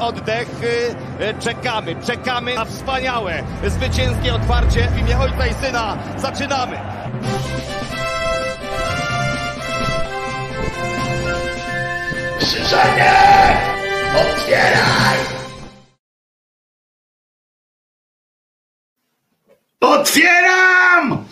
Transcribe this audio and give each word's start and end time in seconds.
Oddech, 0.00 0.48
y, 0.62 1.42
czekamy, 1.42 1.96
czekamy 2.06 2.54
na 2.54 2.64
wspaniałe, 2.64 3.42
zwycięskie 3.66 4.34
otwarcie 4.34 4.88
w 4.88 4.98
imię 4.98 5.18
Ojca 5.18 5.46
i 5.46 5.54
Syna. 5.54 5.98
Zaczynamy! 6.16 6.78
Krzyżanie! 12.40 13.12
Otwieraj! 14.16 15.18
Otwieram! 19.80 21.24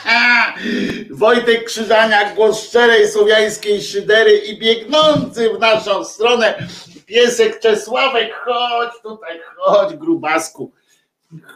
Wojtek 1.10 1.64
Krzyżaniak, 1.64 2.34
głos 2.34 2.68
szczerej 2.68 3.08
słowiańskiej 3.08 3.82
szydery 3.82 4.36
i 4.38 4.58
biegnący 4.58 5.50
w 5.56 5.58
naszą 5.58 6.04
stronę 6.04 6.54
piesek 7.14 7.60
Czesławek, 7.60 8.34
chodź 8.44 8.92
tutaj, 9.02 9.40
chodź 9.56 9.96
grubasku, 9.96 10.72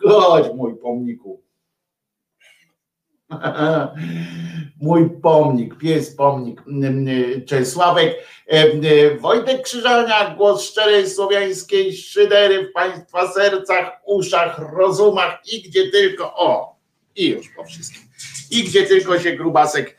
chodź 0.02 0.46
mój 0.54 0.76
pomniku. 0.76 1.42
Mój 4.80 5.10
pomnik, 5.22 5.78
pies 5.78 6.16
pomnik 6.16 6.62
Czesławek, 7.46 8.16
Wojtek 9.20 9.62
Krzyżaniak, 9.62 10.36
głos 10.36 10.64
szczerej 10.64 11.10
słowiańskiej 11.10 11.96
szydery 11.96 12.68
w 12.68 12.72
Państwa 12.72 13.32
sercach, 13.32 14.00
uszach, 14.06 14.58
rozumach 14.72 15.40
i 15.52 15.62
gdzie 15.62 15.90
tylko, 15.90 16.34
o, 16.36 16.76
i 17.16 17.28
już 17.28 17.48
po 17.56 17.64
wszystkim, 17.64 18.02
i 18.50 18.64
gdzie 18.64 18.86
tylko 18.86 19.18
się 19.18 19.32
grubasek 19.32 19.96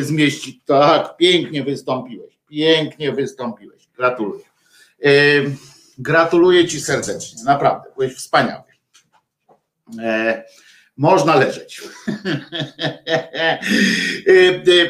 zmieści. 0.00 0.62
Tak, 0.66 1.16
pięknie 1.16 1.62
wystąpiłeś, 1.62 2.38
pięknie 2.48 3.12
wystąpiłeś, 3.12 3.88
gratuluję. 3.96 4.49
Gratuluję 5.98 6.68
Ci 6.68 6.80
serdecznie, 6.80 7.44
naprawdę, 7.44 7.88
byłeś 7.96 8.14
wspaniały. 8.14 8.62
E, 10.02 10.44
można 10.96 11.36
leżeć. 11.36 11.82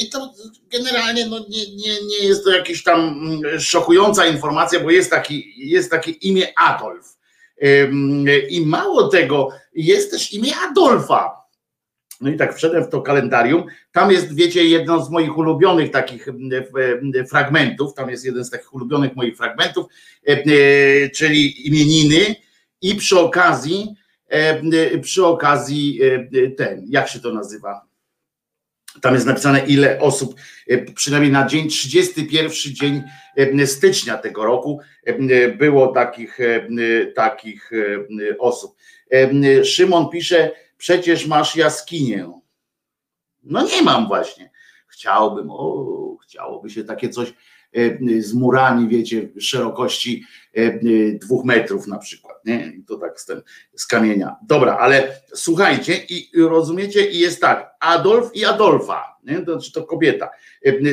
i 0.00 0.10
to 0.10 0.34
generalnie 0.70 1.26
no 1.26 1.38
nie, 1.38 1.76
nie, 1.76 2.06
nie 2.06 2.28
jest 2.28 2.44
to 2.44 2.50
jakaś 2.50 2.82
tam 2.82 3.20
szokująca 3.58 4.26
informacja, 4.26 4.80
bo 4.80 4.90
jest, 4.90 5.10
taki, 5.10 5.52
jest 5.56 5.90
takie 5.90 6.10
imię 6.10 6.46
Adolf. 6.58 7.18
I 8.50 8.66
mało 8.66 9.08
tego, 9.08 9.48
jest 9.74 10.10
też 10.10 10.32
imię 10.32 10.52
Adolfa. 10.70 11.37
No 12.20 12.30
i 12.30 12.36
tak 12.36 12.56
wszedłem 12.56 12.84
w 12.84 12.88
to 12.88 13.02
kalendarium. 13.02 13.64
Tam 13.92 14.10
jest, 14.10 14.34
wiecie, 14.34 14.64
jedno 14.64 15.04
z 15.04 15.10
moich 15.10 15.38
ulubionych 15.38 15.90
takich 15.90 16.28
fragmentów. 17.30 17.94
Tam 17.94 18.10
jest 18.10 18.24
jeden 18.24 18.44
z 18.44 18.50
takich 18.50 18.74
ulubionych 18.74 19.16
moich 19.16 19.36
fragmentów, 19.36 19.86
czyli 21.14 21.66
imieniny 21.66 22.34
i 22.82 22.94
przy 22.94 23.18
okazji, 23.18 23.94
przy 25.02 25.26
okazji 25.26 26.00
ten, 26.56 26.84
jak 26.88 27.08
się 27.08 27.20
to 27.20 27.32
nazywa? 27.32 27.88
Tam 29.00 29.14
jest 29.14 29.26
napisane, 29.26 29.66
ile 29.66 30.00
osób, 30.00 30.34
przynajmniej 30.94 31.32
na 31.32 31.46
dzień 31.46 31.68
31 31.68 32.50
dzień 32.74 33.02
stycznia 33.66 34.16
tego 34.16 34.44
roku 34.44 34.80
było 35.58 35.86
takich, 35.86 36.38
takich 37.14 37.70
osób. 38.38 38.76
Szymon 39.64 40.08
pisze, 40.08 40.50
przecież 40.78 41.26
masz 41.26 41.56
jaskinię. 41.56 42.32
No 43.42 43.62
nie 43.62 43.82
mam 43.82 44.08
właśnie. 44.08 44.50
Chciałbym, 44.88 45.50
o, 45.50 46.16
chciałoby 46.22 46.70
się 46.70 46.84
takie 46.84 47.08
coś 47.08 47.34
z 48.18 48.34
murami, 48.34 48.88
wiecie, 48.88 49.28
szerokości 49.40 50.24
dwóch 51.20 51.44
metrów 51.44 51.86
na 51.86 51.98
przykład, 51.98 52.44
nie? 52.44 52.66
I 52.66 52.84
to 52.84 52.98
tak 52.98 53.20
z, 53.20 53.26
ten, 53.26 53.42
z 53.76 53.86
kamienia. 53.86 54.36
Dobra, 54.42 54.76
ale 54.76 55.20
słuchajcie 55.34 55.96
i 56.08 56.30
rozumiecie, 56.34 57.10
i 57.10 57.18
jest 57.18 57.40
tak, 57.40 57.76
Adolf 57.80 58.30
i 58.34 58.44
Adolfa, 58.44 59.16
nie? 59.24 59.40
To, 59.40 59.58
to 59.74 59.84
kobieta. 59.84 60.30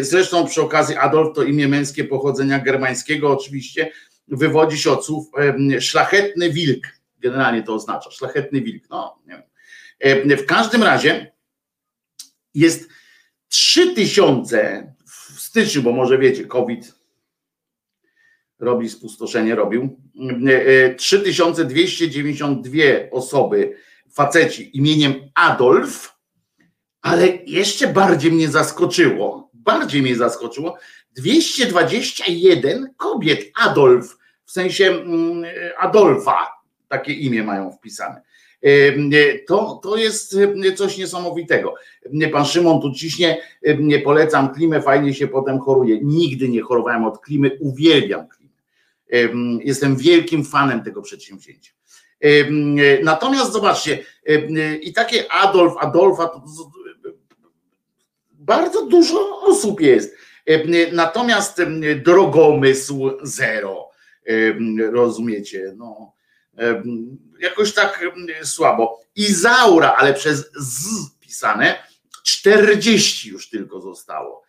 Zresztą 0.02 0.48
przy 0.48 0.62
okazji 0.62 0.96
Adolf 0.96 1.36
to 1.36 1.44
imię 1.44 1.68
męskie 1.68 2.04
pochodzenia 2.04 2.60
germańskiego 2.60 3.32
oczywiście, 3.32 3.92
wywodzi 4.28 4.78
się 4.78 4.92
od 4.92 5.06
słów 5.06 5.28
szlachetny 5.80 6.50
wilk, 6.50 6.84
generalnie 7.20 7.64
to 7.64 7.74
oznacza, 7.74 8.12
szlachetny 8.12 8.62
wilk, 8.62 8.90
no 8.90 9.20
nie 9.28 9.34
wiem. 9.34 9.44
W 10.38 10.46
każdym 10.46 10.84
razie 10.84 11.32
jest 12.54 12.90
trzy 13.48 13.94
tysiące 13.94 14.94
w 15.06 15.40
styczniu, 15.40 15.84
bo 15.84 15.92
może 15.92 16.18
wiecie, 16.18 16.46
COVID 16.46 16.96
robi 18.60 18.90
spustoszenie, 18.90 19.56
robił. 19.56 20.00
3292 20.98 22.72
osoby, 23.12 23.78
faceci 24.12 24.78
imieniem 24.78 25.14
Adolf, 25.34 26.16
ale 27.02 27.28
jeszcze 27.46 27.88
bardziej 27.88 28.32
mnie 28.32 28.50
zaskoczyło, 28.50 29.50
bardziej 29.54 30.02
mnie 30.02 30.16
zaskoczyło, 30.16 30.78
221 31.16 32.94
kobiet 32.98 33.42
Adolf, 33.62 34.18
w 34.46 34.52
sensie 34.52 35.04
Adolfa, 35.78 36.48
takie 36.88 37.14
imię 37.14 37.44
mają 37.44 37.72
wpisane. 37.72 38.22
To, 39.48 39.79
to 39.84 39.98
jest 39.98 40.38
coś 40.75 40.98
niesamowitego. 40.98 41.74
Pan 42.31 42.45
Szymon 42.45 42.81
tu 42.81 42.93
ciśnie, 42.93 43.41
nie 43.79 44.00
polecam 44.00 44.53
klimę, 44.53 44.81
fajnie 44.81 45.13
się 45.13 45.27
potem 45.27 45.60
choruje. 45.60 46.00
Nigdy 46.03 46.50
nie 46.50 46.62
chorowałem 46.62 47.05
od 47.05 47.19
klimy, 47.19 47.57
uwielbiam 47.60 48.27
klimę. 48.27 48.51
Jestem 49.63 49.95
wielkim 49.95 50.45
fanem 50.45 50.84
tego 50.84 51.01
przedsięwzięcia. 51.01 51.72
Natomiast 53.03 53.51
zobaczcie, 53.51 54.03
i 54.81 54.93
takie 54.93 55.31
Adolf, 55.31 55.74
Adolfa, 55.79 56.41
bardzo 58.31 58.86
dużo 58.86 59.41
osób 59.41 59.81
jest. 59.81 60.15
Natomiast 60.91 61.62
drogomysł 62.03 63.12
zero. 63.24 63.89
Rozumiecie? 64.91 65.74
No, 65.77 66.14
jakoś 67.40 67.74
tak 67.74 68.06
słabo. 68.44 69.00
Izaura, 69.16 69.96
ale 69.98 70.14
przez 70.14 70.52
z 70.60 71.10
pisane, 71.20 71.84
40 72.24 73.30
już 73.30 73.50
tylko 73.50 73.82
zostało. 73.82 74.44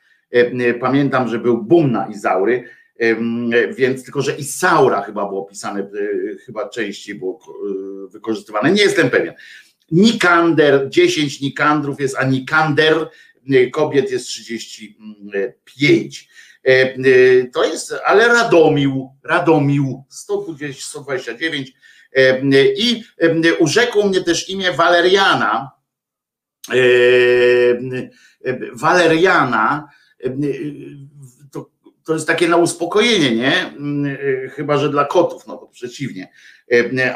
Pamiętam, 0.81 1.29
że 1.29 1.39
był 1.39 1.63
boom 1.63 1.93
na 1.93 2.07
Izaury 2.07 2.65
Więc 3.77 4.05
tylko, 4.05 4.23
że 4.23 4.37
Isaura 4.37 5.03
chyba 5.03 5.27
było 5.27 5.45
pisane, 5.45 5.91
chyba 6.47 6.69
częściej 6.69 7.15
było 7.15 7.41
wykorzystywane. 8.11 8.73
Nie 8.73 8.83
jestem 8.83 9.11
pewien. 9.11 9.35
Nikander, 9.91 10.89
10 10.89 11.41
Nikandrów 11.41 12.01
jest, 12.01 12.17
a 12.19 12.25
Nikander 12.25 13.11
kobiet 13.73 14.11
jest 14.11 14.27
35. 14.27 16.29
To 17.53 17.65
jest, 17.65 17.95
ale 18.05 18.29
Radomił, 18.29 19.11
Radomił 19.25 20.05
120, 20.11 20.83
129 20.83 21.73
i 22.76 23.04
urzekło 23.58 24.06
mnie 24.06 24.20
też 24.20 24.49
imię 24.49 24.73
Waleriana. 24.73 25.70
Waleriana 28.73 29.88
to, 31.52 31.70
to 32.04 32.14
jest 32.14 32.26
takie 32.26 32.49
na 32.49 32.56
uspokojenie, 32.56 33.37
nie? 33.37 33.75
Chyba, 34.50 34.76
że 34.76 34.88
dla 34.88 35.04
kotów, 35.04 35.46
no 35.46 35.56
to 35.56 35.66
przeciwnie. 35.66 36.32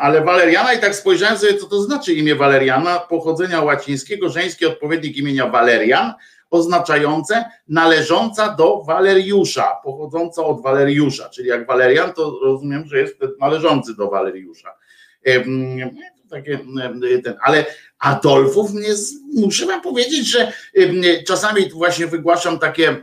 Ale 0.00 0.24
Waleriana 0.24 0.72
i 0.72 0.80
tak 0.80 0.94
spojrzałem 0.94 1.38
sobie, 1.38 1.54
co 1.54 1.66
to 1.66 1.82
znaczy 1.82 2.12
imię 2.12 2.34
Waleriana, 2.34 2.98
pochodzenia 2.98 3.62
łacińskiego, 3.62 4.28
żeński 4.28 4.66
odpowiednik 4.66 5.16
imienia 5.16 5.46
Walerian, 5.46 6.12
oznaczające 6.50 7.44
należąca 7.68 8.54
do 8.54 8.82
Waleriusza, 8.82 9.76
pochodząca 9.84 10.44
od 10.44 10.62
Waleriusza, 10.62 11.28
czyli 11.28 11.48
jak 11.48 11.66
Walerian, 11.66 12.12
to 12.12 12.38
rozumiem, 12.42 12.86
że 12.86 12.98
jest 12.98 13.16
należący 13.40 13.96
do 13.96 14.10
Waleriusza. 14.10 14.74
Takie, 16.30 16.58
ale 17.42 17.66
Adolfów 17.98 18.72
mnie, 18.72 18.88
muszę 19.34 19.66
wam 19.66 19.82
powiedzieć, 19.82 20.26
że 20.26 20.52
czasami 21.26 21.70
właśnie 21.70 22.06
wygłaszam 22.06 22.58
takie 22.58 22.96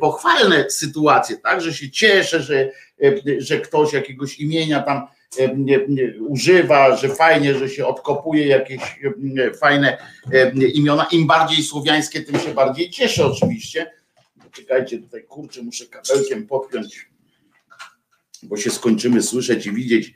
pochwalne 0.00 0.70
sytuacje, 0.70 1.36
tak, 1.36 1.60
że 1.60 1.74
się 1.74 1.90
cieszę, 1.90 2.42
że, 2.42 2.70
że 3.38 3.60
ktoś 3.60 3.92
jakiegoś 3.92 4.40
imienia 4.40 4.82
tam 4.82 5.06
używa, 6.28 6.96
że 6.96 7.08
fajnie, 7.08 7.54
że 7.54 7.68
się 7.68 7.86
odkopuje 7.86 8.46
jakieś 8.46 8.80
fajne 9.60 9.98
imiona. 10.74 11.06
Im 11.12 11.26
bardziej 11.26 11.64
słowiańskie, 11.64 12.20
tym 12.20 12.40
się 12.40 12.54
bardziej 12.54 12.90
cieszę 12.90 13.26
oczywiście. 13.26 13.90
Czekajcie, 14.52 14.98
tutaj 14.98 15.24
kurczę, 15.24 15.62
muszę 15.62 15.86
kabelkiem 15.86 16.46
podpiąć, 16.46 17.08
bo 18.42 18.56
się 18.56 18.70
skończymy 18.70 19.22
słyszeć 19.22 19.66
i 19.66 19.72
widzieć 19.72 20.14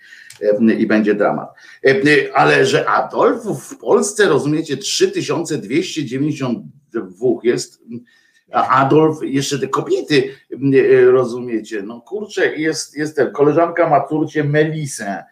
i 0.78 0.86
będzie 0.86 1.14
dramat. 1.14 1.48
Ale 2.34 2.66
że 2.66 2.88
Adolfów 2.88 3.64
w 3.64 3.78
Polsce, 3.78 4.28
rozumiecie, 4.28 4.76
3292 4.76 7.28
jest, 7.42 7.82
a 8.52 8.68
Adolf, 8.68 9.18
jeszcze 9.22 9.58
te 9.58 9.68
kobiety, 9.68 10.34
rozumiecie, 11.06 11.82
no 11.82 12.00
kurczę, 12.00 12.56
jest, 12.56 12.96
jest 12.96 13.20
koleżanka 13.32 13.88
ma 13.88 14.06
córcie 14.06 14.44
Melisę, 14.44 15.24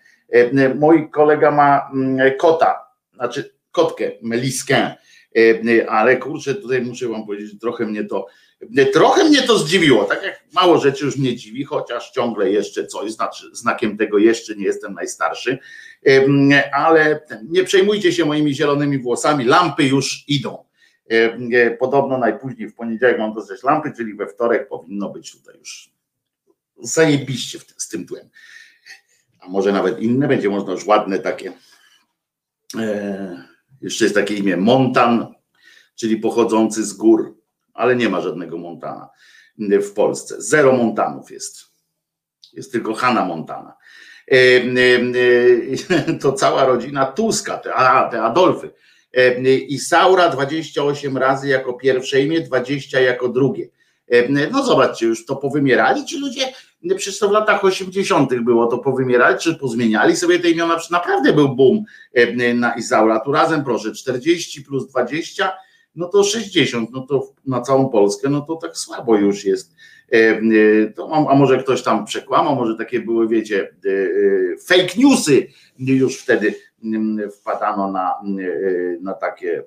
mój 0.75 1.11
kolega 1.11 1.51
ma 1.51 1.91
kota, 2.39 2.85
znaczy 3.15 3.55
kotkę, 3.73 4.11
Meliskę, 4.23 4.95
ale 5.89 6.17
kurczę, 6.17 6.55
tutaj 6.55 6.83
muszę 6.83 7.09
wam 7.09 7.27
powiedzieć, 7.27 7.61
trochę 7.61 7.87
mnie 7.87 8.05
to 8.05 8.27
Trochę 8.93 9.25
mnie 9.25 9.43
to 9.43 9.59
zdziwiło, 9.59 10.05
tak 10.05 10.23
jak 10.23 10.45
mało 10.53 10.79
rzeczy 10.79 11.05
już 11.05 11.17
mnie 11.17 11.37
dziwi, 11.37 11.65
chociaż 11.65 12.11
ciągle 12.11 12.51
jeszcze 12.51 12.87
coś, 12.87 13.13
znaczy 13.13 13.47
znakiem 13.53 13.97
tego 13.97 14.19
jeszcze 14.19 14.57
nie 14.57 14.65
jestem 14.65 14.95
najstarszy, 14.95 15.59
ale 16.73 17.21
nie 17.49 17.65
przejmujcie 17.65 18.13
się 18.13 18.25
moimi 18.25 18.55
zielonymi 18.55 18.99
włosami, 18.99 19.45
lampy 19.45 19.85
już 19.85 20.25
idą. 20.29 20.65
Podobno 21.79 22.19
najpóźniej 22.19 22.69
w 22.69 22.75
poniedziałek 22.75 23.19
mam 23.19 23.35
dostać 23.35 23.63
lampy, 23.63 23.93
czyli 23.97 24.15
we 24.15 24.27
wtorek 24.27 24.69
powinno 24.69 25.11
być 25.11 25.33
tutaj 25.33 25.55
już 25.59 25.91
zajebiście 26.83 27.59
z 27.77 27.89
tym 27.89 28.07
tłem. 28.07 28.29
A 29.41 29.49
może 29.49 29.73
nawet 29.73 30.01
inne, 30.01 30.29
będzie 30.29 30.49
można 30.49 30.73
już 30.73 30.87
ładne 30.87 31.19
takie. 31.19 31.53
E, 32.79 33.45
jeszcze 33.81 34.05
jest 34.05 34.15
takie 34.15 34.35
imię 34.35 34.57
Montan, 34.57 35.35
czyli 35.95 36.17
pochodzący 36.17 36.85
z 36.85 36.93
gór 36.93 37.44
ale 37.75 37.97
nie 37.97 38.09
ma 38.09 38.21
żadnego 38.21 38.59
Montana 38.59 39.09
w 39.59 39.93
Polsce. 39.93 40.43
Zero 40.43 40.73
Montanów 40.73 41.31
jest. 41.31 41.75
Jest 42.53 42.73
tylko 42.73 42.95
Hanna 42.95 43.25
Montana. 43.25 43.77
E, 44.31 44.37
e, 44.37 45.97
e, 46.09 46.15
to 46.23 46.33
cała 46.33 46.65
rodzina 46.65 47.07
Tuska, 47.07 47.59
te, 47.59 47.75
a, 47.75 48.09
te 48.09 48.23
Adolfy. 48.23 48.71
I 49.69 49.79
Saura 49.79 50.29
28 50.29 51.17
razy 51.17 51.49
jako 51.49 51.73
pierwsze 51.73 52.21
imię, 52.21 52.41
20 52.41 53.01
jako 53.01 53.29
drugie. 53.29 53.69
No 54.51 54.65
zobaczcie, 54.65 55.07
już 55.07 55.27
to 55.27 55.37
powymierali 55.37 56.05
ci 56.05 56.19
ludzie, 56.19 56.53
przecież 56.97 57.19
to 57.19 57.29
w 57.29 57.33
latach 57.33 57.65
80. 57.65 58.35
było 58.41 58.67
to 58.67 58.79
powymierali, 58.79 59.39
czy 59.39 59.55
pozmieniali 59.55 60.17
sobie 60.17 60.39
te 60.39 60.51
imiona, 60.51 60.79
naprawdę 60.91 61.33
był 61.33 61.57
boom 61.57 61.85
na 62.55 62.75
Isaura. 62.75 63.21
Tu 63.21 63.33
razem 63.33 63.65
proszę, 63.65 63.93
40 63.93 64.63
plus 64.63 64.89
20 64.89 65.53
no 65.97 66.09
to 66.09 66.25
60, 66.25 66.91
no 66.93 67.01
to 67.01 67.33
na 67.47 67.61
całą 67.61 67.89
Polskę, 67.89 68.29
no 68.29 68.41
to 68.41 68.57
tak 68.57 68.77
słabo 68.77 69.17
już 69.17 69.45
jest. 69.45 69.75
E, 70.13 70.17
e, 70.17 70.41
to, 70.97 71.29
a 71.31 71.35
może 71.35 71.59
ktoś 71.59 71.83
tam 71.83 72.05
przekłamał, 72.05 72.57
może 72.57 72.77
takie 72.77 73.01
były, 73.01 73.29
wiecie, 73.29 73.61
e, 73.63 74.57
fake 74.57 74.95
newsy, 74.97 75.47
już 75.79 76.19
wtedy 76.19 76.55
mm, 76.85 77.31
wpadano 77.31 77.93
na, 77.93 78.15
na 79.01 79.15
takie 79.15 79.63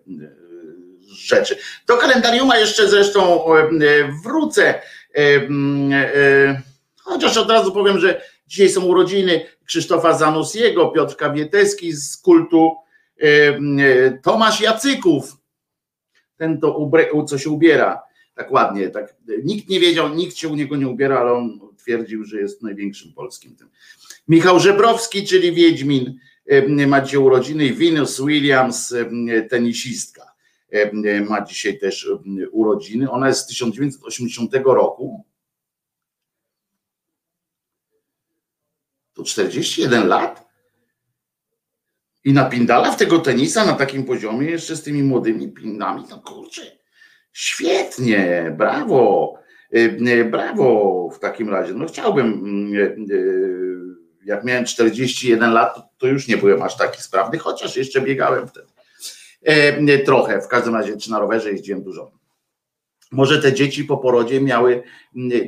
rzeczy. 1.12 1.58
Do 1.88 1.98
kalendarium 1.98 2.50
jeszcze 2.60 2.90
zresztą 2.90 3.46
wrócę, 4.24 4.82
chociaż 7.02 7.38
od 7.38 7.52
razu 7.52 7.72
powiem, 7.72 8.00
że 8.00 8.22
dzisiaj 8.48 8.70
są 8.70 8.86
urodziny 8.86 9.46
Krzysztofa 9.66 10.18
Zanussiego, 10.18 10.88
Piotr 10.88 11.16
Kawieteski 11.16 11.94
z 11.94 12.18
kultu, 12.18 12.76
Tomasz 14.24 14.62
Jacyków, 14.62 15.37
ten 16.38 16.60
to 16.60 16.78
ubre, 16.78 17.08
co 17.28 17.38
się 17.38 17.50
ubiera 17.50 18.08
tak 18.36 18.52
ładnie, 18.52 18.90
tak. 18.90 19.16
Nikt 19.44 19.70
nie 19.70 19.80
wiedział, 19.80 20.16
nikt 20.16 20.38
się 20.38 20.48
u 20.48 20.56
niego 20.56 20.76
nie 20.76 20.88
ubiera, 20.88 21.20
ale 21.20 21.34
on 21.34 21.60
twierdził, 21.78 22.24
że 22.24 22.40
jest 22.40 22.62
największym 22.62 23.14
polskim 23.14 23.56
tym. 23.56 23.70
Michał 24.28 24.60
Żebrowski, 24.60 25.28
czyli 25.28 25.52
Wiedźmin, 25.52 26.20
ma 26.88 27.02
dzisiaj 27.02 27.20
urodziny 27.20 27.66
i 27.66 27.74
Venus 27.74 28.22
Williams, 28.22 28.94
tenisistka, 29.50 30.34
ma 31.30 31.42
dzisiaj 31.42 31.80
też 31.80 32.10
urodziny. 32.52 33.12
Ona 33.12 33.28
jest 33.28 33.42
z 33.42 33.48
1980 33.48 34.56
roku. 34.66 35.26
To 39.14 39.24
41 39.24 40.08
lat? 40.08 40.47
I 42.28 42.34
napindala 42.34 42.92
w 42.92 42.98
tego 42.98 43.20
tenisa 43.20 43.66
na 43.66 43.74
takim 43.74 44.04
poziomie, 44.04 44.50
jeszcze 44.50 44.76
z 44.76 44.84
tymi 44.84 45.04
młodymi 45.04 45.52
pinami, 45.52 46.04
no 46.10 46.20
kurczę, 46.20 46.62
świetnie, 47.34 48.56
brawo, 48.58 49.34
y, 49.76 49.98
y, 50.08 50.26
brawo 50.26 51.10
w 51.16 51.20
takim 51.20 51.50
razie. 51.50 51.74
No 51.74 51.86
chciałbym, 51.86 52.74
y, 53.10 54.26
jak 54.26 54.44
miałem 54.44 54.66
41 54.66 55.54
lat, 55.54 55.80
to 55.98 56.08
już 56.08 56.28
nie 56.28 56.38
byłem 56.38 56.62
aż 56.62 56.78
taki 56.78 57.02
sprawny, 57.02 57.38
chociaż 57.38 57.78
jeszcze 57.78 58.02
biegałem 58.02 58.48
wtedy. 58.48 58.68
E, 59.44 59.98
trochę, 60.00 60.42
w 60.42 60.48
każdym 60.48 60.76
razie, 60.76 60.98
czy 60.98 61.12
na 61.12 61.20
rowerze 61.20 61.52
jeździłem 61.52 61.84
dużo. 61.84 62.12
Może 63.12 63.42
te 63.42 63.54
dzieci 63.54 63.84
po 63.84 63.98
porodzie 63.98 64.42
miały 64.42 64.84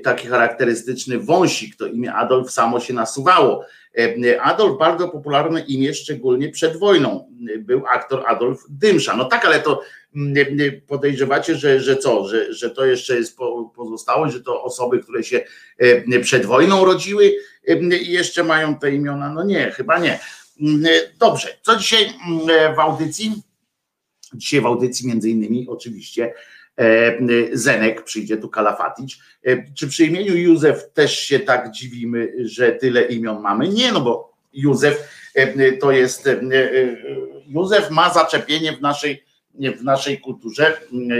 taki 0.03 0.27
charakterystyczny 0.27 1.19
wąsik, 1.19 1.75
to 1.75 1.87
imię 1.87 2.13
Adolf 2.13 2.51
samo 2.51 2.79
się 2.79 2.93
nasuwało 2.93 3.65
Adolf 4.41 4.79
bardzo 4.79 5.09
popularne 5.09 5.61
imię, 5.61 5.93
szczególnie 5.93 6.49
przed 6.49 6.77
wojną. 6.77 7.29
Był 7.59 7.87
aktor 7.87 8.23
Adolf 8.27 8.63
Dymsza. 8.69 9.15
No 9.15 9.25
tak, 9.25 9.45
ale 9.45 9.59
to 9.59 9.81
mm, 10.15 10.35
podejrzewacie, 10.87 11.55
że, 11.55 11.79
że 11.79 11.97
co, 11.97 12.27
że, 12.27 12.53
że 12.53 12.69
to 12.69 12.85
jeszcze 12.85 13.15
jest 13.15 13.37
pozostałość, 13.75 14.33
że 14.33 14.43
to 14.43 14.63
osoby, 14.63 14.99
które 14.99 15.23
się 15.23 15.41
e, 15.77 16.19
przed 16.19 16.45
wojną 16.45 16.85
rodziły 16.85 17.33
i 18.01 18.11
jeszcze 18.11 18.43
mają 18.43 18.79
te 18.79 18.91
imiona. 18.91 19.33
No 19.33 19.43
nie, 19.43 19.71
chyba 19.71 19.99
nie. 19.99 20.19
Mm, 20.61 20.83
dobrze, 21.19 21.47
co 21.61 21.75
dzisiaj 21.75 22.13
mm, 22.27 22.75
w 22.75 22.79
audycji? 22.79 23.41
Dzisiaj 24.33 24.61
w 24.61 24.65
audycji 24.65 25.07
między 25.07 25.29
innymi 25.29 25.65
oczywiście 25.69 26.33
E, 26.33 26.58
Zenek 27.53 28.03
przyjdzie 28.03 28.37
tu 28.37 28.49
Kalafatic. 28.49 29.17
E, 29.43 29.73
czy 29.73 29.87
przy 29.87 30.05
imieniu 30.05 30.37
Józef 30.37 30.93
też 30.93 31.19
się 31.19 31.39
tak 31.39 31.71
dziwimy, 31.71 32.33
że 32.39 32.71
tyle 32.71 33.01
imion 33.01 33.41
mamy? 33.41 33.69
Nie, 33.69 33.91
no 33.91 34.01
bo 34.01 34.33
Józef 34.53 35.09
e, 35.35 35.71
to 35.71 35.91
jest. 35.91 36.29
Józef 37.47 37.89
ma 37.89 38.13
zaczepienie 38.13 38.73
w 38.73 38.81
naszej, 38.81 39.23
w 39.77 39.83
naszej 39.83 40.19
kulturze. 40.19 40.77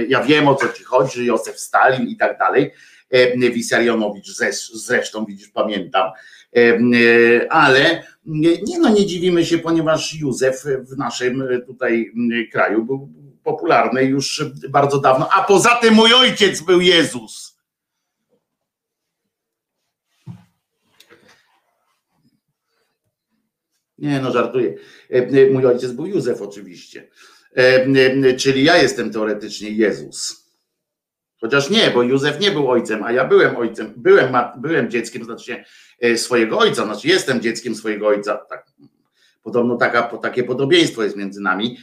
Ja 0.08 0.24
wiem 0.24 0.48
o 0.48 0.56
co 0.56 0.70
ci 0.70 0.84
chodzi, 0.84 1.26
Józef 1.26 1.60
Stalin 1.60 2.08
i 2.08 2.18
tak 2.18 2.38
dalej. 2.38 2.72
Wisarionowicz 3.54 4.28
zresztą, 4.74 5.26
widzisz, 5.26 5.48
pamiętam. 5.48 6.12
Ale 7.50 8.04
nie, 8.26 8.80
no 8.80 8.90
nie 8.90 9.06
dziwimy 9.06 9.46
się, 9.46 9.58
ponieważ 9.58 10.16
Józef 10.16 10.64
w 10.64 10.98
naszym 10.98 11.44
tutaj 11.66 12.12
kraju 12.52 12.86
był 12.86 13.10
popularne 13.50 14.04
już 14.04 14.44
bardzo 14.70 15.00
dawno. 15.00 15.30
A 15.32 15.44
poza 15.44 15.76
tym 15.76 15.94
mój 15.94 16.14
ojciec 16.14 16.62
był 16.62 16.82
Jezus. 16.82 17.60
Nie, 23.98 24.22
no 24.22 24.32
żartuję. 24.32 24.76
E, 25.12 25.16
e, 25.16 25.50
mój 25.50 25.66
ojciec 25.66 25.92
był 25.92 26.06
Józef 26.06 26.42
oczywiście. 26.42 27.10
E, 27.56 28.34
czyli 28.36 28.64
ja 28.64 28.78
jestem 28.78 29.12
teoretycznie 29.12 29.70
Jezus. 29.70 30.50
Chociaż 31.42 31.70
nie, 31.70 31.92
bo 31.92 32.04
Józef 32.04 32.40
nie 32.40 32.52
był 32.52 32.70
ojcem, 32.72 33.04
a 33.04 33.12
ja 33.12 33.26
byłem 33.26 33.58
ojcem, 33.58 33.94
byłem, 33.98 34.34
byłem 34.58 34.90
dzieckiem, 34.90 35.24
znaczy 35.24 35.64
swojego 36.16 36.58
ojca, 36.58 36.86
znaczy 36.86 37.08
jestem 37.08 37.42
dzieckiem 37.42 37.76
swojego 37.76 38.08
ojca. 38.08 38.36
Tak, 38.50 38.66
podobno 39.44 39.76
taka, 39.76 40.04
takie 40.04 40.44
podobieństwo 40.44 41.04
jest 41.04 41.16
między 41.16 41.42
nami. 41.42 41.78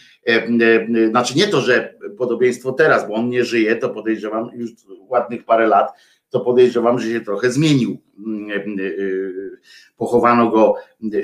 Znaczy 1.10 1.34
nie 1.36 1.48
to, 1.48 1.60
że 1.60 1.94
podobieństwo 2.18 2.72
teraz, 2.72 3.08
bo 3.08 3.14
on 3.14 3.28
nie 3.28 3.44
żyje, 3.44 3.76
to 3.76 3.90
podejrzewam 3.90 4.50
już 4.54 4.70
ładnych 5.08 5.44
parę 5.44 5.66
lat, 5.66 5.92
to 6.30 6.40
podejrzewam, 6.40 6.98
że 6.98 7.10
się 7.10 7.20
trochę 7.20 7.50
zmienił. 7.50 8.02
Pochowano 9.96 10.50
go 10.50 10.74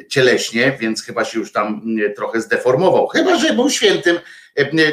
cieleśnie, 0.08 0.76
więc 0.80 1.02
chyba 1.02 1.24
się 1.24 1.38
już 1.38 1.52
tam 1.52 1.82
trochę 2.16 2.40
zdeformował. 2.40 3.06
Chyba, 3.06 3.36
że 3.36 3.54
był 3.54 3.70
świętym, 3.70 4.16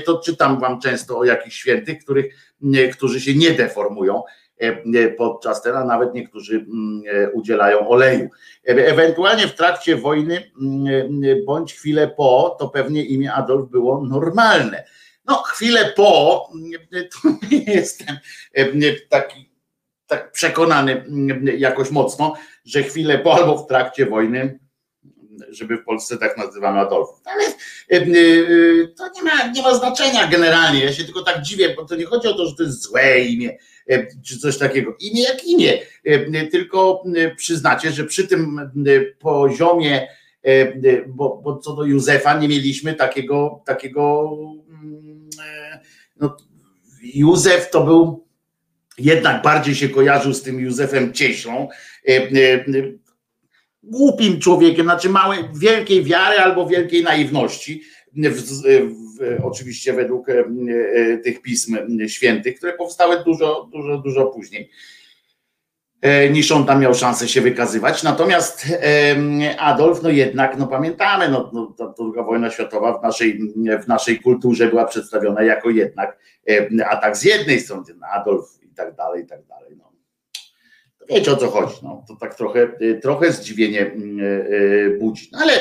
to 0.06 0.20
czytam 0.20 0.60
wam 0.60 0.80
często 0.82 1.18
o 1.18 1.26
jakichś 1.26 1.56
świętych, 1.56 2.04
których, 2.04 2.36
którzy 2.94 3.22
się 3.22 3.36
nie 3.36 3.52
deformują 3.52 4.24
podczas 5.18 5.62
tego, 5.62 5.86
nawet 5.86 6.14
niektórzy 6.14 6.66
udzielają 7.34 7.90
oleju. 7.90 8.30
Ewentualnie 8.66 9.48
w 9.48 9.56
trakcie 9.56 9.96
wojny 9.96 10.52
bądź 11.46 11.74
chwilę 11.74 12.08
po, 12.08 12.56
to 12.60 12.70
pewnie 12.70 13.06
imię 13.06 13.34
Adolf 13.34 13.70
było 13.70 14.06
normalne. 14.06 14.84
No, 15.26 15.36
chwilę 15.36 15.94
po, 15.96 16.50
to 17.24 17.30
nie 17.52 17.64
jestem 17.64 18.18
taki 19.10 19.50
tak 20.08 20.32
przekonany 20.32 21.06
jakoś 21.58 21.92
mocno, 21.92 22.34
że 22.66 22.84
chwilę 22.84 23.20
po 23.20 23.36
albo 23.36 23.58
w 23.58 23.68
trakcie 23.68 24.06
wojny, 24.06 24.60
żeby 25.50 25.78
w 25.78 25.86
Polsce 25.86 26.18
tak 26.18 26.38
nazywamy 26.38 26.80
Adolfów. 26.80 27.20
Ale 27.26 27.44
to 28.98 29.10
nie 29.16 29.24
ma, 29.24 29.48
nie 29.48 29.62
ma 29.62 29.74
znaczenia 29.74 30.28
generalnie. 30.28 30.86
Ja 30.86 30.94
się 30.94 31.04
tylko 31.04 31.24
tak 31.24 31.42
dziwię, 31.42 31.74
bo 31.76 31.86
to 31.86 31.96
nie 31.96 32.06
chodzi 32.06 32.28
o 32.28 32.34
to, 32.34 32.46
że 32.46 32.56
to 32.56 32.64
jest 32.64 32.82
złe 32.82 33.20
imię 33.20 33.58
czy 34.26 34.40
coś 34.40 34.58
takiego. 34.58 34.96
Imię 35.00 35.24
jak 35.24 35.46
imię. 35.46 35.80
Tylko 36.52 37.04
przyznacie, 37.38 37.92
że 37.92 38.04
przy 38.04 38.28
tym 38.28 38.72
poziomie, 39.20 40.08
bo, 41.08 41.42
bo 41.44 41.58
co 41.58 41.76
do 41.76 41.84
Józefa 41.84 42.40
nie 42.40 42.48
mieliśmy 42.48 42.94
takiego, 42.94 43.64
takiego 43.66 44.30
no, 46.20 46.38
Józef 47.04 47.70
to 47.70 47.84
był 47.84 48.30
jednak 49.00 49.44
bardziej 49.44 49.76
się 49.76 49.90
kojarzył 49.90 50.34
z 50.34 50.42
tym 50.42 50.60
Józefem 50.60 51.14
Cieślą, 51.14 51.68
e, 52.08 52.12
e, 52.12 52.66
głupim 53.84 54.40
człowiekiem, 54.40 54.86
znaczy 54.86 55.10
małej, 55.10 55.40
wielkiej 55.56 56.04
wiary 56.04 56.38
albo 56.38 56.68
wielkiej 56.68 57.04
naiwności, 57.04 57.82
w, 58.16 58.42
w, 58.42 59.09
oczywiście 59.44 59.94
według 59.94 60.30
e, 60.30 60.44
tych 61.18 61.42
pism 61.42 61.78
świętych, 62.08 62.58
które 62.58 62.74
powstały 62.74 63.24
dużo, 63.24 63.70
dużo, 63.72 63.98
dużo 63.98 64.26
później 64.26 64.70
niż 66.32 66.52
on 66.52 66.66
tam 66.66 66.82
miał 66.82 66.94
szansę 66.94 67.28
się 67.28 67.42
wykazywać. 67.42 68.04
Natomiast 68.04 68.66
Adolf, 69.58 70.04
no 70.04 70.10
jednak, 70.10 70.58
no 70.58 70.68
pamiętamy, 70.68 71.30
no, 71.30 71.52
no 71.54 71.74
ta 71.78 71.94
druga 71.98 72.24
wojna 72.24 72.50
światowa 72.50 73.00
w 73.00 73.04
naszej, 73.04 73.40
w 73.84 73.88
naszej 73.88 74.20
kulturze 74.20 74.68
była 74.68 74.86
przedstawiona 74.86 75.44
jako 75.44 75.70
jednak 75.70 76.18
atak 76.90 77.18
z 77.18 77.24
jednej 77.24 77.60
strony, 77.60 77.84
Adolf 78.14 78.60
tak 78.80 78.96
dalej, 78.96 79.24
i 79.24 79.28
tak 79.28 79.46
dalej. 79.46 79.76
No. 79.78 79.89
Wiecie 81.10 81.32
o 81.32 81.36
co 81.36 81.48
chodzi, 81.48 81.76
no. 81.84 82.04
to 82.08 82.16
tak 82.16 82.36
trochę, 82.36 82.72
trochę 83.02 83.32
zdziwienie 83.32 83.82
mm, 83.82 84.20
e, 84.20 84.24
e, 84.26 84.90
budzi. 84.90 85.30
No 85.32 85.40
ale 85.42 85.54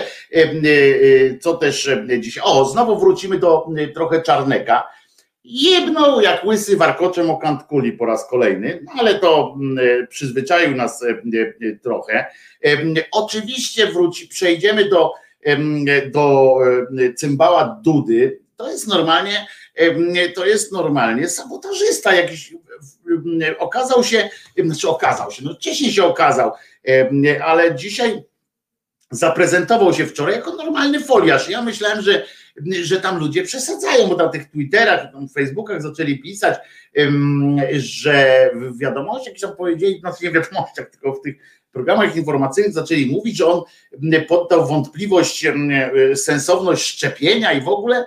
co 1.40 1.54
też 1.54 1.90
dzisiaj, 2.20 2.42
o 2.46 2.64
znowu 2.64 2.98
wrócimy 2.98 3.38
do 3.38 3.66
trochę 3.94 4.22
Czarneka, 4.22 4.84
Jebnął 5.44 6.20
jak 6.20 6.44
łysy 6.44 6.76
warkoczem 6.76 7.30
o 7.30 7.36
kant 7.36 7.62
kuli 7.62 7.92
po 7.92 8.06
raz 8.06 8.28
kolejny, 8.28 8.80
no 8.84 8.92
ale 8.98 9.14
to 9.14 9.56
przyzwyczaił 10.08 10.76
nas 10.76 11.04
trochę. 11.82 12.26
Oczywiście 13.12 13.86
wróci, 13.86 14.28
przejdziemy 14.28 14.88
do, 14.88 15.12
do 16.06 16.56
cymbała 17.16 17.80
Dudy. 17.84 18.40
To 18.56 18.70
jest 18.70 18.88
normalnie, 18.88 19.46
to 20.34 20.46
jest 20.46 20.72
normalnie 20.72 21.28
sabotażysta 21.28 22.14
jakiś 22.14 22.54
okazał 23.58 24.04
się, 24.04 24.28
znaczy 24.64 24.88
okazał 24.88 25.30
się, 25.30 25.44
no 25.44 25.54
wcześniej 25.54 25.92
się 25.92 26.04
okazał, 26.04 26.52
ale 27.44 27.74
dzisiaj 27.74 28.22
zaprezentował 29.10 29.94
się 29.94 30.06
wczoraj 30.06 30.34
jako 30.34 30.54
normalny 30.54 31.00
foliarz. 31.00 31.48
Ja 31.48 31.62
myślałem, 31.62 32.02
że, 32.02 32.24
że 32.82 33.00
tam 33.00 33.18
ludzie 33.18 33.42
przesadzają, 33.42 34.08
bo 34.08 34.16
na 34.16 34.28
tych 34.28 34.50
Twitterach, 34.50 35.14
na 35.14 35.28
Facebookach 35.34 35.82
zaczęli 35.82 36.18
pisać, 36.18 36.58
że 37.76 38.50
w 38.54 38.78
wiadomościach, 38.78 39.34
tam 39.40 39.56
powiedzieli, 39.56 40.00
znaczy 40.00 40.24
nie 40.24 40.30
w 40.30 40.34
wiadomościach, 40.34 40.90
tylko 40.90 41.12
w 41.12 41.20
tych 41.20 41.36
programach 41.72 42.16
informacyjnych 42.16 42.72
zaczęli 42.72 43.06
mówić, 43.06 43.36
że 43.36 43.46
on 43.46 43.62
poddał 44.28 44.66
wątpliwość 44.66 45.46
sensowność 46.14 46.86
szczepienia 46.86 47.52
i 47.52 47.60
w 47.60 47.68
ogóle 47.68 48.06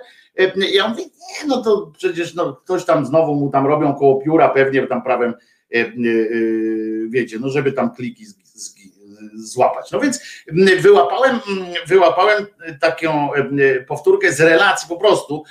ja 0.72 0.88
mówię, 0.88 1.04
nie, 1.04 1.48
no 1.48 1.62
to 1.62 1.92
przecież 1.98 2.34
no, 2.34 2.52
ktoś 2.52 2.84
tam 2.84 3.06
znowu 3.06 3.34
mu 3.34 3.50
tam 3.50 3.66
robią 3.66 3.94
koło 3.94 4.20
pióra, 4.20 4.48
pewnie 4.48 4.86
tam 4.86 5.02
prawem, 5.02 5.34
e, 5.74 5.78
e, 5.78 5.80
e, 5.80 5.92
wiecie, 7.08 7.38
no 7.40 7.48
żeby 7.48 7.72
tam 7.72 7.94
kliki 7.94 8.26
z, 8.26 8.34
z, 8.44 8.74
złapać. 9.34 9.90
No 9.90 10.00
więc 10.00 10.20
wyłapałem, 10.80 11.40
wyłapałem 11.86 12.46
taką 12.80 13.28
powtórkę 13.88 14.32
z 14.32 14.40
relacji, 14.40 14.88
po 14.88 14.96
prostu 14.96 15.44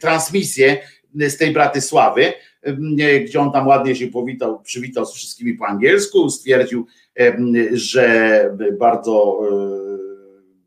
transmisję 0.00 0.78
z 1.14 1.36
tej 1.36 1.52
Bratysławy, 1.52 2.32
gdzie 3.24 3.40
on 3.40 3.52
tam 3.52 3.66
ładnie 3.66 3.96
się 3.96 4.06
powitał, 4.06 4.60
przywitał 4.62 5.06
z 5.06 5.14
wszystkimi 5.14 5.54
po 5.54 5.66
angielsku, 5.66 6.30
stwierdził, 6.30 6.86
że 7.72 8.50
bardzo 8.78 9.40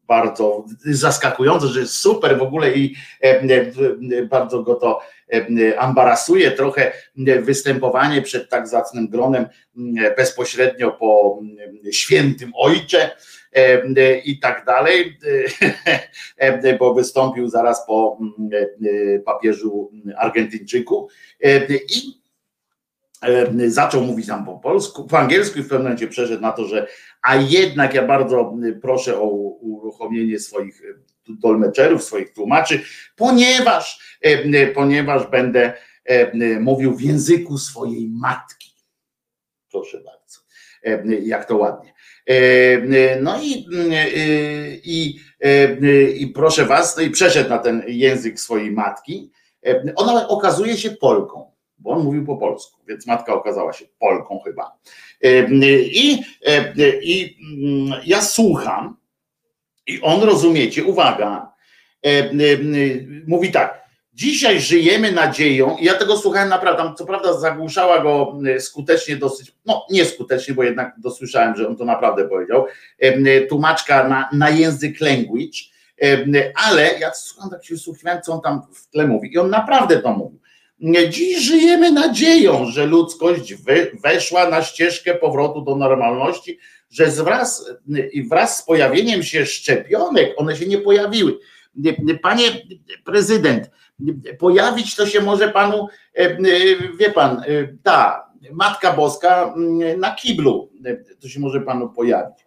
bardzo 0.10 0.66
zaskakujące, 0.86 1.68
że 1.68 1.80
jest 1.80 1.98
super 1.98 2.38
w 2.38 2.42
ogóle 2.42 2.74
i 2.74 2.96
e, 3.24 3.28
e, 3.28 4.26
bardzo 4.26 4.64
go 4.64 4.76
to 4.76 5.02
e, 5.34 5.80
ambarasuje. 5.80 6.52
Trochę 6.52 6.92
występowanie 7.42 8.22
przed 8.22 8.50
tak 8.50 8.68
zacnym 8.68 9.08
gronem 9.08 9.46
bezpośrednio 10.18 10.92
po 10.92 11.40
świętym 11.92 12.52
ojcze 12.56 13.12
i 14.26 14.40
tak 14.40 14.66
dalej, 14.66 15.18
bo 16.80 16.94
wystąpił 16.94 17.50
zaraz 17.50 17.86
po 17.88 18.20
papieżu 19.26 19.92
Argentyńczyku. 20.18 21.10
I 21.90 22.19
zaczął 23.68 24.02
mówić 24.02 24.28
nam 24.28 24.46
po 24.46 24.60
polsku, 24.60 25.08
po 25.08 25.20
angielsku 25.20 25.60
i 25.60 25.62
w 25.62 25.68
pewnym 25.68 25.84
momencie 25.84 26.08
przeszedł 26.08 26.42
na 26.42 26.52
to, 26.52 26.66
że 26.66 26.88
a 27.22 27.36
jednak 27.36 27.94
ja 27.94 28.08
bardzo 28.08 28.56
proszę 28.82 29.20
o 29.20 29.26
uruchomienie 29.26 30.40
swoich 30.40 30.82
dolmeczerów, 31.30 32.04
swoich 32.04 32.34
tłumaczy, 32.34 32.82
ponieważ, 33.16 34.20
ponieważ 34.76 35.28
będę 35.28 35.74
mówił 36.60 36.96
w 36.96 37.02
języku 37.02 37.58
swojej 37.58 38.10
matki. 38.10 38.74
Proszę 39.72 40.02
bardzo, 40.02 40.40
jak 41.22 41.46
to 41.46 41.58
ładnie. 41.58 41.94
No 43.22 43.42
i, 43.42 43.66
i, 44.84 45.20
i 46.16 46.28
proszę 46.28 46.66
was, 46.66 46.98
no 46.98 47.04
i 47.04 47.10
przeszedł 47.10 47.50
na 47.50 47.58
ten 47.58 47.84
język 47.88 48.40
swojej 48.40 48.72
matki. 48.72 49.32
Ona 49.96 50.28
okazuje 50.28 50.78
się 50.78 50.92
Polką 50.92 51.49
bo 51.80 51.92
on 51.92 52.04
mówił 52.04 52.26
po 52.26 52.38
polsku, 52.38 52.82
więc 52.88 53.08
matka 53.08 53.34
okazała 53.34 53.74
się 53.74 53.86
Polką 54.00 54.40
chyba. 54.40 54.78
I, 55.94 56.24
i 57.02 57.38
mm, 57.64 58.02
ja 58.06 58.22
słucham, 58.22 58.98
i 59.88 60.02
on 60.02 60.24
rozumiecie, 60.24 60.84
uwaga, 60.84 61.54
mówi 63.28 63.52
tak. 63.52 63.80
Dzisiaj 64.14 64.62
żyjemy 64.62 65.12
nadzieją, 65.12 65.78
i 65.78 65.86
ja 65.86 65.94
tego 65.94 66.18
słuchałem 66.18 66.50
naprawdę, 66.50 66.94
co 66.98 67.06
prawda 67.06 67.34
zagłuszała 67.34 68.00
go 68.00 68.38
skutecznie 68.60 69.16
dosyć, 69.16 69.52
no 69.66 69.86
nieskutecznie, 69.92 70.54
bo 70.54 70.64
jednak 70.64 70.96
dosłyszałem, 70.98 71.56
że 71.56 71.68
on 71.68 71.76
to 71.76 71.86
naprawdę 71.86 72.28
powiedział, 72.28 72.66
tłumaczka 73.50 74.08
na, 74.08 74.30
na 74.34 74.50
język 74.50 75.02
language, 75.02 75.58
ale 76.56 77.00
ja 77.00 77.14
słucham, 77.14 77.50
tak 77.50 77.66
się 77.66 77.78
słuchałem, 77.78 78.22
co 78.22 78.34
on 78.34 78.42
tam 78.42 78.62
w 78.74 78.90
tle 78.90 79.08
mówi 79.08 79.34
i 79.34 79.38
on 79.38 79.50
naprawdę 79.50 80.00
to 80.00 80.14
mówił. 80.14 80.40
Dziś 81.10 81.40
żyjemy 81.40 81.92
nadzieją, 81.92 82.66
że 82.66 82.86
ludzkość 82.86 83.56
weszła 84.04 84.50
na 84.50 84.64
ścieżkę 84.64 85.16
powrotu 85.16 85.62
do 85.62 85.76
normalności, 85.76 86.60
że 86.90 87.06
wraz, 87.06 87.72
wraz 88.30 88.58
z 88.58 88.66
pojawieniem 88.66 89.24
się 89.24 89.46
szczepionek, 89.46 90.34
one 90.38 90.56
się 90.56 90.68
nie 90.68 90.78
pojawiły. 90.78 91.40
Panie 92.22 92.44
prezydent, 93.06 93.72
pojawić 94.40 94.96
to 94.96 95.08
się 95.08 95.22
może 95.22 95.50
panu, 95.50 95.88
wie 97.00 97.12
pan, 97.12 97.44
ta 97.84 98.30
Matka 98.52 98.94
Boska 98.94 99.56
na 99.98 100.16
kiblu, 100.16 100.72
to 101.22 101.28
się 101.28 101.40
może 101.40 101.62
panu 101.62 101.90
pojawić. 101.90 102.46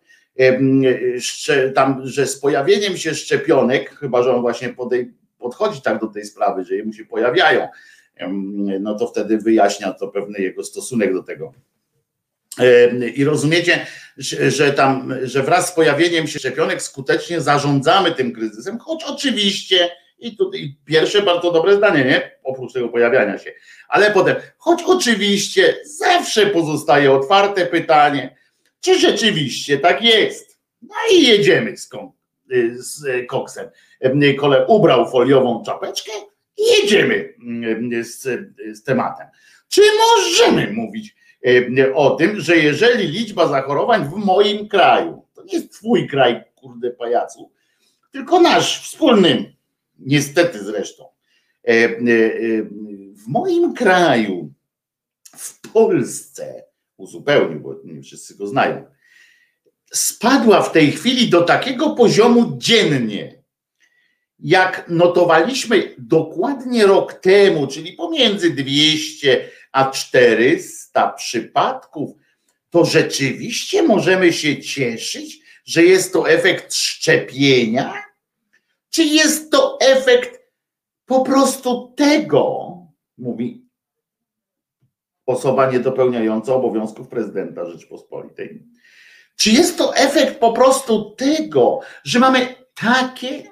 tam, 1.74 2.00
że 2.04 2.26
z 2.26 2.40
pojawieniem 2.40 2.96
się 2.96 3.14
szczepionek, 3.14 3.90
chyba 3.90 4.22
że 4.22 4.34
on 4.34 4.40
właśnie 4.40 4.68
podej, 4.68 5.12
podchodzi 5.38 5.82
tak 5.82 6.00
do 6.00 6.06
tej 6.06 6.24
sprawy, 6.24 6.64
że 6.64 6.84
mu 6.84 6.92
się 6.92 7.04
pojawiają, 7.04 7.68
no 8.80 8.94
to 8.94 9.06
wtedy 9.06 9.38
wyjaśnia 9.38 9.92
to 9.92 10.08
pewny 10.08 10.38
jego 10.38 10.64
stosunek 10.64 11.14
do 11.14 11.22
tego. 11.22 11.52
I 13.14 13.24
rozumiecie, 13.24 13.86
że 14.48 14.72
tam, 14.72 15.14
że 15.22 15.42
wraz 15.42 15.68
z 15.68 15.72
pojawieniem 15.72 16.26
się 16.26 16.38
szczepionek 16.38 16.82
skutecznie 16.82 17.40
zarządzamy 17.40 18.12
tym 18.12 18.32
kryzysem, 18.32 18.78
choć 18.78 19.04
oczywiście, 19.04 19.90
i 20.18 20.36
tutaj 20.36 20.76
pierwsze 20.84 21.22
bardzo 21.22 21.52
dobre 21.52 21.76
zdanie, 21.76 22.04
nie? 22.04 22.38
Oprócz 22.44 22.72
tego 22.72 22.88
pojawiania 22.88 23.38
się, 23.38 23.52
ale 23.88 24.10
potem, 24.10 24.36
choć 24.58 24.82
oczywiście 24.82 25.76
zawsze 25.84 26.46
pozostaje 26.46 27.12
otwarte 27.12 27.66
pytanie, 27.66 28.36
czy 28.80 28.98
rzeczywiście 28.98 29.78
tak 29.78 30.02
jest. 30.02 30.58
No 30.82 30.94
i 31.12 31.26
jedziemy 31.26 31.76
z, 31.76 31.88
z 32.76 33.26
koksem. 33.28 33.68
Kole 34.38 34.66
ubrał 34.66 35.10
foliową 35.10 35.62
czapeczkę 35.66 36.12
jedziemy 36.70 37.34
z, 38.02 38.22
z 38.78 38.82
tematem. 38.82 39.26
Czy 39.68 39.82
możemy 39.98 40.72
mówić, 40.72 41.14
E, 41.46 41.94
o 41.94 42.10
tym, 42.10 42.40
że 42.40 42.56
jeżeli 42.56 43.08
liczba 43.08 43.48
zachorowań 43.48 44.08
w 44.08 44.12
moim 44.12 44.68
kraju, 44.68 45.22
to 45.34 45.44
nie 45.44 45.52
jest 45.52 45.72
twój 45.72 46.08
kraj, 46.08 46.44
kurde 46.54 46.90
pajacu, 46.90 47.50
tylko 48.12 48.40
nasz, 48.40 48.88
wspólny, 48.88 49.56
niestety 49.98 50.64
zresztą, 50.64 51.04
e, 51.64 51.70
e, 51.70 51.98
w 53.12 53.26
moim 53.26 53.74
kraju, 53.74 54.52
w 55.36 55.72
Polsce, 55.72 56.64
uzupełnił, 56.96 57.60
bo 57.60 57.80
nie 57.84 58.02
wszyscy 58.02 58.36
go 58.36 58.46
znają, 58.46 58.84
spadła 59.92 60.62
w 60.62 60.72
tej 60.72 60.92
chwili 60.92 61.30
do 61.30 61.42
takiego 61.42 61.90
poziomu 61.90 62.56
dziennie, 62.58 63.41
jak 64.42 64.84
notowaliśmy 64.88 65.94
dokładnie 65.98 66.86
rok 66.86 67.14
temu, 67.14 67.66
czyli 67.66 67.92
pomiędzy 67.92 68.50
200 68.50 69.48
a 69.72 69.90
400 69.90 71.08
przypadków, 71.08 72.10
to 72.70 72.84
rzeczywiście 72.84 73.82
możemy 73.82 74.32
się 74.32 74.62
cieszyć, 74.62 75.40
że 75.64 75.82
jest 75.82 76.12
to 76.12 76.28
efekt 76.28 76.74
szczepienia? 76.74 78.04
Czy 78.90 79.04
jest 79.04 79.50
to 79.50 79.78
efekt 79.80 80.42
po 81.06 81.24
prostu 81.24 81.94
tego, 81.96 82.68
mówi 83.18 83.62
osoba 85.26 85.72
niedopełniająca 85.72 86.54
obowiązków 86.54 87.08
prezydenta 87.08 87.66
Rzeczypospolitej. 87.66 88.62
Czy 89.36 89.50
jest 89.50 89.78
to 89.78 89.96
efekt 89.96 90.38
po 90.40 90.52
prostu 90.52 91.10
tego, 91.10 91.80
że 92.04 92.18
mamy 92.18 92.54
takie, 92.74 93.51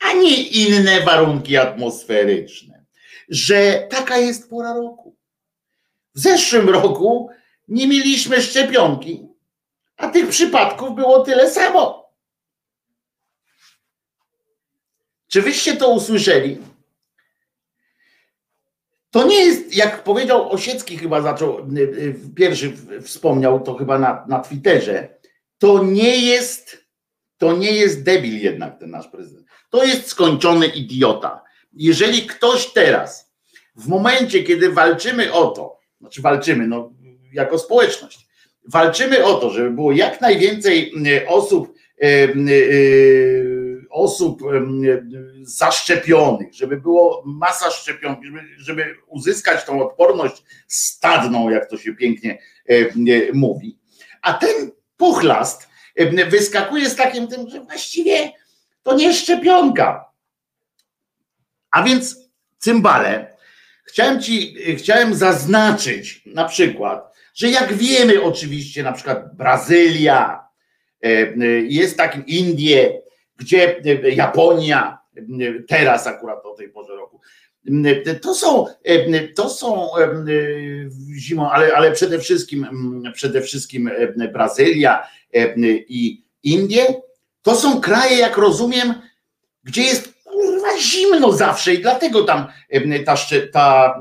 a 0.00 0.12
nie 0.12 0.42
inne 0.42 1.00
warunki 1.00 1.56
atmosferyczne, 1.56 2.84
że 3.28 3.86
taka 3.90 4.18
jest 4.18 4.50
pora 4.50 4.74
roku? 4.74 5.16
W 6.14 6.20
zeszłym 6.20 6.68
roku 6.68 7.30
nie 7.68 7.88
mieliśmy 7.88 8.42
szczepionki, 8.42 9.28
a 9.96 10.08
tych 10.08 10.28
przypadków 10.28 10.94
było 10.94 11.20
tyle 11.20 11.50
samo. 11.50 12.10
Czy 15.28 15.42
wyście 15.42 15.76
to 15.76 15.90
usłyszeli? 15.90 16.58
To 19.10 19.26
nie 19.26 19.44
jest, 19.44 19.74
jak 19.74 20.04
powiedział 20.04 20.52
Osiecki, 20.52 20.98
chyba 20.98 21.22
zaczął, 21.22 21.58
y, 21.58 21.80
y, 21.80 22.14
pierwszy 22.36 22.76
wspomniał 23.02 23.60
to 23.60 23.74
chyba 23.74 23.98
na, 23.98 24.24
na 24.28 24.38
Twitterze. 24.38 25.18
To 25.58 25.84
nie 25.84 26.16
jest, 26.16 26.86
to 27.38 27.56
nie 27.56 27.72
jest 27.72 28.02
debil 28.02 28.38
jednak 28.38 28.78
ten 28.78 28.90
nasz 28.90 29.08
prezydent. 29.08 29.46
To 29.70 29.84
jest 29.84 30.08
skończony 30.08 30.66
idiota. 30.66 31.42
Jeżeli 31.72 32.26
ktoś 32.26 32.66
teraz, 32.66 33.30
w 33.76 33.88
momencie, 33.88 34.42
kiedy 34.42 34.70
walczymy 34.72 35.32
o 35.32 35.46
to, 35.46 35.80
znaczy 36.00 36.22
walczymy, 36.22 36.66
no, 36.66 36.92
jako 37.32 37.58
społeczność. 37.58 38.26
Walczymy 38.68 39.24
o 39.24 39.34
to, 39.34 39.50
żeby 39.50 39.70
było 39.70 39.92
jak 39.92 40.20
najwięcej 40.20 40.92
e, 41.06 41.28
osób, 41.28 41.74
e, 42.02 42.06
e, 42.06 42.28
osób 43.90 44.42
zaszczepionych, 45.42 46.54
żeby 46.54 46.76
było 46.76 47.22
masa 47.26 47.70
szczepionki, 47.70 48.26
żeby, 48.26 48.40
żeby 48.58 48.96
uzyskać 49.06 49.64
tą 49.64 49.86
odporność 49.86 50.42
stadną, 50.68 51.50
jak 51.50 51.70
to 51.70 51.78
się 51.78 51.94
pięknie 51.94 52.38
mówi. 53.32 53.78
A 54.22 54.32
ten 54.32 54.70
pochlast 54.96 55.68
wyskakuje 56.28 56.90
z 56.90 56.96
takim 56.96 57.28
tym, 57.28 57.48
że 57.48 57.60
właściwie 57.60 58.32
to 58.82 58.94
nie 58.94 59.14
szczepionka. 59.14 60.10
A 61.70 61.82
więc 61.82 62.30
cymbale 62.58 63.30
Chciałem 63.90 64.22
ci, 64.22 64.56
chciałem 64.76 65.14
zaznaczyć 65.14 66.22
na 66.26 66.44
przykład, 66.44 67.14
że 67.34 67.50
jak 67.50 67.72
wiemy 67.72 68.22
oczywiście, 68.22 68.82
na 68.82 68.92
przykład 68.92 69.36
Brazylia, 69.36 70.48
e, 71.04 71.08
e, 71.08 71.46
jest 71.68 71.96
takim 71.96 72.26
Indie, 72.26 73.02
gdzie 73.36 73.78
e, 73.78 74.10
Japonia, 74.10 74.98
teraz 75.68 76.06
akurat 76.06 76.46
o 76.46 76.54
tej 76.54 76.68
porze 76.68 76.96
roku, 76.96 77.20
to 78.22 78.34
są, 78.34 78.66
to 79.34 79.50
są 79.50 79.88
zimą, 81.16 81.50
ale, 81.50 81.74
ale 81.74 81.92
przede 81.92 82.18
wszystkim, 82.18 82.66
przede 83.14 83.40
wszystkim 83.40 83.90
Brazylia 84.32 85.08
i 85.88 86.24
Indie, 86.42 86.86
to 87.42 87.56
są 87.56 87.80
kraje, 87.80 88.16
jak 88.16 88.36
rozumiem, 88.36 88.94
gdzie 89.64 89.82
jest 89.82 90.14
kurwa 90.24 90.78
zimno 90.78 91.32
zawsze 91.32 91.74
i 91.74 91.78
dlatego 91.78 92.24
tam 92.24 92.46
ta, 93.06 93.16
ta, 93.52 93.98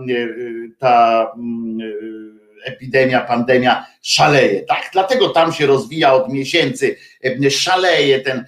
ta 0.79 1.27
epidemia, 2.63 3.21
pandemia 3.21 3.85
szaleje, 4.01 4.61
tak? 4.61 4.89
Dlatego 4.93 5.29
tam 5.29 5.53
się 5.53 5.65
rozwija 5.65 6.13
od 6.13 6.33
miesięcy, 6.33 6.95
szaleje 7.49 8.19
ten 8.19 8.45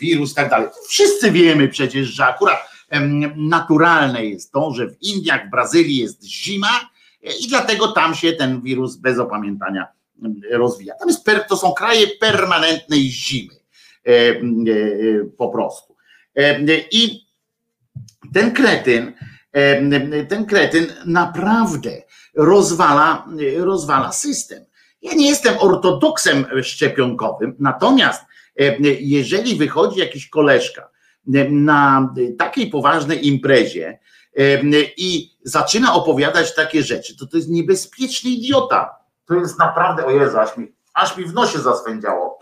wirus 0.00 0.32
i 0.32 0.34
tak 0.34 0.50
dalej. 0.50 0.68
Wszyscy 0.88 1.30
wiemy 1.30 1.68
przecież, 1.68 2.08
że 2.08 2.24
akurat 2.24 2.58
naturalne 3.36 4.26
jest 4.26 4.52
to, 4.52 4.74
że 4.74 4.86
w 4.86 5.02
Indiach, 5.02 5.46
w 5.46 5.50
Brazylii 5.50 5.96
jest 5.96 6.24
zima 6.24 6.90
i 7.40 7.48
dlatego 7.48 7.88
tam 7.92 8.14
się 8.14 8.32
ten 8.32 8.62
wirus 8.62 8.96
bez 8.96 9.18
opamiętania 9.18 9.86
rozwija. 10.50 10.94
Tam 10.94 11.08
jest, 11.08 11.24
to 11.48 11.56
są 11.56 11.72
kraje 11.72 12.06
permanentnej 12.06 13.10
zimy 13.10 13.57
po 15.38 15.48
prostu. 15.48 15.96
I 16.90 17.28
ten 18.34 18.52
kretyn, 18.52 19.12
ten 20.28 20.46
kretyn 20.46 20.86
naprawdę 21.06 21.90
rozwala, 22.36 23.26
rozwala 23.56 24.12
system. 24.12 24.64
Ja 25.02 25.14
nie 25.14 25.28
jestem 25.28 25.54
ortodoksem 25.58 26.46
szczepionkowym, 26.62 27.56
natomiast 27.58 28.24
jeżeli 29.00 29.56
wychodzi 29.56 30.00
jakiś 30.00 30.28
koleżka 30.28 30.88
na 31.50 32.14
takiej 32.38 32.70
poważnej 32.70 33.26
imprezie 33.26 33.98
i 34.96 35.30
zaczyna 35.42 35.94
opowiadać 35.94 36.54
takie 36.54 36.82
rzeczy, 36.82 37.16
to 37.16 37.26
to 37.26 37.36
jest 37.36 37.48
niebezpieczny 37.48 38.30
idiota. 38.30 38.96
To 39.26 39.34
jest 39.34 39.58
naprawdę, 39.58 40.06
o 40.06 40.10
Jezu, 40.10 40.38
aż 40.38 40.56
mi, 40.56 40.72
aż 40.94 41.16
mi 41.16 41.24
w 41.24 41.34
nosie 41.34 41.58
zaswędziało 41.58 42.38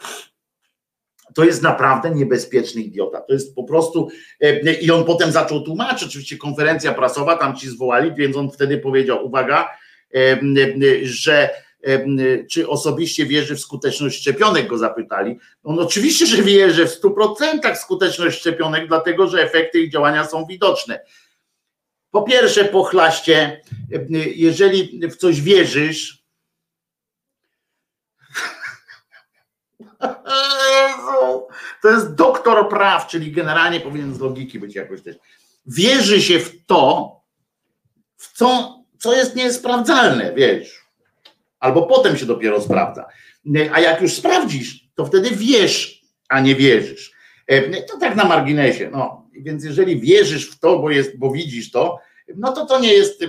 to 1.37 1.44
jest 1.44 1.62
naprawdę 1.62 2.11
niebezpieczny 2.11 2.83
idiota. 2.83 3.20
To 3.20 3.33
jest 3.33 3.55
po 3.55 3.64
prostu. 3.64 4.09
E, 4.40 4.72
I 4.72 4.90
on 4.90 5.05
potem 5.05 5.33
zaczął 5.33 5.62
tłumaczyć, 5.62 6.09
oczywiście 6.09 6.37
konferencja 6.37 6.94
prasowa, 6.94 7.37
tam 7.37 7.57
ci 7.57 7.68
zwołali, 7.68 8.14
więc 8.14 8.37
on 8.37 8.51
wtedy 8.51 8.79
powiedział: 8.79 9.27
Uwaga, 9.27 9.70
e, 10.14 10.38
że 11.03 11.51
e, 11.83 12.44
czy 12.44 12.68
osobiście 12.68 13.27
wierzy 13.27 13.57
w 13.57 13.61
skuteczność 13.61 14.20
szczepionek, 14.20 14.66
go 14.66 14.79
zapytali. 14.79 15.38
On 15.64 15.79
oczywiście, 15.79 16.27
że 16.27 16.42
wierzy 16.42 16.87
w 16.87 17.01
100% 17.03 17.75
w 17.75 17.79
skuteczność 17.79 18.38
szczepionek, 18.38 18.88
dlatego 18.88 19.27
że 19.27 19.42
efekty 19.42 19.81
ich 19.81 19.92
działania 19.92 20.25
są 20.25 20.46
widoczne. 20.46 21.01
Po 22.11 22.22
pierwsze, 22.22 22.64
pochlaście, 22.64 23.61
jeżeli 24.37 25.01
w 25.09 25.16
coś 25.16 25.40
wierzysz, 25.40 26.25
To 31.87 31.92
jest 31.92 32.14
doktor 32.14 32.68
praw, 32.68 33.07
czyli 33.07 33.33
generalnie 33.33 33.81
powinien 33.81 34.14
z 34.14 34.20
logiki 34.20 34.59
być 34.59 34.75
jakoś 34.75 35.03
też. 35.03 35.16
Wierzy 35.66 36.22
się 36.22 36.38
w 36.38 36.66
to, 36.66 37.12
w 38.16 38.33
co, 38.33 38.79
co 38.99 39.16
jest 39.16 39.37
niesprawdzalne, 39.37 40.35
wiesz. 40.35 40.87
Albo 41.61 41.83
potem 41.83 42.16
się 42.16 42.27
dopiero 42.27 42.61
sprawdza. 42.61 43.07
A 43.72 43.81
jak 43.81 44.03
już 44.03 44.12
sprawdzisz, 44.12 44.88
to 44.94 45.07
wtedy 45.07 45.31
wiesz, 45.31 46.03
a 46.29 46.40
nie 46.40 46.55
wierzysz. 46.55 47.12
E, 47.46 47.83
to 47.83 47.99
tak 47.99 48.16
na 48.16 48.25
marginesie. 48.25 48.90
No, 48.92 49.29
więc 49.33 49.64
jeżeli 49.64 50.01
wierzysz 50.01 50.51
w 50.51 50.59
to, 50.59 50.79
bo, 50.79 50.90
jest, 50.90 51.18
bo 51.18 51.31
widzisz 51.31 51.70
to, 51.70 51.99
no 52.37 52.53
to 52.53 52.66
to 52.66 52.81
nie 52.81 52.92
jest 52.92 53.25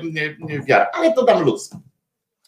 wiara. 0.68 0.88
Ale 0.94 1.14
to 1.14 1.26
dam 1.26 1.44
luz. 1.44 1.70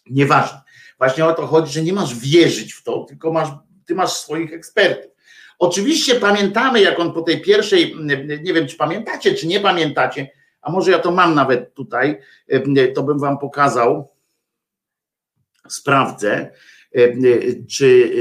Nieważne. 0.06 0.62
Właśnie 0.98 1.26
o 1.26 1.34
to 1.34 1.48
chodzi, 1.48 1.74
że 1.74 1.84
nie 1.84 1.94
masz 1.94 2.16
wierzyć 2.16 2.74
w 2.74 2.84
to, 2.84 3.04
tylko 3.04 3.32
masz 3.32 3.50
ty 3.86 3.96
masz 3.96 4.14
swoich 4.14 4.54
ekspertów. 4.54 5.09
Oczywiście 5.60 6.16
pamiętamy, 6.16 6.82
jak 6.82 7.00
on 7.00 7.14
po 7.14 7.22
tej 7.22 7.42
pierwszej, 7.42 7.96
nie 8.44 8.54
wiem, 8.54 8.68
czy 8.68 8.78
pamiętacie, 8.78 9.34
czy 9.34 9.48
nie 9.48 9.60
pamiętacie, 9.60 10.32
a 10.62 10.72
może 10.72 10.92
ja 10.92 11.00
to 11.00 11.12
mam 11.12 11.36
nawet 11.36 11.74
tutaj, 11.74 12.20
to 12.96 13.04
bym 13.04 13.20
wam 13.20 13.38
pokazał. 13.38 14.10
Sprawdzę, 15.70 16.52
czy, 17.70 18.12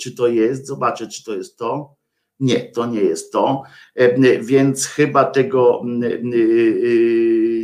czy 0.00 0.14
to 0.14 0.28
jest, 0.28 0.66
zobaczę, 0.66 1.08
czy 1.08 1.24
to 1.24 1.34
jest 1.34 1.58
to. 1.58 1.96
Nie, 2.40 2.60
to 2.60 2.86
nie 2.86 3.00
jest 3.00 3.32
to, 3.32 3.62
więc 4.40 4.86
chyba 4.86 5.24
tego 5.24 5.82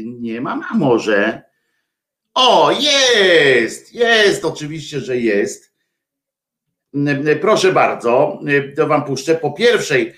nie 0.04 0.40
mam, 0.40 0.64
a 0.70 0.74
może. 0.74 1.42
O, 2.34 2.70
jest, 2.80 3.94
jest, 3.94 4.44
oczywiście, 4.44 5.00
że 5.00 5.18
jest. 5.18 5.73
Proszę 7.40 7.72
bardzo, 7.72 8.40
to 8.76 8.86
wam 8.86 9.04
puszczę 9.04 9.34
po 9.34 9.52
pierwszej 9.52 10.12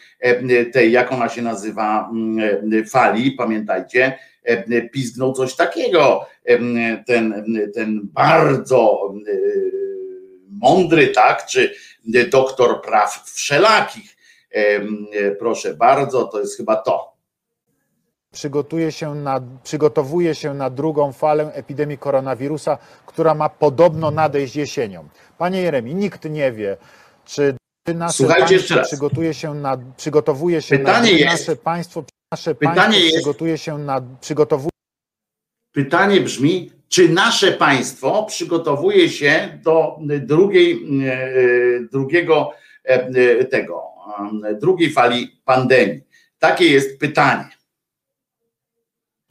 tej, 0.73 0.93
jak 0.93 1.12
ona 1.12 1.29
się 1.29 1.43
nazywa, 1.43 2.11
fali, 2.91 3.33
pamiętajcie, 3.33 4.19
pizgnął 4.93 5.33
coś 5.33 5.57
takiego, 5.57 6.27
ten, 7.07 7.45
ten 7.75 8.01
bardzo 8.03 9.15
mądry, 10.51 11.09
tak, 11.09 11.47
czy 11.47 11.75
doktor 12.31 12.83
praw 12.83 13.31
wszelakich. 13.35 14.17
Proszę 15.39 15.75
bardzo, 15.75 16.25
to 16.25 16.41
jest 16.41 16.57
chyba 16.57 16.77
to 16.77 17.15
przygotuje 18.37 18.92
się 18.92 19.14
na, 19.14 19.40
przygotowuje 19.64 20.35
się 20.35 20.55
na 20.55 20.70
drugą 20.70 21.12
falę 21.12 21.53
epidemii 21.53 21.99
koronawirusa, 21.99 22.79
która 23.07 23.35
ma 23.35 23.49
podobno 23.49 24.11
nadejść 24.11 24.57
jesienią. 24.57 25.09
Panie 25.38 25.62
Jeremi, 25.62 25.94
nikt 25.94 26.25
nie 26.31 26.53
wie, 26.53 26.77
czy 27.25 27.57
nasze 27.94 28.16
Słuchajcie 28.16 28.59
państwo 28.59 28.83
przygotuje 28.83 29.35
się 29.35 29.55
na, 29.55 29.79
przygotowuje 29.96 30.62
się 30.62 30.79
Pytanie 30.79 31.12
na, 31.12 31.18
jest, 31.18 31.49
nasze 31.49 31.57
państwo, 31.57 32.05
nasze 32.33 32.55
pytanie 32.55 32.77
państwo 32.77 33.05
jest, 33.05 33.16
przygotuje 33.16 33.59
się 33.59 33.79
na, 33.79 34.03
przygotowuje 34.20 34.70
Pytanie 35.72 36.20
brzmi, 36.20 36.70
czy 36.88 37.09
nasze 37.09 37.53
państwo 37.53 38.25
przygotowuje 38.25 39.09
się 39.09 39.59
do 39.64 39.99
drugiej, 40.20 40.87
e, 41.07 41.88
drugiego 41.92 42.53
e, 42.85 43.44
tego, 43.44 43.83
drugiej 44.61 44.92
fali 44.92 45.40
pandemii? 45.44 46.01
Takie 46.38 46.64
jest 46.64 47.01
pytanie 47.01 47.56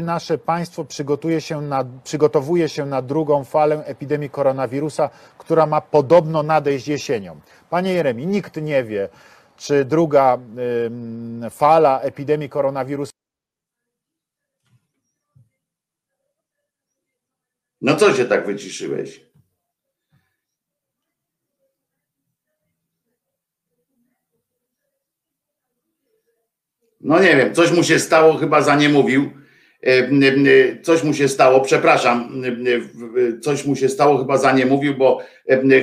nasze 0.01 0.37
państwo 0.37 0.85
przygotuje 0.85 1.41
się 1.41 1.61
na, 1.61 1.85
przygotowuje 2.03 2.69
się 2.69 2.85
na 2.85 3.01
drugą 3.01 3.43
falę 3.43 3.85
epidemii 3.85 4.29
koronawirusa, 4.29 5.09
która 5.37 5.65
ma 5.65 5.81
podobno 5.81 6.43
nadejść 6.43 6.87
jesienią. 6.87 7.39
Panie 7.69 7.93
Jeremi, 7.93 8.27
nikt 8.27 8.61
nie 8.61 8.83
wie, 8.83 9.09
czy 9.57 9.85
druga 9.85 10.37
y, 11.45 11.49
fala 11.49 12.01
epidemii 12.01 12.49
koronawirusa. 12.49 13.11
No 17.81 17.95
co 17.95 18.13
się 18.13 18.25
tak 18.25 18.45
wyciszyłeś? 18.45 19.25
No 27.01 27.19
nie 27.19 27.35
wiem, 27.35 27.53
coś 27.53 27.71
mu 27.71 27.83
się 27.83 27.99
stało, 27.99 28.37
chyba 28.37 28.61
za 28.61 28.75
nie 28.75 28.89
mówił 28.89 29.44
coś 30.83 31.03
mu 31.03 31.13
się 31.13 31.27
stało, 31.27 31.61
przepraszam, 31.61 32.43
coś 33.41 33.65
mu 33.65 33.75
się 33.75 33.89
stało, 33.89 34.17
chyba 34.17 34.37
za 34.37 34.51
nie 34.51 34.65
mówił, 34.65 34.97
bo 34.97 35.21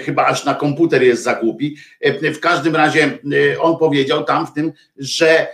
chyba 0.05 0.27
aż 0.27 0.45
na 0.45 0.55
komputer 0.55 1.03
jest 1.03 1.23
za 1.23 1.35
głupi. 1.35 1.77
W 2.23 2.41
każdym 2.41 2.77
razie 2.77 3.19
on 3.61 3.77
powiedział 3.77 4.25
tam 4.25 4.47
w 4.47 4.53
tym, 4.53 4.73
że 4.99 5.47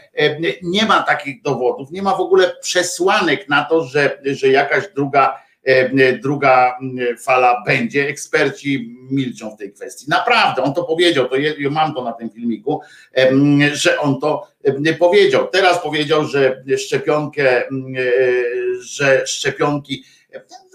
nie 0.63 0.85
ma 0.87 1.03
takich 1.03 1.43
dowodów, 1.43 1.91
nie 1.91 2.03
ma 2.03 2.17
w 2.17 2.21
ogóle 2.21 2.57
przesłanek 2.61 3.49
na 3.49 3.65
to, 3.65 3.85
że, 3.85 4.19
że 4.25 4.49
jakaś 4.49 4.85
druga 4.95 5.48
druga 6.23 6.79
fala 7.19 7.63
będzie. 7.67 8.09
Eksperci 8.09 8.97
milczą 9.11 9.51
w 9.51 9.59
tej 9.59 9.73
kwestii. 9.73 10.05
Naprawdę, 10.09 10.63
on 10.63 10.75
to 10.75 10.85
powiedział, 10.85 11.29
to 11.29 11.37
ja 11.37 11.71
mam 11.71 11.95
to 11.95 12.05
na 12.05 12.13
tym 12.13 12.31
filmiku, 12.31 12.81
że 13.73 14.01
on 14.01 14.21
to 14.21 14.49
powiedział. 14.99 15.49
Teraz 15.49 15.83
powiedział, 15.83 16.25
że 16.25 16.63
szczepionkę, 16.77 17.67
e, 17.67 17.71
że 18.81 19.27
szczepionki 19.27 20.05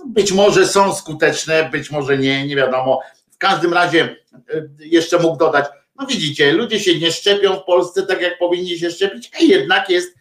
być 0.06 0.32
może 0.32 0.68
są 0.68 0.94
skuteczne, 0.96 1.70
być 1.72 1.92
może 1.92 2.18
nie, 2.18 2.48
nie 2.48 2.56
wiadomo. 2.56 3.00
W 3.32 3.38
każdym 3.38 3.74
razie 3.74 4.16
e, 4.34 4.70
jeszcze 4.80 5.20
mógł 5.20 5.38
dodać, 5.38 5.66
no 6.00 6.06
widzicie, 6.06 6.52
ludzie 6.52 6.80
się 6.80 7.00
nie 7.00 7.12
szczepią 7.12 7.56
w 7.56 7.64
Polsce 7.64 8.04
tak 8.04 8.22
jak 8.22 8.38
powinni 8.38 8.80
się 8.80 8.92
szczepić, 8.92 9.32
a 9.40 9.44
jednak 9.44 9.90
jest 9.90 10.16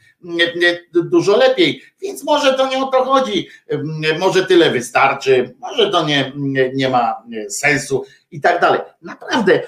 dużo 0.93 1.37
lepiej. 1.37 1.83
Więc 2.03 2.25
może 2.25 2.55
to 2.55 2.69
nie 2.69 2.85
o 2.85 2.87
to 2.87 3.05
chodzi. 3.05 3.49
Może 4.19 4.47
tyle 4.47 4.71
wystarczy, 4.71 5.55
może 5.61 5.91
to 5.91 6.07
nie, 6.07 6.33
nie 6.75 6.89
ma 6.89 7.23
sensu 7.49 8.05
i 8.31 8.41
tak 8.41 8.61
dalej. 8.61 8.81
Naprawdę, 9.03 9.63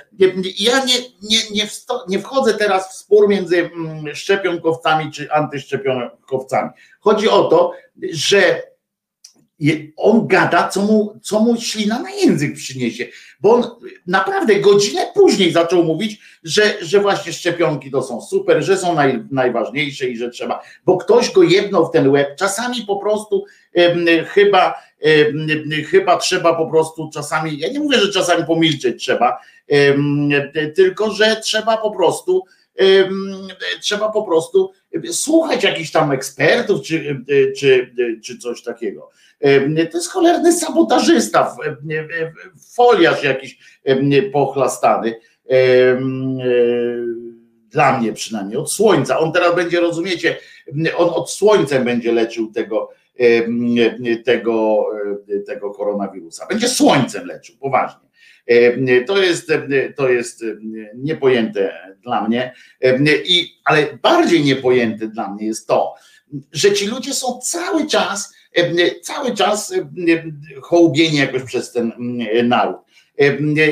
ja 0.58 0.84
nie, 0.84 0.98
nie, 1.22 1.38
nie, 1.50 1.68
nie 2.08 2.18
wchodzę 2.18 2.54
teraz 2.54 2.92
w 2.92 2.98
spór 2.98 3.28
między 3.28 3.70
mm, 3.74 4.14
szczepionkowcami 4.14 5.12
czy 5.12 5.32
antyszczepionkowcami. 5.32 6.70
Chodzi 7.00 7.28
o 7.28 7.44
to, 7.44 7.72
że 8.12 8.62
on 9.96 10.26
gada, 10.26 10.68
co 10.68 10.80
mu, 10.80 11.20
co 11.22 11.40
mu 11.40 11.60
ślina 11.60 11.98
na 11.98 12.10
język 12.10 12.54
przyniesie, 12.54 13.06
bo 13.40 13.54
on 13.54 13.64
naprawdę 14.06 14.60
godzinę 14.60 15.06
później 15.14 15.52
zaczął 15.52 15.84
mówić, 15.84 16.20
że, 16.42 16.74
że 16.80 17.00
właśnie 17.00 17.32
szczepionki 17.32 17.90
to 17.90 18.02
są 18.02 18.20
super, 18.20 18.64
że 18.64 18.76
są 18.76 18.94
naj, 18.94 19.24
najważniejsze 19.30 20.06
i 20.06 20.16
że 20.16 20.30
trzeba, 20.30 20.62
bo 20.84 20.96
ktoś 20.96 21.32
go 21.32 21.42
jedno 21.42 21.84
w 21.84 21.90
ten 21.90 22.08
łeb, 22.08 22.36
czasami 22.38 22.82
po 22.86 22.96
prostu 22.96 23.44
chyba, 24.26 24.74
chyba 25.90 26.16
trzeba 26.16 26.54
po 26.54 26.70
prostu 26.70 27.10
czasami, 27.14 27.58
ja 27.58 27.68
nie 27.68 27.80
mówię, 27.80 27.98
że 27.98 28.12
czasami 28.12 28.44
pomilczeć 28.44 29.02
trzeba, 29.02 29.38
tylko 30.74 31.10
że 31.10 31.36
trzeba 31.36 31.76
po 31.76 31.90
prostu 31.90 32.44
trzeba 33.80 34.12
po 34.12 34.22
prostu 34.22 34.72
słuchać 35.12 35.64
jakichś 35.64 35.90
tam 35.90 36.12
ekspertów 36.12 36.82
czy, 36.82 37.24
czy, 37.58 37.94
czy 38.24 38.38
coś 38.38 38.62
takiego. 38.62 39.10
To 39.90 39.98
jest 39.98 40.11
cholerny 40.11 40.52
sabotażysta, 40.52 41.57
foliarz 42.74 43.24
jakiś 43.24 43.59
pochlastany. 44.33 45.14
Dla 47.70 47.98
mnie 47.98 48.12
przynajmniej, 48.12 48.57
od 48.57 48.72
słońca. 48.72 49.18
On 49.18 49.33
teraz 49.33 49.54
będzie, 49.54 49.80
rozumiecie, 49.80 50.37
on 50.96 51.09
od 51.09 51.30
słońcem 51.30 51.85
będzie 51.85 52.12
leczył 52.12 52.52
tego, 52.52 52.90
tego, 54.24 54.87
tego 55.46 55.70
koronawirusa. 55.70 56.46
Będzie 56.46 56.68
słońcem 56.68 57.26
leczył, 57.26 57.57
poważnie. 57.57 58.09
To 59.07 59.22
jest, 59.22 59.52
to 59.96 60.09
jest 60.09 60.44
niepojęte 60.94 61.94
dla 62.02 62.28
mnie, 62.28 62.54
I, 63.26 63.48
ale 63.64 63.87
bardziej 64.02 64.44
niepojęte 64.44 65.09
dla 65.09 65.30
mnie 65.30 65.46
jest 65.46 65.68
to, 65.68 65.94
że 66.52 66.72
ci 66.72 66.86
ludzie 66.86 67.14
są 67.14 67.38
cały 67.42 67.86
czas, 67.86 68.34
cały 69.02 69.34
czas 69.34 69.74
hołbieni 70.62 71.16
jakoś 71.16 71.42
przez 71.42 71.72
ten 71.72 71.92
naród. 72.44 72.76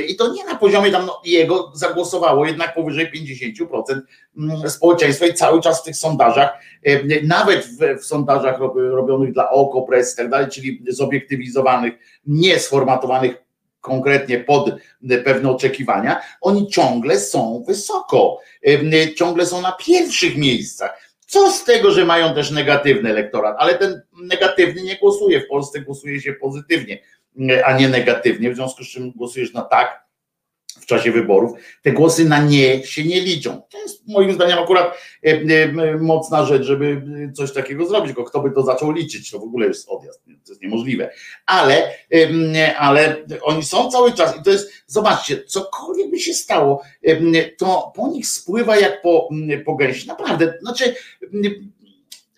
I 0.09 0.17
to 0.17 0.33
nie 0.33 0.45
na 0.45 0.55
poziomie 0.55 0.91
tam 0.91 1.07
no, 1.07 1.21
jego 1.25 1.73
zagłosowało 1.75 2.47
jednak 2.47 2.75
powyżej 2.75 3.11
50% 3.13 4.71
społeczeństwa 4.71 5.27
i 5.27 5.35
cały 5.35 5.61
czas 5.61 5.81
w 5.81 5.85
tych 5.85 5.97
sondażach, 5.97 6.59
nawet 7.23 7.67
w, 7.67 8.01
w 8.01 8.05
sondażach 8.05 8.59
robionych 8.75 9.33
dla 9.33 9.51
OKO.press 9.51 10.15
i 10.15 10.17
tak 10.17 10.31
dalej, 10.31 10.47
czyli 10.51 10.85
zobiektywizowanych, 10.89 11.93
nie 12.27 12.59
sformatowanych 12.59 13.43
konkretnie 13.81 14.41
pod 14.41 14.71
pewne 15.25 15.51
oczekiwania, 15.51 16.21
oni 16.41 16.69
ciągle 16.69 17.21
są 17.21 17.65
wysoko, 17.67 18.41
ciągle 19.17 19.47
są 19.47 19.61
na 19.61 19.73
pierwszych 19.73 20.37
miejscach. 20.37 21.02
Co 21.33 21.51
z 21.51 21.65
tego, 21.65 21.91
że 21.91 22.05
mają 22.05 22.35
też 22.35 22.51
negatywny 22.51 23.11
elektorat, 23.11 23.57
ale 23.59 23.75
ten 23.75 24.03
negatywny 24.23 24.83
nie 24.83 24.97
głosuje. 24.97 25.41
W 25.41 25.49
Polsce 25.49 25.81
głosuje 25.81 26.21
się 26.21 26.33
pozytywnie, 26.33 26.99
a 27.65 27.77
nie 27.77 27.89
negatywnie, 27.89 28.51
w 28.51 28.57
związku 28.57 28.85
z 28.85 28.89
czym 28.89 29.11
głosujesz 29.11 29.53
na 29.53 29.63
tak, 29.63 30.02
w 30.83 30.87
czasie 30.87 31.13
wyborów, 31.13 31.53
te 31.83 31.93
głosy 31.93 32.25
na 32.25 32.43
nie 32.43 32.87
się 32.87 33.05
nie 33.05 33.21
liczą. 33.21 33.63
To 33.71 33.79
jest 33.79 34.09
moim 34.09 34.33
zdaniem 34.33 34.59
akurat 34.59 34.99
e, 35.25 35.29
e, 35.29 35.97
mocna 35.97 36.45
rzecz, 36.45 36.63
żeby 36.63 37.03
coś 37.35 37.53
takiego 37.53 37.87
zrobić, 37.87 38.07
tylko 38.07 38.25
kto 38.25 38.41
by 38.41 38.51
to 38.51 38.63
zaczął 38.63 38.93
liczyć, 38.93 39.31
to 39.31 39.39
w 39.39 39.43
ogóle 39.43 39.67
jest 39.67 39.89
odjazd, 39.89 40.25
to 40.25 40.53
jest 40.53 40.63
niemożliwe. 40.63 41.11
Ale, 41.47 41.95
ale 42.79 43.17
oni 43.43 43.63
są 43.63 43.91
cały 43.91 44.13
czas 44.13 44.37
i 44.41 44.43
to 44.43 44.51
jest, 44.51 44.73
zobaczcie, 44.87 45.45
cokolwiek 45.45 46.11
by 46.11 46.19
się 46.19 46.35
stało, 46.35 46.83
to 47.59 47.93
po 47.97 48.09
nich 48.09 48.27
spływa 48.27 48.77
jak 48.77 49.03
po, 49.03 49.29
po 49.65 49.77
gęsi. 49.77 50.09
Naprawdę, 50.09 50.59
znaczy 50.63 50.95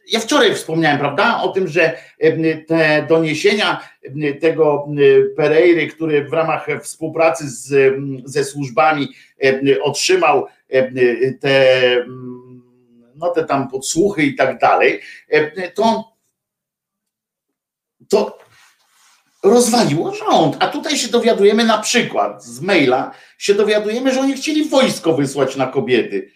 ja 0.09 0.21
wczoraj 0.21 0.55
wspomniałem, 0.55 0.99
prawda, 0.99 1.43
o 1.43 1.49
tym, 1.49 1.69
że 1.69 1.99
te 2.67 3.07
doniesienia 3.09 3.89
tego 4.41 4.87
Pereiry, 5.37 5.87
który 5.87 6.25
w 6.25 6.33
ramach 6.33 6.67
współpracy 6.83 7.51
z, 7.51 7.95
ze 8.25 8.45
służbami 8.45 9.09
otrzymał 9.83 10.47
te, 11.41 12.07
no 13.15 13.29
te 13.29 13.45
tam 13.45 13.69
podsłuchy 13.69 14.23
i 14.23 14.35
tak 14.35 14.59
dalej, 14.59 15.01
to, 15.75 16.13
to 18.09 18.39
rozwaliło 19.43 20.15
rząd. 20.15 20.57
A 20.61 20.69
tutaj 20.69 20.97
się 20.97 21.09
dowiadujemy 21.09 21.65
na 21.65 21.79
przykład 21.79 22.45
z 22.45 22.61
maila, 22.61 23.15
się 23.39 23.55
dowiadujemy, 23.55 24.15
że 24.15 24.21
oni 24.21 24.35
chcieli 24.35 24.69
wojsko 24.69 25.15
wysłać 25.15 25.57
na 25.57 25.67
kobiety. 25.67 26.31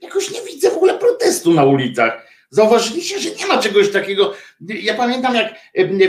Jakoś 0.00 0.30
nie 0.30 0.42
widzę 0.42 0.70
w 0.70 0.76
ogóle 0.76 0.91
protestu 1.22 1.54
na 1.54 1.64
ulicach. 1.64 2.26
Zauważyliście, 2.50 3.20
że 3.20 3.30
nie 3.30 3.46
ma 3.46 3.58
czegoś 3.58 3.92
takiego. 3.92 4.34
Ja 4.60 4.94
pamiętam, 4.94 5.34
jak 5.34 5.54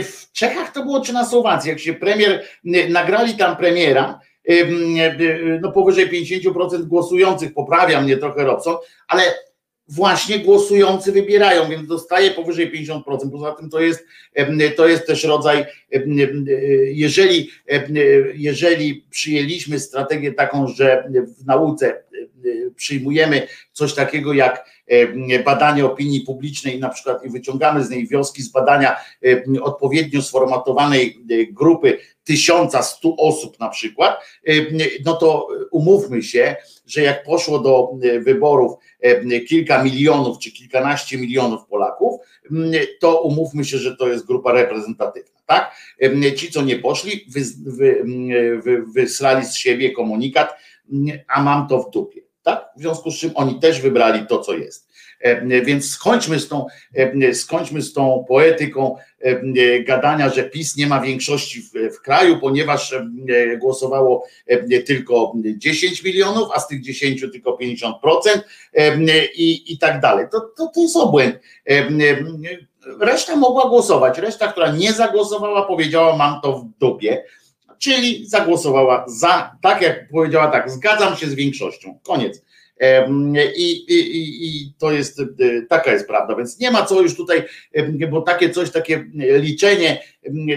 w 0.04 0.32
Czechach 0.32 0.72
to 0.72 0.82
było, 0.82 1.00
czy 1.00 1.12
na 1.12 1.26
Słowacji, 1.26 1.70
jak 1.70 1.78
się 1.78 1.94
premier, 1.94 2.44
nagrali 2.88 3.34
tam 3.34 3.56
premiera, 3.56 4.20
no 5.60 5.72
powyżej 5.72 6.10
50% 6.10 6.82
głosujących, 6.82 7.54
poprawia 7.54 8.00
mnie 8.00 8.16
trochę 8.16 8.44
Robson, 8.44 8.76
ale 9.08 9.22
właśnie 9.88 10.38
głosujący 10.38 11.12
wybierają, 11.12 11.68
więc 11.68 11.88
dostaje 11.88 12.30
powyżej 12.30 12.72
50%. 12.72 13.02
Poza 13.32 13.52
tym 13.52 13.70
to 13.70 13.80
jest, 13.80 14.04
to 14.76 14.88
jest 14.88 15.06
też 15.06 15.24
rodzaj, 15.24 15.64
jeżeli, 16.84 17.50
jeżeli 18.34 19.06
przyjęliśmy 19.10 19.80
strategię 19.80 20.32
taką, 20.32 20.68
że 20.68 21.10
w 21.38 21.46
nauce 21.46 22.03
przyjmujemy 22.76 23.48
coś 23.72 23.94
takiego 23.94 24.32
jak 24.32 24.74
badanie 25.44 25.84
opinii 25.84 26.20
publicznej, 26.20 26.80
na 26.80 26.88
przykład 26.88 27.24
i 27.24 27.30
wyciągamy 27.30 27.84
z 27.84 27.90
niej 27.90 28.06
wnioski 28.06 28.42
z 28.42 28.48
badania 28.48 28.96
odpowiednio 29.62 30.22
sformatowanej 30.22 31.24
grupy 31.50 31.98
tysiąca, 32.24 32.82
stu 32.82 33.16
osób 33.18 33.60
na 33.60 33.68
przykład, 33.68 34.20
no 35.04 35.14
to 35.14 35.48
umówmy 35.70 36.22
się, 36.22 36.56
że 36.86 37.02
jak 37.02 37.24
poszło 37.24 37.58
do 37.58 37.92
wyborów 38.24 38.72
kilka 39.48 39.84
milionów 39.84 40.38
czy 40.38 40.52
kilkanaście 40.52 41.18
milionów 41.18 41.66
Polaków, 41.66 42.20
to 43.00 43.22
umówmy 43.22 43.64
się, 43.64 43.78
że 43.78 43.96
to 43.96 44.08
jest 44.08 44.26
grupa 44.26 44.52
reprezentatywna. 44.52 45.40
Tak? 45.46 45.76
Ci, 46.36 46.50
co 46.50 46.62
nie 46.62 46.76
poszli, 46.76 47.26
wy, 47.28 47.40
wy, 47.66 48.04
wy, 48.62 48.82
wysłali 48.94 49.46
z 49.46 49.56
siebie 49.56 49.90
komunikat, 49.90 50.54
a 51.28 51.42
mam 51.42 51.68
to 51.68 51.82
w 51.82 51.90
dupie. 51.90 52.20
Tak? 52.42 52.70
W 52.76 52.80
związku 52.80 53.10
z 53.10 53.18
czym 53.18 53.30
oni 53.34 53.60
też 53.60 53.80
wybrali 53.80 54.26
to, 54.26 54.38
co 54.38 54.52
jest. 54.52 54.94
E, 55.24 55.62
więc 55.62 55.90
skończmy 55.90 56.40
z 56.40 56.48
tą, 56.48 56.66
e, 56.94 57.34
skończmy 57.34 57.82
z 57.82 57.92
tą 57.92 58.24
poetyką 58.28 58.96
e, 59.20 59.80
gadania, 59.80 60.28
że 60.28 60.44
PiS 60.44 60.76
nie 60.76 60.86
ma 60.86 61.00
większości 61.00 61.60
w, 61.62 61.94
w 61.96 62.00
kraju, 62.00 62.40
ponieważ 62.40 62.94
głosowało 63.60 64.26
tylko 64.86 65.32
10 65.56 66.04
milionów, 66.04 66.48
a 66.54 66.60
z 66.60 66.68
tych 66.68 66.82
10 66.82 67.20
tylko 67.20 67.58
50% 67.62 67.92
i, 69.34 69.72
i 69.72 69.78
tak 69.78 70.00
dalej. 70.00 70.26
To, 70.32 70.40
to, 70.40 70.70
to 70.74 70.80
jest 70.80 70.96
obłęd. 70.96 71.38
Reszta 73.00 73.36
mogła 73.36 73.68
głosować. 73.68 74.18
Reszta, 74.18 74.52
która 74.52 74.72
nie 74.72 74.92
zagłosowała, 74.92 75.62
powiedziała: 75.62 76.16
Mam 76.16 76.40
to 76.40 76.58
w 76.58 76.78
dupie 76.80 77.24
czyli 77.84 78.26
zagłosowała 78.26 79.04
za, 79.08 79.56
tak 79.62 79.82
jak 79.82 80.08
powiedziała, 80.08 80.48
tak, 80.48 80.70
zgadzam 80.70 81.16
się 81.16 81.26
z 81.26 81.34
większością. 81.34 81.98
Koniec. 82.02 82.42
I, 83.56 83.84
i, 83.88 84.46
I, 84.46 84.72
to 84.78 84.92
jest, 84.92 85.20
e, 85.20 85.24
taka 85.68 85.92
jest 85.92 86.06
prawda, 86.06 86.36
więc 86.36 86.60
nie 86.60 86.70
ma 86.70 86.84
co 86.84 87.00
już 87.00 87.16
tutaj, 87.16 87.42
bo 88.10 88.22
takie 88.22 88.50
coś, 88.50 88.70
takie 88.70 89.04
liczenie, 89.14 90.02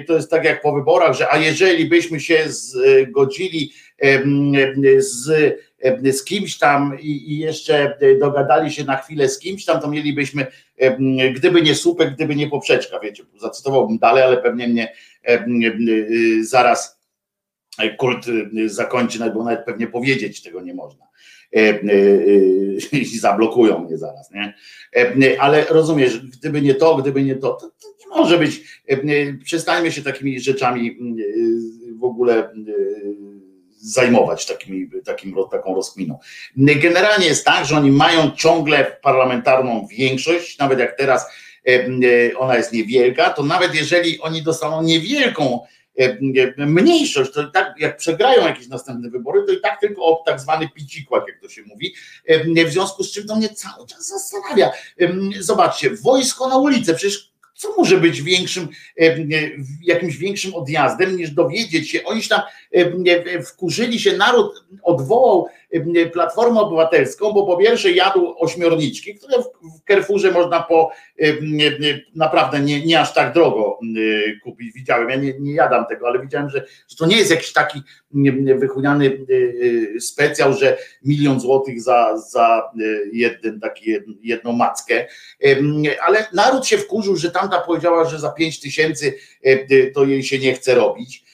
to 0.08 0.13
jest 0.13 0.32
tak 0.32 0.44
jak 0.44 0.62
po 0.62 0.74
wyborach, 0.74 1.16
że 1.16 1.32
a 1.32 1.38
jeżeli 1.38 1.86
byśmy 1.86 2.20
się 2.20 2.46
zgodzili 2.48 3.72
z, 4.98 5.28
z 6.04 6.24
kimś 6.24 6.58
tam 6.58 6.98
i, 7.02 7.34
i 7.34 7.40
jeszcze 7.40 7.98
dogadali 8.20 8.72
się 8.72 8.84
na 8.84 8.98
chwilę 8.98 9.30
z 9.30 9.40
kimś 9.40 9.66
tam, 9.66 9.82
to 9.82 9.88
mielibyśmy, 9.88 10.48
gdyby 11.36 11.62
nie 11.62 11.76
słupek, 11.76 12.13
gdyby 12.16 12.36
nie 12.36 12.50
poprzeczka, 12.50 13.00
wiecie, 13.00 13.24
zacytowałbym 13.42 13.98
dalej, 13.98 14.24
ale 14.24 14.38
pewnie 14.38 14.68
mnie 14.68 14.94
zaraz 16.42 16.97
kult 17.98 18.26
zakończy, 18.66 19.20
bo 19.34 19.44
nawet 19.44 19.66
pewnie 19.66 19.88
powiedzieć 19.88 20.42
tego 20.42 20.62
nie 20.62 20.74
można. 20.74 21.08
E, 21.56 21.60
e, 21.60 21.74
e, 22.94 23.00
i 23.02 23.20
zablokują 23.20 23.80
mnie 23.80 23.98
zaraz, 23.98 24.32
nie? 24.32 24.54
Ale 25.40 25.66
rozumiesz, 25.70 26.20
gdyby 26.20 26.62
nie 26.62 26.76
to, 26.76 26.96
gdyby 26.96 27.24
nie 27.24 27.36
to, 27.36 27.54
to, 27.54 27.68
to 27.68 27.88
nie 28.00 28.08
może 28.08 28.38
być. 28.38 28.62
Przestańmy 29.44 29.92
się 29.92 30.02
takimi 30.02 30.40
rzeczami 30.40 30.98
w 32.00 32.04
ogóle 32.04 32.50
zajmować 33.80 34.46
takimi, 34.46 34.90
takim, 35.06 35.36
taką 35.52 35.76
rozkminą. 35.76 36.20
Generalnie 36.58 37.26
jest 37.26 37.46
tak, 37.46 37.66
że 37.66 37.76
oni 37.76 37.92
mają 37.92 38.32
ciągle 38.32 38.98
parlamentarną 39.02 39.88
większość, 39.88 40.58
nawet 40.58 40.80
jak 40.80 40.98
teraz 40.98 41.26
ona 42.38 42.58
jest 42.58 42.74
niewielka, 42.74 43.30
to 43.30 43.44
nawet 43.44 43.76
jeżeli 43.76 44.20
oni 44.20 44.44
dostaną 44.44 44.84
niewielką 44.84 45.60
E, 45.60 45.60
e, 45.60 45.77
mniejszość, 46.58 47.32
to 47.32 47.42
i 47.42 47.52
tak 47.52 47.74
jak 47.80 47.98
przegrają 47.98 48.48
jakieś 48.48 48.68
następne 48.68 49.10
wybory, 49.10 49.44
to 49.48 49.54
i 49.54 49.62
tak 49.62 49.80
tylko 49.80 50.06
o 50.06 50.24
tak 50.26 50.40
zwany 50.40 50.70
picikłak, 50.70 51.24
jak 51.28 51.42
to 51.42 51.50
się 51.50 51.62
mówi, 51.62 51.94
e, 52.26 52.66
w 52.66 52.72
związku 52.72 53.04
z 53.04 53.12
czym 53.12 53.28
to 53.28 53.36
mnie 53.36 53.50
cały 53.50 53.88
czas 53.88 54.08
zastanawia. 54.08 54.72
Zobaczcie, 55.40 55.90
wojsko 55.90 56.50
na 56.50 56.58
ulicę, 56.58 56.94
przecież 56.94 57.32
co 57.58 57.76
może 57.78 57.98
być 57.98 58.22
większym, 58.22 58.68
jakimś 59.84 60.18
większym 60.18 60.56
odjazdem 60.56 61.18
niż 61.18 61.32
dowiedzieć 61.32 61.90
się, 61.90 62.04
oni 62.04 62.24
tam 62.24 62.42
wkurzyli 63.45 63.99
się, 63.99 64.17
naród 64.17 64.65
odwołał 64.84 65.47
Platformę 66.13 66.60
Obywatelską, 66.60 67.34
bo 67.34 67.45
po 67.45 67.58
pierwsze 67.58 67.91
jadł 67.91 68.36
ośmiorniczki, 68.38 69.15
które 69.15 69.43
w 69.43 69.84
Kerfurze 69.84 70.32
można 70.32 70.63
po 70.63 70.91
naprawdę 72.15 72.60
nie, 72.60 72.86
nie 72.86 72.99
aż 72.99 73.13
tak 73.13 73.34
drogo 73.34 73.80
kupić. 74.43 74.73
Widziałem, 74.73 75.10
ja 75.10 75.15
nie, 75.15 75.34
nie 75.39 75.53
jadam 75.53 75.86
tego, 75.86 76.08
ale 76.08 76.19
widziałem, 76.19 76.49
że, 76.49 76.65
że 76.88 76.97
to 76.97 77.06
nie 77.06 77.17
jest 77.17 77.32
jakiś 77.32 77.53
taki 77.53 77.82
wychuniany 78.56 79.25
specjał, 79.99 80.53
że 80.53 80.77
milion 81.03 81.39
złotych 81.39 81.82
za, 81.82 82.17
za 82.17 82.71
jeden, 83.13 83.60
taki, 83.60 83.95
jedną 84.21 84.51
mackę. 84.51 85.08
Ale 86.01 86.27
naród 86.34 86.65
się 86.65 86.77
wkurzył, 86.77 87.15
że 87.15 87.32
tamta 87.32 87.62
powiedziała, 87.62 88.06
że 88.06 88.19
za 88.19 88.30
pięć 88.30 88.60
tysięcy 88.60 89.13
to 89.93 90.06
jej 90.06 90.23
się 90.23 90.39
nie 90.39 90.53
chce 90.53 90.75
robić 90.75 91.27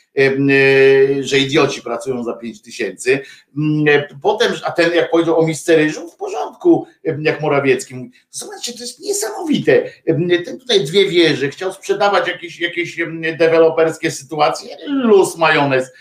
że 1.21 1.37
idioci 1.37 1.81
pracują 1.81 2.23
za 2.23 2.33
5 2.33 2.61
tysięcy. 2.61 3.19
E, 3.87 4.07
potem, 4.21 4.53
a 4.65 4.71
ten 4.71 4.93
jak 4.93 5.11
powiedział 5.11 5.39
o 5.39 5.47
misce 5.47 5.75
ryżu, 5.75 6.09
w 6.09 6.15
porządku, 6.15 6.87
jak 7.19 7.41
Morawiecki 7.41 7.95
mówi. 7.95 8.11
Zobaczcie, 8.31 8.73
to 8.73 8.79
jest 8.79 8.99
niesamowite. 8.99 9.83
Ten 10.45 10.59
tutaj 10.59 10.85
dwie 10.85 11.09
wieże, 11.09 11.49
chciał 11.49 11.73
sprzedawać 11.73 12.27
jakieś, 12.27 12.59
jakieś 12.59 12.97
deweloperskie 13.37 14.11
sytuacje, 14.11 14.77
luz 14.87 15.37
majonez. 15.37 15.91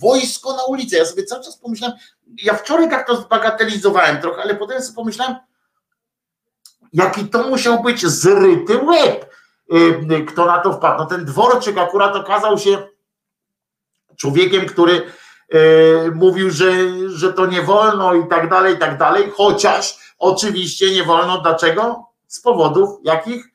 Wojsko 0.00 0.56
na 0.56 0.64
ulicę. 0.64 0.96
Ja 0.96 1.04
sobie 1.04 1.24
cały 1.24 1.44
czas 1.44 1.56
pomyślałem, 1.56 1.96
ja 2.42 2.54
wczoraj 2.54 2.90
tak 2.90 3.06
to 3.06 3.16
zbagatelizowałem 3.16 4.20
trochę, 4.20 4.42
ale 4.42 4.54
potem 4.54 4.82
sobie 4.82 4.96
pomyślałem, 4.96 5.36
jaki 6.92 7.24
to 7.24 7.48
musiał 7.48 7.82
być 7.82 8.06
zryty 8.06 8.78
łeb, 8.78 9.26
kto 10.28 10.46
na 10.46 10.58
to 10.58 10.72
wpadł. 10.72 10.98
No 10.98 11.06
ten 11.06 11.24
dworczyk 11.24 11.78
akurat 11.78 12.16
okazał 12.16 12.58
się 12.58 12.91
człowiekiem, 14.22 14.66
który 14.66 15.02
e, 15.52 16.10
mówił, 16.14 16.50
że, 16.50 16.72
że 17.08 17.32
to 17.32 17.46
nie 17.46 17.62
wolno 17.62 18.14
i 18.14 18.28
tak 18.28 18.50
dalej, 18.50 18.74
i 18.74 18.78
tak 18.78 18.98
dalej, 18.98 19.24
chociaż 19.32 19.98
oczywiście 20.18 20.90
nie 20.90 21.02
wolno. 21.02 21.40
Dlaczego? 21.40 22.06
Z 22.26 22.40
powodów 22.40 22.88
jakich? 23.04 23.48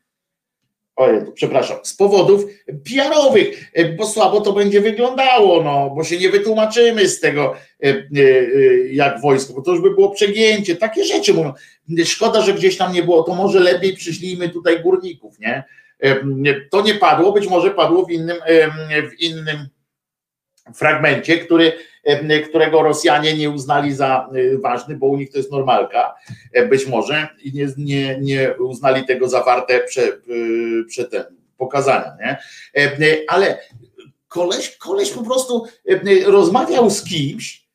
Ojej, 0.95 1.21
przepraszam, 1.33 1.77
z 1.83 1.93
powodów 1.93 2.43
PR-owych, 2.65 3.71
e, 3.73 3.93
bo 3.93 4.07
słabo 4.07 4.41
to 4.41 4.53
będzie 4.53 4.81
wyglądało, 4.81 5.63
no, 5.63 5.89
bo 5.95 6.03
się 6.03 6.17
nie 6.17 6.29
wytłumaczymy 6.29 7.07
z 7.07 7.19
tego, 7.19 7.55
e, 7.83 7.93
jak 8.91 9.21
wojsko, 9.21 9.53
bo 9.53 9.61
to 9.61 9.71
już 9.71 9.81
by 9.81 9.89
było 9.89 10.11
przegięcie, 10.11 10.75
takie 10.75 11.03
rzeczy 11.03 11.33
mówią. 11.33 11.53
Szkoda, 12.05 12.41
że 12.41 12.53
gdzieś 12.53 12.77
tam 12.77 12.93
nie 12.93 13.03
było, 13.03 13.23
to 13.23 13.35
może 13.35 13.59
lepiej 13.59 13.93
przyślijmy 13.95 14.49
tutaj 14.49 14.83
górników, 14.83 15.39
nie? 15.39 15.63
To 16.71 16.81
nie 16.81 16.93
padło, 16.93 17.31
być 17.31 17.47
może 17.47 17.71
padło 17.71 18.05
w 18.05 18.11
innym, 18.11 18.37
w 19.11 19.19
innym 19.19 19.67
fragmencie, 20.75 21.37
który, 21.37 21.73
którego 22.49 22.81
Rosjanie 22.81 23.33
nie 23.33 23.49
uznali 23.49 23.93
za 23.93 24.29
e, 24.33 24.57
ważny, 24.57 24.95
bo 24.95 25.07
u 25.07 25.17
nich 25.17 25.31
to 25.31 25.37
jest 25.37 25.51
normalka, 25.51 26.15
e, 26.53 26.65
być 26.65 26.87
może, 26.87 27.27
i 27.43 27.53
nie, 27.53 27.67
nie, 27.77 28.19
nie 28.21 28.53
uznali 28.59 29.05
tego 29.05 29.29
za 29.29 29.43
warte 29.43 29.73
e, 29.75 29.83
prze 30.87 31.05
ten, 31.05 31.23
pokazania. 31.57 32.17
Nie? 32.19 32.37
Ale 33.27 33.59
koleś, 34.27 34.77
koleś 34.77 35.11
po 35.11 35.23
prostu 35.23 35.65
rozmawiał 36.25 36.89
z 36.89 37.03
kimś 37.03 37.67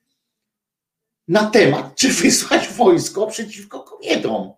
na 1.29 1.51
temat, 1.51 1.97
czy 1.97 2.09
wysłać 2.09 2.69
wojsko 2.69 3.27
przeciwko 3.27 3.81
kobietom. 3.81 4.53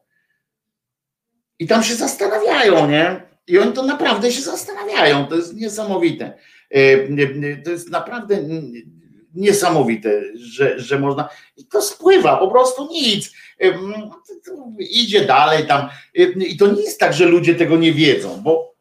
I 1.59 1.67
tam 1.67 1.83
się 1.83 1.95
zastanawiają, 1.95 2.91
nie? 2.91 3.23
I 3.47 3.59
oni 3.59 3.73
to 3.73 3.83
naprawdę 3.83 4.33
się 4.33 4.43
zastanawiają. 4.43 5.27
To 5.27 5.37
jest 5.37 5.55
niesamowite. 5.55 6.39
To 7.64 7.70
jest 7.70 7.91
naprawdę 7.91 8.39
niesamowite, 9.35 10.22
że, 10.35 10.81
że 10.81 10.99
można. 10.99 11.29
I 11.57 11.66
to 11.66 11.83
spływa, 11.83 12.37
po 12.37 12.51
prostu 12.51 12.89
nic. 12.93 13.33
Idzie 14.79 15.27
dalej 15.27 15.66
tam. 15.66 15.89
I 16.37 16.57
to 16.57 16.66
nie 16.66 16.83
jest 16.83 17.01
tak, 17.01 17.12
że 17.12 17.27
ludzie 17.27 17.55
tego 17.55 17.77
nie 17.77 17.93
wiedzą, 17.93 18.43
bo 18.43 18.75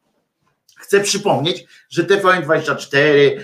chcę 0.78 1.00
przypomnieć, 1.00 1.66
że 1.90 2.04
TVN24, 2.04 3.40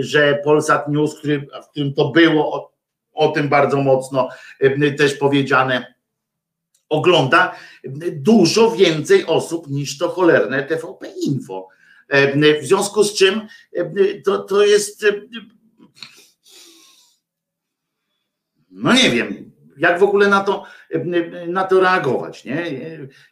że 0.00 0.38
Polsat 0.44 0.88
News, 0.88 1.16
w 1.64 1.68
którym 1.70 1.94
to 1.94 2.08
było 2.08 2.54
o, 2.54 2.72
o 3.12 3.28
tym 3.28 3.48
bardzo 3.48 3.76
mocno 3.76 4.28
też 4.98 5.14
powiedziane, 5.14 5.94
ogląda 6.88 7.54
dużo 8.12 8.70
więcej 8.70 9.26
osób 9.26 9.70
niż 9.70 9.98
to 9.98 10.08
cholerne 10.08 10.62
TVP 10.62 11.06
Info. 11.26 11.68
W 12.62 12.66
związku 12.66 13.04
z 13.04 13.14
czym 13.14 13.40
to, 14.24 14.38
to 14.38 14.64
jest 14.64 15.06
no 18.70 18.92
nie 18.92 19.10
wiem, 19.10 19.52
jak 19.78 19.98
w 19.98 20.02
ogóle 20.02 20.28
na 20.28 20.40
to, 20.40 20.64
na 21.46 21.64
to 21.64 21.80
reagować, 21.80 22.44
nie? 22.44 22.64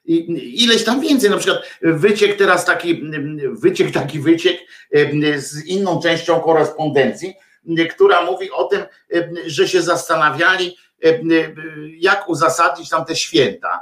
I 0.04 0.64
ileś 0.64 0.84
tam 0.84 1.00
więcej, 1.00 1.30
na 1.30 1.36
przykład 1.36 1.62
wyciek 1.82 2.36
teraz 2.36 2.64
taki, 2.64 3.02
wyciek 3.52 3.90
taki 3.90 4.20
wyciek 4.20 4.58
z 5.36 5.66
inną 5.66 6.00
częścią 6.00 6.40
korespondencji, 6.40 7.34
która 7.90 8.24
mówi 8.24 8.50
o 8.50 8.64
tym, 8.64 8.82
że 9.46 9.68
się 9.68 9.82
zastanawiali, 9.82 10.76
jak 11.98 12.28
uzasadnić 12.28 12.88
tam 12.88 13.04
te 13.04 13.16
święta, 13.16 13.80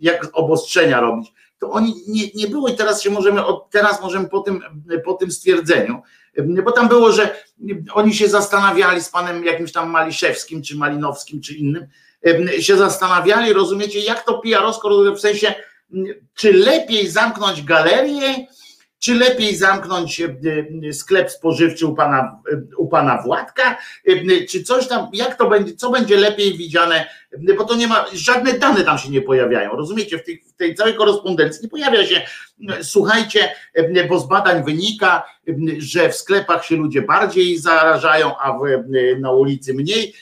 jak 0.00 0.28
obostrzenia 0.32 1.00
robić. 1.00 1.32
To 1.64 1.70
oni 1.70 1.94
nie, 2.08 2.22
nie 2.34 2.48
było 2.48 2.68
i 2.68 2.76
teraz 2.76 3.02
się 3.02 3.10
możemy, 3.10 3.40
teraz 3.70 4.02
możemy 4.02 4.28
po 4.28 4.40
tym, 4.40 4.60
po 5.04 5.14
tym 5.14 5.30
stwierdzeniu, 5.30 6.02
bo 6.64 6.72
tam 6.72 6.88
było, 6.88 7.12
że 7.12 7.36
oni 7.92 8.14
się 8.14 8.28
zastanawiali 8.28 9.02
z 9.02 9.08
panem 9.08 9.44
jakimś 9.44 9.72
tam 9.72 9.90
Maliszewskim, 9.90 10.62
czy 10.62 10.76
Malinowskim, 10.76 11.40
czy 11.40 11.54
innym, 11.54 11.86
się 12.60 12.76
zastanawiali, 12.76 13.52
rozumiecie, 13.52 14.00
jak 14.00 14.24
to 14.24 14.38
PR-owsko, 14.38 15.14
w 15.14 15.20
sensie, 15.20 15.54
czy 16.34 16.52
lepiej 16.52 17.08
zamknąć 17.08 17.62
galerię, 17.62 18.46
czy 18.98 19.14
lepiej 19.14 19.56
zamknąć 19.56 20.20
e, 20.20 20.36
e, 20.88 20.92
sklep 20.92 21.30
spożywczy 21.30 21.86
u 21.86 21.94
pana, 21.94 22.40
e, 22.52 22.76
u 22.76 22.88
pana 22.88 23.22
Władka, 23.22 23.78
czy 24.50 24.62
coś 24.62 24.88
tam, 24.88 25.08
jak 25.12 25.38
to 25.38 25.48
będzie, 25.48 25.76
co 25.76 25.90
będzie 25.90 26.16
lepiej 26.16 26.56
widziane, 26.56 27.06
bo 27.56 27.64
to 27.64 27.74
nie 27.74 27.86
ma, 27.86 28.06
żadne 28.12 28.58
dane 28.58 28.84
tam 28.84 28.98
się 28.98 29.10
nie 29.10 29.22
pojawiają, 29.22 29.70
rozumiecie, 29.70 30.18
w 30.18 30.24
tej, 30.24 30.44
w 30.46 30.56
tej 30.56 30.74
całej 30.74 30.94
korespondencji 30.94 31.62
nie 31.62 31.68
pojawia 31.68 32.06
się, 32.06 32.22
słuchajcie, 32.82 33.54
bo 34.08 34.20
z 34.20 34.28
badań 34.28 34.64
wynika, 34.64 35.26
że 35.78 36.08
w 36.08 36.16
sklepach 36.16 36.64
się 36.64 36.76
ludzie 36.76 37.02
bardziej 37.02 37.58
zarażają, 37.58 38.38
a 38.38 38.52
w, 38.52 38.62
na 39.20 39.32
ulicy 39.32 39.74
mniej, 39.74 40.14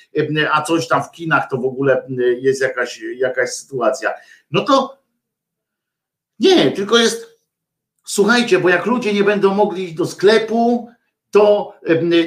a 0.52 0.62
coś 0.62 0.88
tam 0.88 1.02
w 1.02 1.10
kinach 1.10 1.50
to 1.50 1.56
w 1.56 1.64
ogóle 1.64 2.06
jest 2.40 2.62
jakaś, 2.62 3.00
jakaś 3.16 3.50
sytuacja. 3.50 4.10
No 4.50 4.64
to 4.64 4.98
nie, 6.38 6.70
tylko 6.70 6.98
jest 6.98 7.32
Słuchajcie, 8.04 8.58
bo 8.58 8.68
jak 8.68 8.86
ludzie 8.86 9.12
nie 9.12 9.24
będą 9.24 9.54
mogli 9.54 9.84
iść 9.84 9.94
do 9.94 10.06
sklepu, 10.06 10.88
to, 11.32 11.74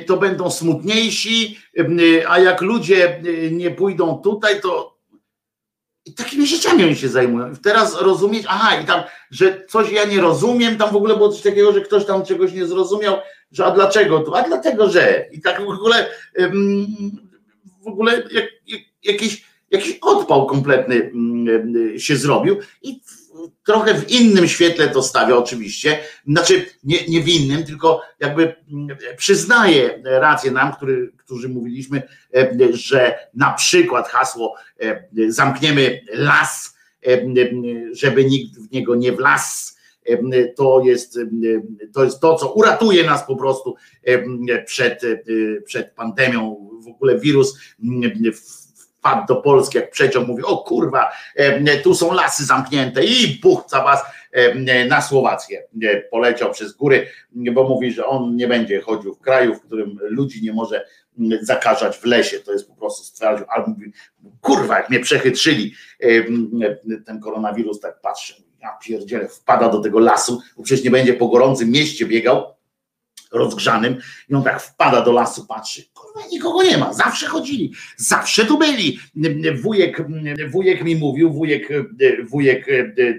to 0.08 0.18
będą 0.18 0.51
smutniejsi, 0.51 1.58
a 2.28 2.39
jak 2.39 2.62
ludzie 2.62 3.22
nie 3.51 3.72
pójdą 3.72 4.18
tutaj, 4.24 4.62
to 4.62 4.95
i 6.06 6.14
takimi 6.14 6.47
rzeczami 6.47 6.84
oni 6.84 6.95
się 6.95 7.10
zajmują. 7.10 7.56
Teraz 7.64 8.01
rozumieć, 8.01 8.45
aha, 8.47 8.82
i 8.82 8.86
tam, 8.86 9.03
że 9.32 9.66
coś 9.70 9.91
ja 9.91 10.06
nie 10.06 10.22
rozumiem, 10.22 10.78
tam 10.78 10.91
w 10.91 10.95
ogóle 10.95 11.16
było 11.16 11.30
coś 11.30 11.41
takiego, 11.41 11.74
że 11.74 11.82
ktoś 11.82 12.06
tam 12.06 12.26
czegoś 12.26 12.53
nie 12.53 12.66
zrozumiał, 12.66 13.18
że 13.51 13.66
a 13.66 13.72
dlaczego 13.72 14.20
tu? 14.20 14.36
A 14.36 14.41
dlatego, 14.41 14.89
że. 14.89 15.26
I 15.32 15.41
tak 15.41 15.62
w 15.62 15.70
ogóle 15.70 16.10
w 17.82 17.88
ogóle 17.88 18.24
jak, 18.32 18.45
jak, 18.68 18.82
jakiś, 19.03 19.45
jakiś 19.72 19.97
odpał 20.01 20.45
kompletny 20.45 21.12
się 21.97 22.16
zrobił 22.16 22.58
i 22.82 23.01
trochę 23.66 23.93
w 23.93 24.12
innym 24.12 24.48
świetle 24.48 24.89
to 24.89 25.04
stawia 25.04 25.38
oczywiście, 25.38 26.00
znaczy 26.28 26.66
nie, 26.84 27.08
nie 27.08 27.22
w 27.22 27.28
innym, 27.28 27.64
tylko 27.64 28.02
jakby 28.20 28.56
mm, 28.72 28.98
przyznaje 29.18 30.02
rację 30.04 30.52
nam, 30.52 30.74
który, 30.74 31.12
którzy 31.18 31.50
mówiliśmy, 31.50 32.02
e, 32.36 32.58
że 32.72 33.20
na 33.34 33.54
przykład 33.54 34.08
hasło 34.08 34.56
e, 34.80 35.08
zamkniemy 35.28 36.02
las, 36.14 36.78
e, 37.08 37.18
żeby 37.91 38.26
nikt 38.26 38.60
w 38.60 38.72
niego 38.72 38.96
nie 38.96 39.12
wlazł, 39.12 39.76
to 40.56 40.82
jest, 40.86 41.20
to 41.93 42.04
jest 42.04 42.20
to, 42.20 42.36
co 42.36 42.54
uratuje 42.54 43.04
nas 43.04 43.28
po 43.28 43.36
prostu 43.36 43.76
przed, 44.66 45.02
przed 45.66 45.91
pandemią. 45.91 46.70
W 46.84 46.88
ogóle 46.88 47.20
wirus 47.20 47.58
wpadł 49.06 49.28
do 49.28 49.36
Polski, 49.36 49.78
jak 49.78 49.91
przeciąg 49.91 50.28
mówi, 50.28 50.43
o 50.43 50.58
kurwa, 50.58 51.12
tu 51.84 51.95
są 51.95 52.14
lasy 52.14 52.45
zamknięte 52.45 53.06
i 53.06 53.39
puchca 53.41 53.84
was 53.84 54.03
na 54.89 55.01
Słowację. 55.01 55.64
Poleciał 56.12 56.51
przez 56.51 56.74
góry, 56.74 57.08
bo 57.32 57.70
mówi, 57.70 57.91
że 57.91 58.06
on 58.06 58.36
nie 58.36 58.47
będzie 58.47 58.82
chodził 58.82 59.16
w 59.16 59.20
kraju, 59.20 59.56
w 59.56 59.62
którym 59.62 59.99
ludzi 60.01 60.43
nie 60.43 60.53
może 60.53 60.86
zakażać 61.41 61.97
w 61.97 62.06
lesie. 62.06 62.39
To 62.39 62.51
jest 62.51 62.68
po 62.68 62.76
prostu 62.76 63.03
stwierdził, 63.03 63.45
albo 63.49 63.68
mówi, 63.68 63.91
kurwa, 64.41 64.78
jak 64.78 64.89
mnie 64.89 64.99
przechytrzyli 64.99 65.74
ten 67.06 67.20
koronawirus, 67.20 67.80
tak 67.80 68.01
patrzę, 68.01 68.34
ja 68.62 68.78
pierdzielę, 68.84 69.28
wpada 69.28 69.70
do 69.70 69.80
tego 69.80 69.99
lasu, 69.99 70.41
bo 70.58 70.64
przecież 70.64 70.84
nie 70.84 70.91
będzie 70.91 71.14
po 71.14 71.28
gorącym 71.28 71.72
mieście 71.72 72.06
biegał, 72.06 72.55
rozgrzanym 73.32 73.98
i 74.30 74.36
on 74.36 74.44
tak 74.44 74.62
wpada 74.62 75.02
do 75.02 75.12
lasu, 75.12 75.46
patrzy, 75.48 75.84
kurwa 75.94 76.28
nikogo 76.32 76.64
nie 76.64 76.78
ma, 76.78 76.94
zawsze 76.94 77.28
chodzili, 77.28 77.74
zawsze 77.98 78.46
tu 78.46 78.58
byli. 78.58 79.00
Wujek, 79.62 80.04
wujek 80.52 80.84
mi 80.84 80.96
mówił, 80.96 81.34
wujek, 81.34 81.70
wujek 82.30 82.66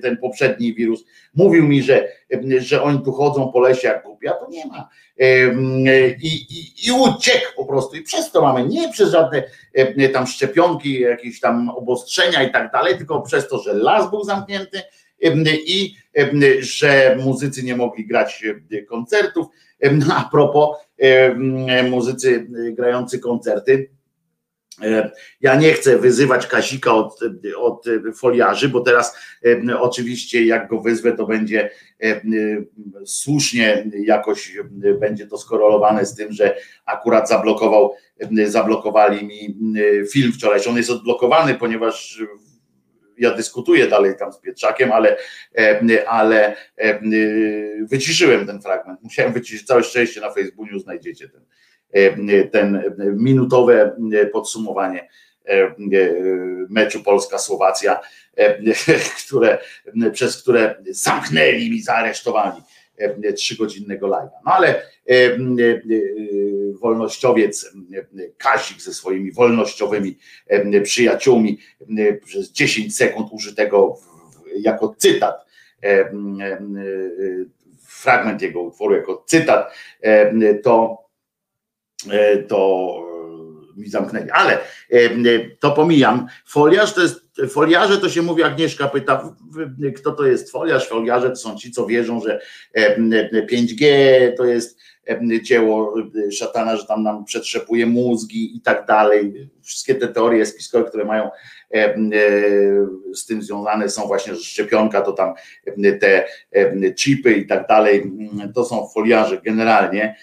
ten 0.03 0.17
poprzedni 0.17 0.75
wirus 0.75 1.05
mówił 1.37 1.69
mi, 1.69 1.83
że, 1.83 2.09
że 2.59 2.83
oni 2.83 3.01
tu 3.05 3.13
chodzą 3.13 3.53
po 3.53 3.61
lesie 3.61 3.89
jak 3.89 4.03
głupia, 4.03 4.33
to 4.33 4.51
nie 4.51 4.67
ma. 4.67 4.89
I, 6.23 6.37
i, 6.51 6.89
I 6.89 6.93
uciekł 6.93 7.47
po 7.57 7.65
prostu 7.65 7.97
i 7.97 8.03
przez 8.03 8.31
to 8.31 8.43
mamy, 8.43 8.67
nie 8.67 8.93
przez 8.93 9.11
żadne 9.11 9.43
tam 10.13 10.27
szczepionki, 10.27 11.01
jakieś 11.01 11.41
tam 11.41 11.69
obostrzenia 11.69 12.43
i 12.43 12.53
tak 12.53 12.73
dalej, 12.73 12.97
tylko 12.97 13.23
przez 13.23 13.49
to, 13.49 13.59
że 13.59 13.75
las 13.75 14.11
był 14.11 14.25
zamknięty, 14.25 14.83
i 15.67 15.95
że 16.61 17.19
muzycy 17.25 17.62
nie 17.62 17.77
mogli 17.77 18.07
grać 18.07 18.45
koncertów, 18.89 19.47
a 20.14 20.29
propos 20.33 20.77
muzycy 21.91 22.47
grający 22.73 23.19
koncerty, 23.19 23.91
ja 25.41 25.55
nie 25.55 25.73
chcę 25.73 25.99
wyzywać 25.99 26.47
Kazika 26.47 26.95
od, 26.95 27.21
od 27.57 27.85
foliarzy, 28.14 28.69
bo 28.69 28.81
teraz 28.81 29.17
oczywiście 29.79 30.47
jak 30.47 30.69
go 30.69 30.81
wyzwę, 30.81 31.12
to 31.12 31.27
będzie 31.27 31.71
słusznie 33.07 33.91
jakoś 34.05 34.57
będzie 35.01 35.27
to 35.27 35.39
skorelowane 35.39 36.07
z 36.07 36.14
tym, 36.14 36.33
że 36.33 36.57
akurat 36.87 37.29
zablokował, 37.29 37.95
zablokowali 38.47 39.27
mi 39.27 39.59
film 40.12 40.33
wczorajszy. 40.33 40.71
On 40.71 40.77
jest 40.77 40.91
odblokowany, 40.91 41.55
ponieważ 41.55 42.23
ja 43.19 43.35
dyskutuję 43.35 43.87
dalej 43.87 44.17
tam 44.19 44.33
z 44.33 44.41
Pietrzakiem, 44.41 44.93
ale, 44.93 45.17
e, 45.59 46.09
ale 46.09 46.57
e, 46.77 47.01
wyciszyłem 47.81 48.47
ten 48.47 48.62
fragment. 48.62 49.03
Musiałem 49.03 49.33
wyciszyć, 49.33 49.67
całe 49.67 49.83
szczęście 49.83 50.21
na 50.21 50.31
Facebooku 50.31 50.79
znajdziecie 50.79 51.29
ten, 51.29 51.43
e, 52.31 52.45
ten 52.45 52.83
minutowe 52.99 53.97
podsumowanie 54.33 55.09
meczu 56.69 57.03
Polska-Słowacja, 57.03 58.01
które, 59.27 59.59
przez 60.12 60.43
które 60.43 60.83
zamknęli 60.91 61.71
mi, 61.71 61.83
zaaresztowali 61.83 62.62
trzygodzinnego 63.37 64.07
live'a. 64.07 64.31
No 64.47 64.53
ale 64.53 64.83
wolnościowiec 66.81 67.73
Kazik 68.39 68.83
ze 68.83 68.95
swoimi 68.95 69.33
wolnościowymi 69.33 70.19
przyjaciółmi 70.83 71.59
przez 72.25 72.53
10 72.53 72.97
sekund 72.97 73.29
użytego 73.33 73.97
jako 74.61 74.95
cytat 74.99 75.47
fragment 77.87 78.43
jego 78.43 78.62
utworu 78.62 78.95
jako 78.95 79.25
cytat, 79.27 79.73
to, 80.62 81.05
to 82.49 82.97
mi 83.77 83.89
zamknęli. 83.89 84.31
Ale 84.31 84.59
to 85.61 85.71
pomijam. 85.71 86.27
Foliarz 86.47 86.95
to 86.95 87.03
jest 87.03 87.27
Foliarze 87.51 87.99
to 87.99 88.09
się 88.09 88.23
mówi, 88.23 88.43
Agnieszka 88.43 88.89
pyta, 88.89 89.35
kto 89.97 90.12
to 90.12 90.27
jest 90.27 90.51
foliarz? 90.51 90.89
Foliarze 90.89 91.31
to 91.31 91.37
są 91.37 91.57
ci, 91.57 91.71
co 91.71 91.87
wierzą, 91.87 92.21
że 92.21 92.41
5G 93.51 93.87
to 94.37 94.45
jest 94.45 94.81
dzieło 95.43 95.95
szatana, 96.33 96.77
że 96.77 96.87
tam 96.87 97.03
nam 97.03 97.25
przetrzepuje 97.25 97.87
mózgi 97.87 98.57
i 98.57 98.61
tak 98.61 98.87
dalej. 98.87 99.51
Wszystkie 99.63 99.95
te 99.95 100.09
teorie 100.09 100.47
spiskowe, 100.47 100.85
które 100.85 101.05
mają 101.05 101.31
E, 101.75 101.95
z 103.15 103.27
tym 103.27 103.43
związane 103.43 103.89
są 103.89 104.07
właśnie 104.07 104.35
szczepionka, 104.35 105.01
to 105.01 105.13
tam 105.13 105.35
te 106.01 106.25
chipy 106.97 107.33
i 107.33 107.47
tak 107.47 107.69
dalej, 107.69 108.13
to 108.55 108.65
są 108.65 108.89
foliarze 108.95 109.41
generalnie. 109.45 110.17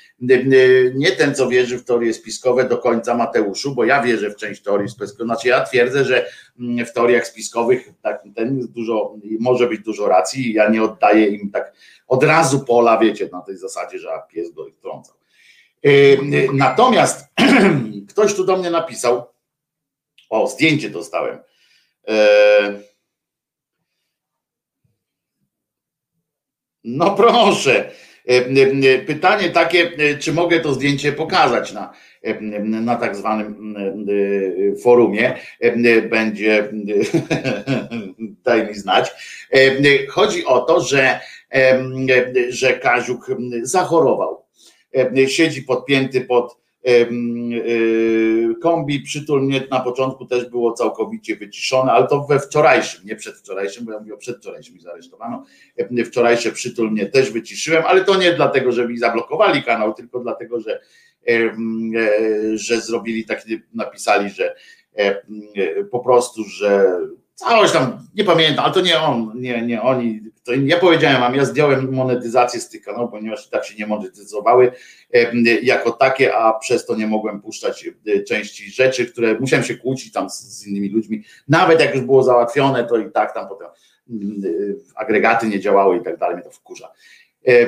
Nie 0.95 1.11
ten, 1.11 1.35
co 1.35 1.49
wierzy 1.49 1.77
w 1.77 1.85
teorie 1.85 2.13
spiskowe 2.13 2.69
do 2.69 2.77
końca 2.77 3.15
Mateuszu, 3.15 3.75
bo 3.75 3.85
ja 3.85 4.03
wierzę 4.03 4.29
w 4.29 4.35
część 4.35 4.63
teorii 4.63 4.89
spiskowych, 4.89 5.27
znaczy 5.27 5.47
ja 5.47 5.65
twierdzę, 5.65 6.05
że 6.05 6.25
w 6.85 6.93
teoriach 6.93 7.27
spiskowych 7.27 7.89
tak, 8.01 8.23
ten 8.35 8.67
dużo, 8.67 9.15
może 9.39 9.67
być 9.67 9.81
dużo 9.81 10.07
racji 10.07 10.53
ja 10.53 10.69
nie 10.69 10.83
oddaję 10.83 11.27
im 11.27 11.51
tak 11.51 11.73
od 12.07 12.23
razu 12.23 12.65
pola, 12.65 12.97
wiecie, 12.97 13.29
na 13.31 13.41
tej 13.41 13.57
zasadzie, 13.57 13.99
że 13.99 14.09
pies 14.29 14.51
go 14.51 14.65
wtrącał. 14.77 15.15
E, 15.83 15.89
natomiast 16.53 17.27
ktoś 18.09 18.33
tu 18.33 18.45
do 18.45 18.57
mnie 18.57 18.69
napisał, 18.69 19.23
o, 20.29 20.47
zdjęcie 20.47 20.89
dostałem. 20.89 21.39
E, 22.07 22.79
no 26.83 27.15
proszę. 27.15 27.91
Pytanie 29.07 29.49
takie, 29.49 29.91
czy 30.19 30.33
mogę 30.33 30.59
to 30.59 30.73
zdjęcie 30.73 31.11
pokazać 31.11 31.73
na, 31.73 31.93
na 32.61 32.95
tak 32.95 33.15
zwanym 33.15 33.75
forumie. 34.83 35.37
Będzie, 36.09 36.69
daj 38.45 38.67
mi 38.67 38.73
znać. 38.73 39.11
Chodzi 40.09 40.45
o 40.45 40.59
to, 40.59 40.81
że, 40.81 41.19
że 42.49 42.73
Kaziuk 42.73 43.27
zachorował. 43.61 44.43
Siedzi 45.27 45.61
podpięty 45.61 46.21
pod 46.21 46.63
Y, 46.87 48.55
kombi 48.61 49.01
przytulnie 49.01 49.63
na 49.71 49.79
początku 49.79 50.25
też 50.25 50.45
było 50.49 50.73
całkowicie 50.73 51.35
wyciszone, 51.35 51.91
ale 51.91 52.07
to 52.07 52.23
we 52.23 52.39
wczorajszym, 52.39 53.05
nie 53.05 53.15
przedwczorajszym, 53.15 53.85
bo 53.85 53.91
ja 53.91 53.99
mówię 53.99 54.13
o 54.13 54.17
przedwczorajszym 54.17 54.77
i 54.77 54.81
zaresztowano. 54.81 55.45
Wczorajsze 56.05 56.51
przytulnie 56.51 57.05
też 57.05 57.31
wyciszyłem, 57.31 57.83
ale 57.85 58.03
to 58.03 58.17
nie 58.17 58.33
dlatego, 58.33 58.71
że 58.71 58.87
mi 58.87 58.97
zablokowali 58.97 59.63
kanał, 59.63 59.93
tylko 59.93 60.19
dlatego, 60.19 60.59
że, 60.59 60.79
e, 61.27 61.55
że 62.53 62.81
zrobili 62.81 63.25
taki, 63.25 63.61
napisali, 63.73 64.29
że 64.29 64.55
po 65.91 65.99
prostu, 65.99 66.43
że 66.43 66.97
Całość 67.35 67.73
tam, 67.73 68.07
nie 68.15 68.23
pamiętam, 68.23 68.65
ale 68.65 68.73
to 68.73 68.81
nie 68.81 68.99
on, 68.99 69.31
nie, 69.35 69.61
nie 69.61 69.81
oni. 69.81 70.21
To 70.43 70.53
ja 70.53 70.77
powiedziałem 70.77 71.21
wam, 71.21 71.35
ja 71.35 71.45
zdjąłem 71.45 71.93
monetyzację 71.93 72.59
z 72.59 72.69
tych 72.69 72.81
kanałów, 72.81 73.11
ponieważ 73.11 73.49
tak 73.49 73.65
się 73.65 73.75
nie 73.75 73.87
monetyzowały 73.87 74.71
jako 75.61 75.91
takie, 75.91 76.35
a 76.35 76.53
przez 76.59 76.85
to 76.85 76.95
nie 76.95 77.07
mogłem 77.07 77.41
puszczać 77.41 77.89
części 78.27 78.71
rzeczy, 78.71 79.05
które 79.05 79.39
musiałem 79.39 79.65
się 79.65 79.77
kłócić 79.77 80.13
tam 80.13 80.29
z, 80.29 80.33
z 80.33 80.67
innymi 80.67 80.89
ludźmi. 80.89 81.23
Nawet 81.47 81.79
jak 81.79 81.95
już 81.95 82.03
było 82.03 82.23
załatwione, 82.23 82.83
to 82.83 82.97
i 82.97 83.11
tak 83.11 83.33
tam 83.33 83.47
potem 83.47 83.67
mm, 84.09 84.41
e, 84.45 84.49
agregaty 84.95 85.47
nie 85.47 85.59
działały 85.59 85.97
i 85.97 86.03
tak 86.03 86.17
dalej, 86.17 86.35
mnie 86.35 86.45
to 86.45 86.51
wkurza. 86.51 86.91
E, 87.47 87.67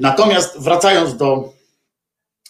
natomiast 0.00 0.62
wracając 0.62 1.16
do, 1.16 1.52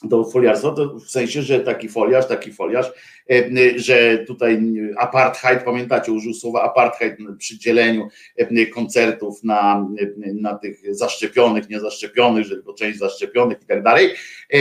do 0.02 0.24
foliarstwa, 0.24 0.70
to 0.70 0.94
w 0.94 1.10
sensie, 1.10 1.42
że 1.42 1.60
taki 1.60 1.88
foliarz, 1.88 2.26
taki 2.26 2.52
foliarz, 2.52 2.92
e, 3.30 3.78
że 3.78 4.18
tutaj 4.18 4.62
apartheid, 4.96 5.62
pamiętacie, 5.64 6.12
użył 6.12 6.34
słowa 6.34 6.62
apartheid 6.62 7.16
przy 7.38 7.58
dzieleniu 7.58 8.08
e, 8.36 8.66
koncertów 8.66 9.44
na, 9.44 9.88
na 10.34 10.54
tych 10.54 10.94
zaszczepionych, 10.94 11.68
niezaszczepionych, 11.68 12.44
że 12.44 12.54
tylko 12.54 12.74
część 12.74 12.98
zaszczepionych 12.98 13.62
i 13.62 13.66
tak 13.66 13.82
dalej, 13.82 14.10
e, 14.54 14.58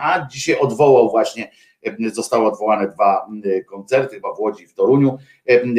a 0.00 0.26
dzisiaj 0.30 0.56
odwołał 0.58 1.10
właśnie 1.10 1.50
Zostały 2.12 2.46
odwołane 2.46 2.88
dwa 2.88 3.26
koncerty, 3.66 4.14
chyba 4.14 4.34
w 4.34 4.40
Łodzi 4.40 4.64
i 4.64 4.66
w 4.66 4.74
Toruniu, 4.74 5.18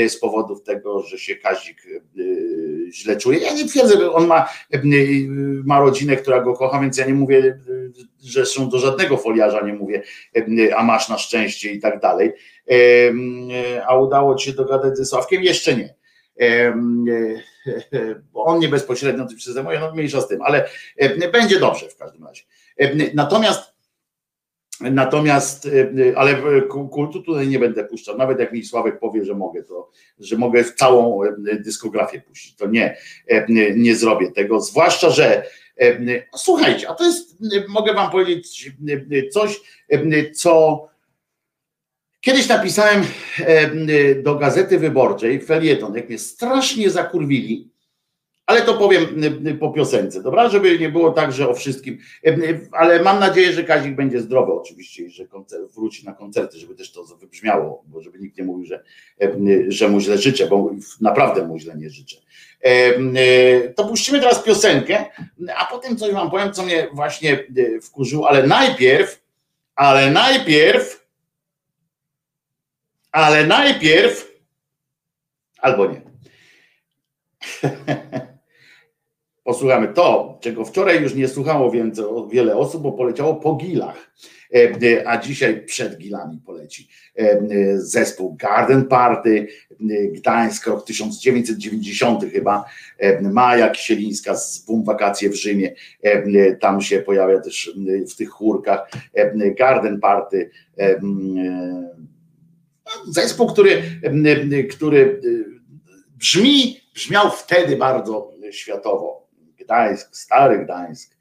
z 0.08 0.20
powodów 0.20 0.64
tego, 0.64 1.01
że 1.01 1.18
się 1.18 1.36
Kazik 1.36 1.78
źle 2.91 3.18
czuje. 3.18 3.39
Ja 3.39 3.54
nie 3.54 3.68
twierdzę, 3.68 3.97
że 3.97 4.12
on 4.12 4.28
ma, 4.28 4.49
ma 5.66 5.80
rodzinę, 5.80 6.16
która 6.16 6.41
go 6.41 6.54
kocha, 6.54 6.80
więc 6.80 6.97
ja 6.97 7.06
nie 7.06 7.14
mówię, 7.14 7.60
zresztą 8.20 8.70
do 8.70 8.80
żadnego 8.80 9.18
foliarza 9.18 9.62
nie 9.62 9.74
mówię, 9.74 10.01
a 10.76 10.84
masz 10.84 11.10
na 11.10 11.18
szczęście 11.18 11.72
i 11.72 11.80
tak 11.80 11.99
dalej. 11.99 12.32
A 13.88 13.97
udało 13.97 14.36
ci 14.36 14.45
się 14.45 14.56
dogadać 14.56 14.97
ze 14.97 15.06
Sławkiem? 15.06 15.43
Jeszcze 15.43 15.76
nie 15.76 15.95
bo 18.34 18.43
on 18.43 18.60
nie 18.60 18.68
bezpośrednio 18.68 19.26
tym 19.26 19.39
się 19.39 19.51
zajmuje, 19.51 19.80
no 19.80 19.93
mniejsza 19.93 20.22
z 20.22 20.28
tym, 20.28 20.41
ale 20.41 20.70
będzie 21.32 21.60
dobrze 21.60 21.89
w 21.89 21.97
każdym 21.97 22.26
razie. 22.26 22.43
Natomiast 23.14 23.72
Natomiast, 24.82 25.65
y, 25.65 25.69
y, 25.69 26.17
ale 26.17 26.41
kultu 26.91 27.21
tutaj 27.21 27.47
nie 27.47 27.59
będę 27.59 27.84
puszczał. 27.84 28.17
Nawet 28.17 28.39
jak 28.39 28.53
mi 28.53 28.65
Sławek 28.65 28.99
powie, 28.99 29.26
że 29.26 29.36
mogę, 29.36 29.63
to 29.63 29.89
że 30.19 30.38
mogę 30.38 30.63
całą 30.63 31.24
y, 31.24 31.59
dyskografię 31.59 32.21
puścić, 32.21 32.55
to 32.55 32.67
nie, 32.67 32.97
nie 33.76 33.95
zrobię 33.95 34.32
tego. 34.32 34.61
Zwłaszcza, 34.61 35.09
że 35.09 35.43
słuchajcie, 36.36 36.89
a 36.89 36.93
to 36.93 37.03
jest, 37.03 37.38
mogę 37.67 37.93
wam 37.93 38.11
powiedzieć 38.11 38.71
coś, 39.32 39.61
co 40.34 40.86
kiedyś 42.21 42.47
napisałem 42.47 43.03
do 44.24 44.36
Gazety 44.36 44.80
Wyborczej, 44.80 45.41
felieton, 45.41 45.95
jak 45.95 46.09
mnie 46.09 46.19
strasznie 46.19 46.89
zakurwili, 46.89 47.72
ale 48.46 48.62
to 48.62 48.74
powiem 48.74 49.24
y, 49.24 49.50
y, 49.50 49.56
po 49.56 49.72
piosence, 49.72 50.24
dobra? 50.24 50.50
Żeby 50.50 50.80
nie 50.80 50.89
było 50.89 51.12
tak, 51.12 51.32
że 51.32 51.50
o 51.50 51.54
wszystkim. 51.54 51.98
Y, 52.28 52.70
ale 52.72 53.04
mam 53.04 53.20
nadzieję, 53.20 53.54
że 53.54 53.64
Kazik 53.64 53.96
będzie 53.96 54.20
zdrowy 54.20 54.54
oczywiście 54.54 55.04
i 55.04 55.10
że 55.10 55.28
koncert, 55.28 55.72
wróci 55.76 56.06
na 56.06 56.14
koncerty, 56.14 56.58
żeby 56.58 56.76
też 56.76 56.91
to 56.91 57.04
wybrzmiało, 57.04 57.84
bo 57.88 58.02
żeby 58.02 58.20
nikt 58.20 58.38
nie 58.38 58.44
mówił, 58.44 58.66
że, 58.66 58.84
że 59.68 59.88
mu 59.88 60.00
źle 60.00 60.18
życzę, 60.18 60.48
bo 60.48 60.72
naprawdę 61.02 61.48
mu 61.48 61.60
źle 61.60 61.76
nie 61.76 61.89
życzę. 61.89 62.18
To 63.76 63.88
puścimy 63.88 64.20
teraz 64.20 64.44
piosenkę, 64.44 65.06
a 65.58 65.66
potem 65.66 65.98
coś 65.98 66.14
wam 66.14 66.32
powiem, 66.32 66.54
co 66.54 66.64
mnie 66.64 66.88
właśnie 66.94 67.44
wkurzyło, 67.82 68.30
ale 68.30 68.48
najpierw, 68.48 69.22
ale 69.76 70.12
najpierw, 70.12 71.08
ale 73.12 73.48
najpierw, 73.48 74.32
albo 75.58 75.86
nie. 75.86 76.02
posłuchamy 79.44 79.88
to, 79.88 80.38
czego 80.41 80.66
wczoraj 80.66 81.02
już 81.02 81.16
nie 81.16 81.28
słuchało 81.28 81.72
więcej, 81.72 82.06
wiele 82.32 82.58
osób, 82.58 82.84
bo 82.84 82.91
poleciało 82.91 83.36
po 83.36 83.56
gilach, 83.56 84.12
e, 84.54 84.58
e, 84.58 85.08
a 85.08 85.18
dzisiaj 85.18 85.66
przed 85.66 85.98
gilami 85.98 86.41
poleci 86.46 86.88
e, 87.16 87.39
zespół 87.78 88.36
Garden 88.36 88.86
Party, 88.86 89.48
Gdańsk, 90.12 90.68
rok 90.68 90.86
1990 90.86 92.24
chyba, 92.34 92.66
Maja 93.22 93.70
Kisielińska 93.70 94.36
z 94.36 94.66
Boom 94.66 94.84
Wakacje 94.84 95.30
w 95.30 95.36
Rzymie, 95.36 95.74
tam 96.60 96.82
się 96.82 97.00
pojawia 97.00 97.39
też 97.39 97.78
w 98.12 98.16
tych 98.16 98.30
chórkach, 98.30 98.91
Garden 99.58 100.00
Party, 100.00 100.50
zespół, 103.08 103.48
który, 103.48 103.84
który 104.70 105.22
brzmi, 106.18 106.80
brzmiał 106.94 107.32
wtedy 107.32 107.78
bardzo 107.78 108.32
światowo 108.52 109.22
Gdańsk, 109.64 110.16
stary 110.16 110.66
Gdańsk. 110.66 111.16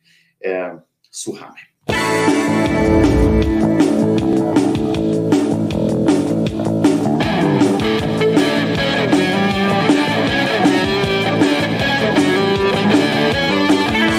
Słuchamy. 1.10 1.58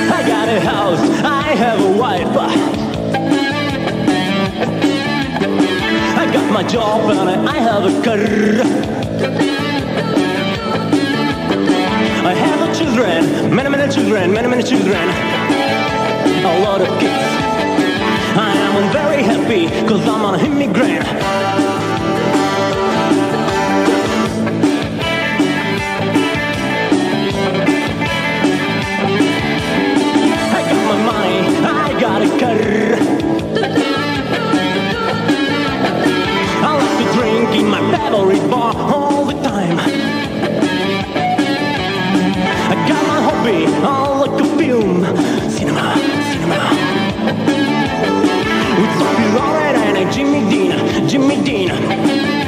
I 0.10 0.24
got 0.28 0.50
a 0.50 0.60
house, 0.60 1.02
I 1.24 1.56
have 1.56 1.82
a 1.82 1.92
wife. 1.98 2.38
I 6.18 6.26
got 6.34 6.52
my 6.52 6.64
job 6.64 7.10
and 7.10 7.50
I 7.50 7.60
have 7.60 7.86
a 7.86 8.02
car. 8.04 9.53
I 12.34 12.36
have 12.36 12.76
children, 12.76 13.56
many, 13.56 13.70
many 13.70 13.94
children, 13.94 14.34
many, 14.34 14.48
many 14.48 14.64
children. 14.64 15.08
A 16.44 16.60
lot 16.66 16.82
of 16.82 16.88
kids. 17.00 17.14
I 18.36 18.56
am 18.58 18.92
very 18.92 19.22
happy 19.22 19.68
because 19.68 20.08
I'm 20.08 20.34
an 20.34 20.40
immigrant. 20.44 21.06
I 30.58 30.62
got 30.70 30.82
my 30.90 30.98
money, 31.06 31.38
I 31.64 32.00
got 32.02 32.22
a 32.24 32.30
car. 32.40 32.62
I 36.66 36.70
like 36.82 36.96
to 36.98 37.06
drink 37.14 37.50
in 37.60 37.68
my 37.70 37.82
favorite 37.96 38.50
bar. 38.50 38.73
be 43.44 43.66
all 43.84 44.22
like 44.22 44.42
a 44.42 44.46
film. 44.58 45.04
Cinema, 45.50 45.96
cinema. 46.32 46.70
With 48.80 48.94
Sophie 49.00 49.32
Loren 49.36 49.76
and 49.98 50.14
Jimmy 50.14 50.50
Dean, 50.50 51.08
Jimmy 51.10 51.44
Dean. 51.44 52.43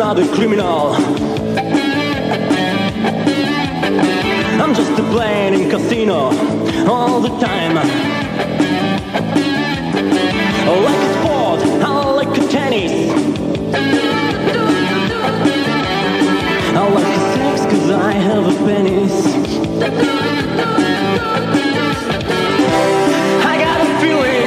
I'm 0.00 0.16
not 0.16 0.20
a 0.20 0.28
criminal. 0.32 0.92
I'm 4.62 4.72
just 4.72 4.92
a 4.92 5.02
playing 5.10 5.54
in 5.54 5.68
casino 5.68 6.30
all 6.88 7.20
the 7.20 7.30
time. 7.44 7.76
I 7.76 7.82
like 10.86 11.02
a 11.02 11.14
sport, 11.18 11.60
I 11.82 12.12
like 12.12 12.38
a 12.38 12.46
tennis. 12.46 13.10
I 16.76 16.88
like 16.94 17.04
a 17.04 17.18
sex 17.34 17.66
cause 17.66 17.90
I 17.90 18.12
have 18.12 18.46
a 18.46 18.52
penis. 18.64 19.14
I 23.44 23.58
got 23.58 23.80
a 23.80 24.00
feeling. 24.00 24.37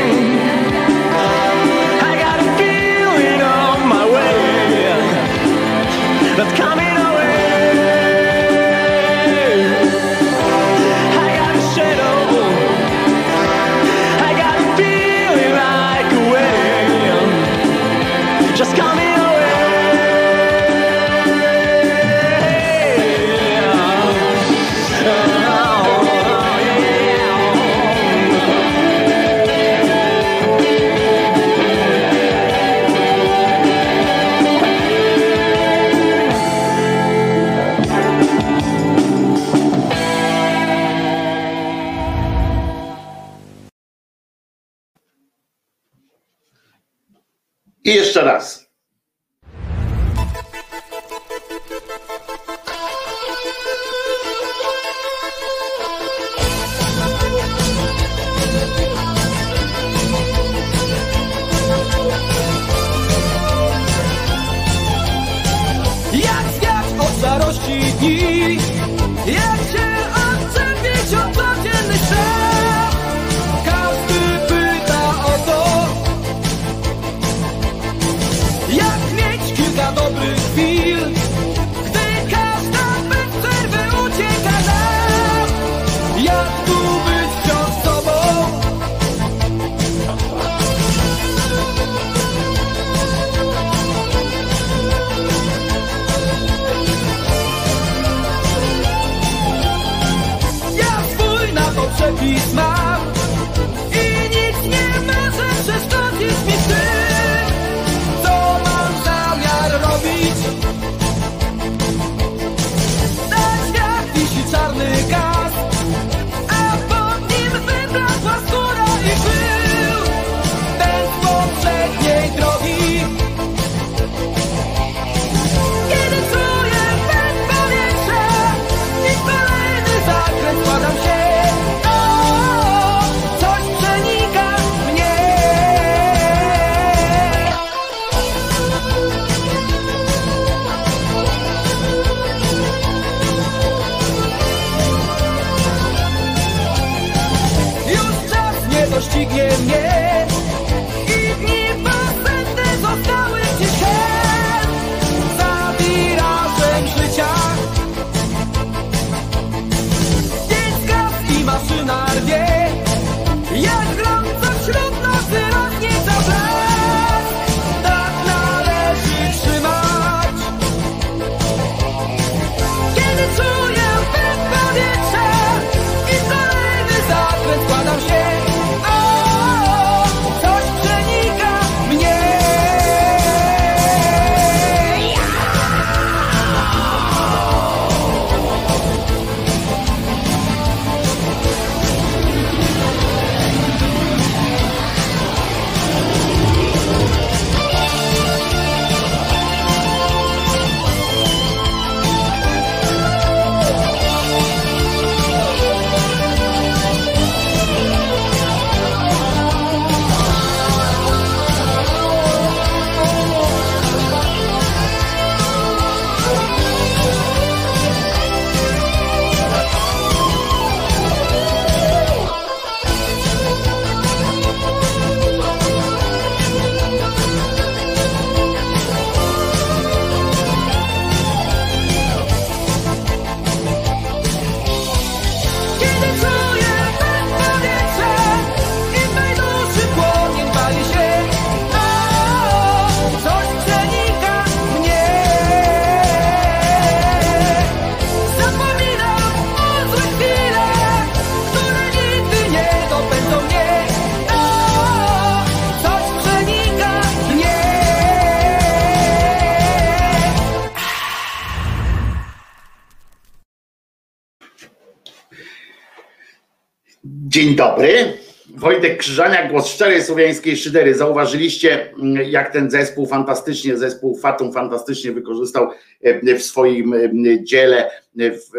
Dzień 267.32 267.56
dobry. 267.56 268.18
Wojtek 268.56 268.98
Krzyżania, 268.98 269.50
głos 269.50 269.68
szczerej 269.68 270.04
słowiańskiej 270.04 270.58
szydery. 270.58 270.96
Zauważyliście, 270.96 271.94
mm, 271.94 272.30
jak 272.30 272.54
ten 272.54 272.72
zespół 272.72 273.08
fantastycznie, 273.08 273.78
zespół 273.78 274.18
Fatum 274.18 274.54
fantastycznie 274.54 275.12
wykorzystał 275.12 275.72
e, 276.02 276.36
w 276.36 276.44
swoim 276.44 276.94
e, 276.94 277.44
dziele 277.44 277.92
e, 278.20 278.32
w 278.32 278.52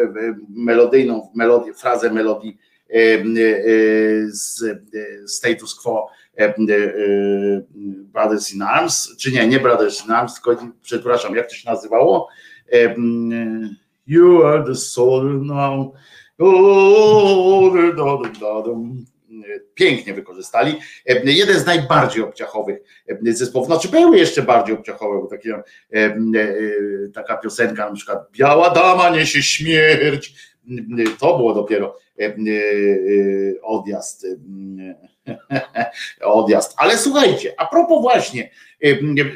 melodyjną 0.48 1.30
w 1.32 1.36
melodii, 1.36 1.74
frazę 1.74 2.10
melodii 2.10 2.58
z 4.26 4.62
status 5.26 5.74
quo 5.74 6.08
Brothers 8.12 8.54
in 8.54 8.62
Arms, 8.62 9.16
czy 9.16 9.32
nie, 9.32 9.48
nie 9.48 9.60
Brothers 9.60 10.04
in 10.04 10.10
Arms, 10.10 10.34
tylko 10.34 10.66
przepraszam, 10.82 11.36
jak 11.36 11.48
to 11.48 11.54
się 11.54 11.70
nazywało? 11.70 12.28
You 14.06 14.42
are 14.46 14.64
the 14.64 14.74
soul 14.74 15.46
now. 15.46 15.92
Pięknie 19.74 20.14
wykorzystali. 20.14 20.74
Jeden 21.24 21.58
z 21.58 21.66
najbardziej 21.66 22.22
obciachowych 22.22 22.78
zespołów, 23.24 23.66
znaczy 23.66 23.88
były 23.88 24.18
jeszcze 24.18 24.42
bardziej 24.42 24.74
obciachowe, 24.74 25.20
bo 25.20 25.28
e, 25.34 25.98
e, 25.98 26.14
taka 27.14 27.36
piosenka 27.36 27.88
na 27.88 27.94
przykład 27.94 28.30
Biała 28.32 28.70
dama 28.70 29.10
niesie 29.10 29.42
śmierć, 29.42 30.34
to 31.18 31.36
było 31.36 31.54
dopiero 31.54 31.96
e, 32.20 32.34
odjazd. 33.62 34.26
Odjazd. 36.20 36.74
Ale 36.76 36.98
słuchajcie, 36.98 37.54
a 37.58 37.66
propos 37.66 38.02
właśnie, 38.02 38.50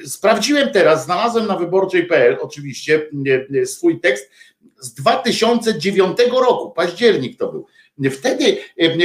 sprawdziłem 0.06 0.70
teraz, 0.72 1.04
znalazłem 1.04 1.46
na 1.46 1.56
wyborczej.pl 1.56 2.38
oczywiście 2.40 3.08
swój 3.64 4.00
tekst 4.00 4.30
z 4.78 4.94
2009 4.94 6.18
roku, 6.32 6.70
październik 6.70 7.38
to 7.38 7.52
był. 7.52 7.66
Wtedy, 8.10 8.56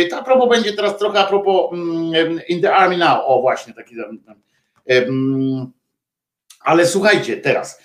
ta 0.09 0.23
propos 0.23 0.49
będzie 0.49 0.73
teraz 0.73 0.97
trochę 0.97 1.19
a 1.19 1.23
propos 1.27 1.73
mm, 1.73 2.41
In 2.47 2.61
the 2.61 2.75
Army 2.75 2.97
Now, 2.97 3.19
o 3.25 3.41
właśnie 3.41 3.73
taki. 3.73 3.95
Ale 6.59 6.87
słuchajcie, 6.87 7.37
teraz, 7.37 7.81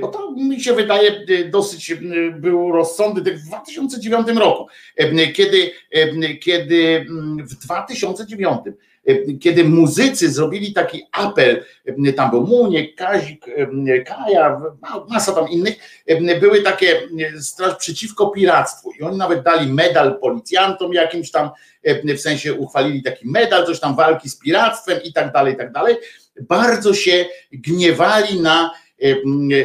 bo 0.00 0.08
to 0.08 0.32
mi 0.32 0.60
się 0.60 0.74
wydaje 0.74 1.26
dosyć 1.50 1.94
był 2.32 2.72
rozsądny 2.72 3.32
w 3.36 3.42
2009 3.42 4.28
roku, 4.28 4.66
kiedy, 5.34 5.70
kiedy 6.40 7.06
w 7.44 7.54
2009 7.54 8.60
kiedy 9.40 9.64
muzycy 9.64 10.32
zrobili 10.32 10.72
taki 10.72 11.02
apel, 11.12 11.64
tam 12.16 12.30
był 12.30 12.46
Muniek, 12.46 12.94
Kazik, 12.94 13.46
Kaja, 14.06 14.60
masa 15.08 15.32
tam 15.32 15.48
innych, 15.48 16.04
były 16.40 16.62
takie 16.62 17.00
straż 17.40 17.76
przeciwko 17.76 18.26
piractwu 18.26 18.92
i 19.00 19.02
oni 19.02 19.16
nawet 19.16 19.42
dali 19.42 19.72
medal 19.72 20.18
policjantom 20.20 20.92
jakimś 20.92 21.30
tam, 21.30 21.50
w 22.04 22.20
sensie 22.20 22.54
uchwalili 22.54 23.02
taki 23.02 23.28
medal, 23.28 23.66
coś 23.66 23.80
tam 23.80 23.96
walki 23.96 24.28
z 24.28 24.38
piractwem 24.38 25.02
i 25.04 25.12
tak 25.12 25.32
dalej, 25.32 25.54
i 25.54 25.56
tak 25.56 25.72
dalej. 25.72 25.96
Bardzo 26.40 26.94
się 26.94 27.24
gniewali 27.52 28.40
na 28.40 28.70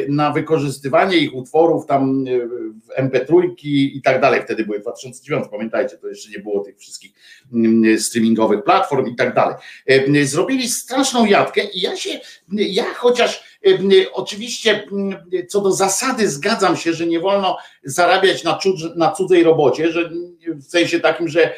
na 0.09 0.31
wykorzystywanie 0.31 1.17
ich 1.17 1.35
utworów 1.35 1.85
tam 1.85 2.25
w 2.25 3.01
MP3 3.01 3.51
i 3.63 4.01
tak 4.03 4.21
dalej. 4.21 4.41
Wtedy 4.41 4.65
były 4.65 4.79
2009, 4.79 5.45
pamiętajcie, 5.51 5.97
to 5.97 6.07
jeszcze 6.07 6.31
nie 6.31 6.39
było 6.39 6.59
tych 6.59 6.77
wszystkich 6.77 7.11
streamingowych 7.97 8.63
platform 8.63 9.07
i 9.07 9.15
tak 9.15 9.35
dalej. 9.35 9.55
Zrobili 10.23 10.69
straszną 10.69 11.25
jadkę 11.25 11.63
i 11.63 11.81
ja 11.81 11.95
się, 11.95 12.19
ja 12.51 12.93
chociaż 12.93 13.43
oczywiście 14.13 14.87
co 15.49 15.61
do 15.61 15.71
zasady 15.71 16.29
zgadzam 16.29 16.77
się, 16.77 16.93
że 16.93 17.07
nie 17.07 17.19
wolno 17.19 17.57
zarabiać 17.83 18.43
na, 18.43 18.59
na 18.95 19.11
cudzej 19.11 19.43
robocie, 19.43 19.91
że 19.91 20.09
w 20.47 20.63
sensie 20.63 20.99
takim, 20.99 21.27
że 21.27 21.53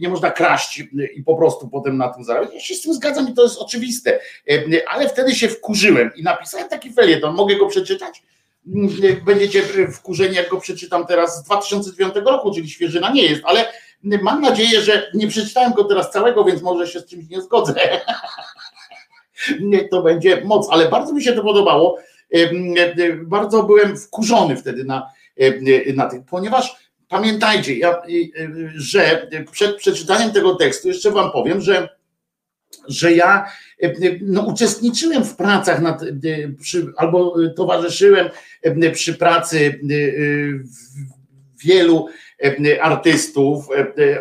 nie 0.00 0.08
można 0.08 0.30
kraść 0.30 0.82
i 1.14 1.22
po 1.22 1.36
prostu 1.36 1.68
potem 1.68 1.96
na 1.96 2.08
tym 2.08 2.24
zarabiać. 2.24 2.54
Ja 2.54 2.60
się 2.60 2.74
z 2.74 2.82
tym 2.82 2.94
zgadzam 2.94 3.28
i 3.28 3.34
to 3.34 3.42
jest 3.42 3.58
oczywiste, 3.58 4.20
e, 4.50 4.88
ale 4.88 5.08
wtedy 5.08 5.34
się 5.34 5.48
wkurzyłem 5.48 6.10
i 6.16 6.22
napisałem 6.22 6.68
taki 6.68 6.92
felieton, 6.92 7.34
mogę 7.34 7.56
go 7.56 7.66
przeczytać? 7.66 8.22
Mm, 8.66 8.90
będziecie 9.24 9.62
wkurzeni, 9.92 10.34
jak 10.34 10.48
go 10.48 10.60
przeczytam 10.60 11.06
teraz 11.06 11.38
z 11.38 11.42
2009 11.42 12.14
roku, 12.14 12.54
czyli 12.54 12.70
świeżyna 12.70 13.10
nie 13.10 13.22
jest, 13.22 13.42
ale 13.44 13.72
mam 14.02 14.40
nadzieję, 14.40 14.80
że 14.80 15.10
nie 15.14 15.28
przeczytałem 15.28 15.72
go 15.72 15.84
teraz 15.84 16.10
całego, 16.10 16.44
więc 16.44 16.62
może 16.62 16.86
się 16.86 17.00
z 17.00 17.06
czymś 17.06 17.28
nie 17.28 17.42
zgodzę. 17.42 17.74
to 19.90 20.02
będzie 20.02 20.44
moc, 20.44 20.68
ale 20.70 20.88
bardzo 20.88 21.12
mi 21.12 21.22
się 21.22 21.32
to 21.32 21.42
podobało. 21.42 21.98
Bardzo 23.22 23.62
byłem 23.62 23.96
wkurzony 23.96 24.56
wtedy 24.56 24.84
na, 24.84 25.10
na 25.94 26.06
tym, 26.06 26.24
ponieważ 26.24 26.87
pamiętajcie, 27.08 27.78
ja, 27.78 28.02
że 28.74 29.28
przed 29.52 29.76
przeczytaniem 29.76 30.32
tego 30.32 30.54
tekstu 30.54 30.88
jeszcze 30.88 31.10
wam 31.10 31.32
powiem, 31.32 31.60
że, 31.60 31.88
że 32.88 33.12
ja 33.12 33.44
no, 34.20 34.42
uczestniczyłem 34.42 35.24
w 35.24 35.36
pracach 35.36 35.80
nad, 35.80 36.02
przy, 36.60 36.92
albo 36.96 37.34
towarzyszyłem 37.56 38.28
przy 38.92 39.14
pracy 39.14 39.80
wielu 41.64 42.06
artystów, 42.80 43.68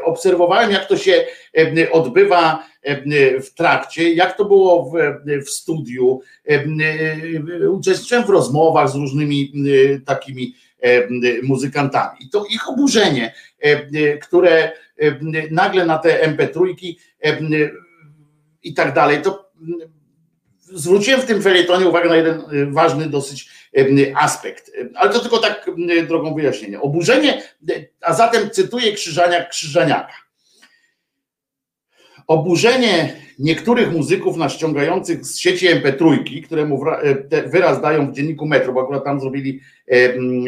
obserwowałem 0.04 0.72
jak 0.72 0.88
to 0.88 0.98
się 0.98 1.26
odbywa 1.92 2.68
w 3.42 3.54
trakcie, 3.54 4.14
jak 4.14 4.38
to 4.38 4.46
było 4.46 4.92
w, 4.92 4.96
w 5.46 5.50
studiu, 5.50 6.22
uczestniczyłem 7.72 8.26
w 8.26 8.30
rozmowach 8.30 8.90
z 8.90 8.96
różnymi 8.96 9.54
takimi 10.06 10.56
muzykantami. 11.44 12.18
I 12.20 12.30
to 12.30 12.46
ich 12.46 12.70
oburzenie, 12.70 13.34
e, 13.60 14.18
które 14.18 14.72
e, 14.98 15.20
nagle 15.52 15.86
na 15.86 15.98
te 15.98 16.28
MP3 16.28 16.76
i 18.64 18.74
tak 18.74 18.94
dalej, 18.94 19.22
to 19.22 19.52
zwróciłem 20.60 21.22
w 21.22 21.26
tym 21.26 21.42
felietonie 21.42 21.88
uwagę 21.88 22.10
na 22.10 22.16
jeden 22.16 22.44
ważny 22.74 23.10
dosyć 23.10 23.50
aspekt, 24.16 24.72
ale 24.96 25.14
to 25.14 25.20
tylko 25.20 25.38
tak 25.38 25.72
drogą 26.08 26.36
wyjaśnienia. 26.36 26.82
Oburzenie, 26.82 27.42
a 28.02 28.14
zatem 28.14 28.50
cytuję 28.50 28.94
Krzyżaniak 28.94 29.50
Krzyżaniaka. 29.50 30.27
Oburzenie 32.28 33.14
niektórych 33.40 33.92
muzyków 33.92 34.38
na 34.38 34.50
ściągających 34.50 35.26
z 35.26 35.38
sieci 35.38 35.68
MP3, 35.68 36.44
któremu 36.46 36.84
wyraz 37.46 37.82
dają 37.82 38.12
w 38.12 38.16
dzienniku 38.16 38.46
Metro, 38.46 38.74
bo 38.74 38.82
akurat 38.82 39.04
tam 39.04 39.20
zrobili 39.20 39.60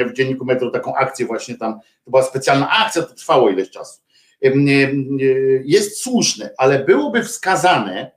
w 0.09 0.13
dzienniku 0.13 0.45
Metro 0.45 0.71
taką 0.71 0.95
akcję 0.95 1.25
właśnie 1.25 1.57
tam, 1.57 1.79
to 2.05 2.11
była 2.11 2.23
specjalna 2.23 2.69
akcja, 2.69 3.01
to 3.01 3.15
trwało 3.15 3.49
ileś 3.49 3.69
czasu. 3.69 4.01
Jest 5.63 6.01
słuszne, 6.01 6.49
ale 6.57 6.85
byłoby 6.85 7.23
wskazane, 7.23 8.11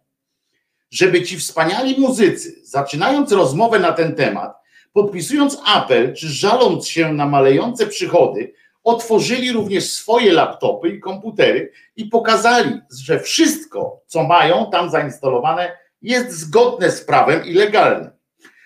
żeby 0.90 1.22
ci 1.22 1.38
wspaniali 1.38 2.00
muzycy, 2.00 2.54
zaczynając 2.62 3.32
rozmowę 3.32 3.78
na 3.78 3.92
ten 3.92 4.14
temat, 4.14 4.56
podpisując 4.92 5.58
apel, 5.66 6.14
czy 6.14 6.28
żaląc 6.28 6.88
się 6.88 7.12
na 7.12 7.26
malejące 7.26 7.86
przychody, 7.86 8.52
otworzyli 8.84 9.52
również 9.52 9.92
swoje 9.92 10.32
laptopy 10.32 10.88
i 10.88 11.00
komputery 11.00 11.72
i 11.96 12.04
pokazali, 12.04 12.80
że 13.04 13.20
wszystko, 13.20 14.02
co 14.06 14.22
mają 14.22 14.70
tam 14.70 14.90
zainstalowane, 14.90 15.76
jest 16.02 16.32
zgodne 16.32 16.90
z 16.90 17.04
prawem 17.04 17.46
i 17.46 17.54
legalne. 17.54 18.10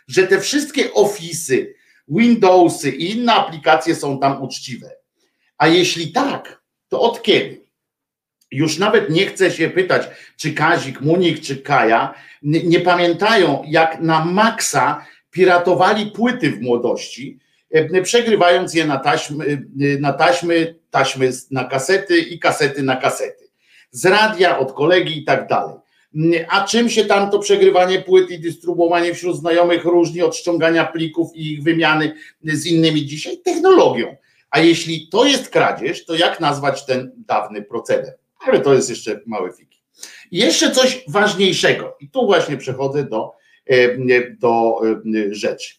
Że 0.08 0.26
te 0.26 0.40
wszystkie 0.40 0.94
ofisy, 0.94 1.74
Windowsy 2.08 2.90
i 2.90 3.10
inne 3.10 3.34
aplikacje 3.34 3.94
są 3.94 4.20
tam 4.20 4.42
uczciwe. 4.42 4.90
A 5.58 5.68
jeśli 5.68 6.12
tak, 6.12 6.62
to 6.88 7.00
od 7.00 7.22
kiedy? 7.22 7.66
Już 8.50 8.78
nawet 8.78 9.10
nie 9.10 9.26
chcę 9.26 9.50
się 9.50 9.70
pytać, 9.70 10.02
czy 10.36 10.52
Kazik, 10.52 11.00
Munik, 11.00 11.40
czy 11.40 11.56
Kaja 11.56 12.14
nie 12.42 12.80
pamiętają, 12.80 13.62
jak 13.66 14.00
na 14.00 14.24
maksa 14.24 15.06
piratowali 15.30 16.06
płyty 16.06 16.50
w 16.50 16.60
młodości, 16.60 17.38
przegrywając 18.02 18.74
je 18.74 18.86
na 18.86 18.98
taśmy, 18.98 19.44
e, 19.44 19.98
na 20.00 20.12
taśmy, 20.12 20.74
taśmy 20.90 21.30
na 21.50 21.64
kasety 21.64 22.18
i 22.18 22.38
kasety 22.38 22.82
na 22.82 22.96
kasety. 22.96 23.48
Z 23.90 24.06
radia, 24.06 24.58
od 24.58 24.72
kolegi 24.72 25.18
i 25.18 25.24
tak 25.24 25.48
dalej. 25.48 25.76
A 26.48 26.64
czym 26.64 26.90
się 26.90 27.04
tam 27.04 27.30
to 27.30 27.38
przegrywanie 27.38 28.02
płyt 28.02 28.30
i 28.30 28.38
dystrybuowanie 28.38 29.14
wśród 29.14 29.36
znajomych 29.36 29.84
różni 29.84 30.22
od 30.22 30.36
ściągania 30.36 30.84
plików 30.84 31.30
i 31.34 31.52
ich 31.52 31.62
wymiany 31.62 32.14
z 32.44 32.66
innymi 32.66 33.06
dzisiaj? 33.06 33.38
Technologią. 33.44 34.16
A 34.50 34.60
jeśli 34.60 35.08
to 35.08 35.24
jest 35.24 35.48
kradzież, 35.48 36.04
to 36.04 36.14
jak 36.14 36.40
nazwać 36.40 36.86
ten 36.86 37.12
dawny 37.16 37.62
proceder? 37.62 38.14
Ale 38.38 38.60
to 38.60 38.74
jest 38.74 38.90
jeszcze 38.90 39.20
małe 39.26 39.52
fiki. 39.52 39.82
I 40.30 40.38
jeszcze 40.38 40.70
coś 40.70 41.04
ważniejszego, 41.08 41.96
i 42.00 42.10
tu 42.10 42.26
właśnie 42.26 42.56
przechodzę 42.56 43.04
do, 43.04 43.32
do 44.38 44.80
rzeczy. 45.30 45.74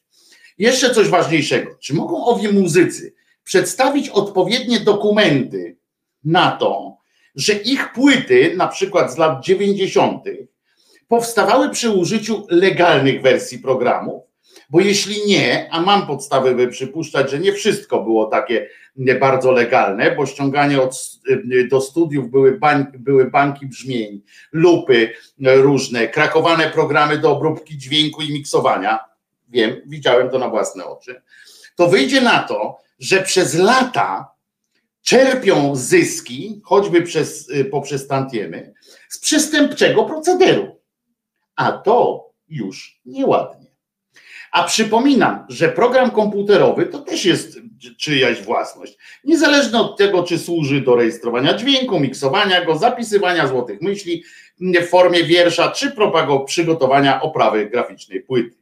Jeszcze 0.58 0.94
coś 0.94 1.08
ważniejszego. 1.08 1.72
Czy 1.80 1.94
mogą 1.94 2.26
owi 2.26 2.48
muzycy 2.48 3.14
przedstawić 3.44 4.10
odpowiednie 4.10 4.80
dokumenty 4.80 5.78
na 6.24 6.52
to, 6.52 6.98
że 7.36 7.54
ich 7.54 7.94
płyty, 7.94 8.54
na 8.58 8.68
przykład 8.68 9.14
z 9.14 9.18
lat 9.18 9.44
90., 9.44 10.24
powstawały 11.08 11.70
przy 11.70 11.90
użyciu 11.90 12.48
legalnych 12.50 13.22
wersji 13.22 13.60
programów, 13.60 14.28
Bo 14.70 14.80
jeśli 14.80 15.28
nie, 15.28 15.70
a 15.72 15.82
mam 15.82 16.08
podstawy, 16.08 16.56
by 16.56 16.68
przypuszczać, 16.68 17.32
że 17.32 17.40
nie 17.40 17.54
wszystko 17.54 18.04
było 18.04 18.26
takie 18.26 18.70
bardzo 19.20 19.52
legalne, 19.52 20.16
bo 20.16 20.26
ściąganie 20.26 20.82
od, 20.82 21.20
do 21.72 21.82
studiów 21.82 22.32
były, 22.32 22.60
bań, 22.60 22.86
były 23.00 23.32
banki 23.32 23.68
brzmień, 23.68 24.22
lupy 24.52 25.10
różne, 25.40 26.08
krakowane 26.08 26.70
programy 26.70 27.18
do 27.18 27.32
obróbki 27.32 27.78
dźwięku 27.78 28.22
i 28.22 28.34
miksowania. 28.34 29.00
Wiem, 29.48 29.82
widziałem 29.86 30.30
to 30.30 30.40
na 30.40 30.50
własne 30.50 30.86
oczy. 30.86 31.22
To 31.76 31.88
wyjdzie 31.88 32.22
na 32.22 32.40
to, 32.40 32.78
że 33.00 33.22
przez 33.22 33.54
lata 33.54 34.32
czerpią 35.02 35.76
zyski, 35.76 36.62
choćby 36.64 37.02
przez, 37.02 37.52
poprzez 37.72 38.08
tantiemy, 38.08 38.74
z 39.10 39.20
przestępczego 39.20 40.06
procederu. 40.06 40.82
A 41.56 41.72
to 41.72 42.30
już 42.48 43.02
nieładnie. 43.06 43.68
A 44.52 44.64
przypominam, 44.64 45.46
że 45.50 45.70
program 45.70 46.12
komputerowy 46.12 46.86
to 46.86 47.00
też 47.00 47.26
jest 47.26 47.60
czyjaś 47.98 48.42
własność. 48.42 48.98
Niezależnie 49.24 49.80
od 49.80 49.98
tego, 49.98 50.24
czy 50.24 50.40
służy 50.40 50.82
do 50.82 50.96
rejestrowania 50.96 51.54
dźwięku, 51.54 52.00
miksowania 52.00 52.66
go, 52.66 52.78
zapisywania 52.78 53.48
złotych 53.48 53.82
myśli 53.82 54.24
w 54.60 54.88
formie 54.90 55.24
wiersza, 55.24 55.72
czy 55.72 55.92
propago 55.92 56.40
przygotowania 56.40 57.22
oprawy 57.22 57.70
graficznej 57.70 58.22
płyty. 58.22 58.57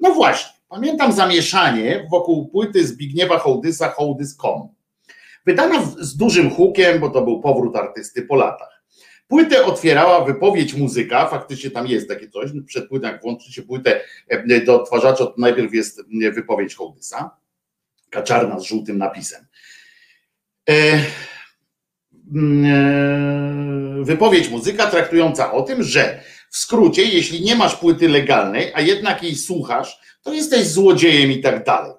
No 0.00 0.14
właśnie, 0.14 0.60
pamiętam 0.68 1.12
zamieszanie 1.12 2.06
wokół 2.10 2.48
płyty 2.48 2.86
Zbigniewa 2.86 3.38
Hołdysa 3.38 3.88
Hołdys.com. 3.88 4.68
Wydana 5.46 5.82
z 5.98 6.16
dużym 6.16 6.50
hukiem, 6.50 7.00
bo 7.00 7.10
to 7.10 7.22
był 7.22 7.40
powrót 7.40 7.76
artysty 7.76 8.22
po 8.22 8.36
latach. 8.36 8.82
Płytę 9.28 9.64
otwierała 9.64 10.24
wypowiedź 10.24 10.74
muzyka, 10.74 11.26
faktycznie 11.26 11.70
tam 11.70 11.86
jest 11.86 12.08
takie 12.08 12.28
coś, 12.28 12.50
przed 12.66 12.88
płytą 12.88 13.08
jak 13.08 13.22
włączycie 13.22 13.62
płytę 13.62 14.00
e, 14.28 14.60
do 14.60 14.82
odtwarzacza, 14.82 15.26
to 15.26 15.34
najpierw 15.38 15.74
jest 15.74 16.00
e, 16.24 16.30
wypowiedź 16.30 16.74
Hołdysa, 16.74 17.30
kaczarna 18.10 18.60
z 18.60 18.62
żółtym 18.62 18.98
napisem. 18.98 19.46
E, 20.70 21.04
mm, 22.34 24.04
wypowiedź 24.04 24.48
muzyka 24.48 24.86
traktująca 24.86 25.52
o 25.52 25.62
tym, 25.62 25.82
że 25.82 26.22
w 26.50 26.58
skrócie, 26.58 27.04
jeśli 27.04 27.42
nie 27.42 27.56
masz 27.56 27.76
płyty 27.76 28.08
legalnej, 28.08 28.72
a 28.74 28.80
jednak 28.80 29.22
jej 29.22 29.36
słuchasz, 29.36 30.00
to 30.22 30.32
jesteś 30.32 30.66
złodziejem 30.66 31.32
i 31.32 31.40
tak 31.40 31.64
dalej. 31.64 31.92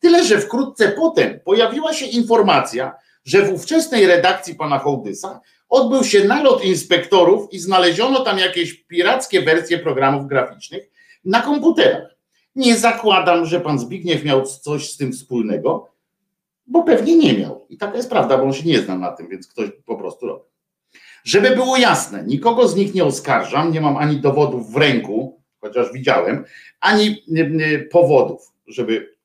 Tyle, 0.00 0.24
że 0.24 0.40
wkrótce 0.40 0.88
potem 0.88 1.40
pojawiła 1.44 1.92
się 1.92 2.06
informacja, 2.06 2.92
że 3.24 3.42
w 3.42 3.52
ówczesnej 3.52 4.06
redakcji 4.06 4.54
pana 4.54 4.78
Hołdysa 4.78 5.40
odbył 5.68 6.04
się 6.04 6.24
nalot 6.24 6.64
inspektorów 6.64 7.52
i 7.52 7.58
znaleziono 7.58 8.20
tam 8.20 8.38
jakieś 8.38 8.74
pirackie 8.74 9.42
wersje 9.42 9.78
programów 9.78 10.26
graficznych 10.26 10.90
na 11.24 11.40
komputerach. 11.40 12.16
Nie 12.54 12.76
zakładam, 12.76 13.46
że 13.46 13.60
pan 13.60 13.78
Zbigniew 13.78 14.24
miał 14.24 14.46
coś 14.46 14.90
z 14.90 14.96
tym 14.96 15.12
wspólnego, 15.12 15.88
bo 16.66 16.82
pewnie 16.82 17.16
nie 17.16 17.38
miał. 17.38 17.66
I 17.68 17.76
taka 17.76 17.96
jest 17.96 18.10
prawda, 18.10 18.38
bo 18.38 18.44
on 18.44 18.52
się 18.52 18.68
nie 18.68 18.78
zna 18.78 18.98
na 18.98 19.12
tym, 19.12 19.28
więc 19.28 19.46
ktoś 19.46 19.70
po 19.86 19.96
prostu 19.96 20.26
robi. 20.26 20.51
Żeby 21.24 21.50
było 21.50 21.76
jasne, 21.76 22.24
nikogo 22.26 22.68
z 22.68 22.76
nich 22.76 22.94
nie 22.94 23.04
oskarżam, 23.04 23.72
nie 23.72 23.80
mam 23.80 23.96
ani 23.96 24.16
dowodów 24.16 24.72
w 24.72 24.76
ręku, 24.76 25.42
chociaż 25.60 25.92
widziałem, 25.92 26.44
ani 26.80 27.24
powodów, 27.90 28.52
żeby 28.66 29.16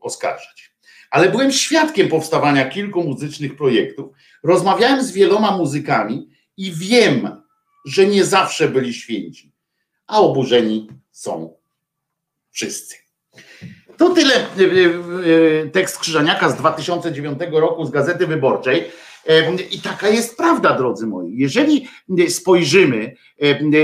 oskarżać. 0.00 0.72
Ale 1.10 1.28
byłem 1.28 1.52
świadkiem 1.52 2.08
powstawania 2.08 2.68
kilku 2.68 3.04
muzycznych 3.04 3.56
projektów, 3.56 4.16
rozmawiałem 4.42 5.04
z 5.04 5.12
wieloma 5.12 5.56
muzykami 5.56 6.28
i 6.56 6.72
wiem, 6.72 7.42
że 7.84 8.06
nie 8.06 8.24
zawsze 8.24 8.68
byli 8.68 8.94
święci, 8.94 9.52
a 10.06 10.20
oburzeni 10.20 10.88
są 11.10 11.56
wszyscy. 12.50 12.96
To 13.96 14.10
tyle 14.10 14.34
e, 14.34 14.46
tekst 15.72 15.98
Krzyżaniaka 15.98 16.50
z 16.50 16.56
2009 16.56 17.38
roku 17.52 17.84
z 17.84 17.90
Gazety 17.90 18.26
Wyborczej. 18.26 18.90
E, 19.26 19.54
I 19.54 19.80
taka 19.80 20.08
jest 20.08 20.36
prawda, 20.36 20.76
drodzy 20.76 21.06
moi. 21.06 21.36
Jeżeli 21.36 21.88
spojrzymy 22.28 23.16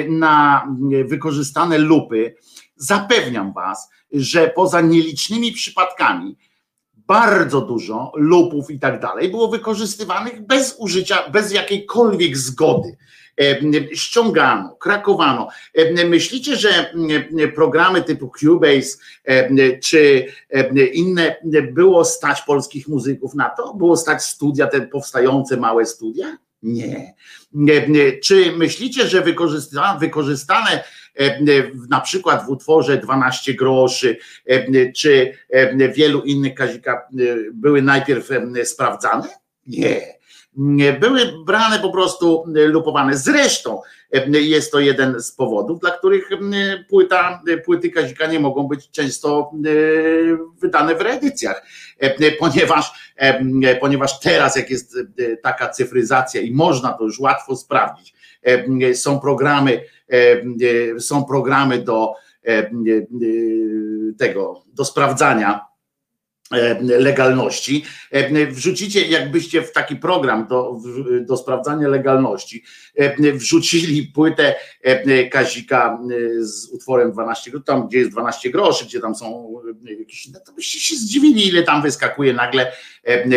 na 0.08 0.66
wykorzystane 1.04 1.78
lupy, 1.78 2.34
zapewniam 2.76 3.52
Was, 3.52 3.90
że 4.12 4.52
poza 4.56 4.80
nielicznymi 4.80 5.52
przypadkami 5.52 6.36
bardzo 7.08 7.60
dużo 7.60 8.12
lupów 8.14 8.70
i 8.70 8.78
tak 8.78 9.00
dalej 9.00 9.30
było 9.30 9.48
wykorzystywanych 9.48 10.46
bez 10.46 10.76
użycia, 10.78 11.30
bez 11.30 11.52
jakiejkolwiek 11.52 12.36
zgody. 12.36 12.96
Ściągano, 13.92 14.76
krakowano. 14.80 15.48
Myślicie, 16.06 16.56
że 16.56 16.94
programy 17.54 18.02
typu 18.02 18.32
Cubase 18.40 18.98
czy 19.82 20.26
inne 20.92 21.36
było 21.72 22.04
stać 22.04 22.42
polskich 22.42 22.88
muzyków 22.88 23.34
na 23.34 23.50
to? 23.50 23.74
Było 23.74 23.96
stać 23.96 24.24
studia, 24.24 24.66
te 24.66 24.80
powstające 24.80 25.56
małe 25.56 25.86
studia? 25.86 26.38
Nie. 26.62 27.14
Czy 28.22 28.52
myślicie, 28.52 29.06
że 29.06 29.22
wykorzystane 30.00 30.84
na 31.90 32.00
przykład 32.00 32.46
w 32.46 32.48
utworze 32.48 32.98
12 32.98 33.54
groszy, 33.54 34.16
czy 34.96 35.32
wielu 35.94 36.22
innych 36.22 36.54
kazika 36.54 37.08
były 37.52 37.82
najpierw 37.82 38.28
sprawdzane? 38.64 39.28
Nie. 39.66 40.17
Były 41.00 41.20
brane 41.46 41.78
po 41.78 41.90
prostu 41.90 42.44
lupowane. 42.46 43.16
Zresztą 43.16 43.80
jest 44.32 44.72
to 44.72 44.80
jeden 44.80 45.20
z 45.20 45.32
powodów, 45.32 45.80
dla 45.80 45.90
których 45.90 46.28
płyta, 46.88 47.42
płyty 47.64 47.90
Kazika 47.90 48.26
nie 48.26 48.40
mogą 48.40 48.68
być 48.68 48.90
często 48.90 49.52
wydane 50.60 50.94
w 50.94 51.00
reedycjach, 51.00 51.62
ponieważ, 52.38 53.12
ponieważ 53.80 54.20
teraz 54.20 54.56
jak 54.56 54.70
jest 54.70 54.96
taka 55.42 55.68
cyfryzacja 55.68 56.40
i 56.40 56.50
można 56.54 56.92
to 56.92 57.04
już 57.04 57.20
łatwo 57.20 57.56
sprawdzić, 57.56 58.14
są 58.94 59.20
programy, 59.20 59.80
są 60.98 61.24
programy 61.24 61.78
do 61.78 62.14
tego, 64.18 64.62
do 64.72 64.84
sprawdzania 64.84 65.67
legalności. 66.80 67.84
Wrzucicie, 68.50 69.06
jakbyście 69.06 69.62
w 69.62 69.72
taki 69.72 69.96
program 69.96 70.46
do, 70.46 70.78
do 71.20 71.36
sprawdzania 71.36 71.88
legalności 71.88 72.64
wrzucili 73.34 74.02
płytę 74.02 74.54
Kazika 75.30 75.98
z 76.40 76.68
utworem 76.68 77.12
12 77.12 77.50
groszy, 77.50 77.64
tam 77.64 77.88
gdzie 77.88 77.98
jest 77.98 78.10
12 78.10 78.50
groszy, 78.50 78.84
gdzie 78.84 79.00
tam 79.00 79.14
są 79.14 79.54
jakieś, 79.98 80.28
no 80.28 80.40
to 80.46 80.52
byście 80.52 80.80
się 80.80 80.96
zdziwili, 80.96 81.48
ile 81.48 81.62
tam 81.62 81.82
wyskakuje, 81.82 82.32
nagle 82.32 82.72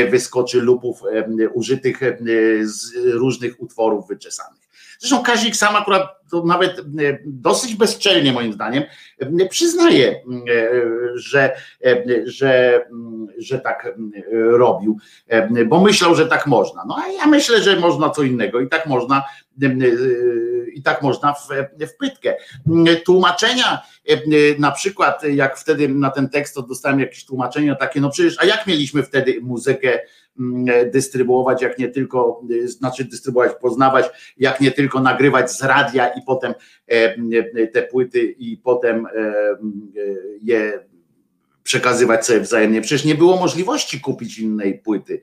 wyskoczy 0.09 0.61
lupów 0.61 1.01
użytych 1.53 1.99
z 2.63 2.95
różnych 2.95 3.61
utworów 3.61 4.07
wyczesanych. 4.07 4.60
Zresztą 5.01 5.23
Kazik 5.23 5.55
sam 5.55 5.75
akurat 5.75 6.21
to 6.31 6.43
nawet 6.45 6.79
e, 6.79 6.83
dosyć 7.25 7.75
bezczelnie 7.75 8.33
moim 8.33 8.53
zdaniem 8.53 8.83
e, 9.19 9.45
przyznaje, 9.45 10.09
e, 10.09 10.21
że, 11.15 11.55
że, 12.25 12.85
że 13.37 13.59
tak 13.59 13.93
robił, 14.31 14.97
bo 15.65 15.81
myślał, 15.81 16.15
że 16.15 16.27
tak 16.27 16.47
można. 16.47 16.83
No 16.87 16.97
a 17.05 17.07
ja 17.07 17.27
myślę, 17.27 17.63
że 17.63 17.75
można 17.75 18.09
co 18.09 18.23
innego 18.23 18.59
i 18.59 18.69
tak 18.69 18.85
można 18.85 19.23
i 20.73 20.83
tak 20.83 21.01
można 21.01 21.33
w, 21.33 21.47
w 21.79 21.97
pytkę. 21.97 22.35
Tłumaczenia, 23.05 23.81
na 24.59 24.71
przykład 24.71 25.23
jak 25.23 25.57
wtedy 25.57 25.89
na 25.89 26.09
ten 26.09 26.29
tekst 26.29 26.59
dostałem 26.67 26.99
jakieś 26.99 27.25
tłumaczenia 27.25 27.75
takie, 27.75 28.01
no 28.01 28.09
przecież, 28.09 28.39
a 28.39 28.45
jak 28.45 28.67
mieliśmy 28.67 29.03
wtedy 29.03 29.39
muzykę 29.41 29.99
dystrybuować, 30.93 31.61
jak 31.61 31.79
nie 31.79 31.89
tylko, 31.89 32.41
znaczy 32.65 33.05
dystrybuować, 33.05 33.51
poznawać, 33.61 34.33
jak 34.37 34.61
nie 34.61 34.71
tylko 34.71 34.99
nagrywać 34.99 35.51
z 35.51 35.63
radia 35.63 36.07
i 36.07 36.21
potem 36.27 36.53
te 37.73 37.81
płyty 37.81 38.21
i 38.21 38.57
potem 38.57 39.07
je 40.41 40.85
przekazywać 41.63 42.25
sobie 42.25 42.39
wzajemnie. 42.39 42.81
Przecież 42.81 43.05
nie 43.05 43.15
było 43.15 43.37
możliwości 43.37 44.01
kupić 44.01 44.39
innej 44.39 44.79
płyty. 44.79 45.21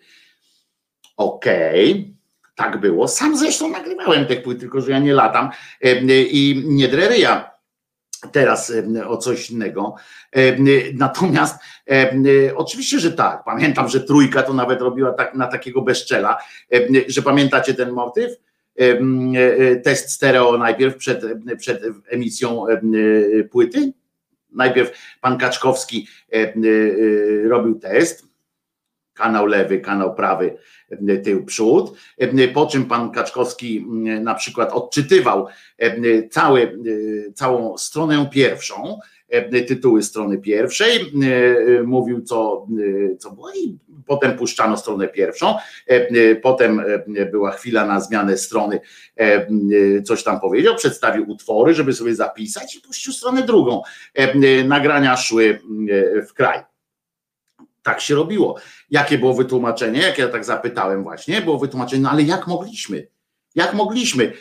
Okej. 1.17 1.91
Okay 1.91 2.19
tak 2.55 2.81
było. 2.81 3.09
Sam 3.09 3.37
zresztą 3.37 3.71
nagrywałem 3.71 4.27
te 4.27 4.37
płyty, 4.37 4.61
tylko 4.61 4.81
że 4.81 4.91
ja 4.91 4.99
nie 4.99 5.13
latam 5.13 5.51
i 6.09 6.63
nie 6.67 6.89
dreryja 6.89 7.51
teraz 8.33 8.73
o 9.07 9.17
coś 9.17 9.51
innego. 9.51 9.95
Natomiast 10.95 11.57
oczywiście, 12.57 12.99
że 12.99 13.13
tak. 13.13 13.45
Pamiętam, 13.45 13.89
że 13.89 14.01
trójka 14.01 14.43
to 14.43 14.55
nawet 14.55 14.81
robiła 14.81 15.13
tak, 15.13 15.35
na 15.35 15.47
takiego 15.47 15.83
bezczela, 15.83 16.39
że 17.07 17.23
pamiętacie 17.23 17.75
ten 17.75 17.91
motyw? 17.91 18.31
Test 19.85 20.11
stereo 20.11 20.59
najpierw 20.59 20.97
przed, 20.97 21.23
przed 21.59 21.83
emisją 22.09 22.65
płyty. 23.51 23.93
Najpierw 24.53 25.17
pan 25.21 25.39
Kaczkowski 25.39 26.09
robił 27.45 27.79
test, 27.79 28.28
kanał 29.19 29.47
lewy, 29.47 29.81
kanał 29.81 30.15
prawy, 30.15 30.57
tył, 31.25 31.45
przód, 31.45 31.97
po 32.55 32.67
czym 32.67 32.85
pan 32.85 33.11
Kaczkowski 33.11 33.87
na 34.21 34.35
przykład 34.35 34.73
odczytywał 34.73 35.47
cały, 36.31 36.79
całą 37.35 37.79
stronę 37.79 38.29
pierwszą 38.33 38.99
tytuły 39.69 40.03
strony 40.03 40.39
pierwszej, 40.39 41.13
mówił 41.85 42.23
co, 42.23 42.67
co 43.19 43.31
było 43.31 43.51
i 43.51 43.79
potem 44.07 44.39
puszczano 44.39 44.77
stronę 44.77 45.09
pierwszą, 45.09 45.55
potem 46.43 46.83
była 47.31 47.51
chwila 47.51 47.87
na 47.87 48.01
zmianę 48.01 48.37
strony, 48.37 48.81
coś 50.05 50.23
tam 50.23 50.41
powiedział, 50.41 50.75
przedstawił 50.75 51.31
utwory, 51.31 51.75
żeby 51.75 51.93
sobie 51.93 52.15
zapisać 52.15 52.77
i 52.77 52.81
puścił 52.81 53.13
stronę 53.13 53.43
drugą. 53.43 53.83
Nagrania 54.65 55.17
szły 55.17 55.61
w 56.29 56.33
kraj. 56.33 56.68
Tak 57.89 58.01
się 58.01 58.15
robiło. 58.15 58.59
Jakie 58.91 59.19
było 59.19 59.35
wytłumaczenie? 59.35 60.01
Jak 60.01 60.19
ja 60.19 60.29
tak 60.29 60.45
zapytałem 60.45 61.03
właśnie, 61.03 61.41
było 61.41 61.59
wytłumaczenie, 61.59 62.03
no 62.03 62.11
ale 62.11 62.23
jak 62.23 62.47
mogliśmy? 62.47 63.07
Jak 63.55 63.75
mogliśmy? 63.75 64.33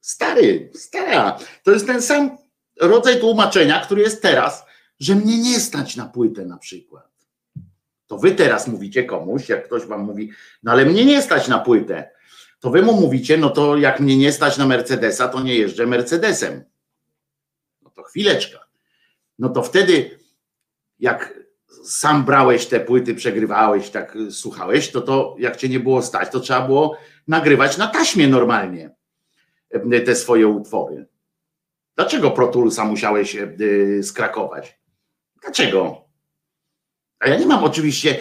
Stary, 0.00 0.70
stara, 0.74 1.38
to 1.62 1.70
jest 1.70 1.86
ten 1.86 2.02
sam 2.02 2.38
rodzaj 2.80 3.20
tłumaczenia, 3.20 3.80
który 3.80 4.02
jest 4.02 4.22
teraz, 4.22 4.64
że 5.00 5.14
mnie 5.14 5.38
nie 5.38 5.60
stać 5.60 5.96
na 5.96 6.06
płytę 6.06 6.46
na 6.46 6.58
przykład. 6.58 7.10
To 8.06 8.18
wy 8.18 8.32
teraz 8.32 8.68
mówicie 8.68 9.04
komuś, 9.04 9.48
jak 9.48 9.64
ktoś 9.64 9.82
wam 9.82 10.00
mówi, 10.00 10.30
no 10.62 10.72
ale 10.72 10.84
mnie 10.84 11.04
nie 11.04 11.22
stać 11.22 11.48
na 11.48 11.58
płytę. 11.58 12.10
To 12.60 12.70
wy 12.70 12.82
mu 12.82 13.00
mówicie, 13.00 13.36
no 13.36 13.50
to 13.50 13.76
jak 13.76 14.00
mnie 14.00 14.16
nie 14.16 14.32
stać 14.32 14.58
na 14.58 14.66
Mercedesa, 14.66 15.28
to 15.28 15.40
nie 15.40 15.54
jeżdżę 15.54 15.86
Mercedesem. 15.86 16.64
No 17.82 17.90
to 17.90 18.02
chwileczka. 18.02 18.58
No 19.38 19.48
to 19.48 19.62
wtedy, 19.62 20.18
jak 20.98 21.40
sam 21.84 22.24
brałeś 22.24 22.66
te 22.66 22.80
płyty, 22.80 23.14
przegrywałeś, 23.14 23.90
tak 23.90 24.18
słuchałeś, 24.30 24.90
to 24.90 25.00
to 25.00 25.36
jak 25.38 25.56
cię 25.56 25.68
nie 25.68 25.80
było 25.80 26.02
stać, 26.02 26.30
to 26.30 26.40
trzeba 26.40 26.66
było 26.66 26.96
nagrywać 27.28 27.78
na 27.78 27.86
taśmie 27.86 28.28
normalnie 28.28 28.90
e, 29.70 30.00
te 30.00 30.14
swoje 30.14 30.48
utwory. 30.48 31.06
Dlaczego 31.96 32.30
Pro 32.30 32.48
Toolsa 32.48 32.84
musiałeś 32.84 33.36
e, 33.36 33.48
skrakować? 34.02 34.80
Dlaczego? 35.42 36.04
A 37.18 37.28
ja 37.28 37.38
nie 37.38 37.46
mam 37.46 37.64
oczywiście 37.64 38.16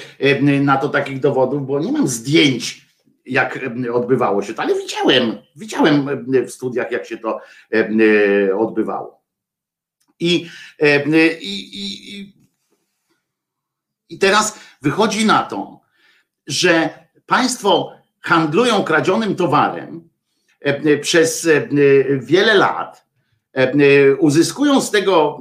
na 0.62 0.78
to 0.78 0.90
takich 0.90 1.20
dowodów, 1.20 1.68
bo 1.68 1.80
nie 1.80 1.92
mam 1.92 2.08
zdjęć, 2.08 2.90
jak 3.26 3.60
odbywało 3.94 4.42
się 4.44 4.54
to, 4.54 4.62
ale 4.62 4.76
widziałem, 4.76 5.38
widziałem 5.56 6.26
w 6.46 6.52
studiach, 6.52 6.92
jak 6.92 7.06
się 7.06 7.18
to 7.18 7.40
odbywało. 8.58 9.24
I, 10.20 10.50
i, 11.42 11.80
i, 12.20 12.39
i 14.10 14.20
teraz 14.20 14.60
wychodzi 14.82 15.26
na 15.26 15.44
to, 15.44 15.82
że 16.48 16.90
państwo 17.26 18.00
handlują 18.22 18.84
kradzionym 18.84 19.36
towarem 19.36 20.10
e, 20.60 20.98
przez 20.98 21.48
e, 21.48 21.68
wiele 22.20 22.54
lat, 22.54 23.06
e, 23.54 24.16
uzyskują 24.16 24.82
z 24.82 24.92
tego 24.92 25.40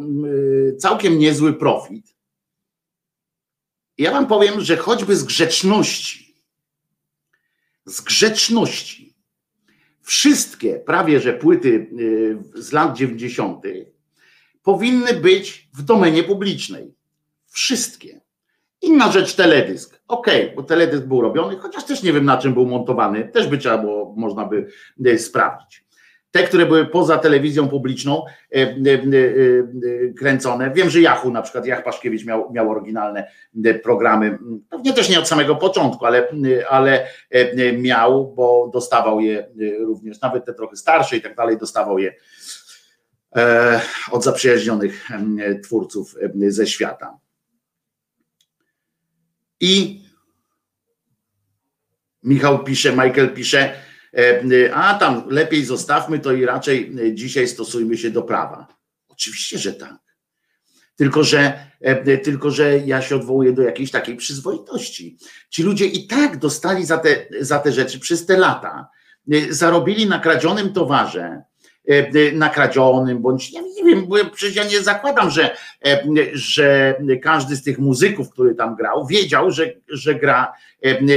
całkiem 0.78 1.18
niezły 1.18 1.54
profit. 1.54 2.14
Ja 3.98 4.12
wam 4.12 4.26
powiem, 4.26 4.60
że 4.60 4.76
choćby 4.76 5.16
z 5.16 5.24
grzeczności, 5.24 6.34
z 7.84 8.00
grzeczności, 8.00 9.14
wszystkie 10.02 10.74
prawie 10.74 11.20
że 11.20 11.32
płyty 11.32 11.90
z 12.54 12.72
lat 12.72 12.96
90. 12.96 13.64
powinny 14.62 15.14
być 15.14 15.68
w 15.74 15.82
domenie 15.82 16.24
publicznej. 16.24 16.94
Wszystkie. 17.46 18.20
Inna 18.82 19.12
rzecz 19.12 19.34
teledysk. 19.34 20.00
Okej, 20.08 20.42
okay, 20.42 20.56
bo 20.56 20.62
teledysk 20.62 21.04
był 21.04 21.20
robiony, 21.20 21.56
chociaż 21.56 21.84
też 21.84 22.02
nie 22.02 22.12
wiem 22.12 22.24
na 22.24 22.36
czym 22.36 22.54
był 22.54 22.66
montowany, 22.66 23.28
też 23.28 23.46
by 23.46 23.58
trzeba 23.58 23.78
było, 23.78 24.14
można 24.16 24.44
by 24.44 24.66
e, 25.06 25.18
sprawdzić. 25.18 25.88
Te, 26.30 26.42
które 26.42 26.66
były 26.66 26.86
poza 26.86 27.18
telewizją 27.18 27.68
publiczną 27.68 28.24
e, 28.26 28.56
e, 28.56 28.74
kręcone. 30.18 30.70
Wiem, 30.70 30.90
że 30.90 31.00
Yahoo 31.00 31.30
na 31.30 31.42
przykład, 31.42 31.66
Jach 31.66 31.84
Paszkiewicz 31.84 32.24
miał, 32.24 32.52
miał 32.52 32.70
oryginalne 32.70 33.30
programy, 33.82 34.38
pewnie 34.70 34.92
też 34.92 35.08
nie 35.08 35.18
od 35.18 35.28
samego 35.28 35.56
początku, 35.56 36.06
ale, 36.06 36.28
ale 36.68 37.06
miał, 37.78 38.34
bo 38.34 38.70
dostawał 38.72 39.20
je 39.20 39.48
również, 39.80 40.20
nawet 40.20 40.44
te 40.44 40.54
trochę 40.54 40.76
starsze 40.76 41.16
i 41.16 41.20
tak 41.20 41.36
dalej, 41.36 41.58
dostawał 41.58 41.98
je 41.98 42.14
od 44.10 44.24
zaprzyjaźnionych 44.24 45.08
twórców 45.62 46.14
ze 46.48 46.66
świata. 46.66 47.18
I 49.60 50.02
Michał 52.22 52.64
pisze, 52.64 52.92
Michael 52.92 53.34
pisze, 53.34 53.74
e, 54.14 54.74
a 54.74 54.94
tam 54.94 55.28
lepiej 55.28 55.64
zostawmy 55.64 56.18
to 56.18 56.32
i 56.32 56.44
raczej 56.44 56.96
dzisiaj 57.14 57.48
stosujmy 57.48 57.96
się 57.96 58.10
do 58.10 58.22
prawa. 58.22 58.66
Oczywiście, 59.08 59.58
że 59.58 59.72
tak. 59.72 59.98
Tylko 60.96 61.24
że, 61.24 61.70
e, 61.80 62.18
tylko, 62.18 62.50
że 62.50 62.78
ja 62.78 63.02
się 63.02 63.16
odwołuję 63.16 63.52
do 63.52 63.62
jakiejś 63.62 63.90
takiej 63.90 64.16
przyzwoitości. 64.16 65.18
Ci 65.50 65.62
ludzie 65.62 65.86
i 65.86 66.06
tak 66.06 66.38
dostali 66.38 66.86
za 66.86 66.98
te, 66.98 67.26
za 67.40 67.58
te 67.58 67.72
rzeczy 67.72 68.00
przez 68.00 68.26
te 68.26 68.38
lata. 68.38 68.88
E, 69.32 69.52
zarobili 69.52 70.06
na 70.06 70.18
kradzionym 70.18 70.72
towarze, 70.72 71.42
E, 71.42 71.42
e, 71.42 71.46
nakradzionym, 72.32 73.18
bądź 73.18 73.52
ja 73.52 73.60
nie 73.60 73.84
wiem, 73.84 74.06
bo 74.06 74.16
przecież 74.32 74.56
ja 74.56 74.64
nie 74.64 74.80
zakładam, 74.80 75.30
że, 75.30 75.56
e, 75.86 76.04
że 76.32 76.98
każdy 77.22 77.56
z 77.56 77.62
tych 77.62 77.78
muzyków, 77.78 78.30
który 78.30 78.54
tam 78.54 78.76
grał, 78.76 79.06
wiedział, 79.06 79.50
że, 79.50 79.72
że 79.88 80.14
gra 80.14 80.52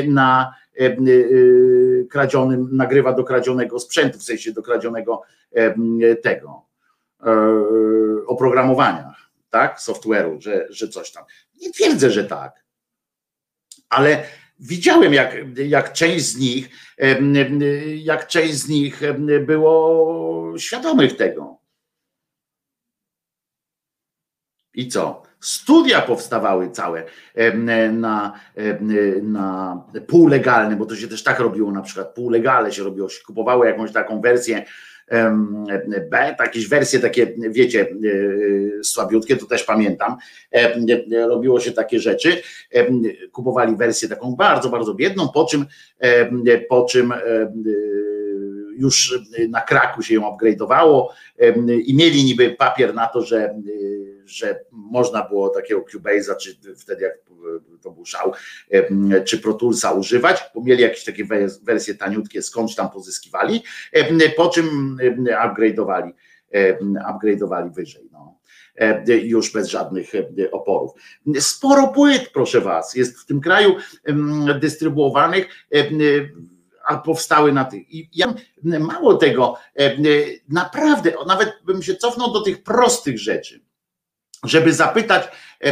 na 0.07 0.55
kradzionym, 2.09 2.69
nagrywa 2.71 3.13
do 3.13 3.23
kradzionego 3.23 3.79
sprzętu, 3.79 4.19
w 4.19 4.23
sensie 4.23 4.51
do 4.51 4.61
kradzionego 4.61 5.21
tego 6.23 6.65
oprogramowania, 8.27 9.15
tak, 9.49 9.79
software'u, 9.79 10.41
że, 10.41 10.67
że 10.69 10.87
coś 10.87 11.11
tam. 11.11 11.23
Nie 11.61 11.71
twierdzę, 11.71 12.11
że 12.11 12.23
tak, 12.23 12.63
ale 13.89 14.23
widziałem, 14.61 15.13
jak, 15.13 15.35
jak 15.57 15.93
część 15.93 16.25
z 16.25 16.37
nich, 16.37 16.69
jak 17.95 18.27
część 18.27 18.53
z 18.53 18.69
nich 18.69 19.01
było 19.45 20.57
świadomych 20.57 21.17
tego. 21.17 21.57
I 24.73 24.87
co? 24.87 25.23
Studia 25.39 26.01
powstawały 26.01 26.71
całe 26.71 27.03
na, 27.93 28.39
na 29.21 29.77
półlegalne, 30.07 30.75
bo 30.75 30.85
to 30.85 30.95
się 30.95 31.07
też 31.07 31.23
tak 31.23 31.39
robiło, 31.39 31.71
na 31.71 31.81
przykład 31.81 32.13
półlegale 32.13 32.71
się 32.71 32.83
robiło, 32.83 33.09
się 33.09 33.23
kupowało 33.23 33.65
jakąś 33.65 33.91
taką 33.91 34.21
wersję 34.21 34.65
B, 36.11 36.35
jakieś 36.39 36.67
wersje 36.67 36.99
takie, 36.99 37.33
wiecie, 37.37 37.81
e, 37.81 38.83
słabiutkie, 38.83 39.37
to 39.37 39.45
też 39.45 39.63
pamiętam, 39.63 40.17
robiło 41.27 41.59
się 41.59 41.71
takie 41.71 41.99
rzeczy, 41.99 42.41
kupowali 43.31 43.75
wersję 43.75 44.09
taką 44.09 44.35
bardzo, 44.35 44.69
bardzo 44.69 44.93
biedną, 44.93 45.29
po 45.33 45.45
czym, 45.45 45.65
po 46.69 46.85
czym 46.85 47.13
już 48.77 49.19
na 49.49 49.61
kraku 49.61 50.01
się 50.01 50.13
ją 50.13 50.21
upgrade'owało 50.21 51.07
i 51.85 51.95
mieli 51.95 52.23
niby 52.23 52.49
papier 52.49 52.93
na 52.93 53.07
to, 53.07 53.21
że, 53.21 53.55
że 54.25 54.59
można 54.71 55.27
było 55.27 55.49
takiego 55.49 55.81
Cubase'a, 55.93 56.37
czy 56.37 56.75
wtedy 56.75 57.03
jak 57.03 57.13
to 57.81 57.91
był 57.91 58.05
szał, 58.05 58.33
czy 59.25 59.37
Pro 59.37 59.53
Toolsa 59.53 59.91
używać, 59.91 60.43
bo 60.55 60.63
mieli 60.63 60.81
jakieś 60.81 61.03
takie 61.03 61.25
wersje 61.63 61.95
taniutkie, 61.95 62.41
skądś 62.41 62.75
tam 62.75 62.89
pozyskiwali, 62.89 63.63
po 64.37 64.49
czym 64.49 64.97
upgrade'owali, 65.45 66.11
upgrade'owali 67.13 67.73
wyżej. 67.73 68.09
No 68.11 68.41
już 69.07 69.53
bez 69.53 69.67
żadnych 69.67 70.11
oporów. 70.51 70.91
Sporo 71.39 71.87
płyt, 71.87 72.29
proszę 72.33 72.61
Was, 72.61 72.95
jest 72.95 73.19
w 73.19 73.25
tym 73.25 73.41
kraju 73.41 73.75
dystrybuowanych 74.59 75.47
a 76.91 76.97
powstały 76.97 77.53
na 77.53 77.65
tych. 77.65 77.93
I 77.93 78.09
ja 78.13 78.33
mało 78.63 79.13
tego, 79.13 79.57
naprawdę, 80.49 81.13
nawet 81.27 81.53
bym 81.65 81.83
się 81.83 81.95
cofnął 81.95 82.33
do 82.33 82.41
tych 82.41 82.63
prostych 82.63 83.19
rzeczy, 83.19 83.61
żeby 84.43 84.73
zapytać 84.73 85.27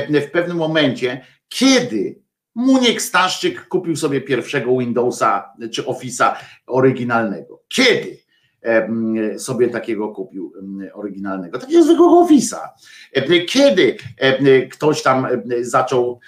w 0.09 0.31
pewnym 0.31 0.57
momencie, 0.57 1.25
kiedy 1.49 2.21
Muniek 2.55 3.01
Staszczyk 3.01 3.67
kupił 3.67 3.95
sobie 3.95 4.21
pierwszego 4.21 4.77
Windowsa 4.77 5.53
czy 5.71 5.83
Office'a 5.83 6.35
oryginalnego. 6.67 7.63
Kiedy 7.67 8.19
sobie 9.37 9.67
takiego 9.67 10.07
kupił 10.07 10.53
oryginalnego, 10.93 11.59
takiego 11.59 11.83
zwykłego 11.83 12.27
Office'a. 12.27 12.67
Kiedy 13.47 13.97
ktoś 14.71 15.01
tam 15.01 15.27
zaczął 15.61 16.19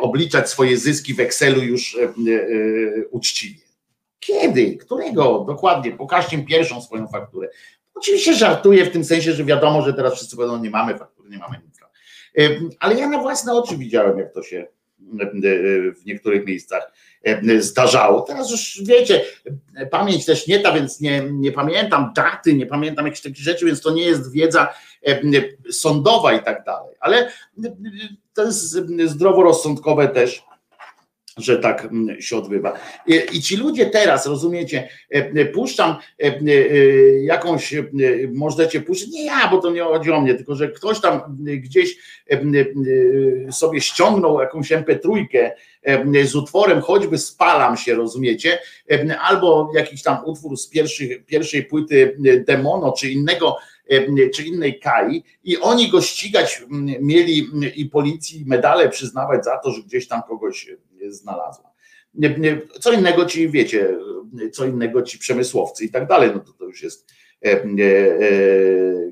obliczać 0.00 0.50
swoje 0.50 0.76
zyski 0.76 1.14
w 1.14 1.20
Excelu 1.20 1.62
już 1.62 1.98
uczciwie. 3.10 3.69
Kiedy? 4.20 4.76
Którego? 4.76 5.44
Dokładnie. 5.48 5.92
Pokażcie 5.92 6.38
mi 6.38 6.46
pierwszą 6.46 6.82
swoją 6.82 7.08
fakturę. 7.08 7.48
Oczywiście 7.94 8.34
żartuję 8.34 8.84
w 8.84 8.92
tym 8.92 9.04
sensie, 9.04 9.32
że 9.32 9.44
wiadomo, 9.44 9.82
że 9.82 9.94
teraz 9.94 10.14
wszyscy 10.14 10.36
powiedzą, 10.36 10.62
nie 10.62 10.70
mamy 10.70 10.98
faktury, 10.98 11.30
nie 11.30 11.38
mamy 11.38 11.60
nic. 11.66 11.80
Ale 12.80 12.94
ja 12.94 13.08
na 13.08 13.18
własne 13.18 13.52
oczy 13.52 13.76
widziałem, 13.76 14.18
jak 14.18 14.32
to 14.34 14.42
się 14.42 14.66
w 16.02 16.06
niektórych 16.06 16.46
miejscach 16.46 16.92
zdarzało. 17.58 18.20
Teraz 18.20 18.50
już 18.50 18.82
wiecie, 18.84 19.24
pamięć 19.90 20.26
też 20.26 20.46
nie 20.46 20.60
ta, 20.60 20.72
więc 20.72 21.00
nie, 21.00 21.22
nie 21.30 21.52
pamiętam 21.52 22.12
daty, 22.16 22.54
nie 22.54 22.66
pamiętam 22.66 23.04
jakichś 23.04 23.22
takich 23.22 23.44
rzeczy, 23.44 23.66
więc 23.66 23.80
to 23.80 23.90
nie 23.90 24.02
jest 24.02 24.32
wiedza 24.32 24.74
sądowa 25.70 26.32
i 26.32 26.42
tak 26.42 26.64
dalej. 26.64 26.94
Ale 27.00 27.32
to 28.34 28.44
jest 28.44 28.78
zdroworozsądkowe 29.06 30.08
też 30.08 30.42
że 31.40 31.58
tak 31.58 31.84
mm, 31.84 32.22
się 32.22 32.36
odbywa. 32.36 32.78
I 33.32 33.42
ci 33.42 33.56
ludzie 33.56 33.86
teraz, 33.86 34.26
rozumiecie, 34.26 34.88
e, 35.14 35.16
e, 35.16 35.44
puszczam 35.44 35.96
e, 36.18 36.30
jakąś, 37.22 37.74
możecie 38.32 38.80
puszczać, 38.80 39.08
nie 39.08 39.24
ja, 39.24 39.48
bo 39.50 39.58
to 39.58 39.70
nie 39.70 39.82
chodzi 39.82 40.12
o 40.12 40.20
mnie, 40.20 40.34
tylko 40.34 40.54
że 40.54 40.68
ktoś 40.68 41.00
tam 41.00 41.20
gdzieś 41.44 41.96
sobie 43.50 43.80
ściągnął 43.80 44.40
jakąś 44.40 44.70
MP3 44.72 45.26
z 46.24 46.34
utworem, 46.34 46.80
choćby 46.80 47.18
spalam 47.18 47.76
się, 47.76 47.94
rozumiecie, 47.94 48.58
albo 49.20 49.70
jakiś 49.74 50.02
tam 50.02 50.18
utwór 50.24 50.56
z 50.56 50.68
pierwszych, 50.68 51.24
pierwszej 51.26 51.64
płyty 51.64 52.16
Demono, 52.46 52.92
czy 52.92 53.10
innego 53.10 53.56
czy 54.34 54.42
innej 54.42 54.80
Kai 54.80 55.24
i 55.44 55.58
oni 55.58 55.88
go 55.88 56.02
ścigać 56.02 56.62
mieli 57.00 57.48
i 57.76 57.86
policji 57.86 58.44
medale 58.46 58.88
przyznawać 58.88 59.44
za 59.44 59.58
to, 59.58 59.70
że 59.70 59.82
gdzieś 59.82 60.08
tam 60.08 60.22
kogoś 60.28 60.70
znalazła. 61.12 61.70
Co 62.80 62.92
innego 62.92 63.26
ci 63.26 63.50
wiecie, 63.50 63.98
co 64.52 64.64
innego 64.64 65.02
ci 65.02 65.18
przemysłowcy 65.18 65.84
i 65.84 65.90
tak 65.90 66.06
dalej, 66.06 66.30
no 66.34 66.40
to, 66.40 66.52
to 66.52 66.64
już 66.64 66.82
jest 66.82 67.10
e, 67.44 67.50
e, 67.50 67.66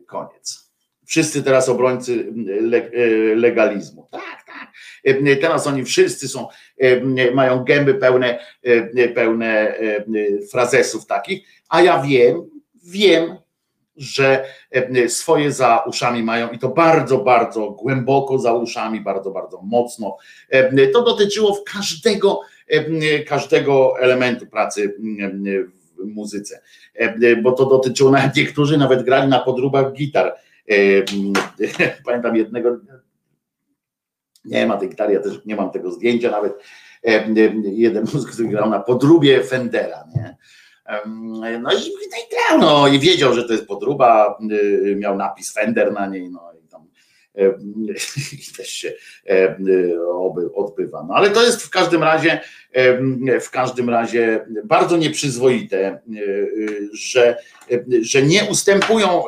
koniec. 0.07 0.69
Wszyscy 1.07 1.43
teraz 1.43 1.69
obrońcy 1.69 2.33
e, 2.93 3.35
legalizmu. 3.35 4.09
Tak, 4.11 4.45
tak. 4.47 4.73
Teraz 5.41 5.67
oni 5.67 5.85
wszyscy 5.85 6.29
są, 6.29 6.49
mają 7.35 7.65
gęby 7.65 7.95
pełne, 7.95 8.39
pełne 9.15 9.75
frazesów 10.51 11.07
takich, 11.07 11.49
a 11.69 11.83
ja 11.83 12.03
wiem, 12.03 12.51
wiem, 12.85 13.37
że 13.99 14.45
swoje 15.09 15.53
za 15.53 15.79
uszami 15.87 16.23
mają 16.23 16.51
i 16.51 16.59
to 16.59 16.69
bardzo, 16.69 17.19
bardzo 17.19 17.71
głęboko 17.71 18.39
za 18.39 18.53
uszami, 18.53 19.01
bardzo, 19.01 19.31
bardzo 19.31 19.63
mocno. 19.63 20.17
To 20.93 21.03
dotyczyło 21.03 21.55
w 21.55 21.65
każdego, 21.65 22.41
każdego 23.27 24.01
elementu 24.01 24.47
pracy 24.47 24.97
w 25.99 26.07
muzyce, 26.07 26.61
bo 27.43 27.53
to 27.53 27.67
dotyczyło 27.67 28.11
nawet 28.11 28.37
niektórzy 28.37 28.79
nawet 28.79 29.03
grali 29.03 29.29
na 29.29 29.41
podróbach 29.41 29.93
gitar. 29.93 30.37
Pamiętam 32.07 32.37
jednego, 32.37 32.79
nie 34.45 34.67
ma 34.67 34.77
tej 34.77 34.89
gitary, 34.89 35.15
ja 35.15 35.21
też 35.21 35.45
nie 35.45 35.57
mam 35.57 35.71
tego 35.71 35.91
zdjęcia 35.91 36.31
nawet. 36.31 36.53
Jeden 37.65 38.05
muzyk, 38.15 38.51
grał 38.51 38.71
na 38.71 38.81
podróbie 38.81 39.45
Fendera, 39.45 40.05
nie? 40.17 40.37
No 41.07 41.73
i, 41.73 41.87
i 41.87 42.29
grał, 42.31 42.59
no 42.61 42.89
i 42.89 42.99
wiedział, 42.99 43.35
że 43.35 43.45
to 43.45 43.53
jest 43.53 43.67
podruba, 43.67 44.39
y, 44.53 44.97
miał 44.99 45.17
napis 45.17 45.53
Fender 45.53 45.93
na 45.93 46.07
niej, 46.07 46.31
no 46.31 46.53
i 46.65 46.69
tam 46.69 46.89
i 48.33 48.57
też 48.57 48.69
się 48.69 48.93
odbywa. 50.55 51.05
No 51.09 51.15
ale 51.15 51.31
to 51.31 51.45
jest 51.45 51.63
w 51.63 51.71
każdym 51.71 52.03
razie 52.03 52.41
w 53.41 53.51
każdym 53.51 53.91
razie 53.91 54.47
bardzo 54.65 54.97
nieprzyzwoite, 54.97 56.01
y, 56.17 56.89
że, 56.93 57.37
że 58.01 58.23
nie 58.23 58.45
ustępują 58.45 59.23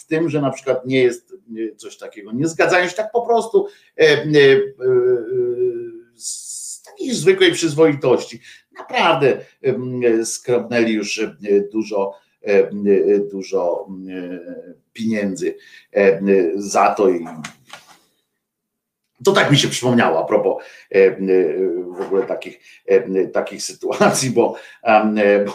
w 0.00 0.06
tym, 0.06 0.28
że 0.28 0.40
na 0.40 0.50
przykład 0.50 0.86
nie 0.86 1.02
jest 1.02 1.34
coś 1.76 1.96
takiego, 1.96 2.32
nie 2.32 2.48
zgadzają 2.48 2.88
się 2.88 2.94
tak 2.94 3.12
po 3.12 3.26
prostu 3.26 3.66
y, 4.00 4.74
z 6.14 6.82
takiej 6.82 7.14
zwykłej 7.14 7.52
przyzwoitości 7.52 8.40
naprawdę 8.78 9.38
skrobnęli 10.24 10.92
już 10.92 11.20
dużo, 11.72 12.18
dużo 13.32 13.88
pieniędzy 14.92 15.56
za 16.56 16.94
to 16.94 17.10
i 17.10 17.26
to 19.24 19.32
tak 19.32 19.50
mi 19.50 19.58
się 19.58 19.68
przypomniało 19.68 20.20
a 20.20 20.24
propos 20.24 20.64
w 21.90 22.00
ogóle 22.00 22.22
takich, 22.22 22.60
takich 23.32 23.62
sytuacji, 23.62 24.30
bo, 24.30 24.56
bo, 25.46 25.54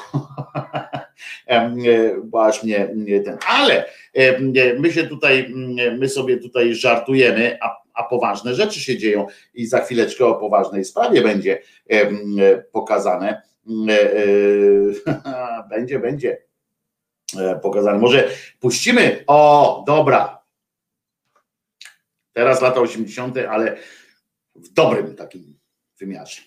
ten. 3.25 3.37
Ale 3.47 3.85
my 4.79 4.91
się 4.91 5.03
tutaj, 5.03 5.53
my 5.99 6.09
sobie 6.09 6.37
tutaj 6.37 6.73
żartujemy, 6.73 7.57
a 7.61 7.84
a 7.95 8.03
poważne 8.03 8.55
rzeczy 8.55 8.79
się 8.79 8.97
dzieją 8.97 9.27
i 9.53 9.65
za 9.67 9.79
chwileczkę 9.81 10.25
o 10.25 10.35
poważnej 10.35 10.85
sprawie 10.85 11.21
będzie 11.21 11.61
pokazane. 12.71 13.41
E, 13.89 13.93
e, 13.93 15.63
będzie, 15.69 15.99
będzie 15.99 16.37
e, 17.37 17.59
pokazane. 17.59 17.99
Może 17.99 18.29
puścimy. 18.59 19.23
O, 19.27 19.83
dobra. 19.87 20.45
Teraz 22.33 22.61
lata 22.61 22.79
80., 22.79 23.37
ale 23.37 23.77
w 24.55 24.73
dobrym 24.73 25.15
takim 25.15 25.59
wymiarze. 25.99 26.41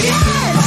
Yeah! 0.00 0.57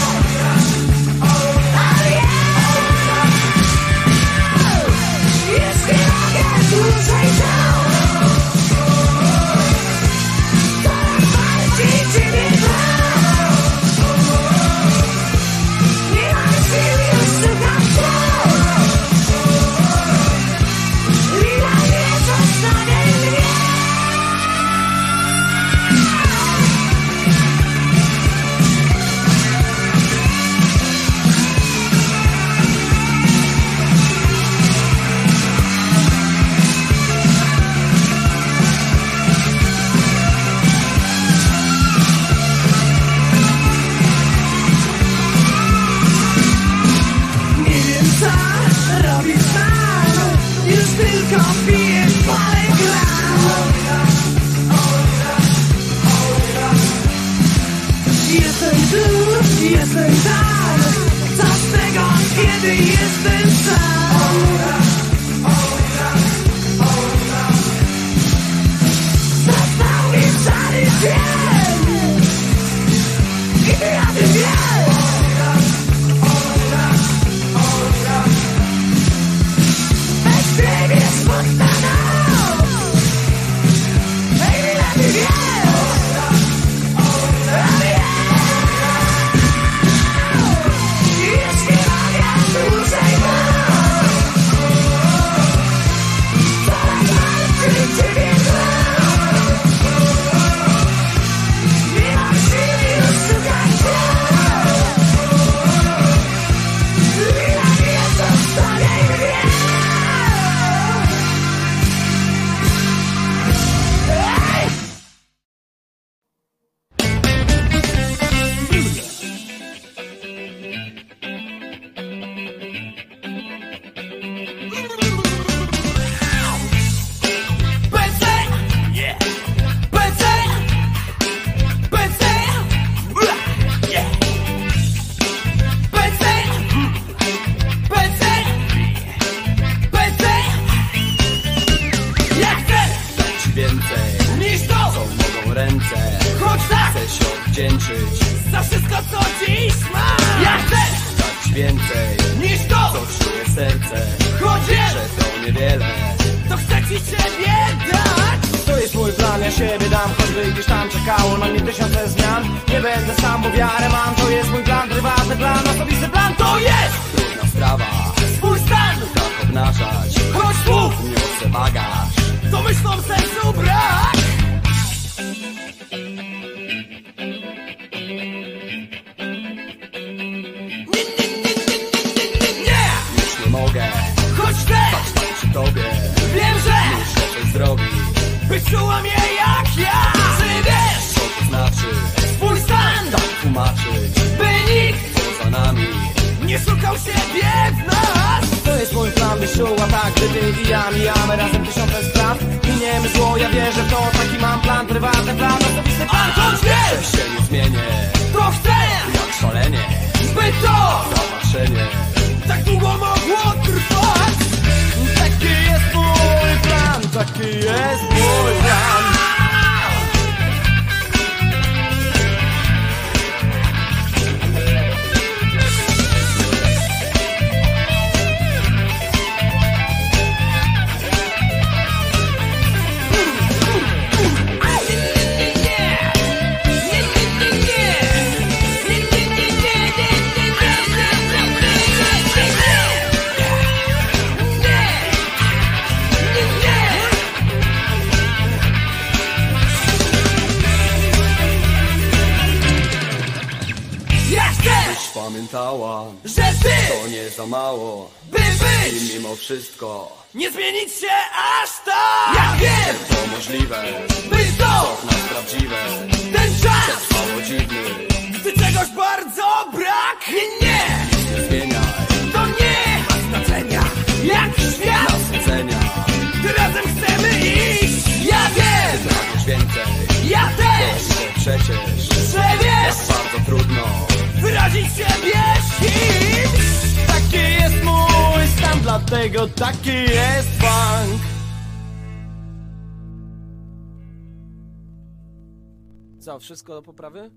wszystko 296.61 296.73
do 296.73 296.81
poprawy? 296.81 297.31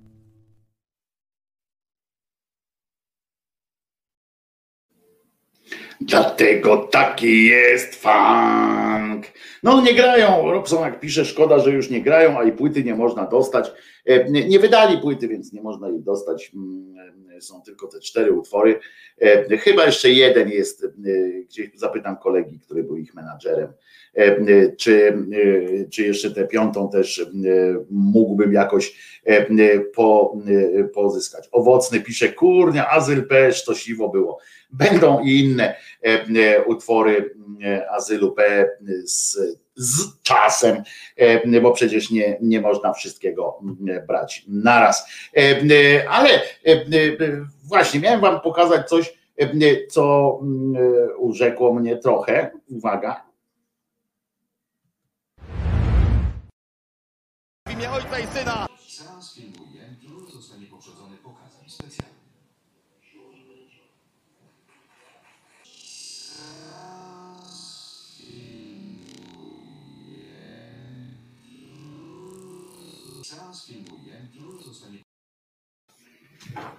Dlatego 6.00 6.76
taki 6.76 7.44
jest 7.44 7.94
funk. 7.94 9.26
No 9.62 9.80
nie 9.80 9.94
grają, 9.94 10.50
Robsonak 10.50 11.00
pisze, 11.00 11.24
szkoda, 11.24 11.58
że 11.58 11.70
już 11.70 11.90
nie 11.90 12.02
grają, 12.02 12.38
a 12.38 12.44
i 12.44 12.52
płyty 12.52 12.84
nie 12.84 12.94
można 12.94 13.26
dostać. 13.26 13.72
E, 14.04 14.30
nie 14.30 14.58
wydali 14.58 14.98
płyty, 14.98 15.28
więc 15.28 15.52
nie 15.52 15.62
można 15.62 15.88
jej 15.88 16.02
dostać. 16.02 16.52
Mm, 16.54 16.94
e, 17.36 17.40
są 17.40 17.62
tylko 17.62 17.86
te 17.86 18.00
cztery 18.00 18.32
utwory. 18.32 18.80
E, 19.20 19.56
chyba 19.56 19.86
jeszcze 19.86 20.10
jeden 20.10 20.50
jest, 20.50 20.86
gdzieś 21.44 21.70
zapytam 21.74 22.16
kolegi, 22.16 22.60
który 22.60 22.82
był 22.82 22.96
ich 22.96 23.14
menadżerem 23.14 23.72
czy, 24.76 25.18
czy 25.90 26.02
jeszcze 26.02 26.30
tę 26.30 26.46
piątą 26.46 26.90
też 26.90 27.18
e, 27.18 27.24
mógłbym 27.90 28.52
jakoś 28.52 28.96
e, 29.24 29.46
po, 29.80 30.36
e, 30.80 30.84
pozyskać. 30.84 31.48
Owocny 31.52 32.00
pisze, 32.00 32.28
kurnia, 32.28 32.90
azyl 32.90 33.26
P, 33.26 33.52
siwo 33.74 34.08
było. 34.08 34.38
Będą 34.70 35.20
i 35.20 35.40
inne 35.40 35.74
utwory 36.66 37.34
azylu 37.90 38.32
P 38.32 38.70
z, 39.04 39.38
z 39.76 40.22
czasem, 40.22 40.82
bo 41.62 41.72
przecież 41.72 42.10
nie, 42.10 42.38
nie 42.40 42.60
można 42.60 42.92
wszystkiego 42.92 43.60
brać 44.08 44.44
naraz. 44.48 45.06
Ale 46.08 46.28
właśnie 47.64 48.00
miałem 48.00 48.20
wam 48.20 48.40
pokazać 48.40 48.88
coś, 48.88 49.14
co 49.88 50.38
mm, 50.42 50.74
urzekło 51.18 51.74
mnie 51.74 51.96
trochę, 51.96 52.50
uwaga, 52.70 53.23
filmie 57.74 57.90
Ojca 57.90 58.18
i 58.18 58.26
Syna. 58.26 58.66
Seans 58.88 59.34
filmu 59.34 59.66
Jędrur 59.74 60.32
zostanie 60.32 60.66
poprzedzony 60.66 61.16
pokazem 61.16 61.70
specjalnym. 61.70 62.24
Seans 73.24 73.66
filmu 73.66 74.03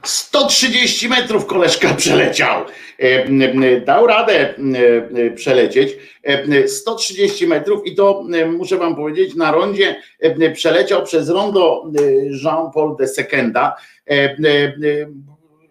130 0.03 1.09
metrów 1.09 1.45
koleżka 1.45 1.93
przeleciał. 2.03 2.65
E, 2.99 3.81
Dał 3.81 4.07
radę 4.07 4.55
m, 4.57 4.75
e, 4.75 5.31
przelecieć 5.31 5.93
e, 6.23 6.67
130 6.67 7.47
metrów 7.47 7.87
i 7.87 7.95
to 7.95 8.25
e, 8.33 8.45
muszę 8.45 8.77
wam 8.77 8.95
powiedzieć, 8.95 9.35
na 9.35 9.51
rondzie 9.51 9.95
e, 10.19 10.51
przeleciał 10.51 11.03
przez 11.03 11.29
rondo 11.29 11.91
e, 11.99 12.01
Jean-Paul 12.43 12.95
de 12.97 13.07
Sekenda. 13.07 13.75
E, 14.07 14.13
e, 14.13 14.35
e, 14.47 14.75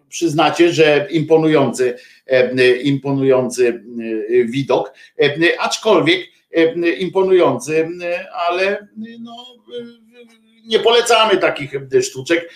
Przyznacie, 0.09 0.73
że 0.73 1.07
imponujący, 1.11 1.95
e, 2.27 2.75
imponujący 2.77 3.67
e, 3.67 4.45
widok, 4.45 4.93
E, 5.21 5.59
aczkolwiek 5.59 6.27
e, 6.51 6.89
imponujący, 6.89 7.87
e, 8.03 8.31
ale 8.31 8.87
no, 9.19 9.45
e, 9.79 10.44
nie 10.65 10.79
polecamy 10.79 11.37
takich 11.37 11.71
sztuczek. 12.01 12.49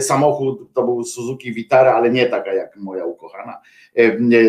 Samochód 0.00 0.72
to 0.74 0.82
był 0.82 1.04
Suzuki 1.04 1.52
Vitara, 1.52 1.94
ale 1.94 2.10
nie 2.10 2.26
taka 2.26 2.52
jak 2.52 2.76
moja 2.76 3.04
ukochana. 3.04 3.60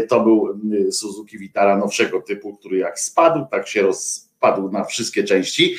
To 0.10 0.20
był 0.20 0.60
Suzuki 0.92 1.38
Vitara 1.38 1.78
nowszego 1.78 2.22
typu, 2.22 2.58
który 2.58 2.78
jak 2.78 3.00
spadł, 3.00 3.46
tak 3.52 3.68
się 3.68 3.82
rozpadł 3.82 4.72
na 4.72 4.84
wszystkie 4.84 5.24
części. 5.24 5.76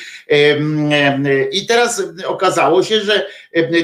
I 1.51 1.65
teraz 1.67 2.03
okazało 2.25 2.83
się, 2.83 2.99
że 3.01 3.25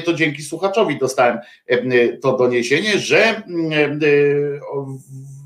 to 0.04 0.12
dzięki 0.12 0.42
słuchaczowi 0.42 0.98
dostałem 0.98 1.38
to 2.22 2.36
doniesienie, 2.36 2.98
że 2.98 3.18
e, 3.26 3.42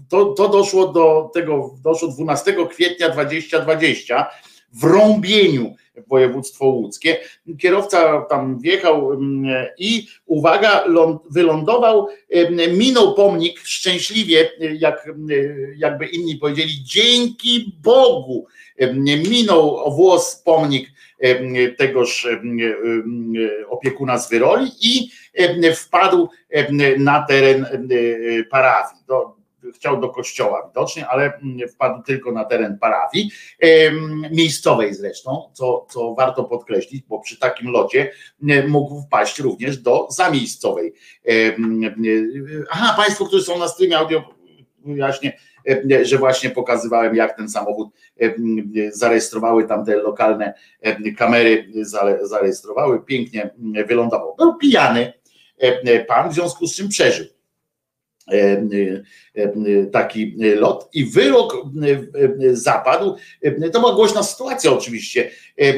to, 0.09 0.25
to 0.25 0.49
doszło 0.49 0.93
do 0.93 1.31
tego, 1.35 1.75
doszło 1.83 2.09
12 2.09 2.57
kwietnia 2.71 3.09
2020 3.09 4.27
w 4.75 4.85
Rąbieniu 4.85 5.75
województwo 6.07 6.67
łódzkie. 6.67 7.17
Kierowca 7.59 8.21
tam 8.21 8.59
wjechał 8.59 9.13
mm, 9.13 9.67
i 9.79 10.07
uwaga, 10.27 10.85
ląd- 10.87 11.19
wylądował, 11.31 12.09
em, 12.31 12.79
minął 12.79 13.15
pomnik 13.15 13.59
szczęśliwie, 13.59 14.51
jak, 14.79 15.07
em, 15.09 15.27
jakby 15.77 16.07
inni 16.07 16.37
powiedzieli, 16.37 16.73
dzięki 16.85 17.73
Bogu. 17.83 18.47
Minął 19.31 19.77
o 19.77 19.91
włos 19.91 20.43
pomnik 20.45 20.89
tegoż 21.79 22.29
opiekuna 23.69 24.19
z 24.19 24.31
Wyroli 24.31 24.71
i 24.83 25.11
wpadł 25.75 26.29
na 26.99 27.23
teren 27.29 27.67
parafii. 28.51 29.03
Do, 29.09 29.34
chciał 29.75 30.01
do 30.01 30.09
kościoła 30.09 30.69
widocznie, 30.69 31.09
ale 31.09 31.35
mm, 31.37 31.69
wpadł 31.69 32.03
tylko 32.03 32.33
na 32.33 32.45
teren 32.45 32.79
parafii, 32.79 33.31
miejscowej 34.31 34.95
zresztą, 34.95 35.51
co, 35.53 35.87
co 35.91 36.15
warto 36.15 36.45
podkreślić, 36.45 37.03
bo 37.09 37.21
przy 37.21 37.39
takim 37.39 37.71
locie 37.71 38.13
mógł 38.69 39.01
wpaść 39.01 39.39
również 39.39 39.79
do 39.79 40.07
zamiejscowej. 40.11 40.95
Aha, 42.71 42.95
Państwo, 42.97 43.27
którzy 43.27 43.45
są 43.45 43.59
na 43.59 43.69
streamie 43.69 43.99
audio, 43.99 44.35
wyjaśnię, 44.85 45.39
e, 45.93 46.05
że 46.05 46.19
właśnie 46.19 46.51
pokazywałem, 46.51 47.17
jak 47.17 47.37
ten 47.37 47.49
samochód 47.49 47.89
zarejestrowały 48.93 49.65
tam 49.65 49.85
te 49.85 49.97
lokalne 49.97 50.55
kamery, 51.19 51.73
zarejestrowały, 52.23 53.05
pięknie 53.05 53.51
mm, 53.59 53.87
wylądował. 53.87 54.35
Był 54.39 54.57
pijany 54.57 55.13
e, 55.59 56.05
pan, 56.05 56.31
w 56.31 56.35
związku 56.35 56.67
z 56.67 56.77
czym 56.77 56.89
przeżył 56.89 57.34
taki 59.93 60.37
lot 60.57 60.89
i 60.93 61.05
wyrok 61.05 61.55
e, 61.55 61.61
e, 62.51 62.57
zapadł. 62.57 63.17
E, 63.43 63.71
To 63.71 63.81
była 63.81 63.95
głośna 63.95 64.23
sytuacja 64.23 64.73
oczywiście. 64.73 65.31
E, 65.61 65.65
e, 65.65 65.75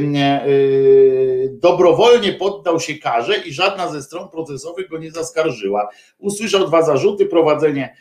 Dobrowolnie 1.50 2.32
poddał 2.32 2.80
się 2.80 2.94
karze 2.94 3.36
i 3.36 3.52
żadna 3.52 3.88
ze 3.88 4.02
stron 4.02 4.28
procesowych 4.28 4.88
go 4.88 4.98
nie 4.98 5.10
zaskarżyła. 5.10 5.88
Usłyszał 6.18 6.66
dwa 6.66 6.82
zarzuty: 6.82 7.26
prowadzenie 7.26 7.96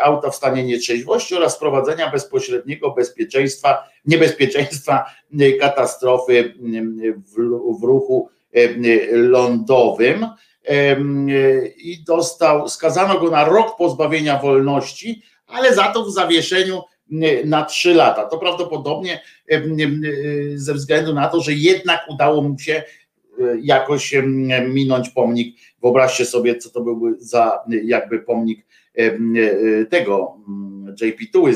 auta 0.00 0.30
w 0.30 0.36
stanie 0.36 0.64
nietrzeźwości 0.64 1.34
oraz 1.36 1.58
prowadzenia 1.58 2.10
bezpośredniego 2.10 2.90
bezpieczeństwa, 2.90 3.88
niebezpieczeństwa 4.04 5.04
e, 5.40 5.52
katastrofy 5.52 6.54
w, 7.26 7.80
w 7.80 7.84
ruchu 7.84 8.28
e, 8.52 8.68
lądowym 9.16 10.24
e, 10.24 10.28
i 11.76 12.04
dostał, 12.06 12.68
skazano 12.68 13.20
go 13.20 13.30
na 13.30 13.44
rok 13.44 13.76
pozbawienia 13.76 14.38
wolności, 14.38 15.22
ale 15.46 15.74
za 15.74 15.84
to 15.92 16.04
w 16.04 16.12
zawieszeniu 16.12 16.82
na 17.44 17.64
trzy 17.64 17.94
lata. 17.94 18.24
To 18.24 18.38
prawdopodobnie 18.38 19.20
e, 19.48 19.62
ze 20.54 20.74
względu 20.74 21.14
na 21.14 21.28
to, 21.28 21.40
że 21.40 21.52
jednak 21.52 22.00
udało 22.08 22.42
mu 22.42 22.58
się 22.58 22.72
e, 22.74 22.82
jakoś 23.60 24.14
minąć 24.68 25.08
pomnik. 25.08 25.56
Wyobraźcie 25.82 26.24
sobie, 26.24 26.56
co 26.56 26.70
to 26.70 26.80
byłby 26.80 27.14
za 27.18 27.58
jakby 27.84 28.18
pomnik 28.18 28.66
e, 28.94 29.12
tego 29.86 30.36
JP 31.00 31.32
Tuły 31.32 31.54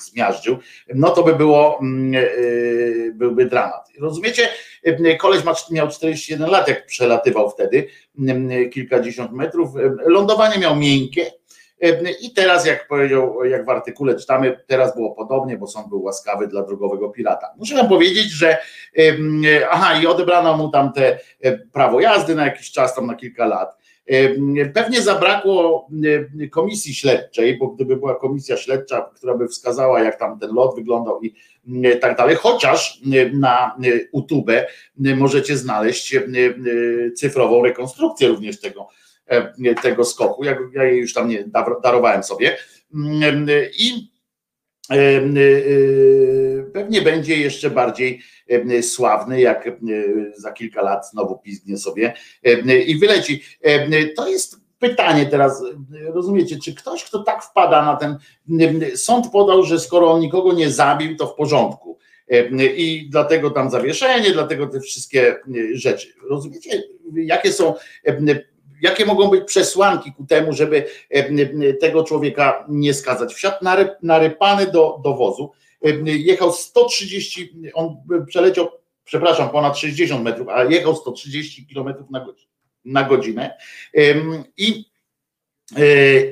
zmiażdżył, 0.00 0.56
no 0.94 1.10
to 1.10 1.22
by 1.22 1.34
było, 1.34 1.80
e, 1.80 3.12
byłby 3.12 3.46
dramat. 3.46 3.88
Rozumiecie? 3.98 4.48
E, 4.84 5.16
Koleś 5.16 5.42
miał 5.70 5.88
41 5.88 6.50
lat, 6.50 6.68
jak 6.68 6.86
przelatywał 6.86 7.50
wtedy, 7.50 7.86
mm, 8.18 8.70
kilkadziesiąt 8.70 9.32
metrów. 9.32 9.70
Lądowanie 10.06 10.58
miał 10.58 10.76
miękkie. 10.76 11.30
I 12.20 12.32
teraz, 12.34 12.66
jak 12.66 12.88
powiedział, 12.88 13.44
jak 13.44 13.66
w 13.66 13.68
artykule 13.68 14.14
czytamy, 14.14 14.60
teraz 14.66 14.94
było 14.94 15.14
podobnie, 15.14 15.58
bo 15.58 15.66
sąd 15.66 15.88
był 15.88 16.02
łaskawy 16.02 16.48
dla 16.48 16.62
drogowego 16.62 17.08
pirata. 17.08 17.54
Muszę 17.56 17.74
wam 17.74 17.88
powiedzieć, 17.88 18.30
że 18.30 18.58
aha, 19.70 20.00
i 20.02 20.06
odebrano 20.06 20.56
mu 20.56 20.68
tam 20.68 20.92
te 20.92 21.18
prawo 21.72 22.00
jazdy 22.00 22.34
na 22.34 22.44
jakiś 22.44 22.70
czas, 22.70 22.94
tam 22.94 23.06
na 23.06 23.14
kilka 23.14 23.46
lat. 23.46 23.76
Pewnie 24.74 25.02
zabrakło 25.02 25.88
komisji 26.50 26.94
śledczej, 26.94 27.58
bo 27.58 27.68
gdyby 27.68 27.96
była 27.96 28.14
komisja 28.14 28.56
śledcza, 28.56 29.10
która 29.14 29.34
by 29.34 29.48
wskazała, 29.48 30.02
jak 30.02 30.18
tam 30.18 30.38
ten 30.38 30.54
lot 30.54 30.74
wyglądał 30.76 31.22
i 31.22 31.34
tak 32.00 32.16
dalej, 32.16 32.36
chociaż 32.36 33.00
e, 33.12 33.30
na 33.30 33.76
e, 33.84 33.88
YouTube 34.14 34.50
e, 34.50 34.66
możecie 35.16 35.56
znaleźć 35.56 36.14
e, 36.14 36.18
e, 36.18 37.10
cyfrową 37.12 37.64
rekonstrukcję 37.64 38.28
również 38.28 38.60
tego, 38.60 38.88
e, 39.26 39.74
tego 39.74 40.04
skoku. 40.04 40.44
Ja, 40.44 40.56
ja 40.74 40.84
jej 40.84 41.00
już 41.00 41.12
tam 41.14 41.28
nie 41.28 41.44
dar- 41.44 41.80
darowałem 41.82 42.22
sobie. 42.22 42.56
Mm, 42.94 43.46
I 43.78 44.10
e, 44.90 44.96
e, 44.96 45.22
pewnie 46.72 47.02
będzie 47.02 47.36
jeszcze 47.36 47.70
bardziej 47.70 48.20
e, 48.48 48.82
sławny, 48.82 49.40
jak 49.40 49.66
e, 49.66 49.72
za 50.36 50.52
kilka 50.52 50.82
lat 50.82 51.10
znowu 51.10 51.38
pizgnie 51.38 51.78
sobie 51.78 52.12
e, 52.44 52.78
i 52.78 52.98
wyleci. 52.98 53.42
E, 53.62 54.04
To 54.08 54.28
jest 54.28 54.63
pytanie 54.88 55.26
teraz, 55.26 55.64
rozumiecie, 56.06 56.58
czy 56.58 56.74
ktoś, 56.74 57.04
kto 57.04 57.22
tak 57.22 57.44
wpada 57.44 57.84
na 57.84 57.96
ten, 57.96 58.18
sąd 58.96 59.30
podał, 59.30 59.62
że 59.62 59.80
skoro 59.80 60.12
on 60.12 60.20
nikogo 60.20 60.52
nie 60.52 60.70
zabił, 60.70 61.16
to 61.16 61.26
w 61.26 61.34
porządku. 61.34 61.98
I 62.76 63.08
dlatego 63.10 63.50
tam 63.50 63.70
zawieszenie, 63.70 64.30
dlatego 64.30 64.66
te 64.66 64.80
wszystkie 64.80 65.36
rzeczy. 65.72 66.08
Rozumiecie, 66.30 66.82
jakie 67.14 67.52
są, 67.52 67.74
jakie 68.82 69.06
mogą 69.06 69.28
być 69.28 69.44
przesłanki 69.44 70.12
ku 70.12 70.26
temu, 70.26 70.52
żeby 70.52 70.84
tego 71.80 72.04
człowieka 72.04 72.66
nie 72.68 72.94
skazać. 72.94 73.34
Wsiadł 73.34 73.64
nary- 73.64 73.94
narypany 74.02 74.66
do, 74.66 75.00
do 75.04 75.14
wozu, 75.14 75.50
jechał 76.04 76.52
130, 76.52 77.52
on 77.74 77.96
przeleciał, 78.26 78.68
przepraszam, 79.04 79.50
ponad 79.50 79.78
60 79.78 80.24
metrów, 80.24 80.48
ale 80.48 80.72
jechał 80.72 80.96
130 80.96 81.66
kilometrów 81.66 82.10
na 82.10 82.20
godzinę. 82.20 82.53
Na 82.84 83.02
godzinę. 83.02 83.56
I, 84.56 84.84
e, 85.76 85.84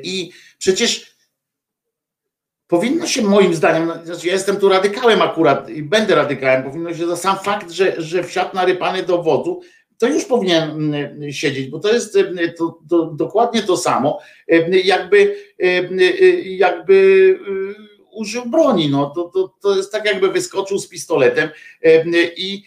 I 0.03 0.33
przecież 0.59 1.17
powinno 2.67 3.07
się 3.07 3.23
moim 3.23 3.55
zdaniem, 3.55 3.93
znaczy 4.05 4.27
ja 4.27 4.33
jestem 4.33 4.57
tu 4.57 4.69
radykałem 4.69 5.23
akurat 5.23 5.71
i 5.71 5.83
będę 5.83 6.15
radykałem, 6.15 6.63
powinno 6.63 6.95
się 6.95 7.07
za 7.07 7.17
sam 7.17 7.37
fakt, 7.39 7.71
że, 7.71 8.03
że 8.03 8.25
wsiadł 8.25 8.55
narypany 8.55 9.03
do 9.03 9.23
wozu, 9.23 9.61
to 9.99 10.07
już 10.09 10.25
powinien 10.25 10.95
mm, 10.95 11.33
siedzieć, 11.33 11.69
bo 11.69 11.79
to 11.79 11.93
jest 11.93 12.19
to, 12.59 12.79
to, 12.91 13.07
dokładnie 13.07 13.63
to 13.63 13.77
samo, 13.77 14.19
jakby, 14.85 15.37
mm, 15.59 15.99
jakby 16.45 16.95
y, 16.95 17.92
użył 18.13 18.47
broni. 18.47 18.91
No, 18.91 19.11
to, 19.11 19.25
to, 19.25 19.55
to 19.61 19.77
jest 19.77 19.93
tak, 19.93 20.05
jakby 20.05 20.33
wyskoczył 20.33 20.79
z 20.79 20.89
pistoletem 20.89 21.49
i, 22.37 22.65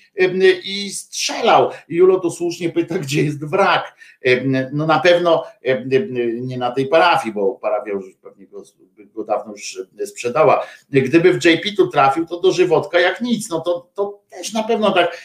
i 0.64 0.90
strzelał. 0.90 1.70
Julo 1.90 2.20
to 2.20 2.32
słusznie 2.32 2.70
pyta, 2.70 3.00
gdzie 3.00 3.24
jest 3.24 3.46
wrak. 3.46 3.96
No 4.72 4.86
na 4.86 5.00
pewno 5.00 5.44
nie 6.42 6.58
na 6.58 6.72
tej 6.72 6.88
parafii, 6.88 7.34
bo 7.34 7.56
parafia 7.56 7.92
już 7.92 8.06
pewnie 8.22 8.48
go, 8.48 8.64
go 9.14 9.24
dawno 9.24 9.52
już 9.52 9.80
sprzedała. 10.06 10.68
Gdyby 10.90 11.34
w 11.34 11.46
JP 11.46 11.76
tu 11.78 11.88
trafił, 11.88 12.26
to 12.26 12.40
dożywotka 12.40 13.00
jak 13.00 13.22
nic. 13.22 13.50
No 13.50 13.60
to, 13.60 13.90
to 13.94 14.22
też 14.30 14.54
na 14.54 14.64
pewno 14.64 14.92
tak, 14.92 15.18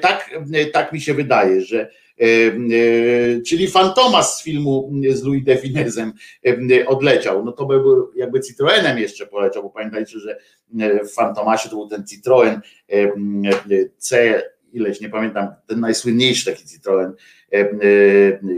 tak, 0.00 0.30
tak 0.72 0.92
mi 0.92 1.00
się 1.00 1.14
wydaje, 1.14 1.60
że 1.60 1.90
czyli 3.46 3.68
Fantomas 3.68 4.38
z 4.38 4.42
filmu 4.42 4.92
z 5.10 5.22
Louis 5.22 5.44
de 5.44 5.56
Finezem 5.56 6.12
em, 6.42 6.68
odleciał, 6.86 7.44
no 7.44 7.52
to 7.52 7.66
by 7.66 7.80
był 7.80 8.12
jakby 8.16 8.40
Citroenem 8.40 8.98
jeszcze 8.98 9.26
poleciał, 9.26 9.62
bo 9.62 9.70
pamiętajcie, 9.70 10.18
że 10.18 10.38
e, 10.80 11.04
w 11.04 11.12
Fantomasie 11.12 11.68
to 11.68 11.76
był 11.76 11.88
ten 11.88 12.06
Citroen 12.06 12.60
C 13.98 14.42
ileś, 14.72 15.00
nie 15.00 15.08
pamiętam, 15.08 15.48
ten 15.66 15.80
najsłynniejszy 15.80 16.44
taki 16.44 16.64
Citroen, 16.68 17.12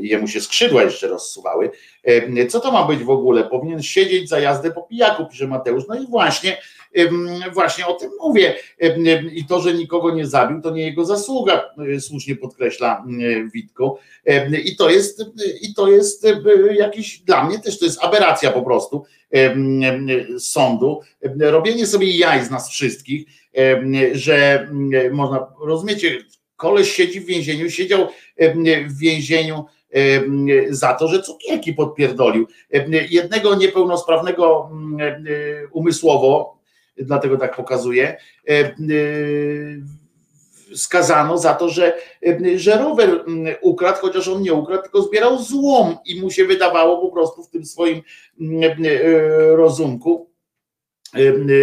jemu 0.01 0.29
się 0.29 0.41
skrzydła 0.41 0.83
jeszcze 0.83 1.09
rozsuwały. 1.09 1.71
Co 2.49 2.61
to 2.61 2.73
ma 2.73 2.87
być 2.87 3.05
w 3.05 3.11
ogóle? 3.11 3.45
Powinien 3.45 3.83
siedzieć 3.83 4.29
za 4.29 4.41
jazdę 4.41 4.71
po 4.71 4.83
pijaku, 4.83 5.27
pisze 5.27 5.47
Mateusz. 5.47 5.85
No 5.89 5.95
i 5.95 6.07
właśnie, 6.07 6.57
właśnie 7.53 7.87
o 7.87 7.95
tym 7.95 8.11
mówię. 8.21 8.55
I 9.33 9.45
to, 9.45 9.61
że 9.61 9.75
nikogo 9.75 10.15
nie 10.15 10.27
zabił, 10.27 10.61
to 10.61 10.71
nie 10.71 10.83
jego 10.83 11.05
zasługa, 11.05 11.71
słusznie 12.01 12.37
podkreśla 12.37 13.05
Witko. 13.55 13.99
I 14.65 14.77
to 14.77 14.91
jest, 14.91 15.25
i 15.63 15.75
to 15.75 15.89
jest 15.89 16.27
jakiś, 16.79 17.19
dla 17.19 17.45
mnie 17.45 17.59
też 17.59 17.79
to 17.79 17.85
jest 17.85 18.05
aberracja 18.05 18.51
po 18.51 18.63
prostu 18.63 19.05
sądu. 20.39 21.01
Robienie 21.41 21.87
sobie 21.87 22.17
jaj 22.17 22.45
z 22.45 22.51
nas 22.51 22.71
wszystkich, 22.71 23.27
że 24.13 24.69
można, 25.13 25.47
rozumiecie, 25.65 26.19
koleś 26.57 26.93
siedzi 26.93 27.21
w 27.21 27.27
więzieniu, 27.27 27.71
siedział 27.71 28.07
w 28.87 28.99
więzieniu 28.99 29.65
za 30.69 30.95
to, 30.95 31.09
że 31.09 31.23
cukierki 31.23 31.73
podpierdolił. 31.73 32.47
Jednego 33.11 33.55
niepełnosprawnego 33.55 34.71
umysłowo, 35.73 36.60
dlatego 37.01 37.37
tak 37.37 37.57
pokazuje, 37.57 38.17
skazano 40.75 41.39
za 41.39 41.55
to, 41.55 41.69
że, 41.69 41.93
że 42.57 42.79
rower 42.79 43.25
ukradł, 43.61 43.99
chociaż 43.99 44.29
on 44.29 44.43
nie 44.43 44.55
ukradł, 44.55 44.83
tylko 44.83 45.03
zbierał 45.03 45.39
złom 45.43 45.97
i 46.05 46.21
mu 46.21 46.31
się 46.31 46.45
wydawało 46.45 47.01
po 47.09 47.13
prostu 47.13 47.43
w 47.43 47.51
tym 47.51 47.67
swoim 47.67 48.03
rozumku, 49.57 50.31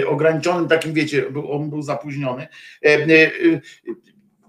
ograniczonym 0.07 0.67
takim, 0.67 0.93
wiecie, 0.93 1.25
on 1.49 1.69
był 1.69 1.81
zapóźniony, 1.81 2.47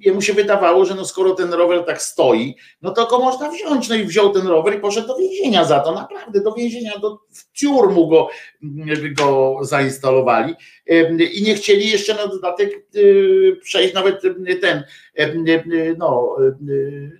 jemu 0.01 0.23
się 0.23 0.33
wydawało, 0.33 0.85
że 0.85 0.95
no 0.95 1.05
skoro 1.05 1.35
ten 1.35 1.53
rower 1.53 1.85
tak 1.85 2.03
stoi, 2.03 2.57
no 2.83 2.91
to 2.91 3.07
go 3.07 3.19
można 3.19 3.51
wziąć. 3.51 3.89
No 3.89 3.95
i 3.95 4.05
wziął 4.05 4.31
ten 4.31 4.47
rower 4.47 4.77
i 4.77 4.81
poszedł 4.81 5.07
do 5.07 5.17
więzienia 5.17 5.65
za 5.65 5.81
to. 5.81 5.95
Naprawdę 5.95 6.41
do 6.41 6.53
więzienia, 6.53 6.99
do 6.99 7.19
w 7.31 7.53
ciurmu 7.53 8.09
go, 8.09 8.29
go 9.17 9.59
zainstalowali 9.63 10.55
i 11.33 11.43
nie 11.43 11.55
chcieli 11.55 11.91
jeszcze 11.91 12.15
na 12.15 12.27
dodatek 12.27 12.87
y, 12.97 13.57
przejść 13.63 13.95
nawet 13.95 14.23
ten, 14.61 14.85
no, 15.99 16.37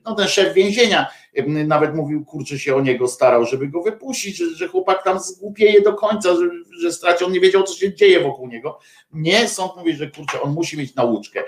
no 0.05 0.15
ten 0.15 0.29
szef 0.29 0.55
więzienia 0.55 1.07
nawet 1.47 1.95
mówił, 1.95 2.25
kurczę 2.25 2.59
się 2.59 2.77
o 2.77 2.81
niego 2.81 3.09
starał, 3.09 3.45
żeby 3.45 3.69
go 3.69 3.83
wypuścić, 3.83 4.37
że, 4.37 4.45
że 4.55 4.69
chłopak 4.69 5.05
tam 5.05 5.21
zgłupieje 5.21 5.81
do 5.81 5.95
końca, 5.95 6.35
że, 6.35 6.51
że 6.81 6.93
straci, 6.93 7.25
on 7.25 7.33
nie 7.33 7.41
wiedział, 7.41 7.63
co 7.63 7.75
się 7.75 7.95
dzieje 7.95 8.21
wokół 8.21 8.49
niego. 8.49 8.79
Nie, 9.13 9.49
sąd 9.49 9.77
mówi, 9.77 9.93
że 9.93 10.11
kurczę, 10.11 10.41
on 10.43 10.53
musi 10.53 10.79
mieć 10.79 10.95
nauczkę. 10.95 11.45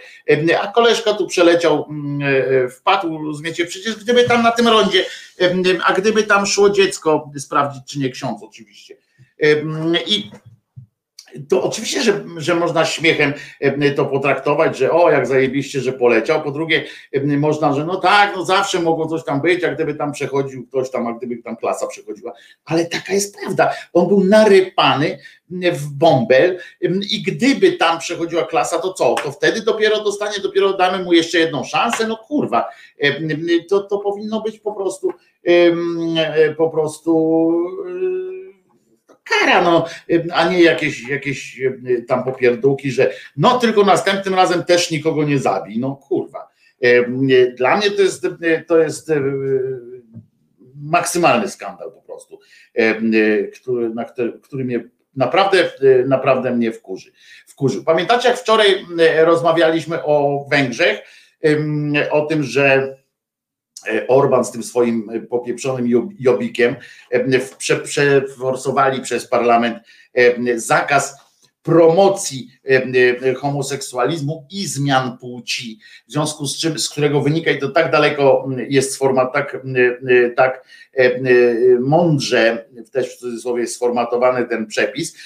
A 0.62 0.66
koleżka 0.66 1.14
tu 1.14 1.26
przeleciał, 1.26 1.88
e, 2.22 2.68
wpadł, 2.68 3.26
rozumiecie, 3.26 3.66
przecież 3.66 3.96
gdyby 3.96 4.24
tam 4.24 4.42
na 4.42 4.52
tym 4.52 4.68
rondzie, 4.68 5.04
a 5.84 5.92
gdyby 5.92 6.22
tam 6.22 6.46
szło 6.46 6.70
dziecko 6.70 7.30
sprawdzić, 7.38 7.82
czy 7.86 7.98
nie 7.98 8.10
ksiądz 8.10 8.42
oczywiście. 8.42 8.96
I 10.06 10.30
to 11.48 11.62
oczywiście, 11.62 12.02
że, 12.02 12.24
że 12.36 12.54
można 12.54 12.84
śmiechem 12.84 13.32
to 13.96 14.04
potraktować, 14.04 14.78
że 14.78 14.90
o, 14.90 15.10
jak 15.10 15.26
zajebiście, 15.26 15.80
że 15.80 15.92
poleciał. 15.92 16.42
Po 16.42 16.50
drugie, 16.50 16.84
można, 17.24 17.72
że 17.72 17.84
no 17.84 17.96
tak, 17.96 18.36
no 18.36 18.44
zawsze 18.44 18.80
mogło 18.80 19.06
coś 19.06 19.24
tam 19.24 19.40
być, 19.40 19.62
jak 19.62 19.74
gdyby 19.74 19.94
tam 19.94 20.12
przechodził 20.12 20.66
ktoś 20.66 20.90
tam, 20.90 21.06
a 21.06 21.12
gdyby 21.12 21.42
tam 21.42 21.56
klasa 21.56 21.86
przechodziła. 21.86 22.32
Ale 22.64 22.86
taka 22.86 23.12
jest 23.12 23.38
prawda. 23.40 23.70
On 23.92 24.08
był 24.08 24.24
narypany 24.24 25.18
w 25.72 25.88
bąbel 25.92 26.58
i 27.10 27.22
gdyby 27.22 27.72
tam 27.72 27.98
przechodziła 27.98 28.42
klasa, 28.42 28.78
to 28.78 28.92
co? 28.92 29.14
To 29.14 29.32
wtedy 29.32 29.62
dopiero 29.62 30.04
dostanie, 30.04 30.38
dopiero 30.42 30.72
damy 30.72 31.04
mu 31.04 31.12
jeszcze 31.12 31.38
jedną 31.38 31.64
szansę? 31.64 32.06
No 32.06 32.16
kurwa, 32.16 32.68
to, 33.68 33.80
to 33.80 33.98
powinno 33.98 34.40
być 34.40 34.58
po 34.58 34.72
prostu 34.72 35.12
po 36.56 36.70
prostu 36.70 37.52
kara, 39.30 39.62
no, 39.62 39.86
a 40.32 40.48
nie 40.48 40.62
jakieś, 40.62 41.08
jakieś 41.08 41.60
tam 42.08 42.24
popierdółki, 42.24 42.90
że 42.90 43.12
no 43.36 43.58
tylko 43.58 43.84
następnym 43.84 44.34
razem 44.34 44.64
też 44.64 44.90
nikogo 44.90 45.24
nie 45.24 45.38
zabij. 45.38 45.78
No 45.78 45.96
kurwa. 45.96 46.48
Dla 47.56 47.76
mnie 47.76 47.90
to 47.90 48.02
jest, 48.02 48.26
to 48.66 48.78
jest 48.78 49.12
maksymalny 50.82 51.48
skandal 51.48 51.92
po 51.92 52.02
prostu, 52.02 52.38
który, 53.54 53.90
na 53.94 54.04
który, 54.04 54.32
który 54.42 54.64
mnie 54.64 54.84
naprawdę, 55.16 55.72
naprawdę 56.06 56.50
mnie 56.50 56.72
wkurzy. 56.72 57.12
wkurzy. 57.46 57.84
Pamiętacie, 57.84 58.28
jak 58.28 58.38
wczoraj 58.38 58.86
rozmawialiśmy 59.16 60.04
o 60.04 60.46
Węgrzech, 60.50 60.98
o 62.10 62.26
tym, 62.26 62.42
że 62.42 62.96
Orban 64.08 64.44
z 64.44 64.50
tym 64.50 64.62
swoim 64.62 65.10
e, 65.10 65.20
popieprzonym 65.20 66.12
jobikiem 66.18 66.76
e, 67.10 67.40
przeforsowali 67.82 69.00
przez 69.00 69.26
parlament 69.26 69.78
zakaz 70.56 71.16
promocji 71.62 72.50
homoseksualizmu 73.36 74.46
i 74.50 74.66
zmian 74.66 75.18
płci, 75.18 75.78
w 76.08 76.12
związku 76.12 76.46
z 76.46 76.58
czym, 76.58 76.78
z 76.78 76.88
którego 76.88 77.20
wynika 77.20 77.50
i 77.50 77.58
to 77.58 77.68
tak 77.68 77.92
daleko 77.92 78.48
jest 78.68 78.96
format, 78.96 79.32
tak, 79.32 79.62
tak 80.36 80.64
mądrze, 81.80 82.66
też 82.92 83.16
w 83.16 83.18
cudzysłowie 83.18 83.66
sformatowany 83.66 84.46
ten 84.46 84.66
przepis, 84.66 85.16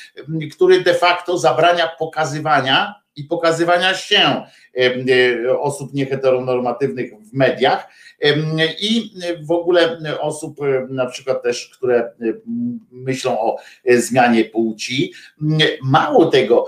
który 0.53 0.81
de 0.81 0.95
facto 0.95 1.39
zabrania 1.39 1.91
pokazywania 1.99 2.95
i 3.17 3.25
pokazywania 3.25 3.95
się 3.95 4.43
osób 5.61 5.95
nieheteronormatywnych 5.95 7.13
mediach, 7.35 7.89
i 8.81 9.11
w 9.43 9.51
ogóle 9.51 9.99
osób 10.21 10.59
na 10.89 11.07
przykład 11.07 11.43
też, 11.43 11.71
które 11.79 12.13
myślą 12.91 13.41
o 13.41 13.57
zmianie 13.97 14.45
płci. 14.45 15.13
Mało 15.83 16.27
tego, 16.27 16.67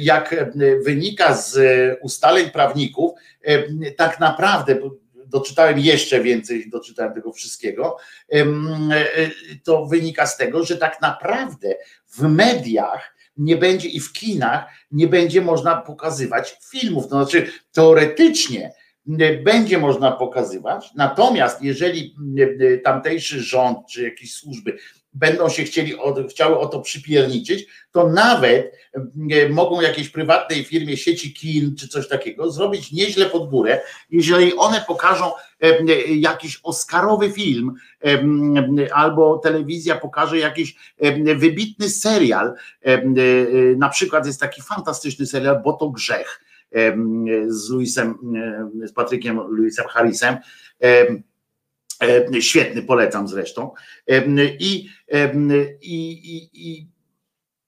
jak 0.00 0.34
wynika 0.84 1.34
z 1.34 1.58
ustaleń 2.02 2.50
prawników, 2.50 3.12
tak 3.96 4.20
naprawdę, 4.20 4.78
doczytałem 5.26 5.78
jeszcze 5.78 6.20
więcej, 6.20 6.70
doczytałem 6.70 7.14
tego 7.14 7.32
wszystkiego, 7.32 7.96
to 9.64 9.86
wynika 9.86 10.26
z 10.26 10.36
tego, 10.36 10.64
że 10.64 10.76
tak 10.76 11.02
naprawdę 11.02 11.74
w 12.08 12.22
mediach 12.22 13.16
nie 13.36 13.56
będzie 13.56 13.88
i 13.88 14.00
w 14.00 14.12
kinach 14.12 14.64
nie 14.90 15.08
będzie 15.08 15.40
można 15.42 15.76
pokazywać 15.76 16.58
filmów. 16.70 17.08
To 17.08 17.08
znaczy, 17.08 17.50
teoretycznie 17.72 18.72
będzie 19.44 19.78
można 19.78 20.12
pokazywać. 20.12 20.90
Natomiast 20.94 21.62
jeżeli 21.62 22.16
tamtejszy 22.84 23.40
rząd 23.40 23.78
czy 23.90 24.02
jakieś 24.02 24.34
służby 24.34 24.76
będą 25.14 25.48
się 25.48 25.64
chcieli 25.64 25.94
chciały 26.30 26.58
o 26.58 26.66
to 26.66 26.80
przypierniczyć, 26.80 27.66
to 27.92 28.08
nawet 28.08 28.76
mogą 29.50 29.80
jakiejś 29.80 30.08
prywatnej 30.08 30.64
firmie 30.64 30.96
sieci 30.96 31.34
kin 31.34 31.76
czy 31.76 31.88
coś 31.88 32.08
takiego 32.08 32.50
zrobić 32.50 32.92
nieźle 32.92 33.26
pod 33.26 33.50
górę, 33.50 33.80
jeżeli 34.10 34.56
one 34.56 34.84
pokażą 34.86 35.30
jakiś 36.08 36.60
oscarowy 36.62 37.32
film 37.32 37.74
albo 38.92 39.38
telewizja 39.38 39.96
pokaże 39.96 40.38
jakiś 40.38 40.76
wybitny 41.36 41.90
serial. 41.90 42.54
Na 43.76 43.88
przykład 43.88 44.26
jest 44.26 44.40
taki 44.40 44.62
fantastyczny 44.62 45.26
serial, 45.26 45.62
bo 45.64 45.72
to 45.72 45.90
grzech 45.90 46.40
z 47.46 47.70
Luisem, 47.70 48.14
z 48.84 48.92
Patrykiem 48.92 49.40
Luisem 49.40 49.86
Harrisem. 49.88 50.36
Świetny, 52.40 52.82
polecam 52.82 53.28
zresztą. 53.28 53.70
I, 54.58 54.88
i, 55.82 56.02
i, 56.36 56.50
i 56.52 56.88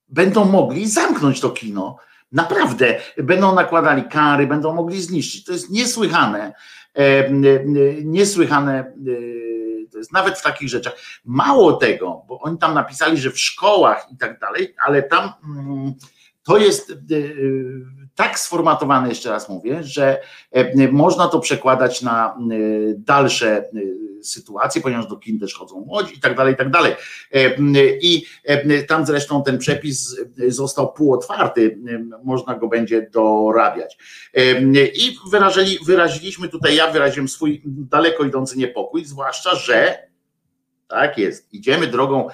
będą 0.07 0.45
mogli 0.45 0.89
zamknąć 0.89 1.41
to 1.41 1.49
kino. 1.49 1.97
Naprawdę, 2.31 2.99
będą 3.17 3.55
nakładali 3.55 4.03
kary, 4.03 4.47
będą 4.47 4.73
mogli 4.73 5.01
zniszczyć. 5.01 5.43
To 5.43 5.51
jest 5.51 5.69
niesłychane, 5.69 6.53
niesłychane 8.03 8.93
to 9.91 9.97
jest 9.97 10.13
nawet 10.13 10.37
w 10.37 10.43
takich 10.43 10.69
rzeczach. 10.69 10.95
Mało 11.25 11.73
tego, 11.73 12.25
bo 12.27 12.39
oni 12.39 12.57
tam 12.57 12.73
napisali, 12.73 13.17
że 13.17 13.31
w 13.31 13.39
szkołach 13.39 14.07
i 14.11 14.17
tak 14.17 14.39
dalej, 14.39 14.75
ale 14.85 15.03
tam 15.03 15.33
mm, 15.43 15.93
to 16.43 16.57
jest 16.57 16.93
tak 18.19 18.39
sformatowane, 18.39 19.09
jeszcze 19.09 19.29
raz 19.29 19.49
mówię, 19.49 19.83
że 19.83 20.21
e, 20.51 20.91
można 20.91 21.27
to 21.27 21.39
przekładać 21.39 22.01
na 22.01 22.27
e, 22.27 22.35
dalsze 22.97 23.57
e, 23.57 23.63
sytuacje, 24.23 24.81
ponieważ 24.81 25.07
do 25.07 25.17
kin 25.17 25.39
też 25.39 25.53
chodzą 25.53 25.79
młodzi 25.79 26.15
i 26.15 26.19
tak 26.19 26.35
dalej, 26.35 26.53
i 26.53 26.57
tak 26.57 26.69
dalej. 26.69 26.95
I 28.01 28.25
tam 28.87 29.05
zresztą 29.05 29.43
ten 29.43 29.57
przepis 29.57 30.15
został 30.47 30.93
półotwarty, 30.93 31.79
można 32.23 32.55
go 32.55 32.67
będzie 32.67 33.09
dorabiać. 33.11 33.97
I 34.93 35.17
wyrażyli, 35.31 35.77
wyraziliśmy 35.85 36.49
tutaj, 36.49 36.75
ja 36.75 36.91
wyraziłem 36.91 37.27
swój 37.27 37.61
daleko 37.65 38.23
idący 38.23 38.57
niepokój, 38.57 39.05
zwłaszcza, 39.05 39.55
że 39.55 40.09
tak 40.87 41.17
jest. 41.17 41.53
Idziemy 41.53 41.87
drogą, 41.87 42.27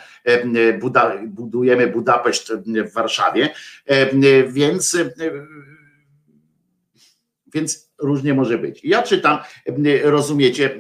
Buda, 0.80 1.18
budujemy 1.28 1.88
Budapeszt 1.88 2.53
w 2.66 2.94
Warszawie, 2.94 3.49
więc 4.48 4.98
Więc 7.56 7.91
różnie 7.99 8.34
może 8.34 8.57
być. 8.57 8.84
Ja 8.84 9.03
czytam, 9.03 9.38
rozumiecie, 10.03 10.80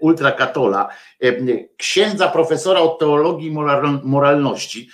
ultrakatola, 0.00 0.88
księdza 1.76 2.28
profesora 2.28 2.80
od 2.80 2.98
teologii 2.98 3.52
moralności, 4.02 4.88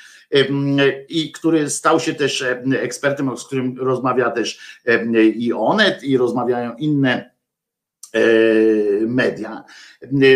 i 1.08 1.32
który 1.32 1.70
stał 1.70 2.00
się 2.00 2.14
też 2.14 2.44
ekspertem, 2.80 3.36
z 3.36 3.44
którym 3.44 3.78
rozmawia 3.78 4.30
też 4.30 4.78
i 5.34 5.52
Onet, 5.52 6.02
i 6.02 6.16
rozmawiają 6.16 6.76
inne 6.76 7.30
e, 8.12 8.20
media. 9.06 9.64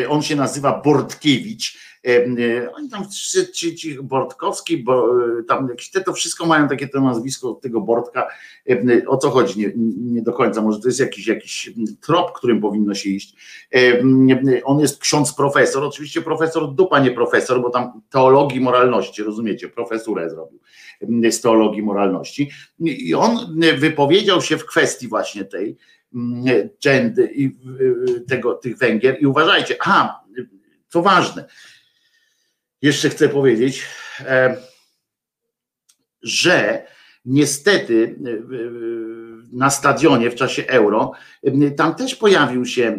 On 0.08 0.22
się 0.22 0.36
nazywa 0.36 0.80
Bortkiewicz 0.84 1.85
oni 2.74 2.88
tam 2.88 3.08
ci, 3.10 3.52
ci, 3.52 3.74
ci 3.74 4.02
Bortkowski, 4.02 4.76
bo 4.76 5.24
e, 5.38 5.42
tam 5.42 5.68
te 5.92 6.00
to 6.00 6.12
wszystko 6.12 6.46
mają 6.46 6.68
takie 6.68 6.88
to 6.88 7.00
nazwisko 7.00 7.54
tego 7.54 7.80
Bortka. 7.80 8.28
O 9.06 9.16
co 9.16 9.30
chodzi? 9.30 9.60
Nie, 9.60 9.72
nie 9.96 10.22
do 10.22 10.32
końca. 10.32 10.62
Może 10.62 10.80
to 10.80 10.88
jest 10.88 11.00
jakiś, 11.00 11.26
jakiś 11.26 11.70
trop, 12.00 12.32
którym 12.32 12.60
powinno 12.60 12.94
się 12.94 13.10
iść. 13.10 13.34
On 14.64 14.80
jest 14.80 15.00
ksiądz 15.00 15.34
profesor, 15.34 15.84
oczywiście 15.84 16.22
profesor 16.22 16.74
dupa, 16.74 17.00
nie 17.00 17.10
profesor, 17.10 17.62
bo 17.62 17.70
tam 17.70 18.02
teologii 18.10 18.60
moralności, 18.60 19.22
rozumiecie, 19.22 19.68
profesurę 19.68 20.30
zrobił 20.30 20.60
z 21.30 21.40
teologii 21.40 21.82
moralności. 21.82 22.50
I 22.80 23.14
on 23.14 23.38
wypowiedział 23.78 24.42
się 24.42 24.58
w 24.58 24.66
kwestii 24.66 25.08
właśnie 25.08 25.44
tej 25.44 25.76
gender 26.84 27.30
i 27.32 27.56
tego, 28.28 28.54
tych 28.54 28.78
Węgier 28.78 29.16
i 29.20 29.26
uważajcie, 29.26 29.76
aha, 29.80 30.20
co 30.88 31.02
ważne, 31.02 31.44
jeszcze 32.82 33.10
chcę 33.10 33.28
powiedzieć, 33.28 33.82
e, 34.20 34.56
że 36.22 36.86
niestety 37.24 38.16
e, 38.26 38.30
na 39.52 39.70
stadionie 39.70 40.30
w 40.30 40.34
czasie 40.34 40.66
euro, 40.66 41.12
e, 41.44 41.70
tam 41.70 41.94
też 41.94 42.14
pojawił 42.14 42.64
się 42.64 42.98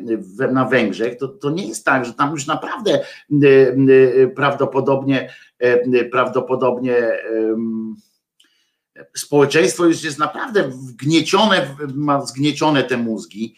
na 0.51 0.65
Węgrzech. 0.65 1.17
To, 1.17 1.27
to 1.27 1.49
nie 1.49 1.67
jest 1.67 1.85
tak, 1.85 2.05
że 2.05 2.13
tam 2.13 2.31
już 2.31 2.47
naprawdę 2.47 2.99
prawdopodobnie 4.35 5.33
prawdopodobnie 6.11 7.11
społeczeństwo 9.17 9.85
już 9.85 10.03
jest 10.03 10.19
naprawdę 10.19 10.69
wgniecione, 10.69 11.75
ma 11.95 12.25
zgniecione 12.25 12.83
te 12.83 12.97
mózgi 12.97 13.55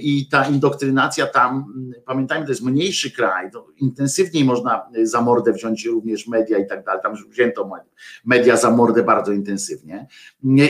i 0.00 0.28
ta 0.30 0.46
indoktrynacja 0.46 1.26
tam, 1.26 1.64
pamiętajmy, 2.06 2.46
to 2.46 2.52
jest 2.52 2.62
mniejszy 2.62 3.10
kraj, 3.10 3.50
to 3.50 3.66
intensywniej 3.76 4.44
można 4.44 4.86
za 5.02 5.20
mordę 5.20 5.52
wziąć 5.52 5.86
również 5.86 6.26
media 6.26 6.58
i 6.58 6.66
tak 6.66 6.84
dalej, 6.84 7.02
tam 7.02 7.14
wzięto 7.30 7.70
media 8.24 8.56
za 8.56 8.70
mordę 8.70 9.02
bardzo 9.02 9.32
intensywnie. 9.32 10.06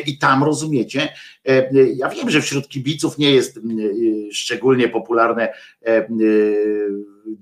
I 0.06 0.18
tam 0.18 0.44
rozumiecie, 0.44 1.08
ja 1.96 2.08
wiem, 2.08 2.30
że 2.30 2.40
wśród 2.40 2.68
kibiców 2.68 3.18
nie 3.18 3.30
jest 3.30 3.60
szczególnie 4.32 4.88
popularne 4.88 5.52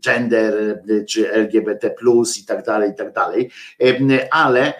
gender 0.04 0.82
czy 1.08 1.32
LGBT 1.32 1.94
i 2.40 2.44
tak 2.44 2.64
dalej, 2.64 2.90
i 2.90 2.94
tak 2.94 3.12
dalej, 3.12 3.50
ale 4.30 4.74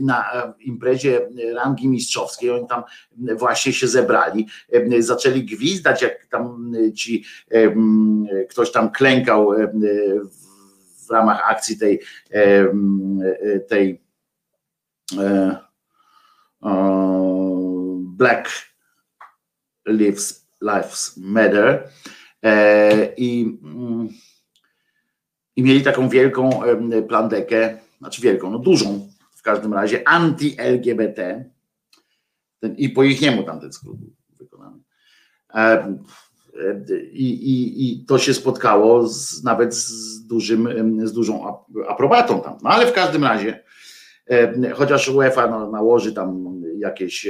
na 0.00 0.24
imprezie 0.60 1.28
rangi 1.54 1.88
mistrzowskiej 1.88 2.50
oni 2.50 2.66
tam 2.66 2.82
właśnie 3.36 3.72
się 3.72 3.88
zebrali, 3.88 4.46
zaczęli 4.98 5.44
gwizdać, 5.44 6.02
jak 6.02 6.26
tam 6.26 6.72
ci 6.94 7.24
ktoś 8.50 8.72
tam 8.72 8.92
klękał 8.92 9.50
w 11.06 11.10
ramach 11.10 11.50
akcji 11.50 11.78
tej 11.78 12.00
tej 13.68 14.02
e, 15.18 15.56
Black 18.16 18.48
Lives, 19.86 20.46
Lives 20.60 21.16
Matter 21.16 21.88
i, 23.16 23.58
mm, 23.62 24.08
i 25.56 25.62
mieli 25.62 25.82
taką 25.82 26.08
wielką 26.08 26.50
plandekę, 27.08 27.78
znaczy 27.98 28.22
wielką, 28.22 28.50
no 28.50 28.58
dużą 28.58 29.08
w 29.36 29.42
każdym 29.42 29.74
razie, 29.74 30.08
anti-LGBT 30.08 31.44
i 32.76 32.88
po 32.88 33.04
ich 33.04 33.20
niemu 33.20 33.42
tam 33.42 33.60
ten 33.60 33.72
skrót 33.72 33.96
był 33.96 34.10
wykonany. 34.38 34.78
E, 35.54 35.96
I, 37.12 37.28
i, 37.28 37.84
I 37.84 38.04
to 38.04 38.18
się 38.18 38.34
spotkało 38.34 39.08
z, 39.08 39.44
nawet 39.44 39.74
z, 39.74 40.26
dużym, 40.26 40.68
z 41.08 41.12
dużą 41.12 41.64
aprobatą 41.88 42.40
tam. 42.40 42.58
No 42.62 42.70
ale 42.70 42.86
w 42.86 42.92
każdym 42.92 43.24
razie, 43.24 43.64
chociaż 44.74 45.08
UEFA 45.08 45.46
no, 45.46 45.70
nałoży 45.70 46.12
tam 46.12 46.60
jakieś, 46.78 47.28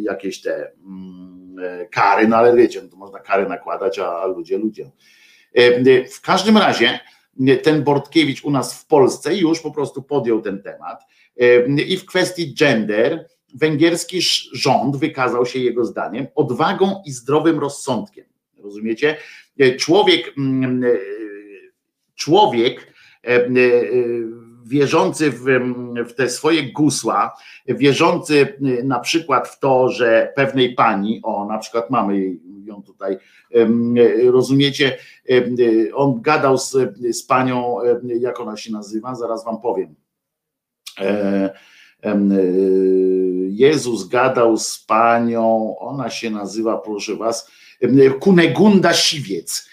jakieś 0.00 0.40
te 0.40 0.72
mm, 0.86 1.27
kary, 1.90 2.28
no 2.28 2.36
ale 2.36 2.56
wiecie, 2.56 2.82
no 2.82 2.88
to 2.88 2.96
można 2.96 3.18
kary 3.18 3.48
nakładać, 3.48 3.98
a 3.98 4.26
ludzie, 4.26 4.58
ludzie. 4.58 4.90
W 6.12 6.20
każdym 6.20 6.58
razie 6.58 7.00
ten 7.62 7.84
Bortkiewicz 7.84 8.44
u 8.44 8.50
nas 8.50 8.82
w 8.82 8.86
Polsce 8.86 9.34
już 9.34 9.60
po 9.60 9.70
prostu 9.70 10.02
podjął 10.02 10.42
ten 10.42 10.62
temat 10.62 11.02
i 11.86 11.96
w 11.96 12.06
kwestii 12.06 12.54
gender 12.54 13.28
węgierski 13.54 14.20
rząd 14.52 14.96
wykazał 14.96 15.46
się 15.46 15.58
jego 15.58 15.84
zdaniem 15.84 16.26
odwagą 16.34 17.02
i 17.06 17.12
zdrowym 17.12 17.58
rozsądkiem. 17.58 18.24
Rozumiecie? 18.62 19.16
Człowiek, 19.78 20.32
mm, 20.38 20.82
człowiek 22.14 22.92
e, 23.24 23.36
e, 23.36 23.50
wierzący 24.68 25.30
w, 25.30 25.44
w, 26.08 26.14
te 26.14 26.30
swoje 26.30 26.72
gusła, 26.72 27.36
wierzący 27.66 28.58
na 28.84 29.00
przykład 29.00 29.48
w 29.48 29.58
to, 29.58 29.88
że 29.88 30.32
pewnej 30.36 30.74
pani, 30.74 31.20
o 31.22 31.46
na 31.46 31.58
przykład 31.58 31.90
mamy 31.90 32.36
ją 32.64 32.82
tutaj, 32.82 33.18
rozumiecie, 34.24 34.98
on 35.94 36.20
gadał 36.22 36.58
z, 36.58 36.76
z 37.12 37.22
panią, 37.22 37.76
jak 38.20 38.40
ona 38.40 38.56
się 38.56 38.72
nazywa, 38.72 39.14
zaraz 39.14 39.44
wam 39.44 39.60
powiem. 39.60 39.94
E, 41.00 41.50
Jezus 43.48 44.08
gadał 44.08 44.56
z 44.56 44.78
panią, 44.78 45.76
ona 45.78 46.10
się 46.10 46.30
nazywa, 46.30 46.78
proszę 46.78 47.16
was, 47.16 47.50
Kunegunda 48.20 48.92
Siwiec. 48.94 49.68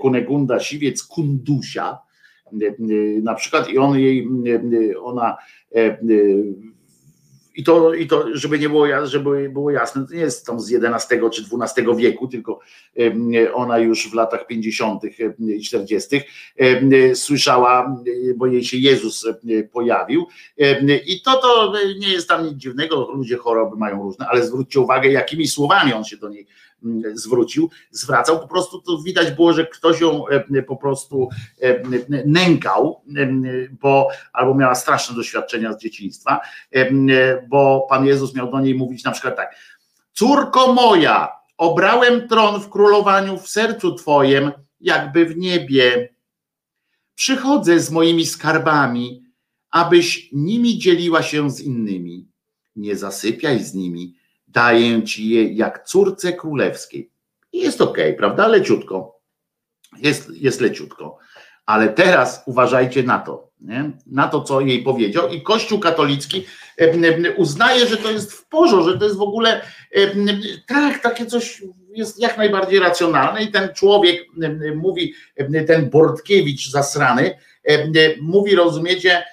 Kunegunda 0.00 0.60
Siwiec, 0.60 1.02
Kundusia, 1.02 1.98
na 3.22 3.34
przykład, 3.34 3.70
i 3.70 3.78
on 3.78 3.98
jej, 3.98 4.28
ona 5.02 5.36
i 7.54 7.64
to, 7.64 7.94
I 7.94 8.06
to, 8.06 8.24
żeby 8.32 8.58
nie 8.58 8.68
było, 8.68 9.06
żeby 9.06 9.48
było 9.48 9.70
jasne, 9.70 10.06
to 10.06 10.14
nie 10.14 10.20
jest 10.20 10.46
tam 10.46 10.60
z 10.60 10.72
XI 10.74 11.16
czy 11.32 11.42
XII 11.62 11.96
wieku, 11.96 12.28
tylko 12.28 12.60
ona 13.54 13.78
już 13.78 14.10
w 14.10 14.14
latach 14.14 14.46
50. 14.46 15.02
i 15.38 15.62
40. 15.62 16.20
słyszała, 17.14 17.96
bo 18.36 18.46
jej 18.46 18.64
się 18.64 18.76
Jezus 18.76 19.26
pojawił. 19.72 20.26
I 21.06 21.22
to, 21.22 21.36
to 21.36 21.72
nie 21.98 22.12
jest 22.12 22.28
tam 22.28 22.46
nic 22.46 22.54
dziwnego, 22.54 23.10
ludzie 23.14 23.36
choroby 23.36 23.76
mają 23.76 24.02
różne, 24.02 24.26
ale 24.26 24.46
zwróćcie 24.46 24.80
uwagę, 24.80 25.10
jakimi 25.10 25.48
słowami 25.48 25.92
on 25.92 26.04
się 26.04 26.16
do 26.16 26.28
niej 26.28 26.46
zwrócił, 27.14 27.70
zwracał, 27.90 28.40
po 28.40 28.48
prostu 28.48 28.80
to 28.80 29.02
widać 29.02 29.30
było, 29.30 29.52
że 29.52 29.66
ktoś 29.66 30.00
ją 30.00 30.24
po 30.66 30.76
prostu 30.76 31.28
nękał, 32.26 33.02
bo 33.80 34.08
albo 34.32 34.54
miała 34.54 34.74
straszne 34.74 35.16
doświadczenia 35.16 35.72
z 35.72 35.78
dzieciństwa, 35.78 36.40
bo 37.48 37.86
Pan 37.88 38.06
Jezus 38.06 38.34
miał 38.34 38.50
do 38.50 38.60
niej 38.60 38.74
mówić 38.74 39.04
na 39.04 39.10
przykład 39.10 39.36
tak, 39.36 39.56
córko 40.12 40.72
moja, 40.72 41.28
obrałem 41.56 42.28
tron 42.28 42.60
w 42.60 42.68
królowaniu 42.68 43.38
w 43.38 43.48
sercu 43.48 43.94
Twoim, 43.94 44.52
jakby 44.80 45.24
w 45.26 45.36
niebie. 45.36 46.14
Przychodzę 47.14 47.80
z 47.80 47.90
moimi 47.90 48.26
skarbami, 48.26 49.22
abyś 49.70 50.28
nimi 50.32 50.78
dzieliła 50.78 51.22
się 51.22 51.50
z 51.50 51.60
innymi. 51.60 52.28
Nie 52.76 52.96
zasypiaj 52.96 53.64
z 53.64 53.74
nimi, 53.74 54.14
daję 54.48 55.02
ci 55.02 55.28
je 55.28 55.52
jak 55.52 55.84
córce 55.84 56.32
królewskiej. 56.32 57.10
I 57.52 57.60
jest 57.60 57.80
ok, 57.80 57.98
prawda? 58.16 58.46
Leciutko. 58.46 59.20
Jest, 59.98 60.30
jest 60.30 60.60
leciutko. 60.60 61.18
Ale 61.66 61.88
teraz 61.88 62.42
uważajcie 62.46 63.02
na 63.02 63.18
to, 63.18 63.50
nie? 63.60 63.90
na 64.06 64.28
to, 64.28 64.40
co 64.40 64.60
jej 64.60 64.82
powiedział. 64.82 65.28
I 65.28 65.42
Kościół 65.42 65.78
katolicki 65.78 66.46
uznaje, 67.36 67.86
że 67.86 67.96
to 67.96 68.10
jest 68.10 68.32
w 68.32 68.48
porządku, 68.48 68.90
że 68.90 68.98
to 68.98 69.04
jest 69.04 69.16
w 69.16 69.22
ogóle 69.22 69.60
tak, 70.66 71.02
takie 71.02 71.26
coś 71.26 71.62
jest 71.92 72.20
jak 72.20 72.38
najbardziej 72.38 72.78
racjonalne. 72.78 73.42
I 73.42 73.52
ten 73.52 73.74
człowiek 73.74 74.26
mówi, 74.76 75.14
ten 75.66 75.90
Bortkiewicz 75.90 76.70
zasrany, 76.70 77.38
mówi, 78.20 78.54
rozumiecie, 78.54 79.24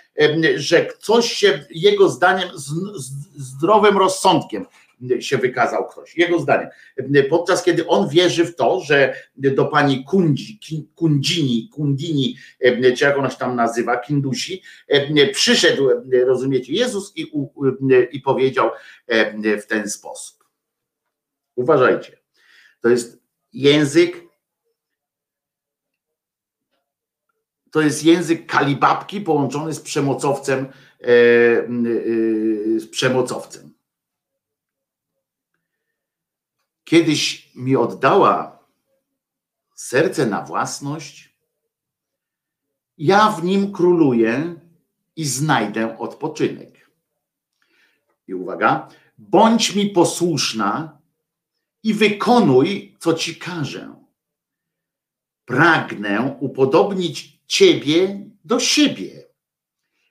że 0.56 0.88
coś 1.00 1.34
się 1.34 1.66
jego 1.70 2.10
zdaniem 2.10 2.50
z, 2.56 2.70
z 2.96 3.12
zdrowym 3.38 3.98
rozsądkiem 3.98 4.66
się 5.20 5.38
wykazał 5.38 5.88
ktoś, 5.88 6.18
jego 6.18 6.40
zdaniem. 6.40 6.70
Podczas 7.30 7.64
kiedy 7.64 7.88
on 7.88 8.10
wierzy 8.10 8.46
w 8.46 8.56
to, 8.56 8.80
że 8.80 9.16
do 9.36 9.66
pani 9.66 10.04
Kundzi, 10.04 10.60
Kundzini, 10.96 11.70
Kundini, 11.74 12.38
czy 12.98 13.06
jak 13.06 13.18
ona 13.18 13.30
się 13.30 13.38
tam 13.38 13.56
nazywa, 13.56 13.98
Kindusi, 13.98 14.62
przyszedł, 15.34 15.90
rozumiecie, 16.26 16.74
Jezus 16.74 17.14
i, 17.16 17.32
i 18.12 18.20
powiedział 18.20 18.70
w 19.62 19.66
ten 19.68 19.90
sposób. 19.90 20.46
Uważajcie. 21.56 22.18
To 22.82 22.90
jest 22.90 23.22
język, 23.54 24.24
to 27.72 27.82
jest 27.82 28.04
język 28.04 28.46
kalibabki 28.46 29.22
połączony 29.22 29.74
z 29.74 29.80
przemocowcem, 29.80 30.66
e, 30.66 31.08
e, 31.08 32.80
z 32.80 32.88
przemocowcem. 32.88 33.75
Kiedyś 36.86 37.52
mi 37.56 37.76
oddała 37.76 38.60
serce 39.76 40.26
na 40.26 40.42
własność, 40.42 41.36
ja 42.98 43.32
w 43.32 43.44
nim 43.44 43.72
króluję 43.72 44.56
i 45.16 45.26
znajdę 45.26 45.98
odpoczynek. 45.98 46.90
I 48.28 48.34
uwaga, 48.34 48.90
bądź 49.18 49.76
mi 49.76 49.90
posłuszna 49.90 51.02
i 51.84 51.94
wykonuj, 51.94 52.96
co 53.00 53.14
ci 53.14 53.36
każę. 53.36 53.96
Pragnę 55.46 56.38
upodobnić 56.40 57.40
ciebie 57.48 58.30
do 58.44 58.60
siebie. 58.60 59.26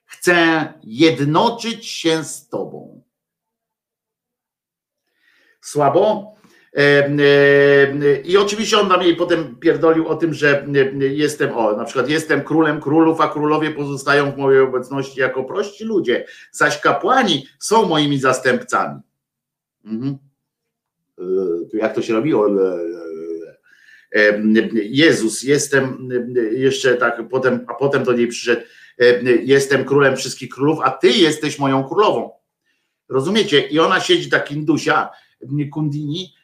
Chcę 0.05 0.73
jednoczyć 0.83 1.85
się 1.85 2.23
z 2.23 2.47
tobą. 2.47 3.03
Słabo? 5.61 6.34
I 8.23 8.37
oczywiście 8.37 8.79
on 8.79 8.87
nam 8.87 9.01
jej 9.01 9.15
potem 9.15 9.55
pierdolił 9.55 10.07
o 10.07 10.15
tym, 10.15 10.33
że 10.33 10.67
jestem, 10.99 11.57
o, 11.57 11.77
na 11.77 11.85
przykład 11.85 12.09
jestem 12.09 12.43
królem 12.43 12.81
królów, 12.81 13.21
a 13.21 13.29
królowie 13.29 13.71
pozostają 13.71 14.31
w 14.31 14.37
mojej 14.37 14.61
obecności 14.61 15.19
jako 15.19 15.43
prości 15.43 15.83
ludzie, 15.83 16.25
zaś 16.51 16.81
kapłani 16.81 17.47
są 17.59 17.85
moimi 17.85 18.19
zastępcami. 18.19 19.01
Mhm. 19.85 20.17
E, 21.19 21.23
jak 21.77 21.95
to 21.95 22.01
się 22.01 22.13
robiło? 22.13 22.49
E, 22.49 22.77
e, 24.15 24.41
Jezus, 24.73 25.43
jestem 25.43 26.09
jeszcze 26.51 26.95
tak, 26.95 27.21
potem, 27.29 27.65
a 27.67 27.73
potem 27.73 28.03
do 28.03 28.13
niej 28.13 28.27
przyszedł, 28.27 28.61
jestem 29.43 29.85
królem 29.85 30.17
wszystkich 30.17 30.49
królów, 30.49 30.79
a 30.83 30.91
ty 30.91 31.09
jesteś 31.09 31.59
moją 31.59 31.83
królową. 31.83 32.31
Rozumiecie? 33.09 33.59
I 33.59 33.79
ona 33.79 33.99
siedzi 33.99 34.29
tak 34.29 34.51
indusia, 34.51 35.09
Kundini, 35.71 36.34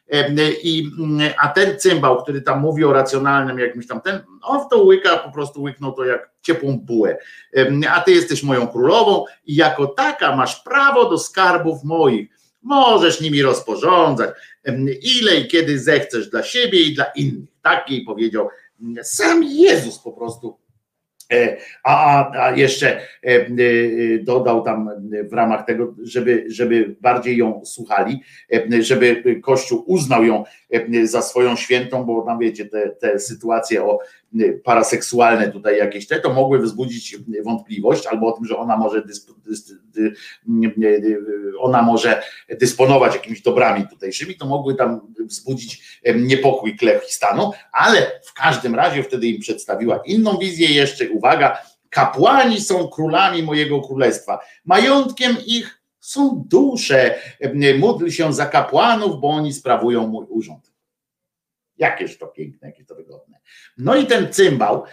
i, 0.64 0.92
a 1.38 1.48
ten 1.48 1.80
cymbał, 1.80 2.24
który 2.24 2.42
tam 2.42 2.60
mówi 2.60 2.84
o 2.84 2.94
racjonalnym 2.94 3.60
jakimś 3.60 3.88
tam 3.88 4.02
ten, 4.02 4.20
on 4.42 4.66
w 4.66 4.70
to 4.70 4.84
łyka, 4.84 5.18
po 5.18 5.32
prostu 5.32 5.62
łyknął 5.62 5.92
to 5.92 6.06
jak 6.06 6.30
ciepłą 6.42 6.80
bułę. 6.80 7.18
A 7.90 8.02
ty 8.02 8.12
jesteś 8.12 8.44
moją 8.44 8.68
królową 8.68 9.26
i 9.46 9.56
jako 9.56 9.88
taka 9.88 10.36
masz 10.36 10.64
prawo 10.64 11.10
do 11.10 11.18
skarbów 11.18 11.84
moich. 11.84 12.30
Możesz 12.62 13.22
nimi 13.22 13.42
rozporządzać, 13.42 14.30
ile 15.20 15.36
i 15.36 15.48
kiedy 15.48 15.80
zechcesz 15.80 16.30
dla 16.30 16.44
siebie 16.44 16.82
i 16.82 16.94
dla 16.94 17.06
innych. 17.06 17.50
Tak 17.62 17.90
jej 17.90 18.06
powiedział 18.06 18.50
sam 19.04 19.44
Jezus 19.44 20.00
po 20.00 20.12
prostu 20.12 20.58
a, 21.84 22.32
a 22.44 22.52
jeszcze 22.52 22.98
e, 22.98 23.02
e, 23.24 23.48
dodał 24.22 24.62
tam 24.62 24.90
w 25.30 25.34
ramach 25.34 25.66
tego, 25.66 25.96
żeby, 26.04 26.46
żeby 26.48 26.96
bardziej 27.02 27.38
ją 27.38 27.66
słuchali, 27.66 28.22
żeby 28.80 29.40
Kościół 29.44 29.84
uznał 29.88 30.24
ją 30.24 30.44
za 31.04 31.22
swoją 31.22 31.56
świętą, 31.56 32.04
bo 32.04 32.22
tam 32.22 32.40
wiecie, 32.40 32.66
te, 32.66 32.90
te 32.90 33.20
sytuacje 33.20 33.84
o 33.84 34.00
paraseksualne 34.64 35.52
tutaj 35.52 35.78
jakieś 35.78 36.08
te, 36.08 36.20
to 36.20 36.34
mogły 36.34 36.60
wzbudzić 36.60 37.18
wątpliwość 37.44 38.08
albo 38.08 38.28
o 38.28 38.32
tym, 38.32 38.46
że 38.46 38.58
ona 38.58 38.78
może 38.78 39.02
dys, 39.02 39.28
dy, 39.84 40.14
ona 41.60 41.82
może 41.82 42.24
dysponować 42.60 43.14
jakimiś 43.14 43.42
dobrami 43.42 43.88
tutejszymi, 43.88 44.36
to 44.36 44.46
mogły 44.46 44.76
tam 44.76 45.14
wzbudzić 45.20 46.02
niepokój 46.16 46.78
Klechistanu, 46.78 47.52
ale 47.72 48.12
w 48.24 48.34
każdym 48.34 48.76
razie 48.76 49.04
wtedy 49.04 49.28
im 49.28 49.42
przedstawiła 49.42 50.02
inną 50.06 50.38
wizję. 50.38 50.68
Jeszcze, 50.72 51.10
uwaga, 51.10 51.58
kapłani 51.90 52.62
są 52.62 52.88
królami 52.88 53.44
mojego 53.44 53.82
królestwa, 53.82 54.40
majątkiem 54.66 55.36
ich 55.46 55.82
są 56.00 56.44
dusze, 56.48 57.16
módl 57.80 58.10
się 58.10 58.34
za 58.34 58.46
kapłanów, 58.46 59.22
bo 59.22 59.30
oni 59.30 59.54
sprawują 59.54 60.08
mój 60.08 60.26
urząd. 60.30 60.71
Jakież 61.82 62.18
to 62.18 62.28
piękne, 62.28 62.68
jakieś 62.68 62.86
to 62.86 62.96
wygodne. 62.96 63.38
No 63.78 63.96
i 63.96 64.06
ten 64.06 64.34
cymbał, 64.34 64.84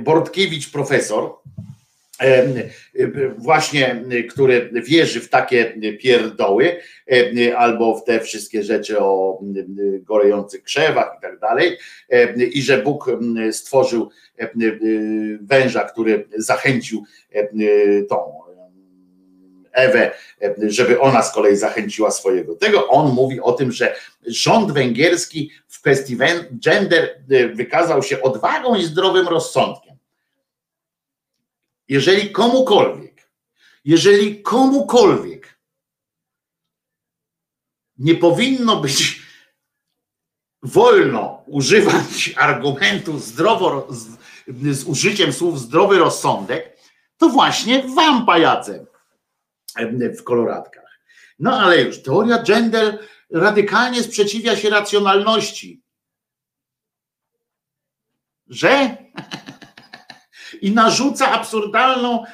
Bortkiewicz 0.00 0.72
profesor, 0.72 1.32
właśnie, 3.38 4.04
który 4.30 4.70
wierzy 4.72 5.20
w 5.20 5.28
takie 5.28 5.74
pierdoły 6.00 6.76
albo 7.56 7.98
w 7.98 8.04
te 8.04 8.20
wszystkie 8.20 8.62
rzeczy 8.62 8.98
o 8.98 9.40
gorejących 10.00 10.62
krzewach 10.62 11.14
i 11.18 11.22
tak 11.22 11.38
dalej 11.38 11.76
i 12.52 12.62
że 12.62 12.82
Bóg 12.82 13.10
stworzył 13.52 14.10
węża, 15.40 15.84
który 15.84 16.28
zachęcił 16.36 17.04
tą 18.08 18.45
Ewę, 19.76 20.12
żeby 20.68 21.00
ona 21.00 21.22
z 21.22 21.32
kolei 21.32 21.56
zachęciła 21.56 22.10
swojego 22.10 22.54
tego. 22.54 22.88
On 22.88 23.12
mówi 23.12 23.40
o 23.40 23.52
tym, 23.52 23.72
że 23.72 23.96
rząd 24.26 24.72
węgierski 24.72 25.50
w 25.68 25.80
kwestii 25.80 26.16
gender 26.50 27.22
wykazał 27.54 28.02
się 28.02 28.22
odwagą 28.22 28.74
i 28.74 28.84
zdrowym 28.84 29.28
rozsądkiem. 29.28 29.96
Jeżeli 31.88 32.30
komukolwiek, 32.30 33.30
jeżeli 33.84 34.42
komukolwiek 34.42 35.58
nie 37.98 38.14
powinno 38.14 38.80
być 38.80 39.22
wolno 40.62 41.42
używać 41.46 42.34
argumentu 42.36 43.18
zdrowo, 43.18 43.86
z, 43.90 44.06
z 44.78 44.84
użyciem 44.84 45.32
słów 45.32 45.60
zdrowy 45.60 45.98
rozsądek, 45.98 46.76
to 47.18 47.28
właśnie 47.28 47.82
wam 47.82 48.26
pajacem 48.26 48.86
w 50.18 50.24
koloratkach. 50.24 51.00
No 51.38 51.60
ale 51.60 51.82
już, 51.82 52.02
teoria 52.02 52.42
gender 52.42 52.98
radykalnie 53.30 54.02
sprzeciwia 54.02 54.56
się 54.56 54.70
racjonalności. 54.70 55.82
Że? 58.46 58.96
I 60.62 60.70
narzuca 60.70 61.32
absurdalną 61.32 62.24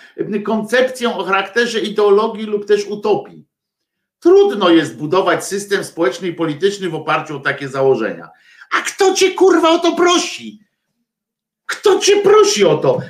koncepcję 0.45 1.17
o 1.17 1.25
charakterze 1.25 1.81
ideologii 1.81 2.47
lub 2.47 2.67
też 2.67 2.87
utopii. 2.87 3.47
Trudno 4.19 4.71
jest 4.71 4.97
budować 4.97 5.45
system 5.45 5.85
społeczny 5.85 6.29
i 6.29 6.35
polityczny 6.35 6.89
w 6.89 6.95
oparciu 6.95 7.37
o 7.37 7.41
takie 7.41 7.69
założenia. 7.69 8.29
A 8.73 8.81
kto 8.81 9.15
cię 9.15 9.35
kurwa 9.35 9.71
o 9.71 9.79
to 9.79 9.97
prosi? 9.97 10.61
Kto 11.67 11.99
cię 11.99 12.23
prosi 12.23 12.65
o 12.65 12.77
to, 12.77 13.01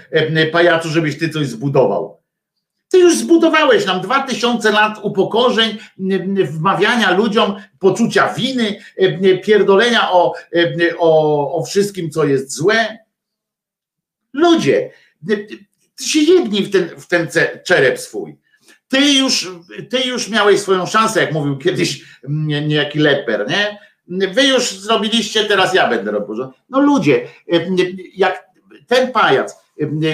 pajacu, 0.53 0.89
żebyś 0.89 1.19
ty 1.19 1.29
coś 1.29 1.47
zbudował? 1.47 2.22
Ty 2.93 2.99
już 2.99 3.17
zbudowałeś 3.17 3.87
nam 3.87 4.01
dwa 4.01 4.23
tysiące 4.23 4.73
lat 4.73 4.99
upokorzeń, 5.03 5.79
wmawiania 6.45 7.11
ludziom 7.11 7.55
poczucia 7.79 8.35
winy, 8.35 8.79
pierdolenia 9.45 10.11
o, 10.11 10.35
o, 10.99 11.55
o 11.55 11.65
wszystkim, 11.65 12.11
co 12.11 12.25
jest 12.25 12.53
złe. 12.53 12.99
Ludzie, 14.33 14.91
ty 15.97 16.05
się 16.05 16.21
jedni 16.21 16.63
w 16.63 16.71
ten, 16.71 16.89
w 16.89 17.07
ten 17.07 17.29
czerep 17.65 17.99
swój. 17.99 18.39
Ty 18.89 19.13
już, 19.13 19.51
ty 19.91 20.01
już 20.01 20.29
miałeś 20.29 20.61
swoją 20.61 20.87
szansę, 20.87 21.21
jak 21.21 21.33
mówił 21.33 21.59
kiedyś 21.59 22.05
niejaki 22.29 22.99
Leper, 22.99 23.47
nie? 23.49 23.79
Wy 24.29 24.43
już 24.43 24.73
zrobiliście, 24.73 25.45
teraz 25.45 25.75
ja 25.75 25.89
będę 25.89 26.11
robił. 26.11 26.53
No 26.69 26.81
ludzie, 26.81 27.29
jak 28.17 28.45
ten 28.87 29.13
pajac, 29.13 29.62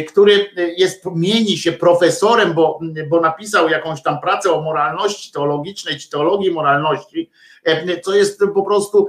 który 0.09 0.51
jest, 0.77 1.05
mieni 1.15 1.59
się 1.59 1.73
profesorem, 1.73 2.53
bo, 2.53 2.81
bo 3.09 3.21
napisał 3.21 3.69
jakąś 3.69 4.03
tam 4.03 4.21
pracę 4.21 4.53
o 4.53 4.63
moralności 4.63 5.33
teologicznej 5.33 5.99
czy 5.99 6.11
teologii 6.11 6.51
moralności, 6.51 7.31
co 8.03 8.15
jest 8.15 8.41
po 8.55 8.63
prostu 8.63 9.09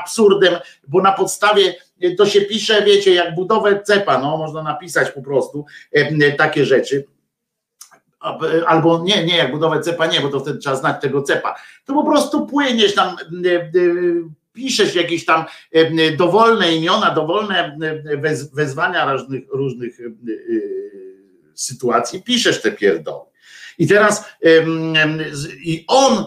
absurdem, 0.00 0.54
bo 0.88 1.02
na 1.02 1.12
podstawie 1.12 1.74
to 2.18 2.26
się 2.26 2.40
pisze, 2.40 2.82
wiecie, 2.82 3.14
jak 3.14 3.34
budowę 3.34 3.82
cepa, 3.82 4.18
no 4.18 4.36
można 4.36 4.62
napisać 4.62 5.10
po 5.10 5.22
prostu 5.22 5.64
takie 6.38 6.64
rzeczy 6.64 7.04
albo 8.66 9.02
nie, 9.04 9.24
nie, 9.24 9.36
jak 9.36 9.50
budowę 9.50 9.80
cepa, 9.80 10.06
nie, 10.06 10.20
bo 10.20 10.28
to 10.28 10.40
wtedy 10.40 10.58
trzeba 10.58 10.76
znać 10.76 11.00
tego 11.00 11.22
cepa. 11.22 11.54
To 11.84 11.94
po 11.94 12.04
prostu 12.04 12.46
płyniesz 12.46 12.94
tam 12.94 13.16
piszesz 14.56 14.94
jakieś 14.94 15.24
tam 15.24 15.44
dowolne 16.18 16.76
imiona, 16.76 17.10
dowolne 17.10 17.78
wezwania 18.52 19.12
różnych, 19.12 19.44
różnych 19.48 19.98
sytuacji, 21.54 22.22
piszesz 22.22 22.62
te 22.62 22.72
pierdoły. 22.72 23.26
I 23.78 23.86
teraz 23.86 24.24
i 25.64 25.84
on, 25.88 26.26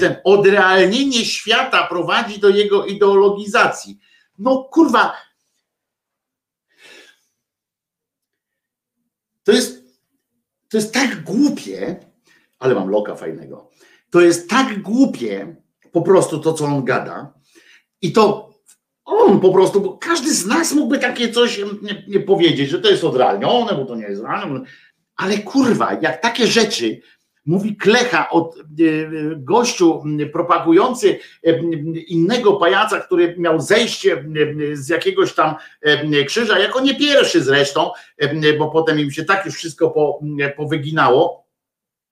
ten 0.00 0.16
odrealnienie 0.24 1.24
świata 1.24 1.86
prowadzi 1.86 2.40
do 2.40 2.48
jego 2.48 2.86
ideologizacji. 2.86 3.98
No 4.38 4.64
kurwa, 4.64 5.12
to 9.44 9.52
jest, 9.52 9.82
to 10.68 10.76
jest 10.76 10.94
tak 10.94 11.22
głupie, 11.22 11.96
ale 12.58 12.74
mam 12.74 12.88
loka 12.88 13.14
fajnego. 13.14 13.70
To 14.10 14.20
jest 14.20 14.50
tak 14.50 14.82
głupie, 14.82 15.56
po 15.92 16.02
prostu 16.02 16.38
to, 16.38 16.52
co 16.52 16.64
on 16.64 16.84
gada. 16.84 17.37
I 18.02 18.12
to 18.12 18.48
on 19.04 19.40
po 19.40 19.52
prostu, 19.52 19.80
bo 19.80 19.98
każdy 19.98 20.34
z 20.34 20.46
nas 20.46 20.72
mógłby 20.72 20.98
takie 20.98 21.32
coś 21.32 21.58
nie, 21.58 22.04
nie 22.08 22.20
powiedzieć, 22.20 22.70
że 22.70 22.80
to 22.80 22.90
jest 22.90 23.04
odrealnione, 23.04 23.74
bo 23.74 23.84
to 23.84 23.96
nie 23.96 24.04
jest 24.04 24.22
realne. 24.22 24.60
Ale 25.16 25.38
kurwa, 25.38 25.98
jak 26.02 26.20
takie 26.20 26.46
rzeczy 26.46 27.00
mówi 27.48 27.76
Klecha 27.76 28.30
od 28.30 28.56
e, 28.56 28.62
gościu 29.36 30.02
propagujący 30.32 31.18
e, 31.44 31.60
innego 32.06 32.52
pajaca, 32.52 33.00
który 33.00 33.34
miał 33.38 33.60
zejście 33.60 34.12
e, 34.12 34.76
z 34.76 34.88
jakiegoś 34.88 35.32
tam 35.32 35.54
krzyża, 36.26 36.58
jako 36.58 36.80
nie 36.80 36.94
pierwszy 36.94 37.42
zresztą, 37.42 37.90
bo 38.58 38.70
potem 38.70 39.00
im 39.00 39.10
się 39.10 39.24
tak 39.24 39.46
już 39.46 39.54
wszystko 39.54 39.90
po, 39.90 40.20
powyginało 40.56 41.48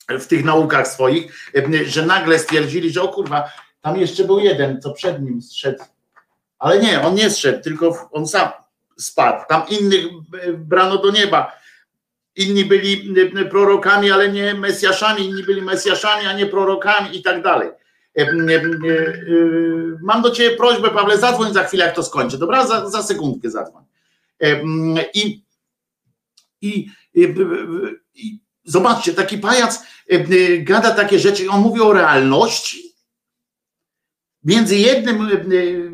w 0.09 0.27
tych 0.27 0.45
naukach 0.45 0.89
swoich, 0.89 1.53
że 1.87 2.07
nagle 2.07 2.39
stwierdzili, 2.39 2.91
że 2.91 3.03
o 3.03 3.09
kurwa, 3.09 3.51
tam 3.87 3.97
jeszcze 3.97 4.25
był 4.25 4.39
jeden, 4.39 4.81
co 4.81 4.93
przed 4.93 5.23
nim 5.23 5.43
zszedł. 5.43 5.85
Ale 6.59 6.79
nie, 6.79 7.03
on 7.03 7.15
nie 7.15 7.31
zszedł, 7.31 7.63
tylko 7.63 8.09
on 8.13 8.27
sam 8.27 8.49
spadł. 8.99 9.45
Tam 9.49 9.63
innych 9.69 10.07
brano 10.59 10.99
do 10.99 11.11
nieba 11.11 11.53
inni 12.37 12.65
byli 12.65 13.15
prorokami, 13.51 14.11
ale 14.11 14.33
nie 14.33 14.55
mesjaszami, 14.55 15.25
inni 15.25 15.43
byli 15.43 15.63
mesjaszami, 15.63 16.27
a 16.27 16.33
nie 16.33 16.47
prorokami 16.47 17.17
i 17.17 17.23
tak 17.23 17.43
dalej. 17.43 17.69
E, 18.19 18.23
e, 18.23 18.25
e, 18.25 18.33
mam 20.03 20.23
do 20.23 20.31
Ciebie 20.31 20.57
prośbę, 20.57 20.91
Pawle, 20.91 21.19
zadzwoń 21.19 21.53
za 21.53 21.65
chwilę, 21.65 21.85
jak 21.85 21.95
to 21.95 22.03
skończę, 22.03 22.39
dobra? 22.39 22.67
Za, 22.67 22.91
za 22.91 23.03
sekundkę 23.03 23.51
zadzwoń. 23.51 23.85
I, 25.15 25.43
i, 26.63 26.91
i, 27.15 27.35
i 28.15 28.41
zobaczcie, 28.65 29.13
taki 29.13 29.39
pajac 29.39 29.83
gada 30.59 30.91
takie 30.91 31.19
rzeczy, 31.19 31.51
on 31.51 31.61
mówi 31.61 31.81
o 31.81 31.93
realności, 31.93 32.86
między, 34.47 34.77
jednym, 34.77 35.28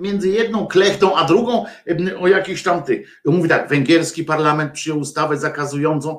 między 0.00 0.28
jedną 0.28 0.66
klechtą 0.66 1.16
a 1.16 1.24
drugą 1.24 1.64
o 2.20 2.28
jakichś 2.28 2.62
tam 2.62 2.82
tych. 2.82 3.20
Mówi 3.24 3.48
tak, 3.48 3.68
węgierski 3.68 4.24
parlament 4.24 4.72
przyjął 4.72 4.98
ustawę 4.98 5.36
zakazującą 5.36 6.18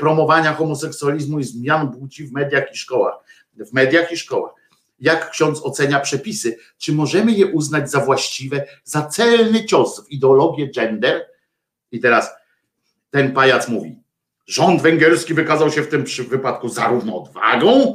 promowania 0.00 0.54
homoseksualizmu 0.54 1.38
i 1.38 1.44
zmian 1.44 1.92
płci 1.92 2.24
w 2.24 2.32
mediach 2.32 2.72
i 2.72 2.76
szkołach. 2.76 3.14
W 3.56 3.72
mediach 3.72 4.12
i 4.12 4.16
szkołach. 4.16 4.52
Jak 5.00 5.30
ksiądz 5.30 5.60
ocenia 5.62 6.00
przepisy? 6.00 6.58
Czy 6.78 6.92
możemy 6.92 7.32
je 7.32 7.46
uznać 7.46 7.90
za 7.90 8.00
właściwe, 8.00 8.66
za 8.84 9.06
celny 9.06 9.64
cios 9.64 10.06
w 10.06 10.10
ideologię 10.10 10.70
gender? 10.70 11.26
I 11.92 12.00
teraz 12.00 12.30
ten 13.10 13.32
pajac 13.32 13.68
mówi, 13.68 13.96
rząd 14.46 14.82
węgierski 14.82 15.34
wykazał 15.34 15.70
się 15.72 15.82
w 15.82 15.88
tym 15.88 16.04
wypadku 16.28 16.68
zarówno 16.68 17.22
odwagą, 17.22 17.94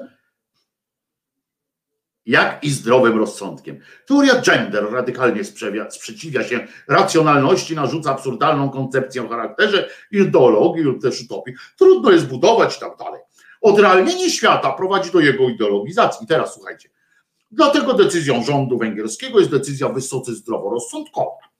jak 2.26 2.64
i 2.64 2.70
zdrowym 2.70 3.18
rozsądkiem. 3.18 3.80
Teoria 4.08 4.42
gender 4.42 4.92
radykalnie 4.92 5.44
sprzeciwia 5.90 6.44
się 6.44 6.68
racjonalności, 6.88 7.76
narzuca 7.76 8.12
absurdalną 8.12 8.70
koncepcję 8.70 9.26
o 9.26 9.30
charakterze 9.30 9.90
ideologii 10.12 10.84
lub 10.84 11.02
też 11.02 11.22
utopii. 11.22 11.54
Trudno 11.78 12.12
jest 12.12 12.28
budować 12.28 12.78
i 12.78 12.80
tak 12.80 12.98
dalej. 12.98 13.22
Odrealnienie 13.62 14.30
świata 14.30 14.74
prowadzi 14.74 15.12
do 15.12 15.20
jego 15.20 15.50
ideologizacji. 15.50 16.28
Teraz 16.28 16.54
słuchajcie. 16.54 16.90
Dlatego 17.52 17.94
decyzją 17.94 18.44
rządu 18.44 18.78
węgierskiego 18.78 19.40
jest 19.40 19.52
decyzja 19.52 19.90
wysoce 19.90 20.34
zdroworozsądkowa. 20.34 21.52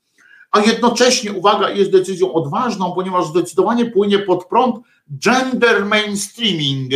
A 0.50 0.60
jednocześnie, 0.60 1.32
uwaga, 1.32 1.70
jest 1.70 1.90
decyzją 1.90 2.32
odważną, 2.32 2.92
ponieważ 2.92 3.26
zdecydowanie 3.26 3.90
płynie 3.90 4.18
pod 4.18 4.44
prąd 4.44 4.76
gender 5.10 5.86
mainstreaming 5.86 6.92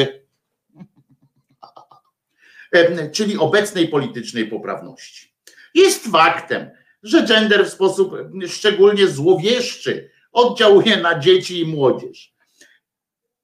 czyli 3.12 3.38
obecnej 3.38 3.88
politycznej 3.88 4.46
poprawności. 4.46 5.34
Jest 5.74 6.06
faktem, 6.06 6.70
że 7.02 7.22
gender 7.22 7.66
w 7.66 7.72
sposób 7.72 8.14
szczególnie 8.48 9.08
złowieszczy 9.08 10.10
oddziałuje 10.32 10.96
na 10.96 11.18
dzieci 11.18 11.60
i 11.60 11.66
młodzież. 11.66 12.34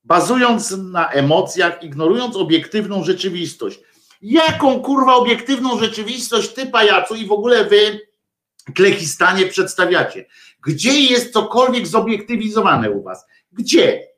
Bazując 0.04 0.70
na 0.70 1.10
emocjach, 1.10 1.82
ignorując 1.82 2.36
obiektywną 2.36 3.04
rzeczywistość. 3.04 3.80
Jaką 4.22 4.80
kurwa 4.80 5.14
obiektywną 5.14 5.78
rzeczywistość 5.78 6.48
ty, 6.48 6.66
pajacu, 6.66 7.14
i 7.14 7.26
w 7.26 7.32
ogóle 7.32 7.64
wy, 7.64 8.00
klechistanie, 8.74 9.46
przedstawiacie? 9.46 10.26
Gdzie 10.66 11.00
jest 11.00 11.32
cokolwiek 11.32 11.86
zobiektywizowane 11.86 12.90
u 12.90 13.02
was? 13.02 13.26
Gdzie? 13.52 14.08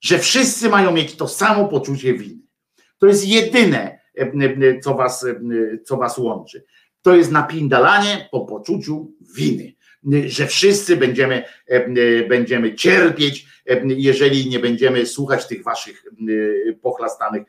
Że 0.00 0.18
wszyscy 0.18 0.68
mają 0.68 0.92
mieć 0.92 1.16
to 1.16 1.28
samo 1.28 1.68
poczucie 1.68 2.14
winy. 2.14 2.42
To 2.98 3.06
jest 3.06 3.26
jedyne, 3.26 3.99
co 4.82 4.94
was, 4.94 5.26
co 5.84 5.96
was 5.96 6.18
łączy. 6.18 6.64
To 7.02 7.14
jest 7.14 7.32
napindalanie 7.32 8.28
po 8.32 8.40
poczuciu 8.40 9.12
winy, 9.36 9.74
że 10.26 10.46
wszyscy 10.46 10.96
będziemy, 10.96 11.44
będziemy 12.28 12.74
cierpieć, 12.74 13.46
jeżeli 13.84 14.48
nie 14.48 14.58
będziemy 14.58 15.06
słuchać 15.06 15.46
tych 15.46 15.62
waszych 15.62 16.04
pochlastanych 16.82 17.42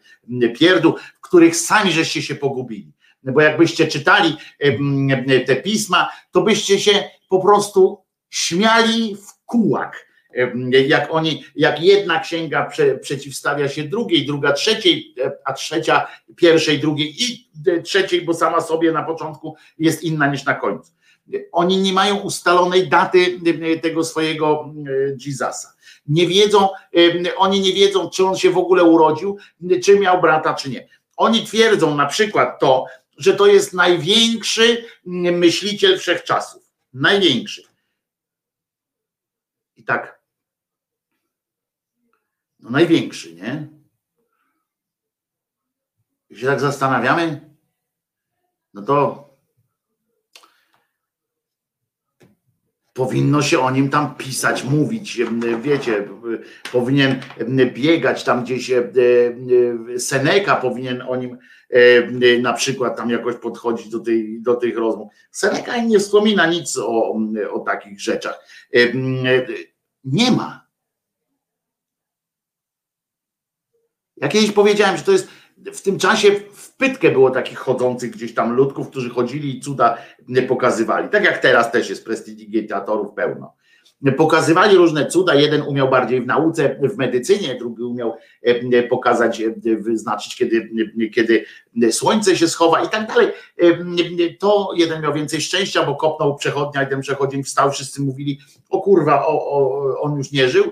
pierdół, 0.59 0.95
w 1.15 1.21
których 1.21 1.55
sami 1.55 1.91
żeście 1.91 2.21
się 2.21 2.35
pogubili. 2.35 2.93
Bo 3.23 3.41
jakbyście 3.41 3.87
czytali 3.87 4.37
te 5.45 5.55
pisma, 5.55 6.09
to 6.31 6.41
byście 6.41 6.79
się 6.79 7.03
po 7.29 7.41
prostu 7.41 7.97
śmiali 8.29 9.15
w 9.15 9.45
kółak 9.45 10.10
jak 10.87 11.13
oni, 11.13 11.43
jak 11.55 11.81
jedna 11.81 12.19
księga 12.19 12.65
prze, 12.65 12.97
przeciwstawia 12.97 13.69
się 13.69 13.83
drugiej, 13.83 14.25
druga 14.25 14.53
trzeciej, 14.53 15.15
e, 15.23 15.31
a 15.45 15.53
trzecia 15.53 16.07
pierwszej, 16.35 16.79
drugiej 16.79 17.23
i 17.23 17.49
e, 17.67 17.81
trzeciej, 17.81 18.21
bo 18.21 18.33
sama 18.33 18.61
sobie 18.61 18.91
na 18.91 19.03
początku 19.03 19.55
jest 19.79 20.03
inna 20.03 20.27
niż 20.27 20.45
na 20.45 20.53
końcu. 20.53 20.91
Oni 21.51 21.77
nie 21.77 21.93
mają 21.93 22.19
ustalonej 22.19 22.89
daty 22.89 23.39
e, 23.61 23.77
tego 23.77 24.03
swojego 24.03 24.73
Jezusa. 25.25 25.73
Nie 26.07 26.27
wiedzą, 26.27 26.69
oni 27.37 27.59
nie 27.59 27.73
wiedzą, 27.73 28.09
czy 28.09 28.25
on 28.25 28.37
się 28.37 28.49
w 28.49 28.57
ogóle 28.57 28.83
urodził, 28.83 29.37
czy 29.83 29.99
miał 29.99 30.21
brata, 30.21 30.53
czy 30.53 30.69
nie. 30.69 30.87
Oni 31.17 31.45
twierdzą 31.45 31.95
na 31.95 32.05
przykład 32.05 32.59
to, 32.59 32.85
że 33.17 33.33
to 33.33 33.47
jest 33.47 33.73
największy 33.73 34.85
myśliciel 35.05 35.99
wszechczasów. 35.99 36.63
Największy. 36.93 37.63
I 39.75 39.83
tak 39.83 40.20
no 42.61 42.69
największy, 42.69 43.35
nie? 43.35 43.67
I 46.29 46.37
się 46.37 46.47
tak 46.47 46.59
zastanawiamy, 46.59 47.55
no 48.73 48.81
to 48.81 49.31
powinno 52.93 53.41
się 53.41 53.59
o 53.59 53.71
nim 53.71 53.89
tam 53.89 54.15
pisać, 54.15 54.63
mówić, 54.63 55.21
wiecie, 55.61 56.07
powinien 56.71 57.15
biegać 57.73 58.23
tam 58.23 58.43
gdzieś, 58.43 58.71
e, 58.71 58.91
e, 59.95 59.99
Seneca 59.99 60.55
powinien 60.55 61.01
o 61.01 61.15
nim 61.15 61.37
e, 61.69 62.37
na 62.39 62.53
przykład 62.53 62.97
tam 62.97 63.09
jakoś 63.09 63.35
podchodzić 63.35 63.89
do, 63.89 63.99
tej, 63.99 64.41
do 64.41 64.55
tych 64.55 64.77
rozmów. 64.77 65.13
Seneca 65.31 65.77
nie 65.77 65.99
wspomina 65.99 66.47
nic 66.47 66.77
o, 66.77 67.15
o 67.51 67.59
takich 67.59 68.01
rzeczach. 68.01 68.45
Nie 70.03 70.31
ma. 70.31 70.70
Ja 74.21 74.27
kiedyś 74.27 74.51
powiedziałem, 74.51 74.97
że 74.97 75.03
to 75.03 75.11
jest 75.11 75.27
w 75.73 75.81
tym 75.81 75.99
czasie 75.99 76.31
w 76.53 76.75
pytkę 76.75 77.11
było 77.11 77.31
takich 77.31 77.57
chodzących 77.57 78.11
gdzieś 78.11 78.33
tam 78.33 78.53
ludków, 78.53 78.89
którzy 78.89 79.09
chodzili 79.09 79.57
i 79.57 79.61
cuda 79.61 79.97
pokazywali. 80.47 81.09
Tak 81.09 81.23
jak 81.23 81.37
teraz 81.37 81.71
też 81.71 81.89
jest 81.89 82.05
prestidigitatorów 82.05 83.13
pełno. 83.13 83.53
Pokazywali 84.17 84.77
różne 84.77 85.05
cuda. 85.05 85.35
Jeden 85.35 85.61
umiał 85.61 85.89
bardziej 85.89 86.21
w 86.21 86.27
nauce, 86.27 86.79
w 86.93 86.97
medycynie, 86.97 87.55
drugi 87.55 87.83
umiał 87.83 88.13
e, 88.41 88.83
pokazać, 88.83 89.41
e, 89.41 89.51
wyznaczyć, 89.77 90.35
kiedy, 90.35 90.69
kiedy 91.13 91.45
słońce 91.91 92.37
się 92.37 92.47
schowa 92.47 92.83
i 92.83 92.89
tak 92.89 93.07
dalej. 93.07 93.27
E, 93.57 93.63
to 94.39 94.69
jeden 94.75 95.01
miał 95.01 95.13
więcej 95.13 95.41
szczęścia, 95.41 95.85
bo 95.85 95.95
kopnął 95.95 96.35
przechodnia 96.35 96.83
i 96.83 96.87
ten 96.87 97.01
przechodzień 97.01 97.43
wstał. 97.43 97.71
Wszyscy 97.71 98.01
mówili: 98.01 98.39
O 98.69 98.81
kurwa, 98.81 99.25
o, 99.25 99.51
o, 99.51 100.01
on 100.01 100.17
już 100.17 100.31
nie 100.31 100.49
żył. 100.49 100.71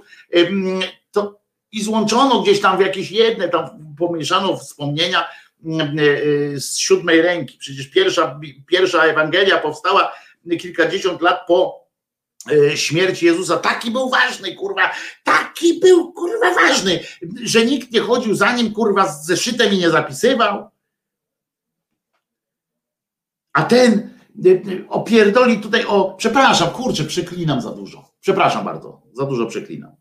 I 1.71 1.83
złączono 1.83 2.41
gdzieś 2.41 2.61
tam 2.61 2.77
w 2.77 2.81
jakieś 2.81 3.11
jedne, 3.11 3.49
tam 3.49 3.95
pomieszano 3.97 4.57
wspomnienia 4.57 5.25
mm, 5.65 5.99
e, 5.99 6.03
e, 6.03 6.59
z 6.59 6.77
siódmej 6.77 7.21
ręki. 7.21 7.57
Przecież 7.57 7.87
pierwsza, 7.87 8.39
pierwsza 8.67 9.03
Ewangelia 9.03 9.57
powstała 9.57 10.13
kilkadziesiąt 10.59 11.21
lat 11.21 11.47
po 11.47 11.87
e, 12.51 12.77
śmierci 12.77 13.25
Jezusa. 13.25 13.57
Taki 13.57 13.91
był 13.91 14.09
ważny, 14.09 14.55
kurwa, 14.55 14.91
taki 15.23 15.79
był, 15.79 16.13
kurwa, 16.13 16.53
ważny, 16.53 16.99
że 17.43 17.65
nikt 17.65 17.91
nie 17.91 17.99
chodził 17.99 18.35
za 18.35 18.55
nim, 18.55 18.73
kurwa, 18.73 19.07
z 19.07 19.25
zeszytem 19.25 19.73
i 19.73 19.77
nie 19.77 19.89
zapisywał. 19.89 20.69
A 23.53 23.63
ten 23.63 24.19
opierdoli 24.89 25.59
tutaj 25.59 25.85
o, 25.85 26.13
przepraszam, 26.17 26.69
kurczę, 26.69 27.03
przeklinam 27.03 27.61
za 27.61 27.71
dużo. 27.71 28.11
Przepraszam 28.21 28.65
bardzo, 28.65 29.01
za 29.13 29.25
dużo 29.25 29.45
przeklinam. 29.45 29.98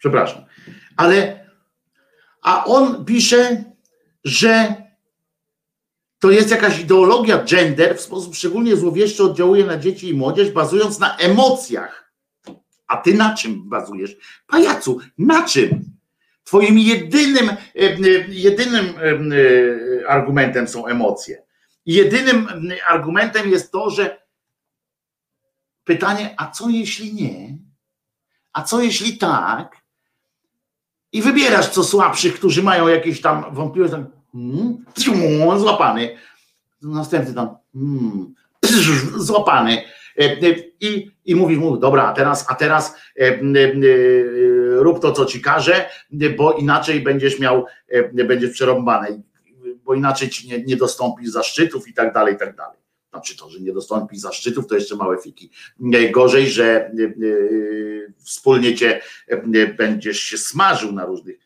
Przepraszam. 0.00 0.44
Ale, 0.96 1.46
a 2.42 2.64
on 2.64 3.04
pisze, 3.04 3.64
że 4.24 4.74
to 6.18 6.30
jest 6.30 6.50
jakaś 6.50 6.80
ideologia 6.80 7.44
gender, 7.44 7.96
w 7.96 8.00
sposób 8.00 8.34
szczególnie 8.34 8.76
złowieszczy 8.76 9.24
oddziałuje 9.24 9.66
na 9.66 9.76
dzieci 9.76 10.08
i 10.08 10.14
młodzież, 10.14 10.50
bazując 10.50 10.98
na 10.98 11.16
emocjach. 11.16 12.12
A 12.86 12.96
ty 12.96 13.14
na 13.14 13.34
czym 13.34 13.68
bazujesz? 13.68 14.16
Pajacu, 14.46 15.00
na 15.18 15.44
czym? 15.48 15.84
Twoim 16.44 16.78
jedynym, 16.78 17.48
e, 17.48 17.56
e, 17.74 17.96
jedynym 18.28 18.84
e, 18.86 20.08
argumentem 20.08 20.68
są 20.68 20.86
emocje. 20.86 21.42
Jedynym 21.86 22.48
argumentem 22.88 23.50
jest 23.50 23.72
to, 23.72 23.90
że 23.90 24.22
pytanie, 25.84 26.34
a 26.38 26.50
co 26.50 26.68
jeśli 26.68 27.14
nie? 27.14 27.58
A 28.52 28.62
co 28.62 28.82
jeśli 28.82 29.18
tak? 29.18 29.79
I 31.12 31.22
wybierasz 31.22 31.68
co 31.68 31.84
słabszych, 31.84 32.34
którzy 32.34 32.62
mają 32.62 32.88
jakieś 32.88 33.20
tam 33.20 33.44
wątpliwości, 33.52 33.96
hmm, 34.32 35.58
złapany. 35.58 36.16
Następny 36.82 37.34
tam, 37.34 37.56
hmm, 37.74 38.34
złapany. 39.16 39.82
I, 40.80 41.10
I 41.24 41.34
mówisz 41.34 41.58
mu, 41.58 41.76
dobra, 41.76 42.06
a 42.06 42.12
teraz, 42.12 42.46
a 42.48 42.54
teraz 42.54 42.96
e, 43.20 43.22
e, 43.22 43.40
rób 44.78 45.00
to, 45.00 45.12
co 45.12 45.24
ci 45.24 45.40
każę, 45.40 45.84
bo 46.36 46.52
inaczej 46.52 47.00
będziesz 47.00 47.40
miał, 47.40 47.66
e, 47.88 48.24
będziesz 48.24 48.50
przerąbany, 48.50 49.22
bo 49.84 49.94
inaczej 49.94 50.28
ci 50.28 50.48
nie, 50.48 50.62
nie 50.62 50.76
dostąpisz 50.76 51.30
zaszczytów 51.30 51.88
i 51.88 51.94
tak 51.94 52.14
dalej, 52.14 52.34
i 52.34 52.38
tak 52.38 52.56
dalej. 52.56 52.79
Znaczy 53.10 53.36
to, 53.36 53.50
że 53.50 53.60
nie 53.60 53.72
dostąpi 53.72 54.18
zaszczytów, 54.18 54.66
to 54.66 54.74
jeszcze 54.74 54.96
małe 54.96 55.18
fiki. 55.22 55.50
Gorzej, 56.10 56.50
że 56.50 56.64
e, 56.64 56.90
e, 56.90 57.12
wspólnie 58.24 58.74
cię 58.74 59.00
e, 59.28 59.66
będziesz 59.66 60.20
się 60.20 60.38
smażył 60.38 60.92
na 60.92 61.06
różnych, 61.06 61.36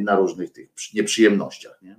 na 0.00 0.16
różnych 0.16 0.52
tych 0.52 0.68
nieprzyjemnościach. 0.94 1.82
Nie? 1.82 1.96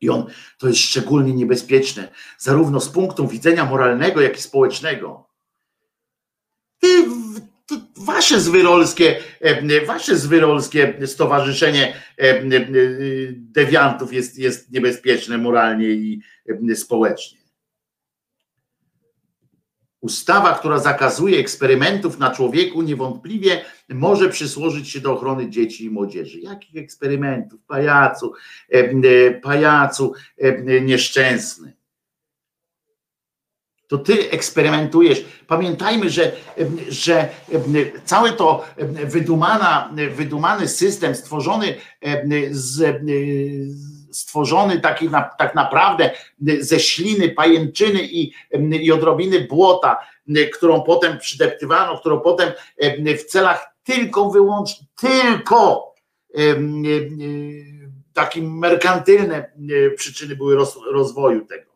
I 0.00 0.10
on 0.10 0.26
to 0.58 0.68
jest 0.68 0.80
szczególnie 0.80 1.32
niebezpieczne, 1.32 2.08
zarówno 2.38 2.80
z 2.80 2.88
punktu 2.88 3.28
widzenia 3.28 3.64
moralnego, 3.64 4.20
jak 4.20 4.38
i 4.38 4.42
społecznego. 4.42 5.28
Ty, 6.78 6.86
wasze 7.96 8.40
zwyrolskie, 8.40 9.20
wasze 9.86 10.16
zwyrolskie 10.16 11.06
stowarzyszenie 11.06 11.94
dewiantów 13.32 14.12
jest, 14.12 14.38
jest 14.38 14.70
niebezpieczne 14.72 15.38
moralnie 15.38 15.88
i 15.88 16.22
społecznie. 16.74 17.38
Ustawa, 20.00 20.54
która 20.54 20.78
zakazuje 20.78 21.38
eksperymentów 21.38 22.18
na 22.18 22.30
człowieku, 22.30 22.82
niewątpliwie 22.82 23.64
może 23.88 24.28
przysłużyć 24.28 24.90
się 24.90 25.00
do 25.00 25.12
ochrony 25.12 25.50
dzieci 25.50 25.84
i 25.84 25.90
młodzieży. 25.90 26.40
Jakich 26.40 26.76
eksperymentów? 26.76 27.60
Pajacu, 27.66 28.32
e, 28.68 29.30
pajacu 29.30 30.12
e, 30.38 30.80
nieszczęsny. 30.80 31.78
To 33.88 33.98
ty 33.98 34.30
eksperymentujesz. 34.30 35.24
Pamiętajmy, 35.46 36.10
że, 36.10 36.32
że 36.88 37.28
cały 38.04 38.32
to 38.32 38.64
wydumana, 39.04 39.94
wydumany 40.16 40.68
system 40.68 41.14
stworzony 41.14 41.74
z 42.50 43.02
stworzony 44.10 44.80
taki 44.80 45.08
na, 45.08 45.22
tak 45.22 45.54
naprawdę 45.54 46.10
ze 46.60 46.80
śliny, 46.80 47.28
pajęczyny 47.28 48.02
i, 48.02 48.32
i 48.80 48.92
odrobiny 48.92 49.40
błota, 49.40 49.96
którą 50.54 50.82
potem 50.82 51.18
przydeptywano, 51.18 51.98
którą 51.98 52.20
potem 52.20 52.52
w 53.18 53.24
celach 53.24 53.66
tylko 53.84 54.30
wyłącznie, 54.30 54.86
tylko 54.96 55.88
takim 58.12 58.58
merkantylne 58.58 59.52
przyczyny 59.96 60.36
były 60.36 60.54
roz, 60.54 60.78
rozwoju 60.92 61.46
tego. 61.46 61.68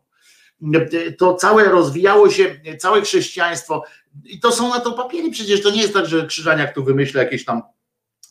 To 1.19 1.35
całe 1.35 1.65
rozwijało 1.65 2.31
się, 2.31 2.61
całe 2.79 3.03
chrześcijaństwo, 3.03 3.85
i 4.25 4.41
to 4.41 4.53
są 4.53 4.69
na 4.69 4.81
to 4.81 4.93
papiery, 4.93 5.31
przecież 5.31 5.63
to 5.63 5.71
nie 5.71 5.83
jest 5.83 5.95
tak, 5.95 6.07
że 6.07 6.27
Krzyżaniak 6.27 6.75
tu 6.75 6.85
wymyśla 6.85 7.23
jakieś 7.23 7.45
tam 7.45 7.63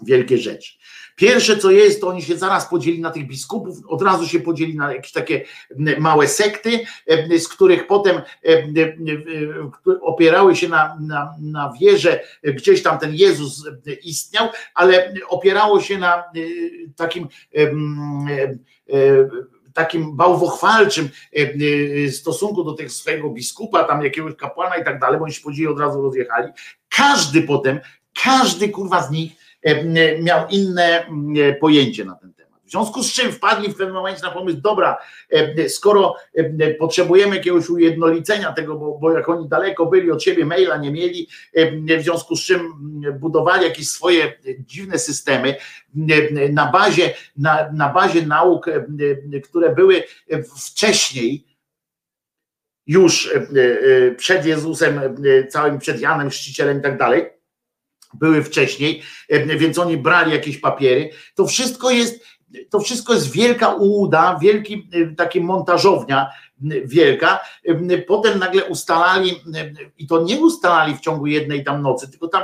wielkie 0.03 0.37
rzeczy. 0.37 0.73
Pierwsze 1.15 1.57
co 1.57 1.71
jest, 1.71 2.01
to 2.01 2.07
oni 2.07 2.21
się 2.21 2.37
zaraz 2.37 2.69
podzieli 2.69 3.01
na 3.01 3.11
tych 3.11 3.27
biskupów, 3.27 3.77
od 3.87 4.01
razu 4.01 4.27
się 4.27 4.39
podzieli 4.39 4.75
na 4.75 4.93
jakieś 4.93 5.11
takie 5.11 5.45
małe 5.99 6.27
sekty, 6.27 6.79
z 7.39 7.47
których 7.47 7.87
potem 7.87 8.21
opierały 10.01 10.55
się 10.55 10.69
na, 10.69 10.97
na, 11.01 11.35
na 11.41 11.73
wierze, 11.81 12.23
gdzieś 12.43 12.83
tam 12.83 12.99
ten 12.99 13.15
Jezus 13.15 13.65
istniał, 14.03 14.47
ale 14.75 15.13
opierało 15.29 15.81
się 15.81 15.97
na 15.97 16.23
takim 16.95 17.27
takim 19.73 20.15
bałwochwalczym 20.15 21.09
stosunku 22.11 22.63
do 22.63 22.73
tego 22.73 22.89
swojego 22.89 23.29
biskupa, 23.29 23.83
tam 23.83 24.03
jakiegoś 24.03 24.35
kapłana 24.35 24.77
i 24.77 24.85
tak 24.85 24.99
dalej, 24.99 25.19
bo 25.19 25.23
oni 25.23 25.33
się 25.33 25.41
podzieli 25.41 25.67
od 25.67 25.79
razu 25.79 26.01
rozjechali. 26.01 26.51
Każdy 26.89 27.41
potem, 27.41 27.79
każdy 28.23 28.69
kurwa 28.69 29.03
z 29.03 29.11
nich 29.11 29.40
miał 30.21 30.47
inne 30.49 31.05
e, 31.05 31.53
pojęcie 31.53 32.05
na 32.05 32.15
ten 32.15 32.33
temat. 32.33 32.61
W 32.65 32.71
związku 32.71 33.03
z 33.03 33.13
czym 33.13 33.31
wpadli 33.31 33.69
w 33.69 33.75
pewnym 33.75 33.93
momencie 33.93 34.21
na 34.23 34.31
pomysł, 34.31 34.57
dobra, 34.61 34.97
e, 35.29 35.69
skoro 35.69 36.15
potrzebujemy 36.79 37.35
jakiegoś 37.35 37.69
ujednolicenia 37.69 38.53
tego, 38.53 38.75
bo, 38.75 38.97
bo 38.97 39.11
jak 39.11 39.29
oni 39.29 39.49
daleko 39.49 39.85
byli 39.85 40.11
od 40.11 40.23
siebie, 40.23 40.45
maila 40.45 40.77
nie 40.77 40.91
mieli, 40.91 41.27
w 41.99 42.01
związku 42.01 42.35
z 42.35 42.41
czym 42.41 42.73
budowali 43.19 43.63
jakieś 43.63 43.89
swoje 43.89 44.33
dziwne 44.59 44.99
systemy 44.99 45.55
na 46.51 46.71
bazie, 46.71 47.13
na, 47.37 47.71
na 47.71 47.93
bazie 47.93 48.25
nauk, 48.25 48.65
które 49.43 49.75
były 49.75 50.03
wcześniej, 50.57 51.45
już 52.87 53.33
przed 54.17 54.45
Jezusem, 54.45 54.99
całym 55.49 55.79
przed 55.79 56.01
Janem 56.01 56.29
Chrzcicielem 56.29 56.79
i 56.79 56.81
tak 56.81 56.97
dalej, 56.97 57.40
były 58.13 58.43
wcześniej, 58.43 59.01
e, 59.29 59.57
więc 59.57 59.79
oni 59.79 59.97
brali 59.97 60.31
jakieś 60.31 60.57
papiery. 60.57 61.09
To 61.35 61.47
wszystko 61.47 61.91
jest, 61.91 62.23
to 62.69 62.79
wszystko 62.79 63.13
jest 63.13 63.31
wielka 63.31 63.73
ułuda, 63.73 64.39
wielki 64.41 64.89
e, 64.93 65.15
taki 65.15 65.41
montażownia 65.41 66.29
wielka. 66.85 67.39
E, 67.65 67.97
potem 67.97 68.39
nagle 68.39 68.65
ustalali, 68.65 69.35
i 69.97 70.07
to 70.07 70.23
nie 70.23 70.39
ustalali 70.39 70.95
w 70.95 70.99
ciągu 70.99 71.27
jednej 71.27 71.63
tam 71.63 71.81
nocy, 71.81 72.11
tylko 72.11 72.27
tam 72.27 72.43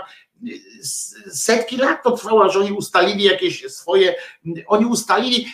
setki 1.31 1.77
lat 1.77 2.03
to 2.03 2.11
trwało, 2.11 2.49
że 2.49 2.60
oni 2.60 2.72
ustalili 2.72 3.23
jakieś 3.23 3.65
swoje, 3.72 4.15
oni 4.68 4.85
ustalili, 4.85 5.45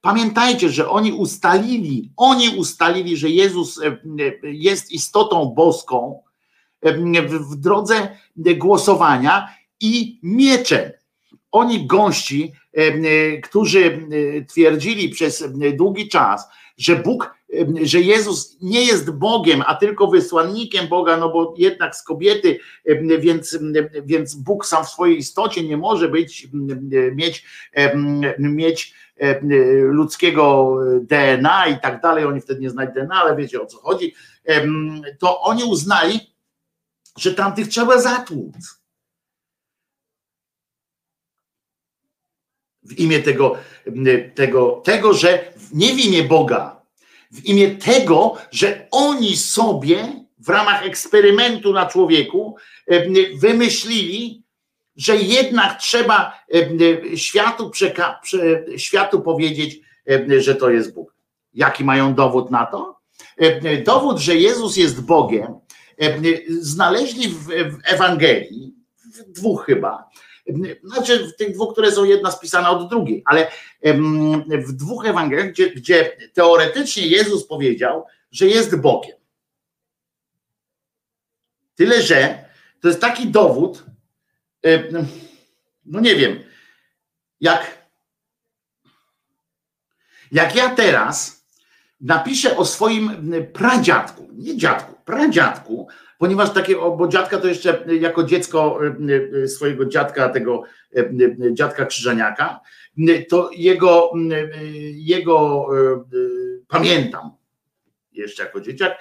pamiętajcie, 0.00 0.68
że 0.68 0.88
oni 0.88 1.12
ustalili, 1.12 2.10
oni 2.16 2.48
ustalili, 2.48 3.16
że 3.16 3.30
Jezus 3.30 3.80
jest 4.42 4.92
istotą 4.92 5.46
boską 5.46 6.22
w 6.82 7.56
drodze 7.56 8.16
głosowania 8.36 9.48
i 9.82 10.18
mieczem. 10.22 10.90
Oni 11.52 11.86
gąści, 11.86 12.52
e, 12.72 13.38
którzy 13.38 13.84
e, 13.86 14.44
twierdzili 14.44 15.08
przez 15.08 15.44
długi 15.76 16.08
czas, 16.08 16.48
że 16.78 16.96
Bóg, 16.96 17.34
że 17.82 18.00
Jezus 18.00 18.56
nie 18.62 18.84
jest 18.84 19.10
Bogiem, 19.10 19.62
a 19.66 19.74
tylko 19.74 20.06
wysłannikiem 20.06 20.88
Boga, 20.88 21.16
no 21.16 21.28
bo 21.28 21.54
jednak 21.58 21.96
z 21.96 22.02
kobiety, 22.02 22.58
więc, 23.18 23.58
więc 24.04 24.34
Bóg 24.34 24.66
sam 24.66 24.84
w 24.84 24.88
swojej 24.88 25.18
istocie 25.18 25.62
nie 25.64 25.76
może 25.76 26.08
być, 26.08 26.48
mieć, 27.14 27.46
mieć 28.38 28.94
ludzkiego 29.82 30.76
DNA 31.00 31.66
i 31.66 31.80
tak 31.80 32.00
dalej, 32.00 32.24
oni 32.24 32.40
wtedy 32.40 32.60
nie 32.60 32.70
znają 32.70 32.90
DNA, 32.94 33.14
ale 33.14 33.36
wiecie 33.36 33.62
o 33.62 33.66
co 33.66 33.78
chodzi, 33.78 34.14
to 35.18 35.40
oni 35.40 35.64
uznali, 35.64 36.20
że 37.18 37.34
tamtych 37.34 37.68
trzeba 37.68 38.00
zatłuc 38.00 38.81
w 42.84 42.98
imię 42.98 43.18
tego, 43.20 43.56
tego, 44.34 44.80
tego, 44.84 45.14
że 45.14 45.52
nie 45.72 45.94
w 45.94 45.98
imię 45.98 46.22
Boga, 46.22 46.82
w 47.30 47.44
imię 47.44 47.70
tego, 47.70 48.34
że 48.50 48.86
oni 48.90 49.36
sobie 49.36 50.24
w 50.38 50.48
ramach 50.48 50.86
eksperymentu 50.86 51.72
na 51.72 51.86
człowieku 51.86 52.56
wymyślili, 53.36 54.42
że 54.96 55.16
jednak 55.16 55.78
trzeba 55.78 56.38
światu, 57.16 57.70
przeka- 57.70 58.14
światu 58.76 59.20
powiedzieć, 59.20 59.80
że 60.38 60.54
to 60.54 60.70
jest 60.70 60.94
Bóg. 60.94 61.14
Jaki 61.54 61.84
mają 61.84 62.14
dowód 62.14 62.50
na 62.50 62.66
to? 62.66 62.98
Dowód, 63.84 64.18
że 64.18 64.36
Jezus 64.36 64.76
jest 64.76 65.04
Bogiem, 65.04 65.54
znaleźli 66.48 67.28
w 67.28 67.48
Ewangelii, 67.84 68.74
w 69.14 69.32
dwóch 69.32 69.66
chyba, 69.66 70.08
znaczy 70.82 71.26
w 71.26 71.36
tych 71.36 71.54
dwóch, 71.54 71.72
które 71.72 71.92
są 71.92 72.04
jedna 72.04 72.30
spisana 72.30 72.70
od 72.70 72.88
drugiej, 72.88 73.22
ale 73.26 73.50
w 74.66 74.72
dwóch 74.72 75.06
Ewangeliach, 75.06 75.50
gdzie, 75.50 75.70
gdzie 75.70 76.16
teoretycznie 76.32 77.06
Jezus 77.06 77.46
powiedział, 77.46 78.06
że 78.30 78.46
jest 78.46 78.80
Bogiem. 78.80 79.16
Tyle, 81.74 82.02
że 82.02 82.44
to 82.80 82.88
jest 82.88 83.00
taki 83.00 83.28
dowód, 83.28 83.84
no 85.84 86.00
nie 86.00 86.16
wiem, 86.16 86.44
jak 87.40 87.82
Jak 90.32 90.56
ja 90.56 90.74
teraz 90.74 91.44
napiszę 92.00 92.56
o 92.56 92.64
swoim 92.64 93.32
pradziadku, 93.52 94.28
nie 94.32 94.56
dziadku, 94.56 94.94
pradziadku, 95.04 95.88
ponieważ 96.22 96.52
takie, 96.52 96.74
bo 96.76 97.08
dziadka 97.08 97.38
to 97.38 97.48
jeszcze 97.48 97.84
jako 98.00 98.24
dziecko 98.24 98.78
swojego 99.46 99.86
dziadka, 99.86 100.28
tego 100.28 100.62
dziadka 101.52 101.86
Krzyżaniaka, 101.86 102.60
to 103.28 103.50
jego, 103.56 104.12
jego 104.92 105.66
pamiętam 106.68 107.30
jeszcze 108.12 108.42
jako 108.42 108.60
dzieciak. 108.60 108.98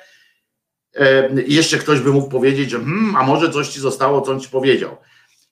Jeszcze 1.47 1.77
ktoś 1.77 1.99
by 1.99 2.11
mógł 2.11 2.29
powiedzieć, 2.29 2.69
że 2.69 2.77
hmm, 2.77 3.15
a 3.15 3.23
może 3.23 3.49
coś 3.49 3.69
ci 3.69 3.79
zostało, 3.79 4.21
co 4.21 4.31
on 4.31 4.39
ci 4.39 4.49
powiedział. 4.49 4.97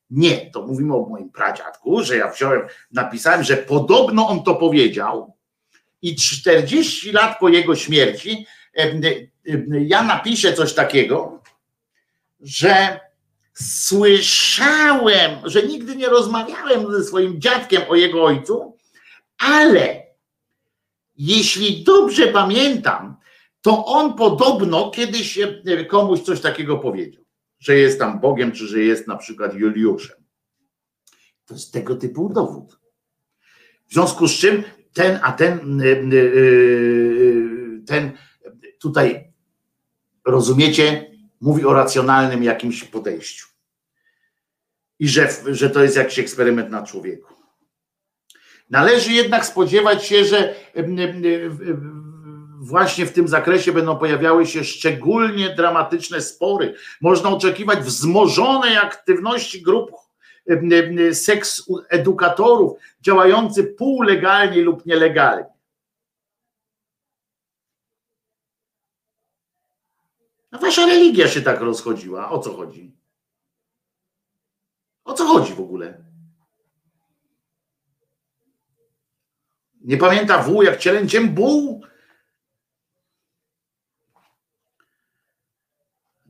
Nie, 0.10 0.52
to 0.52 0.68
mówimy 0.68 0.96
o 0.96 1.06
moim 1.10 1.30
pradziadku, 1.30 2.04
że 2.04 2.18
ja 2.18 2.32
wziąłem, 2.32 2.62
napisałem, 2.92 3.44
że 3.44 3.58
podobno 3.58 4.28
on 4.28 4.44
to 4.44 4.56
powiedział 4.56 5.34
i 6.02 6.16
40 6.16 7.12
lat 7.12 7.40
po 7.40 7.50
jego 7.50 7.76
śmierci 7.76 8.46
ja 9.82 10.04
napiszę 10.04 10.54
coś 10.54 10.74
takiego, 10.74 11.39
że 12.40 13.00
słyszałem, 13.54 15.32
że 15.44 15.64
nigdy 15.64 15.96
nie 15.96 16.10
rozmawiałem 16.10 16.92
ze 16.92 17.04
swoim 17.04 17.42
dziadkiem 17.42 17.82
o 17.90 17.96
jego 17.96 18.24
ojcu, 18.24 18.78
ale 19.38 20.04
jeśli 21.18 21.84
dobrze 21.84 22.28
pamiętam, 22.28 23.16
to 23.62 23.86
on 23.86 24.14
podobno 24.14 24.92
kiedyś 24.92 25.40
komuś 25.90 26.20
coś 26.20 26.42
takiego 26.42 26.78
powiedział 26.78 27.30
że 27.60 27.76
jest 27.76 28.00
tam 28.00 28.20
Bogiem, 28.20 28.52
czy 28.52 28.68
że 28.68 28.80
jest 28.80 29.08
na 29.08 29.18
przykład 29.18 29.54
Juliuszem. 29.54 30.18
To 31.46 31.54
jest 31.54 31.74
tego 31.74 31.96
typu 31.96 32.30
dowód. 32.34 32.80
W 33.88 33.94
związku 33.94 34.28
z 34.28 34.32
czym 34.32 34.64
ten, 34.94 35.20
a 35.24 35.32
ten, 35.32 35.82
y, 35.82 35.86
y, 35.86 37.84
ten 37.88 38.12
tutaj, 38.80 39.34
rozumiecie, 40.26 41.09
mówi 41.42 41.66
o 41.66 41.74
racjonalnym 41.74 42.44
jakimś 42.44 42.84
podejściu. 42.84 43.48
I 45.00 45.08
że, 45.08 45.30
że 45.48 45.70
to 45.70 45.84
jest 45.84 45.96
jakiś 45.96 46.20
eksperyment 46.20 46.70
na 46.70 46.84
człowieku. 46.84 47.34
Należy 48.70 49.12
jednak 49.12 49.46
spodziewać 49.46 50.06
się, 50.06 50.26
że 50.26 50.56
właśnie 52.60 53.06
w 53.06 53.14
tym 53.14 53.28
zakresie 53.28 53.72
będą 53.72 53.98
pojawiały 53.98 54.48
się 54.48 54.64
szczególnie 54.64 55.56
dramatyczne 55.56 56.22
spory. 56.22 56.74
Można 57.02 57.30
oczekiwać 57.30 57.80
wzmożonej 57.80 58.78
aktywności 58.78 59.62
grup 59.62 59.92
seks 61.14 61.72
edukatorów 61.90 62.80
działających 63.02 63.76
półlegalnie 63.76 64.62
lub 64.62 64.86
nielegalnie. 64.86 65.59
A 70.52 70.58
wasza 70.58 70.86
religia 70.86 71.28
się 71.28 71.42
tak 71.42 71.62
rozchodziła. 71.62 72.30
O 72.30 72.40
co 72.40 72.54
chodzi? 72.54 72.96
O 75.04 75.14
co 75.14 75.26
chodzi 75.26 75.54
w 75.54 75.60
ogóle? 75.60 76.04
Nie 79.82 79.98
pamięta 79.98 80.44
wół 80.44 80.62
jak 80.62 80.80
cielęciem 80.80 81.30
buł? 81.30 81.82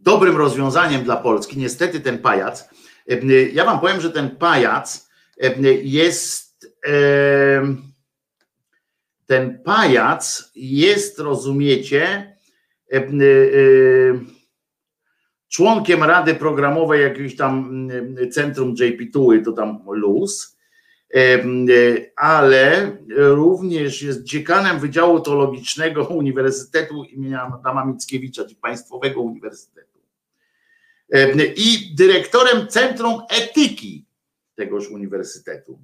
dobrym 0.10 0.38
rozwiązaniem 0.38 1.04
dla 1.04 1.18
Polski. 1.18 1.58
Niestety 1.58 2.00
ten 2.00 2.20
pajac, 2.20 2.70
ja 3.54 3.66
wam 3.66 3.80
powiem, 3.80 4.02
że 4.02 4.12
ten 4.12 4.36
pajac 4.36 5.10
jest 5.84 6.50
ten 9.26 9.64
pajac 9.64 10.52
jest, 10.56 11.20
rozumiecie, 11.20 12.36
członkiem 15.50 16.04
rady 16.04 16.36
programowej 16.36 17.02
jakiegoś 17.02 17.36
tam 17.36 17.88
centrum 18.32 18.76
JP2, 18.76 19.46
to 19.46 19.52
tam 19.52 19.84
LUS, 19.88 20.58
ale 22.16 22.98
również 23.18 24.02
jest 24.02 24.24
dziekanem 24.24 24.80
Wydziału 24.80 25.20
Teologicznego 25.20 26.04
Uniwersytetu 26.04 27.04
imienia 27.04 27.42
Adama 27.42 27.86
Mickiewicza, 27.86 28.44
czyli 28.44 28.56
Państwowego 28.56 29.22
Uniwersytetu. 29.22 30.00
I 31.56 31.96
dyrektorem 31.96 32.68
Centrum 32.68 33.22
Etyki 33.30 34.06
tegoż 34.56 34.90
uniwersytetu. 34.90 35.80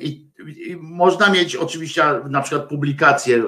I, 0.00 0.29
można 0.80 1.30
mieć 1.30 1.56
oczywiście 1.56 2.02
na 2.30 2.40
przykład 2.40 2.68
publikacje, 2.68 3.44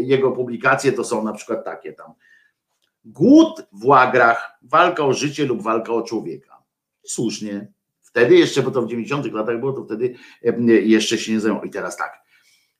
jego 0.00 0.32
publikacje 0.32 0.92
to 0.92 1.04
są 1.04 1.24
na 1.24 1.32
przykład 1.32 1.64
takie 1.64 1.92
tam. 1.92 2.12
Głód 3.04 3.62
w 3.72 3.84
łagrach, 3.84 4.58
walka 4.62 5.04
o 5.04 5.12
życie 5.12 5.46
lub 5.46 5.62
walka 5.62 5.92
o 5.92 6.02
człowieka. 6.02 6.62
Słusznie. 7.06 7.72
Wtedy 8.02 8.36
jeszcze, 8.36 8.62
bo 8.62 8.70
to 8.70 8.82
w 8.82 8.88
90 8.88 9.32
latach 9.32 9.60
było, 9.60 9.72
to 9.72 9.84
wtedy 9.84 10.14
jeszcze 10.82 11.18
się 11.18 11.32
nie 11.32 11.40
zajmował. 11.40 11.64
I 11.64 11.70
teraz 11.70 11.96
tak. 11.96 12.24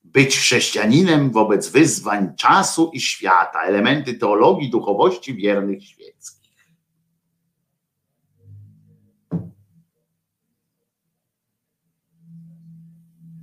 Być 0.05 0.39
chrześcijaninem 0.39 1.31
wobec 1.31 1.69
wyzwań 1.69 2.37
czasu 2.37 2.91
i 2.95 3.01
świata, 3.01 3.61
elementy 3.63 4.15
teologii, 4.15 4.71
duchowości 4.71 5.35
wiernych 5.35 5.85
świeckich. 5.85 6.44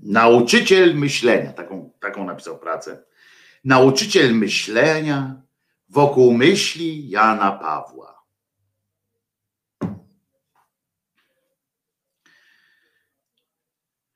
Nauczyciel 0.02 0.96
myślenia, 0.96 1.54
taką, 1.54 1.92
taką 2.00 2.26
napisał 2.26 2.60
pracę. 2.60 3.04
Nauczyciel 3.64 4.36
myślenia 4.36 5.42
wokół 5.90 6.34
myśli 6.34 7.10
Jana 7.10 7.52
Pawła. 7.52 8.22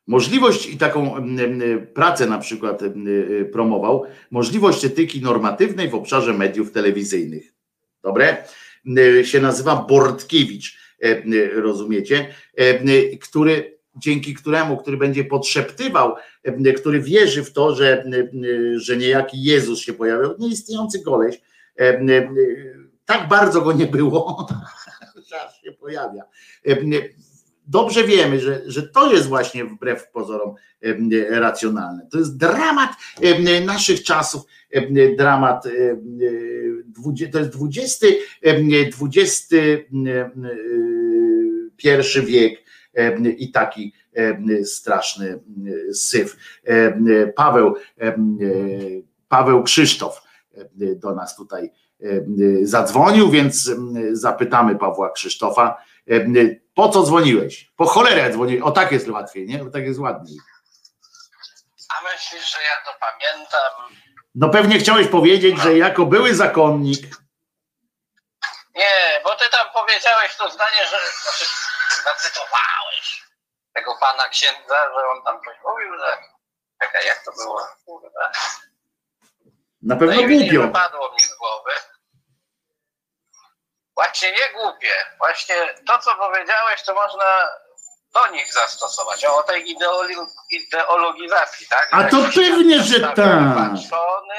Możliwość 0.07 0.69
i 0.69 0.77
taką 0.77 1.15
pracę 1.93 2.27
na 2.27 2.37
przykład 2.37 2.81
promował, 3.51 4.05
możliwość 4.31 4.85
etyki 4.85 5.21
normatywnej 5.21 5.89
w 5.89 5.95
obszarze 5.95 6.33
mediów 6.33 6.71
telewizyjnych. 6.71 7.53
Dobre? 8.03 8.43
Się 9.23 9.41
nazywa 9.41 9.75
Bortkiewicz, 9.75 10.79
rozumiecie? 11.53 12.35
Który 13.21 13.74
dzięki 13.97 14.33
któremu, 14.33 14.77
który 14.77 14.97
będzie 14.97 15.23
podszeptywał, 15.23 16.15
który 16.77 17.01
wierzy 17.01 17.43
w 17.43 17.53
to, 17.53 17.75
że, 17.75 18.05
że 18.75 18.97
niejaki 18.97 19.43
Jezus 19.43 19.79
się 19.79 19.93
pojawił, 19.93 20.35
nieistniejący 20.39 20.99
koleś, 20.99 21.41
tak 23.05 23.27
bardzo 23.27 23.61
go 23.61 23.73
nie 23.73 23.85
było, 23.85 24.47
że 25.29 25.41
aż 25.41 25.61
się 25.61 25.71
pojawia. 25.71 26.23
Dobrze 27.67 28.03
wiemy, 28.03 28.39
że, 28.39 28.61
że 28.65 28.83
to 28.83 29.13
jest 29.13 29.27
właśnie 29.27 29.65
wbrew 29.65 30.11
pozorom 30.11 30.55
racjonalne. 31.29 32.07
To 32.11 32.17
jest 32.17 32.37
dramat 32.37 32.89
naszych 33.65 34.03
czasów, 34.03 34.43
dramat, 35.17 35.63
to 37.31 37.39
jest 37.39 37.57
XX, 37.61 38.05
XXI 39.01 39.49
wiek, 42.25 42.64
i 43.37 43.51
taki 43.51 43.93
straszny 44.65 45.39
syf. 45.93 46.35
Paweł, 47.35 47.75
Paweł 49.29 49.63
Krzysztof 49.63 50.21
do 50.75 51.15
nas 51.15 51.35
tutaj 51.35 51.71
zadzwonił, 52.63 53.31
więc 53.31 53.71
zapytamy 54.11 54.75
Pawła 54.75 55.11
Krzysztofa, 55.11 55.83
po 56.73 56.89
co 56.89 57.03
dzwoniłeś? 57.03 57.71
Po 57.75 57.85
cholerę 57.85 58.29
dzwoniłeś. 58.33 58.63
O 58.63 58.71
tak 58.71 58.91
jest 58.91 59.07
łatwiej, 59.07 59.47
nie? 59.47 59.57
Bo 59.57 59.71
tak 59.71 59.83
jest 59.83 59.99
ładniej. 59.99 60.37
A 61.89 62.03
myślisz, 62.03 62.51
że 62.51 62.57
ja 62.57 62.91
to 62.91 62.99
pamiętam? 62.99 63.99
No 64.35 64.49
pewnie 64.49 64.79
chciałeś 64.79 65.07
powiedzieć, 65.07 65.59
że 65.61 65.77
jako 65.77 66.05
były 66.05 66.35
zakonnik. 66.35 67.01
Nie, 68.75 69.21
bo 69.23 69.35
ty 69.35 69.45
tam 69.51 69.67
powiedziałeś 69.73 70.35
to 70.37 70.51
zdanie, 70.51 70.85
że 70.89 70.97
zacytowałeś 72.05 73.23
tego 73.73 73.97
pana 74.01 74.29
księdza, 74.29 74.89
że 74.95 75.07
on 75.07 75.23
tam 75.23 75.39
coś 75.45 75.57
mówił, 75.65 75.99
że 75.99 76.17
czekaj, 76.81 77.05
jak 77.05 77.23
to 77.25 77.31
było? 77.31 77.67
Kurwa. 77.85 78.31
Na 79.81 79.95
pewno 79.95 80.15
no 80.15 80.21
mi 80.27 80.37
nie 80.37 80.43
głupio. 80.49 80.67
wypadło 80.67 81.13
mi 81.13 81.19
z 81.21 81.35
głowy. 81.37 81.71
Właśnie 83.95 84.31
nie 84.31 84.53
głupie. 84.53 84.93
Właśnie 85.17 85.55
to, 85.87 85.99
co 85.99 86.15
powiedziałeś, 86.15 86.83
to 86.83 86.93
można 86.93 87.49
do 88.13 88.27
nich 88.27 88.53
zastosować. 88.53 89.25
O 89.25 89.43
tej 89.43 89.75
ideolo- 89.77 90.27
ideologizacji, 90.49 91.67
tak? 91.67 91.89
A 91.91 92.01
Jak 92.01 92.11
to 92.11 92.17
pewnie, 92.35 92.79
że 92.83 92.99
tak. 92.99 93.15
Wypaczony, 93.15 94.35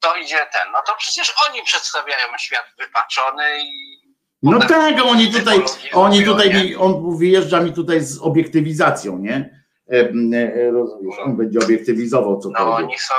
to 0.00 0.16
idzie 0.16 0.46
ten. 0.52 0.70
No 0.72 0.82
to 0.82 0.94
przecież 0.96 1.34
oni 1.48 1.62
przedstawiają 1.62 2.38
świat 2.38 2.66
wypaczony 2.78 3.58
i 3.60 4.00
No 4.44 4.58
tak, 4.60 4.94
oni 5.04 5.32
tutaj, 5.32 5.62
oni 5.92 6.24
tutaj, 6.24 6.74
on 6.78 7.18
wyjeżdża 7.18 7.60
mi 7.60 7.72
tutaj 7.72 8.00
z 8.00 8.18
obiektywizacją, 8.22 9.18
nie? 9.18 9.64
e, 9.88 10.70
rozumiesz, 10.70 11.18
on 11.24 11.36
będzie 11.36 11.58
obiektywizował 11.58 12.32
No 12.32 12.40
cokolwiek. 12.40 12.86
oni 12.88 12.98
są 12.98 13.14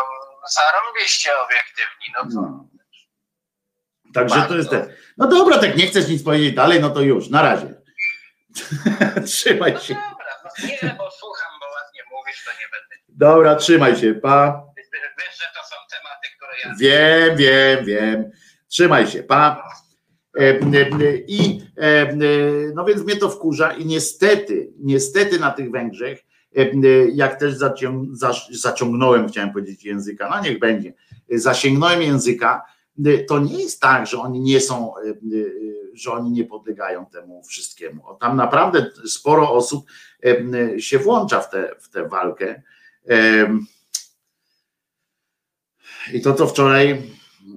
zarąbiście 0.49 1.29
obiektywni, 1.45 2.13
no 2.17 2.31
co? 2.31 2.41
No. 2.41 2.67
Także 4.13 4.41
to 4.41 4.55
jest 4.57 4.69
te. 4.69 4.87
No 5.17 5.27
dobra, 5.27 5.57
tak 5.57 5.77
nie 5.77 5.87
chcesz 5.87 6.07
nic 6.07 6.23
powiedzieć 6.23 6.55
dalej, 6.55 6.81
no 6.81 6.89
to 6.89 7.01
już, 7.01 7.29
na 7.29 7.41
razie. 7.41 7.73
trzymaj 9.25 9.73
No 9.73 9.79
się. 9.79 9.93
dobra, 9.93 10.31
no 10.43 10.67
nie, 10.67 10.95
bo 10.97 11.11
słucham, 11.11 11.51
bo 11.59 11.65
ładnie 11.75 12.01
mówisz, 12.11 12.43
to 12.45 12.51
nie 12.51 12.67
będę. 12.71 12.95
Dobra, 13.09 13.55
trzymaj 13.55 13.95
się, 13.95 14.13
pa. 14.13 14.63
Wiesz, 14.77 15.37
że 15.37 15.45
to 15.55 15.67
są 15.69 15.75
tematy, 15.91 16.27
które 16.37 16.51
ja... 16.63 16.75
Wiem, 16.79 17.37
wiem, 17.37 17.85
wiem. 17.85 18.31
Trzymaj 18.67 19.07
się, 19.07 19.23
pa. 19.23 19.63
E, 20.35 20.41
e, 20.41 20.89
e, 21.01 21.17
I 21.27 21.61
no 22.75 22.85
więc 22.85 23.03
mnie 23.03 23.15
to 23.15 23.29
wkurza 23.29 23.73
i 23.73 23.85
niestety, 23.85 24.73
niestety 24.77 25.39
na 25.39 25.51
tych 25.51 25.71
Węgrzech, 25.71 26.25
jak 27.13 27.39
też 27.39 27.55
zaciągnąłem, 28.51 29.27
chciałem 29.27 29.53
powiedzieć 29.53 29.85
języka, 29.85 30.29
no 30.29 30.41
niech 30.41 30.59
będzie, 30.59 30.93
zasięgnąłem 31.29 32.01
języka, 32.01 32.61
to 33.27 33.39
nie 33.39 33.63
jest 33.63 33.81
tak, 33.81 34.07
że 34.07 34.17
oni 34.17 34.39
nie 34.39 34.61
są, 34.61 34.93
że 35.93 36.11
oni 36.11 36.31
nie 36.31 36.43
podlegają 36.43 37.05
temu 37.05 37.43
wszystkiemu. 37.43 38.03
Tam 38.19 38.37
naprawdę 38.37 38.91
sporo 39.07 39.51
osób 39.51 39.85
się 40.77 40.99
włącza 40.99 41.41
w 41.41 41.49
tę 41.49 41.75
w 41.79 41.89
tę 41.89 42.07
walkę. 42.07 42.61
I 46.13 46.21
to, 46.21 46.33
co 46.33 46.47
wczoraj 46.47 47.01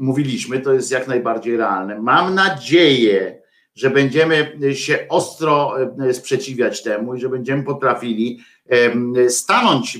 mówiliśmy, 0.00 0.60
to 0.60 0.72
jest 0.72 0.90
jak 0.90 1.08
najbardziej 1.08 1.56
realne. 1.56 2.00
Mam 2.00 2.34
nadzieję, 2.34 3.42
że 3.74 3.90
będziemy 3.90 4.58
się 4.72 5.06
ostro 5.08 5.74
e, 5.80 6.14
sprzeciwiać 6.14 6.82
temu 6.82 7.14
i 7.14 7.20
że 7.20 7.28
będziemy 7.28 7.62
potrafili 7.62 8.40
stanąć 9.28 9.98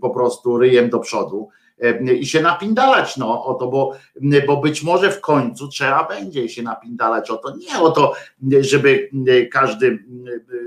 po 0.00 0.10
prostu 0.10 0.58
ryjem 0.58 0.90
do 0.90 0.98
przodu 0.98 1.48
i 2.20 2.26
się 2.26 2.40
napindalać 2.40 3.16
no, 3.16 3.44
o 3.44 3.54
to, 3.54 3.68
bo, 3.68 3.96
bo 4.46 4.56
być 4.56 4.82
może 4.82 5.10
w 5.10 5.20
końcu 5.20 5.68
trzeba 5.68 6.08
będzie 6.08 6.48
się 6.48 6.62
napindalać 6.62 7.30
o 7.30 7.36
to, 7.36 7.56
nie 7.56 7.80
o 7.80 7.90
to, 7.90 8.14
żeby 8.60 9.10
każdy, 9.52 10.04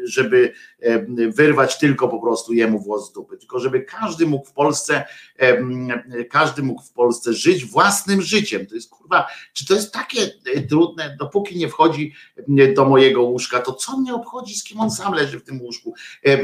żeby 0.03 0.53
em, 0.79 1.15
wyrwać 1.31 1.77
tylko 1.77 2.07
po 2.07 2.19
prostu 2.19 2.53
jemu 2.53 2.79
włos 2.79 3.09
z 3.09 3.13
dupy, 3.13 3.37
tylko 3.37 3.59
żeby 3.59 3.81
każdy 3.81 4.25
mógł 4.25 4.45
w 4.45 4.53
Polsce 4.53 5.05
em, 5.37 5.87
każdy 6.29 6.63
mógł 6.63 6.81
w 6.83 6.93
Polsce 6.93 7.33
żyć 7.33 7.65
własnym 7.65 8.21
życiem. 8.21 8.65
To 8.65 8.75
jest 8.75 8.89
kurwa, 8.89 9.27
czy 9.53 9.65
to 9.65 9.73
jest 9.73 9.93
takie 9.93 10.21
e, 10.55 10.61
trudne, 10.61 11.15
dopóki 11.19 11.57
nie 11.57 11.69
wchodzi 11.69 12.13
e, 12.57 12.73
do 12.73 12.85
mojego 12.85 13.23
łóżka, 13.23 13.59
to 13.59 13.73
co 13.73 13.97
mnie 13.97 14.13
obchodzi, 14.13 14.55
z 14.55 14.63
kim 14.63 14.79
on 14.79 14.91
sam 14.91 15.13
leży 15.13 15.39
w 15.39 15.43
tym 15.43 15.61
łóżku? 15.61 15.93
E, 16.25 16.41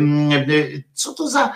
Co 0.93 1.13
to 1.13 1.27
za, 1.27 1.53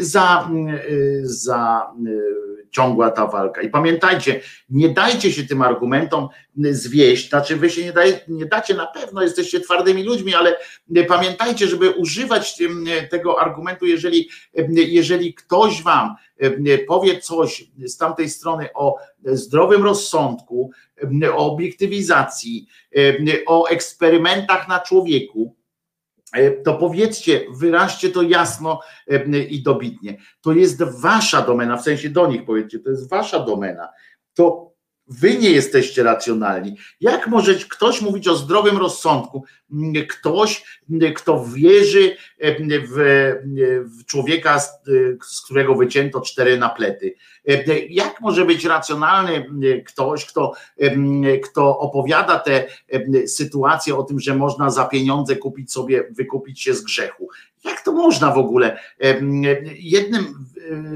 za, 0.00 0.50
e, 0.68 1.20
za 1.22 1.92
e, 2.06 2.47
ciągła 2.70 3.10
ta 3.10 3.26
walka? 3.26 3.62
I 3.62 3.70
pamiętajcie, 3.70 4.40
nie 4.70 4.88
dajcie 4.88 5.32
się 5.32 5.44
tym 5.44 5.62
argumentom 5.62 6.28
zwieść, 6.56 7.28
znaczy 7.28 7.56
wy 7.56 7.70
się 7.70 7.84
nie, 7.84 7.92
daj, 7.92 8.20
nie 8.28 8.46
dacie 8.46 8.74
na 8.74 8.86
pewno, 8.86 9.22
jesteście 9.22 9.60
twardymi 9.60 10.02
ludźmi, 10.02 10.34
ale 10.34 10.56
pamiętajcie, 11.08 11.66
żeby 11.66 11.90
używać 11.90 12.58
tego 13.10 13.40
argumentu, 13.40 13.86
jeżeli, 13.86 14.28
jeżeli 14.72 15.34
ktoś 15.34 15.82
wam 15.82 16.14
powie 16.88 17.20
coś 17.20 17.64
z 17.78 17.96
tamtej 17.96 18.30
strony 18.30 18.68
o 18.74 18.96
zdrowym 19.24 19.82
rozsądku, 19.84 20.70
o 21.32 21.52
obiektywizacji, 21.52 22.66
o 23.46 23.66
eksperymentach 23.68 24.68
na 24.68 24.80
człowieku, 24.80 25.57
to 26.64 26.74
powiedzcie, 26.74 27.40
wyraźcie 27.56 28.10
to 28.10 28.22
jasno 28.22 28.80
e, 29.10 29.38
i 29.38 29.62
dobitnie. 29.62 30.16
To 30.40 30.52
jest 30.52 30.82
wasza 31.00 31.42
domena, 31.42 31.76
w 31.76 31.82
sensie 31.82 32.10
do 32.10 32.26
nich 32.26 32.44
powiedzcie, 32.44 32.78
to 32.78 32.90
jest 32.90 33.10
wasza 33.10 33.40
domena. 33.40 33.88
To 34.34 34.67
wy 35.08 35.38
nie 35.38 35.50
jesteście 35.50 36.02
racjonalni. 36.02 36.76
Jak 37.00 37.26
może 37.26 37.54
ktoś 37.54 38.00
mówić 38.00 38.28
o 38.28 38.36
zdrowym 38.36 38.78
rozsądku? 38.78 39.44
Ktoś, 40.08 40.80
kto 41.16 41.44
wierzy 41.44 42.16
em, 42.38 42.68
w, 42.68 44.04
człowieka, 44.06 44.60
z, 44.60 44.70
którego 45.44 45.74
wycięto 45.74 46.20
cztery 46.20 46.58
naplety. 46.58 47.14
Em, 47.44 47.60
Jak 47.88 48.20
może 48.20 48.44
być 48.44 48.64
racjonalny 48.64 49.32
mm, 49.32 49.84
ktoś, 49.84 50.26
kto, 50.26 50.52
kto 51.44 51.78
opowiada 51.78 52.38
te 52.38 52.66
sytuacje 53.26 53.96
o 53.96 54.02
tym, 54.02 54.20
że 54.20 54.34
można 54.34 54.70
za 54.70 54.84
pieniądze 54.84 55.36
kupić 55.36 55.72
sobie, 55.72 56.04
wykupić 56.10 56.62
się 56.62 56.74
z 56.74 56.82
grzechu? 56.82 57.28
Jak 57.64 57.80
to 57.80 57.92
można 57.92 58.30
w 58.30 58.38
ogóle? 58.38 58.78
Jednym, 59.78 60.44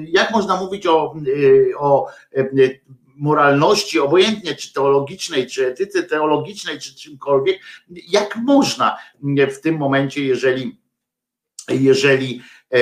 jak 0.09 0.30
można 0.30 0.56
mówić 0.56 0.86
o, 0.86 1.14
o 1.78 2.06
moralności, 3.16 4.01
obojętnie 4.01 4.55
czy 4.55 4.72
teologicznej, 4.72 5.47
czy 5.47 5.66
etyce 5.66 6.02
teologicznej, 6.02 6.78
czy 6.78 6.94
czymkolwiek, 6.94 7.60
jak 8.09 8.36
można 8.36 8.98
w 9.51 9.59
tym 9.60 9.76
momencie, 9.76 10.24
jeżeli, 10.24 10.78
jeżeli 11.68 12.43
e, 12.72 12.78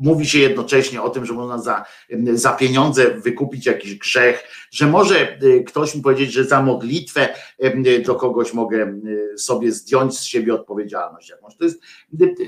mówi 0.00 0.26
się 0.26 0.38
jednocześnie 0.38 1.02
o 1.02 1.10
tym, 1.10 1.26
że 1.26 1.32
można 1.32 1.58
za, 1.58 1.84
za 2.32 2.52
pieniądze 2.52 3.10
wykupić 3.10 3.66
jakiś 3.66 3.94
grzech, 3.94 4.44
że 4.70 4.86
może 4.86 5.32
e, 5.32 5.60
ktoś 5.66 5.94
mi 5.94 6.02
powiedzieć, 6.02 6.32
że 6.32 6.44
za 6.44 6.62
modlitwę 6.62 7.28
e, 7.58 8.00
do 8.00 8.14
kogoś 8.14 8.52
mogę 8.52 8.82
e, 8.82 9.38
sobie 9.38 9.72
zdjąć 9.72 10.18
z 10.18 10.24
siebie 10.24 10.54
odpowiedzialność. 10.54 11.32
To 11.58 11.64
jest 11.64 11.80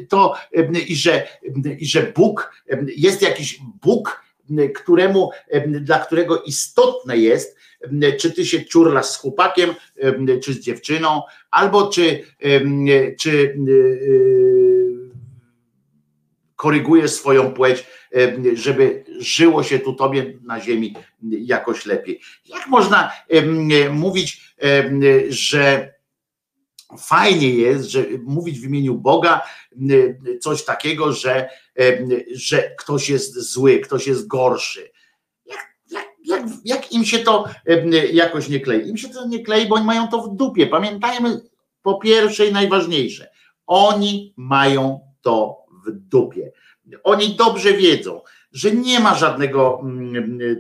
to 0.09 0.35
i 0.89 0.97
że, 0.97 1.29
i 1.79 1.87
że 1.87 2.13
Bóg, 2.17 2.53
jest 2.97 3.23
jakiś 3.23 3.61
Bóg, 3.83 4.23
któremu, 4.75 5.31
dla 5.67 5.99
którego 5.99 6.43
istotne 6.43 7.19
jest, 7.19 7.57
czy 8.21 8.33
ty 8.33 8.47
się 8.47 8.65
ciurlasz 8.65 9.07
z 9.07 9.17
chłopakiem, 9.17 9.75
czy 10.43 10.53
z 10.53 10.61
dziewczyną, 10.61 11.23
albo 11.51 11.89
czy, 11.89 12.25
czy 13.19 13.57
korygujesz 16.57 17.11
swoją 17.11 17.53
płeć, 17.53 17.87
żeby 18.55 19.05
żyło 19.19 19.63
się 19.63 19.79
tu 19.79 19.95
tobie 19.95 20.39
na 20.45 20.61
ziemi 20.61 20.95
jakoś 21.23 21.87
lepiej. 21.87 22.21
Jak 22.45 22.67
można 22.67 23.13
mówić, 23.91 24.55
że 25.29 25.92
fajnie 26.99 27.51
jest, 27.51 27.91
że 27.91 28.05
mówić 28.25 28.61
w 28.61 28.65
imieniu 28.65 28.95
Boga 28.95 29.43
coś 30.41 30.65
takiego, 30.65 31.13
że, 31.13 31.49
że 32.33 32.75
ktoś 32.79 33.09
jest 33.09 33.53
zły, 33.53 33.79
ktoś 33.79 34.07
jest 34.07 34.27
gorszy. 34.27 34.91
Jak, 35.47 35.77
jak, 35.91 36.07
jak, 36.25 36.43
jak 36.65 36.93
im 36.93 37.05
się 37.05 37.19
to 37.19 37.45
jakoś 38.13 38.49
nie 38.49 38.61
klei? 38.61 38.89
Im 38.89 38.97
się 38.97 39.09
to 39.09 39.27
nie 39.27 39.45
klei, 39.45 39.69
bo 39.69 39.75
oni 39.75 39.85
mają 39.85 40.09
to 40.09 40.23
w 40.23 40.37
dupie. 40.37 40.67
Pamiętajmy 40.67 41.41
po 41.83 41.99
pierwsze 41.99 42.47
i 42.47 42.53
najważniejsze, 42.53 43.31
oni 43.67 44.35
mają 44.37 45.01
to 45.23 45.57
w 45.87 45.91
dupie. 45.91 46.53
Oni 47.05 47.37
dobrze 47.37 47.73
wiedzą, 47.73 48.21
że 48.53 48.73
nie 48.73 49.01
ma 49.01 49.15
żadnego 49.15 49.83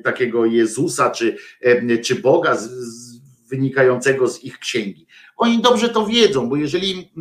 takiego 0.04 0.46
Jezusa 0.46 1.10
czy, 1.10 1.36
czy 2.04 2.14
Boga 2.14 2.56
z, 2.56 2.70
z, 2.70 3.20
wynikającego 3.48 4.28
z 4.28 4.44
ich 4.44 4.58
księgi. 4.58 5.06
Oni 5.36 5.62
dobrze 5.62 5.88
to 5.88 6.06
wiedzą, 6.06 6.48
bo 6.48 6.56
jeżeli 6.56 7.12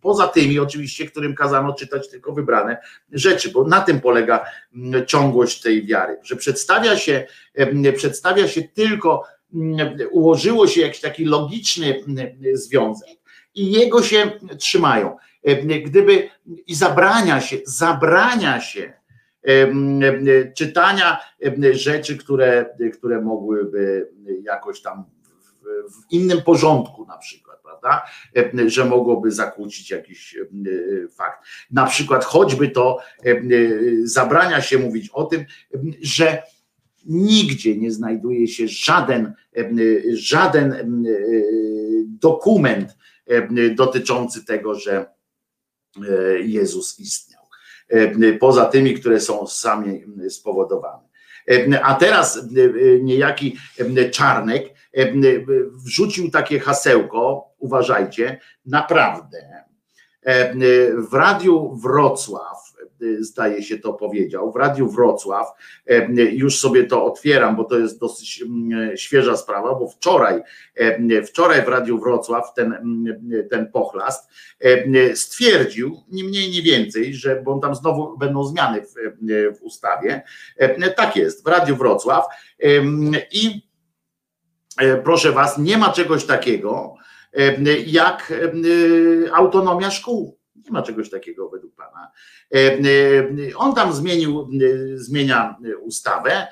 poza 0.00 0.28
tymi 0.28 0.58
oczywiście, 0.58 1.06
którym 1.06 1.34
kazano 1.34 1.74
czytać 1.74 2.10
tylko 2.10 2.32
wybrane 2.32 2.76
rzeczy, 3.12 3.50
bo 3.50 3.64
na 3.64 3.80
tym 3.80 4.00
polega 4.00 4.44
ciągłość 5.06 5.60
tej 5.60 5.86
wiary, 5.86 6.18
że 6.22 6.36
przedstawia 6.36 6.96
się, 6.96 7.26
przedstawia 7.96 8.48
się 8.48 8.62
tylko, 8.62 9.22
ułożyło 10.10 10.66
się 10.66 10.80
jakiś 10.80 11.00
taki 11.00 11.24
logiczny 11.24 12.04
związek 12.52 13.08
i 13.54 13.72
jego 13.72 14.02
się 14.02 14.30
trzymają. 14.58 15.16
Gdyby 15.84 16.28
i 16.66 16.74
zabrania 16.74 17.40
się, 17.40 17.56
zabrania 17.64 18.60
się 18.60 18.92
czytania 20.56 21.20
rzeczy, 21.72 22.16
które, 22.16 22.66
które 22.98 23.20
mogłyby 23.20 24.10
jakoś 24.42 24.82
tam 24.82 25.04
w 25.64 26.12
innym 26.12 26.42
porządku 26.42 27.06
na 27.06 27.18
przykład, 27.18 27.45
prawda, 27.86 28.06
że 28.66 28.84
mogłoby 28.84 29.30
zakłócić 29.30 29.90
jakiś 29.90 30.36
fakt. 31.16 31.44
Na 31.70 31.86
przykład 31.86 32.24
choćby 32.24 32.68
to 32.68 32.98
zabrania 34.04 34.60
się 34.60 34.78
mówić 34.78 35.10
o 35.12 35.24
tym, 35.24 35.44
że 36.02 36.42
nigdzie 37.06 37.76
nie 37.76 37.90
znajduje 37.90 38.48
się 38.48 38.68
żaden, 38.68 39.32
żaden 40.12 41.04
dokument 42.06 42.96
dotyczący 43.74 44.44
tego, 44.44 44.74
że 44.74 45.06
Jezus 46.44 46.98
istniał. 47.00 47.42
Poza 48.40 48.64
tymi, 48.64 48.94
które 48.94 49.20
są 49.20 49.46
sami 49.46 50.04
spowodowane. 50.28 51.06
A 51.82 51.94
teraz 51.94 52.40
niejaki 53.02 53.56
Czarnek 54.10 54.75
wrzucił 55.84 56.30
takie 56.30 56.60
hasełko, 56.60 57.50
uważajcie, 57.58 58.40
naprawdę, 58.66 59.66
w 61.10 61.14
Radiu 61.14 61.76
Wrocław, 61.82 62.66
zdaje 63.20 63.62
się 63.62 63.78
to 63.78 63.92
powiedział, 63.92 64.52
w 64.52 64.56
Radiu 64.56 64.88
Wrocław, 64.88 65.46
już 66.32 66.58
sobie 66.58 66.84
to 66.84 67.04
otwieram, 67.04 67.56
bo 67.56 67.64
to 67.64 67.78
jest 67.78 68.00
dosyć 68.00 68.44
świeża 68.96 69.36
sprawa, 69.36 69.74
bo 69.74 69.88
wczoraj, 69.88 70.42
wczoraj 71.26 71.64
w 71.64 71.68
Radiu 71.68 71.98
Wrocław 71.98 72.54
ten, 72.54 72.74
ten 73.50 73.70
pochlast 73.72 74.30
stwierdził, 75.14 75.96
ni 76.08 76.24
mniej, 76.24 76.50
ni 76.50 76.62
więcej, 76.62 77.14
że, 77.14 77.42
bo 77.42 77.58
tam 77.58 77.74
znowu 77.74 78.18
będą 78.18 78.44
zmiany 78.44 78.82
w, 78.82 78.94
w 79.58 79.62
ustawie, 79.62 80.22
tak 80.96 81.16
jest, 81.16 81.44
w 81.44 81.48
Radiu 81.48 81.76
Wrocław 81.76 82.24
i 83.32 83.65
proszę 85.04 85.32
Was, 85.32 85.58
nie 85.58 85.78
ma 85.78 85.92
czegoś 85.92 86.24
takiego, 86.24 86.94
jak 87.86 88.32
autonomia 89.34 89.90
szkół. 89.90 90.38
Nie 90.64 90.70
ma 90.70 90.82
czegoś 90.82 91.10
takiego 91.10 91.48
według 91.48 91.74
Pana. 91.74 92.10
On 93.56 93.74
tam 93.74 93.92
zmienił, 93.92 94.48
zmienia 94.94 95.56
ustawę 95.80 96.46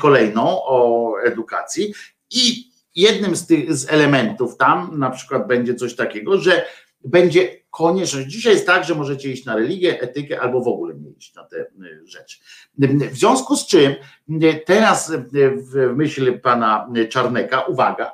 kolejną 0.00 0.42
o 0.46 1.12
edukacji 1.24 1.94
i 2.30 2.70
jednym 2.94 3.36
z 3.36 3.46
tych 3.46 3.74
z 3.74 3.92
elementów 3.92 4.56
tam 4.56 4.98
na 4.98 5.10
przykład 5.10 5.46
będzie 5.46 5.74
coś 5.74 5.96
takiego, 5.96 6.38
że 6.38 6.66
będzie 7.04 7.64
konieczność. 7.70 8.28
Dzisiaj 8.28 8.52
jest 8.52 8.66
tak, 8.66 8.84
że 8.84 8.94
możecie 8.94 9.30
iść 9.30 9.44
na 9.44 9.56
religię, 9.56 10.00
etykę 10.00 10.40
albo 10.40 10.60
w 10.60 10.68
ogóle 10.68 10.94
nie 10.94 11.10
iść 11.10 11.34
na 11.34 11.44
te 11.44 11.66
rzeczy. 12.04 12.38
W 13.10 13.16
związku 13.16 13.56
z 13.56 13.66
czym 13.66 13.94
teraz 14.66 15.12
w 15.72 15.92
myśl 15.96 16.40
pana 16.40 16.88
Czarneka, 17.10 17.60
uwaga, 17.60 18.12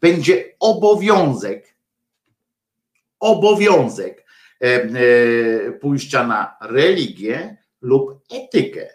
będzie 0.00 0.54
obowiązek, 0.60 1.74
obowiązek 3.20 4.26
pójścia 5.80 6.26
na 6.26 6.56
religię 6.60 7.56
lub 7.80 8.20
etykę. 8.30 8.88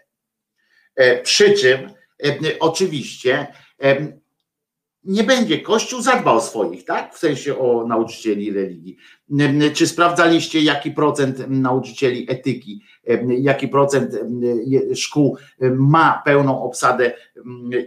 Przy 1.23 1.53
czym 1.53 1.89
oczywiście 2.59 3.47
nie 5.07 5.23
będzie 5.23 5.61
Kościół 5.61 6.01
zadbał 6.01 6.37
o 6.37 6.41
swoich, 6.41 6.85
tak? 6.85 7.15
W 7.15 7.17
sensie 7.17 7.57
o 7.57 7.87
nauczycieli 7.87 8.51
religii. 8.51 8.97
Czy 9.73 9.87
sprawdzaliście, 9.87 10.61
jaki 10.61 10.91
procent 10.91 11.49
nauczycieli 11.49 12.31
etyki, 12.31 12.83
jaki 13.39 13.67
procent 13.67 14.11
szkół 14.95 15.37
ma 15.71 16.21
pełną 16.25 16.63
obsadę 16.63 17.13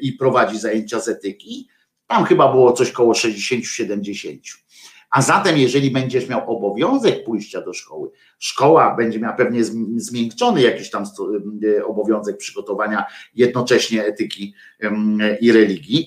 i 0.00 0.12
prowadzi 0.12 0.58
zajęcia 0.58 1.00
z 1.00 1.08
etyki? 1.08 1.68
Tam 2.06 2.24
chyba 2.24 2.52
było 2.52 2.72
coś 2.72 2.92
koło 2.92 3.12
60-70. 3.12 4.38
A 5.10 5.22
zatem, 5.22 5.58
jeżeli 5.58 5.90
będziesz 5.90 6.28
miał 6.28 6.56
obowiązek 6.56 7.24
pójścia 7.24 7.60
do 7.60 7.72
szkoły, 7.72 8.10
szkoła 8.38 8.96
będzie 8.96 9.20
miała 9.20 9.34
pewnie 9.34 9.64
zmiękczony 9.96 10.62
jakiś 10.62 10.90
tam 10.90 11.04
obowiązek 11.84 12.36
przygotowania 12.36 13.04
jednocześnie 13.34 14.04
etyki 14.04 14.54
i 15.40 15.52
religii, 15.52 16.06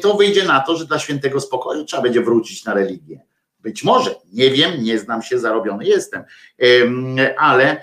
to 0.00 0.16
wyjdzie 0.16 0.44
na 0.44 0.60
to, 0.60 0.76
że 0.76 0.86
dla 0.86 0.98
świętego 0.98 1.40
spokoju 1.40 1.84
trzeba 1.84 2.02
będzie 2.02 2.20
wrócić 2.20 2.64
na 2.64 2.74
religię. 2.74 3.20
Być 3.60 3.84
może, 3.84 4.14
nie 4.32 4.50
wiem, 4.50 4.82
nie 4.82 4.98
znam 4.98 5.22
się, 5.22 5.38
zarobiony 5.38 5.84
jestem, 5.84 6.24
ale 7.38 7.80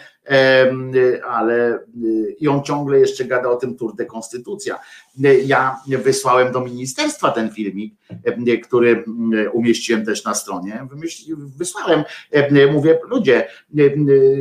ale 1.30 1.80
i 2.40 2.48
on 2.48 2.64
ciągle 2.64 3.00
jeszcze 3.00 3.26
gada 3.26 3.50
o 3.50 3.56
tym 3.56 3.78
Tour 3.78 3.96
de 3.96 4.06
Konstytucja. 4.06 4.80
Ja 5.46 5.80
wysłałem 5.88 6.52
do 6.52 6.60
ministerstwa 6.62 7.32
ten 7.32 7.52
filmik, 7.52 7.96
który 8.64 9.06
umieściłem 9.54 10.06
też 10.06 10.26
na 10.26 10.34
stronie. 10.34 10.88
Wysłałem, 11.58 12.04
mówię, 12.72 13.00
ludzie, 13.08 13.48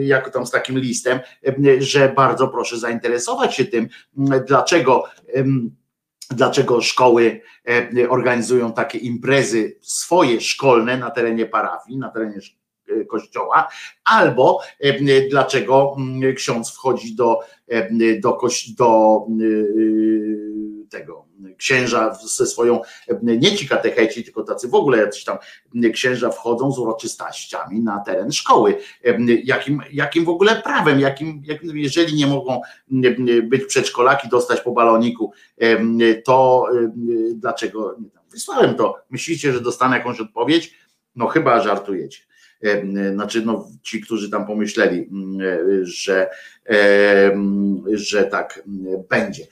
jako 0.02 0.30
tam 0.30 0.46
z 0.46 0.50
takim 0.50 0.78
listem, 0.78 1.20
że 1.78 2.12
bardzo 2.16 2.48
proszę 2.48 2.78
zainteresować 2.78 3.54
się 3.54 3.64
tym, 3.64 3.88
dlaczego 4.46 5.04
dlaczego 6.30 6.80
szkoły 6.80 7.40
organizują 8.08 8.72
takie 8.72 8.98
imprezy 8.98 9.76
swoje 9.80 10.40
szkolne 10.40 10.96
na 10.96 11.10
terenie 11.10 11.46
parafii, 11.46 11.98
na 11.98 12.08
terenie 12.08 12.40
kościoła, 13.08 13.68
albo 14.04 14.60
dlaczego 15.30 15.96
ksiądz 16.36 16.70
wchodzi 16.70 17.14
do, 17.14 17.38
do, 18.22 18.38
do 18.78 19.26
tego 20.90 21.30
księża 21.56 22.14
ze 22.14 22.46
swoją, 22.46 22.80
nie 23.22 23.56
ci 23.56 23.68
katecheci, 23.68 24.24
tylko 24.24 24.42
tacy 24.42 24.68
w 24.68 24.74
ogóle 24.74 24.98
jacyś 24.98 25.24
tam 25.24 25.38
księża 25.92 26.30
wchodzą 26.30 26.72
z 26.72 26.78
uroczystościami 26.78 27.80
na 27.80 28.00
teren 28.00 28.32
szkoły. 28.32 28.76
Jakim, 29.44 29.82
jakim 29.92 30.24
w 30.24 30.28
ogóle 30.28 30.62
prawem, 30.62 31.00
jakim, 31.00 31.42
jeżeli 31.74 32.14
nie 32.14 32.26
mogą 32.26 32.60
być 33.42 33.64
przedszkolaki, 33.64 34.28
dostać 34.28 34.60
po 34.60 34.72
baloniku, 34.72 35.32
to 36.24 36.66
dlaczego? 37.34 37.96
Wysłałem 38.30 38.74
to. 38.74 38.96
Myślicie, 39.10 39.52
że 39.52 39.60
dostanę 39.60 39.96
jakąś 39.96 40.20
odpowiedź? 40.20 40.74
No 41.16 41.26
chyba 41.26 41.60
żartujecie 41.60 42.29
znaczy 43.14 43.42
no, 43.46 43.68
ci, 43.82 44.00
którzy 44.00 44.30
tam 44.30 44.46
pomyśleli, 44.46 45.10
że, 45.82 46.30
że 47.92 48.24
tak 48.24 48.62
będzie. 49.10 49.46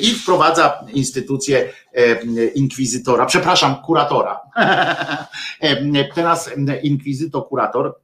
I 0.00 0.14
wprowadza 0.14 0.84
instytucję 0.92 1.68
inkwizytora, 2.54 3.26
przepraszam, 3.26 3.76
kuratora. 3.82 4.40
Teraz 6.14 6.50
inkwizytor, 6.82 7.48
kurator 7.48 7.94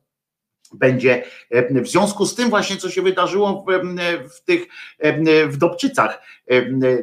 będzie 0.74 1.24
w 1.61 1.89
związku 1.89 2.27
z 2.27 2.35
tym 2.35 2.51
właśnie, 2.51 2.77
co 2.77 2.90
się 2.90 3.03
wydarzyło 3.03 3.65
w, 3.69 3.73
w 4.36 4.44
tych 4.44 4.66
w 5.49 5.57
Dobczycach 5.57 6.23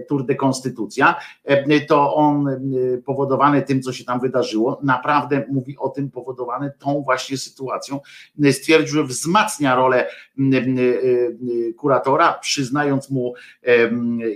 Tour 0.07 0.25
de 0.25 0.35
Konstytucja, 0.35 1.15
to 1.87 2.15
on 2.15 2.47
powodowany 3.05 3.61
tym, 3.61 3.81
co 3.81 3.93
się 3.93 4.03
tam 4.03 4.19
wydarzyło, 4.19 4.79
naprawdę 4.83 5.45
mówi 5.49 5.77
o 5.77 5.89
tym 5.89 6.11
powodowany 6.11 6.71
tą 6.79 7.01
właśnie 7.01 7.37
sytuacją, 7.37 7.99
stwierdził, 8.51 8.95
że 8.95 9.03
wzmacnia 9.03 9.75
rolę 9.75 10.09
kuratora, 11.77 12.33
przyznając 12.33 13.09
mu 13.09 13.33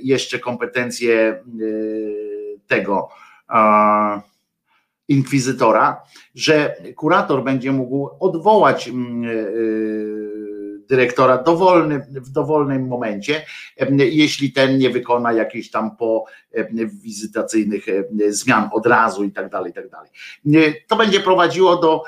jeszcze 0.01 0.39
kompetencje 0.39 1.43
tego 2.67 3.09
inkwizytora, 5.13 6.03
że 6.35 6.75
kurator 6.95 7.43
będzie 7.43 7.71
mógł 7.71 8.09
odwołać 8.19 8.87
mm, 8.87 9.23
e, 9.23 9.27
dyrektora 10.87 11.37
dowolny, 11.37 11.99
w 11.99 12.29
dowolnym 12.29 12.87
momencie, 12.87 13.45
jeśli 13.97 14.51
ten 14.51 14.77
nie 14.77 14.89
wykona 14.89 15.33
jakichś 15.33 15.69
tam 15.69 15.97
po 15.97 16.25
wizytacyjnych 17.03 17.85
zmian 18.29 18.69
od 18.73 18.85
razu 18.85 19.23
i 19.23 19.31
tak 19.31 19.49
dalej, 19.49 19.71
i 19.71 19.73
tak 19.73 19.89
dalej. 19.89 20.09
To 20.87 20.95
będzie 20.95 21.19
prowadziło 21.19 21.77
do 21.77 22.03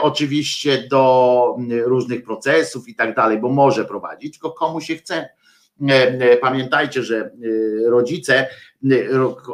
oczywiście 0.00 0.88
do 0.90 1.56
różnych 1.84 2.24
procesów 2.24 2.88
i 2.88 2.94
tak 2.94 3.16
dalej, 3.16 3.38
bo 3.38 3.48
może 3.48 3.84
prowadzić, 3.84 4.32
tylko 4.32 4.50
komu 4.50 4.80
się 4.80 4.96
chce 4.96 5.14
E, 5.14 5.26
e, 5.26 5.43
pamiętajcie, 6.40 7.02
że 7.02 7.16
e, 7.16 7.30
rodzice, 7.90 8.46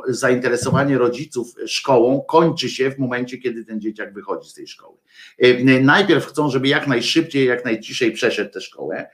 zainteresowanie 0.09 0.99
rodziców 0.99 1.55
szkołą 1.67 2.21
kończy 2.21 2.69
się 2.69 2.91
w 2.91 2.99
momencie, 2.99 3.39
kiedy 3.39 3.65
ten 3.65 3.81
dzieciak 3.81 4.15
wychodzi 4.15 4.49
z 4.49 4.55
tej 4.55 4.67
szkoły. 4.67 4.97
Najpierw 5.83 6.27
chcą, 6.27 6.51
żeby 6.51 6.69
jak 6.69 6.87
najszybciej, 6.87 7.47
jak 7.47 7.65
najciszej 7.65 8.13
przeszedł 8.13 8.51
tę 8.51 8.61
szkołę, 8.61 9.11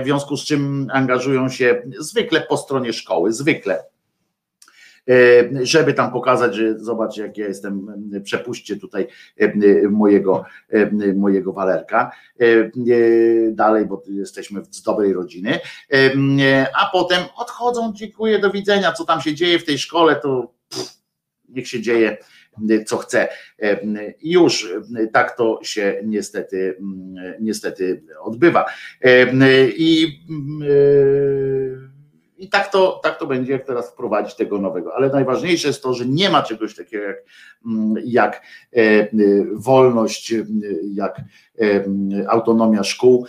w 0.00 0.04
związku 0.04 0.36
z 0.36 0.44
czym 0.44 0.86
angażują 0.92 1.48
się 1.48 1.82
zwykle 1.98 2.40
po 2.40 2.56
stronie 2.56 2.92
szkoły, 2.92 3.32
zwykle 3.32 3.78
E, 3.78 3.97
żeby 5.62 5.94
tam 5.94 6.12
pokazać, 6.12 6.54
że 6.54 6.78
zobacz, 6.78 7.16
jak 7.16 7.38
ja 7.38 7.46
jestem, 7.46 7.86
przepuśćcie 8.24 8.76
tutaj 8.76 9.06
e, 9.36 9.88
mojego, 9.88 10.44
e, 10.68 11.14
mojego 11.14 11.52
walerka 11.52 12.10
dalej, 13.50 13.86
bo 13.86 14.02
jesteśmy 14.06 14.62
z 14.70 14.82
dobrej 14.82 15.12
rodziny, 15.12 15.58
a 16.80 16.90
potem 16.92 17.24
odchodzą, 17.36 17.92
dziękuję, 17.94 18.38
do 18.38 18.50
widzenia, 18.50 18.92
co 18.92 19.04
tam 19.04 19.20
się 19.20 19.34
dzieje 19.34 19.58
w 19.58 19.64
tej 19.64 19.78
szkole, 19.78 20.16
to 20.16 20.54
pff, 20.68 21.02
niech 21.48 21.68
się 21.68 21.80
dzieje 21.80 22.16
co 22.86 22.98
chce. 22.98 23.28
Już 24.22 24.68
tak 25.12 25.36
to 25.36 25.60
się 25.62 26.00
niestety, 26.04 26.78
niestety 27.40 28.02
odbywa. 28.20 28.66
I 29.76 30.20
i 32.38 32.48
tak 32.48 32.72
to, 32.72 33.00
tak 33.02 33.18
to 33.18 33.26
będzie, 33.26 33.52
jak 33.52 33.66
teraz 33.66 33.90
wprowadzić 33.90 34.34
tego 34.34 34.58
nowego. 34.58 34.94
Ale 34.94 35.08
najważniejsze 35.08 35.68
jest 35.68 35.82
to, 35.82 35.94
że 35.94 36.06
nie 36.06 36.30
ma 36.30 36.42
czegoś 36.42 36.76
takiego 36.76 37.04
jak, 37.04 37.24
mm, 37.66 37.94
jak 38.04 38.42
e, 38.76 38.80
e, 38.80 39.08
wolność, 39.52 40.32
e, 40.32 40.44
jak 40.94 41.20
autonomia 42.28 42.84
szkół. 42.84 43.26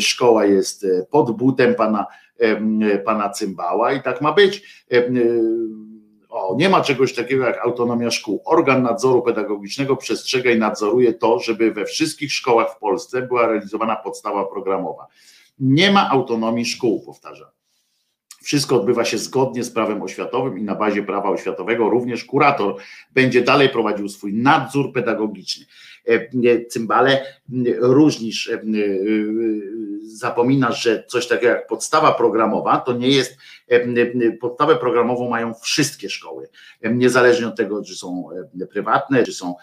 Szkoła 0.00 0.44
jest 0.44 0.86
pod 1.10 1.30
butem 1.30 1.74
pana, 1.74 2.06
pana 3.04 3.30
cymbała 3.30 3.92
i 3.92 4.02
tak 4.02 4.20
ma 4.20 4.32
być 4.32 4.84
o, 6.30 6.54
nie 6.58 6.68
ma 6.68 6.80
czegoś 6.80 7.14
takiego 7.14 7.44
jak 7.44 7.58
autonomia 7.58 8.10
szkół. 8.10 8.42
Organ 8.44 8.82
nadzoru 8.82 9.22
pedagogicznego 9.22 9.96
przestrzega 9.96 10.50
i 10.50 10.58
nadzoruje 10.58 11.14
to, 11.14 11.38
żeby 11.38 11.72
we 11.72 11.84
wszystkich 11.84 12.32
szkołach 12.32 12.74
w 12.76 12.78
Polsce 12.78 13.22
była 13.22 13.46
realizowana 13.46 13.96
podstawa 13.96 14.44
programowa. 14.44 15.06
Nie 15.58 15.90
ma 15.90 16.10
autonomii 16.10 16.64
szkół, 16.64 17.04
powtarzam. 17.06 17.48
Wszystko 18.42 18.76
odbywa 18.76 19.04
się 19.04 19.18
zgodnie 19.18 19.64
z 19.64 19.70
prawem 19.70 20.02
oświatowym 20.02 20.58
i 20.58 20.62
na 20.62 20.74
bazie 20.74 21.02
prawa 21.02 21.28
oświatowego 21.28 21.90
również 21.90 22.24
kurator 22.24 22.76
będzie 23.14 23.42
dalej 23.42 23.68
prowadził 23.68 24.08
swój 24.08 24.34
nadzór 24.34 24.92
pedagogiczny. 24.92 25.66
E, 26.06 26.66
cymbale, 26.66 27.24
różnisz, 27.78 28.48
e, 28.48 28.54
e, 28.54 28.60
zapominasz, 30.02 30.82
że 30.82 31.04
coś 31.06 31.26
takiego 31.26 31.52
jak 31.52 31.66
podstawa 31.66 32.12
programowa 32.12 32.76
to 32.80 32.92
nie 32.92 33.08
jest, 33.08 33.36
podstawę 34.40 34.76
programową 34.76 35.28
mają 35.28 35.54
wszystkie 35.54 36.10
szkoły, 36.10 36.48
niezależnie 36.82 37.48
od 37.48 37.56
tego, 37.56 37.84
czy 37.84 37.94
są 37.94 38.28
prywatne, 38.70 39.22
czy 39.22 39.32
są, 39.32 39.54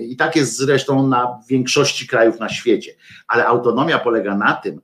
i 0.00 0.16
tak 0.16 0.36
jest 0.36 0.56
zresztą 0.56 1.08
na 1.08 1.40
większości 1.48 2.06
krajów 2.06 2.40
na 2.40 2.48
świecie, 2.48 2.92
ale 3.28 3.46
autonomia 3.46 3.98
polega 3.98 4.36
na 4.36 4.54
tym, 4.54 4.80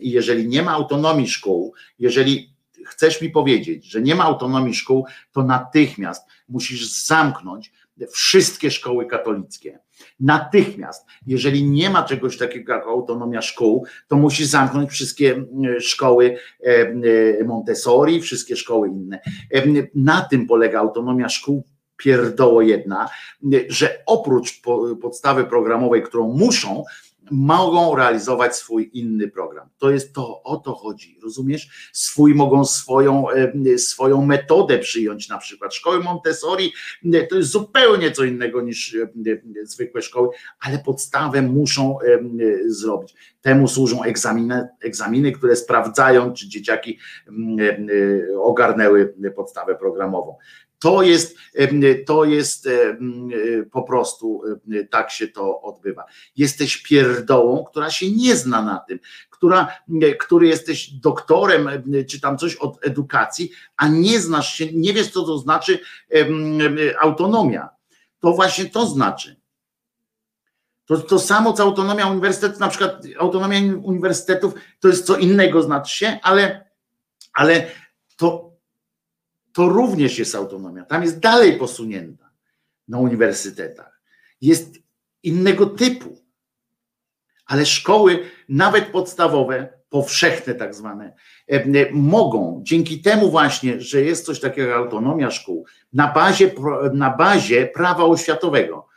jeżeli 0.00 0.48
nie 0.48 0.62
ma 0.62 0.70
autonomii 0.70 1.28
szkół, 1.28 1.74
jeżeli 1.98 2.54
chcesz 2.86 3.22
mi 3.22 3.30
powiedzieć, 3.30 3.84
że 3.84 4.02
nie 4.02 4.14
ma 4.14 4.24
autonomii 4.24 4.74
szkół, 4.74 5.06
to 5.32 5.42
natychmiast 5.42 6.28
musisz 6.48 6.90
zamknąć 7.06 7.72
wszystkie 8.12 8.70
szkoły 8.70 9.06
katolickie. 9.06 9.78
Natychmiast, 10.20 11.06
jeżeli 11.26 11.70
nie 11.70 11.90
ma 11.90 12.02
czegoś 12.02 12.38
takiego 12.38 12.72
jak 12.72 12.86
autonomia 12.86 13.42
szkół, 13.42 13.86
to 14.08 14.16
musi 14.16 14.46
zamknąć 14.46 14.90
wszystkie 14.90 15.44
szkoły 15.80 16.36
Montessori, 17.46 18.20
wszystkie 18.20 18.56
szkoły 18.56 18.88
inne. 18.88 19.20
Na 19.94 20.20
tym 20.20 20.46
polega 20.46 20.80
autonomia 20.80 21.28
szkół 21.28 21.64
pierdoło 21.96 22.62
jedna, 22.62 23.08
że 23.68 24.02
oprócz 24.06 24.60
podstawy 25.02 25.44
programowej, 25.44 26.02
którą 26.02 26.32
muszą, 26.32 26.84
mogą 27.30 27.96
realizować 27.96 28.56
swój 28.56 28.90
inny 28.92 29.28
program. 29.28 29.68
To 29.78 29.90
jest 29.90 30.14
to, 30.14 30.42
o 30.42 30.56
to 30.56 30.74
chodzi, 30.74 31.18
rozumiesz? 31.22 31.90
Swój 31.92 32.34
mogą 32.34 32.64
swoją, 32.64 33.24
swoją 33.76 34.26
metodę 34.26 34.78
przyjąć, 34.78 35.28
na 35.28 35.38
przykład 35.38 35.74
szkoły 35.74 36.00
Montessori 36.00 36.72
to 37.30 37.36
jest 37.36 37.50
zupełnie 37.50 38.12
co 38.12 38.24
innego 38.24 38.62
niż 38.62 38.96
zwykłe 39.62 40.02
szkoły, 40.02 40.28
ale 40.60 40.78
podstawę 40.78 41.42
muszą 41.42 41.98
zrobić. 42.66 43.14
Temu 43.42 43.68
służą 43.68 44.02
egzaminy, 44.02 44.68
egzaminy 44.82 45.32
które 45.32 45.56
sprawdzają, 45.56 46.32
czy 46.32 46.48
dzieciaki 46.48 46.98
ogarnęły 48.38 49.14
podstawę 49.36 49.74
programową. 49.74 50.36
To 50.80 51.02
jest, 51.02 51.36
to 52.06 52.24
jest 52.24 52.68
po 53.72 53.82
prostu 53.82 54.42
tak 54.90 55.10
się 55.10 55.28
to 55.28 55.62
odbywa. 55.62 56.04
Jesteś 56.36 56.76
pierdołą, 56.76 57.64
która 57.64 57.90
się 57.90 58.10
nie 58.10 58.36
zna 58.36 58.62
na 58.62 58.78
tym, 58.78 58.98
która, 59.30 59.68
który 60.18 60.46
jesteś 60.46 60.90
doktorem, 60.90 61.68
czy 62.08 62.20
tam 62.20 62.38
coś 62.38 62.56
od 62.56 62.86
edukacji, 62.86 63.50
a 63.76 63.88
nie 63.88 64.20
znasz 64.20 64.54
się, 64.54 64.72
nie 64.72 64.92
wiesz, 64.92 65.10
co 65.10 65.22
to 65.22 65.38
znaczy 65.38 65.78
autonomia. 67.00 67.68
To 68.20 68.32
właśnie 68.32 68.66
to 68.66 68.86
znaczy. 68.86 69.40
To, 70.86 70.98
to 70.98 71.18
samo 71.18 71.52
co 71.52 71.62
autonomia 71.62 72.06
uniwersytetu, 72.06 72.60
na 72.60 72.68
przykład 72.68 73.02
autonomia 73.18 73.58
uniwersytetów 73.82 74.54
to 74.80 74.88
jest 74.88 75.06
co 75.06 75.16
innego, 75.16 75.62
znaczy 75.62 75.96
się, 75.96 76.18
ale, 76.22 76.70
ale 77.32 77.66
to 78.16 78.49
to 79.52 79.68
również 79.68 80.18
jest 80.18 80.34
autonomia. 80.34 80.84
Tam 80.84 81.02
jest 81.02 81.18
dalej 81.18 81.58
posunięta 81.58 82.30
na 82.88 82.98
uniwersytetach. 82.98 84.00
Jest 84.40 84.78
innego 85.22 85.66
typu. 85.66 86.20
Ale 87.46 87.66
szkoły, 87.66 88.18
nawet 88.48 88.86
podstawowe, 88.86 89.80
powszechne 89.88 90.54
tak 90.54 90.74
zwane, 90.74 91.14
e, 91.48 91.92
mogą 91.92 92.60
dzięki 92.62 93.02
temu 93.02 93.30
właśnie, 93.30 93.80
że 93.80 94.02
jest 94.02 94.26
coś 94.26 94.40
takiego 94.40 94.68
jak 94.68 94.78
autonomia 94.78 95.30
szkół, 95.30 95.66
na 95.92 96.12
bazie, 96.12 96.50
na 96.92 97.16
bazie 97.16 97.66
prawa 97.66 98.04
oświatowego, 98.04 98.88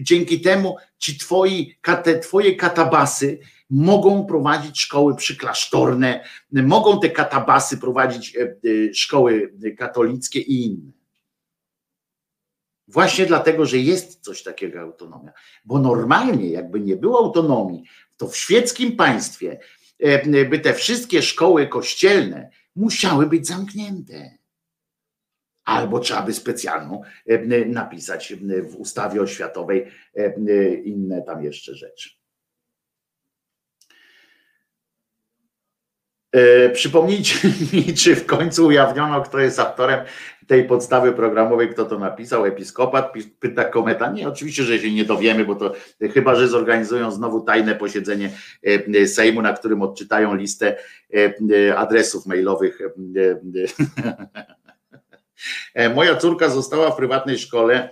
dzięki 0.00 0.40
temu 0.40 0.76
ci 0.98 1.18
twoi, 1.18 1.76
te 2.04 2.18
twoje 2.18 2.56
katabasy 2.56 3.38
mogą 3.70 4.26
prowadzić 4.26 4.80
szkoły 4.80 5.16
przyklasztorne, 5.16 6.24
mogą 6.52 7.00
te 7.00 7.10
katabasy 7.10 7.78
prowadzić 7.78 8.36
e, 8.36 8.40
e, 8.40 8.94
szkoły 8.94 9.54
katolickie 9.78 10.40
i 10.40 10.66
inne. 10.66 10.92
Właśnie 12.88 13.26
dlatego, 13.26 13.66
że 13.66 13.78
jest 13.78 14.20
coś 14.20 14.42
takiego 14.42 14.78
jak 14.78 14.86
autonomia. 14.86 15.32
Bo 15.64 15.78
normalnie, 15.78 16.48
jakby 16.48 16.80
nie 16.80 16.96
było 16.96 17.18
autonomii, 17.18 17.84
to 18.16 18.28
w 18.28 18.36
świeckim 18.36 18.96
państwie 18.96 19.58
e, 19.98 20.44
by 20.44 20.58
te 20.58 20.74
wszystkie 20.74 21.22
szkoły 21.22 21.66
kościelne 21.66 22.50
musiały 22.76 23.26
być 23.26 23.46
zamknięte. 23.46 24.38
Albo 25.64 26.00
trzeba 26.00 26.22
by 26.22 26.34
specjalną 26.34 27.02
napisać 27.66 28.34
w 28.62 28.76
ustawie 28.76 29.22
oświatowej 29.22 29.86
inne 30.84 31.22
tam 31.22 31.44
jeszcze 31.44 31.74
rzeczy. 31.74 32.17
Przypomnijcie 36.72 37.48
mi, 37.72 37.94
czy 37.94 38.16
w 38.16 38.26
końcu 38.26 38.66
ujawniono, 38.66 39.22
kto 39.22 39.38
jest 39.38 39.58
autorem 39.58 40.00
tej 40.48 40.64
podstawy 40.64 41.12
programowej, 41.12 41.68
kto 41.68 41.84
to 41.84 41.98
napisał, 41.98 42.46
episkopat, 42.46 43.12
pyta 43.40 43.64
kometa. 43.64 44.12
Nie, 44.12 44.28
oczywiście, 44.28 44.62
że 44.62 44.78
się 44.78 44.92
nie 44.92 45.04
dowiemy, 45.04 45.44
bo 45.44 45.54
to 45.54 45.72
chyba, 46.14 46.34
że 46.34 46.48
zorganizują 46.48 47.10
znowu 47.10 47.40
tajne 47.40 47.74
posiedzenie 47.74 48.30
e, 48.94 49.06
Sejmu, 49.06 49.42
na 49.42 49.52
którym 49.52 49.82
odczytają 49.82 50.34
listę 50.34 50.76
e, 51.14 51.76
adresów 51.76 52.26
mailowych. 52.26 52.78
Moja 55.94 56.16
córka 56.16 56.48
została 56.48 56.90
w 56.90 56.96
prywatnej 56.96 57.38
szkole 57.38 57.88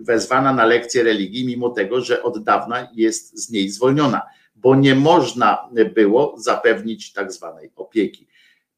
wezwana 0.00 0.52
na 0.52 0.64
lekcję 0.64 1.02
religii, 1.02 1.46
mimo 1.46 1.70
tego, 1.70 2.00
że 2.00 2.22
od 2.22 2.44
dawna 2.44 2.88
jest 2.94 3.38
z 3.38 3.50
niej 3.50 3.70
zwolniona 3.70 4.22
bo 4.62 4.74
nie 4.76 4.94
można 4.94 5.68
było 5.94 6.34
zapewnić 6.38 7.12
tak 7.12 7.32
zwanej 7.32 7.70
opieki. 7.76 8.28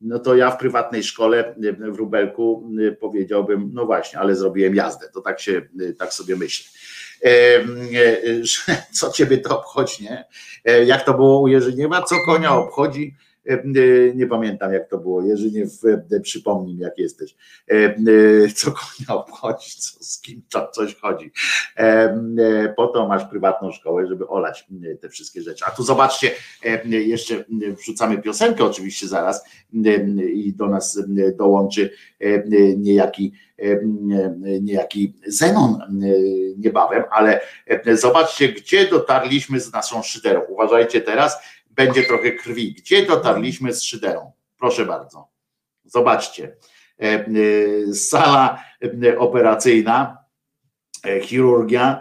No 0.01 0.19
to 0.19 0.36
ja 0.36 0.51
w 0.51 0.59
prywatnej 0.59 1.02
szkole 1.02 1.55
w 1.93 1.97
Rubelku 1.97 2.70
powiedziałbym, 3.01 3.70
no 3.73 3.86
właśnie, 3.86 4.19
ale 4.19 4.36
zrobiłem 4.36 4.74
jazdę. 4.74 5.09
To 5.15 5.20
tak 5.20 5.40
się, 5.40 5.62
tak 5.98 6.15
sobie 6.15 6.36
myślę. 6.36 6.70
Co 8.93 9.11
ciebie 9.11 9.39
to 9.39 9.59
obchodzi, 9.61 10.05
nie? 10.05 10.24
E, 10.65 10.85
jak 10.85 11.05
to 11.05 11.15
było 11.15 11.40
u 11.40 11.48
Jerzyniewa? 11.48 12.02
Co 12.02 12.16
konia 12.27 12.55
obchodzi? 12.55 13.15
E, 13.48 13.52
e, 13.52 14.14
nie 14.14 14.26
pamiętam 14.26 14.72
jak 14.72 14.88
to 14.88 14.98
było. 14.98 15.22
Jerzyniew, 15.22 15.70
przypomnij 16.22 16.78
jak 16.78 16.98
jesteś. 16.98 17.36
Co 18.54 18.72
konia 18.72 19.20
obchodzi, 19.20 19.70
co, 19.70 20.04
z 20.04 20.20
kim 20.20 20.42
to 20.50 20.68
coś 20.68 20.96
chodzi. 20.96 21.32
Po 22.76 22.86
to 22.86 23.08
masz 23.08 23.24
prywatną 23.24 23.72
szkołę, 23.72 24.06
żeby 24.06 24.28
olać 24.28 24.66
te 25.00 25.08
wszystkie 25.08 25.42
rzeczy. 25.42 25.64
A 25.68 25.70
tu 25.70 25.82
zobaczcie, 25.82 26.30
jeszcze 26.84 27.44
wrzucamy 27.78 28.22
piosenkę 28.22 28.64
oczywiście 28.64 29.08
zaraz 29.08 29.44
i 30.34 30.52
do 30.56 30.66
nas 30.66 31.02
dołączy 31.38 31.90
niejaki 32.76 33.32
niejaki 34.60 35.14
Zenon 35.26 35.78
niebawem, 36.56 37.04
ale 37.10 37.40
zobaczcie, 37.92 38.48
gdzie 38.48 38.86
dotarliśmy 38.88 39.60
z 39.60 39.72
naszą 39.72 40.02
szyderą. 40.02 40.40
Uważajcie 40.48 41.00
teraz, 41.00 41.38
będzie 41.86 42.02
trochę 42.02 42.32
krwi. 42.32 42.74
Gdzie 42.74 43.07
dotarliśmy 43.07 43.73
z 43.73 43.82
szyderą? 43.82 44.32
Proszę 44.59 44.86
bardzo. 44.86 45.28
Zobaczcie. 45.85 46.57
E, 47.01 47.05
e, 47.05 47.94
sala 47.94 48.65
e, 48.82 49.19
operacyjna, 49.19 50.20
chirurgia 51.23 52.01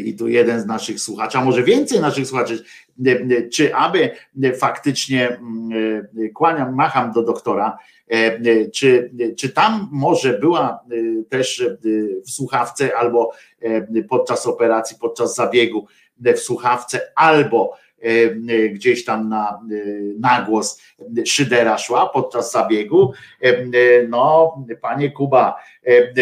i 0.00 0.16
tu 0.16 0.28
jeden 0.28 0.60
z 0.60 0.66
naszych 0.66 1.00
słuchaczy, 1.00 1.38
a 1.38 1.44
może 1.44 1.62
więcej 1.62 2.00
naszych 2.00 2.26
słuchaczy, 2.26 2.64
czy 3.52 3.74
aby 3.74 4.10
faktycznie 4.58 5.28
mm, 5.28 5.72
kłaniam, 6.34 6.74
macham 6.74 7.12
do 7.12 7.22
doktora, 7.22 7.78
czy, 8.72 9.10
czy 9.36 9.48
tam 9.48 9.88
może 9.92 10.38
była 10.38 10.80
też 11.28 11.64
w 12.26 12.30
słuchawce 12.30 12.96
albo 12.96 13.32
podczas 14.08 14.46
operacji, 14.46 14.96
podczas 15.00 15.34
zabiegu 15.34 15.86
w 16.18 16.38
słuchawce, 16.38 17.00
albo 17.16 17.76
gdzieś 18.72 19.04
tam 19.04 19.28
na, 19.28 19.60
e, 19.72 19.74
na 20.20 20.42
głos 20.42 20.80
Szydera 21.26 21.78
szła 21.78 22.08
podczas 22.08 22.52
zabiegu. 22.52 23.12
E, 23.42 23.48
e, 23.48 24.08
No, 24.08 24.56
panie 24.80 25.10
Kuba, 25.10 25.56
e, 25.86 25.90
e, 25.90 26.12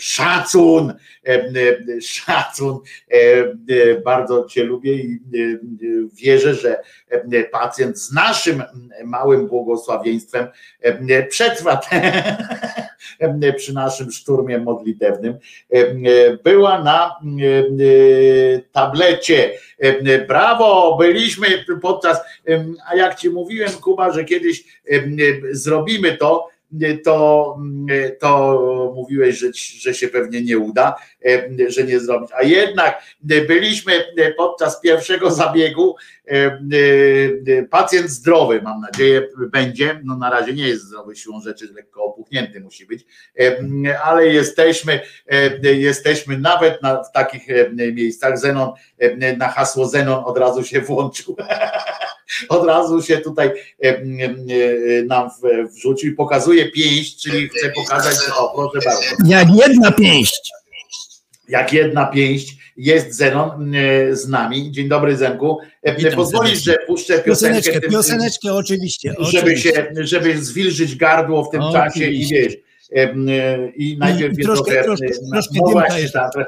szacun, 0.00 0.94
e, 1.26 1.34
e, 1.34 2.00
szacun, 2.00 2.80
e, 3.10 3.16
e, 3.16 4.00
bardzo 4.00 4.44
cię 4.44 4.64
lubię 4.64 4.94
i 4.94 5.12
e, 5.34 5.38
e, 5.38 5.58
wierzę, 6.14 6.54
że 6.54 6.82
e, 7.08 7.44
pacjent 7.44 7.98
z 7.98 8.12
naszym 8.12 8.62
małym 9.04 9.46
błogosławieństwem 9.46 10.46
e, 10.80 11.22
przetrwa 11.22 11.80
e, 11.92 12.83
przy 13.56 13.74
naszym 13.74 14.12
szturmie 14.12 14.58
modlitewnym. 14.58 15.38
E, 15.72 15.76
e, 15.76 15.94
Była 16.44 16.82
na 16.82 17.06
e, 17.06 17.48
e, 17.58 18.60
tablecie. 18.72 19.52
E, 19.78 20.18
Brawo, 20.26 20.96
byliśmy 21.00 21.46
podczas, 21.82 22.20
e, 22.48 22.64
a 22.86 22.96
jak 22.96 23.14
ci 23.14 23.30
mówiłem, 23.30 23.70
Kuba, 23.72 24.12
że 24.12 24.24
kiedyś 24.24 24.64
e, 24.90 24.94
e, 24.96 25.04
zrobimy 25.50 26.16
to, 26.16 26.48
e, 26.48 26.53
to, 27.04 27.56
to 28.20 28.92
mówiłeś, 28.94 29.38
że, 29.38 29.46
że 29.80 29.94
się 29.94 30.08
pewnie 30.08 30.42
nie 30.42 30.58
uda, 30.58 30.94
e, 31.26 31.48
że 31.68 31.84
nie 31.84 32.00
zrobić. 32.00 32.30
A 32.34 32.42
jednak 32.42 33.02
e, 33.30 33.40
byliśmy 33.40 33.92
e, 33.92 34.32
podczas 34.32 34.80
pierwszego 34.80 35.30
zabiegu. 35.30 35.96
Pacjent 37.70 38.10
zdrowy, 38.10 38.62
mam 38.62 38.80
nadzieję, 38.80 39.28
będzie. 39.52 40.00
No 40.04 40.16
na 40.16 40.30
razie 40.30 40.52
nie 40.52 40.68
jest 40.68 40.84
zdrowy 40.84 41.16
siłą 41.16 41.40
rzeczy, 41.40 41.72
lekko 41.74 42.04
opuchnięty 42.04 42.60
musi 42.60 42.86
być, 42.86 43.06
ale 44.04 44.26
jesteśmy, 44.26 45.00
jesteśmy 45.62 46.38
nawet 46.38 46.82
na, 46.82 47.02
w 47.02 47.12
takich 47.12 47.42
miejscach. 47.92 48.38
Zenon, 48.38 48.72
na 49.36 49.48
hasło 49.48 49.86
Zenon 49.86 50.22
od 50.24 50.38
razu 50.38 50.64
się 50.64 50.80
włączył. 50.80 51.36
Od 52.48 52.66
razu 52.66 53.02
się 53.02 53.18
tutaj 53.18 53.48
e, 53.48 53.52
e, 53.88 54.02
nam 55.06 55.30
w- 55.30 55.72
wrzucił 55.74 56.12
i 56.12 56.14
pokazuje 56.14 56.70
pięść, 56.70 57.22
czyli 57.22 57.48
chce 57.48 57.68
pokazać, 57.70 58.14
o 58.38 58.68
proszę 58.70 58.88
bardzo, 58.90 59.02
Jak 59.26 59.48
jedna 59.54 59.92
pięść. 59.92 60.50
jak 61.48 61.72
jedna 61.72 62.06
pięść 62.06 62.56
jest 62.76 63.12
Zenon 63.16 63.74
e, 63.74 64.16
z 64.16 64.28
nami. 64.28 64.72
Dzień 64.72 64.88
dobry 64.88 65.16
Zenku. 65.16 65.58
E, 65.82 65.96
Witam 65.96 66.12
Pozwolisz, 66.12 66.62
że 66.64 66.76
puszczę 66.86 67.12
piosenkę, 67.18 67.30
Pioseneczkę, 67.30 67.80
tym- 67.80 67.90
pioseneczkę 67.90 68.54
oczywiście. 68.54 69.14
żeby 69.18 69.38
oczywiście. 69.42 69.72
się, 69.72 69.86
żeby 70.00 70.44
zwilżyć 70.44 70.96
gardło 70.96 71.44
w 71.44 71.50
tym 71.50 71.60
Oczywiście. 71.60 71.90
czasie 72.00 72.10
i 72.10 72.26
wiesz, 72.28 72.56
e, 72.96 73.14
i 73.76 73.96
najpierw 73.98 74.34
I 74.34 74.38
je 74.40 74.44
troszkę- 74.44 74.64
trochę, 74.72 74.84
troszkę- 74.84 75.06
e, 75.06 75.30
troszkę 75.32 75.54
no 75.60 76.44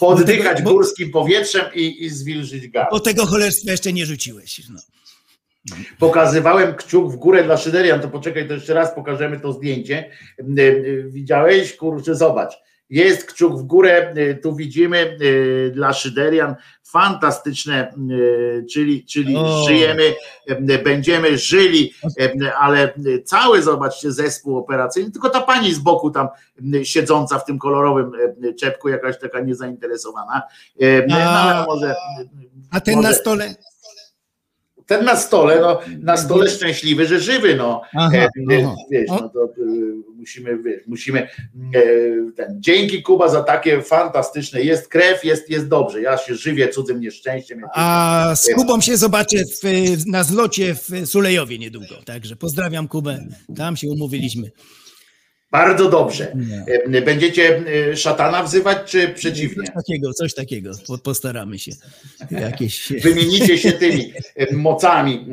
Bo 0.00 0.16
tego- 0.22 0.44
bo- 0.64 0.70
górskim 0.70 1.10
powietrzem 1.10 1.64
i, 1.74 2.04
i 2.04 2.10
zwilżyć 2.10 2.68
gardło. 2.68 2.98
Bo 2.98 3.04
tego 3.04 3.26
cholerstwa 3.26 3.70
jeszcze 3.70 3.92
nie 3.92 4.06
rzuciłeś. 4.06 4.60
No. 4.70 4.80
Pokazywałem 5.98 6.74
kciuk 6.74 7.12
w 7.12 7.16
górę 7.16 7.44
dla 7.44 7.56
Szyderian, 7.56 8.00
to 8.00 8.08
poczekaj, 8.08 8.48
to 8.48 8.54
jeszcze 8.54 8.74
raz 8.74 8.94
pokażemy 8.94 9.40
to 9.40 9.52
zdjęcie. 9.52 10.10
Widziałeś? 11.06 11.76
Kurczę, 11.76 12.14
zobacz. 12.14 12.54
Jest 12.90 13.24
kciuk 13.26 13.58
w 13.58 13.62
górę, 13.62 14.14
e, 14.16 14.34
tu 14.34 14.54
widzimy 14.56 14.98
e, 14.98 15.70
dla 15.70 15.92
Szyderian 15.92 16.54
fantastyczne, 16.82 17.88
e, 17.88 17.92
czyli, 18.66 19.04
czyli 19.06 19.36
O. 19.36 19.64
żyjemy, 19.68 20.14
będziemy 20.84 21.38
żyli, 21.38 21.92
ale 22.58 22.94
cały, 23.24 23.62
zobaczcie, 23.62 24.12
zespół 24.12 24.56
operacyjny, 24.58 25.10
tylko 25.10 25.30
ta 25.30 25.40
pani 25.40 25.74
z 25.74 25.78
boku 25.78 26.10
tam 26.10 26.28
siedząca 26.82 27.38
w 27.38 27.44
tym 27.44 27.58
kolorowym 27.58 28.12
czepku, 28.60 28.88
jakaś 28.88 29.18
taka 29.18 29.40
niezainteresowana, 29.40 30.42
no, 31.08 31.16
ale 31.16 31.66
może 31.66 31.94
A 32.70 32.80
ten 32.80 32.96
Może- 32.96 33.08
na 33.08 33.14
stole? 33.14 33.54
ten 34.86 35.04
na 35.04 35.16
stole, 35.16 35.60
no, 35.60 35.80
na 36.02 36.16
stole 36.16 36.50
szczęśliwy, 36.50 37.06
że 37.06 37.20
żywy, 37.20 37.54
no. 37.54 37.82
Aha, 37.94 38.10
e, 38.16 38.28
aha. 38.62 38.74
wiesz, 38.90 39.08
no 39.08 39.28
to 39.28 39.48
musimy, 40.20 40.62
wiesz, 40.62 40.82
musimy, 40.86 41.20
e, 41.20 41.28
ten, 42.36 42.56
dzięki 42.60 43.02
Kuba 43.02 43.28
za 43.28 43.42
takie 43.42 43.82
fantastyczne, 43.82 44.62
jest 44.62 44.88
krew, 44.88 45.24
jest, 45.24 45.50
jest 45.50 45.68
dobrze, 45.68 46.00
ja 46.00 46.18
się 46.18 46.34
żywię 46.34 46.68
cudzym 46.68 47.00
nieszczęściem. 47.00 47.64
A 47.74 48.32
z 48.36 48.54
Kubą 48.54 48.80
się 48.80 48.96
zobaczę 48.96 49.36
w, 49.38 49.62
na 50.06 50.24
zlocie 50.24 50.74
w 50.74 50.90
Sulejowie 51.04 51.58
niedługo. 51.58 52.02
Także 52.04 52.36
pozdrawiam 52.36 52.88
Kubę. 52.88 53.26
Tam 53.56 53.76
się 53.76 53.88
umówiliśmy. 53.88 54.50
Bardzo 55.50 55.90
dobrze. 55.90 56.32
Nie. 56.34 56.64
E, 56.98 57.02
Będziecie 57.02 57.62
e, 57.92 57.96
szatana 57.96 58.42
wzywać, 58.42 58.78
czy 58.90 59.08
przeciwnie? 59.08 59.64
Coś 59.64 59.74
takiego, 59.74 60.12
coś 60.12 60.34
takiego. 60.34 60.70
Po- 60.86 60.98
Postaramy 60.98 61.58
się. 61.58 61.72
Jakieś. 62.30 62.92
Wymienicie 63.02 63.58
się 63.58 63.72
tymi 63.72 64.12
e, 64.36 64.54
mocami. 64.56 65.26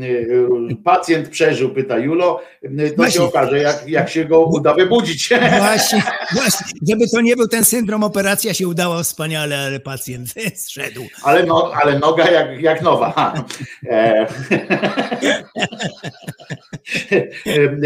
Pacjent 0.84 1.30
przeżył, 1.30 1.70
pyta 1.74 1.98
Julo. 1.98 2.42
To 2.62 2.70
Właśnie. 2.96 3.14
się 3.20 3.24
okaże, 3.24 3.60
jak, 3.60 3.84
jak 3.88 4.10
się 4.10 4.26
go 4.26 4.46
uda 4.46 4.74
wybudzić. 4.74 5.30
Właśnie, 5.60 6.04
właśnie, 6.34 6.66
żeby 6.90 7.10
to 7.10 7.22
nie 7.22 7.36
był 7.36 7.48
ten 7.48 7.66
syndrom, 7.66 8.04
operacja 8.04 8.54
się 8.54 8.68
udała 8.68 9.04
wspaniale, 9.04 9.58
ale 9.60 9.80
pacjent 9.80 10.34
zszedł. 10.56 11.02
Ale, 11.24 11.44
no, 11.46 11.72
ale 11.84 12.00
noga 12.00 12.32
jak, 12.32 12.62
jak 12.62 12.82
nowa. 12.82 13.34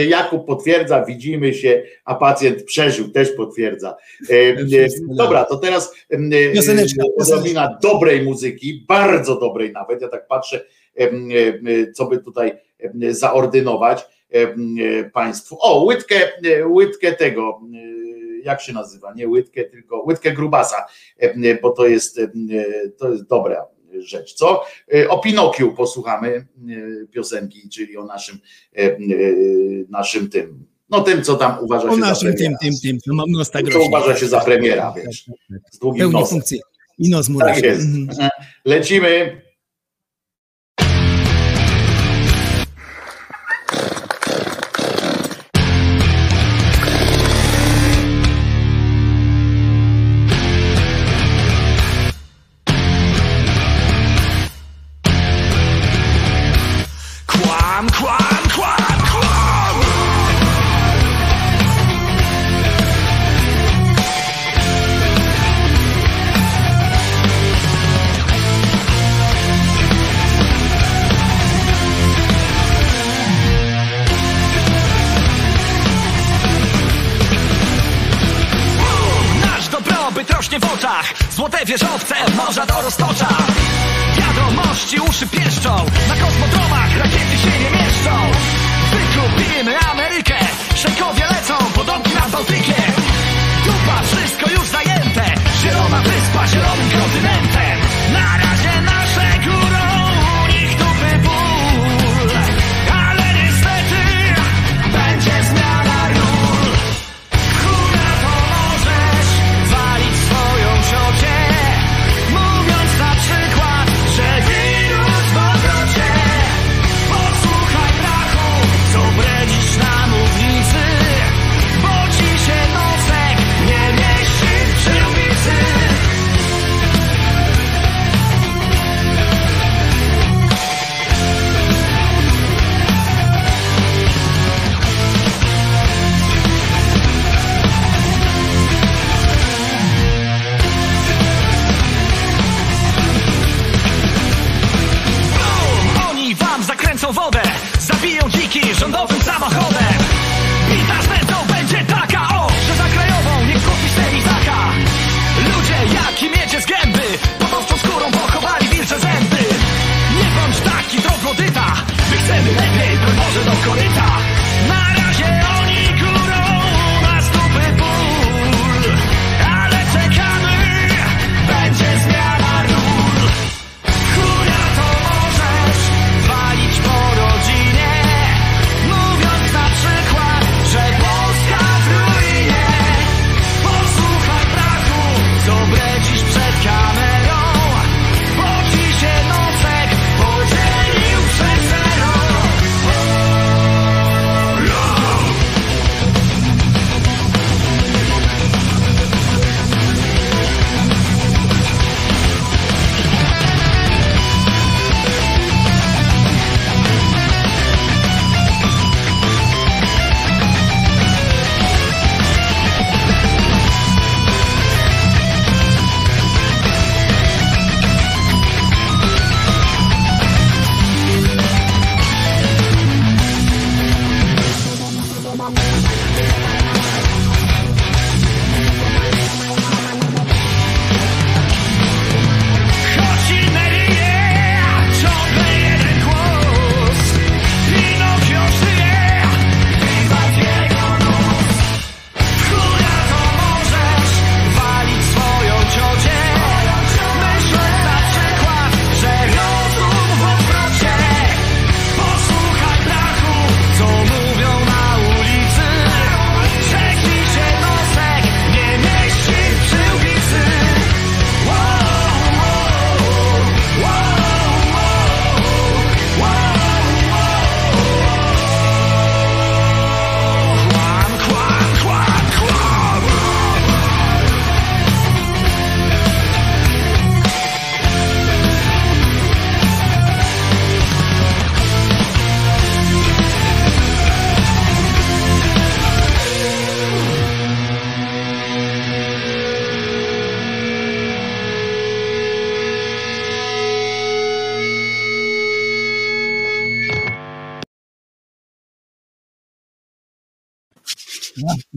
Jakub 0.08 0.46
potwierdza, 0.48 1.06
widzimy 1.06 1.54
się, 1.54 1.84
a 2.06 2.16
pacjent 2.22 2.64
przeżył, 2.64 3.10
też 3.10 3.32
potwierdza. 3.32 3.96
E, 4.30 4.34
e, 4.34 4.88
Dobra, 5.08 5.46
to 5.46 5.58
teraz 5.58 5.94
e, 6.12 6.18
odrobina 7.18 7.78
dobrej 7.82 8.22
muzyki, 8.22 8.86
bardzo 8.88 9.40
dobrej 9.40 9.72
nawet. 9.72 10.02
Ja 10.02 10.08
tak 10.08 10.28
patrzę, 10.28 10.66
co 11.94 12.06
by 12.06 12.18
tutaj 12.18 12.52
zaordynować 13.10 14.06
Państwu. 15.14 15.58
O, 15.60 15.84
łydkę, 15.84 16.32
łydkę 16.66 17.12
tego, 17.12 17.60
jak 18.44 18.62
się 18.62 18.74
nazywa? 18.74 19.14
Nie 19.14 19.28
łydkę, 19.28 19.64
tylko 19.64 20.04
łydkę 20.08 20.32
grubasa, 20.32 20.86
bo 21.62 21.70
to 21.70 21.88
jest, 21.88 22.22
to 22.98 23.12
jest 23.12 23.28
dobra 23.28 23.68
rzecz, 24.00 24.34
co? 24.34 24.64
O 25.10 25.20
Pinokiu 25.20 25.74
posłuchamy 25.74 26.48
piosenki, 27.12 27.70
czyli 27.70 27.98
o 27.98 28.06
naszym, 28.06 28.40
naszym 29.90 30.30
tym, 30.30 30.71
no 30.92 31.02
tym, 31.02 31.24
co 31.24 31.36
tam 31.36 31.58
uważa 31.62 31.88
O 31.90 31.92
się 31.96 31.98
naszym 31.98 32.16
za 32.32 32.38
tym, 32.38 32.38
premiera. 32.38 32.58
tym, 32.62 32.74
tym, 32.84 33.00
co 33.00 33.14
mam 33.14 33.32
nos 33.32 33.52
tak 33.52 33.66
To 33.66 33.72
rośnie. 33.72 33.88
uważa 33.88 34.16
się 34.16 34.28
za 34.28 34.40
premiera, 34.40 34.94
wiesz, 35.06 35.26
z 35.72 35.80
długim 35.80 36.00
Pełni 36.00 36.14
nosem. 36.14 36.28
funkcję. 36.30 36.60
I 36.98 37.10
nos 37.10 37.30
mu 37.30 37.40
Tak 37.40 37.64
jest. 37.64 37.82
Mhm. 37.82 38.30
Lecimy. 38.66 39.42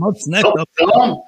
Mocne 0.05 0.43
To, 0.43 1.23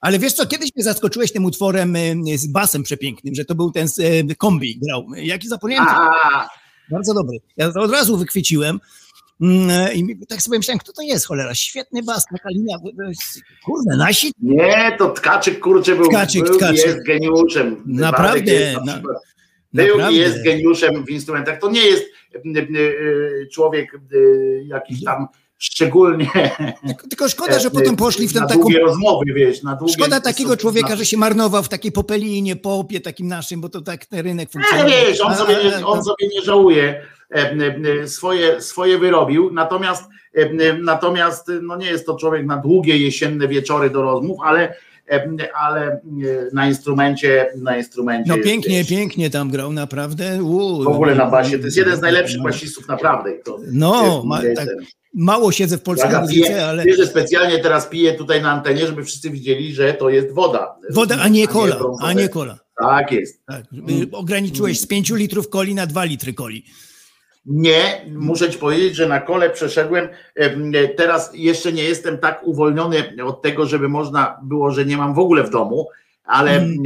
Ale 0.00 0.18
wiesz 0.18 0.32
co, 0.32 0.46
kiedyś 0.46 0.70
mnie 0.74 0.84
zaskoczyłeś 0.84 1.32
tym 1.32 1.44
utworem 1.44 1.96
y, 1.96 2.38
z 2.38 2.46
basem 2.46 2.82
przepięknym, 2.82 3.34
że 3.34 3.44
to 3.44 3.54
był 3.54 3.70
ten 3.70 3.88
z, 3.88 3.98
y, 3.98 4.36
kombi 4.38 4.78
grał. 4.78 5.06
Jaki 5.16 5.48
zapomniałem? 5.48 5.86
Bardzo 6.90 7.14
dobry. 7.14 7.38
Ja 7.56 7.72
to 7.72 7.80
od 7.80 7.92
razu 7.92 8.16
wychwyciłem. 8.16 8.80
Mm, 9.40 9.92
I 9.94 10.26
tak 10.26 10.42
sobie 10.42 10.58
myślałem, 10.58 10.78
kto 10.78 10.92
to 10.92 11.02
jest, 11.02 11.26
cholera, 11.26 11.54
świetny 11.54 12.02
bas, 12.02 12.24
taka 12.32 12.48
linia, 12.50 12.76
kurde, 13.64 13.96
nasi? 13.96 14.32
nie, 14.42 14.96
to 14.98 15.10
Tkaczyk 15.10 15.60
kurczę 15.60 15.96
był, 15.96 16.08
Tkaczyk, 16.08 16.44
był 16.44 16.56
Tkaczyk. 16.56 16.86
jest 16.86 17.06
geniuszem. 17.06 17.82
Naprawdę, 17.86 18.52
jest 18.52 18.84
na 18.84 19.00
Był 19.72 19.86
naprawdę. 19.86 20.18
jest 20.18 20.44
geniuszem 20.44 21.04
w 21.04 21.10
instrumentach. 21.10 21.60
To 21.60 21.70
nie 21.70 21.80
jest 21.86 22.04
człowiek 23.52 24.00
jakiś 24.64 25.04
tam 25.04 25.26
szczególnie 25.58 26.30
Tylko, 27.10 27.28
szkoda, 27.28 27.58
że 27.58 27.70
potem 27.70 27.96
poszli 27.96 28.28
w 28.28 28.32
ten 28.32 28.46
taką... 28.46 28.68
rozmowy, 28.86 29.24
wiesz, 29.34 29.62
na 29.62 29.76
długie... 29.76 29.94
Szkoda 29.94 30.20
takiego 30.20 30.56
człowieka, 30.56 30.96
że 30.96 31.06
się 31.06 31.16
marnował 31.16 31.62
w 31.62 31.68
takiej 31.68 31.92
popelinie, 31.92 32.56
popie 32.56 33.00
takim 33.00 33.28
naszym, 33.28 33.60
bo 33.60 33.68
to 33.68 33.80
tak 33.80 34.06
ten 34.06 34.20
rynek 34.20 34.48
Ale 34.54 34.64
funkcjonuje. 34.64 35.06
wiesz, 35.06 35.20
on 35.20 35.36
sobie 35.36 35.54
nie, 35.64 35.86
on 35.86 36.04
sobie 36.04 36.28
nie 36.34 36.42
żałuje, 36.42 37.02
e, 37.34 37.56
e, 38.02 38.08
swoje, 38.08 38.60
swoje 38.60 38.98
wyrobił, 38.98 39.50
natomiast, 39.52 40.04
e, 40.36 40.40
e, 40.40 40.78
natomiast 40.78 41.52
no 41.62 41.76
nie 41.76 41.86
jest 41.86 42.06
to 42.06 42.16
człowiek 42.16 42.46
na 42.46 42.56
długie 42.56 42.98
jesienne 42.98 43.48
wieczory 43.48 43.90
do 43.90 44.02
rozmów, 44.02 44.38
ale, 44.44 44.68
e, 44.68 44.74
ale 45.54 45.86
e, 45.86 46.00
na 46.52 46.68
instrumencie, 46.68 47.46
na 47.56 47.76
instrumencie 47.76 48.36
No 48.36 48.44
pięknie, 48.44 48.84
pięknie 48.84 49.30
tam 49.30 49.50
grał, 49.50 49.72
naprawdę. 49.72 50.42
Uu, 50.42 50.82
w 50.84 50.88
ogóle 50.88 51.14
na 51.14 51.26
basie, 51.26 51.58
to 51.58 51.64
jest 51.64 51.76
jeden 51.76 51.96
z 51.96 52.00
najlepszych 52.00 52.42
basistów 52.42 52.88
naprawdę. 52.88 53.32
To, 53.44 53.58
No, 53.72 54.22
ma, 54.26 54.40
tak, 54.56 54.68
mało 55.14 55.52
siedzę 55.52 55.76
w 55.76 55.80
Ja 55.80 55.84
polskiej 55.84 56.10
piję, 56.10 56.20
muzyce, 56.20 56.66
ale 56.66 56.84
wiesz, 56.84 56.96
że 56.96 57.06
specjalnie 57.06 57.58
teraz 57.58 57.86
piję 57.86 58.12
tutaj 58.12 58.42
na 58.42 58.52
antenie, 58.52 58.86
żeby 58.86 59.04
wszyscy 59.04 59.30
widzieli, 59.30 59.74
że 59.74 59.94
to 59.94 60.08
jest 60.08 60.32
woda. 60.34 60.76
woda, 60.90 61.16
a 61.20 61.28
nie 61.28 61.48
kola, 61.48 61.78
a 62.02 62.12
nie 62.12 62.28
kola. 62.28 62.58
Tak 62.80 63.12
jest. 63.12 63.46
Tak. 63.46 63.64
Ograniczyłeś 64.12 64.80
z 64.80 64.86
5 64.86 65.10
litrów 65.10 65.48
coli 65.48 65.74
na 65.74 65.86
2 65.86 66.04
litry 66.04 66.34
coli. 66.34 66.64
Nie, 67.46 68.04
muszę 68.12 68.50
ci 68.50 68.58
powiedzieć, 68.58 68.96
że 68.96 69.08
na 69.08 69.20
kole 69.20 69.50
przeszedłem. 69.50 70.08
em, 70.34 70.72
Teraz 70.96 71.30
jeszcze 71.34 71.72
nie 71.72 71.82
jestem 71.84 72.18
tak 72.18 72.40
uwolniony 72.44 73.04
od 73.24 73.42
tego, 73.42 73.66
żeby 73.66 73.88
można 73.88 74.38
było, 74.42 74.70
że 74.70 74.84
nie 74.84 74.96
mam 74.96 75.14
w 75.14 75.18
ogóle 75.18 75.44
w 75.44 75.50
domu, 75.50 75.88
ale 76.24 76.50
Mm, 76.56 76.76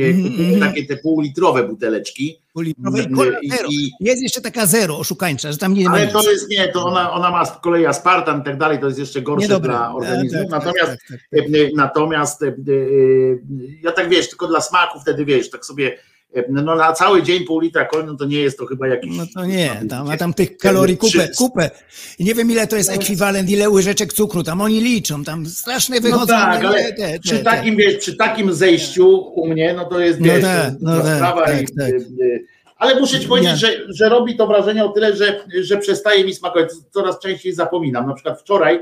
e, 0.56 0.60
takie 0.60 0.86
te 0.86 0.96
półlitrowe 0.96 1.64
buteleczki. 1.68 2.40
Półlitrowe 2.52 3.38
i 3.42 3.48
I- 3.70 3.90
Jest 4.00 4.22
jeszcze 4.22 4.40
taka 4.40 4.66
zero 4.66 4.98
oszukańcza, 4.98 5.52
że 5.52 5.58
tam 5.58 5.74
nie 5.74 5.84
ma 5.84 5.90
Ale 5.94 6.06
to 6.06 6.30
jest 6.30 6.48
nie, 6.50 6.68
to 6.68 6.84
ona, 6.84 7.12
ona 7.12 7.30
ma 7.30 7.44
z 7.44 7.58
kolei 7.60 7.86
aspartam 7.86 8.40
i 8.40 8.44
tak 8.44 8.58
dalej, 8.58 8.78
to 8.78 8.86
jest 8.86 8.98
jeszcze 8.98 9.22
gorsze 9.22 9.48
Niedobre. 9.48 9.70
dla 9.70 9.94
organizmu. 9.94 10.48
Natomiast. 10.50 10.90
E, 11.32 11.38
Natomiast 11.76 12.42
e, 12.42 12.46
e, 12.46 12.52
ja 13.82 13.92
tak 13.92 14.08
wiesz, 14.08 14.28
tylko 14.28 14.46
dla 14.46 14.60
smaku 14.60 15.00
wtedy 15.00 15.24
wiesz, 15.24 15.50
tak 15.50 15.64
sobie 15.66 15.92
e, 15.92 15.96
no 16.48 16.76
na 16.76 16.92
cały 16.92 17.22
dzień 17.22 17.44
pół 17.44 17.60
litra 17.60 17.84
koli, 17.84 18.06
no 18.06 18.14
to 18.14 18.24
nie 18.24 18.40
jest 18.40 18.58
to 18.58 18.66
chyba 18.66 18.88
jakiś. 18.88 19.16
No 19.16 19.24
to 19.34 19.44
nie, 19.46 19.82
tam, 19.90 20.10
a 20.10 20.16
tam 20.16 20.34
tych 20.34 20.56
kalorii 20.56 20.96
kupę, 20.96 21.28
kupę. 21.38 21.70
I 22.18 22.24
nie 22.24 22.34
wiem 22.34 22.50
ile 22.50 22.66
to 22.66 22.76
jest 22.76 22.90
ekwiwalent, 22.90 23.50
ile 23.50 23.70
łyżeczek 23.70 24.12
cukru, 24.12 24.42
tam 24.42 24.60
oni 24.60 24.80
liczą, 24.80 25.24
tam 25.24 25.46
straszne 25.46 26.00
wychodzą. 26.00 26.20
No 26.20 26.26
tak, 26.26 26.64
ale 26.64 26.84
te- 26.84 26.92
te- 26.92 27.18
przy 27.20 27.38
te- 27.38 27.44
takim, 27.44 27.76
wiesz, 27.76 27.96
przy 27.96 28.16
takim 28.16 28.54
zejściu 28.54 29.08
u 29.34 29.48
mnie, 29.48 29.74
no 29.74 29.84
to 29.84 30.00
jest 30.00 30.20
No 30.20 30.26
wiesz, 30.26 30.42
tak, 30.42 30.60
to 30.60 30.64
jest 30.66 30.82
no 30.82 30.92
druga 30.92 31.08
tak, 31.08 31.16
sprawa 31.16 31.46
tak, 31.46 31.62
i, 31.62 31.74
tak. 31.74 31.88
e, 31.90 31.94
e, 31.96 32.38
ale 32.76 33.00
muszę 33.00 33.20
ci 33.20 33.28
powiedzieć, 33.28 33.58
że, 33.58 33.68
że 33.88 34.08
robi 34.08 34.36
to 34.36 34.46
wrażenie 34.46 34.84
o 34.84 34.88
tyle, 34.88 35.16
że, 35.16 35.44
że 35.62 35.76
przestaje 35.76 36.24
mi 36.24 36.34
smakować. 36.34 36.70
Coraz 36.90 37.18
częściej 37.18 37.52
zapominam. 37.52 38.06
Na 38.06 38.14
przykład 38.14 38.40
wczoraj 38.40 38.80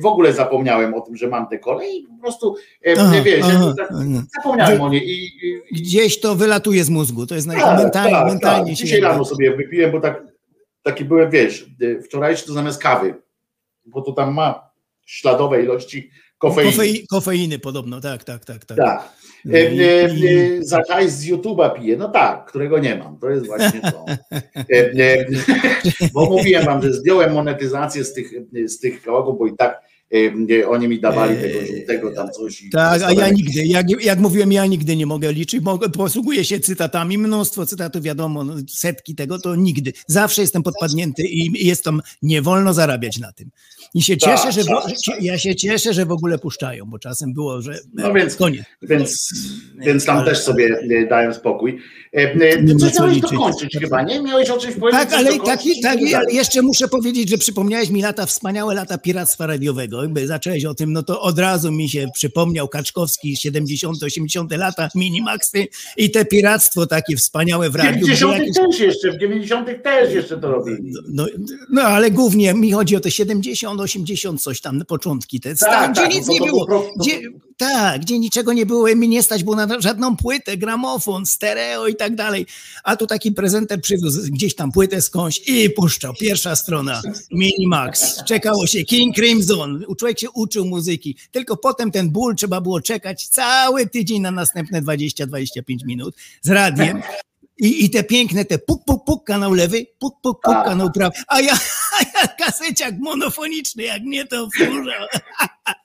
w 0.00 0.06
ogóle 0.06 0.32
zapomniałem 0.32 0.94
o 0.94 1.00
tym, 1.00 1.16
że 1.16 1.28
mam 1.28 1.48
te 1.48 1.58
kole 1.58 1.90
i 1.90 2.02
po 2.02 2.22
prostu 2.22 2.56
e, 2.86 2.94
Aha, 2.98 3.22
wiesz, 3.24 3.44
aha, 3.44 3.74
tak, 3.78 3.88
aha. 3.90 4.22
zapomniałem 4.36 4.80
o 4.80 4.88
niej 4.88 5.10
i, 5.10 5.24
i, 5.24 5.60
Gdzieś 5.72 6.20
to 6.20 6.34
wylatuje 6.34 6.84
z 6.84 6.90
mózgu, 6.90 7.26
to 7.26 7.34
jest 7.34 7.48
tak, 7.48 7.78
mentalnie, 7.78 8.12
tak, 8.12 8.26
mentalnie 8.26 8.72
tak. 8.72 8.74
Dzisiaj 8.74 9.00
rano 9.00 9.24
sobie 9.24 9.56
wypiłem, 9.56 9.92
bo 9.92 10.00
tak, 10.00 10.22
taki 10.82 11.04
byłem, 11.04 11.30
wiesz, 11.30 11.66
y, 11.82 12.02
wczorajszy 12.02 12.46
to 12.46 12.52
zamiast 12.52 12.82
kawy, 12.82 13.14
bo 13.86 14.02
to 14.02 14.12
tam 14.12 14.34
ma 14.34 14.70
śladowe 15.06 15.62
ilości 15.62 16.10
kofeiny. 16.38 16.70
Kofei, 16.72 17.06
kofeiny 17.06 17.58
podobno, 17.58 18.00
tak, 18.00 18.24
tak, 18.24 18.44
tak. 18.44 18.64
tak. 18.64 18.76
Tak. 18.76 19.12
No 19.44 19.58
E, 19.58 19.60
e, 19.60 20.14
i- 20.14 20.64
Za 20.64 20.82
hajs 20.88 21.12
z 21.12 21.26
YouTube'a 21.26 21.80
piję. 21.80 21.96
No 21.96 22.08
tak, 22.08 22.46
którego 22.46 22.78
nie 22.78 22.96
mam. 22.96 23.18
To 23.18 23.30
jest 23.30 23.46
właśnie 23.46 23.80
to. 23.80 24.04
E, 24.72 25.24
Bo 26.12 26.26
mówiłem 26.30 26.64
wam, 26.64 26.82
że 26.82 26.92
zdjąłem 26.92 27.32
monetyzację 27.32 28.04
z 28.04 28.12
tych, 28.12 28.30
z 28.66 28.78
tych 28.78 29.02
kałagów, 29.02 29.38
bo 29.38 29.46
i 29.46 29.56
tak 29.56 29.80
oni 30.68 30.88
mi 30.88 31.00
dawali 31.00 31.36
tego 31.36 31.66
żółtego 31.66 32.10
tam 32.14 32.30
coś. 32.30 32.64
Tak, 32.72 33.02
a 33.02 33.12
ja 33.12 33.28
nigdy, 33.28 33.64
jak, 33.66 33.86
jak 34.04 34.18
mówiłem, 34.18 34.52
ja 34.52 34.66
nigdy 34.66 34.96
nie 34.96 35.06
mogę 35.06 35.32
liczyć, 35.32 35.62
mogę, 35.62 35.88
posługuję 35.88 36.44
się 36.44 36.60
cytatami, 36.60 37.18
mnóstwo 37.18 37.66
cytatów, 37.66 38.02
wiadomo, 38.02 38.44
no, 38.44 38.54
setki 38.68 39.14
tego, 39.14 39.38
to 39.38 39.56
nigdy. 39.56 39.92
Zawsze 40.06 40.42
jestem 40.42 40.62
podpadnięty 40.62 41.22
i 41.22 41.66
jest 41.66 41.84
tam, 41.84 42.00
nie 42.22 42.42
wolno 42.42 42.74
zarabiać 42.74 43.18
na 43.18 43.32
tym. 43.32 43.50
I 43.94 44.02
się 44.02 44.16
Tak, 44.16 44.30
cieszę, 44.36 44.52
że, 44.52 44.64
tak, 44.64 44.84
tak. 45.06 45.22
ja 45.22 45.38
się 45.38 45.54
cieszę, 45.54 45.92
że 45.94 46.06
w 46.06 46.12
ogóle 46.12 46.38
puszczają, 46.38 46.84
bo 46.86 46.98
czasem 46.98 47.32
było, 47.32 47.62
że 47.62 47.78
No 47.94 48.12
więc- 48.12 48.36
koniec. 48.36 48.62
Więc, 48.82 49.28
więc 49.78 50.04
tam 50.04 50.16
Ale- 50.16 50.26
też 50.30 50.38
sobie 50.38 50.78
e, 50.90 51.06
dałem 51.06 51.34
spokój. 51.34 51.78
E, 52.16 52.16
e, 52.16 52.62
Nie 52.62 52.72
Ty 52.74 52.76
coś 52.80 52.92
co 52.92 53.02
miałeś 53.02 53.16
liczyć. 53.16 53.30
dokończyć 53.30 53.76
chyba, 53.80 54.02
nie? 54.02 54.22
Miałeś 54.22 54.50
o 54.50 54.58
czymś 54.58 54.74
powiedzieć? 54.74 55.00
Tak, 55.02 55.12
ale 55.12 55.38
taki, 55.38 55.86
ale 55.86 56.32
jeszcze 56.32 56.62
muszę 56.62 56.88
powiedzieć, 56.88 57.28
że 57.30 57.38
przypomniałeś 57.38 57.90
mi 57.90 58.02
lata, 58.02 58.26
wspaniałe 58.26 58.74
lata 58.74 58.98
piractwa 58.98 59.46
radiowego. 59.46 60.02
Jakby 60.02 60.26
zacząłeś 60.26 60.64
o 60.64 60.74
tym, 60.74 60.92
no 60.92 61.02
to 61.02 61.20
od 61.20 61.38
razu 61.38 61.72
mi 61.72 61.88
się 61.88 62.06
przypomniał 62.14 62.68
Kaczkowski, 62.68 63.36
70., 63.36 64.02
80. 64.02 64.56
lata, 64.56 64.88
Minimaxy 64.94 65.66
i 65.96 66.10
te 66.10 66.24
piractwo 66.24 66.86
takie 66.86 67.16
wspaniałe 67.16 67.70
w 67.70 67.72
W 67.72 67.76
radiu. 67.76 68.06
gdzie 68.06 68.16
90 68.16 68.38
jakieś- 68.38 68.56
też 68.56 68.80
jeszcze, 68.80 69.12
w 69.12 69.18
90 69.18 69.68
też 69.82 70.14
jeszcze 70.14 70.38
to 70.40 70.48
robili. 70.48 70.92
No, 71.08 71.26
no 71.70 71.82
ale 71.82 72.10
głównie 72.10 72.54
mi 72.54 72.72
chodzi 72.72 72.96
o 72.96 73.00
te 73.00 73.10
70, 73.10 73.83
80, 73.84 74.42
coś 74.42 74.60
tam, 74.60 74.82
początki. 74.88 75.40
Te, 75.40 75.56
Tak, 75.56 75.92
gdzie 75.92 76.02
tak, 76.02 76.14
nic 76.14 76.26
no 76.26 76.32
nie 76.32 76.38
to 76.38 76.44
było. 76.46 76.66
było 76.66 76.82
pro- 76.82 76.92
Gdzie, 77.00 77.20
tak, 77.56 78.00
gdzie 78.00 78.18
niczego 78.18 78.52
nie 78.52 78.66
było, 78.66 78.86
mi 78.96 79.08
nie 79.08 79.22
stać 79.22 79.44
było 79.44 79.56
na 79.56 79.80
żadną 79.80 80.16
płytę, 80.16 80.56
gramofon, 80.56 81.26
stereo 81.26 81.86
i 81.88 81.96
tak 81.96 82.14
dalej. 82.14 82.46
A 82.84 82.96
tu 82.96 83.06
taki 83.06 83.32
prezenter 83.32 83.80
przywiózł 83.80 84.22
gdzieś 84.32 84.54
tam 84.54 84.72
płytę 84.72 85.02
skądś 85.02 85.40
i 85.46 85.70
puszczał. 85.70 86.12
Pierwsza 86.20 86.56
strona, 86.56 87.02
Minimax. 87.30 88.24
Czekało 88.24 88.66
się 88.66 88.84
King 88.84 89.14
Crimson. 89.16 89.84
Człowiek 89.98 90.20
się 90.20 90.30
uczył 90.30 90.64
muzyki. 90.64 91.16
Tylko 91.30 91.56
potem 91.56 91.90
ten 91.90 92.10
ból 92.10 92.34
trzeba 92.36 92.60
było 92.60 92.80
czekać 92.80 93.28
cały 93.28 93.86
tydzień 93.86 94.20
na 94.22 94.30
następne 94.30 94.82
20-25 94.82 95.60
minut 95.86 96.14
z 96.42 96.50
radiem. 96.50 97.02
I, 97.58 97.84
I 97.84 97.90
te 97.90 98.04
piękne, 98.04 98.44
te 98.44 98.58
puk, 98.58 98.84
puk, 98.86 99.04
puk, 99.04 99.24
kanał 99.26 99.52
lewy, 99.52 99.86
puk, 99.98 100.14
puk, 100.22 100.40
puk, 100.42 100.54
Tak. 100.54 100.64
kanał 100.64 100.90
prawy. 100.92 101.16
A 101.28 101.40
ja, 101.40 101.52
a 102.00 102.02
ja 102.14 102.28
kaseciak 102.28 102.94
monofoniczny, 102.98 103.82
jak 103.82 104.02
mnie 104.02 104.26
to 104.26 104.48
wkurza. 104.54 104.92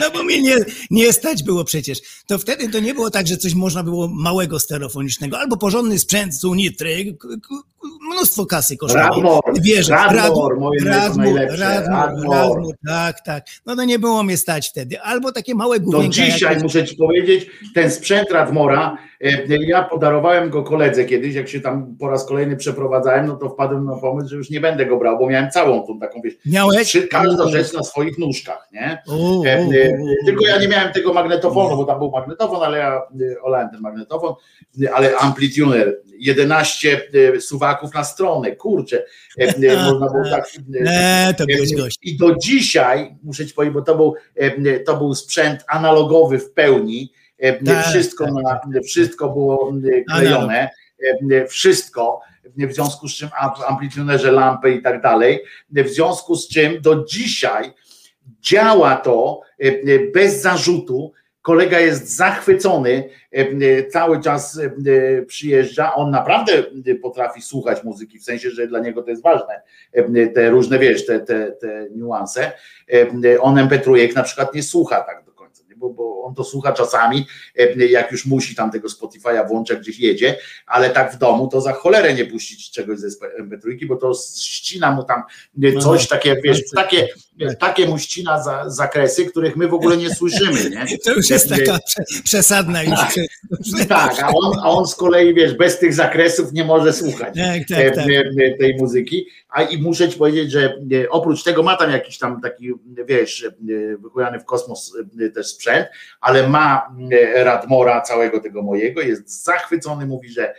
No 0.00 0.10
bo 0.10 0.22
mnie 0.22 0.42
nie, 0.42 0.56
nie 0.90 1.12
stać 1.12 1.42
było 1.42 1.64
przecież. 1.64 1.98
To 2.26 2.38
wtedy 2.38 2.68
to 2.68 2.80
nie 2.80 2.94
było 2.94 3.10
tak, 3.10 3.26
że 3.26 3.36
coś 3.36 3.54
można 3.54 3.82
było 3.82 4.08
małego 4.08 4.58
stereofonicznego, 4.60 5.38
albo 5.38 5.56
porządny 5.56 5.98
sprzęt 5.98 6.34
z 6.34 6.44
Unitry, 6.44 7.16
mnóstwo 8.12 8.46
kasy 8.46 8.76
kosztowało. 8.76 9.14
Radmor, 9.14 9.42
Wierzę, 9.62 9.92
Radmor, 9.94 10.60
moje 10.60 10.84
Radmor, 10.84 11.34
Radmor, 11.58 12.30
Radmor. 12.30 12.62
Tak, 12.86 13.20
tak. 13.20 13.44
No 13.66 13.76
to 13.76 13.84
nie 13.84 13.98
było 13.98 14.22
mnie 14.22 14.36
stać 14.36 14.68
wtedy. 14.68 15.00
Albo 15.00 15.32
takie 15.32 15.54
małe 15.54 15.80
Do 15.80 15.84
główienka. 15.84 16.14
dzisiaj 16.14 16.54
jak- 16.54 16.62
muszę 16.62 16.84
ci 16.84 16.96
powiedzieć, 16.96 17.46
ten 17.74 17.90
sprzęt 17.90 18.30
Radmora, 18.30 18.96
e, 19.20 19.56
ja 19.66 19.82
podarowałem 19.84 20.50
go 20.50 20.62
koledze 20.62 21.04
kiedyś, 21.04 21.34
jak 21.34 21.48
się 21.48 21.60
tam 21.60 21.96
po 21.98 22.08
raz 22.10 22.26
kolejny 22.26 22.56
przeprowadzałem, 22.56 23.26
no 23.26 23.36
to 23.36 23.48
wpadłem 23.48 23.84
na 23.84 23.96
pomysł, 23.96 24.28
że 24.28 24.36
już 24.36 24.50
nie 24.50 24.60
będę 24.60 24.86
go 24.86 24.96
brał, 24.96 25.18
bo 25.18 25.28
miałem 25.28 25.50
całą 25.50 25.86
tą 25.86 25.98
taką, 25.98 26.20
wiesz, 26.24 26.34
Miałeś? 26.46 26.96
każda 27.10 27.48
rzecz 27.48 27.72
na 27.72 27.82
swoich 27.82 28.18
nóżkach, 28.18 28.68
nie? 28.72 29.02
O. 29.08 29.42
Tylko 30.24 30.46
ja 30.46 30.58
nie 30.58 30.68
miałem 30.68 30.92
tego 30.92 31.12
magnetofonu, 31.12 31.76
bo 31.76 31.84
tam 31.84 31.98
był 31.98 32.10
magnetofon, 32.10 32.62
ale 32.62 32.78
ja 32.78 33.02
e, 33.32 33.42
olałem 33.42 33.70
ten 33.70 33.80
magnetofon, 33.80 34.34
e, 34.82 34.94
ale 34.94 35.16
amplituner, 35.16 35.96
11 36.18 37.00
e, 37.36 37.40
suwaków 37.40 37.94
na 37.94 38.04
stronę, 38.04 38.56
kurczę, 38.56 39.04
można 39.90 40.08
było 40.10 40.24
tak... 40.30 40.50
to 41.38 41.44
i 42.02 42.16
do 42.16 42.36
dzisiaj, 42.36 43.16
muszę 43.22 43.46
ci 43.46 43.54
powiedzieć, 43.54 43.74
bo 43.74 43.82
to 43.82 43.94
był, 43.94 44.14
to 44.86 44.96
był 44.96 45.14
sprzęt 45.14 45.64
analogowy 45.68 46.38
w 46.38 46.52
pełni. 46.52 47.12
Tak, 47.66 47.86
wszystko, 47.86 48.24
tak, 48.24 48.34
na, 48.34 48.80
wszystko 48.80 49.28
było 49.28 49.72
klejone, 50.10 50.70
wszystko. 51.48 52.20
W 52.56 52.74
związku 52.74 53.08
z 53.08 53.14
czym 53.14 53.28
amplitunerze 53.68 54.32
lampy 54.32 54.70
i 54.70 54.82
tak 54.82 55.02
dalej. 55.02 55.40
W 55.70 55.88
związku 55.88 56.36
z 56.36 56.48
czym 56.48 56.80
do 56.80 57.04
dzisiaj 57.04 57.72
działa 58.40 58.96
to 58.96 59.40
e, 59.60 59.66
e, 59.66 59.98
bez 60.14 60.42
zarzutu 60.42 61.12
kolega 61.42 61.80
jest 61.80 62.16
zachwycony, 62.16 63.08
cały 63.90 64.20
czas 64.20 64.60
przyjeżdża, 65.26 65.94
on 65.94 66.10
naprawdę 66.10 66.52
potrafi 67.02 67.42
słuchać 67.42 67.84
muzyki, 67.84 68.18
w 68.18 68.24
sensie, 68.24 68.50
że 68.50 68.66
dla 68.66 68.80
niego 68.80 69.02
to 69.02 69.10
jest 69.10 69.22
ważne, 69.22 69.62
te 70.34 70.50
różne, 70.50 70.78
wiesz, 70.78 71.06
te, 71.06 71.20
te, 71.20 71.52
te 71.52 71.86
niuanse. 71.90 72.52
On 73.40 73.54
MP3 73.54 74.14
na 74.14 74.22
przykład 74.22 74.54
nie 74.54 74.62
słucha 74.62 75.00
tak 75.00 75.27
bo, 75.78 75.90
bo 75.90 76.24
on 76.24 76.34
to 76.34 76.44
słucha 76.44 76.72
czasami, 76.72 77.26
jak 77.90 78.12
już 78.12 78.26
musi 78.26 78.54
tam 78.54 78.70
tego 78.70 78.88
Spotify'a 78.88 79.48
włączać, 79.48 79.78
gdzieś 79.78 79.98
jedzie, 79.98 80.36
ale 80.66 80.90
tak 80.90 81.12
w 81.12 81.18
domu 81.18 81.48
to 81.48 81.60
za 81.60 81.72
cholerę 81.72 82.14
nie 82.14 82.24
puścić 82.24 82.70
czegoś 82.70 82.98
ze 82.98 83.08
MP3, 83.42 83.86
bo 83.86 83.96
to 83.96 84.12
ścina 84.38 84.90
mu 84.90 85.04
tam 85.04 85.22
coś 85.80 86.08
takie, 86.08 86.36
wiesz, 86.44 86.60
takie, 86.74 87.08
takie 87.58 87.88
mu 87.88 87.98
ścina 87.98 88.42
za, 88.42 88.70
zakresy, 88.70 89.26
których 89.26 89.56
my 89.56 89.68
w 89.68 89.74
ogóle 89.74 89.96
nie 89.96 90.14
słyszymy, 90.14 90.70
nie? 90.70 90.86
To 91.04 91.12
już 91.14 91.30
jest 91.30 91.48
taka 91.48 91.78
przesadna 92.24 92.82
już. 92.82 92.98
Tak, 93.88 94.22
a 94.22 94.28
on, 94.28 94.58
a 94.62 94.70
on 94.70 94.86
z 94.86 94.94
kolei, 94.94 95.34
wiesz, 95.34 95.54
bez 95.54 95.78
tych 95.78 95.94
zakresów 95.94 96.52
nie 96.52 96.64
może 96.64 96.92
słuchać 96.92 97.34
tak, 97.34 97.68
tak, 97.68 97.94
tak. 97.94 98.06
tej 98.58 98.76
muzyki, 98.76 99.26
a 99.48 99.62
i 99.62 99.82
muszę 99.82 100.08
ci 100.08 100.18
powiedzieć, 100.18 100.52
że 100.52 100.78
oprócz 101.10 101.42
tego 101.42 101.62
ma 101.62 101.76
tam 101.76 101.90
jakiś 101.90 102.18
tam 102.18 102.40
taki, 102.40 102.72
wiesz, 103.06 103.46
wychujany 103.98 104.40
w 104.40 104.44
kosmos 104.44 104.96
też 105.34 105.46
sprzęt, 105.46 105.67
ale 106.20 106.48
ma 106.48 106.94
Radmora 107.34 108.00
całego 108.00 108.40
tego 108.40 108.62
mojego, 108.62 109.00
jest 109.00 109.44
zachwycony, 109.44 110.06
mówi, 110.06 110.28
że 110.28 110.54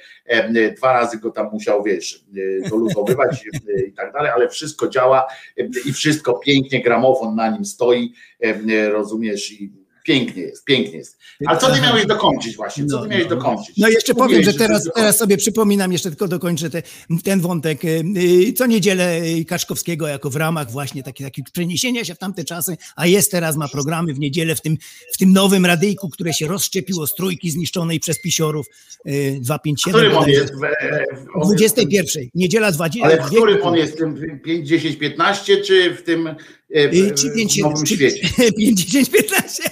dwa 0.77 0.93
razy 0.93 1.17
go 1.19 1.31
tam 1.31 1.49
musiał, 1.51 1.83
wiesz, 1.83 2.25
doluzowywać 2.69 3.45
i 3.88 3.93
tak 3.93 4.13
dalej, 4.13 4.31
ale 4.31 4.49
wszystko 4.49 4.88
działa 4.88 5.27
i 5.85 5.93
wszystko 5.93 6.33
pięknie, 6.33 6.83
gramofon 6.83 7.35
na 7.35 7.49
nim 7.49 7.65
stoi, 7.65 8.13
rozumiesz, 8.91 9.51
i 9.51 9.71
pięknie 10.03 10.41
jest, 10.41 10.65
pięknie 10.65 10.97
jest. 10.97 11.17
Ale 11.45 11.59
co 11.59 11.71
ty 11.71 11.81
miałeś 11.81 12.05
dokończyć 12.05 12.55
właśnie? 12.55 12.85
Co 12.85 13.01
ty 13.01 13.09
miałeś 13.09 13.27
dokończyć? 13.27 13.77
No 13.77 13.89
jeszcze 13.89 14.15
powiem, 14.15 14.43
że 14.43 14.53
teraz, 14.53 14.89
teraz 14.95 15.17
sobie 15.17 15.37
przypominam, 15.37 15.91
jeszcze 15.91 16.09
tylko 16.09 16.27
dokończę 16.27 16.69
te, 16.69 16.83
ten 17.23 17.41
wątek. 17.41 17.81
Co 18.55 18.65
niedzielę 18.65 19.21
Kaczkowskiego 19.47 20.07
jako 20.07 20.29
w 20.29 20.35
ramach 20.35 20.71
właśnie 20.71 21.03
takiego 21.03 21.27
taki 21.27 21.43
przeniesienia 21.53 22.05
się 22.05 22.15
w 22.15 22.17
tamte 22.17 22.43
czasy, 22.43 22.77
a 22.95 23.07
jest 23.07 23.31
teraz, 23.31 23.57
ma 23.57 23.67
programy 23.67 24.13
w 24.13 24.19
niedzielę 24.19 24.55
w 24.55 24.61
tym, 24.61 24.77
w 25.13 25.17
tym 25.17 25.33
nowym 25.33 25.65
radyjku, 25.65 26.09
które 26.09 26.33
się 26.33 26.47
rozszczepiło 26.47 27.07
z 27.07 27.15
trójki 27.15 27.51
zniszczonej 27.51 27.99
przez 27.99 28.21
pisiorów 28.21 28.65
257. 29.39 29.93
Którym 29.93 30.17
on 30.17 30.29
jest? 30.29 30.53
W 31.35 31.45
21. 31.45 32.23
Niedziela 32.35 32.71
20. 32.71 33.07
Ale 33.07 33.17
w 33.17 33.25
którym 33.25 33.61
on 33.61 33.75
jest? 33.75 33.93
W 33.93 33.97
tym 33.97 34.39
5, 34.45 34.67
10, 34.67 34.95
15 34.95 35.57
czy 35.57 35.95
w 35.95 36.01
tym 36.01 36.29
czy 37.15 37.31
5, 37.35 37.53
7, 37.53 37.71
nowym 37.71 37.85
świecie? 37.85 38.29
5, 38.57 38.85
10, 38.85 39.09
15, 39.09 39.63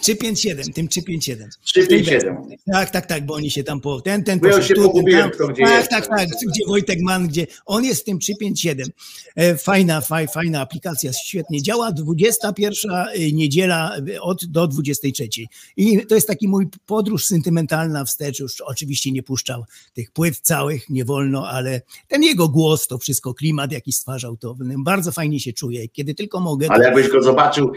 czy 0.00 0.16
5, 0.16 0.40
7, 0.40 0.72
tym 0.72 0.88
3, 0.88 1.02
5, 1.02 1.24
7. 1.24 1.48
3, 1.64 1.86
5, 1.86 2.08
7. 2.08 2.36
Tak, 2.72 2.90
tak, 2.90 3.06
tak, 3.06 3.26
bo 3.26 3.34
oni 3.34 3.50
się 3.50 3.64
tam 3.64 3.80
po, 3.80 4.00
ten, 4.00 4.24
ten, 4.24 4.38
Bo 4.38 4.46
ja 4.46 4.62
się 4.62 4.74
tu, 4.74 4.82
ten, 4.82 4.90
pogubiłem, 4.90 5.22
tam. 5.22 5.30
kto 5.30 5.48
gdzie 5.48 5.64
tak, 5.64 5.88
tak, 5.88 6.08
tak, 6.08 6.28
gdzie 6.28 6.66
Wojtek 6.68 6.98
Mann, 7.02 7.28
gdzie 7.28 7.46
on 7.66 7.84
jest 7.84 8.00
w 8.00 8.04
tym 8.04 8.18
357. 8.18 8.88
E, 9.36 9.56
Fajna, 9.56 10.00
faj, 10.00 10.28
fajna 10.28 10.60
aplikacja, 10.60 11.12
świetnie 11.12 11.62
działa. 11.62 11.92
21 11.92 12.90
niedziela 13.32 13.96
od 14.20 14.46
do 14.46 14.66
23. 14.66 15.28
I 15.76 16.06
to 16.06 16.14
jest 16.14 16.26
taki 16.26 16.48
mój 16.48 16.66
podróż 16.86 17.26
sentymentalna 17.26 18.04
wstecz. 18.04 18.40
Już 18.40 18.60
oczywiście 18.60 19.12
nie 19.12 19.22
puszczał 19.22 19.64
tych 19.94 20.10
płyt 20.10 20.40
całych, 20.40 20.90
nie 20.90 21.04
wolno, 21.04 21.48
ale 21.48 21.80
ten 22.08 22.22
jego 22.22 22.48
głos, 22.48 22.86
to 22.86 22.98
wszystko, 22.98 23.34
klimat 23.34 23.72
jaki 23.72 23.92
stwarzał, 23.92 24.36
to 24.36 24.56
bardzo 24.78 25.12
fajnie 25.12 25.40
się 25.40 25.52
czuję. 25.52 25.88
Kiedy 25.88 26.14
tylko 26.14 26.40
mogę. 26.40 26.66
Ale 26.70 26.84
jakbyś 26.84 27.08
go 27.08 27.22
zobaczył. 27.22 27.72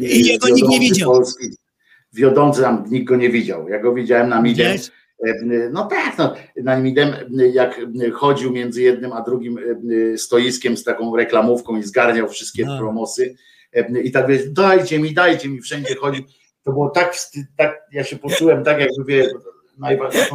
I 0.00 0.26
jego 0.26 0.48
nikt 0.48 0.68
nie 0.68 0.80
widział. 0.80 1.12
Polski, 1.12 1.47
wiodący 2.12 2.62
tam 2.62 2.84
nikt 2.90 3.06
go 3.06 3.16
nie 3.16 3.30
widział. 3.30 3.68
Ja 3.68 3.78
go 3.78 3.94
widziałem 3.94 4.28
na 4.28 4.42
Midem. 4.42 4.72
Widziałeś? 4.72 4.90
No 5.72 5.86
tak, 5.86 6.18
no, 6.18 6.34
na 6.56 6.80
Midem, 6.80 7.08
jak 7.52 7.80
chodził 8.12 8.52
między 8.52 8.82
jednym 8.82 9.12
a 9.12 9.22
drugim 9.22 9.58
stoiskiem 10.16 10.76
z 10.76 10.84
taką 10.84 11.16
reklamówką 11.16 11.76
i 11.76 11.82
zgarniał 11.82 12.28
wszystkie 12.28 12.64
No. 12.64 12.78
promosy. 12.78 13.34
I 14.04 14.12
tak 14.12 14.26
wiesz, 14.26 14.50
dajcie 14.50 14.98
mi, 14.98 15.14
dajcie 15.14 15.48
mi, 15.48 15.60
wszędzie 15.60 15.94
chodził. 15.94 16.24
To 16.64 16.72
było 16.72 16.90
tak, 16.90 17.14
wstyd, 17.14 17.46
tak 17.56 17.80
ja 17.92 18.04
się 18.04 18.16
poczułem 18.16 18.64
tak, 18.64 18.80
jakby 18.80 19.04
wie, 19.06 19.26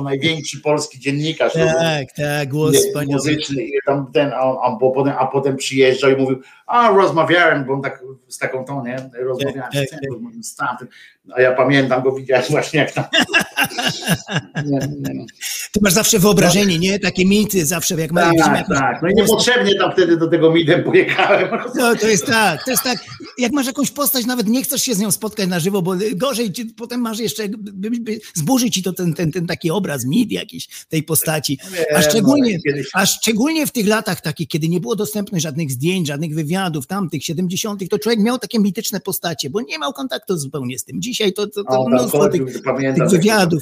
największy 0.03 0.61
polski 0.61 0.99
dziennikarz. 0.99 1.53
Tak, 1.53 2.11
tak, 2.17 2.49
głos 2.49 2.75
wspaniały. 2.75 3.13
muzyczny 3.13 3.63
i 3.63 3.71
tam 3.85 4.11
ten, 4.11 4.31
a, 4.33 4.61
a, 4.61 4.77
potem, 4.79 5.13
a 5.19 5.27
potem 5.27 5.57
przyjeżdżał 5.57 6.11
i 6.11 6.15
mówił, 6.15 6.41
a 6.67 6.89
rozmawiałem, 6.89 7.65
bo 7.65 7.73
on 7.73 7.81
tak 7.81 8.03
z 8.27 8.37
taką 8.37 8.65
tą, 8.65 8.85
nie, 8.85 9.09
rozmawiałem 9.13 9.71
Tak, 9.71 9.87
z 9.87 9.89
tak, 9.89 9.99
tym, 9.99 10.13
rozmawiałem 10.13 10.43
z 10.43 10.55
tamtym, 10.55 10.87
a 11.35 11.41
ja 11.41 11.51
pamiętam 11.51 12.03
go, 12.03 12.11
widziałem 12.11 12.45
właśnie 12.49 12.79
jak 12.79 12.91
tam 12.91 13.03
nie, 14.65 14.77
nie, 14.79 15.13
no. 15.13 15.25
Ty 15.71 15.79
masz 15.81 15.93
zawsze 15.93 16.19
wyobrażenie, 16.19 16.79
nie? 16.79 16.99
Takie 16.99 17.25
mity 17.25 17.65
zawsze, 17.65 17.95
jak 17.95 18.11
widzimy 18.13 18.57
tak, 18.57 18.67
tak, 18.67 18.99
no 19.01 19.09
i 19.09 19.13
niepotrzebnie 19.15 19.75
tam 19.75 19.91
wtedy 19.91 20.17
do 20.17 20.27
tego 20.27 20.51
midem 20.51 20.83
pojechałem, 20.83 21.47
No, 21.75 21.95
to 21.95 22.07
jest 22.07 22.25
tak, 22.25 22.63
to 22.65 22.71
jest 22.71 22.83
tak. 22.83 22.97
Jak 23.37 23.51
masz 23.51 23.67
jakąś 23.67 23.91
postać, 23.91 24.25
nawet 24.25 24.47
nie 24.47 24.63
chcesz 24.63 24.81
się 24.83 24.95
z 24.95 24.99
nią 24.99 25.11
spotkać 25.11 25.47
na 25.49 25.59
żywo, 25.59 25.81
bo 25.81 25.95
gorzej 26.15 26.51
ci, 26.51 26.65
potem 26.65 26.99
masz 27.01 27.19
jeszcze, 27.19 27.47
by, 27.49 27.89
by, 27.91 28.19
zburzy 28.33 28.71
ci 28.71 28.83
to 28.83 28.93
ten, 28.93 29.13
ten, 29.13 29.31
ten 29.31 29.47
taki 29.47 29.71
obraz, 29.71 30.05
mit 30.05 30.31
jakiś 30.31 30.67
tej 30.89 31.03
postaci. 31.03 31.59
A 31.95 32.01
szczególnie, 32.01 32.53
no, 32.53 32.59
kiedyś- 32.71 32.87
a 32.93 33.05
szczególnie 33.05 33.67
w 33.67 33.71
tych 33.71 33.87
latach 33.87 34.21
takich, 34.21 34.47
kiedy 34.47 34.69
nie 34.69 34.79
było 34.79 34.95
dostępnych 34.95 35.41
żadnych 35.41 35.71
zdjęć, 35.71 36.07
żadnych 36.07 36.35
wywiadów, 36.35 36.87
tamtych 36.87 37.23
70., 37.25 37.89
to 37.89 37.99
człowiek 37.99 38.19
miał 38.19 38.37
takie 38.37 38.59
mityczne 38.59 38.99
postacie, 38.99 39.49
bo 39.49 39.61
nie 39.61 39.79
miał 39.79 39.93
kontaktu 39.93 40.37
zupełnie 40.37 40.79
z 40.79 40.83
tym. 40.83 41.01
Dzisiaj 41.01 41.33
to, 41.33 41.47
to, 41.47 41.63
to 41.63 41.69
O, 41.79 41.89
mnóstwo 41.89 42.29
tych, 42.29 42.41
tych 42.95 43.09
wywiadów. 43.09 43.52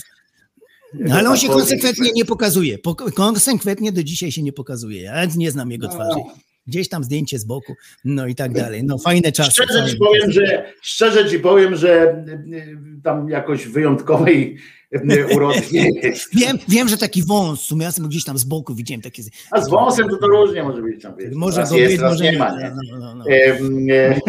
No, 0.93 1.15
ale 1.15 1.29
on 1.29 1.37
się 1.37 1.47
konsekwentnie 1.47 2.11
nie 2.15 2.25
pokazuje. 2.25 2.77
Po, 2.77 2.95
konsekwentnie 2.95 3.91
do 3.91 4.03
dzisiaj 4.03 4.31
się 4.31 4.43
nie 4.43 4.53
pokazuje. 4.53 5.01
Ja 5.01 5.25
nie 5.25 5.51
znam 5.51 5.71
jego 5.71 5.87
twarzy. 5.87 6.19
Gdzieś 6.67 6.89
tam 6.89 7.03
zdjęcie 7.03 7.39
z 7.39 7.45
boku, 7.45 7.75
no 8.05 8.27
i 8.27 8.35
tak 8.35 8.53
dalej. 8.53 8.83
No 8.83 8.97
fajne 8.97 9.31
czasy. 9.31 9.51
Szczerze 9.51 9.73
fajne 9.73 9.89
ci 9.91 9.97
powiem, 9.97 10.31
że 10.31 10.73
szczerze 10.81 11.29
ci 11.29 11.39
powiem, 11.39 11.75
że 11.75 12.23
y, 12.53 12.77
tam 13.03 13.29
jakoś 13.29 13.67
wyjątkowej 13.67 14.57
y, 14.95 15.27
urody 15.35 15.61
nie 15.71 15.89
jest. 16.03 16.35
Wiem, 16.39 16.57
wiem, 16.67 16.89
że 16.89 16.97
taki 16.97 17.23
wąs, 17.23 17.61
w 17.61 17.63
sumie 17.63 17.85
ja 17.85 17.91
gdzieś 18.07 18.23
tam 18.23 18.37
z 18.37 18.43
boku 18.43 18.75
widziałem 18.75 19.01
takie. 19.01 19.23
A 19.51 19.61
z 19.61 19.69
wąsem 19.69 20.09
to, 20.09 20.17
to 20.17 20.27
różnie 20.27 20.63
może 20.63 20.81
być 20.81 21.01
tam. 21.01 21.15
Wiesz. 21.17 21.35
Może 21.35 21.63
go 21.63 21.75
być, 21.75 21.99
może 22.01 22.23
nie 22.23 22.31
nie. 22.31 22.37
ma. 22.37 22.59
Nie? 22.59 22.71
No, 22.91 22.99
no, 22.99 23.15
no. 23.15 23.25
Em, 23.25 23.87
e, 23.91 24.19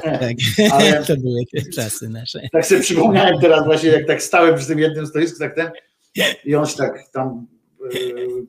Tak. 0.20 0.36
Ale- 0.72 1.04
To 1.04 1.16
były 1.16 1.40
czasy 1.74 2.08
nasze. 2.08 2.40
Tak 2.52 2.66
sobie 2.66 2.80
przypomniałem 2.80 3.40
teraz 3.40 3.64
właśnie, 3.64 3.90
jak 3.90 4.06
tak 4.06 4.22
stałem 4.22 4.56
przy 4.56 4.66
tym 4.66 4.78
jednym 4.78 5.06
stoisku, 5.06 5.38
tak 5.38 5.54
ten 5.54 5.70
i 6.44 6.54
on 6.54 6.66
się 6.66 6.76
tak 6.76 6.92
tam 7.12 7.28
e, 7.28 7.61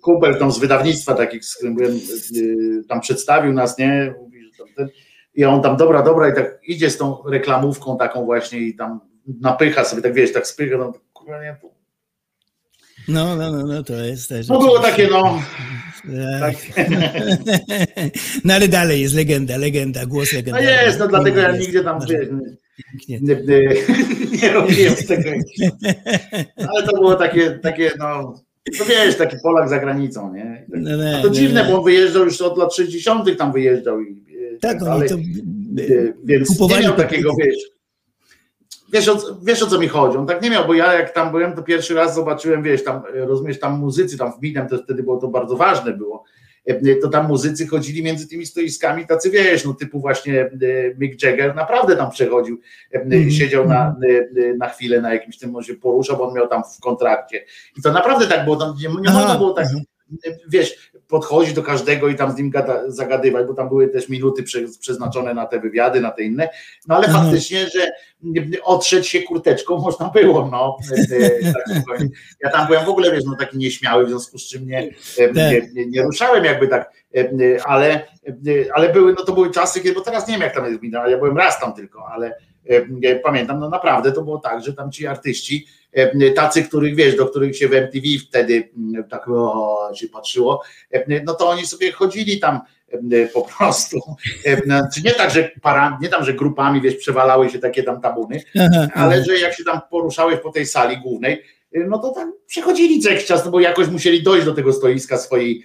kumpel 0.02 0.40
tam 0.40 0.52
z 0.52 0.60
wydawnictwa 0.60 1.14
takich, 1.14 1.45
z 1.45 1.56
którym 1.56 1.76
byłem, 1.76 1.94
e, 1.94 2.84
tam 2.90 3.02
przedstawił 3.02 3.53
nas, 3.53 3.78
nie? 3.78 4.14
Mówi, 4.20 4.44
że 4.44 4.58
tam 4.58 4.68
ten, 4.76 4.90
I 5.36 5.45
on 5.45 5.62
tam, 5.62 5.78
dobra, 5.78 6.02
dobra, 6.03 6.30
i 6.30 6.36
tak 6.36 6.60
idzie 6.68 6.90
z 6.90 6.98
tą 6.98 7.18
reklamówką 7.30 7.98
taką 7.98 8.26
właśnie 8.26 8.60
i 8.60 8.76
tam 8.76 9.00
napycha 9.42 9.84
sobie, 9.84 10.02
tak 10.02 10.14
wiesz, 10.14 10.34
tak 10.34 10.48
spycha, 10.48 10.78
tam, 10.78 10.94
kurwa, 11.14 11.44
nie, 11.44 11.56
No, 13.08 13.36
no, 13.36 13.52
no, 13.52 13.66
no, 13.66 13.84
to 13.84 13.94
jest 13.94 14.30
też. 14.30 14.48
no 14.48 14.60
było 14.60 14.80
takie, 14.80 15.08
no, 15.08 15.42
Tak. 16.40 16.56
No 18.45 18.53
ale 18.53 18.68
dalej 18.68 19.02
jest 19.02 19.16
legenda, 19.16 19.58
legenda, 19.58 20.06
głos 20.06 20.34
no 20.34 20.38
legenda. 20.38 20.62
jest, 20.62 21.00
no 21.00 21.08
dlatego 21.08 21.42
ja 21.42 21.52
nigdzie 21.52 21.84
tam, 21.84 22.00
wiesz, 22.10 22.28
nie, 23.10 23.20
nie, 23.22 23.32
nie 24.42 24.52
robiłem 24.52 24.95
tego. 24.95 25.30
Ale 26.70 26.84
to 26.88 26.94
było 26.94 27.16
takie, 27.16 27.52
takie 27.52 27.92
no, 28.00 28.34
no 28.80 28.85
wiesz, 28.85 29.17
taki 29.17 29.35
Polak 29.43 29.69
za 29.69 29.80
granicą, 29.80 30.33
nie? 30.33 30.66
Tak- 30.72 30.82
No, 30.82 30.98
no, 30.98 31.22
to 31.22 31.27
no, 31.27 31.33
dziwne, 31.33 31.66
bo 31.66 31.77
on 31.77 31.83
wyjeżdżał 31.85 32.25
już 32.25 32.42
od 32.42 32.58
lat 32.58 32.75
60. 32.75 33.38
tam 33.38 33.51
wyjeżdżał 33.53 34.01
i 34.01 34.24
e, 34.56 34.58
Tak, 34.58 34.75
oni 34.82 34.85
dalej. 34.85 35.09
to. 35.09 35.16
E, 35.16 36.14
Więc 36.24 36.59
nie 36.59 36.80
miał 36.80 36.93
takiego, 36.95 37.35
wiesz. 37.40 37.58
Wiesz 38.93 39.08
o, 39.08 39.17
wiesz 39.43 39.64
o 39.64 39.67
co 39.67 39.80
mi 39.80 39.88
chodzi? 39.88 40.17
On 40.17 40.27
tak 40.27 40.42
nie 40.42 40.50
miał, 40.50 40.67
bo 40.67 40.74
ja 40.74 40.93
jak 40.93 41.14
tam 41.14 41.32
byłem, 41.32 41.53
to 41.56 41.64
pierwszy 41.64 41.93
raz 41.93 42.16
zobaczyłem, 42.16 42.64
wiesz, 42.64 42.83
tam 42.83 43.01
e, 43.16 43.25
rozumiesz, 43.25 43.59
tam 43.59 43.80
muzycy, 43.80 44.17
tam 44.17 44.33
w 44.33 44.42
Midem 44.42 44.67
to 44.67 44.77
wtedy 44.77 45.03
było 45.03 45.17
to 45.17 45.27
bardzo 45.27 45.56
ważne 45.56 45.93
było. 45.93 46.24
E, 46.66 46.95
To 46.95 47.09
tam 47.09 47.27
muzycy 47.27 47.67
chodzili 47.67 48.03
między 48.03 48.27
tymi 48.27 48.45
stoiskami, 48.45 49.08
tacy 49.08 49.30
wiesz, 49.30 49.66
no 49.66 49.74
typu 49.74 50.00
właśnie 50.00 50.42
e, 50.42 50.50
Mick 50.98 51.24
Jagger 51.24 51.56
naprawdę 51.56 51.95
tam 51.95 52.11
przechodził, 52.11 52.59
e, 52.93 53.00
Mhm. 53.01 53.32
siedział 53.32 53.67
na, 53.67 53.95
e, 54.09 54.53
na 54.58 54.69
chwilę 54.69 55.01
na 55.01 55.14
jakimś 55.14 55.38
tym, 55.38 55.56
on 55.56 55.64
się 55.64 55.74
poruszał, 55.74 56.17
bo 56.17 56.27
on 56.27 56.35
miał 56.35 56.48
tam 56.48 56.64
w 56.77 56.82
kontrakcie. 56.82 57.45
I 57.77 57.82
to 57.82 57.92
naprawdę 57.92 58.27
tak 58.27 58.43
było, 58.43 58.56
tam 58.56 58.75
nie, 58.82 58.90
nie 59.01 59.14
można 59.14 59.38
było 59.38 59.53
tak 59.53 59.66
mhm. 59.66 59.83
wiesz, 60.50 60.92
podchodzić 61.14 61.53
do 61.53 61.64
każdego 61.64 62.08
i 62.08 62.16
tam 62.16 62.32
z 62.32 62.38
nim 62.38 62.50
gada, 62.50 62.82
zagadywać, 62.88 63.48
bo 63.48 63.53
tam 63.53 63.69
były 63.69 63.88
też 63.88 64.09
minuty 64.09 64.43
prze, 64.43 64.59
przeznaczone 64.80 65.33
na 65.33 65.45
te 65.45 65.59
wywiady, 65.59 66.01
na 66.01 66.11
te 66.11 66.24
inne, 66.24 66.50
no 66.88 66.95
ale 66.95 67.08
Mhm. 67.08 67.24
faktycznie, 67.25 67.67
że 67.67 67.92
otrzeć 68.64 69.08
się 69.08 69.22
kurteczką 69.22 69.77
można 69.88 70.09
było, 70.09 70.50
no. 70.51 70.77
e, 71.11 71.53
tak 71.53 71.64
spokojnie. 71.77 72.09
ja 72.43 72.50
tam 72.50 72.67
byłem 72.67 72.85
w 72.85 72.90
ogóle, 72.90 73.11
wiesz, 73.11 73.24
no 73.25 73.35
taki 73.40 73.58
nieśmiały, 73.58 74.06
w 74.06 74.09
związku 74.09 74.38
z 74.40 74.48
czym 74.48 74.67
nie, 74.67 74.80
e, 75.17 75.32
nie, 75.33 75.61
nie, 75.74 75.85
nie 75.85 76.01
ruszałem 76.03 76.45
jakby 76.45 76.67
tak, 76.67 76.92
e, 77.17 77.30
ale, 77.66 77.93
e, 77.93 78.33
ale 78.74 78.93
były, 78.93 79.14
no 79.19 79.25
to 79.25 79.33
były 79.33 79.51
czasy, 79.51 79.82
kiedy, 79.82 79.95
bo 79.95 80.01
teraz 80.01 80.27
nie 80.27 80.33
wiem 80.33 80.42
jak 80.42 80.56
tam 80.56 80.66
jest 80.66 80.82
widać, 80.82 81.11
ja 81.11 81.17
byłem 81.17 81.38
raz 81.38 81.59
tam 81.59 81.74
tylko, 81.74 82.08
ale 82.14 82.27
e, 82.27 82.33
pamiętam, 83.24 83.59
no 83.59 83.69
naprawdę 83.69 84.11
to 84.11 84.22
było 84.22 84.38
tak, 84.38 84.64
że 84.64 84.74
tam 84.74 84.92
ci 84.92 85.08
artyści, 85.08 85.67
e, 85.92 86.32
tacy, 86.32 86.64
których 86.64 86.95
wiesz, 86.95 87.16
do 87.16 87.25
których 87.25 87.58
się 87.58 87.67
w 87.67 87.74
MTV 87.74 88.06
wtedy 88.27 88.69
mm, 88.77 89.03
tak 89.03 89.27
o, 89.27 89.92
się 89.95 90.08
patrzyło, 90.08 90.64
e, 90.92 91.22
no 91.24 91.33
to 91.33 91.50
oni 91.50 91.66
sobie 91.66 91.92
chodzili 91.92 92.40
tam 92.40 92.61
e, 92.92 93.27
po 93.27 93.42
prostu, 93.42 94.00
e, 94.45 94.82
czy 94.95 95.01
nie 95.01 95.11
tak, 95.11 95.32
że 95.32 95.51
para, 95.61 95.98
nie 96.01 96.09
tam, 96.09 96.25
że 96.25 96.33
grupami, 96.33 96.82
wiesz, 96.82 96.95
przewalały 96.95 97.50
się 97.50 97.59
takie 97.59 97.83
tam 97.83 98.01
tabuny, 98.01 98.42
ale 98.93 99.24
że 99.24 99.38
jak 99.40 99.53
się 99.53 99.64
tam 99.64 99.80
poruszałeś 99.90 100.40
po 100.40 100.51
tej 100.51 100.66
sali 100.66 100.98
głównej, 100.98 101.43
no 101.88 102.00
to 102.00 102.10
tam 102.10 102.34
przechodzili 102.48 103.00
co 103.00 103.10
jakiś 103.10 103.26
czas, 103.26 103.45
no 103.45 103.52
bo 103.52 103.60
jakoś 103.60 103.88
musieli 103.88 104.24
dojść 104.24 104.45
do 104.45 104.53
tego 104.53 104.74
stoiska 104.74 105.18
swojej, 105.18 105.64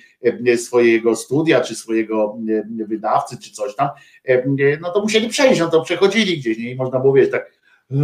y, 0.48 0.58
swojego 0.58 1.16
studia, 1.16 1.60
czy 1.60 1.74
swojego 1.74 2.38
y, 2.80 2.86
wydawcy, 2.86 3.38
czy 3.38 3.52
coś 3.52 3.76
tam, 3.76 3.88
y, 4.28 4.78
no 4.80 4.90
to 4.90 5.00
musieli 5.00 5.28
przejść, 5.28 5.60
no 5.60 5.68
to 5.68 5.82
przechodzili 5.82 6.38
gdzieś, 6.38 6.58
nie? 6.58 6.70
I 6.70 6.76
można 6.76 7.00
było, 7.00 7.12
wiesz, 7.12 7.30
tak 7.30 7.58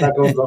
taką, 0.00 0.32
no, 0.36 0.44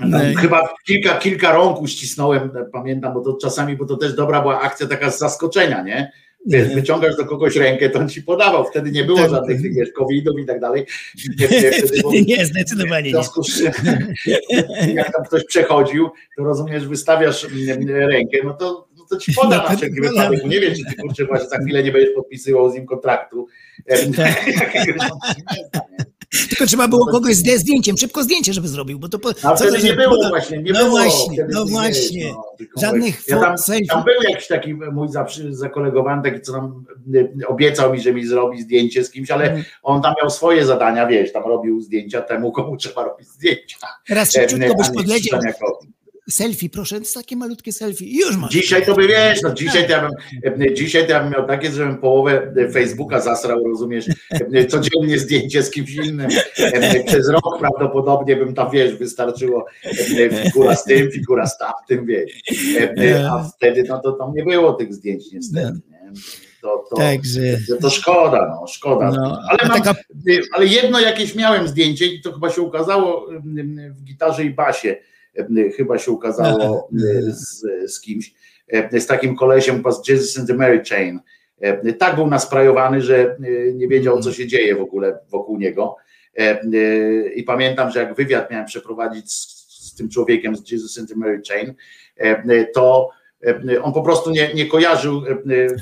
No 0.00 0.30
i- 0.30 0.34
Chyba 0.36 0.74
kilka, 0.86 1.18
kilka 1.18 1.52
rąk 1.52 1.82
uścisnąłem, 1.82 2.50
pamiętam, 2.72 3.14
bo 3.14 3.20
to 3.20 3.36
czasami, 3.42 3.76
bo 3.76 3.86
to 3.86 3.96
też 3.96 4.14
dobra 4.14 4.40
była 4.40 4.60
akcja 4.60 4.86
taka 4.86 5.10
z 5.10 5.18
zaskoczenia, 5.18 5.82
nie? 5.82 6.12
Wiesz, 6.46 6.74
wyciągasz 6.74 7.16
do 7.16 7.24
kogoś 7.24 7.56
rękę, 7.56 7.90
to 7.90 7.98
on 7.98 8.08
ci 8.08 8.22
podawał. 8.22 8.64
Wtedy 8.64 8.90
nie 8.90 9.04
było 9.04 9.18
Tak. 9.18 9.30
żadnych 9.30 9.60
wiesz, 9.74 9.88
covidów 9.92 10.38
i 10.40 10.46
tak 10.46 10.60
dalej. 10.60 10.86
Nie, 11.40 11.48
wtedy 11.48 12.00
było- 12.00 12.12
Nie, 12.26 12.46
zdecydowanie 12.46 13.02
nie. 13.04 13.10
związku 13.10 13.42
z 13.44 13.56
czym, 13.58 13.72
jak 14.94 15.12
tam 15.12 15.24
ktoś 15.24 15.44
przechodził, 15.44 16.08
to 16.36 16.44
rozumiesz, 16.44 16.86
wystawiasz 16.88 17.46
rękę, 17.88 18.38
no 18.44 18.54
to, 18.54 18.88
no 18.96 19.04
to 19.10 19.16
ci 19.16 19.32
poda 19.32 19.56
No 19.56 19.70
na 19.70 19.76
wszelki 19.76 20.00
wypadek. 20.00 20.44
Nie 20.44 20.60
wiem, 20.60 20.74
czy 20.74 20.84
ty 20.84 21.02
kurczę 21.02 21.24
właśnie 21.24 21.48
za 21.48 21.58
chwilę 21.58 21.82
nie 21.82 21.92
będziesz 21.92 22.14
podpisywał 22.14 22.70
z 22.70 22.74
nim 22.74 22.86
kontraktu. 22.86 23.46
Tak. 24.16 24.44
Tylko 26.48 26.66
trzeba 26.66 26.88
było 26.88 27.06
kogoś 27.06 27.34
z 27.34 27.60
zdjęciem, 27.60 27.96
szybko 27.96 28.22
zdjęcie, 28.22 28.52
żeby 28.52 28.68
zrobił, 28.68 28.98
bo 28.98 29.08
to 29.08 29.18
po, 29.18 29.28
A 29.42 29.56
wtedy 29.56 29.82
nie 29.82 29.92
było 29.94 30.16
poda- 30.16 30.28
właśnie, 30.28 30.58
nie 30.58 30.72
no 30.72 30.78
było. 30.78 30.90
właśnie, 30.90 31.34
wtedy 31.34 31.54
no 31.54 31.64
nie 31.64 31.70
właśnie. 31.70 32.32
no, 32.32 32.80
Żadnych 32.80 33.28
ja 33.28 33.40
tam, 33.40 33.56
tam 33.88 34.04
był 34.04 34.22
jakiś 34.30 34.46
taki 34.48 34.74
mój 34.74 35.08
zakolegowany, 35.50 36.22
taki 36.22 36.40
co 36.40 36.52
nam 36.52 36.84
y, 37.14 37.32
obiecał 37.48 37.92
mi, 37.92 38.00
że 38.00 38.12
mi 38.14 38.26
zrobi 38.26 38.62
zdjęcie 38.62 39.04
z 39.04 39.10
kimś, 39.10 39.30
ale 39.30 39.50
Mm. 39.50 39.64
on 39.82 40.02
tam 40.02 40.14
miał 40.22 40.30
swoje 40.30 40.66
zadania, 40.66 41.06
wiesz, 41.06 41.32
tam 41.32 41.42
robił 41.42 41.80
zdjęcia 41.80 42.20
temu, 42.22 42.52
komu 42.52 42.76
trzeba 42.86 43.04
robić 43.04 43.28
zdjęcia. 43.28 43.76
Raz 44.08 44.36
Em, 44.36 44.42
szybciutko 44.48 44.74
byś 44.76 44.86
a 44.86 44.90
nie 44.90 44.94
podleciał. 44.96 45.40
Selfie, 46.30 46.70
proszę, 46.70 47.00
takie 47.14 47.36
malutkie 47.36 47.72
selfie 47.72 48.18
już 48.18 48.36
masz. 48.36 48.52
Dzisiaj 48.52 48.86
to 48.86 48.94
by 48.94 49.08
wiesz, 49.08 49.42
no 49.42 49.54
dzisiaj 49.54 49.86
to 49.86 49.92
ja 49.92 50.08
bym, 50.08 50.62
e, 50.62 50.74
dzisiaj 50.74 51.06
to 51.06 51.12
ja 51.12 51.20
bym 51.20 51.32
miał 51.32 51.46
takie, 51.46 51.70
żebym 51.70 51.96
połowę 51.96 52.52
e, 52.56 52.70
Facebooka 52.70 53.20
zasrał, 53.20 53.64
rozumiesz, 53.64 54.06
e, 54.30 54.66
codziennie 54.66 55.18
zdjęcie 55.18 55.62
z 55.62 55.70
kimś 55.70 55.94
innym. 55.94 56.28
Przez 57.06 57.28
rok 57.28 57.58
prawdopodobnie 57.60 58.36
bym 58.36 58.54
tam, 58.54 58.70
wiesz, 58.70 58.94
wystarczyło 58.96 59.66
figura 60.44 60.76
z 60.76 60.84
tym, 60.84 61.10
figura 61.10 61.46
z 61.46 61.58
tamtym, 61.58 62.06
wiesz. 62.06 62.32
A 63.30 63.44
wtedy 63.56 63.84
no 63.88 63.98
to 63.98 64.12
tam 64.12 64.32
nie 64.34 64.44
było 64.44 64.72
tych 64.72 64.94
zdjęć 64.94 65.32
niestety. 65.32 65.80
Nie? 65.90 66.12
To, 66.62 66.84
to, 66.90 66.96
Także, 66.96 67.40
to, 67.80 67.90
szkoda, 67.90 68.48
no, 68.60 68.66
szkoda. 68.66 69.10
no, 69.10 69.38
Ale, 69.48 69.68
mam, 69.68 69.82
taka, 69.82 70.00
ale 70.52 70.66
jedno 70.66 71.00
jakieś 71.00 71.34
miałem 71.34 71.68
zdjęcie 71.68 72.06
i 72.06 72.22
to 72.22 72.32
chyba 72.32 72.50
się 72.50 72.62
ukazało 72.62 73.28
w 73.96 74.02
gitarze 74.04 74.44
i 74.44 74.50
basie. 74.50 74.96
Mm, 75.36 75.72
Chyba 75.72 75.98
się 75.98 76.10
ukazało 76.10 76.88
mm, 76.92 77.32
z, 77.32 77.64
z 77.86 78.00
kimś, 78.00 78.34
mm, 78.68 79.00
z 79.00 79.06
takim 79.06 79.36
kolesiem 79.36 79.82
Jesus 80.08 80.38
and 80.38 80.48
the 80.48 80.54
Mary 80.54 80.82
Chain. 80.90 81.20
Tak 81.98 82.16
był 82.16 82.26
nasprajowany, 82.26 83.02
że 83.02 83.36
nie 83.74 83.88
wiedział, 83.88 84.20
co 84.20 84.32
się 84.32 84.46
dzieje 84.46 84.76
w 84.76 84.80
ogóle 84.80 85.18
wokół 85.30 85.58
niego. 85.58 85.96
I 87.34 87.42
pamiętam, 87.42 87.90
że 87.90 88.00
jak 88.00 88.14
wywiad 88.14 88.50
miałem 88.50 88.66
przeprowadzić 88.66 89.32
z, 89.32 89.64
z 89.68 89.94
tym 89.94 90.08
człowiekiem 90.08 90.56
z 90.56 90.70
Jesus 90.70 90.98
and 90.98 91.08
the 91.08 91.16
Mary 91.16 91.42
Chain, 91.48 91.74
to 92.74 93.10
on 93.82 93.92
po 93.92 94.02
prostu 94.02 94.30
nie, 94.30 94.54
nie 94.54 94.66
kojarzył, 94.66 95.22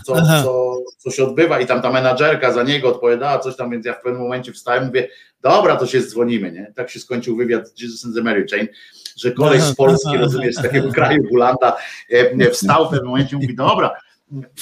co, 0.07 0.15
co, 0.45 0.77
co 0.99 1.11
się 1.11 1.25
odbywa. 1.25 1.61
I 1.61 1.67
tam 1.67 1.83
ta 1.83 1.93
menadżerka 1.93 2.53
za 2.53 2.63
niego 2.63 2.89
odpowiadała 2.89 3.39
coś 3.39 3.57
tam, 3.57 3.71
więc 3.71 3.87
ja 3.87 3.93
w 3.93 4.03
pewnym 4.03 4.23
momencie 4.23 4.53
wstałem 4.53 4.87
mówię, 4.87 5.09
dobra, 5.43 5.77
to 5.77 5.87
się 5.87 6.01
dzwonimy, 6.01 6.53
nie? 6.53 6.73
Tak 6.77 6.91
się 6.91 7.01
skończył 7.01 7.37
wywiad 7.37 7.69
z 7.69 7.83
Jesus 7.83 8.05
and 8.05 8.15
the 8.15 8.23
Mary 8.23 8.47
Chain, 8.51 8.69
że 9.17 9.33
koleś 9.33 9.63
z 9.63 9.75
Polski, 9.75 10.17
rozumiesz, 10.17 10.55
z 10.55 10.63
takiego 10.63 10.93
kraju 10.93 11.23
Bulanda, 11.31 11.77
e, 12.11 12.51
wstał 12.51 12.87
w 12.87 12.91
pewnym 12.91 13.07
momencie 13.09 13.37
i 13.37 13.41
mówi, 13.41 13.55
dobra, 13.57 13.91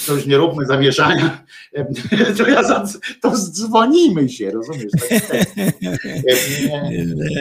to 0.07 0.13
już 0.13 0.25
nie 0.25 0.37
róbmy 0.37 0.65
zamieszania, 0.65 1.43
e, 1.73 1.85
to 2.37 2.47
ja 2.47 2.61
zadzw- 2.63 2.99
to 3.21 3.31
dzwonimy 3.31 4.29
się, 4.29 4.51
rozumiesz? 4.51 4.91
Tak, 5.09 5.21
tak. 5.27 5.47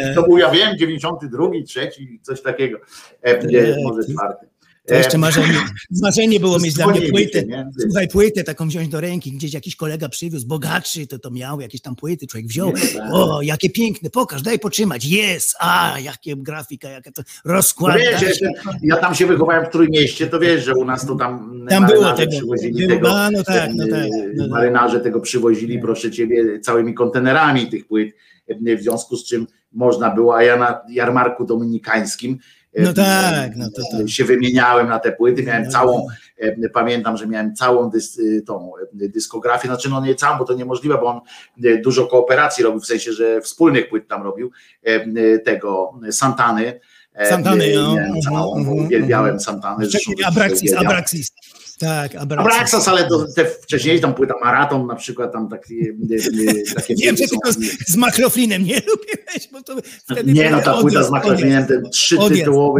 E, 0.00 0.14
To 0.14 0.22
był, 0.22 0.39
ja 0.39 0.50
wiem, 0.50 0.78
92, 0.78 1.48
trzeci, 1.66 2.20
coś 2.22 2.42
takiego, 2.42 2.78
e, 3.22 3.47
nie, 3.47 3.74
może 3.84 4.05
czwarty. 4.14 4.47
To 4.86 4.94
jeszcze 4.94 5.17
E, 5.17 5.18
marzenie, 5.18 5.55
marzenie 6.02 6.41
było 6.41 6.59
mieć 6.59 6.75
dla 6.75 6.86
mnie 6.86 7.02
płytę. 7.02 7.44
nie? 7.44 7.70
Słuchaj, 7.81 8.09
płytę 8.09 8.44
taką 8.44 8.68
wziąć 8.68 8.89
do 8.89 9.00
ręki, 9.00 9.33
gdzieś 9.33 9.55
jakiś 9.55 9.76
kolega 9.76 10.09
przywiózł, 10.09 10.47
bogatszy, 10.47 11.07
to 11.07 11.18
to 11.18 11.31
miał 11.31 11.60
jakieś 11.60 11.81
tam 11.81 11.97
płyty, 11.97 12.26
człowiek 12.26 12.47
wziął, 12.47 12.73
o, 13.12 13.42
jakie 13.42 13.70
piękne, 13.70 14.10
pokaż, 14.10 14.42
daj 14.42 14.59
potrzymać, 14.59 15.05
jest, 15.05 15.57
a, 15.60 15.97
jakie 16.02 16.36
grafika, 16.36 16.89
jaka 16.89 17.12
to 17.12 17.23
No 17.44 17.52
rozkład. 17.52 17.97
wiesz, 17.97 18.41
ja, 18.83 18.97
tam 18.97 19.15
się 19.15 19.26
wychowałem 19.26 19.67
w 19.67 19.68
Trójmieście, 19.68 20.26
to 20.26 20.39
wiesz, 20.41 20.65
że 20.65 20.75
u 20.75 20.84
nas 20.84 21.07
to 21.07 21.15
tam 21.15 21.65
Tam 21.68 21.86
było 21.86 22.00
marynarze 22.02 22.26
tego, 22.26 22.33
przywozili 22.33 22.86
było, 22.86 22.89
tego, 22.89 23.20
a, 23.20 23.31
no 23.31 23.44
tak, 23.44 23.70
no 23.75 23.84
e, 23.84 23.89
tak, 23.89 24.09
no 24.34 24.44
tak. 24.44 24.50
marynarze 24.50 25.00
tego 25.00 25.20
przywozili, 25.20 25.78
proszę 25.78 26.10
ciebie, 26.10 26.60
całymi 26.60 26.94
kontenerami 26.94 27.67
tych 27.67 27.86
płyt, 27.86 28.15
e, 28.49 28.76
w 28.76 28.83
związku 28.83 29.17
z 29.17 29.25
czym 29.25 29.47
można 29.73 30.10
było, 30.10 30.36
a 30.36 30.42
ja 30.42 30.57
na 30.57 30.81
jarmarku 30.91 31.44
dominikańskim 31.44 32.33
e, 32.33 32.36
No 32.78 32.92
tak, 32.92 33.57
no 33.57 33.70
to 33.70 33.82
tak. 33.99 34.08
się 34.08 34.24
wymieniałem 34.24 34.89
na 34.89 34.99
te 34.99 35.12
płyty, 35.12 35.42
miałem 35.42 35.65
No. 35.65 35.70
całą, 35.70 36.07
e, 36.39 36.68
pamiętam, 36.68 37.16
że 37.16 37.26
miałem 37.26 37.55
całą 37.55 37.90
dys, 37.90 38.20
e, 38.39 38.42
tą 38.42 38.73
e, 38.76 39.08
dyskografię, 39.08 39.68
znaczy 39.68 39.89
no 39.90 40.07
nie 40.07 40.15
całą, 40.15 40.39
bo 40.39 40.44
to 40.44 40.55
niemożliwe, 40.55 40.99
bo 40.99 41.07
on 41.07 41.20
e, 41.65 41.78
dużo 41.78 42.07
kooperacji 42.07 42.65
robił, 42.65 42.81
w 42.81 42.86
sensie, 42.86 43.12
że 43.12 43.40
wspólnych 43.40 43.89
płyt 43.89 44.08
tam 44.08 44.23
robił, 44.23 44.50
e, 44.86 44.89
e, 44.89 45.39
tego 45.39 46.00
Santany, 46.10 46.81
E, 47.15 47.28
Santany, 47.28 47.65
e, 47.65 47.74
no. 47.74 47.92
Mhm, 47.92 48.20
całą, 48.20 48.58
mhm, 48.58 48.78
uwielbiałem 48.86 49.40
zresztą 49.86 50.12
Czekaj, 50.12 50.24
Abraxis. 50.32 50.74
Abraxis. 50.74 51.32
Tak, 51.81 52.15
Abraxis. 52.15 52.52
Abraxas, 52.52 52.89
ale 52.89 53.09
to, 53.09 53.26
te 53.36 53.44
wcześniej 53.44 54.00
tam 54.00 54.15
płyta 54.15 54.34
Maraton 54.44 54.86
na 54.86 54.94
przykład, 54.94 55.33
tam 55.33 55.49
takie, 55.49 55.75
e, 55.75 56.50
e, 56.50 56.75
takie 56.75 56.94
Wiem, 56.94 57.17
że 57.17 57.28
tylko 57.28 57.52
z, 57.52 57.59
z 57.86 57.97
makroflinem 57.97 58.65
nie 58.65 58.75
lubiłeś, 58.91 59.49
bo 59.52 59.62
to 59.62 59.76
wtedy... 60.10 60.33
Nie, 60.33 60.50
no 60.50 60.60
ta 60.62 60.75
odjazd, 60.75 60.83
płyta 60.83 61.02
z 61.02 61.10
Maklafinem, 61.10 61.67
ten 61.67 61.83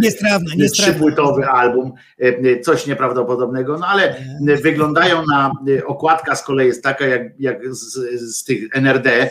Niestrawne, 0.01 0.57
niestrawne. 0.57 0.93
trzypłytowy 0.93 1.47
album, 1.47 1.93
e, 2.19 2.61
coś 2.61 2.87
nieprawdopodobnego, 2.87 3.79
no 3.79 3.87
ale 3.87 4.17
e, 4.49 4.57
wyglądają 4.57 5.27
na, 5.27 5.53
okładka 5.87 6.37
z 6.37 6.43
kolei 6.43 6.67
jest 6.67 6.83
taka 6.83 7.07
jak, 7.07 7.23
jak 7.39 7.75
z, 7.75 7.95
z 8.21 8.45
tych 8.45 8.77
NRD, 8.77 9.31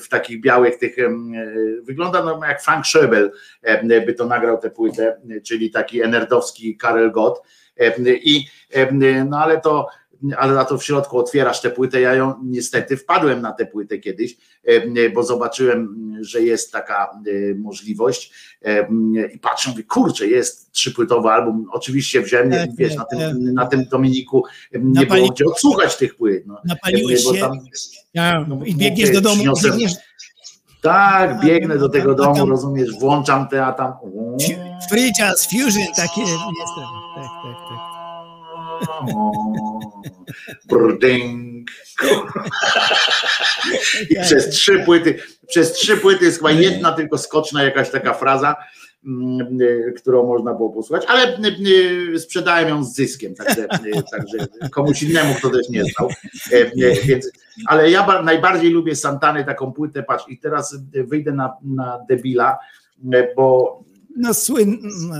w 0.00 0.08
takich 0.08 0.40
białych 0.40 0.78
tych, 0.78 0.96
wygląda 1.82 2.22
no 2.24 2.40
jak 2.48 2.62
Frank 2.62 2.84
Schöbel 2.84 3.30
by 4.06 4.14
to 4.14 4.26
nagrał 4.26 4.58
tę 4.58 4.70
płytę, 4.70 5.16
czyli 5.44 5.70
taki 5.70 6.02
NRD-owski 6.02 6.76
Karel 6.76 7.12
Gott 7.12 7.42
i 8.22 8.46
no 9.28 9.38
ale 9.38 9.60
to 9.60 9.86
ale 10.36 10.54
na 10.54 10.64
to 10.64 10.78
w 10.78 10.84
środku 10.84 11.18
otwierasz 11.18 11.60
tę 11.60 11.70
płytę. 11.70 12.00
Ja 12.00 12.14
ją 12.14 12.34
niestety 12.44 12.96
wpadłem 12.96 13.42
na 13.42 13.52
tę 13.52 13.66
płytę 13.66 13.98
kiedyś, 13.98 14.36
bo 15.14 15.22
zobaczyłem, 15.22 15.96
że 16.20 16.42
jest 16.42 16.72
taka 16.72 17.10
możliwość 17.56 18.32
i 19.34 19.38
patrzę, 19.38 19.70
mówię, 19.70 19.82
kurczę, 19.82 20.26
jest 20.26 20.72
trzypłytowy 20.72 21.28
album. 21.28 21.66
Oczywiście 21.72 22.20
wziąłem, 22.22 22.50
Tak, 22.50 22.76
wiesz, 22.76 22.96
tak, 22.96 22.98
na 22.98 23.04
tym, 23.04 23.18
tak. 23.20 23.54
na 23.54 23.66
tym 23.66 23.84
Dominiku 23.90 24.44
nie 24.72 25.00
Napali- 25.00 25.20
było 25.20 25.28
gdzie 25.32 25.44
odsłuchać 25.44 25.96
tych 25.96 26.16
płyt. 26.16 26.46
No. 26.46 26.60
Napaliłeś 26.64 27.24
się 27.24 27.40
tam- 27.40 27.58
ja, 28.14 28.44
no, 28.48 28.60
i 28.64 28.74
biegniesz 28.74 29.10
do 29.10 29.20
domu, 29.20 29.36
przyniosłem- 29.42 29.70
biegniesz, 29.70 29.92
Tak, 30.82 31.40
biegnę 31.40 31.78
do 31.78 31.88
tego 31.88 32.14
tam- 32.14 32.34
domu, 32.34 32.50
rozumiesz, 32.50 32.98
włączam 33.00 33.48
te, 33.48 33.66
a 33.66 33.72
tam... 33.72 33.92
free 34.90 35.12
jazz, 35.18 35.46
fusion, 35.50 35.86
takie, 35.96 36.20
jestem, 36.20 36.84
tak, 37.16 37.30
tak, 37.42 37.56
tak. 37.68 37.96
Brdyng. 40.68 41.70
I 44.10 44.16
przez 44.22 44.48
trzy 44.48 44.78
płyty, 44.78 45.18
przez 45.48 45.72
trzy 45.72 45.96
płyty 45.96 46.24
jest 46.24 46.38
chyba 46.38 46.50
jedna 46.50 46.92
tylko 46.92 47.18
skoczna 47.18 47.62
jakaś 47.62 47.90
taka 47.90 48.14
fraza, 48.14 48.56
mm, 49.06 49.58
którą 49.96 50.26
można 50.26 50.54
było 50.54 50.70
posłuchać, 50.70 51.04
ale 51.08 51.38
y, 51.38 52.12
y, 52.14 52.18
sprzedałem 52.18 52.68
ją 52.68 52.84
z 52.84 52.94
zyskiem, 52.94 53.34
także, 53.34 53.64
y, 53.64 54.02
także 54.10 54.68
komuś 54.70 55.02
innemu, 55.02 55.34
kto 55.34 55.50
też 55.50 55.68
nie 55.68 55.84
znał. 55.84 56.10
E, 56.52 56.56
y, 56.56 56.72
Więc, 57.04 57.30
ale 57.66 57.90
ja 57.90 58.06
ba- 58.06 58.22
najbardziej 58.22 58.70
lubię 58.70 58.96
Santany, 58.96 59.44
taką 59.44 59.72
płytę, 59.72 60.02
patrz, 60.02 60.24
i 60.28 60.38
teraz 60.38 60.74
y, 60.96 61.04
wyjdę 61.04 61.32
na, 61.32 61.56
na 61.64 61.98
debila, 62.08 62.58
y, 63.14 63.28
bo 63.36 63.80
No 64.18 64.34
słyn, 64.34 64.78
no, 64.82 65.14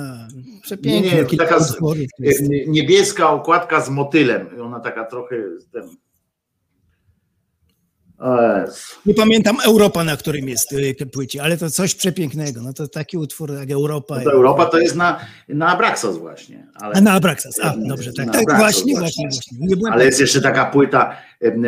przepięknie. 0.63 1.11
Nie, 1.13 1.23
nie, 1.23 1.39
taka 1.39 1.61
z- 1.61 1.77
y, 2.21 2.65
niebieska 2.69 3.31
okładka 3.31 3.81
z 3.81 3.91
motylem, 3.91 4.47
ona 4.63 4.81
taka 4.81 5.05
trochę... 5.05 5.37
Ten. 5.73 5.83
Nie 9.07 9.15
pamiętam 9.15 9.57
Europa, 9.65 10.05
na 10.05 10.17
którym 10.17 10.49
jest 10.49 10.73
y, 10.73 11.07
płycie, 11.13 11.43
ale 11.43 11.57
to 11.57 11.71
coś 11.71 11.95
przepięknego. 11.95 12.63
No 12.63 12.73
to 12.73 12.89
taki 12.89 13.19
utwór 13.19 13.55
jak 13.55 13.71
Europa. 13.71 14.21
No 14.25 14.31
Europa 14.33 14.67
to 14.67 14.79
jest 14.79 14.97
na, 14.97 15.21
na 15.49 15.67
Abraxas 15.69 16.17
właśnie. 16.17 16.67
Ale, 16.75 16.95
A 16.97 17.01
na 17.01 17.13
Abraxas, 17.13 17.61
a 17.63 17.75
dobrze, 17.89 18.13
tak, 18.13 18.27
tak 18.27 18.43
Abraxas 18.43 18.59
właśnie, 18.59 18.99
właśnie, 18.99 19.29
właśnie. 19.29 19.59
Nie 19.61 19.77
byłem 19.77 19.93
Ale 19.93 20.05
jest 20.05 20.21
jeszcze 20.21 20.41
taka 20.41 20.65
płyta 20.67 21.17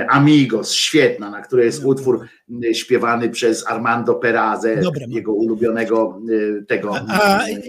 Amigos, 0.09 0.73
świetna, 0.73 1.31
na 1.31 1.43
której 1.43 1.67
jest 1.67 1.85
utwór 1.85 2.27
śpiewany 2.73 3.31
przez 3.31 3.67
Armando 3.67 4.15
Perazę, 4.15 4.77
Dobra, 4.77 5.07
no. 5.09 5.17
jego 5.17 5.33
ulubionego 5.33 6.21
y, 6.31 6.65
tego 6.69 6.95
A- 7.09 7.49
y, 7.49 7.63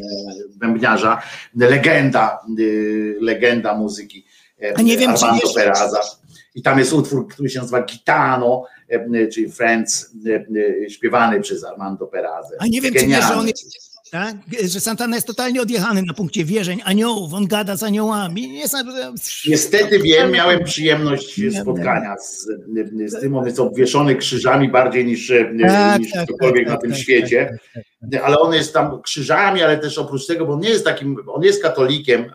bębniarza, 0.56 1.22
legenda, 1.56 2.40
y, 2.59 3.17
legenda 3.22 3.75
muzyki 3.75 4.25
A 4.75 4.82
nie 4.82 4.98
wiem, 4.98 5.14
czy 5.16 5.25
Armando 5.25 5.45
wiesz- 5.45 5.56
Peraza. 5.56 5.99
I 6.59 6.61
tam 6.61 6.79
jest 6.79 6.93
utwór, 6.93 7.27
który 7.27 7.49
się 7.49 7.59
nazywa 7.59 7.81
Gitano, 7.81 8.65
em, 8.88 9.11
czyli 9.33 9.51
Friends, 9.51 10.15
y, 10.85 10.89
śpiewany 10.89 11.41
przez 11.41 11.63
Armando 11.63 12.07
Perazę. 12.07 12.55
A 12.59 12.67
nie 12.67 12.81
wiem, 12.81 12.93
czy 12.93 13.07
wiesz, 13.07 13.19
że 13.19 13.23
on 13.23 13.29
Genialny. 13.29 13.47
jest, 13.47 14.11
tak? 14.11 14.35
że 14.63 14.79
Santana 14.79 15.15
jest 15.15 15.27
totalnie 15.27 15.61
odjechany 15.61 16.01
na 16.01 16.13
punkcie 16.13 16.45
wierzeń, 16.45 16.79
aniołów, 16.83 17.33
on 17.33 17.47
gada 17.47 17.77
z 17.77 17.83
aniołami. 17.83 18.57
Jest, 18.59 18.75
Niestety 19.47 19.99
wiem, 19.99 20.31
miałem 20.31 20.63
przyjemność 20.63 21.41
spotkania 21.61 22.15
z, 22.17 22.47
z 23.05 23.19
tym, 23.19 23.35
on 23.35 23.45
jest 23.45 23.59
obwieszony 23.59 24.15
krzyżami 24.15 24.69
bardziej 24.69 25.05
niż, 25.05 25.33
Tak, 25.67 26.01
niż 26.01 26.11
tak, 26.11 26.23
ktokolwiek 26.23 26.65
tak, 26.65 26.73
na 26.73 26.81
tym 26.81 26.91
tak, 26.91 26.99
świecie, 26.99 27.57
ale 28.23 28.39
on 28.39 28.53
jest 28.53 28.73
tam 28.73 29.01
krzyżami, 29.01 29.63
ale 29.63 29.77
też 29.77 29.97
oprócz 29.97 30.27
tego, 30.27 30.45
bo 30.45 30.53
on 30.53 30.59
nie 30.59 30.69
jest 30.69 30.85
takim, 30.85 31.17
on 31.27 31.43
jest 31.43 31.63
katolikiem. 31.63 32.25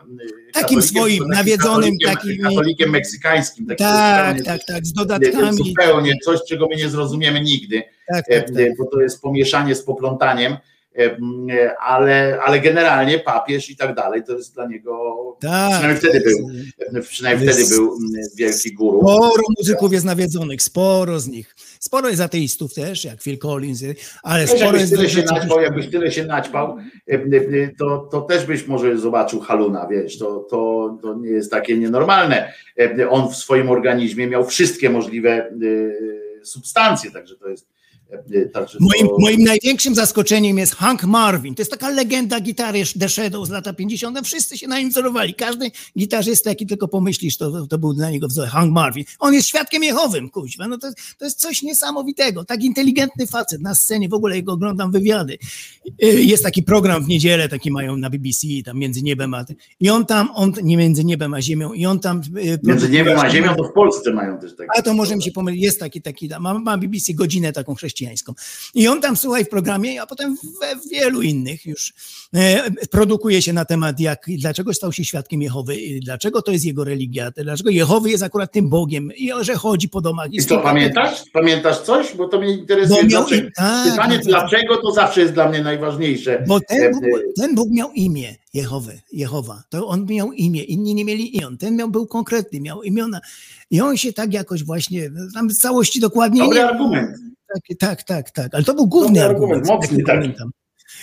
Katolikiem, 0.61 0.81
swoim, 0.81 1.17
takim 1.19 1.33
nawiedzonym, 1.33 1.97
takim- 2.05 2.43
katolikiem 2.43 2.89
meksykańskim. 2.89 3.65
takim 3.65 3.85
tak, 3.85 4.41
tak, 4.45 4.61
tak, 4.67 4.85
z 4.85 4.93
dodatkami. 4.93 5.57
Zupełnie 5.57 6.13
coś, 6.25 6.39
czego 6.49 6.67
my 6.69 6.75
nie 6.75 6.89
zrozumiemy 6.89 7.41
nigdy, 7.41 7.83
Tak, 8.07 8.25
e, 8.29 8.41
tak, 8.41 8.55
tak. 8.55 8.77
bo 8.77 8.85
to 8.85 9.01
jest 9.01 9.21
pomieszanie 9.21 9.75
z 9.75 9.83
poplątaniem, 9.83 10.57
e, 10.99 11.77
ale, 11.79 12.39
ale 12.45 12.59
generalnie 12.59 13.19
papież 13.19 13.69
i 13.69 13.75
tak 13.77 13.95
dalej, 13.95 14.23
to 14.27 14.33
jest 14.37 14.53
dla 14.53 14.67
niego, 14.67 15.13
Tak. 15.41 15.71
przynajmniej 15.71 15.97
wtedy 15.97 16.21
był, 16.21 17.01
przynajmniej 17.01 17.49
wtedy 17.49 17.69
był 17.69 17.97
wielki 18.37 18.73
guru. 18.73 18.99
Sporo 18.99 19.43
muzyków 19.57 19.93
jest 19.93 20.05
nawiedzonych, 20.05 20.61
sporo 20.61 21.19
z 21.19 21.27
nich. 21.27 21.55
Sporo 21.85 22.09
jest 22.09 22.21
ateistów 22.21 22.73
też, 22.73 23.05
jak 23.05 23.21
Phil 23.21 23.37
Collins, 23.37 23.83
ale 24.23 24.47
sporo 24.47 24.63
jakbyś 24.63 24.81
jest 24.81 24.95
tyle 24.95 25.09
się 25.09 25.23
naćpał, 25.23 25.61
jakbyś 25.61 25.89
tyle 25.89 26.11
się 26.11 26.25
naćpał, 26.25 26.77
e, 27.11 27.13
e, 27.13 27.71
to, 27.79 28.07
to 28.11 28.21
też 28.21 28.45
byś 28.45 28.67
może 28.67 28.97
zobaczył 28.97 29.39
haluna, 29.39 29.87
wiesz, 29.91 30.17
to, 30.17 30.39
to, 30.49 30.97
to 31.01 31.13
nie 31.13 31.29
jest 31.29 31.51
takie 31.51 31.77
nienormalne. 31.77 32.53
E, 32.79 33.09
On 33.09 33.31
w 33.31 33.35
swoim 33.35 33.69
organizmie 33.69 34.27
miał 34.27 34.45
wszystkie 34.45 34.89
możliwe 34.89 35.31
e, 35.31 35.51
substancje, 36.45 37.11
także 37.11 37.35
to 37.35 37.49
jest 37.49 37.67
e, 37.69 37.74
także 38.53 38.77
Moim, 38.81 39.07
to, 39.07 39.17
moim 39.19 39.43
największym 39.43 39.95
zaskoczeniem 39.95 40.57
jest 40.57 40.75
Hank 40.75 41.03
Marvin. 41.03 41.55
To 41.55 41.61
jest 41.61 41.71
taka 41.71 41.89
legenda 41.89 42.39
gitary 42.39 42.83
The 42.99 43.09
Shadows 43.09 43.47
z 43.47 43.51
lata 43.51 43.73
50. 43.73 44.19
Wszyscy 44.27 44.57
się 44.57 44.67
na 44.67 44.79
nim 44.79 44.89
wzorowali. 44.89 45.33
Każdy 45.33 45.71
gitarzysta, 45.97 46.49
jaki 46.49 46.65
tylko 46.65 46.87
pomyślisz, 46.87 47.37
to, 47.37 47.67
to 47.67 47.77
był 47.77 47.93
dla 47.93 48.09
niego 48.09 48.27
wzór. 48.27 48.47
Hank 48.47 48.73
Marvin. 48.73 49.05
On 49.19 49.33
jest 49.33 49.47
świadkiem 49.47 49.83
Jehowym, 49.83 50.29
kuźwa. 50.29 50.67
No 50.67 50.77
to, 50.77 50.87
to 51.17 51.25
jest 51.25 51.39
coś 51.39 51.61
niesamowitego. 51.61 52.45
Tak 52.45 52.63
inteligentny 52.63 53.27
facet 53.27 53.61
na 53.61 53.75
scenie. 53.75 54.09
W 54.09 54.13
ogóle 54.13 54.35
jego 54.35 54.53
oglądam 54.53 54.91
wywiady. 54.91 55.37
Y, 56.03 56.23
Jest 56.23 56.43
taki 56.43 56.63
program 56.63 57.05
w 57.05 57.07
niedzielę, 57.07 57.49
taki 57.49 57.71
mają 57.71 57.97
na 57.97 58.09
BBC, 58.09 58.47
tam 58.65 58.79
między 58.79 59.03
niebem 59.03 59.33
a... 59.33 59.45
I 59.79 59.89
on 59.89 60.05
tam, 60.05 60.29
on 60.33 60.53
nie 60.63 60.77
między 60.77 61.05
niebem 61.05 61.33
a 61.33 61.41
ziemią, 61.41 61.73
i 61.73 61.85
on 61.85 61.99
tam... 61.99 62.21
y, 62.37 62.59
między 62.63 62.89
niebem 62.89 63.19
a 63.19 63.29
ziemią, 63.29 63.55
to 63.55 63.63
w 63.63 63.73
Polsce 63.73 64.13
mają 64.13 64.37
też 64.37 64.55
takie. 64.55 64.69
a 64.77 64.81
to 64.81 64.93
może 64.93 65.15
mi 65.15 65.23
się 65.23 65.31
pomylić, 65.31 65.63
jest 65.63 65.79
taki, 65.79 66.01
taki, 66.01 66.29
ma, 66.39 66.59
ma 66.59 66.77
BBC 66.77 67.13
godzinę 67.13 67.53
taką 67.53 67.75
chrześcijańską. 67.75 67.94
I 68.73 68.87
on 68.87 69.01
tam, 69.01 69.17
słuchaj, 69.17 69.45
w 69.45 69.49
programie, 69.49 70.01
a 70.01 70.07
potem 70.07 70.37
we 70.61 70.75
wielu 70.91 71.21
innych 71.21 71.65
już 71.65 71.93
e, 72.33 72.71
produkuje 72.91 73.41
się 73.41 73.53
na 73.53 73.65
temat, 73.65 73.99
jak, 73.99 74.25
dlaczego 74.27 74.73
stał 74.73 74.93
się 74.93 75.05
świadkiem 75.05 75.41
Jehowy, 75.41 75.75
i 75.75 75.99
dlaczego 75.99 76.41
to 76.41 76.51
jest 76.51 76.65
jego 76.65 76.83
religia, 76.83 77.31
dlaczego 77.37 77.69
Jehowy 77.69 78.09
jest 78.09 78.23
akurat 78.23 78.51
tym 78.51 78.69
Bogiem 78.69 79.11
i 79.15 79.31
że 79.41 79.55
chodzi 79.55 79.89
po 79.89 80.01
domach. 80.01 80.27
I 80.31 80.45
to 80.45 80.59
pamiętasz? 80.59 81.23
Pamiętasz 81.33 81.79
coś? 81.79 82.15
Bo 82.15 82.27
to 82.27 82.39
mnie 82.39 82.53
interesuje. 82.53 83.03
miał, 83.03 83.25
Dlaczego, 83.27 83.49
tak, 83.55 83.91
pytanie, 83.91 84.15
tak, 84.15 84.25
dlaczego 84.25 84.77
to 84.77 84.91
zawsze 84.91 85.21
jest 85.21 85.33
dla 85.33 85.49
mnie 85.49 85.63
najważniejsze. 85.63 86.43
Bo 86.47 86.59
ten 86.59 86.91
Bóg, 86.91 87.03
ten 87.35 87.55
Bóg 87.55 87.69
miał 87.71 87.91
imię 87.91 88.35
Jehowy, 88.53 89.01
Jehowa. 89.11 89.63
To 89.69 89.87
on 89.87 90.05
miał 90.05 90.31
imię, 90.31 90.63
inni 90.63 90.95
nie 90.95 91.05
mieli 91.05 91.37
imion. 91.37 91.57
Ten 91.57 91.75
miał, 91.75 91.89
był 91.89 92.07
konkretny, 92.07 92.59
miał 92.61 92.83
imiona. 92.83 93.21
I 93.71 93.81
on 93.81 93.97
się 93.97 94.13
tak 94.13 94.33
jakoś 94.33 94.63
właśnie, 94.63 95.11
tam 95.33 95.49
w 95.49 95.55
całości 95.55 95.99
dokładnie 95.99 96.41
Dobry 96.41 96.59
nie 96.59 96.65
argument. 96.65 97.17
Tak, 97.55 97.77
tak, 97.79 98.03
tak, 98.03 98.31
tak. 98.31 98.53
Ale 98.55 98.63
to 98.63 98.73
był 98.73 98.87
główny 98.87 99.19
Dobry 99.19 99.35
argument. 99.35 99.51
argument, 99.69 99.81
mocny 99.83 100.03
taki. 100.03 100.19
pamiętam. 100.19 100.51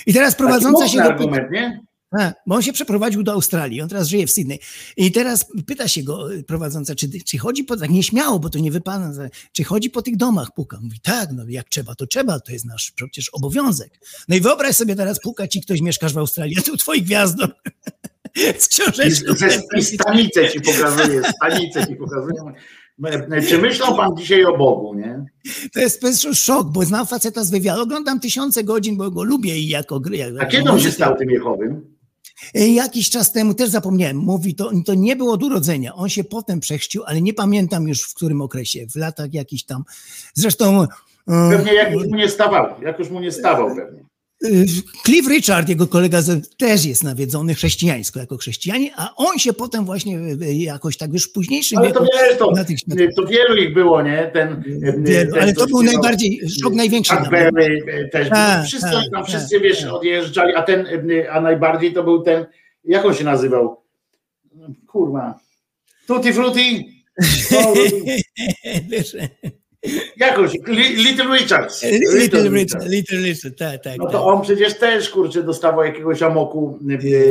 I 0.07 0.13
teraz 0.15 0.35
prowadząca 0.35 0.89
się 0.89 1.03
argument, 1.03 1.51
nie? 1.51 1.81
a, 2.21 2.33
bo 2.47 2.55
on 2.55 2.63
się 2.63 2.73
przeprowadził 2.73 3.23
do 3.23 3.33
Australii, 3.33 3.81
on 3.81 3.89
teraz 3.89 4.09
żyje 4.09 4.27
w 4.27 4.31
Sydney. 4.31 4.61
I 4.97 5.13
teraz 5.13 5.47
pyta 5.67 5.89
się 5.89 6.03
go 6.03 6.33
y, 6.33 6.43
prowadząca, 6.43 6.95
czy, 6.95 7.09
czy 7.27 7.39
chodzi 7.39 7.65
po, 7.65 7.77
tak 7.77 7.91
nieśmiało, 7.91 8.39
bo 8.39 8.51
to 8.51 8.59
nie 8.59 8.71
wypada, 8.71 9.11
czy 9.53 9.65
chodzi 9.65 9.91
po 9.91 10.03
tych 10.03 10.17
domach, 10.17 10.49
puka. 10.55 10.79
Mówi, 10.83 11.01
tak, 11.03 11.29
no 11.33 11.45
jak 11.49 11.69
trzeba, 11.69 11.95
to 11.95 12.07
trzeba, 12.07 12.41
to 12.41 12.53
jest 12.53 12.65
nasz 12.65 12.91
przecież 12.91 13.29
obowiązek. 13.29 14.01
No 14.29 14.37
i 14.37 14.41
wyobraź 14.41 14.77
sobie 14.77 14.97
teraz, 14.97 15.21
puka 15.21 15.49
ci 15.49 15.61
ktoś, 15.61 15.81
mieszkasz 15.81 16.13
w 16.15 16.19
Australii, 16.19 16.57
a 16.59 16.63
tu 16.63 16.77
twoi 16.77 17.03
gwiazdo. 17.03 17.49
Z 18.59 18.67
I, 18.67 18.69
książeczką. 18.69 19.35
ze- 19.35 19.79
I 19.79 19.83
stanicę 19.85 20.51
ci 20.51 20.61
pokazuje, 20.61 21.23
stanicę 21.37 21.87
ci 21.87 21.97
pokazuje. 21.97 22.53
Czy 23.49 23.59
myślą 23.59 23.97
pan 23.97 24.09
dzisiaj 24.19 24.45
o 24.45 24.59
Bogu, 24.59 24.95
nie? 24.95 25.25
To 25.75 25.81
jest, 25.81 26.01
to 26.01 26.07
jest 26.07 26.27
szok, 26.35 26.69
bo 26.73 26.85
znam 26.85 27.07
faceta 27.07 27.45
z 27.45 27.51
wywiadu, 27.51 27.83
oglądam 27.83 28.21
tysiące 28.21 28.65
godzin, 28.65 28.97
bo 28.97 29.11
go 29.11 29.23
lubię 29.23 29.59
i 29.59 29.69
jako 29.69 30.01
gry. 30.01 30.35
A 30.41 30.47
kiedy 30.47 30.71
on 30.71 30.81
się 30.81 30.91
stał 30.91 31.17
tym 31.17 31.31
Jehowym? 31.31 31.97
E, 32.55 32.69
Jakiś 32.69 33.11
czas 33.11 33.33
temu, 33.33 33.55
też 33.55 33.69
zapomniałem, 33.71 34.17
mówi, 34.17 34.55
to, 34.55 34.71
to 34.87 34.95
nie 34.95 35.17
było 35.17 35.33
od 35.33 35.43
urodzenia. 35.43 35.95
On 35.95 36.09
się 36.09 36.25
potem 36.25 36.61
przechrzcił, 36.61 37.03
ale 37.07 37.21
nie 37.21 37.35
pamiętam 37.35 37.89
już 37.89 38.03
w 38.03 38.15
którym 38.15 38.41
okresie, 38.43 38.87
w 38.87 38.97
latach 38.97 39.35
jakiś 39.35 39.65
tam. 39.65 39.83
Zresztą. 40.35 40.83
e, 40.83 40.87
Pewnie 41.51 41.75
jak 41.75 41.93
już 41.93 42.07
mu 42.07 42.17
nie 42.17 42.29
stawał, 42.29 42.83
jak 42.83 42.99
już 42.99 43.11
mu 43.11 43.21
nie 43.21 43.33
stawał 43.33 43.77
pewnie. 43.77 44.05
E, 44.45 44.49
Cliff 45.05 45.29
Richard, 45.29 45.69
jego 45.69 45.87
kolega, 45.87 46.19
też 46.59 46.85
jest 46.85 47.05
nawiedzony 47.05 47.55
chrześcijańsko 47.55 48.21
jako 48.21 48.37
chrześcijanin, 48.37 48.91
a 48.97 49.15
on 49.17 49.39
się 49.39 49.53
potem 49.53 49.85
właśnie 49.85 50.19
e, 50.19 50.53
jakoś 50.53 50.97
tak 50.97 51.12
już 51.12 51.25
w 51.29 51.33
późniejszym 51.33 51.79
Ale 51.79 51.93
to 51.93 52.03
wiesz, 52.05 52.39
to, 52.39 52.51
na 52.51 52.65
tych 52.65 52.79
światach- 52.79 53.15
to 53.17 53.27
wielu 53.27 53.57
ich 53.57 53.75
było, 53.75 54.03
nie? 54.03 54.31
Ten, 54.33 54.62
Wielu, 54.99 55.33
ten 55.33 55.43
ale 55.43 55.53
to 55.53 55.67
był 55.67 55.83
najbardziej, 55.83 56.41
szok 56.62 56.75
największy. 56.75 57.15
E, 57.15 58.09
też. 58.09 58.29
Tak, 58.29 58.67
wszyscy, 58.67 58.91
tak, 58.91 59.05
tam 59.12 59.23
tak, 59.23 59.27
wszyscy, 59.27 59.61
wiesz, 59.61 59.81
tak. 59.81 59.93
odjeżdżali, 59.93 60.55
a 60.55 60.62
ten, 60.62 60.87
e, 60.87 61.31
a 61.33 61.41
najbardziej 61.41 61.93
to 61.93 62.05
był 62.05 62.23
ten, 62.23 62.47
jak 62.85 63.05
on 63.05 63.15
się 63.15 63.25
nazywał? 63.25 63.83
Kurwa. 64.87 65.39
Tutti 66.07 66.33
Frutti? 66.33 66.89
No, 67.53 67.75
Wiesz, 68.91 69.17
jakoś, 70.17 70.52
Li- 70.67 70.97
Little 70.97 71.36
Richards. 71.39 71.83
Little 71.83 72.49
Richard, 72.51 72.89
Little 72.89 73.19
Richard, 73.19 73.59
tak, 73.59 73.83
tak. 73.85 73.97
No 73.99 74.05
tak. 74.05 74.12
to 74.12 74.25
on 74.27 74.43
przecież 74.43 74.78
też, 74.78 75.09
kurczę, 75.11 75.43
dostawał 75.43 75.85
jakiegoś 75.85 76.23
amoku. 76.23 76.78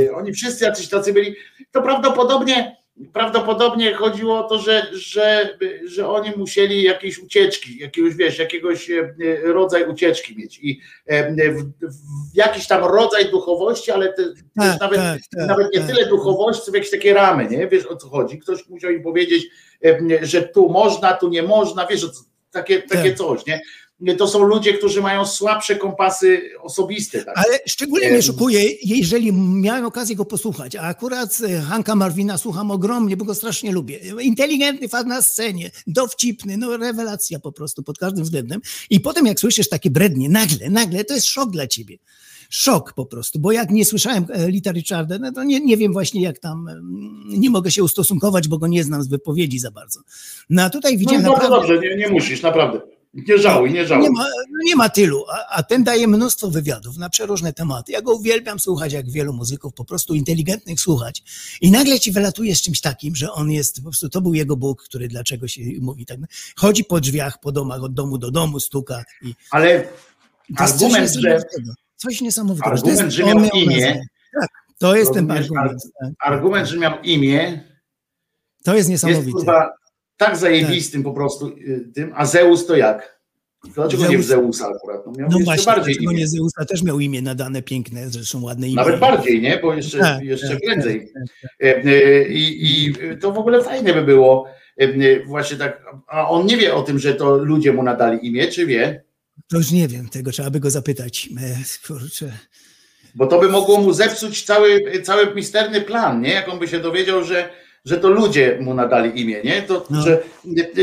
e, 0.08 0.16
Oni 0.16 0.34
wszyscy 0.34 0.66
jacyś 0.66 0.90
tacy 0.90 1.14
byli. 1.14 1.36
To 1.72 1.82
prawdopodobnie, 1.82 2.76
prawdopodobnie 3.14 3.94
chodziło 3.94 4.46
o 4.46 4.50
to, 4.50 4.60
że, 4.60 4.88
że, 4.94 5.58
że 5.86 6.10
oni 6.10 6.32
musieli 6.38 6.84
jakieś 6.84 7.20
ucieczki, 7.20 7.78
jakiegoś, 7.78 8.16
wiesz, 8.16 8.40
jakiegoś 8.40 8.90
e, 8.92 9.14
rodzaj 9.44 9.84
ucieczki 9.90 10.38
mieć. 10.38 10.60
I 10.62 10.80
e, 11.06 11.52
w, 11.54 11.64
w 11.64 12.36
jakiś 12.36 12.68
tam 12.68 12.84
rodzaj 12.84 13.30
duchowości, 13.32 13.92
ale 13.92 14.14
te, 14.14 14.24
Tak, 14.56 14.80
nawet, 14.80 14.98
tak, 15.00 15.20
tak, 15.38 15.48
nawet 15.48 15.74
nie 15.74 15.80
tak. 15.80 15.90
tyle 15.90 16.06
duchowości, 16.10 16.64
co 16.66 16.72
w 16.72 16.76
jakieś 16.76 16.92
takie 16.92 17.14
ramy, 17.14 17.48
nie? 17.50 17.68
Wiesz 17.68 17.86
o 17.86 17.96
co 17.96 18.10
chodzi. 18.10 18.40
Ktoś 18.40 18.68
musiał 18.70 18.92
im 18.92 19.04
powiedzieć, 19.04 19.48
że 20.22 20.42
tu 20.44 20.70
można, 20.70 21.14
tu 21.14 21.30
nie 21.30 21.44
można, 21.44 21.88
wiesz, 21.88 22.04
o 22.04 22.10
co- 22.10 22.31
takie, 22.52 22.82
takie 22.82 23.10
Tak. 23.10 23.18
coś, 23.18 23.46
nie? 23.46 23.62
To 24.18 24.28
są 24.28 24.44
ludzie, 24.44 24.74
którzy 24.74 25.02
mają 25.02 25.26
słabsze 25.26 25.76
kompasy 25.76 26.42
osobiste. 26.62 27.26
Tak? 27.26 27.38
Ale 27.38 27.60
szczególnie 27.68 28.12
mnie 28.12 28.22
szokuje, 28.22 28.64
jeżeli 28.84 29.34
miałem 29.34 29.86
okazję 29.86 30.16
go 30.16 30.26
posłuchać, 30.26 30.76
a 30.76 30.82
akurat 30.82 31.38
e, 31.50 31.62
Hanka 31.62 31.96
Marwina 31.96 32.38
słucham 32.38 32.72
ogromnie, 32.72 33.18
bo 33.18 33.26
go 33.26 33.36
strasznie 33.36 33.72
lubię. 33.72 34.00
Inteligentny 34.22 34.90
fan 34.90 35.08
na 35.08 35.22
scenie, 35.22 35.72
dowcipny, 35.88 36.58
no 36.58 36.78
rewelacja 36.78 37.40
po 37.40 37.52
prostu 37.52 37.84
pod 37.84 37.98
każdym 37.98 38.24
względem. 38.24 38.62
I 38.90 39.00
potem 39.00 39.26
jak 39.26 39.40
słyszysz 39.40 39.70
takie 39.70 39.90
brednie, 39.90 40.30
nagle, 40.30 40.70
nagle, 40.70 41.04
to 41.04 41.14
jest 41.14 41.28
szok 41.28 41.52
dla 41.52 41.68
ciebie. 41.68 41.98
Szok 42.54 42.94
po 42.94 43.06
prostu, 43.06 43.40
bo 43.40 43.52
jak 43.52 43.70
nie 43.70 43.86
słyszałem 43.86 44.26
e, 44.30 44.52
Lita 44.52 44.72
Richarda, 44.72 45.18
no 45.20 45.32
to 45.32 45.44
nie, 45.44 45.60
nie 45.60 45.78
wiem 45.78 45.94
właśnie 45.94 46.22
jak 46.22 46.40
tam, 46.40 46.68
mm, 46.68 47.24
nie 47.28 47.50
mogę 47.50 47.72
się 47.72 47.84
ustosunkować, 47.84 48.48
bo 48.48 48.58
go 48.58 48.68
nie 48.68 48.84
znam 48.84 49.04
z 49.04 49.08
wypowiedzi 49.08 49.60
za 49.60 49.72
bardzo. 49.72 50.00
No 50.50 50.64
a 50.64 50.70
tutaj 50.70 50.94
No 50.94 51.00
widziałem 51.00 51.22
bardzo 51.24 51.38
naprawdę... 51.38 51.74
dobrze, 51.74 51.90
nie, 51.90 51.96
nie 51.96 52.10
musisz, 52.10 52.42
naprawdę. 52.42 52.82
Nie 53.14 53.38
żałuj, 53.38 53.72
nie 53.72 53.88
żałuj. 53.88 54.04
Nie 54.04 54.12
ma, 54.12 54.24
no 54.24 54.60
nie 54.66 54.76
ma 54.76 54.90
tylu, 54.90 55.24
a, 55.30 55.56
a 55.56 55.64
ten 55.64 55.84
daje 55.84 56.08
mnóstwo 56.08 56.52
wywiadów 56.52 56.98
na 56.98 57.10
przeróżne 57.10 57.54
tematy. 57.54 57.92
Ja 57.92 58.02
go 58.02 58.16
uwielbiam 58.16 58.60
słuchać, 58.60 58.94
jak 58.94 59.12
wielu 59.12 59.34
muzyków, 59.34 59.74
po 59.74 59.86
prostu 59.86 60.14
inteligentnych 60.14 60.80
słuchać. 60.80 61.24
I 61.62 61.72
nagle 61.72 62.00
ci 62.00 62.12
wylatuje 62.12 62.56
z 62.56 62.62
czymś 62.62 62.82
takim, 62.82 63.16
że 63.16 63.32
on 63.32 63.52
jest, 63.52 63.76
po 63.76 63.82
prostu 63.82 64.10
to 64.10 64.22
był 64.22 64.34
jego 64.34 64.58
Bóg, 64.58 64.84
który 64.84 65.08
dlaczego 65.08 65.48
się 65.48 65.62
mówi 65.82 66.06
tak. 66.06 66.18
Chodzi 66.56 66.84
po 66.84 67.00
drzwiach, 67.00 67.40
po 67.40 67.52
domach, 67.52 67.84
od 67.84 67.94
domu 67.94 68.18
do 68.18 68.32
domu, 68.32 68.60
stuka. 68.60 69.04
I 69.22 69.36
Ale 69.52 69.88
argument, 70.58 71.14
że. 71.14 71.44
Coś 72.02 72.22
niesamowitego. 72.22 72.72
Argument, 72.72 73.00
jest 73.02 73.16
że 73.16 73.24
miał 73.24 73.40
imię. 73.54 74.02
Tak, 74.40 74.50
to 74.80 74.96
jest 74.96 75.14
ten 75.14 75.32
argument. 75.32 75.82
tak. 76.02 76.10
argument, 76.26 76.68
że 76.68 76.78
miał 76.78 77.02
imię, 77.04 77.64
To 78.64 78.76
jest 78.76 78.90
jest 78.90 79.04
niesamowite. 79.04 79.32
kurwa 79.32 79.74
tak 80.18 80.38
zajebistym 80.38 81.04
po 81.04 81.14
prostu 81.14 81.48
y, 81.48 81.92
tym, 81.96 82.12
a 82.16 82.26
Zeus 82.26 82.66
to 82.66 82.76
jak? 82.76 83.22
Dlaczego 83.76 84.08
nie 84.08 84.18
w 84.18 84.22
Zeus- 84.22 84.28
Zeusa 84.28 84.68
akurat? 84.76 85.06
No 85.06 85.12
miał 85.18 85.30
No 85.32 85.40
właśnie, 85.40 85.66
bardziej 85.66 85.94
dlaczego 85.94 86.12
imię. 86.12 86.20
nie 86.22 86.28
Zeusa 86.28 86.66
też 86.66 86.84
miał 86.84 87.00
imię 87.00 87.22
nadane 87.22 87.62
piękne, 87.62 88.10
zresztą 88.10 88.42
ładne 88.44 88.68
imię. 88.68 88.76
Nawet 88.76 89.00
bardziej, 89.00 89.42
nie? 89.42 89.58
Bo 89.58 89.74
jeszcze, 89.74 90.00
Tak, 90.00 90.24
jeszcze 90.24 90.50
tak, 90.50 90.60
prędzej. 90.66 91.00
tak, 91.00 91.08
tak. 91.14 91.52
E, 91.68 91.86
e, 91.86 92.28
I, 92.28 92.86
I 92.88 92.94
to 93.22 93.32
w 93.32 93.38
ogóle 93.38 93.64
fajne 93.64 93.94
by 93.94 94.02
było. 94.02 94.48
e, 94.78 95.26
Właśnie 95.26 95.58
tak. 95.58 95.84
A 96.08 96.30
on 96.30 96.46
nie 96.46 96.58
wie 96.58 96.76
o 96.76 96.82
tym, 96.82 97.00
że 97.00 97.14
to 97.16 97.38
ludzie 97.38 97.74
mu 97.74 97.84
nadali 97.84 98.28
imię, 98.28 98.48
czy 98.48 98.66
wie? 98.66 99.04
To 99.48 99.58
już 99.58 99.72
nie 99.72 99.88
wiem, 99.88 100.10
tego 100.10 100.32
trzeba 100.32 100.50
by 100.50 100.60
go 100.60 100.70
zapytać. 100.70 101.30
E, 101.42 101.88
Kurczę. 101.88 102.32
Bo 103.16 103.28
to 103.28 103.40
by 103.40 103.50
mogło 103.50 103.78
mu 103.82 103.94
zepsuć 103.94 104.44
cały, 104.44 105.02
cały 105.04 105.36
misterny 105.36 105.82
plan, 105.82 106.22
nie? 106.22 106.30
Jak 106.34 106.50
on 106.50 106.60
by 106.60 106.68
się 106.68 106.80
dowiedział, 106.80 107.24
że, 107.24 107.50
że 107.86 107.98
to 107.98 108.10
ludzie 108.10 108.58
mu 108.62 108.74
nadali 108.74 109.22
imię, 109.22 109.42
nie? 109.44 109.62
To, 109.62 109.86
No. 109.90 110.02
że, 110.02 110.24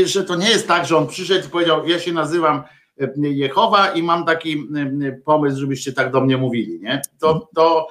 że 0.05 0.23
to 0.23 0.35
nie 0.35 0.49
jest 0.49 0.67
tak, 0.67 0.85
że 0.85 0.97
on 0.97 1.07
przyszedł 1.07 1.47
i 1.47 1.49
powiedział, 1.49 1.87
ja 1.87 1.99
się 1.99 2.13
nazywam 2.13 2.63
e, 3.01 3.09
Jehowa 3.29 3.91
i 3.91 4.03
mam 4.03 4.25
taki 4.25 4.67
e, 5.07 5.11
pomysł, 5.11 5.59
żebyście 5.59 5.93
tak 5.93 6.11
do 6.11 6.21
mnie 6.21 6.37
mówili, 6.37 6.79
nie? 6.79 7.01
To, 7.19 7.49
to 7.55 7.87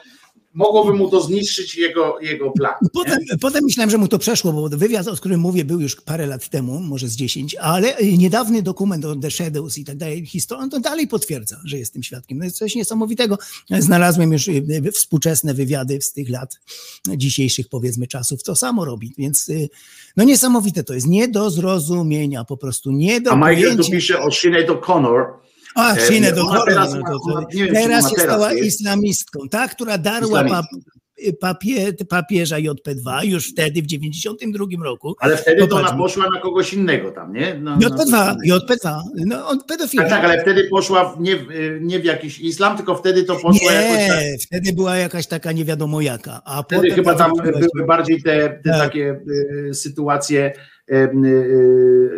mogłoby 0.55 0.93
mu 0.93 1.11
to 1.11 1.21
zniszczyć 1.23 1.77
jego, 1.77 2.21
jego 2.21 2.51
plan. 2.51 2.75
nie? 2.83 2.89
Potem, 2.93 3.19
potem 3.41 3.65
myślałem, 3.65 3.91
że 3.91 3.99
mu 3.99 4.09
to 4.09 4.19
przeszło, 4.19 4.53
bo 4.53 4.69
wywiad, 4.69 5.09
o 5.09 5.17
którym 5.17 5.41
mówię, 5.41 5.65
był 5.65 5.81
już 5.81 5.97
parę 5.97 6.27
lat 6.27 6.49
temu, 6.49 6.81
może 6.81 7.09
z 7.09 7.17
10, 7.17 7.55
ale 7.55 7.97
niedawny 8.19 8.63
dokument 8.63 9.05
o 9.05 9.17
The 9.17 9.31
Shadows 9.31 9.79
i 9.79 9.85
tak 9.85 9.97
dalej, 9.97 10.27
historia, 10.27 10.65
on 10.65 10.71
to 10.71 10.81
dalej 10.81 11.09
potwierdza, 11.09 11.61
że 11.65 11.79
jest 11.79 11.93
tym 11.93 12.03
świadkiem. 12.03 12.39
No 12.39 12.45
jest 12.45 12.57
coś 12.57 12.75
niesamowitego. 12.75 13.39
Znalazłem 13.79 14.33
już 14.33 14.49
y, 14.49 14.93
współczesne 14.93 15.55
wywiady 15.55 15.99
z 16.03 16.13
tych 16.13 16.29
lat 16.31 16.61
dzisiejszych, 17.17 17.69
powiedzmy, 17.69 18.07
czasów, 18.07 18.43
to 18.43 18.57
samo 18.57 18.85
robi, 18.85 19.15
więc 19.19 19.49
y, 19.49 19.69
no 20.17 20.25
niesamowite 20.25 20.85
to 20.85 20.95
jest, 20.95 21.07
nie 21.07 21.29
do 21.29 21.51
zrozumienia, 21.51 22.45
po 22.45 22.57
prostu, 22.57 22.91
nie 22.91 23.21
do 23.21 23.33
A 23.33 23.37
Michael 23.37 23.57
tu 23.57 23.63
pojęcia. 23.63 23.93
pisze 23.93 24.21
o 24.21 24.31
Sinead 24.31 24.69
O'Connor. 24.69 25.25
A, 25.79 25.95
E, 25.97 26.33
O'Connor, 26.33 26.65
teraz 26.67 26.95
no 26.95 27.01
to, 27.03 27.33
to, 27.33 27.47
nie 27.55 27.65
wiem, 27.65 27.75
teraz 27.75 28.05
ona 28.05 28.11
się 28.11 28.17
teraz 28.17 28.35
stała 28.35 28.53
jest. 28.53 28.67
islamistką, 28.69 29.49
ta, 29.51 29.69
która 29.69 29.99
darła 29.99 30.45
pap, 30.45 30.67
papie, 31.41 31.93
papieża 32.09 32.57
JP2 32.57 33.25
już 33.25 33.51
wtedy 33.51 33.83
w 33.83 33.87
92 33.87 34.65
roku. 34.85 35.15
Ale 35.21 35.37
wtedy 35.37 35.67
to 35.67 35.77
ona 35.77 35.93
poszła 35.93 36.27
na 36.35 36.41
kogoś 36.41 36.73
innego 36.75 37.11
tam, 37.11 37.33
nie? 37.33 37.55
No, 37.61 37.77
JP2, 37.77 38.11
no, 38.11 38.57
JP2, 38.57 39.01
no 39.27 39.49
on 39.49 39.59
pedofil. 39.69 40.01
tak, 40.01 40.09
tak, 40.11 40.25
ale 40.25 40.43
wtedy 40.43 40.65
poszła 40.71 41.05
w, 41.15 41.21
nie, 41.21 41.37
w- 41.37 41.47
nie 41.81 41.99
w 42.01 42.05
jakiś 42.05 42.41
islam, 42.41 42.77
tylko 42.77 42.95
wtedy 42.97 43.25
to 43.25 43.35
poszło 43.37 43.71
jakoś 43.71 44.09
tak. 44.09 44.21
Nie, 44.21 44.37
wtedy 44.47 44.73
była 44.73 44.97
jakaś 44.97 45.27
taka 45.27 45.53
nie 45.53 45.65
wiadomo 45.65 46.01
jaka, 46.01 46.41
a 46.45 46.63
Wtedy 46.63 46.81
potem 46.83 46.95
chyba 46.97 47.15
tam 47.15 47.33
wróciła 47.35 47.69
były 47.75 47.87
bardziej 47.87 48.23
te, 48.23 48.49
te 48.65 48.71
Tak. 48.71 48.79
takie 48.81 49.21
y, 49.69 49.75
sytuacje 49.75 50.53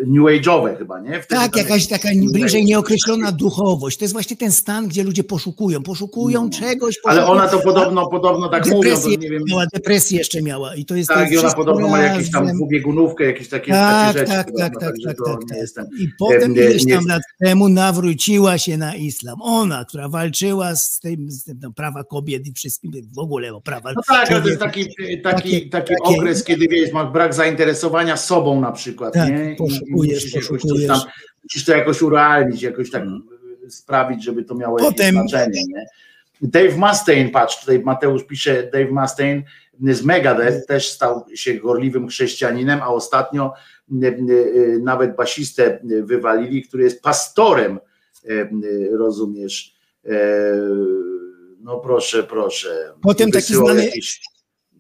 new 0.07 0.23
age'owe 0.27 0.79
chyba, 0.79 1.01
nie? 1.01 1.23
Wtedy 1.23 1.41
Tak, 1.41 1.57
jakaś 1.57 1.87
taka 1.87 2.09
bliżej 2.33 2.65
nieokreślona 2.65 3.33
duchowość. 3.33 3.99
To 3.99 4.05
jest 4.05 4.13
właśnie 4.15 4.37
ten 4.37 4.53
stan, 4.53 4.89
gdzie 4.89 5.03
ludzie 5.05 5.25
poszukują, 5.25 5.83
poszukują 5.83 6.51
czegoś. 6.51 6.95
No. 7.05 7.11
Ale 7.11 7.21
poszukują- 7.21 7.31
ona 7.33 7.49
to 7.49 7.59
podobno, 7.59 8.07
podobno 8.07 8.49
tak 8.49 8.67
mówią, 8.67 8.77
to 8.77 8.83
depresję 8.83 9.17
nie 9.17 9.31
wiem. 9.31 9.43
miała, 9.49 9.65
depresję 9.75 10.19
jeszcze 10.19 10.43
miała 10.43 10.75
i 10.75 10.85
to 10.85 10.95
jest 10.97 11.09
to 11.09 11.15
Tak, 11.15 11.31
jest 11.31 11.43
i 11.45 11.47
ona 11.47 11.55
podobno 11.55 11.89
ma 11.89 11.99
jakieś 12.03 12.31
tam 12.31 12.47
dwubiegunówkę, 12.47 13.25
jakieś 13.25 13.49
takie, 13.49 13.73
Tak, 13.73 14.07
takie 14.07 14.19
rzeczy. 14.19 14.33
tak, 14.33 14.47
chyba, 14.47 14.59
tak, 14.59 14.73
tak, 14.81 14.95
tak, 15.07 15.17
to 15.17 15.25
tak, 15.25 15.41
nie 15.41 15.49
tak. 15.49 15.59
jestem. 15.59 15.87
I 16.01 16.09
potem 16.19 16.55
nie- 16.55 16.61
ileś 16.61 16.85
nie- 16.85 16.95
tam 16.95 17.07
lat 17.07 17.23
temu 17.45 17.69
nawróciła 17.69 18.59
się 18.59 18.77
na 18.77 18.95
islam. 18.95 19.43
Ona, 19.43 19.85
która 19.85 20.09
walczyła 20.09 20.77
z 20.77 21.01
tym, 21.01 21.31
z 21.31 21.45
tym 21.45 21.59
no, 21.63 21.73
prawa 21.73 22.05
kobiet 22.05 22.47
i 22.47 22.53
wszystkim, 22.53 22.93
w 23.15 23.19
ogóle 23.19 23.55
o 23.55 23.61
prawa 23.61 23.93
No 23.97 24.03
tak, 24.09 24.31
ale 24.31 24.43
to 24.43 24.49
jest 24.49 24.61
taki, 24.61 24.87
taki, 25.23 25.23
taki 25.23 25.71
takie- 25.71 25.95
okres, 26.03 26.45
kiedy 26.45 26.69
wiesz, 26.69 26.93
masz 26.93 27.13
brak 27.13 27.35
zainteresowania 27.35 28.17
sobą 28.17 28.60
na 28.61 28.73
przykład, 28.73 29.15
Tak, 29.15 29.31
nie? 29.31 29.53
I- 29.53 29.57
poszukujesz, 29.57 30.15
musisz 30.25 30.35
jakoś 30.35 30.49
poszukujesz. 30.49 30.87
tam, 30.89 31.01
musisz 31.45 31.65
to 31.65 31.73
jakoś 31.77 32.03
urealnić, 32.03 32.63
jakoś 32.63 32.91
tak 32.91 33.05
sprawić, 33.69 34.25
żeby 34.25 34.45
to 34.45 34.55
miało 34.55 34.79
Potem- 34.79 35.15
jakieś 35.17 35.31
znaczenie, 35.31 35.63
nie? 35.69 35.87
Dave 36.43 36.77
Mustaine, 36.77 37.31
patrz, 37.31 37.61
tutaj 37.61 37.81
Mateusz 37.81 38.25
pisze, 38.25 38.63
Dave 38.73 38.91
Mustaine 38.91 39.43
z 39.83 40.03
Megadeth 40.05 40.67
też 40.67 40.91
stał 40.91 41.25
się 41.35 41.55
gorliwym 41.55 42.09
chrześcijaninem, 42.09 42.83
a 42.83 42.87
ostatnio 42.89 43.53
y, 44.03 44.81
nawet 44.83 45.17
basistę 45.17 45.79
wywalili, 46.03 46.63
który 46.63 46.85
jest 46.85 47.03
pastorem, 47.03 47.79
y, 48.25 48.89
rozumiesz? 48.93 49.75
E, 50.07 50.11
No 51.63 51.79
proszę, 51.81 52.23
proszę. 52.23 52.93
Potem 53.03 53.31
taki 53.31 53.55
znany- 53.55 53.85
jakieś- 53.85 54.21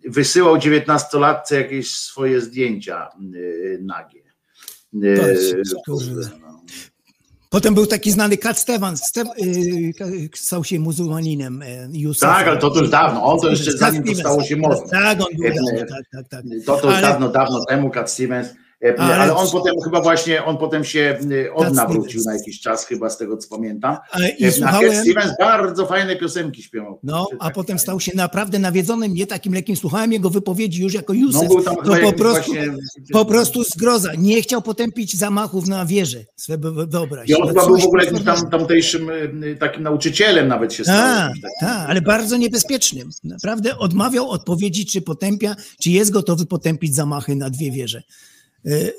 Wysyłał 0.04 0.58
dziewiętnastolatce 0.58 1.56
jakieś 1.56 1.94
swoje 1.94 2.40
zdjęcia 2.40 3.08
y, 3.34 3.78
nagie. 3.82 4.20
Y, 4.94 5.62
no. 6.40 6.62
Potem 7.50 7.74
był 7.74 7.86
taki 7.86 8.10
znany 8.10 8.36
Cat 8.36 8.58
Stevens, 8.58 9.02
Ste 9.02 9.20
y, 9.22 10.28
stał 10.34 10.64
się 10.64 10.80
muzułmaninem. 10.80 11.62
e, 11.62 11.88
Józefem. 11.92 12.34
Tak, 12.34 12.48
ale 12.48 12.58
to, 12.58 12.80
już 12.80 12.90
dawno, 12.90 13.24
on 13.24 13.40
to 13.40 13.50
jeszcze 13.50 13.72
zanim 13.78 14.04
to 14.04 14.14
stało 14.14 14.42
się 14.42 14.56
modne. 14.56 14.90
Tak, 14.90 15.20
on 15.20 15.26
był 15.36 15.48
dawno, 15.48 15.78
tak, 15.80 16.04
tak, 16.12 16.28
tak. 16.28 16.44
To 16.66 16.76
to 16.76 16.86
już 16.86 16.96
Ale- 16.96 17.08
dawno, 17.08 17.28
dawno 17.28 17.64
temu, 17.64 17.90
Cat 17.90 18.10
Stevens. 18.10 18.48
E, 18.84 19.00
Ale- 19.00 19.14
Ale 19.16 19.36
on 19.36 19.50
potem 19.50 19.74
chyba 19.84 20.00
właśnie, 20.02 20.44
on 20.44 20.56
potem 20.58 20.84
się 20.84 21.18
y, 21.32 21.52
odnawrócił 21.54 22.20
Stevens. 22.20 22.26
na 22.26 22.34
jakiś 22.34 22.60
czas, 22.60 22.86
chyba 22.86 23.10
z 23.10 23.18
tego 23.18 23.36
co 23.36 23.48
pamiętam. 23.48 23.96
E, 24.20 24.28
I 24.28 24.44
Cat 24.44 24.54
słuchałem, 24.54 24.94
Stevens 25.04 25.32
bardzo 25.40 25.86
fajne 25.86 26.16
piosenki 26.16 26.62
śpiewał. 26.62 26.98
no, 27.02 27.26
a 27.38 27.44
tak 27.44 27.54
potem 27.54 27.66
fajne. 27.66 27.78
stał 27.78 28.00
się 28.00 28.12
naprawdę 28.14 28.58
nawiedzonym, 28.58 29.14
nie 29.14 29.26
takim 29.26 29.54
lekkim. 29.54 29.76
Słuchałem 29.76 30.12
jego 30.12 30.30
wypowiedzi 30.30 30.82
już 30.82 30.94
jako 30.94 31.12
No 31.12 31.18
Józef. 31.20 31.42
tam 31.64 31.76
to 31.76 31.96
po 32.02 32.12
prostu, 32.12 32.52
właśnie- 32.52 32.74
po 33.12 33.24
prostu 33.24 33.64
zgroza. 33.64 34.10
Nie 34.18 34.42
chciał 34.42 34.62
potępić 34.62 35.16
zamachów 35.16 35.66
na 35.68 35.86
wieżę. 35.86 36.24
Sobie 36.36 36.70
wyobraź. 36.86 37.28
I 37.28 37.34
on 37.34 37.40
No 37.40 37.46
chyba 37.48 37.66
był 37.66 37.78
w 37.78 37.84
ogóle 37.86 38.04
jakimś 38.04 38.24
tam, 38.24 38.50
tamtejszym 38.50 39.10
y, 39.10 39.56
takim 39.60 39.82
nauczycielem 39.82 40.48
nawet 40.48 40.72
się 40.74 40.84
stał. 40.84 40.96
Tak, 40.96 41.28
takim. 41.28 41.42
tak, 41.60 41.88
ale 41.90 42.00
bardzo 42.02 42.36
niebezpiecznym. 42.36 43.10
Naprawdę 43.24 43.78
odmawiał 43.78 44.30
odpowiedzi, 44.30 44.86
czy 44.86 45.02
potępia, 45.02 45.56
czy 45.80 45.90
jest 45.90 46.10
gotowy 46.10 46.46
potępić 46.46 46.94
zamachy 46.94 47.36
na 47.36 47.50
dwie 47.50 47.70
wieże. 47.70 48.02
E, 48.66 48.70
e, 48.72 48.90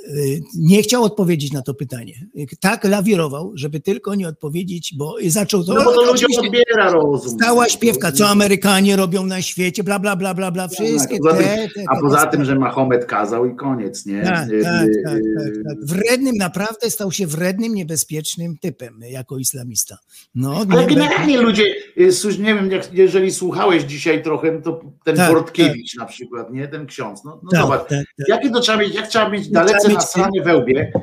Nie 0.58 0.82
chciał 0.84 1.04
odpowiedzieć 1.04 1.52
na 1.52 1.62
to 1.62 1.74
pytanie. 1.74 2.14
Tak 2.60 2.84
lawirował, 2.84 3.52
żeby 3.56 3.80
tylko 3.80 4.16
nie 4.16 4.28
odpowiedzieć, 4.28 4.94
bo 4.98 5.16
zaczął 5.28 5.64
to. 5.64 5.74
No 5.74 5.84
bo 5.84 5.94
to 5.94 6.04
ludziom 6.12 6.30
odbiera 6.40 6.90
rozum. 6.92 7.30
Stała 7.40 7.70
śpiewka, 7.70 8.12
co 8.12 8.28
Amerykanie 8.30 8.96
robią 8.96 9.26
na 9.26 9.42
świecie, 9.42 9.84
bla, 9.84 10.00
bla, 10.00 10.16
bla, 10.16 10.34
bla, 10.34 10.52
bla, 10.52 10.68
wszystkie 10.68 11.18
Tak, 11.20 11.24
poza 11.24 11.38
tym- 11.38 11.46
te, 11.48 11.68
te, 11.76 11.84
A 11.90 11.96
te 11.96 12.02
poza 12.02 12.26
tym, 12.26 12.46
że 12.46 12.56
Mahomet 12.56 13.06
kazał 13.06 13.46
i 13.46 13.56
koniec, 13.56 14.06
nie? 14.06 14.24
Tak, 14.24 14.50
Y, 14.50 14.64
tak, 14.64 14.88
tak, 15.06 15.22
tak, 15.36 15.48
y, 15.48 15.64
tak. 15.64 15.78
Wrednym, 15.86 16.36
naprawdę 16.38 16.90
stał 16.90 17.12
się 17.12 17.28
wrednym, 17.28 17.74
niebezpiecznym 17.76 18.58
typem 18.58 19.00
jako 19.10 19.38
islamista. 19.38 19.98
No, 20.36 20.66
Ale 20.70 20.82
nie- 20.82 20.96
generalnie 20.96 21.42
ludzie, 21.42 21.64
y, 21.98 22.12
słuch- 22.12 22.40
nie 22.40 22.56
wiem, 22.56 22.70
jeżeli 22.94 23.32
słuchałeś 23.32 23.84
dzisiaj 23.84 24.24
trochę, 24.24 24.62
to 24.62 24.82
ten 25.04 25.16
Tak, 25.16 25.32
Bortkiewicz 25.34 25.96
na 25.98 26.06
przykład, 26.06 26.54
nie? 26.54 26.68
Ten 26.68 26.86
ksiądz. 26.86 27.24
No, 27.24 27.40
no 27.44 27.50
tak, 27.52 27.62
zobacz, 27.62 27.82
tak, 27.82 27.90
tak. 27.90 28.28
jakie 28.28 28.50
to 28.50 28.60
trzeba 28.60 28.78
mieć, 28.78 28.96
jak 28.96 29.08
trzeba 29.08 29.30
mieć 29.30 29.51
Trzeba 29.54 29.66
dalece 29.66 29.88
mieć- 29.88 29.98
na 29.98 30.02
stronie 30.02 30.42
wełbie, 30.44 30.92
Tak. 30.94 31.02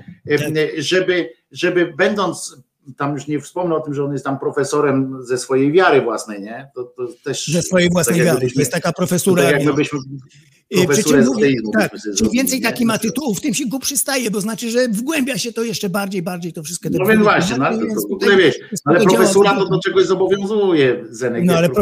żeby, 0.79 1.31
żeby 1.53 1.93
będąc, 1.97 2.57
tam 2.97 3.15
już 3.15 3.27
nie 3.27 3.41
wspomnę 3.41 3.75
o 3.75 3.81
tym, 3.81 3.95
że 3.95 4.05
on 4.05 4.13
jest 4.13 4.25
tam 4.25 4.39
profesorem 4.39 5.19
ze 5.23 5.39
swojej 5.39 5.73
wiary 5.73 6.03
własnej, 6.03 6.41
nie? 6.43 6.71
To, 6.75 6.85
to 6.85 7.09
też 7.25 7.47
Ze 7.47 7.63
swojej 7.63 7.91
własnej 7.91 8.19
tak 8.19 8.27
wiary. 8.27 8.51
To 8.55 8.61
jest 8.61 8.73
taka 8.73 8.93
profesura. 8.93 9.43
tak 9.43 9.53
jak 9.65 9.75
no. 10.71 11.23
z 11.23 11.27
mówię, 11.27 11.55
tak, 11.79 11.93
czym 12.17 12.31
więcej 12.31 12.61
taki 12.61 12.81
nie? 12.81 12.87
ma 12.87 12.99
tytułów, 12.99 13.41
tym 13.41 13.55
się 13.55 13.67
go 13.69 13.79
przystaje, 13.79 14.31
bo 14.31 14.41
znaczy, 14.41 14.71
że 14.71 14.89
wgłębia 14.89 15.39
się 15.39 15.53
to 15.53 15.63
jeszcze 15.63 15.89
bardziej, 15.89 16.23
bardziej 16.23 16.53
to 16.53 16.63
wszystko. 16.63 16.89
No 16.93 17.07
więc 17.07 17.23
właśnie, 17.23 17.57
no, 17.59 17.67
ale 17.67 17.79
to, 17.79 17.85
to 17.95 18.09
tutaj 18.09 18.37
wiesz, 18.37 18.57
ale 18.85 19.01
profesura 19.01 19.55
to 19.55 19.69
do 19.69 19.81
czegoś 19.81 20.07
zobowiązuje 20.07 21.05
Zenek. 21.11 21.45
No, 21.45 21.55
ale 21.55 21.69
być 21.69 21.77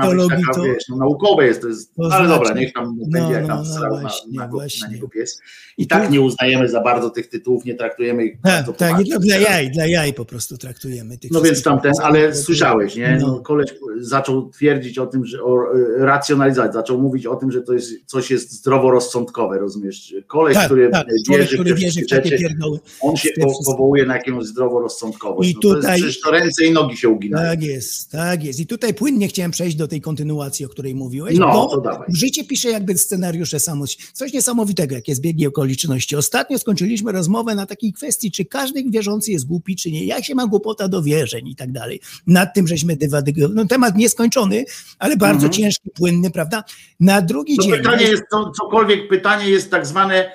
teologii 0.00 0.36
taka, 0.46 0.54
to- 0.54 0.62
wiesz, 0.62 0.84
no, 0.88 0.96
naukowe 0.96 1.46
jest, 1.46 1.62
to 1.62 1.68
jest, 1.68 1.94
to 1.94 2.02
ale 2.02 2.10
znaczy- 2.10 2.28
dobra, 2.28 2.54
niech 2.60 2.72
tam 2.72 2.96
No, 2.98 3.06
będzie 3.12 3.32
jak 3.32 3.42
no, 3.42 3.48
tam 3.48 3.64
no, 3.68 3.80
na, 3.80 4.00
właśnie, 4.00 4.32
na, 4.38 4.48
właśnie. 4.48 4.88
na 4.88 4.94
niego 4.94 5.08
pies. 5.08 5.40
I 5.78 5.86
tak 5.86 6.10
nie 6.10 6.20
uznajemy 6.20 6.68
za 6.68 6.80
bardzo 6.80 7.10
tych 7.10 7.28
tytułów, 7.28 7.64
nie 7.64 7.74
traktujemy 7.74 8.24
ich 8.24 8.32
Tak, 8.32 8.42
bardzo 8.42 8.72
tak, 8.72 8.90
poważnie. 8.90 9.18
dla 9.18 9.36
jaj, 9.36 9.70
dla 9.70 9.86
jaj 9.86 10.14
po 10.14 10.24
prostu 10.24 10.58
traktujemy. 10.58 11.18
Tych 11.18 11.30
No 11.30 11.40
więc 11.40 11.62
tamten, 11.62 11.92
ale 12.02 12.34
słyszałeś, 12.34 12.96
nie? 12.96 13.18
No. 13.20 13.26
No. 13.26 13.40
Koleś 13.40 13.70
zaczął 14.00 14.50
twierdzić 14.50 14.98
o 14.98 15.06
tym, 15.06 15.24
że 15.26 15.42
o 15.42 15.74
e, 15.74 16.04
racjonalizacji, 16.06 16.72
zaczął 16.72 16.98
mówić 16.98 17.26
o 17.26 17.36
tym, 17.36 17.52
że 17.52 17.62
to 17.62 17.72
jest 17.72 17.92
coś 18.06 18.27
jest 18.30 18.52
zdroworozsądkowe, 18.52 19.58
rozumiesz? 19.58 20.14
Koleś, 20.26 20.54
Tak, 20.54 20.66
który 20.66 20.90
tak, 20.90 21.06
wierzy, 21.06 21.22
człowiek, 21.26 21.48
który 21.48 21.74
wierzy 21.74 22.00
w 22.02 22.08
takie 22.08 22.38
pierdoły. 22.38 22.78
on 23.00 23.16
się 23.16 23.28
powołuje 23.66 24.06
na 24.06 24.16
jakąś 24.16 24.44
zdroworozsądkowość. 24.46 25.50
I 25.50 25.54
no 25.54 25.60
to 25.60 25.68
jest, 25.68 25.80
tutaj- 25.80 25.98
przecież 26.00 26.20
to 26.20 26.30
ręce 26.30 26.64
i 26.64 26.72
nogi 26.72 26.96
się 26.96 27.08
uginają. 27.08 27.50
Tak 27.50 27.62
jest, 27.62 28.10
tak 28.10 28.44
jest. 28.44 28.60
I 28.60 28.66
tutaj 28.66 28.94
płynnie 28.94 29.28
chciałem 29.28 29.50
przejść 29.50 29.76
do 29.76 29.88
tej 29.88 30.00
kontynuacji, 30.00 30.64
o 30.66 30.68
której 30.68 30.94
mówiłeś, 30.94 31.38
No, 31.38 31.52
bo 31.52 31.66
to 31.66 31.80
dawaj. 31.80 32.08
życie 32.14 32.44
pisze 32.44 32.70
jakby 32.70 32.98
scenariusze 32.98 33.60
samo. 33.60 33.84
Coś 34.12 34.32
niesamowitego, 34.32 34.94
jakie 34.94 35.14
zbiegi 35.14 35.46
okoliczności. 35.46 36.16
Ostatnio 36.16 36.58
skończyliśmy 36.58 37.12
rozmowę 37.12 37.54
na 37.54 37.66
takiej 37.66 37.92
kwestii, 37.92 38.30
czy 38.30 38.44
każdy 38.44 38.84
wierzący 38.90 39.32
jest 39.32 39.46
głupi, 39.46 39.76
czy 39.76 39.90
nie. 39.90 40.04
Jak 40.04 40.24
się 40.24 40.34
ma 40.34 40.46
głupota 40.46 40.88
do 40.88 41.02
wierzeń 41.02 41.48
i 41.48 41.56
tak 41.56 41.72
dalej. 41.72 42.00
Nad 42.26 42.54
tym 42.54 42.68
żeśmy 42.68 42.96
dywadygowali. 42.96 43.54
No, 43.56 43.66
temat 43.66 43.96
nieskończony, 43.96 44.64
ale 44.98 45.16
bardzo 45.16 45.46
Mhm. 45.46 45.52
ciężki, 45.52 45.90
płynny, 45.90 46.30
prawda? 46.30 46.64
Na 47.00 47.22
drugi 47.22 47.56
To 47.56 47.62
dzień... 47.62 47.72
pytanie 47.72 48.04
jest, 48.04 48.17
to, 48.30 48.50
cokolwiek 48.50 49.08
pytanie 49.08 49.50
jest 49.50 49.70
tak 49.70 49.86
zwane 49.86 50.30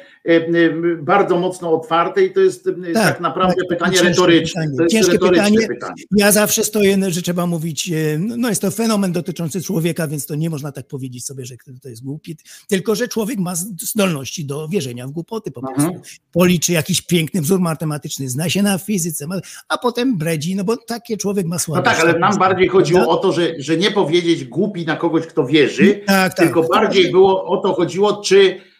bardzo 1.01 1.39
mocno 1.39 1.73
otwarte 1.73 2.23
i 2.25 2.33
to 2.33 2.39
jest 2.39 2.67
e, 2.67 2.93
tak, 2.93 3.19
naprawdę 3.19 3.55
tak, 3.55 3.67
pytanie 3.69 3.93
ciężkie 3.93 4.09
retoryczne. 4.09 4.61
pytanie. 4.61 4.77
To 4.77 4.83
jest 4.83 4.93
Ciężkie 4.95 5.11
retoryczne 5.11 5.43
pytanie. 5.43 5.67
pytanie. 5.67 6.03
Ja 6.17 6.31
zawsze 6.31 6.63
stoję, 6.63 6.97
że 7.11 7.21
trzeba 7.21 7.45
mówić, 7.47 7.91
e, 7.91 8.17
no 8.19 8.49
jest 8.49 8.61
to 8.61 8.71
fenomen 8.71 9.11
dotyczący 9.11 9.61
człowieka, 9.61 10.07
więc 10.07 10.25
to 10.25 10.35
nie 10.35 10.49
można 10.49 10.71
tak 10.71 10.87
powiedzieć 10.87 11.25
sobie, 11.25 11.45
że 11.45 11.55
to 11.81 11.89
jest 11.89 12.03
głupi, 12.03 12.37
tylko 12.67 12.95
że 12.95 13.07
człowiek 13.07 13.39
ma 13.39 13.53
zdolności 13.81 14.45
do 14.45 14.67
wierzenia 14.67 15.07
w 15.07 15.11
głupoty 15.11 15.51
po 15.51 15.61
prostu. 15.61 15.81
Mhm. 15.81 16.01
Policzy 16.31 16.71
jakiś 16.73 17.01
piękny 17.01 17.41
wzór 17.41 17.59
matematyczny, 17.59 18.29
zna 18.29 18.49
się 18.49 18.63
na 18.63 18.77
fizyce, 18.77 19.25
a 19.69 19.77
potem 19.77 20.17
bredzi, 20.17 20.55
no 20.55 20.63
bo 20.63 20.77
takie 20.77 21.17
człowiek 21.17 21.45
ma 21.45 21.55
No 21.55 21.59
słabość. 21.59 21.97
tak, 21.97 21.99
ale 22.09 22.19
nam 22.19 22.37
bardziej 22.37 22.67
chodziło 22.67 22.99
Prawda? 22.99 23.13
o 23.19 23.21
to, 23.21 23.31
że, 23.31 23.53
że 23.57 23.77
nie 23.77 23.91
powiedzieć 23.91 24.45
głupi 24.45 24.85
na 24.85 24.95
kogoś, 24.95 25.27
kto 25.27 25.45
wierzy, 25.45 26.01
Tak, 26.07 26.33
tak. 26.33 26.45
tylko 26.47 26.63
bardziej 26.63 27.11
było 27.11 27.45
o 27.45 27.57
to 27.57 27.73
chodziło, 27.73 28.21
czy 28.21 28.39
e, 28.39 28.51
e, 28.51 28.72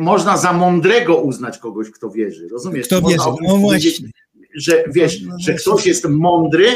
można 0.00 0.36
za 0.36 0.52
mądrego 0.52 1.16
uznać 1.16 1.58
kogoś, 1.58 1.90
kto 1.90 2.10
wierzy. 2.10 2.48
Rozumiesz? 2.48 2.86
Kto 2.86 3.02
wierzy, 3.02 3.24
no 3.42 3.56
właśnie. 3.56 4.08
Że 4.54 4.84
wiesz, 4.88 5.22
No 5.22 5.36
że 5.40 5.54
ktoś 5.54 5.86
jest 5.86 6.04
mądry, 6.08 6.66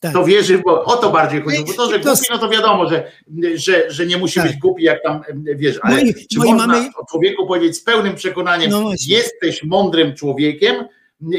Tak. 0.00 0.12
to 0.12 0.24
wierzy, 0.24 0.58
bo 0.64 0.84
o 0.84 0.96
to 0.96 1.10
bardziej 1.10 1.42
chodziło. 1.42 1.64
Bo 1.66 1.72
to, 1.72 1.90
że 1.90 2.00
To- 2.00 2.10
głupi, 2.10 2.26
no 2.30 2.38
to 2.38 2.48
wiadomo, 2.48 2.88
że, 2.88 3.12
że, 3.54 3.90
że 3.90 4.06
nie 4.06 4.16
musi 4.18 4.34
Tak. 4.40 4.46
być 4.48 4.58
głupi, 4.58 4.82
jak 4.84 5.02
tam 5.02 5.16
e, 5.16 5.54
wiesz, 5.54 5.78
ale 5.82 5.96
No 5.96 6.02
i- 6.02 6.14
czy 6.14 6.38
no 6.38 6.44
można 6.44 6.66
mamy- 6.66 6.88
o 6.96 7.06
człowieku 7.10 7.46
powiedzieć 7.46 7.76
z 7.76 7.82
pełnym 7.84 8.14
przekonaniem, 8.14 8.70
No 8.70 8.90
jesteś 9.06 9.64
mądrym 9.64 10.14
człowiekiem, 10.14 10.76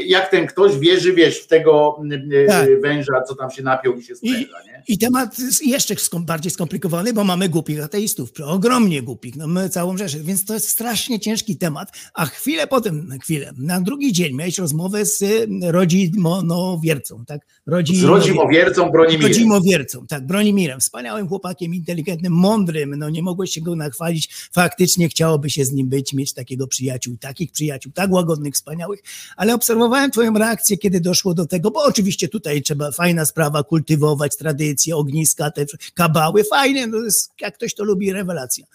jak 0.06 0.30
ten 0.30 0.46
ktoś 0.46 0.78
wierzy, 0.78 1.12
wiesz, 1.12 1.38
w 1.38 1.46
tego 1.46 1.96
e, 2.32 2.46
Tak. 2.46 2.80
węża, 2.82 3.22
co 3.28 3.34
tam 3.34 3.50
się 3.50 3.62
napiął 3.62 3.96
i 3.98 4.02
się 4.04 4.14
spręża, 4.16 4.36
nie? 4.66 4.82
I 4.88 4.98
temat 4.98 5.38
jest 5.38 5.66
jeszcze 5.66 5.94
skom- 5.94 6.24
bardziej 6.24 6.50
skomplikowany, 6.50 7.12
bo 7.12 7.24
mamy 7.24 7.48
głupich 7.48 7.84
ateistów, 7.84 8.30
ogromnie 8.44 9.02
głupich, 9.02 9.36
no 9.36 9.46
my 9.46 9.68
całą 9.68 9.96
rzeszę, 9.96 10.18
więc 10.20 10.44
to 10.44 10.54
jest 10.54 10.68
strasznie 10.68 11.20
ciężki 11.20 11.56
temat, 11.56 11.88
a 12.14 12.26
chwilę 12.26 12.66
potem, 12.66 13.08
na 13.08 13.18
chwilę, 13.18 13.52
na 13.58 13.80
drugi 13.80 14.12
dzień 14.12 14.34
miałeś 14.36 14.58
rozmowę 14.58 15.04
z 15.04 15.24
rodzimowiercą, 15.62 17.24
tak? 17.24 17.40
Z 17.66 17.70
rodzimowiercą 18.04 18.90
Bronimirem. 18.90 19.28
Rodzimowiercą, 19.28 20.06
tak, 20.06 20.26
Bronimirem, 20.26 20.80
wspaniałym 20.80 21.28
chłopakiem, 21.28 21.74
inteligentnym, 21.74 22.32
mądrym, 22.32 22.94
no 22.98 23.10
nie 23.10 23.22
mogłeś 23.22 23.50
się 23.50 23.60
go 23.60 23.76
nachwalić, 23.76 24.34
faktycznie 24.52 25.08
chciałoby 25.08 25.50
się 25.50 25.64
z 25.64 25.72
nim 25.72 25.88
być, 25.88 26.12
mieć 26.12 26.32
takiego 26.32 26.66
przyjaciół, 26.66 27.16
takich 27.20 27.52
przyjaciół, 27.52 27.92
tak 27.92 28.12
łagodnych, 28.12 28.54
wspaniałych, 28.54 29.00
ale 29.36 29.54
obserwowałem 29.74 30.10
twoją 30.10 30.34
reakcję, 30.34 30.78
kiedy 30.78 31.00
doszło 31.00 31.34
do 31.34 31.46
tego, 31.46 31.70
bo 31.70 31.84
oczywiście 31.84 32.28
tutaj 32.28 32.62
trzeba, 32.62 32.90
fajna 32.90 33.24
sprawa, 33.24 33.62
kultywować 33.62 34.36
tradycje, 34.36 34.96
ogniska, 34.96 35.50
te 35.50 35.66
kabały, 35.94 36.44
fajnie, 36.44 36.86
no 36.86 36.98
jest, 36.98 37.32
jak 37.40 37.54
ktoś 37.54 37.74
to 37.74 37.84
lubi, 37.84 38.12
rewelacja. 38.12 38.66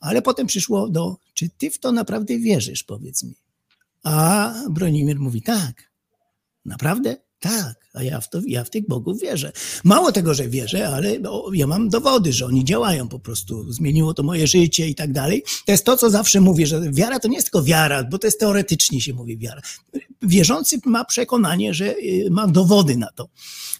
Ale 0.00 0.22
potem 0.22 0.46
przyszło 0.46 0.88
do, 0.88 1.16
czy 1.34 1.48
ty 1.48 1.70
w 1.70 1.78
to 1.78 1.92
naprawdę 1.92 2.38
wierzysz, 2.38 2.82
powiedz 2.82 3.24
mi. 3.24 3.34
A 4.04 4.54
Bronimir 4.70 5.20
mówi, 5.20 5.42
tak, 5.42 5.90
naprawdę? 6.64 7.16
Tak, 7.40 7.74
a 7.94 8.02
ja 8.02 8.20
w, 8.20 8.30
to, 8.30 8.40
ja 8.46 8.64
w 8.64 8.70
tych 8.70 8.86
bogów 8.88 9.20
wierzę. 9.20 9.52
Mało 9.84 10.12
tego, 10.12 10.34
że 10.34 10.48
wierzę, 10.48 10.88
ale 10.88 11.16
ja 11.52 11.66
mam 11.66 11.88
dowody, 11.88 12.32
że 12.32 12.46
oni 12.46 12.64
działają 12.64 13.08
po 13.08 13.18
prostu. 13.18 13.72
Zmieniło 13.72 14.14
to 14.14 14.22
moje 14.22 14.46
życie 14.46 14.88
i 14.88 14.94
tak 14.94 15.12
dalej. 15.12 15.42
To 15.66 15.72
jest 15.72 15.84
to, 15.84 15.96
co 15.96 16.10
zawsze 16.10 16.40
mówię, 16.40 16.66
że 16.66 16.80
wiara 16.92 17.18
to 17.18 17.28
nie 17.28 17.34
jest 17.34 17.46
tylko 17.46 17.62
wiara, 17.62 18.04
bo 18.04 18.18
to 18.18 18.26
jest 18.26 18.40
teoretycznie 18.40 19.00
się 19.00 19.14
mówi 19.14 19.38
wiara. 19.38 19.60
Wierzący 20.22 20.78
ma 20.84 21.04
przekonanie, 21.04 21.74
że 21.74 21.96
y, 21.96 22.28
ma 22.30 22.46
dowody 22.46 22.96
na 22.96 23.12
to. 23.14 23.28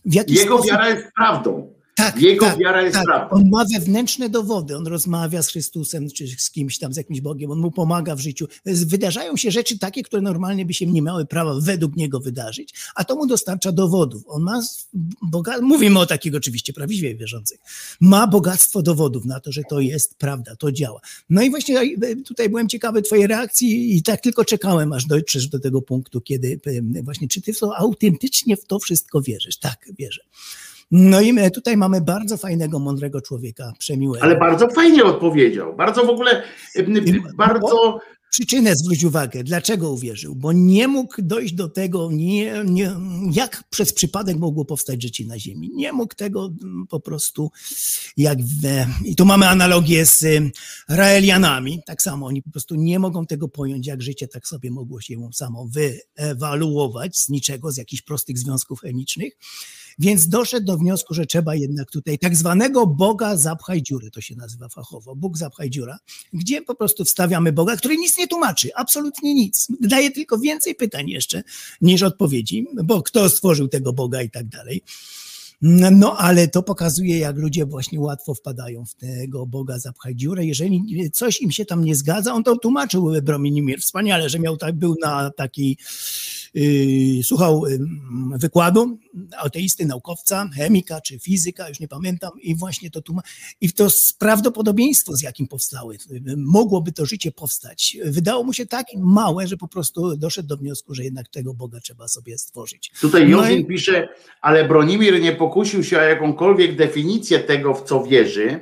Jego 0.04 0.54
sposób... 0.54 0.70
wiara 0.70 0.88
jest 0.88 1.06
prawdą. 1.16 1.75
Tak, 1.96 2.20
Jego 2.22 2.46
tak, 2.46 2.58
wiara 2.58 2.82
jest 2.82 2.94
tak. 2.94 3.04
prawdą. 3.04 3.36
On 3.36 3.48
ma 3.52 3.64
wewnętrzne 3.74 4.28
dowody, 4.28 4.76
on 4.76 4.86
rozmawia 4.86 5.42
z 5.42 5.48
Chrystusem, 5.48 6.10
czy 6.10 6.28
z 6.38 6.50
kimś 6.50 6.78
tam, 6.78 6.92
z 6.92 6.96
jakimś 6.96 7.20
Bogiem, 7.20 7.50
on 7.50 7.58
mu 7.58 7.70
pomaga 7.70 8.16
w 8.16 8.20
życiu. 8.20 8.46
Wydarzają 8.64 9.36
się 9.36 9.50
rzeczy 9.50 9.78
takie, 9.78 10.02
które 10.02 10.22
normalnie 10.22 10.66
by 10.66 10.74
się 10.74 10.86
nie 10.86 11.02
miały 11.02 11.26
prawa 11.26 11.54
według 11.60 11.96
niego 11.96 12.20
wydarzyć, 12.20 12.74
a 12.94 13.04
to 13.04 13.16
mu 13.16 13.26
dostarcza 13.26 13.72
dowodów. 13.72 14.22
On 14.26 14.42
ma, 14.42 14.62
boga... 15.22 15.60
mówimy 15.60 15.98
o 15.98 16.06
takich 16.06 16.34
oczywiście 16.34 16.72
prawdziwie 16.72 17.14
wierzących, 17.14 17.60
ma 18.00 18.26
bogactwo 18.26 18.82
dowodów 18.82 19.24
na 19.24 19.40
to, 19.40 19.52
że 19.52 19.62
to 19.70 19.80
jest 19.80 20.14
prawda, 20.18 20.56
to 20.56 20.72
działa. 20.72 21.00
No 21.30 21.42
i 21.42 21.50
właśnie 21.50 21.96
tutaj 22.24 22.48
byłem 22.48 22.68
ciekawy 22.68 23.02
twojej 23.02 23.26
reakcji 23.26 23.96
i 23.96 24.02
tak 24.02 24.20
tylko 24.20 24.44
czekałem, 24.44 24.92
aż 24.92 25.04
dotrzesz 25.04 25.48
do 25.48 25.58
tego 25.58 25.82
punktu, 25.82 26.20
kiedy 26.20 26.60
e, 26.96 27.02
właśnie, 27.02 27.28
czy 27.28 27.42
ty 27.42 27.52
w 27.52 27.58
to 27.58 27.76
autentycznie 27.76 28.56
w 28.56 28.64
to 28.64 28.78
wszystko 28.78 29.22
wierzysz? 29.22 29.56
Tak, 29.56 29.90
wierzę. 29.98 30.20
No 30.90 31.20
i 31.20 31.32
my 31.32 31.50
tutaj 31.50 31.76
mamy 31.76 32.00
bardzo 32.00 32.36
fajnego, 32.36 32.78
mądrego 32.78 33.20
człowieka, 33.20 33.72
przemiłego. 33.78 34.24
Ale 34.24 34.36
bardzo 34.36 34.68
fajnie 34.68 35.04
odpowiedział. 35.04 35.76
Bardzo 35.76 36.06
w 36.06 36.10
ogóle, 36.10 36.42
bardzo... 37.36 37.98
Przyczynę 38.30 38.76
zwróć 38.76 39.04
uwagę, 39.04 39.44
dlaczego 39.44 39.90
uwierzył, 39.90 40.34
bo 40.34 40.52
nie 40.52 40.88
mógł 40.88 41.14
dojść 41.18 41.54
do 41.54 41.68
tego, 41.68 42.10
nie, 42.12 42.64
nie, 42.64 42.92
jak 43.32 43.64
przez 43.70 43.92
przypadek 43.92 44.36
mogło 44.36 44.64
powstać 44.64 45.02
życie 45.02 45.24
na 45.26 45.38
Ziemi. 45.38 45.70
Nie 45.74 45.92
mógł 45.92 46.14
tego 46.14 46.50
po 46.88 47.00
prostu, 47.00 47.50
jak 48.16 48.38
w, 48.42 48.62
i 49.04 49.16
tu 49.16 49.26
mamy 49.26 49.48
analogię 49.48 50.06
z 50.06 50.24
Raelianami, 50.88 51.82
tak 51.86 52.02
samo 52.02 52.26
oni 52.26 52.42
po 52.42 52.50
prostu 52.50 52.74
nie 52.74 52.98
mogą 52.98 53.26
tego 53.26 53.48
pojąć, 53.48 53.86
jak 53.86 54.02
życie 54.02 54.28
tak 54.28 54.46
sobie 54.46 54.70
mogło 54.70 55.00
się 55.00 55.30
samo 55.32 55.68
wyewaluować 55.68 57.16
z 57.18 57.28
niczego, 57.28 57.72
z 57.72 57.76
jakichś 57.76 58.02
prostych 58.02 58.38
związków 58.38 58.80
chemicznych. 58.80 59.32
Więc 59.98 60.28
doszedł 60.28 60.66
do 60.66 60.78
wniosku, 60.78 61.14
że 61.14 61.26
trzeba 61.26 61.54
jednak 61.54 61.90
tutaj 61.90 62.18
tak 62.18 62.36
zwanego 62.36 62.86
Boga 62.86 63.36
zapchaj 63.36 63.82
dziury, 63.82 64.10
to 64.10 64.20
się 64.20 64.36
nazywa 64.36 64.68
fachowo, 64.68 65.16
Bóg 65.16 65.38
zapchaj 65.38 65.70
dziura, 65.70 65.98
gdzie 66.32 66.62
po 66.62 66.74
prostu 66.74 67.04
wstawiamy 67.04 67.52
Boga, 67.52 67.76
który 67.76 67.96
nic 67.96 68.18
nie 68.18 68.28
tłumaczy, 68.28 68.70
absolutnie 68.74 69.34
nic. 69.34 69.66
Daje 69.80 70.10
tylko 70.10 70.38
więcej 70.38 70.74
pytań 70.74 71.08
jeszcze 71.08 71.42
niż 71.80 72.02
odpowiedzi, 72.02 72.66
bo 72.84 73.02
kto 73.02 73.28
stworzył 73.28 73.68
tego 73.68 73.92
Boga 73.92 74.22
i 74.22 74.30
tak 74.30 74.48
dalej. 74.48 74.82
No, 75.62 76.16
ale 76.18 76.48
to 76.48 76.62
pokazuje, 76.62 77.18
jak 77.18 77.36
ludzie 77.36 77.66
właśnie 77.66 78.00
łatwo 78.00 78.34
wpadają 78.34 78.84
w 78.84 78.94
tego 78.94 79.46
Boga 79.46 79.78
zapchaj 79.78 80.16
dziurę. 80.16 80.46
Jeżeli 80.46 81.10
coś 81.12 81.40
im 81.40 81.50
się 81.50 81.64
tam 81.64 81.84
nie 81.84 81.94
zgadza, 81.94 82.32
on 82.32 82.44
to 82.44 82.56
tłumaczył 82.56 83.12
Brominimir 83.22 83.80
wspaniale, 83.80 84.28
że 84.28 84.38
miał 84.38 84.56
tak, 84.56 84.76
był 84.76 84.94
na 85.02 85.30
takiej, 85.30 85.76
yy, 86.54 87.22
słuchał 87.22 87.66
yy, 87.66 87.78
wykładu 88.38 88.98
ateisty, 89.38 89.86
naukowca, 89.86 90.48
chemika 90.56 91.00
czy 91.00 91.18
fizyka, 91.18 91.68
już 91.68 91.80
nie 91.80 91.88
pamiętam, 91.88 92.30
i 92.42 92.56
właśnie 92.56 92.90
to 92.90 93.02
tłumaczył. 93.02 93.32
I 93.60 93.72
to 93.72 93.88
prawdopodobieństwo, 94.18 95.16
z 95.16 95.22
jakim 95.22 95.48
powstały, 95.48 95.96
mogłoby 96.36 96.92
to 96.92 97.06
życie 97.06 97.32
powstać, 97.32 97.96
wydało 98.04 98.44
mu 98.44 98.52
się 98.52 98.66
tak 98.66 98.86
małe, 98.96 99.46
że 99.46 99.56
po 99.56 99.68
prostu 99.68 100.16
doszedł 100.16 100.48
do 100.48 100.56
wniosku, 100.56 100.94
że 100.94 101.04
jednak 101.04 101.28
tego 101.28 101.54
Boga 101.54 101.80
trzeba 101.80 102.08
sobie 102.08 102.38
stworzyć. 102.38 102.92
Tutaj 103.00 103.22
Józin 103.22 103.36
no 103.38 103.50
i... 103.50 103.64
pisze, 103.64 104.08
ale 104.40 104.68
Bronimir 104.68 105.20
nie 105.20 105.32
pokusił 105.32 105.84
się 105.84 105.98
o 105.98 106.02
jakąkolwiek 106.02 106.76
definicję 106.76 107.40
tego, 107.40 107.74
w 107.74 107.84
co 107.84 108.04
wierzy. 108.04 108.60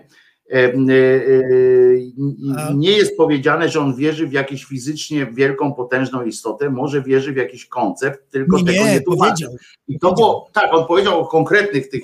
Nie 2.75 2.91
jest 2.91 3.17
powiedziane, 3.17 3.69
że 3.69 3.81
on 3.81 3.97
wierzy 3.97 4.27
w 4.27 4.33
jakąś 4.33 4.65
fizycznie 4.65 5.27
wielką, 5.27 5.73
potężną 5.73 6.25
istotę, 6.25 6.71
może 6.71 7.03
wierzy 7.03 7.33
w 7.33 7.37
jakiś 7.37 7.67
koncept, 7.67 8.31
tylko 8.31 8.59
nie, 8.59 8.65
tego 8.65 8.85
nie, 8.85 9.01
tłumaczy. 9.01 9.45
powiedział. 9.45 9.57
I 9.89 9.99
to 9.99 10.13
było, 10.13 10.51
tak, 10.53 10.75
on 10.75 10.87
powiedział 10.87 11.21
o 11.21 11.27
konkretnych 11.27 11.89
tych 11.89 12.03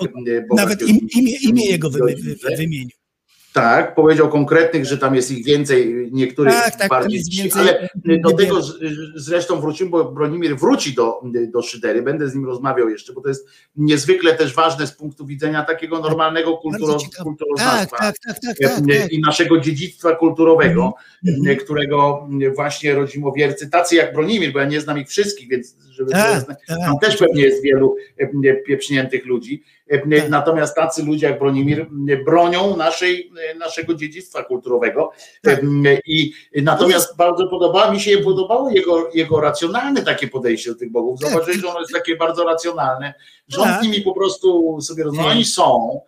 Nawet 0.56 0.88
im, 0.88 0.98
imię, 1.16 1.32
imię 1.42 1.66
jego 1.66 1.90
wy, 1.90 1.98
wy, 1.98 2.56
wymienił. 2.56 2.99
Tak, 3.52 3.94
powiedział 3.94 4.28
konkretnych, 4.28 4.86
że 4.86 4.98
tam 4.98 5.14
jest 5.14 5.30
ich 5.30 5.44
więcej, 5.44 6.08
niektórych 6.12 6.54
tak, 6.54 6.76
tak, 6.76 6.88
bardziej, 6.88 7.22
więcej, 7.38 7.62
ale 7.62 7.88
do 8.20 8.36
tego 8.36 8.60
zresztą 9.14 9.60
wrócimy, 9.60 9.90
bo 9.90 10.04
Bronimir 10.04 10.56
wróci 10.56 10.94
do, 10.94 11.20
do 11.52 11.62
Szydery, 11.62 12.02
będę 12.02 12.28
z 12.28 12.34
nim 12.34 12.46
rozmawiał 12.46 12.88
jeszcze, 12.88 13.12
bo 13.12 13.20
to 13.20 13.28
jest 13.28 13.48
niezwykle 13.76 14.34
też 14.34 14.54
ważne 14.54 14.86
z 14.86 14.92
punktu 14.92 15.26
widzenia 15.26 15.64
takiego 15.64 16.00
normalnego 16.00 16.56
kulturoznawstwa 16.56 17.98
tak, 17.98 18.18
tak, 18.18 18.38
tak, 18.40 18.58
tak, 18.58 19.12
i 19.12 19.20
naszego 19.20 19.60
dziedzictwa 19.60 20.16
kulturowego, 20.16 20.94
mm 21.28 21.40
-hmm. 21.40 21.56
którego 21.56 22.28
właśnie 22.54 22.94
rodzimowiercy, 22.94 23.70
tacy 23.70 23.96
jak 23.96 24.14
Bronimir, 24.14 24.52
bo 24.52 24.58
ja 24.58 24.64
nie 24.64 24.80
znam 24.80 24.98
ich 24.98 25.08
wszystkich, 25.08 25.48
więc 25.48 25.76
żeby 26.00 26.12
Tak, 26.12 26.46
tak. 26.46 26.58
Tam 26.66 26.98
też 26.98 27.16
pewnie 27.16 27.42
jest 27.42 27.62
wielu 27.62 27.96
e, 28.18 28.54
pieprzniętych 28.54 29.26
ludzi. 29.26 29.62
E, 29.90 29.98
Tak. 29.98 30.30
Natomiast 30.30 30.76
tacy 30.76 31.02
ludzie 31.04 31.26
jak 31.26 31.38
Bronimir 31.38 31.86
e, 32.08 32.16
bronią 32.16 32.76
naszej, 32.76 33.32
e, 33.50 33.54
naszego 33.54 33.94
dziedzictwa 33.94 34.44
kulturowego. 34.44 35.10
E. 35.46 35.60
I 36.06 36.32
natomiast 36.62 37.16
bardzo 37.16 37.48
podoba 37.48 37.90
mi 37.90 38.00
się 38.00 38.18
podobało 38.18 38.70
jego, 38.70 39.10
jego 39.14 39.40
racjonalne 39.40 40.02
takie 40.02 40.28
podejście 40.28 40.70
do 40.70 40.78
tych 40.78 40.92
bogów. 40.92 41.20
Zauważyłeś, 41.20 41.60
że 41.60 41.68
ono 41.68 41.80
jest 41.80 41.92
takie 41.92 42.16
bardzo 42.16 42.44
racjonalne, 42.44 43.14
że 43.48 43.60
on 43.60 43.68
z 43.80 43.82
nimi 43.82 44.00
po 44.00 44.14
prostu 44.14 44.78
sobie 44.80 45.04
rozmawia. 45.04 45.30
Oni 45.30 45.44
są. 45.44 46.00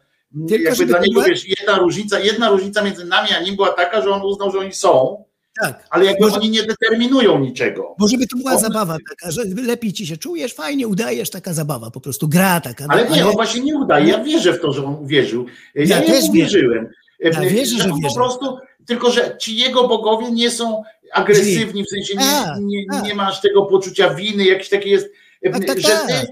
Tylko 0.49 0.69
Jakby 0.69 0.87
dla 0.87 0.99
niego 0.99 1.23
wiesz, 1.23 1.49
jedna 1.49 1.79
różnica, 1.79 2.21
jedna 2.21 2.51
różnica 2.51 2.83
między 2.83 3.05
nami 3.05 3.29
a 3.39 3.43
nim 3.43 3.57
była 3.57 3.69
taka, 3.69 4.03
że 4.03 4.11
on 4.11 4.23
uznał, 4.23 4.51
że 4.51 4.59
oni 4.59 4.73
są, 4.73 5.25
Tak. 5.61 5.87
ale 5.91 6.05
jakby 6.05 6.25
Może- 6.25 6.37
oni 6.37 6.51
nie 6.51 6.63
determinują 6.63 7.39
niczego. 7.39 7.95
Bo 7.99 8.09
żeby 8.09 8.27
to 8.27 8.37
była 8.37 8.53
On- 8.53 8.59
zabawa 8.61 8.97
taka, 9.11 9.31
że 9.31 9.43
lepiej 9.67 9.93
ci 9.93 10.07
się 10.07 10.17
czujesz, 10.17 10.55
fajnie 10.55 10.89
udajesz, 10.89 11.31
taka 11.31 11.53
zabawa, 11.53 11.91
po 11.91 12.01
prostu 12.01 12.29
gra 12.29 12.61
taka. 12.61 12.87
Ale 12.89 13.09
no, 13.09 13.17
nie, 13.17 13.27
on 13.27 13.33
właśnie 13.33 13.61
nie 13.61 13.77
udaje. 13.77 14.09
Ja 14.09 14.25
wierzę 14.25 14.53
w 14.53 14.61
to, 14.61 14.73
że 14.73 14.85
on 14.85 14.95
uwierzył. 14.95 15.47
Ja, 15.75 15.85
Ja 15.85 15.97
też 16.01 16.07
też 16.07 16.31
wierzę. 16.31 16.33
wierzyłem. 16.59 16.89
Ja 17.21 17.31
wierzę, 17.41 17.77
że 17.79 17.85
wierzę. 17.89 17.91
po 18.09 18.15
prostu, 18.15 18.57
tylko 18.87 19.11
że 19.11 19.37
ci 19.41 19.57
jego 19.57 19.89
bogowie 19.89 20.31
nie 20.31 20.51
są 20.51 20.83
agresywni, 21.13 21.85
w 21.85 21.89
sensie 21.89 22.15
Tak, 22.15 22.57
nie, 22.61 22.77
nie, 22.81 22.87
tak. 22.91 23.05
nie 23.05 23.15
masz 23.15 23.41
tego 23.41 23.63
poczucia 23.67 24.15
winy, 24.15 24.45
jakiś 24.45 24.69
taki 24.69 24.91
jest, 24.91 25.09
Tak, 25.53 25.65
tak, 25.65 25.81
że 25.81 25.89
tak. 25.89 26.07
ty 26.09 26.27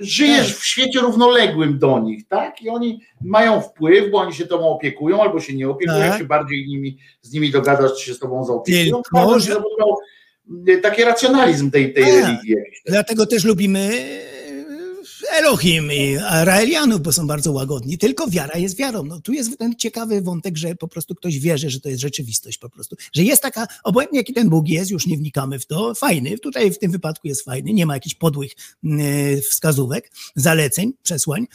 żyjesz 0.00 0.46
Tak. 0.48 0.56
w 0.56 0.64
świecie 0.66 1.00
równoległym 1.00 1.78
do 1.78 1.98
nich, 1.98 2.28
tak? 2.28 2.62
I 2.62 2.68
oni 2.68 3.00
mają 3.20 3.60
wpływ, 3.60 4.10
bo 4.10 4.18
oni 4.18 4.34
się 4.34 4.46
tobą 4.46 4.68
opiekują, 4.68 5.22
albo 5.22 5.40
się 5.40 5.54
nie 5.54 5.68
opiekują, 5.68 5.98
Tak. 5.98 6.08
jak 6.08 6.18
się 6.18 6.24
bardziej 6.24 6.66
nimi, 6.68 6.98
z 7.22 7.32
nimi 7.32 7.50
dogadasz, 7.50 7.90
czy 7.98 8.06
się 8.06 8.14
z 8.14 8.18
tobą 8.18 8.44
zaopiekują. 8.44 9.02
Tylko, 9.02 9.38
że- 9.40 9.52
mm, 9.52 10.80
taki 10.82 11.04
racjonalizm 11.04 11.70
tej, 11.70 11.92
tej 11.94 12.04
Tak. 12.04 12.12
religii. 12.14 12.50
jakiś. 12.50 12.82
Dlatego 12.86 13.26
też 13.26 13.44
lubimy 13.44 13.90
Elohim 15.40 15.92
i 15.92 16.16
Raelianów, 16.44 17.00
bo 17.00 17.12
są 17.12 17.26
bardzo 17.26 17.52
łagodni. 17.52 17.98
Tylko 17.98 18.26
wiara 18.28 18.58
jest 18.58 18.76
wiarą. 18.76 19.04
No, 19.04 19.20
tu 19.20 19.32
jest 19.32 19.58
ten 19.58 19.74
ciekawy 19.76 20.22
wątek, 20.22 20.56
że 20.56 20.74
po 20.74 20.88
prostu 20.88 21.14
ktoś 21.14 21.38
wierzy, 21.38 21.70
że 21.70 21.80
to 21.80 21.88
jest 21.88 22.00
rzeczywistość 22.00 22.58
po 22.58 22.70
prostu. 22.70 22.96
Że 23.12 23.22
jest 23.22 23.42
taka, 23.42 23.66
obojętnie 23.84 24.18
jaki 24.18 24.32
ten 24.32 24.48
Bóg 24.48 24.68
jest, 24.68 24.90
już 24.90 25.06
nie 25.06 25.16
wnikamy 25.16 25.58
w 25.58 25.66
to, 25.66 25.94
fajny. 25.94 26.38
Tutaj 26.38 26.70
w 26.70 26.78
tym 26.78 26.92
wypadku 26.92 27.28
jest 27.28 27.44
fajny, 27.44 27.72
nie 27.72 27.86
ma 27.86 27.94
jakichś 27.94 28.14
podłych 28.14 28.52
e, 28.84 28.88
wskazówek, 29.40 30.10
zaleceń, 30.34 30.92
przesłań. 31.02 31.46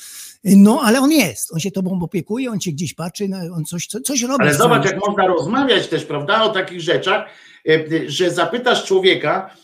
No, 0.43 0.81
ale 0.83 0.99
on 0.99 1.11
jest. 1.11 1.53
On 1.53 1.59
się 1.59 1.71
tobą 1.71 2.01
opiekuje, 2.03 2.51
on 2.51 2.59
cię 2.59 2.71
gdzieś 2.71 2.93
patrzy, 2.93 3.27
no, 3.27 3.37
on 3.55 3.65
coś, 3.65 3.87
co- 3.87 4.01
coś 4.01 4.21
robi. 4.21 4.43
Ale 4.43 4.55
zobacz, 4.55 4.81
twoim 4.81 4.95
jak 4.95 5.07
można 5.07 5.27
rozmawiać 5.27 5.87
też, 5.87 6.05
prawda, 6.05 6.43
o 6.43 6.49
takich 6.49 6.81
rzeczach, 6.81 7.25
e, 7.69 8.09
że 8.09 8.31
zapytasz 8.31 8.85
człowieka, 8.85 9.55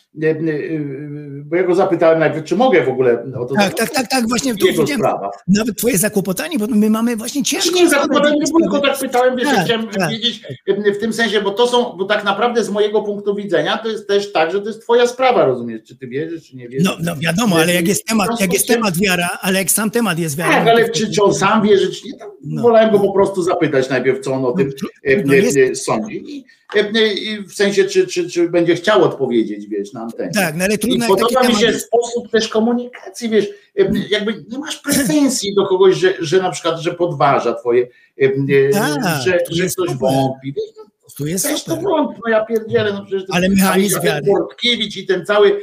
bo 1.45 1.55
ja 1.55 1.63
go 1.63 1.75
zapytałem 1.75 2.19
najpierw, 2.19 2.45
czy 2.45 2.55
mogę 2.55 2.85
w 2.85 2.89
ogóle 2.89 3.23
o 3.39 3.45
to 3.45 3.55
Tak, 3.55 3.73
tak, 3.73 3.89
tak, 3.89 4.07
tak, 4.09 4.27
właśnie 4.29 4.55
tu 4.55 4.67
Jego 4.67 4.87
sprawa. 4.87 5.31
nawet 5.47 5.77
twoje 5.77 5.97
zakłopotanie, 5.97 6.59
bo 6.59 6.67
my 6.67 6.89
mamy 6.89 7.15
właśnie 7.15 7.43
ciężko. 7.43 7.75
Nie, 7.75 7.89
zakładam, 7.89 8.33
nie 8.33 8.47
sprawy. 8.47 8.63
tylko 8.63 8.79
tak 8.87 8.99
pytałem, 8.99 9.35
wiesz, 9.35 9.45
Tak, 9.47 9.65
chciałem 9.65 9.87
tak. 9.87 10.09
wiedzieć 10.11 10.41
e, 10.87 10.91
w 10.93 10.97
tym 10.99 11.13
sensie, 11.13 11.41
bo 11.41 11.51
to 11.51 11.67
są, 11.67 11.97
bo 11.97 12.05
tak 12.05 12.23
naprawdę 12.23 12.63
z 12.63 12.69
mojego 12.69 13.01
punktu 13.01 13.35
widzenia 13.35 13.77
to 13.77 13.89
jest 13.89 14.07
też 14.07 14.31
tak, 14.31 14.51
że 14.51 14.61
to 14.61 14.67
jest 14.67 14.81
twoja 14.81 15.07
sprawa, 15.07 15.45
rozumiesz, 15.45 15.81
czy 15.87 15.97
ty 15.97 16.07
wierzysz, 16.07 16.49
czy 16.49 16.55
nie 16.57 16.69
wierzysz. 16.69 16.87
No, 16.87 16.97
no 17.03 17.15
wiadomo, 17.15 17.55
ale 17.55 17.73
jak 17.73 17.87
jest 17.87 18.05
temat, 18.05 18.29
jak 18.39 18.53
jest 18.53 18.67
temat 18.67 18.97
wiara, 18.97 19.29
ale 19.41 19.59
jak 19.59 19.71
sam 19.71 19.91
temat 19.91 20.19
jest 20.19 20.37
wiara. 20.37 20.51
Tak, 20.51 20.65
no 20.65 20.71
to 20.71 20.77
ale 20.77 20.89
czy, 20.89 21.11
czy 21.11 21.23
on 21.23 21.33
sam 21.33 21.61
wierzy, 21.61 21.91
czy 21.91 22.07
nie, 22.07 22.13
to 22.19 22.31
No. 22.43 22.61
wolałem 22.61 22.91
go 22.91 22.99
po 22.99 23.11
prostu 23.13 23.43
zapytać 23.43 23.89
najpierw, 23.89 24.19
co 24.19 24.33
on 24.33 24.45
o 24.45 24.51
tym 24.51 24.69
e, 25.03 25.23
no 25.23 25.33
jest- 25.33 25.57
e, 25.57 25.75
sądzi. 25.75 26.45
I, 26.75 27.29
I 27.29 27.43
w 27.47 27.53
sensie, 27.53 27.83
czy, 27.83 28.07
czy, 28.07 28.29
czy 28.29 28.49
będzie 28.49 28.75
chciał 28.75 29.03
odpowiedzieć, 29.03 29.67
wiesz, 29.67 29.93
na 29.93 30.01
antenie. 30.01 30.31
Tak, 30.33 30.55
no 30.55 30.63
ale 30.63 30.75
I 30.75 30.79
trudno 30.79 31.07
taki 31.07 31.21
podoba 31.21 31.47
mi 31.47 31.55
się 31.55 31.73
sposób 31.73 32.31
też 32.31 32.47
komunikacji, 32.47 33.29
wiesz, 33.29 33.45
e, 33.79 33.91
jakby 34.09 34.45
nie 34.49 34.59
masz 34.59 34.77
pretensji 34.77 35.55
do 35.55 35.67
kogoś, 35.67 35.95
że, 35.95 36.13
że 36.19 36.41
na 36.41 36.51
przykład, 36.51 36.79
że 36.79 36.93
podważa 36.93 37.53
twoje, 37.53 37.87
e, 38.17 38.29
Tak, 38.73 39.21
że, 39.25 39.39
że 39.49 39.69
super. 39.69 39.95
wątpi. 39.97 40.53
Wiesz, 40.53 40.75
no, 40.77 40.83
Tu 41.17 41.27
jest 41.27 41.45
też 41.45 41.63
to 41.63 41.75
wątp, 41.75 42.19
no 42.25 42.31
ja 42.31 42.45
pierdzielę, 42.45 42.93
no 42.93 43.05
przecież 43.05 43.27
to 43.27 43.33
Ale 43.33 43.49
mechanizm 43.49 44.01
wiary. 44.01 44.25
Bortkiewicz 44.25 44.97
i 44.97 45.05
ten 45.05 45.25
cały, 45.25 45.61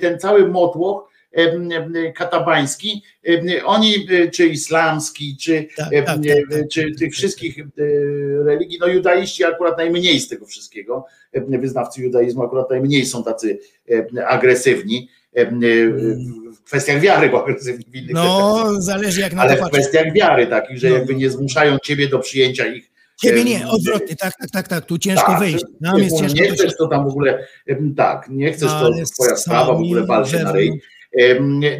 ten 0.00 0.18
cały 0.18 0.48
motłoch 0.48 1.11
katabański, 2.14 3.02
oni, 3.64 4.06
e, 4.10 4.28
czy 4.30 4.46
islamski, 4.46 5.36
czy, 5.40 5.66
Tak, 5.76 5.88
tak, 5.90 6.04
tak, 6.06 6.16
tak. 6.50 6.68
czy 6.72 6.92
tych 6.98 7.12
wszystkich 7.12 7.58
e, 7.58 7.64
religii, 8.44 8.78
no 8.80 8.86
judaiści 8.86 9.44
akurat 9.44 9.78
najmniej 9.78 10.20
z 10.20 10.28
tego 10.28 10.46
wszystkiego, 10.46 11.04
wyznawcy 11.48 12.02
judaizmu 12.02 12.42
akurat 12.42 12.70
najmniej 12.70 13.06
są 13.06 13.24
tacy 13.24 13.58
agresywni, 14.26 15.08
e, 15.36 15.46
w 16.52 16.62
kwestiach 16.64 17.00
wiary, 17.00 17.28
bo 17.28 17.42
agresywni 17.42 17.84
w 17.88 17.94
innych 17.96 18.14
No, 18.14 18.64
zależy 18.78 19.20
jak 19.20 19.34
na 19.34 19.42
ale 19.42 19.56
to 19.56 19.66
w 19.66 19.70
kwestiach 19.70 20.12
wiary 20.12 20.46
takich, 20.46 20.78
że 20.78 20.88
No. 20.88 20.94
jakby 20.94 21.14
nie 21.14 21.30
zmuszają 21.30 21.78
ciebie 21.78 22.08
do 22.08 22.18
przyjęcia 22.18 22.66
ich. 22.66 22.92
Ciebie 23.22 23.44
nie, 23.44 23.68
odwrotnie, 23.68 24.16
tak, 24.16 24.34
tak, 24.40 24.50
tak, 24.50 24.68
tak, 24.68 24.84
tu 24.86 24.98
ciężko 24.98 25.26
tak, 25.26 25.40
wyjść. 25.40 25.58
że 25.60 25.66
Nam 25.80 25.98
jest 25.98 26.12
nie 26.12 26.28
ciężko 26.28 26.44
chcesz, 26.44 26.58
wyjść. 26.60 26.76
to 26.78 26.86
tam 26.88 27.04
w 27.04 27.08
ogóle, 27.08 27.46
tak, 27.96 28.26
nie 28.30 28.52
chcesz, 28.52 28.68
to 28.68 28.76
Ale 28.78 29.04
twoja 29.04 29.36
sprawa, 29.36 29.66
w 29.66 29.76
ogóle 29.76 29.94
sami 29.94 30.06
wal 30.08 30.26
się 30.26 30.38
na 30.38 30.52
ryj. 30.52 30.80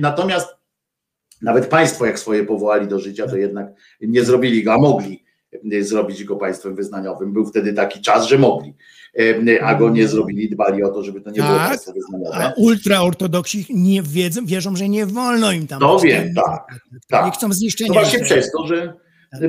Natomiast 0.00 0.48
nawet 1.42 1.66
państwo, 1.66 2.06
jak 2.06 2.18
swoje 2.18 2.44
powołali 2.44 2.88
do 2.88 2.98
życia, 2.98 3.28
to 3.28 3.36
jednak 3.36 3.66
nie 4.00 4.24
zrobili 4.24 4.64
go, 4.64 4.72
a 4.72 4.78
mogli 4.78 5.24
em, 5.72 5.84
zrobić 5.84 6.24
go 6.24 6.36
państwem 6.36 6.74
wyznaniowym. 6.74 7.32
Był 7.32 7.46
wtedy 7.46 7.72
taki 7.72 8.00
czas, 8.00 8.26
że 8.26 8.38
mogli, 8.38 8.74
a 9.62 9.74
go 9.74 9.90
nie 9.90 10.08
zrobili, 10.08 10.50
dbali 10.50 10.82
o 10.82 10.88
to, 10.88 11.02
żeby 11.02 11.20
to 11.20 11.30
nie 11.30 11.42
było 11.42 11.48
Tak, 11.58 11.68
państwo 11.68 11.90
A 11.90 11.94
wyznaniowe. 11.94 12.52
ultraortodoksi 12.56 13.66
nie 13.70 14.02
wiedzą, 14.02 14.46
wierzą, 14.46 14.76
że 14.76 14.88
nie 14.88 15.06
wolno 15.06 15.52
im 15.52 15.66
tam. 15.66 15.80
To 15.80 15.98
wiem, 15.98 16.34
tak, 16.34 16.78
tak. 17.08 17.26
Nie 17.26 17.32
chcą 17.32 17.52
zniszczenia. 17.52 17.88
To 17.88 18.00
właśnie 18.00 18.20
przez 18.20 18.50
to, 18.52 18.66
że 18.66 18.94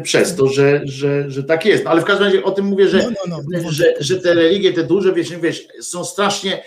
przez 0.04 0.36
to, 0.36 0.48
że, 0.48 0.82
że, 0.84 1.32
że 1.32 1.44
tak 1.44 1.66
jest. 1.66 1.84
No 1.84 1.90
ale 1.92 2.02
w 2.02 2.06
każdym 2.06 2.26
razie 2.26 2.44
o 2.44 2.52
tym 2.52 2.66
mówię, 2.66 2.88
że, 2.88 2.98
No, 2.98 3.10
no, 3.28 3.40
no. 3.64 3.72
że, 3.72 3.94
że 4.00 4.20
te 4.20 4.34
religie, 4.34 4.74
te 4.74 4.84
duże, 4.84 5.14
wiesz, 5.14 5.36
wiesz, 5.40 5.68
są 5.82 6.06
strasznie 6.06 6.54
e, 6.58 6.64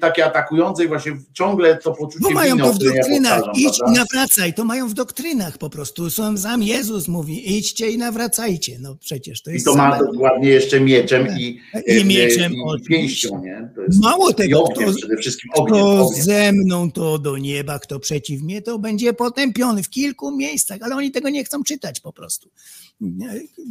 takie 0.00 0.24
atakujące 0.26 0.84
i 0.84 0.88
właśnie 0.88 1.12
ciągle 1.32 1.76
to 1.76 1.92
poczucie 1.92 2.22
Bo 2.22 2.30
mają 2.30 2.56
winy, 2.56 2.68
to 2.68 2.74
w 2.74 2.82
ja 2.82 2.92
doktrynach. 2.94 3.42
Idź 3.56 3.78
i 3.88 3.92
nawracaj. 3.92 4.54
To 4.54 4.64
mają 4.64 4.88
w 4.88 4.94
doktrynach 4.94 5.58
po 5.58 5.70
prostu. 5.70 6.10
Sam, 6.10 6.38
sam 6.38 6.62
Jezus 6.62 7.08
mówi, 7.08 7.56
idźcie 7.56 7.90
i 7.90 7.98
nawracajcie. 7.98 8.76
No 8.80 8.96
przecież 9.00 9.42
to 9.42 9.50
I 9.50 9.54
jest 9.54 9.66
to 9.66 9.74
ma 9.74 9.98
same- 9.98 10.12
dokładnie 10.12 10.48
jeszcze 10.48 10.80
mieczem 10.80 11.26
i, 11.38 11.60
I 11.86 12.00
e, 12.00 12.04
mieczem, 12.04 12.52
i 12.52 12.62
oczywiście. 12.66 12.88
pięścią, 12.94 13.42
nie? 13.44 13.70
To 13.74 13.80
Mało 14.02 14.30
i 14.30 14.34
tego, 14.34 14.62
ogniem, 14.64 14.88
kto, 14.88 14.96
przede 14.98 15.16
wszystkim 15.16 15.50
ogniem, 15.54 15.84
kto 15.84 16.06
ogniem. 16.06 16.22
ze 16.24 16.52
mną, 16.52 16.92
to 16.92 17.18
do 17.18 17.38
nieba, 17.38 17.78
kto 17.78 18.00
przeciw 18.00 18.42
mnie, 18.42 18.62
to 18.62 18.78
będzie 18.78 19.12
potępiony 19.12 19.82
w 19.82 19.90
kilku 19.90 20.36
miejscach, 20.36 20.78
ale 20.82 20.96
oni 20.96 21.10
tego 21.10 21.28
nie 21.28 21.44
chcą 21.44 21.62
czytać 21.64 22.00
po 22.00 22.12
prostu. 22.12 22.50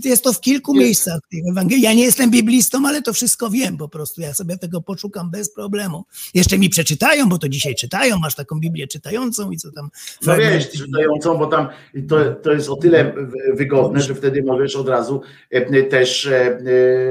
Jest 0.05 0.23
to 0.23 0.33
w 0.33 0.41
kilku 0.41 0.73
Jest. 0.75 0.85
miejscach 0.85 1.19
w 1.45 1.49
Ewangelii. 1.51 1.83
Ja 1.83 1.93
nie 1.93 2.03
jestem 2.03 2.31
biblistą, 2.31 2.87
ale 2.87 3.01
to 3.01 3.13
wszystko 3.13 3.49
wiem 3.49 3.77
po 3.77 3.89
prostu. 3.89 4.21
Ja 4.21 4.33
sobie 4.33 4.57
tego 4.57 4.81
poszukam 4.81 5.31
bez 5.31 5.53
problemu. 5.53 6.05
Jeszcze 6.33 6.57
mi 6.57 6.69
przeczytają, 6.69 7.29
bo 7.29 7.37
to 7.37 7.49
dzisiaj 7.49 7.75
czytają, 7.75 8.19
masz 8.19 8.35
taką 8.35 8.59
Biblię 8.59 8.87
czytającą 8.87 9.51
i 9.51 9.57
co 9.57 9.71
tam. 9.71 9.89
No 10.25 10.37
wiesz, 10.37 10.69
czytającą, 10.71 11.37
bo 11.37 11.47
tam 11.47 11.67
to, 12.09 12.31
to 12.35 12.51
jest 12.53 12.69
o 12.69 12.75
tyle 12.75 13.13
wygodne, 13.53 14.01
że 14.01 14.15
wtedy 14.15 14.43
możesz 14.43 14.75
od 14.75 14.89
razu 14.89 15.21
e, 15.49 15.83
też 15.83 16.25
e, 16.25 16.57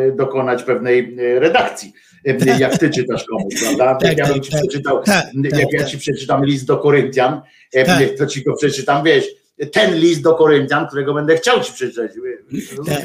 e, 0.09 0.13
dokonać 0.17 0.63
pewnej 0.63 1.17
e, 1.19 1.41
redakcji. 1.41 1.93
e, 2.25 2.59
Jak 2.59 2.79
ty 2.79 2.91
czytasz 2.91 3.25
komuś, 3.25 3.55
prawda? 3.63 3.95
Tak, 3.95 4.09
Jak 4.09 4.19
ja 4.19 4.25
bym 4.27 4.35
tak, 4.35 4.45
ci 4.45 4.51
tak. 4.53 4.61
przeczytał, 4.61 5.03
Tak, 5.03 5.27
jak 5.35 5.53
tak, 5.53 5.73
ja 5.73 5.79
tak. 5.81 5.89
ci 5.89 5.99
przeczytam 5.99 6.45
list 6.45 6.67
do 6.67 6.77
Koryntian, 6.79 7.41
e, 7.73 7.85
Tak. 7.85 8.03
to 8.19 8.27
ci 8.27 8.43
go 8.45 8.57
przeczytam, 8.57 9.05
wiesz, 9.05 9.25
ten 9.73 9.95
list 9.95 10.23
do 10.23 10.35
Koryntian, 10.35 10.87
którego 10.87 11.15
będę 11.15 11.37
chciał 11.37 11.61
ci 11.61 11.73
przeczytać. 11.73 12.11
Tak. 12.87 13.03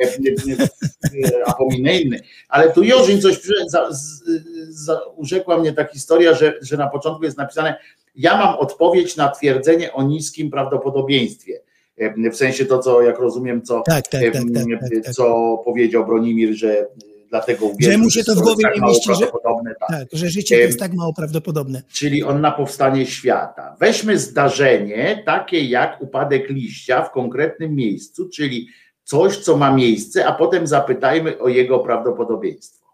E, 0.00 0.04
e, 0.04 1.28
e, 1.34 1.46
A 1.46 1.52
pominę 1.52 2.00
inny. 2.00 2.20
Ale 2.48 2.72
tu 2.72 2.82
Jorzyn 2.82 3.20
coś 3.20 3.40
za, 3.68 5.00
urzekła 5.16 5.58
mnie 5.58 5.72
ta 5.72 5.84
historia, 5.84 6.34
że, 6.34 6.58
że 6.62 6.76
na 6.76 6.88
początku 6.88 7.24
jest 7.24 7.38
napisane, 7.38 7.74
ja 8.16 8.36
mam 8.36 8.54
odpowiedź 8.58 9.16
na 9.16 9.28
twierdzenie 9.28 9.92
o 9.92 10.02
niskim 10.02 10.50
prawdopodobieństwie. 10.50 11.60
E, 11.98 12.30
W 12.30 12.36
sensie 12.36 12.64
to, 12.66 12.78
co 12.78 13.02
jak 13.02 13.18
rozumiem, 13.18 13.62
co, 13.62 13.82
Tak, 13.86 14.08
tak, 14.08 14.22
e, 14.22 14.30
tak, 14.30 14.42
tak, 14.54 14.64
tak, 14.80 15.04
tak. 15.04 15.14
co 15.14 15.56
powiedział 15.64 16.06
Bronimir, 16.06 16.54
że 16.54 16.78
e, 16.80 16.86
dlatego 17.34 17.66
uwierzył, 17.66 17.98
mu 17.98 18.10
się 18.10 18.24
to 18.24 18.34
w 18.34 18.40
głowie 18.40 18.62
tak 18.62 18.74
nie 18.74 18.80
mało 18.80 18.92
mieści, 18.92 19.10
że- 19.14 19.18
prawdopodobne, 19.18 19.74
tak. 19.80 19.88
Tak, 19.88 20.08
że 20.12 20.28
życie 20.28 20.58
jest 20.58 20.78
tak 20.78 20.92
mało 20.94 21.14
prawdopodobne. 21.14 21.82
Czyli 21.92 22.22
on 22.22 22.40
na 22.40 22.52
powstanie 22.52 23.06
świata. 23.06 23.76
Weźmy 23.80 24.18
zdarzenie 24.18 25.22
takie 25.26 25.64
jak 25.64 26.02
upadek 26.02 26.48
liścia 26.50 27.02
w 27.02 27.10
konkretnym 27.10 27.74
miejscu, 27.74 28.28
czyli 28.28 28.68
coś, 29.04 29.36
co 29.38 29.56
ma 29.56 29.72
miejsce, 29.74 30.26
a 30.26 30.32
potem 30.32 30.66
zapytajmy 30.66 31.38
o 31.38 31.48
jego 31.48 31.78
prawdopodobieństwo. 31.78 32.84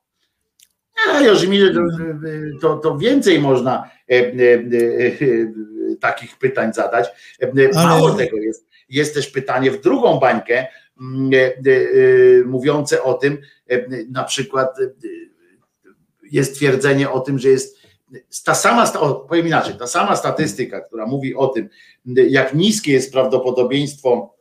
A 1.10 1.20
Jożymirze, 1.20 1.74
to, 1.74 1.80
to, 2.60 2.76
to 2.76 2.98
więcej 2.98 3.38
można 3.40 3.90
e, 4.10 4.14
e, 4.14 4.22
e, 4.24 5.96
takich 6.00 6.38
pytań 6.38 6.72
zadać. 6.72 7.08
E, 7.40 7.72
Mało 7.74 8.08
Ale- 8.08 8.16
tego 8.24 8.36
jest. 8.36 8.66
Jest 8.88 9.14
też 9.14 9.26
pytanie 9.26 9.70
w 9.70 9.80
drugą 9.80 10.18
bańkę, 10.18 10.66
mm, 11.00 11.30
e, 11.34 11.36
e, 11.36 11.52
mówiące 12.44 13.02
o 13.02 13.14
tym, 13.14 13.32
e, 13.34 13.38
na 14.10 14.24
przykład 14.24 14.80
e, 14.80 14.90
jest 16.30 16.54
twierdzenie 16.54 17.10
o 17.10 17.20
tym, 17.20 17.38
że 17.38 17.48
jest 17.48 17.80
ta 18.44 18.54
sama, 18.54 18.92
o, 18.92 19.14
powiem 19.14 19.46
inaczej, 19.46 19.74
ta 19.74 19.86
sama 19.86 20.16
statystyka, 20.16 20.80
która 20.80 21.06
mówi 21.06 21.34
o 21.34 21.46
tym, 21.46 21.68
jak 22.06 22.54
niskie 22.54 22.92
jest 22.92 23.12
prawdopodobieństwo 23.12 24.34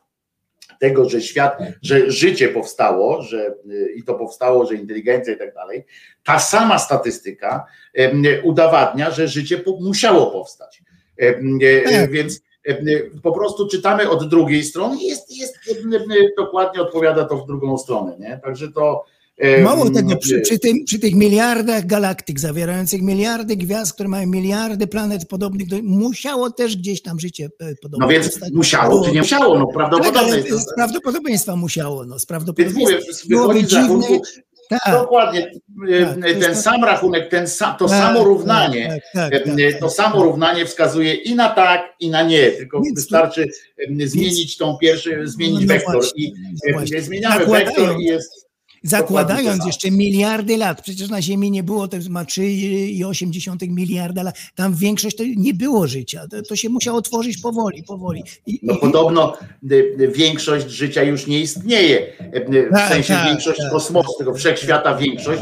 tego, 0.79 1.09
że 1.09 1.21
świat, 1.21 1.57
że 1.81 2.11
życie 2.11 2.49
powstało, 2.49 3.21
że 3.21 3.55
y, 3.71 3.93
i 3.95 4.03
to 4.03 4.15
powstało, 4.15 4.65
że 4.65 4.75
inteligencja 4.75 5.33
i 5.33 5.37
tak 5.37 5.53
dalej, 5.53 5.85
ta 6.23 6.39
sama 6.39 6.79
statystyka 6.79 7.65
udowadnia, 8.43 9.11
że 9.11 9.27
życie 9.27 9.63
musiało 9.79 10.31
powstać. 10.31 10.83
E, 11.17 11.39
Tak. 11.83 12.11
Więc 12.11 12.41
po 13.23 13.31
prostu 13.31 13.67
czytamy 13.67 14.09
od 14.09 14.29
drugiej 14.29 14.63
strony 14.63 14.97
i 15.01 15.07
jest, 15.07 15.37
jest 15.37 15.55
dokładnie 16.37 16.81
odpowiada 16.81 17.25
to 17.25 17.37
w 17.37 17.47
drugą 17.47 17.77
stronę, 17.77 18.15
nie? 18.19 18.39
Także 18.43 18.71
to 18.71 19.05
Mało 19.63 19.89
tego, 19.89 20.17
przy, 20.17 20.41
przy, 20.41 20.59
tym, 20.59 20.83
przy 20.85 20.99
tych 20.99 21.15
miliardach 21.15 21.85
galaktyk 21.85 22.39
zawierających 22.39 23.01
miliardy 23.01 23.55
gwiazd, 23.55 23.93
które 23.93 24.09
mają 24.09 24.27
miliardy 24.27 24.87
planet 24.87 25.27
podobnych, 25.27 25.67
do, 25.67 25.75
musiało 25.83 26.51
też 26.51 26.77
gdzieś 26.77 27.01
tam 27.01 27.19
życie 27.19 27.49
e, 27.59 27.75
podobne 27.81 28.05
No 28.05 28.11
więc 28.11 28.25
powstać. 28.25 28.53
musiało, 28.53 28.89
Było- 28.89 29.05
czy 29.05 29.11
nie 29.11 29.19
musiało? 29.21 29.59
No 29.59 29.65
Tak, 29.65 30.35
jest. 30.37 30.49
to. 30.49 30.59
z 30.59 30.75
prawdopodobieństwa 30.75 31.55
musiało, 31.55 32.05
no, 32.05 32.05
z 32.05 32.21
Więc 32.21 32.25
prawdopodobieństwa. 32.25 32.79
mówię, 32.81 32.99
Byłoby 33.29 33.63
dziwne. 33.63 34.07
Tak, 34.69 34.93
dokładnie, 34.93 35.41
Tak, 35.41 36.15
to 36.15 36.21
ten 36.39 36.53
to- 36.55 36.61
sam 36.61 36.83
rachunek, 36.83 37.29
ten 37.29 37.47
sam, 37.47 37.77
to 37.77 37.87
tak, 37.87 37.97
samo 38.03 38.23
równanie, 38.23 38.87
tak, 38.87 39.31
tak, 39.31 39.43
tak, 39.43 39.55
tak, 39.55 39.79
to 39.79 39.85
tak, 39.87 39.95
samo 39.95 40.15
tak. 40.15 40.23
równanie 40.25 40.65
wskazuje 40.65 41.13
i 41.13 41.35
na 41.35 41.49
tak, 41.49 41.81
i 41.99 42.09
na 42.09 42.23
nie, 42.23 42.51
tylko 42.51 42.77
Więc 42.81 42.89
to- 42.89 42.95
wystarczy 42.95 43.47
zmienić 44.05 44.57
tą 44.57 44.77
pierwszą, 44.77 45.09
zmienić 45.23 45.61
No 45.61 45.67
wektor 45.67 45.93
właśnie, 45.95 46.23
i 46.23 46.33
no 46.73 47.01
zmieniamy 47.01 47.45
wektor 47.45 47.99
i 47.99 48.03
jest 48.03 48.48
Zakładając 48.83 49.65
jeszcze 49.65 49.91
miliardy 49.91 50.57
lat, 50.57 50.81
przecież 50.81 51.09
na 51.09 51.21
Ziemi 51.21 51.51
nie 51.51 51.63
było, 51.63 51.87
to 51.87 51.97
ma 52.09 52.23
3,8 52.23 53.69
miliarda 53.69 54.23
lat, 54.23 54.35
tam 54.55 54.75
większość 54.75 55.15
to 55.15 55.23
nie 55.37 55.53
było 55.53 55.87
życia, 55.87 56.27
to, 56.31 56.41
to 56.41 56.55
się 56.55 56.69
musiało 56.69 57.01
tworzyć 57.01 57.37
powoli, 57.37 57.83
powoli. 57.83 58.23
I, 58.45 58.59
No 58.63 58.73
i- 58.73 58.79
podobno 58.79 59.37
y, 59.71 59.75
y, 59.99 60.07
większość 60.15 60.69
życia 60.69 61.03
już 61.03 61.27
nie 61.27 61.39
istnieje, 61.39 61.99
y, 62.35 62.67
w 62.69 62.71
Tak, 62.71 62.89
sensie 62.93 63.13
tak, 63.13 63.27
większość 63.27 63.59
tak. 63.59 63.71
kosmosu, 63.71 64.17
tego 64.17 64.33
wszechświata 64.33 64.95
większość 64.95 65.41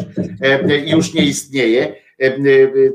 już 0.88 1.14
nie 1.14 1.26
istnieje, 1.26 1.96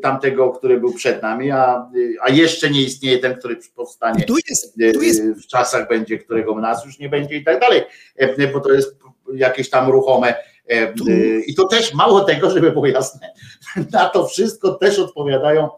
tamtego, 0.03 0.51
który 0.51 0.81
był 0.81 0.93
przed 0.93 1.23
nami, 1.23 1.51
a, 1.51 1.91
a 2.23 2.31
jeszcze 2.31 2.71
nie 2.71 2.83
istnieje 2.83 3.19
ten, 3.19 3.35
który 3.35 3.57
powstanie 3.77 4.25
tu 4.25 4.35
jest, 4.49 4.75
tu 4.95 5.03
jest 5.03 5.23
w 5.23 5.47
czasach 5.47 5.89
będzie, 5.89 6.19
którego 6.19 6.61
nas 6.61 6.85
już 6.87 6.99
nie 6.99 7.09
będzie 7.09 7.37
i 7.37 7.45
tak 7.45 7.61
dalej, 7.61 7.83
bo 8.53 8.61
to 8.61 8.73
jest 8.73 8.97
jakieś 9.35 9.71
tam 9.71 9.91
ruchome 9.91 10.35
Tu- 10.99 11.09
y, 11.09 11.43
i 11.47 11.55
to 11.55 11.65
też 11.69 11.95
mało 11.95 12.21
tego, 12.21 12.51
żeby 12.51 12.73
było 12.73 12.87
jasne, 12.87 13.29
na 13.93 14.09
to 14.09 14.27
wszystko 14.27 14.75
też 14.75 14.99
odpowiadają 14.99 15.69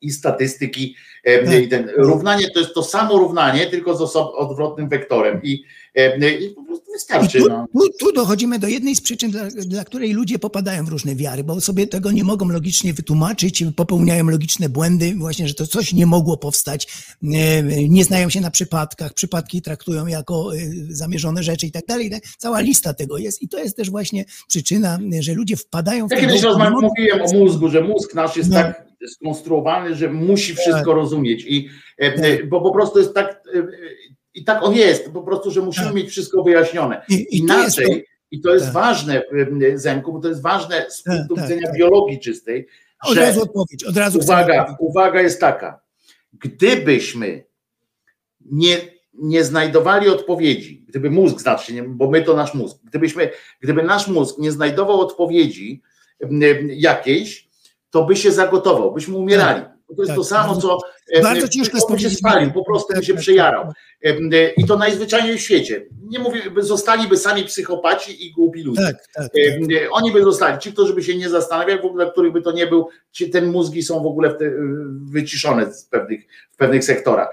i 0.00 0.10
statystyki. 0.10 0.96
e, 1.24 1.44
Tak. 1.44 1.54
I 1.54 1.68
ten 1.68 1.90
równanie 1.96 2.50
to 2.54 2.60
jest 2.60 2.74
to 2.74 2.82
samo 2.82 3.18
równanie, 3.18 3.66
tylko 3.66 4.06
z 4.06 4.16
odwrotnym 4.16 4.88
wektorem. 4.88 5.40
I, 5.42 5.52
e, 5.54 5.64
I 6.40 6.50
po 6.54 6.62
prostu 6.64 6.92
wystarczy. 6.92 7.38
tu, 7.38 7.48
No. 7.48 7.66
tu, 7.72 7.80
tu 7.98 8.12
dochodzimy 8.12 8.58
do 8.58 8.68
jednej 8.68 8.96
z 8.96 9.00
przyczyn, 9.00 9.30
dla, 9.30 9.44
dla 9.66 9.84
której 9.84 10.12
ludzie 10.12 10.38
popadają 10.38 10.84
w 10.84 10.88
różne 10.88 11.14
wiary, 11.16 11.44
bo 11.44 11.60
sobie 11.60 11.86
tego 11.86 12.12
nie 12.12 12.24
mogą 12.24 12.48
logicznie 12.48 12.92
wytłumaczyć, 12.92 13.64
popełniają 13.76 14.24
logiczne 14.30 14.68
błędy, 14.68 15.14
właśnie, 15.18 15.48
że 15.48 15.54
to 15.54 15.66
coś 15.66 15.92
nie 15.92 16.06
mogło 16.06 16.36
powstać, 16.36 16.88
e, 17.34 17.62
nie 17.88 18.04
znają 18.04 18.28
się 18.30 18.40
na 18.40 18.50
przypadkach, 18.50 19.14
przypadki 19.14 19.62
traktują 19.62 20.06
jako 20.06 20.56
e, 20.56 20.58
zamierzone 20.88 21.42
rzeczy 21.42 21.66
i 21.66 21.70
tak 21.70 21.86
dalej. 21.86 22.10
Cała 22.38 22.60
lista 22.60 22.94
tego 22.94 23.18
jest 23.18 23.42
i 23.42 23.48
to 23.48 23.58
jest 23.58 23.76
też 23.76 23.90
właśnie 23.90 24.24
przyczyna, 24.48 24.98
że 25.20 25.34
ludzie 25.34 25.56
wpadają 25.56 26.08
w 26.08 26.10
Ja 26.10 26.20
kiedyś 26.20 26.42
mogą- 26.42 26.80
mówiłem 26.80 27.22
o 27.22 27.32
mózgu, 27.32 27.68
że 27.68 27.80
mózg 27.82 28.14
nasz 28.14 28.36
jest 28.36 28.50
No. 28.50 28.56
tak 28.56 28.90
skonstruowany, 29.08 29.94
że 29.94 30.10
musi 30.10 30.54
wszystko 30.54 30.94
rozumieć. 30.94 31.44
I, 31.48 31.68
e, 32.00 32.04
e, 32.14 32.44
bo 32.46 32.60
po 32.60 32.70
prostu 32.72 32.98
jest 32.98 33.14
tak, 33.14 33.42
e, 33.54 33.58
e, 33.58 33.62
i 34.34 34.44
tak 34.44 34.62
on 34.62 34.74
jest, 34.74 35.12
po 35.12 35.22
prostu, 35.22 35.50
że 35.50 35.60
musimy 35.60 35.86
Tak. 35.86 35.94
mieć 35.94 36.10
wszystko 36.10 36.42
wyjaśnione. 36.42 37.02
I, 37.08 37.36
Inaczej, 37.36 38.06
i 38.30 38.40
to 38.40 38.54
jest 38.54 38.64
Tak. 38.64 38.74
ważne, 38.74 39.22
Zenku, 39.74 40.12
bo 40.12 40.20
to 40.20 40.28
jest 40.28 40.42
ważne 40.42 40.86
z 40.90 41.02
Tak, 41.02 41.16
punktu 41.16 41.34
tak, 41.34 41.44
widzenia 41.44 41.66
tak. 41.66 41.76
biologii 41.76 42.20
czystej, 42.20 42.66
od 43.02 43.14
że 43.14 43.20
razu 43.20 43.42
odpowiedź, 43.42 43.84
od 43.84 43.96
razu 43.96 44.18
uwaga, 44.18 44.76
uwaga 44.80 45.20
jest 45.20 45.40
taka. 45.40 45.80
Gdybyśmy 46.32 47.44
nie, 48.40 48.76
nie 49.14 49.44
znajdowali 49.44 50.08
odpowiedzi, 50.08 50.84
gdyby 50.88 51.10
mózg 51.10 51.40
znaczy, 51.40 51.74
nie, 51.74 51.82
bo 51.82 52.10
my 52.10 52.22
to 52.22 52.36
nasz 52.36 52.54
mózg, 52.54 52.76
gdybyśmy, 52.84 53.30
gdyby 53.60 53.82
nasz 53.82 54.08
mózg 54.08 54.38
nie 54.38 54.52
znajdował 54.52 55.00
odpowiedzi 55.00 55.82
jakiejś, 56.68 57.48
to 57.90 58.04
by 58.04 58.16
się 58.16 58.32
zagotował, 58.32 58.94
byśmy 58.94 59.16
umierali. 59.16 59.62
Bo 59.88 59.96
to 59.96 60.02
jest 60.02 60.08
tak. 60.08 60.16
to 60.16 60.24
samo, 60.24 60.56
co 60.56 60.78
Bardzo 61.22 61.48
ciężko 61.48 61.94
jest 61.98 62.18
spalił, 62.18 62.52
po 62.52 62.64
prostu 62.64 62.88
by 62.88 62.94
Tak, 62.94 63.04
się 63.04 63.12
tak, 63.12 63.22
przejarał. 63.22 63.72
Em, 64.02 64.30
I 64.56 64.66
to 64.66 64.76
najzwyczajniej 64.76 65.38
w 65.38 65.40
świecie. 65.40 65.86
Nie 66.02 66.18
mówię, 66.18 66.50
by 66.50 66.62
zostaliby 66.62 67.16
sami 67.16 67.44
psychopaci 67.44 68.26
i 68.26 68.32
głupi 68.32 68.62
ludzie. 68.62 68.82
Tak, 68.82 68.96
tak, 69.14 69.32
tak. 69.32 69.42
E, 69.82 69.90
Oni 69.90 70.12
by 70.12 70.22
zostali, 70.22 70.58
ci, 70.58 70.72
którzy 70.72 70.94
by 70.94 71.02
się 71.02 71.16
nie 71.16 71.28
zastanawiali, 71.28 71.82
w 71.82 71.84
ogóle, 71.84 72.10
których 72.10 72.32
by 72.32 72.42
to 72.42 72.52
nie 72.52 72.66
był, 72.66 72.88
ci, 73.12 73.30
ten 73.30 73.46
mózgi 73.50 73.82
są 73.82 74.02
w 74.02 74.06
ogóle 74.06 74.30
w 74.30 74.38
te, 74.38 74.50
wyciszone 75.12 75.72
z 75.72 75.84
pewnych, 75.84 76.20
w 76.50 76.56
pewnych 76.56 76.84
sektorach. 76.84 77.28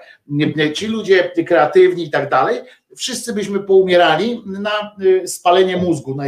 Ci 0.74 0.88
ludzie 0.88 1.32
kreatywni 1.48 2.04
i 2.04 2.10
tak 2.12 2.30
dalej, 2.30 2.60
wszyscy 2.98 3.34
byśmy 3.34 3.60
poumierali 3.60 4.44
na 4.46 4.96
e, 5.24 5.28
spalenie 5.28 5.78
mózgu. 5.78 6.16
No 6.16 6.24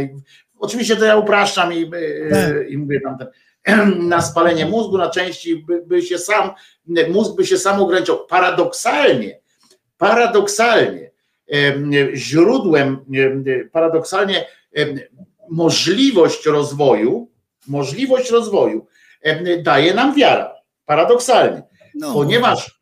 oczywiście 0.58 0.96
to 0.96 1.04
ja 1.04 1.16
upraszczam 1.16 1.72
i, 1.72 1.82
e, 1.82 2.30
Tak. 2.30 2.70
i 2.70 2.78
mówię 2.78 3.00
tam 3.00 3.18
ten, 3.18 3.28
na 4.08 4.22
spalenie 4.22 4.66
mózgu, 4.66 4.98
na 4.98 5.10
części 5.10 5.56
by, 5.56 5.82
by 5.86 6.02
się 6.02 6.18
sam, 6.18 6.50
mózg 7.10 7.36
by 7.36 7.46
się 7.46 7.58
sam 7.58 7.80
ograniczał. 7.82 8.26
Paradoksalnie, 8.26 9.40
paradoksalnie, 10.00 11.10
em, 11.48 11.90
źródłem, 12.14 13.04
em, 13.14 13.44
paradoksalnie 13.72 14.46
możliwość 15.50 16.46
rozwoju, 16.46 17.30
możliwość 17.68 18.30
rozwoju 18.30 18.86
daje 19.62 19.94
nam 19.94 20.14
wiara. 20.14 20.54
Paradoksalnie, 20.86 21.62
No, 21.94 22.12
ponieważ 22.12 22.80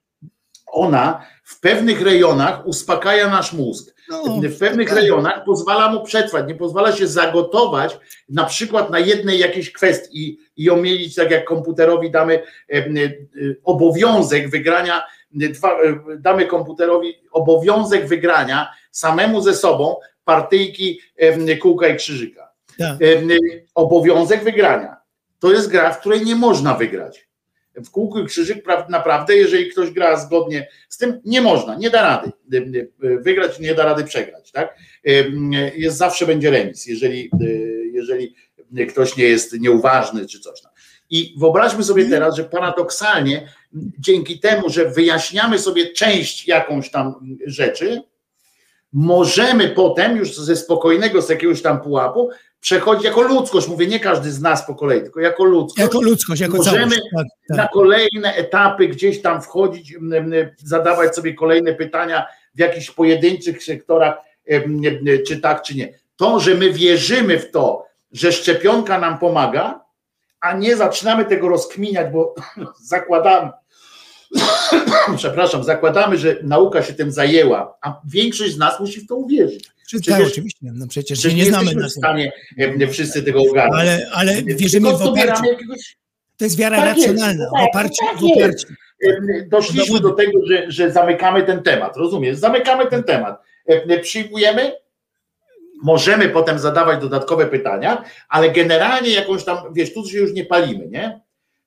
ona 0.67 1.27
w 1.45 1.61
pewnych 1.61 2.03
rejonach 2.03 2.67
uspokaja 2.67 3.29
nasz 3.29 3.53
mózg. 3.53 3.95
no, 4.09 4.41
W 4.49 4.59
pewnych 4.59 4.89
tak. 4.89 4.99
rejonach 4.99 5.45
pozwala 5.45 5.93
mu 5.93 6.03
przetrwać, 6.05 6.49
nie 6.49 6.55
pozwala 6.55 6.93
się 6.93 7.07
zagotować 7.07 7.99
na 8.29 8.45
przykład 8.45 8.91
na 8.91 8.99
jednej 8.99 9.39
jakiejś 9.39 9.73
kwestii 9.73 10.39
i 10.57 10.71
mieć 10.77 11.15
tak 11.15 11.31
jak 11.31 11.45
komputerowi 11.45 12.11
damy 12.11 12.43
y, 12.75 12.77
y, 13.37 13.61
obowiązek 13.65 14.51
wygrania, 14.51 15.03
dwa, 15.31 15.83
y, 15.83 16.19
damy 16.19 16.47
komputerowi 16.47 17.15
obowiązek 17.31 18.07
wygrania 18.07 18.73
samemu 18.91 19.41
ze 19.41 19.55
sobą 19.55 19.97
partyjki 20.25 21.01
em, 21.17 21.59
kółka 21.59 21.89
i 21.89 21.97
krzyżyka. 21.97 22.53
Tak. 22.79 23.03
Y, 23.03 23.67
Obowiązek 23.75 24.45
wygrania. 24.45 24.97
To 25.39 25.53
jest 25.53 25.69
gra, 25.69 25.93
w 25.93 26.01
której 26.01 26.25
nie 26.25 26.37
można 26.37 26.75
wygrać. 26.75 27.29
W 27.75 27.91
kółku 27.91 28.19
i 28.19 28.27
krzyżyk 28.27 28.67
pra- 28.67 28.91
naprawdę, 28.91 29.37
jeżeli 29.37 29.71
ktoś 29.71 29.91
gra 29.91 30.17
zgodnie 30.17 30.69
z 30.89 30.97
tym, 30.99 31.21
nie 31.25 31.43
można, 31.43 31.77
nie 31.77 31.91
da 31.91 32.03
rady 32.03 32.33
wygrać, 32.99 33.59
nie 33.61 33.75
da 33.75 33.85
rady 33.85 34.05
przegrać. 34.05 34.53
Tak? 34.53 34.79
Jest, 35.75 35.97
zawsze 35.97 36.27
będzie 36.27 36.51
remis, 36.51 36.87
jeżeli, 36.87 37.31
jeżeli 37.93 38.35
ktoś 38.89 39.17
nie 39.17 39.25
jest 39.25 39.61
nieuważny 39.61 40.27
czy 40.27 40.41
coś. 40.41 40.63
I 41.11 41.35
wyobraźmy 41.39 41.85
sobie 41.85 42.05
teraz, 42.05 42.37
że 42.37 42.45
paradoksalnie 42.45 43.49
dzięki 43.99 44.41
temu, 44.41 44.69
że 44.69 44.91
wyjaśniamy 44.91 45.59
sobie 45.59 45.93
część 45.93 46.49
jakąś 46.49 46.91
tam 46.91 47.15
rzeczy, 47.47 48.03
możemy 48.93 49.69
potem 49.69 50.17
już 50.17 50.37
ze 50.37 50.57
spokojnego, 50.57 51.23
z 51.23 51.29
jakiegoś 51.29 51.63
tam 51.63 51.81
pułapu 51.81 52.31
przechodzić 52.61 53.05
jako 53.05 53.23
ludzkość. 53.23 53.69
Mówię, 53.69 53.87
nie 53.87 54.01
każdy 54.01 54.33
z 54.33 54.41
nas 54.41 54.67
po 54.67 54.75
kolei, 54.75 55.03
tylko 55.03 55.21
jako 55.21 55.45
ludzkość. 55.45 55.83
Jako 55.83 56.01
ludzkość, 56.01 56.41
jako 56.41 56.57
Możemy 56.57 56.81
całość. 56.81 57.01
Tak, 57.17 57.27
tak. 57.49 57.57
na 57.57 57.69
kolejne 57.69 58.35
etapy 58.35 58.89
gdzieś 58.89 59.23
tam 59.23 59.43
wchodzić, 59.43 59.95
zadawać 60.57 61.15
sobie 61.15 61.35
kolejne 61.35 61.75
pytania 61.75 62.27
w 62.55 62.59
jakichś 62.59 62.91
pojedynczych 62.91 63.65
sektorach, 63.65 64.15
czy 65.27 65.41
tak, 65.41 65.63
czy 65.63 65.77
nie. 65.77 65.95
To, 66.17 66.41
że 66.41 66.55
my 66.55 66.73
wierzymy 66.73 67.39
w 67.39 67.51
to, 67.51 67.87
że 68.13 68.33
szczepionka 68.33 68.99
nam 68.99 69.19
pomaga, 69.19 69.81
a 70.41 70.53
nie 70.57 70.77
zaczynamy 70.77 71.25
tego 71.25 71.49
rozkminiać, 71.49 72.13
bo 72.13 72.35
zakładamy, 72.83 73.51
przepraszam, 75.17 75.65
zakładamy, 75.65 76.19
że 76.19 76.37
nauka 76.43 76.83
się 76.83 76.93
tym 76.95 77.13
zajęła, 77.13 77.79
a 77.83 78.01
większość 78.13 78.53
z 78.55 78.59
nas 78.59 78.81
musi 78.81 79.01
w 79.01 79.07
to 79.07 79.17
uwierzyć. 79.17 79.71
Przecież- 79.87 80.15
tak, 80.19 80.27
oczywiście. 80.27 80.59
No 80.63 80.87
przecież 80.89 81.19
Przecież 81.19 81.37
nie 81.39 81.45
znamy 81.45 81.63
jesteśmy 81.65 81.83
na 81.83 81.89
w 81.89 81.93
stanie 81.93 82.33
wszyscy 82.91 83.23
tego 83.23 83.41
ogarnąć. 83.51 83.81
Ale, 83.81 84.07
ale 84.13 84.35
Tylko 84.43 84.59
wierzymy 84.59 84.91
w 84.93 85.03
oparciu. 85.03 85.45
jakiegoś 85.45 85.97
To 86.37 86.45
jest 86.45 86.57
wiara 86.57 86.77
Tak 86.77 86.97
jest, 86.97 87.09
racjonalna. 87.09 87.45
tak, 87.55 87.63
W 87.63 87.69
oparciu, 87.69 88.05
tak 88.11 88.19
w 88.19 88.25
oparciu. 88.25 88.67
Em, 89.07 89.49
doszliśmy 89.49 90.01
do 90.01 90.11
tego, 90.11 90.47
że, 90.47 90.71
że 90.71 90.91
zamykamy 90.93 91.43
ten 91.43 91.63
temat, 91.63 91.97
rozumiesz? 91.97 92.37
Zamykamy 92.39 92.87
ten 92.87 93.03
temat. 93.05 93.43
Em, 93.67 94.01
Przyjmujemy, 94.03 94.73
możemy 95.83 96.29
potem 96.29 96.59
zadawać 96.59 97.01
dodatkowe 97.01 97.47
pytania, 97.47 98.05
ale 98.29 98.51
generalnie 98.51 99.11
jakąś 99.11 99.45
tam, 99.45 99.59
wiesz, 99.73 99.95
tu 99.95 100.09
się 100.09 100.19
już 100.19 100.33
nie 100.33 100.45
palimy, 100.45 100.89
nie? 100.89 101.21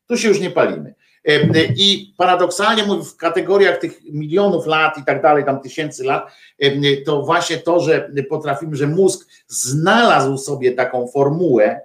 tu 0.07 0.17
się 0.17 0.27
już 0.27 0.40
nie 0.40 0.51
palimy. 0.51 0.95
E, 1.27 1.40
I 1.75 2.14
paradoksalnie 2.17 2.83
mówię, 2.83 3.03
w 3.03 3.15
kategoriach 3.17 3.77
tych 3.77 4.03
milionów 4.03 4.65
lat 4.65 4.98
i 4.98 5.03
tak 5.06 5.22
dalej, 5.22 5.45
tam 5.45 5.61
tysięcy 5.61 6.03
lat, 6.03 6.31
e, 6.59 6.98
to 6.98 7.22
właśnie 7.22 7.57
to, 7.57 7.80
że 7.80 8.09
potrafimy, 8.30 8.75
że 8.75 8.88
mózg 8.88 9.30
znalazł 9.48 10.38
sobie 10.38 10.72
taką 10.72 11.07
formułę, 11.07 11.81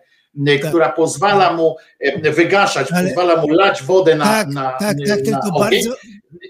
e, 0.46 0.58
Tak. 0.58 0.68
która 0.68 0.88
pozwala 0.88 1.52
mu 1.52 1.76
e, 2.00 2.32
wygaszać, 2.32 2.92
Ale- 2.92 3.08
pozwala 3.08 3.42
mu 3.42 3.48
lać 3.48 3.82
wodę 3.82 4.14
na, 4.14 4.24
Tak, 4.24 4.48
na, 4.48 4.62
tak, 4.62 4.78
tak, 4.80 4.96
na 5.08 5.16
tylko 5.16 5.48
ogień, 5.54 5.84
bardzo, 5.84 5.96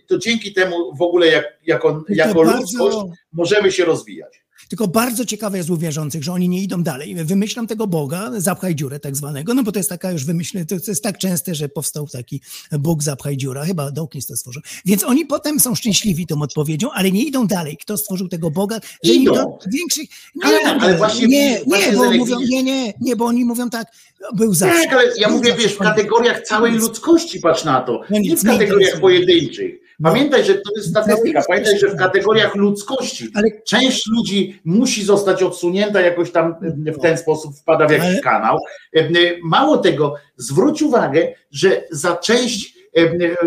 to 0.06 0.18
dzięki 0.18 0.52
temu 0.52 0.94
w 0.94 1.02
ogóle 1.02 1.26
jak, 1.26 1.44
jako, 1.66 2.04
jako 2.08 2.44
bardzo, 2.44 2.58
ludzkość 2.60 2.96
możemy 3.32 3.72
się 3.72 3.84
rozwijać. 3.84 4.45
Tylko 4.68 4.88
bardzo 4.88 5.24
ciekawe 5.24 5.58
jest 5.58 5.70
u 5.70 5.76
wierzących, 5.76 6.24
że 6.24 6.32
oni 6.32 6.48
nie 6.48 6.62
idą 6.62 6.82
dalej. 6.82 7.14
Wymyślam 7.14 7.66
tego 7.66 7.86
Boga, 7.86 8.30
zapchaj 8.36 8.74
dziurę 8.74 9.00
tak 9.00 9.16
zwanego, 9.16 9.54
no 9.54 9.62
bo 9.62 9.72
to 9.72 9.78
jest 9.78 9.88
taka 9.88 10.12
już 10.12 10.24
wymyślę, 10.24 10.64
to, 10.64 10.74
jest 10.88 11.02
tak 11.02 11.18
częste, 11.18 11.54
że 11.54 11.68
powstał 11.68 12.06
taki 12.08 12.40
Bóg 12.72 13.02
zapchaj 13.02 13.36
dziura, 13.36 13.64
chyba 13.64 13.90
Dawkins 13.90 14.26
to 14.26 14.36
stworzył. 14.36 14.62
Więc 14.84 15.04
oni 15.04 15.26
potem 15.26 15.60
są 15.60 15.74
szczęśliwi 15.74 16.26
tą 16.26 16.42
odpowiedzią, 16.42 16.90
ale 16.92 17.10
nie 17.10 17.24
idą 17.24 17.46
dalej. 17.46 17.76
Kto 17.76 17.96
stworzył 17.96 18.28
tego 18.28 18.50
Boga? 18.50 18.80
Że 19.02 19.12
Idą. 19.12 19.34
do 19.34 19.58
większych... 19.72 20.08
Nie, 20.34 20.44
Ale- 20.44 20.80
ale 20.80 20.96
właśnie 20.96 21.26
nie, 21.26 21.60
właśnie 21.66 21.92
nie, 21.92 21.96
bo 21.98 22.12
mówią, 22.12 22.40
nie, 22.40 22.62
nie, 22.62 22.94
nie, 23.00 23.16
bo 23.16 23.24
oni 23.24 23.44
mówią 23.44 23.70
tak, 23.70 23.86
był 24.34 24.54
zawsze. 24.54 24.84
Tak, 24.84 24.92
ale 24.92 25.12
ja 25.18 25.28
mówię, 25.28 25.50
zawsze, 25.50 25.62
wiesz, 25.62 25.74
w 25.74 25.78
kategoriach 25.78 26.42
całej 26.42 26.72
ludzkości 26.72 27.40
patrz 27.40 27.64
na 27.64 27.80
to, 27.80 28.00
No 28.10 28.18
nie 28.18 28.36
w 28.36 28.44
kategoriach 28.44 29.00
pojedynczych. 29.00 29.85
Pamiętaj, 30.02 30.44
że 30.44 30.54
to 30.54 30.70
jest 30.76 30.90
statystyka, 30.90 31.42
pamiętaj, 31.48 31.78
że 31.78 31.88
w 31.88 31.96
kategoriach 31.96 32.54
ludzkości 32.54 33.28
część 33.64 34.06
ludzi 34.06 34.60
musi 34.64 35.04
zostać 35.04 35.42
odsunięta 35.42 36.00
jakoś 36.00 36.30
tam 36.30 36.54
e, 36.86 36.92
w 36.92 36.98
ten 36.98 37.18
sposób 37.18 37.56
wpada 37.56 37.86
w 37.86 37.90
jakiś 37.90 38.20
kanał. 38.20 38.58
E, 38.96 39.00
e, 39.00 39.10
Mało 39.42 39.78
tego, 39.78 40.14
zwróć 40.36 40.82
uwagę, 40.82 41.34
że 41.50 41.84
za 41.90 42.16
część, 42.16 42.76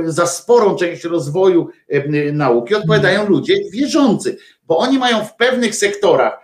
za 0.06 0.26
sporą 0.26 0.76
część 0.76 1.04
rozwoju 1.04 1.70
nauki 2.34 2.76
odpowiadają 2.76 3.30
ludzie 3.30 3.56
wierzący, 3.72 4.38
bo 4.68 4.78
oni 4.78 5.00
mają 5.00 5.26
w 5.26 5.36
pewnych 5.36 5.76
sektorach 5.76 6.40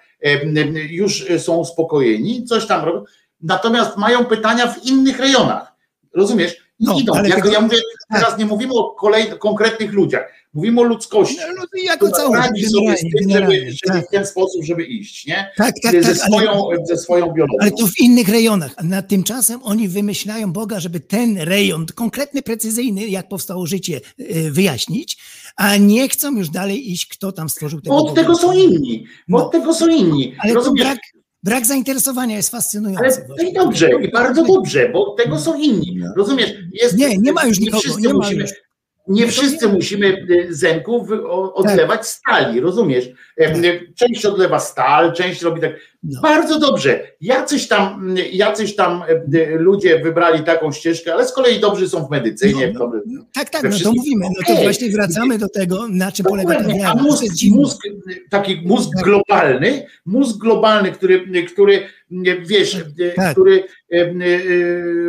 już 0.90 1.26
są 1.38 1.58
uspokojeni, 1.58 2.44
coś 2.44 2.68
tam 2.68 2.86
robią, 2.86 3.04
natomiast 3.42 3.98
mają 3.98 4.26
pytania 4.26 4.68
w 4.68 4.86
innych 4.86 5.20
rejonach. 5.20 5.74
Rozumiesz? 6.14 6.65
No, 6.80 7.00
idą. 7.00 7.14
ale 7.14 7.30
Ja, 7.30 7.36
tego- 7.36 7.52
ja 7.52 7.62
mówię, 7.62 7.78
teraz 8.14 8.38
nie 8.38 8.46
mówimy 8.46 8.74
o 8.74 8.84
kolej, 8.92 9.26
konkretnych 9.40 9.94
ludziach, 9.94 10.32
mówimy 10.54 10.82
o 10.82 10.84
ludzkości. 10.84 11.38
no, 11.38 11.54
no, 11.74 11.84
jako 11.84 12.10
całość, 12.12 12.72
sobie 12.72 12.98
z 12.98 13.02
tym, 13.02 13.30
żeby, 13.30 13.54
żeby 13.54 14.00
tak, 14.00 14.08
w 14.08 14.12
ten 14.12 14.26
sposób, 14.26 14.64
żeby 14.64 14.84
iść, 14.86 15.26
nie? 15.28 15.52
tak, 15.58 15.76
tak, 15.84 15.92
ze, 15.92 16.00
tak, 16.02 16.08
ale- 16.08 16.16
swoją, 16.16 16.70
ze 16.86 16.98
swoją 16.98 17.26
biologią. 17.34 17.58
Ale 17.62 17.72
to 17.72 17.88
w 17.88 18.00
innych 18.00 18.30
rejonach. 18.30 18.76
A 18.98 19.02
tymczasem 19.02 19.60
oni 19.64 19.88
wymyślają 19.88 20.54
Boga, 20.54 20.80
żeby 20.80 21.00
ten 21.00 21.38
rejon, 21.38 21.86
konkretny, 21.96 22.42
precyzyjny, 22.42 23.08
jak 23.08 23.28
powstało 23.28 23.66
życie, 23.66 24.02
y, 24.20 24.52
wyjaśnić, 24.52 25.18
a 25.56 25.78
nie 25.78 26.10
chcą 26.10 26.38
już 26.38 26.50
dalej 26.50 26.92
iść, 26.92 27.06
kto 27.08 27.32
tam 27.32 27.50
stworzył 27.50 27.82
tego 27.82 27.96
Bo 27.96 28.02
od 28.02 28.08
Boga. 28.10 28.22
tego 28.22 28.36
są 28.36 28.54
inni, 28.54 29.06
bo 29.28 29.38
No. 29.38 29.46
od 29.46 29.52
tego 29.52 29.74
są 29.74 29.88
inni. 29.88 30.36
Ale 30.40 30.54
Rozumiesz? 30.54 30.88
Brak, 31.46 31.66
zainteresowania 31.66 32.36
jest 32.36 32.50
fascynujący. 32.50 33.04
Ale 33.06 33.28
właśnie. 33.28 33.50
i 33.50 33.54
dobrze, 33.54 33.90
i 34.02 34.12
bardzo 34.12 34.44
dobrze, 34.44 34.90
bo 34.90 35.16
tego 35.18 35.40
są 35.40 35.60
inni. 35.60 36.00
Rozumiesz? 36.18 36.54
Jest, 36.74 36.98
Nie, 36.98 37.18
nie 37.18 37.34
ma 37.34 37.46
już 37.46 37.60
nikogo, 37.60 37.80
wszyscy 37.82 38.02
nie 38.02 38.14
musimy, 38.14 38.42
już. 38.42 38.52
Nie 39.08 39.28
wszyscy 39.28 39.68
nie- 39.68 39.74
musimy 39.74 40.28
zenków 40.50 41.10
o- 41.12 41.54
odlewać 41.54 42.08
stali, 42.08 42.60
rozumiesz? 42.60 43.10
Y, 43.42 43.94
Część 43.96 44.26
odlewa 44.26 44.60
stal, 44.60 45.14
część 45.14 45.42
robi 45.42 45.62
tak. 45.62 45.72
No. 46.04 46.22
Bardzo 46.22 46.60
dobrze. 46.60 47.08
Jacyś 47.22 47.68
tam, 47.68 48.16
jacyś 48.32 48.76
tam 48.76 49.04
y, 49.34 49.48
ludzie 49.60 50.00
wybrali 50.00 50.44
taką 50.44 50.72
ścieżkę, 50.72 51.14
ale 51.14 51.28
z 51.28 51.34
kolei 51.34 51.60
dobrzy 51.60 51.90
są 51.90 52.06
w 52.08 52.10
medycynie. 52.12 52.72
No, 52.74 52.80
dobry- 52.80 53.02
Tak, 53.34 53.50
tak, 53.50 53.64
no 53.64 53.70
to 53.84 53.92
mówimy. 53.94 54.26
No 54.26 54.56
to 54.56 54.62
właśnie 54.62 54.90
wracamy 54.90 55.38
do 55.38 55.50
tego, 55.50 55.88
na 55.90 56.12
czym 56.12 56.26
polega 56.26 56.56
ta 56.64 56.68
wiara. 56.68 56.90
a 56.92 56.96
mózg, 56.96 57.24
mózg, 57.52 57.82
taki 58.30 58.62
mózg 58.66 58.90
globalny, 59.04 59.86
mózg 60.06 60.38
globalny, 60.38 60.92
który, 60.92 61.44
który 61.54 61.88
wiesz, 62.46 62.78
Tak. 63.16 63.32
który 63.32 63.64
e, 63.94 63.98
e, 64.02 64.14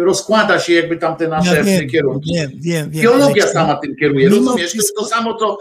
rozkłada 0.04 0.58
się 0.58 0.72
jakby 0.72 0.96
tam 0.96 1.16
te 1.16 1.28
nasze 1.28 1.56
Ja 1.56 1.62
wiem, 1.64 1.88
kierunki. 1.88 2.34
wiem, 2.34 2.50
wiem, 2.54 2.90
wiem. 2.90 3.02
Biologia 3.02 3.46
sama 3.46 3.74
tym 3.76 3.96
kieruje, 3.96 4.28
rozumiesz? 4.28 4.70
To 4.72 4.76
jest 4.76 4.96
to 4.96 5.04
samo, 5.04 5.34
co 5.34 5.58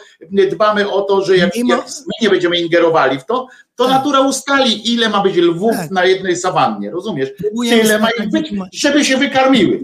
dbamy 0.51 0.89
o 0.91 1.01
to, 1.01 1.25
że 1.25 1.37
jak, 1.37 1.55
Mimo- 1.55 1.69
jak 1.75 1.85
my 1.85 2.13
nie 2.21 2.29
będziemy 2.29 2.54
ingerowali 2.55 3.19
w 3.19 3.23
to, 3.23 3.47
to 3.75 3.83
Tak. 3.85 3.93
natura 3.93 4.19
ustali, 4.21 4.93
ile 4.93 5.09
ma 5.09 5.23
być 5.23 5.35
lwów 5.37 5.71
Tak. 5.71 5.91
na 5.91 6.05
jednej 6.05 6.35
sawannie, 6.35 6.91
rozumiesz? 6.91 7.29
Próbujemy 7.37 7.81
Tyle 7.81 7.99
ma 7.99 8.07
ich 8.19 8.31
być, 8.31 8.53
żeby 8.73 9.05
się 9.05 9.17
wykarmiły. 9.17 9.83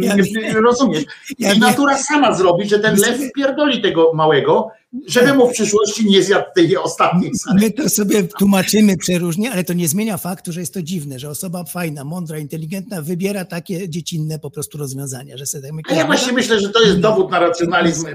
Ja. 0.00 0.16
Rozumiesz? 0.60 1.04
Ja 1.38 1.52
I 1.52 1.58
natura 1.58 1.98
sama 1.98 2.34
zrobi, 2.34 2.68
że 2.68 2.78
ten 2.78 2.96
lew 2.96 3.32
pierdoli 3.36 3.82
tego 3.82 4.12
małego, 4.14 4.68
żeby 5.06 5.34
mu 5.34 5.48
w 5.48 5.52
przyszłości 5.52 6.06
nie 6.10 6.22
zjadł 6.22 6.46
tej 6.54 6.76
ostatniej 6.76 7.34
sali. 7.34 7.60
My 7.60 7.70
to 7.70 7.88
sobie 7.88 8.22
tłumaczymy 8.38 8.96
przeróżnie, 8.96 9.52
ale 9.52 9.64
to 9.64 9.72
nie 9.72 9.88
zmienia 9.88 10.16
faktu, 10.16 10.52
że 10.52 10.60
jest 10.60 10.74
to 10.74 10.82
dziwne, 10.82 11.18
że 11.18 11.28
osoba 11.30 11.64
fajna, 11.64 12.04
mądra, 12.04 12.38
inteligentna 12.38 13.02
wybiera 13.02 13.44
takie 13.44 13.88
dziecinne 13.88 14.38
po 14.38 14.50
prostu 14.50 14.78
rozwiązania, 14.78 15.36
że 15.36 15.46
sobie 15.46 15.68
tak 15.68 15.92
A 15.92 15.94
ja 15.94 16.06
właśnie 16.06 16.32
myślę, 16.32 16.60
że 16.60 16.68
to 16.68 16.82
jest 16.82 17.00
dowód 17.00 17.30
na 17.30 17.38
racjonalizm 17.38 18.06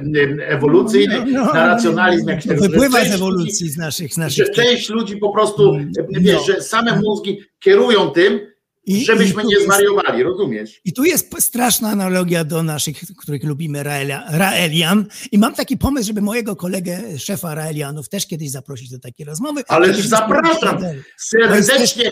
ewolucyjny, 0.47 1.25
No, 1.25 1.45
no, 1.45 1.53
na 1.53 1.67
racjonalizm 1.67 2.27
jakiś 2.29 2.45
że 2.51 2.55
wypływa 2.57 3.05
z 3.05 3.11
ewolucji 3.11 3.69
z 3.69 3.77
naszych, 3.77 4.13
z 4.13 4.17
że 4.17 4.21
naszych 4.23 4.51
część 4.51 4.89
ludzi 4.89 5.10
po 5.17 5.33
prostu, 5.33 5.73
No. 5.73 5.81
wiesz, 6.09 6.45
że 6.45 6.61
same 6.61 7.01
mózgi 7.01 7.39
kierują 7.59 8.09
tym, 8.09 8.50
I- 8.97 9.05
żebyśmy 9.05 9.43
i 9.43 9.45
nie 9.45 9.53
jest- 9.53 9.65
zwariowali, 9.65 10.23
rozumiesz? 10.23 10.81
I 10.85 10.93
tu 10.93 11.03
jest 11.03 11.35
straszna 11.39 11.89
analogia 11.89 12.43
do 12.43 12.63
naszych, 12.63 12.97
których 13.17 13.43
lubimy, 13.43 13.83
Raelia, 13.83 14.23
Raelian. 14.29 15.05
I 15.31 15.37
mam 15.37 15.53
taki 15.53 15.77
pomysł, 15.77 16.07
żeby 16.07 16.21
mojego 16.21 16.55
kolegę, 16.55 17.19
szefa 17.19 17.55
Raelianów, 17.55 18.09
też 18.09 18.27
kiedyś 18.27 18.51
zaprosić 18.51 18.89
do 18.89 18.99
takiej 18.99 19.25
rozmowy. 19.25 19.63
Ależ 19.67 19.97
zapraszam. 20.07 20.77
Serdecznie 21.17 22.11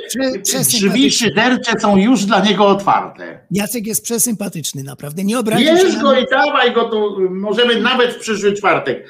drzwi 0.65 1.11
szydercze 1.11 1.71
są 1.81 1.97
już 1.97 2.25
dla 2.25 2.43
niego 2.45 2.67
otwarte. 2.67 3.39
Jacek 3.51 3.87
jest 3.87 4.03
przesympatyczny, 4.03 4.83
naprawdę. 4.83 5.23
Nie 5.23 5.39
obraził 5.39 5.67
Bierz 5.67 5.97
go 5.97 6.19
i 6.19 6.25
dawaj 6.31 6.73
go 6.73 6.89
tu, 6.89 7.17
możemy 7.29 7.81
nawet 7.81 8.13
w 8.13 8.19
przyszły 8.19 8.53
czwartek. 8.53 9.09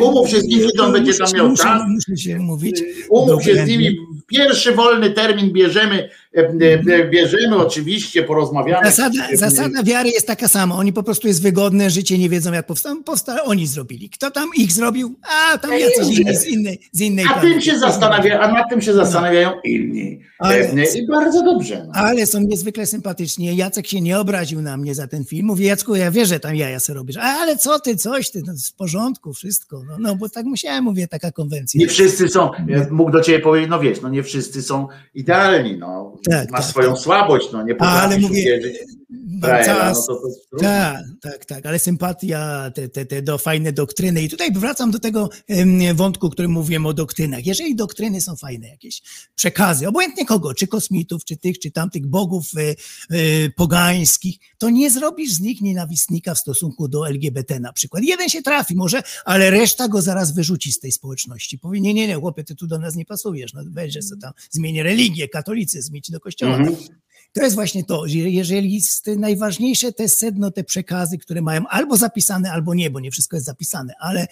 Umów 0.00 0.28
się 0.30 0.40
z 0.40 0.44
nim, 0.44 0.60
kiedy 0.60 0.82
on 0.82 0.92
będzie 0.92 1.14
tam 1.14 1.32
miał 1.34 1.56
czas. 1.56 1.82
Muszę 1.88 2.16
się 2.16 2.36
umówić. 2.40 2.82
Umów 3.10 3.42
się 3.44 3.64
z 3.64 3.68
nimi, 3.68 3.96
pierwszy 4.26 4.72
wolny 4.72 5.10
termin 5.10 5.52
bierzemy, 5.52 5.94
e, 5.94 6.04
e, 6.04 6.08
bierzemy 7.10 7.56
oczywiście, 7.56 8.22
porozmawiamy. 8.22 8.86
Zasada, 8.86 9.28
E, 9.32 9.36
zasada 9.36 9.82
wiary 9.82 10.10
jest 10.10 10.26
taka 10.26 10.48
sama. 10.48 10.74
Oni 10.76 10.92
po 10.92 11.02
prostu 11.02 11.28
jest 11.28 11.42
wygodne 11.42 11.90
życie, 11.90 12.18
nie 12.18 12.28
wiedzą 12.28 12.52
jak 12.52 12.66
powstało. 12.66 13.02
Powsta 13.04 13.42
oni 13.44 13.66
zrobili. 13.66 14.10
Kto 14.10 14.30
tam 14.30 14.48
ich 14.56 14.72
zrobił? 14.72 15.14
A 15.52 15.58
tam 15.58 15.70
jacyś 15.78 16.18
inni 16.18 16.36
z 16.36 16.46
innej, 16.46 16.78
z 16.92 17.00
innej 17.00 17.24
A 17.34 17.40
tym 17.40 17.60
się 17.60 17.78
zastanawia, 17.78 18.40
a 18.40 18.52
nad 18.52 18.70
tym 18.70 18.80
się 18.82 18.92
zastanawiają 18.94 19.50
inni. 19.64 20.20
Ale- 20.38 20.56
E, 20.72 20.98
I 20.98 21.06
bardzo 21.06 21.42
dobrze. 21.42 21.84
No. 21.86 21.92
Ale 21.94 22.26
są 22.26 22.40
niezwykle 22.40 22.86
sympatyczni. 22.86 23.56
Jacek 23.56 23.86
się 23.86 24.00
nie 24.00 24.18
obraził 24.18 24.62
na 24.62 24.76
mnie 24.76 24.94
za 24.94 25.06
ten 25.06 25.24
film. 25.24 25.46
Mówi, 25.46 25.64
Jacku, 25.64 25.94
ja 25.96 26.10
wierzę, 26.10 26.40
tam 26.40 26.56
jaja 26.56 26.80
sobie 26.80 26.96
robisz. 26.98 27.16
A, 27.16 27.22
ale 27.22 27.56
co 27.56 27.80
ty, 27.80 27.96
coś 27.96 28.30
ty, 28.30 28.42
no, 28.46 28.52
w 28.72 28.72
porządku, 28.76 29.32
wszystko. 29.34 29.82
No, 29.88 29.96
no 29.98 30.16
bo 30.16 30.28
tak 30.28 30.44
musiałem, 30.46 30.84
mówię, 30.84 31.08
taka 31.08 31.32
konwencja. 31.32 31.78
Nie 31.80 31.86
wszyscy 31.88 32.28
są, 32.28 32.50
ja 32.68 32.86
mógł 32.90 33.10
do 33.10 33.20
ciebie 33.20 33.38
powiedzieć, 33.40 33.70
no 33.70 33.80
wiesz, 33.80 34.00
no 34.02 34.08
nie 34.08 34.22
wszyscy 34.22 34.62
są 34.62 34.88
idealni, 35.14 35.76
no. 35.78 36.16
Tak, 36.30 36.50
Masz 36.50 36.60
tak, 36.60 36.70
swoją 36.70 36.90
tak. 36.90 36.98
słabość, 36.98 37.48
no 37.52 37.62
nie 37.62 37.76
Ale 37.78 38.02
potrafisz 38.08 38.28
mówię. 38.28 38.60
Cała- 39.64 39.88
no 39.88 39.94
to, 40.06 40.22
to. 40.50 40.56
Tak, 40.60 41.04
tak, 41.22 41.44
tak, 41.44 41.66
ale 41.66 41.78
sympatia, 41.78 42.70
te, 42.74 42.88
te, 42.88 43.06
te 43.06 43.22
do 43.22 43.38
fajne 43.38 43.72
doktryny. 43.72 44.22
I 44.22 44.28
tutaj 44.28 44.52
wracam 44.52 44.90
do 44.90 44.98
tego 44.98 45.30
wątku, 45.94 46.30
którym 46.30 46.50
mówiłem 46.50 46.86
o 46.86 46.92
doktrynach. 46.94 47.46
Jeżeli 47.46 47.76
doktryny 47.76 48.20
są 48.20 48.36
fajne, 48.36 48.68
jakieś 48.68 49.02
przekazy, 49.34 49.88
obojętnie 49.88 50.26
kogo, 50.26 50.54
czy 50.54 50.66
kosmitów, 50.66 51.24
czy 51.24 51.36
tych, 51.36 51.58
czy 51.58 51.70
tamtych 51.70 52.06
bogów 52.06 52.50
e, 52.56 52.60
e, 53.16 53.50
pogańskich, 53.50 54.36
to 54.58 54.70
nie 54.70 54.90
zrobisz 54.90 55.32
z 55.32 55.40
nich 55.40 55.60
nienawistnika 55.60 56.34
w 56.34 56.38
stosunku 56.38 56.88
do 56.88 57.08
LGBT 57.08 57.60
na 57.60 57.72
przykład. 57.72 58.02
Jeden 58.04 58.28
się 58.28 58.42
trafi 58.42 58.76
może, 58.76 59.02
ale 59.24 59.50
reszta 59.50 59.88
go 59.88 60.02
zaraz 60.02 60.34
wyrzuci 60.34 60.72
z 60.72 60.80
tej 60.80 60.92
społeczności. 60.92 61.58
Powie, 61.58 61.80
nie, 61.80 61.94
nie, 61.94 62.06
nie, 62.08 62.14
chłopie, 62.14 62.44
ty 62.44 62.54
tu 62.56 62.66
do 62.66 62.78
nas 62.78 62.94
nie 62.94 63.04
pasujesz. 63.04 63.52
No 63.52 63.62
weź, 63.70 64.08
co 64.08 64.16
tam, 64.16 64.32
zmień 64.50 64.82
religię, 64.82 65.28
katolicyzm, 65.28 65.96
idź 65.96 66.10
do 66.10 66.20
kościoła. 66.20 66.56
Mhm. 66.56 66.76
To 67.32 67.42
jest 67.42 67.54
właśnie 67.54 67.84
to, 67.84 68.08
że 68.08 68.18
jeżeli 68.18 68.74
jest 68.74 69.06
najważniejsze 69.06 69.92
te 69.92 70.08
sedno, 70.08 70.50
te 70.50 70.64
przekazy, 70.64 71.18
które 71.18 71.42
mają 71.42 71.66
albo 71.68 71.96
zapisane, 71.96 72.52
albo 72.52 72.74
nie, 72.74 72.90
bo 72.90 73.00
nie 73.00 73.10
wszystko 73.10 73.36
jest 73.36 73.46
zapisane, 73.46 73.94
ale 74.00 74.26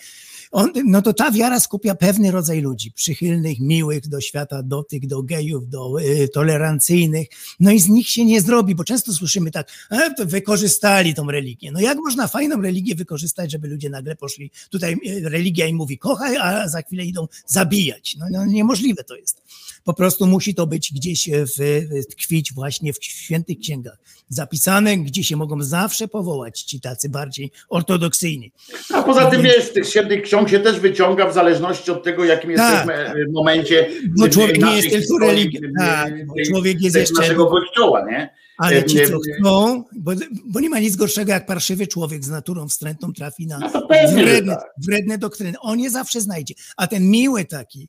on, 0.50 0.72
no 0.84 1.02
to 1.02 1.12
ta 1.12 1.30
wiara 1.30 1.60
skupia 1.60 1.94
pewny 1.94 2.30
rodzaj 2.30 2.60
ludzi, 2.60 2.92
przychylnych, 2.92 3.60
miłych 3.60 4.08
do 4.08 4.20
świata, 4.20 4.62
do 4.62 4.82
tych, 4.82 5.06
do 5.06 5.22
gejów, 5.22 5.68
do 5.68 6.00
y, 6.00 6.28
tolerancyjnych, 6.28 7.28
no 7.60 7.70
i 7.70 7.80
z 7.80 7.88
nich 7.88 8.08
się 8.08 8.24
nie 8.24 8.40
zrobi, 8.40 8.74
bo 8.74 8.84
często 8.84 9.12
słyszymy 9.12 9.50
tak, 9.50 9.68
e, 9.90 10.14
to 10.14 10.26
wykorzystali 10.26 11.14
tą 11.14 11.30
religię. 11.30 11.72
No 11.72 11.80
jak 11.80 11.98
można 11.98 12.28
fajną 12.28 12.62
religię 12.62 12.94
wykorzystać, 12.94 13.52
żeby 13.52 13.68
ludzie 13.68 13.90
nagle 13.90 14.16
poszli, 14.16 14.50
tutaj 14.70 14.96
y, 15.06 15.28
religia 15.28 15.66
im 15.66 15.76
mówi 15.76 15.98
kochaj, 15.98 16.36
a 16.36 16.68
za 16.68 16.82
chwilę 16.82 17.04
idą 17.04 17.28
zabijać. 17.46 18.16
No, 18.18 18.26
no 18.30 18.46
niemożliwe 18.46 19.04
to 19.04 19.16
jest. 19.16 19.42
Po 19.84 19.94
prostu 19.94 20.26
musi 20.26 20.54
to 20.54 20.66
być 20.66 20.92
gdzieś 20.92 21.30
w, 21.30 21.80
w 21.90 22.06
tkwić 22.06 22.52
właśnie 22.52 22.92
w 22.92 23.04
świętych 23.04 23.58
księgach 23.58 23.98
zapisane, 24.28 24.96
gdzie 24.96 25.24
się 25.24 25.36
mogą 25.36 25.62
zawsze 25.62 26.08
powołać 26.08 26.62
ci 26.62 26.80
tacy 26.80 27.08
bardziej 27.08 27.50
ortodoksyjni. 27.68 28.52
A 28.94 29.02
poza 29.02 29.26
tym 29.30 29.42
wiesz, 29.42 29.64
z 29.64 29.72
tych 29.72 29.88
świętych 29.88 30.22
ksiąg 30.22 30.48
się 30.48 30.60
też 30.60 30.80
wyciąga 30.80 31.30
w 31.30 31.34
zależności 31.34 31.90
od 31.90 32.04
tego, 32.04 32.24
jakim 32.24 32.54
Tak. 32.56 32.70
jesteśmy 32.72 32.94
e, 33.22 33.26
w 33.26 33.32
momencie. 33.32 33.90
Bo 34.18 34.28
człowiek 34.28 34.58
nie 34.64 34.76
jest 34.76 34.82
tylko 34.82 35.00
historii, 35.00 35.50
religi- 35.50 35.66
e, 35.66 35.86
tak, 35.86 36.12
człowiek 36.50 36.82
jest 36.82 36.96
jeszcze- 36.96 37.14
naszego 37.20 37.46
kościoła, 37.46 38.06
nie? 38.10 38.34
Ale 38.58 38.84
ci, 38.84 39.00
E, 39.00 39.06
co 39.08 39.14
e, 39.14 39.18
chcą, 39.40 39.84
bo, 39.96 40.12
bo 40.46 40.60
nie 40.60 40.70
ma 40.70 40.78
nic 40.78 40.96
gorszego, 40.96 41.32
jak 41.32 41.46
parszywy 41.46 41.86
człowiek 41.86 42.24
z 42.24 42.28
naturą 42.28 42.68
wstrętną 42.68 43.12
trafi 43.12 43.46
na 43.46 43.58
No 43.58 43.88
wredne, 44.14 44.54
tak. 44.56 44.64
wredne 44.88 45.18
doktryny. 45.18 45.52
On 45.60 45.80
je 45.80 45.90
zawsze 45.90 46.20
znajdzie. 46.20 46.54
A 46.76 46.86
ten 46.86 47.10
miły 47.10 47.44
taki 47.44 47.88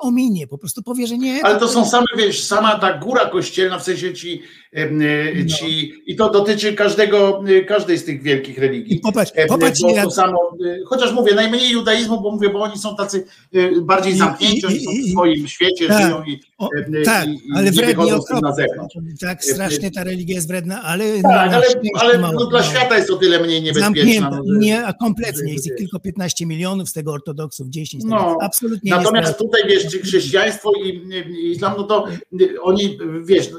ominie, 0.00 0.46
po 0.46 0.58
prostu 0.58 0.82
powie, 0.82 1.06
że 1.06 1.18
nie. 1.18 1.44
Ale 1.44 1.58
to 1.60 1.68
są 1.68 1.86
same, 1.86 2.06
wiesz, 2.18 2.42
sama 2.44 2.78
ta 2.78 2.98
góra 2.98 3.26
kościelna, 3.26 3.78
w 3.78 3.82
sensie 3.82 4.14
ci, 4.14 4.42
e, 4.72 4.90
No. 4.90 5.46
ci 5.56 5.92
i 6.06 6.16
to 6.16 6.30
dotyczy 6.30 6.72
każdego, 6.74 7.42
e, 7.58 7.64
każdej 7.64 7.98
z 7.98 8.04
tych 8.04 8.22
wielkich 8.22 8.58
religii. 8.58 8.96
I 8.96 9.00
popatrz, 9.00 9.32
E, 9.34 9.46
popatrz, 9.46 9.80
to 10.04 10.10
samo, 10.10 10.38
e, 10.66 10.78
chociaż 10.86 11.12
mówię, 11.12 11.34
najmniej 11.34 11.70
judaizmu, 11.70 12.20
bo 12.20 12.30
mówię, 12.30 12.50
bo 12.50 12.62
oni 12.62 12.78
są 12.78 12.96
tacy 12.96 13.24
e, 13.54 13.80
bardziej 13.80 14.12
I- 14.12 14.16
zamknięci, 14.16 14.58
i- 14.62 14.66
oni 14.66 14.80
są 14.80 14.90
w 15.08 15.10
swoim 15.12 15.48
świecie, 15.48 15.88
tak. 15.88 16.02
żyją 16.02 16.22
i, 16.24 16.40
O, 16.58 16.68
e, 16.78 17.02
tak, 17.02 17.26
ale 17.54 17.64
nie 17.64 17.72
wrednie 17.72 18.04
na 18.42 18.52
zewnątrz. 18.54 18.96
Tak 19.20 19.44
strasznie 19.44 19.90
ta 19.90 20.04
religia 20.04 20.34
jest 20.34 20.48
wredna, 20.48 20.82
ale... 20.82 21.22
Tak, 21.22 21.52
ale, 21.54 21.64
ale 21.94 22.18
mało. 22.18 22.34
no, 22.40 22.46
dla 22.46 22.60
No. 22.60 22.66
świata 22.66 22.96
jest 22.98 23.10
o 23.10 23.16
tyle 23.16 23.40
mniej 23.40 23.62
niebezpieczna. 23.62 24.30
No, 24.30 24.36
że- 24.52 24.58
nie, 24.58 24.86
a 24.86 24.92
kompletnie, 24.92 25.52
jest 25.52 25.66
ich 25.66 25.76
tylko 25.76 26.00
15 26.00 26.46
milionów, 26.46 26.88
z 26.88 26.92
tego 26.92 27.12
ortodoksów 27.12 27.68
10, 27.68 28.04
No, 28.06 28.16
no, 28.16 28.38
absolutnie 28.40 28.90
Natomiast 28.90 29.39
tutaj 29.40 29.62
wiesz, 29.68 29.86
czy 29.86 30.02
chrześcijaństwo 30.02 30.72
i, 30.84 30.88
i 30.88 31.50
islam, 31.50 31.74
no 31.76 31.84
to 31.84 32.06
y, 32.40 32.62
oni, 32.62 32.98
wiesz, 33.22 33.50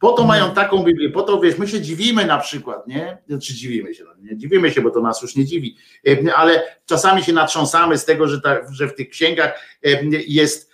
po 0.00 0.12
to 0.12 0.24
mają 0.24 0.50
taką 0.50 0.84
Biblię, 0.84 1.10
po 1.10 1.22
to 1.22 1.40
wiesz, 1.40 1.58
my 1.58 1.68
się 1.68 1.80
dziwimy 1.80 2.26
na 2.26 2.38
przykład, 2.38 2.86
nie? 2.86 3.18
Czy 3.42 3.54
dziwimy 3.54 3.94
się, 3.94 4.04
no, 4.04 4.10
nie 4.22 4.36
dziwimy 4.36 4.70
się, 4.70 4.80
bo 4.80 4.90
to 4.90 5.00
nas 5.00 5.22
już 5.22 5.36
nie 5.36 5.44
dziwi, 5.44 5.76
Y, 6.08 6.34
ale 6.34 6.62
czasami 6.86 7.22
się 7.22 7.32
natrząsamy 7.32 7.98
z 7.98 8.04
tego, 8.04 8.28
że, 8.28 8.40
ta, 8.40 8.72
że 8.72 8.88
w 8.88 8.94
tych 8.94 9.08
księgach 9.08 9.78
y, 9.86 10.24
jest 10.26 10.73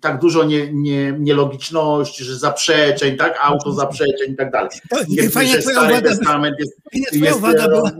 tak 0.00 0.20
dużo 0.20 0.44
nie, 0.44 0.72
nie, 0.72 1.14
nielogiczności, 1.18 2.24
że 2.24 2.38
zaprzeczeń, 2.38 3.16
tak, 3.16 3.38
autozaprzeczeń 3.42 4.32
i 4.32 4.36
tak 4.36 4.50
dalej. 4.50 4.70
To, 4.90 4.96
Nie, 5.08 5.30
fajna 5.30 5.52
że 5.52 5.58
twoja 5.58 5.76
Stary 5.76 5.92
uwaga, 5.92 6.08
Testament 6.08 6.56
jest, 6.58 6.72
fajna 6.92 7.06
twoja 7.06 7.24
jest, 7.24 7.36
uwaga 7.38 7.64
e, 7.64 7.68
była. 7.68 7.90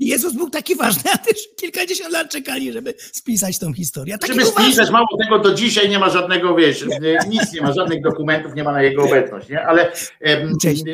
Jezus 0.00 0.34
był 0.34 0.50
taki 0.50 0.76
ważny, 0.76 1.02
a 1.14 1.18
też 1.18 1.36
kilkadziesiąt 1.56 2.12
lat 2.12 2.30
czekali, 2.30 2.72
żeby 2.72 2.94
spisać 3.12 3.58
tą 3.58 3.72
historię. 3.72 4.18
Taki 4.18 4.32
Żeby 4.32 4.46
spisać, 4.46 4.90
mało 4.90 5.06
tego, 5.24 5.38
do 5.38 5.54
dzisiaj 5.54 5.88
nie 5.90 5.98
ma 5.98 6.10
żadnego, 6.10 6.54
wiesz, 6.54 6.82
e, 6.82 7.28
nic 7.28 7.52
nie 7.52 7.60
ma, 7.60 7.72
żadnych 7.72 8.02
dokumentów 8.02 8.54
nie 8.54 8.64
ma 8.64 8.72
na 8.72 8.82
jego 8.82 9.02
obecność, 9.04 9.48
nie? 9.48 9.62
Ale 9.66 9.92
e, 10.20 10.46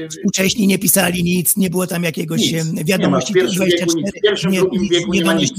współcześni 0.09 0.67
nie 0.67 0.79
pisali 0.79 1.25
nic, 1.25 1.57
nie 1.57 1.71
było 1.71 1.87
tam 1.87 2.03
jakiegoś 2.05 2.41
Nic. 2.41 2.55
em, 2.67 2.75
Nie 2.75 2.85
wiadomości 2.85 3.33
ma. 3.35 3.41
W 3.41 3.43
pierwszym 3.43 3.67
wieku 3.67 3.97
nic. 3.99 4.11
W 4.11 4.21
pierwszym, 4.23 4.53
drugim 4.55 4.89
wieku 4.89 5.13
nie 5.13 5.25
ma 5.25 5.33
nic. 5.33 5.53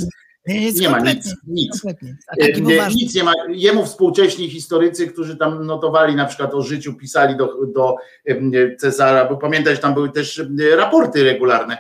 Nie 0.47 0.89
ma 0.89 0.99
nic, 0.99 1.35
nic. 1.47 1.85
E, 1.85 2.77
ważny. 2.77 2.95
Nic 2.95 3.15
nie 3.15 3.23
ma. 3.23 3.33
Jemu 3.49 3.85
współcześni 3.85 4.49
historycy, 4.49 5.07
którzy 5.07 5.37
tam 5.37 5.65
notowali 5.65 6.15
na 6.15 6.25
przykład 6.25 6.53
o 6.53 6.61
życiu, 6.61 6.93
pisali 6.93 7.37
do, 7.37 7.65
do 7.65 7.95
Cezara, 8.77 9.25
bo 9.25 9.37
pamiętać, 9.37 9.79
tam 9.79 9.93
były 9.93 10.11
też 10.11 10.43
raporty 10.75 11.23
regularne. 11.23 11.77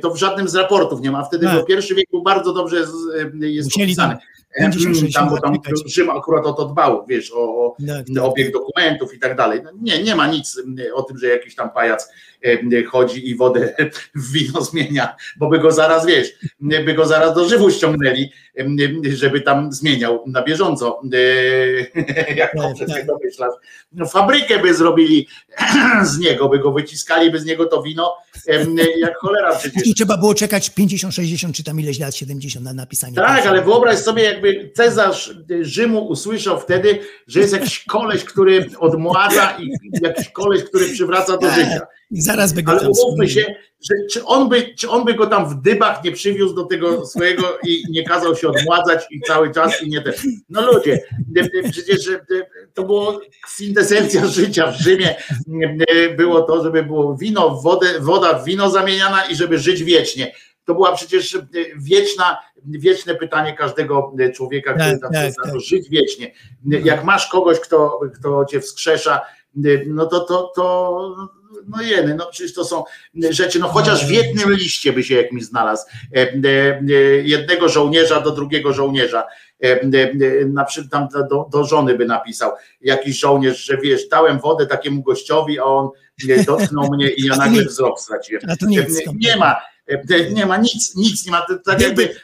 To 0.00 0.10
w 0.10 0.16
żadnym 0.16 0.48
z 0.48 0.54
raportów 0.54 1.00
nie 1.00 1.10
ma. 1.10 1.24
Wtedy 1.24 1.46
Tak. 1.46 1.62
w 1.62 1.66
pierwszy 1.66 1.94
wiek 1.94 2.06
był 2.10 2.22
bardzo 2.22 2.52
dobrze 2.52 2.76
jest 2.76 3.66
Musieli 3.66 3.96
tam 3.96 4.10
opisany. 4.10 4.16
Em, 4.54 4.72
50-60 4.72 5.12
Tam, 5.14 5.30
bo 5.30 5.40
tam. 5.40 5.54
Rzym 5.86 6.10
akurat 6.10 6.46
o 6.46 6.52
to 6.52 6.64
dbał, 6.64 7.06
wiesz, 7.08 7.32
o, 7.32 7.36
o 7.38 7.76
Tak, 7.86 8.06
tak. 8.14 8.24
obieg 8.24 8.52
dokumentów 8.52 9.14
i 9.14 9.18
tak 9.18 9.36
dalej. 9.36 9.60
No 9.64 9.70
nie, 9.80 10.02
nie 10.02 10.16
ma 10.16 10.26
nic 10.26 10.62
o 10.94 11.02
tym, 11.02 11.18
że 11.18 11.26
jakiś 11.26 11.54
tam 11.54 11.70
pajac 11.70 12.08
chodzi 12.90 13.28
i 13.30 13.36
wodę 13.36 13.74
w 14.14 14.32
wino 14.32 14.62
zmienia, 14.62 15.16
bo 15.36 15.48
by 15.48 15.58
go 15.58 15.72
zaraz, 15.72 16.06
wiesz, 16.06 16.28
by 16.60 16.94
go 16.94 17.06
zaraz 17.06 17.34
do 17.34 17.48
żywu 17.48 17.70
ściągnęli, 17.70 18.32
em, 18.56 18.76
żeby 19.04 19.40
tam 19.40 19.72
zmieniał 19.72 20.24
na 20.26 20.42
bieżąco, 20.42 21.00
e, 21.14 22.34
jak 22.36 22.52
Tak, 22.52 22.62
dobrze 22.62 22.86
tak. 22.86 23.06
domyślasz. 23.06 23.52
No, 23.92 24.06
fabrykę 24.06 24.58
by 24.58 24.74
zrobili 24.74 25.28
z 26.12 26.18
niego, 26.18 26.48
by 26.48 26.58
go 26.58 26.72
wyciskali, 26.72 27.30
by 27.30 27.40
z 27.40 27.44
niego 27.44 27.66
to 27.66 27.82
wino, 27.82 28.16
jak 28.96 29.16
cholera 29.18 29.56
przecież. 29.56 29.82
Tu 29.84 29.94
trzeba 29.94 30.16
było 30.16 30.34
czekać 30.34 30.70
50, 30.70 31.14
60 31.14 31.56
czy 31.56 31.64
tam 31.64 31.80
ileś 31.80 31.98
lat, 31.98 32.14
70 32.14 32.64
na 32.64 32.72
napisanie. 32.72 33.14
Tak, 33.14 33.46
ale 33.46 33.62
wyobraź 33.62 33.98
sobie, 33.98 34.22
jakby 34.22 34.70
Cezarz 34.74 35.34
Rzymu 35.60 36.06
usłyszał 36.06 36.60
wtedy, 36.60 36.98
że 37.26 37.40
jest 37.40 37.52
jakiś 37.52 37.84
koleś, 37.84 38.24
który 38.24 38.66
odmładza 38.78 39.56
i 39.60 39.70
jakiś 40.02 40.28
koleś, 40.28 40.64
który 40.64 40.88
przywraca 40.88 41.32
do 41.32 41.38
Tak. 41.46 41.54
życia. 41.54 41.80
I 42.10 42.22
zaraz 42.22 42.52
by 42.52 42.62
go 42.62 42.72
Ale 42.72 42.90
umówmy 42.90 43.28
się, 43.28 43.54
że 43.80 43.94
czy 44.10 44.24
on, 44.24 44.48
by, 44.48 44.74
czy 44.74 44.90
on 44.90 45.04
by 45.04 45.14
go 45.14 45.26
tam 45.26 45.48
w 45.48 45.62
dybach 45.62 46.04
nie 46.04 46.12
przywiózł 46.12 46.54
do 46.54 46.64
tego 46.64 47.06
swojego 47.06 47.58
i 47.66 47.82
nie 47.90 48.04
kazał 48.04 48.36
się 48.36 48.48
odmładzać 48.48 49.06
i 49.10 49.20
cały 49.20 49.54
czas 49.54 49.82
i 49.82 49.88
nie 49.88 50.00
ten. 50.00 50.12
No 50.48 50.72
ludzie, 50.72 51.00
e, 51.36 51.40
e, 51.40 51.70
przecież 51.70 52.08
e, 52.08 52.20
to 52.74 52.82
było 52.82 53.20
kwintesencja 53.44 54.26
życia 54.26 54.72
w 54.72 54.80
Rzymie. 54.80 55.16
Było 56.16 56.42
to, 56.42 56.62
żeby 56.62 56.82
było 56.82 57.16
wino 57.16 57.50
w 57.50 57.62
wodę, 57.62 57.86
woda 58.00 58.38
w 58.38 58.44
wino 58.44 58.70
zamieniana 58.70 59.24
i 59.24 59.36
żeby 59.36 59.58
żyć 59.58 59.84
wiecznie. 59.84 60.32
To 60.64 60.74
była 60.74 60.92
przecież 60.92 61.38
wieczna, 61.76 62.38
wieczne 62.66 63.14
pytanie 63.14 63.52
każdego 63.52 64.14
człowieka, 64.34 64.74
który 64.74 64.90
Tak, 64.90 65.00
tam 65.00 65.12
tak, 65.12 65.32
tak. 65.44 65.60
żyć 65.60 65.88
wiecznie. 65.88 66.32
Jak 66.84 67.04
masz 67.04 67.26
kogoś, 67.26 67.60
kto, 67.60 68.00
kto 68.14 68.44
cię 68.44 68.60
wskrzesza, 68.60 69.20
no 69.86 70.06
to, 70.06 70.20
to, 70.20 70.52
to 70.56 71.37
no 71.68 71.82
jeny, 71.82 72.14
no 72.14 72.26
przecież 72.30 72.54
to 72.54 72.64
są 72.64 72.84
rzeczy, 73.30 73.58
no 73.58 73.68
chociaż 73.68 74.06
w 74.06 74.10
jednym 74.10 74.52
liście 74.52 74.92
by 74.92 75.02
się 75.02 75.14
jakimś 75.14 75.44
znalazł, 75.44 75.86
e, 76.16 76.18
e, 76.18 76.28
e, 76.78 76.92
jednego 77.22 77.68
żołnierza 77.68 78.20
do 78.20 78.30
drugiego 78.30 78.72
żołnierza, 78.72 79.26
na 80.46 80.64
przykład 80.64 80.92
tam 80.92 81.28
do, 81.28 81.48
do 81.52 81.64
żony 81.64 81.94
by 81.94 82.04
napisał 82.04 82.52
jakiś 82.80 83.18
żołnierz, 83.18 83.64
że 83.64 83.76
wiesz, 83.76 84.08
dałem 84.08 84.38
wodę 84.38 84.66
takiemu 84.66 85.02
gościowi, 85.02 85.58
a 85.58 85.64
on 85.64 85.88
dotknął 86.46 86.90
mnie 86.90 87.10
i 87.10 87.24
ja 87.24 87.36
nagle 87.36 87.64
wzrok 87.64 88.00
straciłem. 88.00 88.42
Nie 89.14 89.36
ma, 89.36 89.56
nie 90.32 90.46
ma 90.46 90.56
nic, 90.56 90.96
nic 90.96 91.26
nie 91.26 91.32
ma, 91.32 91.46
tak 91.64 91.80
jakby, 91.80 92.14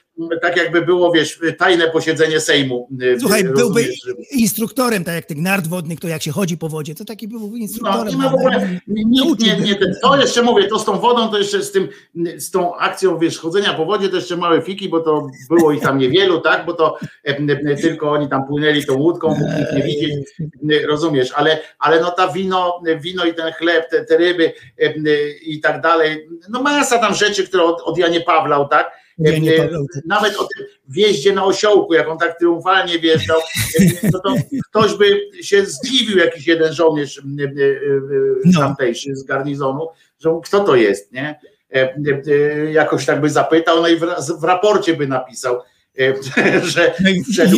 tak 0.43 0.57
jakby 0.57 0.83
było, 0.83 1.13
wiesz, 1.13 1.41
tajne 1.59 1.91
posiedzenie 1.91 2.41
Sejmu. 2.41 2.89
e, 3.15 3.21
Słuchaj, 3.21 3.45
byłby 3.45 3.85
instruktorem, 4.31 5.05
tak 5.05 5.15
jak 5.15 5.25
tych 5.25 5.39
nart 5.39 5.67
wodnych, 5.67 6.01
to 6.01 6.09
jak 6.09 6.23
się 6.23 6.31
chodzi 6.31 6.59
po 6.59 6.69
wodzie, 6.69 6.95
to 6.95 7.05
taki 7.05 7.29
był 7.29 7.41
no, 7.51 7.57
instruktorem. 7.57 8.09
nie 8.09 8.17
ma 8.17 8.31
w 8.31 8.35
ogóle, 8.35 8.69
nikt 8.87 9.41
nie, 9.41 9.57
nie, 9.57 9.75
ten, 9.75 9.95
to 10.03 10.17
jeszcze 10.17 10.43
mówię, 10.43 10.69
to 10.69 10.79
z 10.79 10.85
tą 10.85 10.99
wodą, 10.99 11.29
to 11.29 11.39
jeszcze 11.39 11.63
z 11.63 11.73
tym, 11.73 11.89
z 12.37 12.51
tą 12.51 12.77
akcją, 12.77 13.19
wiesz, 13.19 13.39
chodzenia 13.39 13.75
po 13.75 13.85
wodzie, 13.85 14.09
to 14.09 14.17
jeszcze 14.17 14.37
małe 14.37 14.63
fiki, 14.63 14.89
bo 14.89 15.01
to 15.01 15.27
było 15.51 15.73
ich 15.73 15.83
tam 15.83 15.99
niewielu, 15.99 16.41
tak, 16.41 16.67
bo 16.67 16.75
to 16.75 16.99
e, 17.27 17.37
e, 17.71 17.77
tylko 17.77 18.11
oni 18.11 18.29
tam 18.29 18.47
płynęli 18.47 18.87
tą 18.87 18.95
łódką, 18.95 19.29
nikt 19.59 19.73
nie 19.73 19.83
widzieć, 19.83 20.13
rozumiesz, 20.87 21.33
ale, 21.35 21.59
ale 21.79 22.01
no 22.01 22.11
ta 22.11 22.29
wino, 22.29 22.81
wino 23.01 23.25
i 23.25 23.35
ten 23.35 23.53
chleb, 23.53 23.91
te, 23.91 24.05
te 24.05 24.17
ryby 24.17 24.53
e, 24.79 24.93
i 25.43 25.61
tak 25.61 25.81
dalej, 25.81 26.29
no 26.49 26.63
masa 26.63 26.99
tam 26.99 27.15
rzeczy, 27.15 27.47
które 27.47 27.63
od, 27.63 27.81
od 27.81 27.99
Janie 27.99 28.21
Pawlał, 28.21 28.69
tak, 28.69 29.04
Nawet 30.07 30.37
o 30.37 30.45
tym 30.57 30.67
wjeździe 30.89 31.33
na 31.33 31.45
osiołku, 31.45 31.95
jak 31.95 32.09
on 32.09 32.19
tak 32.19 32.39
triumfalnie 32.39 32.99
wjeżdżał, 32.99 33.39
e, 33.81 34.09
no 34.13 34.19
to 34.21 34.35
ktoś 34.71 34.95
by 34.95 35.21
się 35.43 35.67
zdziwił, 35.67 36.19
jakiś 36.19 36.47
jeden 36.47 36.73
żołnierz 36.73 37.23
No. 38.45 38.61
tamtejszy 38.61 39.17
z 39.17 39.23
garnizonu, 39.23 39.89
że 40.21 40.31
kto 40.45 40.61
to 40.65 40.77
jest, 40.77 41.13
nie? 41.13 41.41
E, 41.75 41.95
e, 41.95 42.73
Jakoś 42.73 43.07
tak 43.07 43.21
by 43.21 43.31
zapytał, 43.31 43.83
no 43.83 43.89
i 43.89 43.97
w, 43.97 44.03
ra- 44.03 44.17
w 44.41 44.45
raporcie 44.45 44.95
by 44.97 45.07
napisał, 45.07 45.61
że 46.75 46.95
No 47.01 47.11
wszedł 47.33 47.57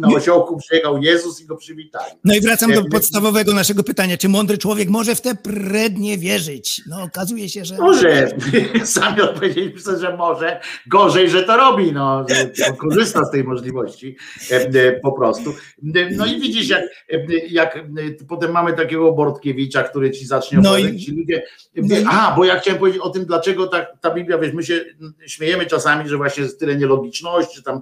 na 0.00 0.08
osiołku, 0.08 0.56
przyjechał 0.56 1.02
Jezus 1.02 1.40
i 1.40 1.46
go 1.46 1.56
przywitali. 1.56 2.12
no 2.24 2.34
i 2.34 2.40
wracam 2.40 2.72
do 2.72 2.80
Nie- 2.82 2.88
podstawowego 2.88 3.54
naszego 3.54 3.82
pytania. 3.82 4.16
Czy 4.16 4.28
mądry 4.28 4.58
człowiek 4.58 4.88
może 4.88 5.14
w 5.14 5.20
te 5.20 5.34
prednie 5.34 6.18
wierzyć? 6.18 6.82
No 6.88 7.02
okazuje 7.02 7.48
się, 7.48 7.64
że... 7.64 7.76
Może, 7.76 8.28
sami 8.84 9.20
odpowiedzieliśmy 9.20 9.98
że 9.98 10.16
może, 10.16 10.60
gorzej, 10.86 11.30
że 11.30 11.42
to 11.42 11.56
robi, 11.56 11.92
no, 11.92 12.26
że 12.28 12.72
korzysta 12.72 13.24
z 13.24 13.30
tej 13.30 13.44
możliwości 13.44 14.16
e, 14.50 14.54
e, 14.56 14.92
po 15.00 15.12
prostu. 15.12 15.50
E, 15.50 16.10
No 16.10 16.26
i 16.26 16.40
widzisz, 16.40 16.68
jak, 16.68 16.82
e, 17.12 17.18
jak 17.48 17.76
e, 17.76 17.80
potem 18.28 18.50
mamy 18.52 18.72
takiego 18.72 19.12
Bortkiewicza, 19.12 19.82
który 19.82 20.10
ci 20.10 20.26
zacznie 20.26 20.58
No 20.58 20.70
opowiadać, 20.70 20.94
i- 20.94 21.04
ci 21.04 21.12
ludzie, 21.12 21.42
no 21.76 21.96
i- 21.98 22.04
a, 22.10 22.34
bo 22.36 22.44
ja 22.44 22.60
chciałem 22.60 22.78
powiedzieć 22.80 23.00
o 23.02 23.10
tym, 23.10 23.24
dlaczego 23.24 23.66
ta, 23.66 23.86
ta 24.00 24.14
Biblia, 24.14 24.38
wiesz, 24.38 24.52
my 24.52 24.62
się 24.62 24.84
śmiejemy 25.26 25.66
czasami, 25.66 26.08
że 26.08 26.16
właśnie 26.16 26.42
jest 26.42 26.60
tyle 26.60 26.76
nielogiczności, 26.76 27.55
czy 27.56 27.62
tam 27.62 27.76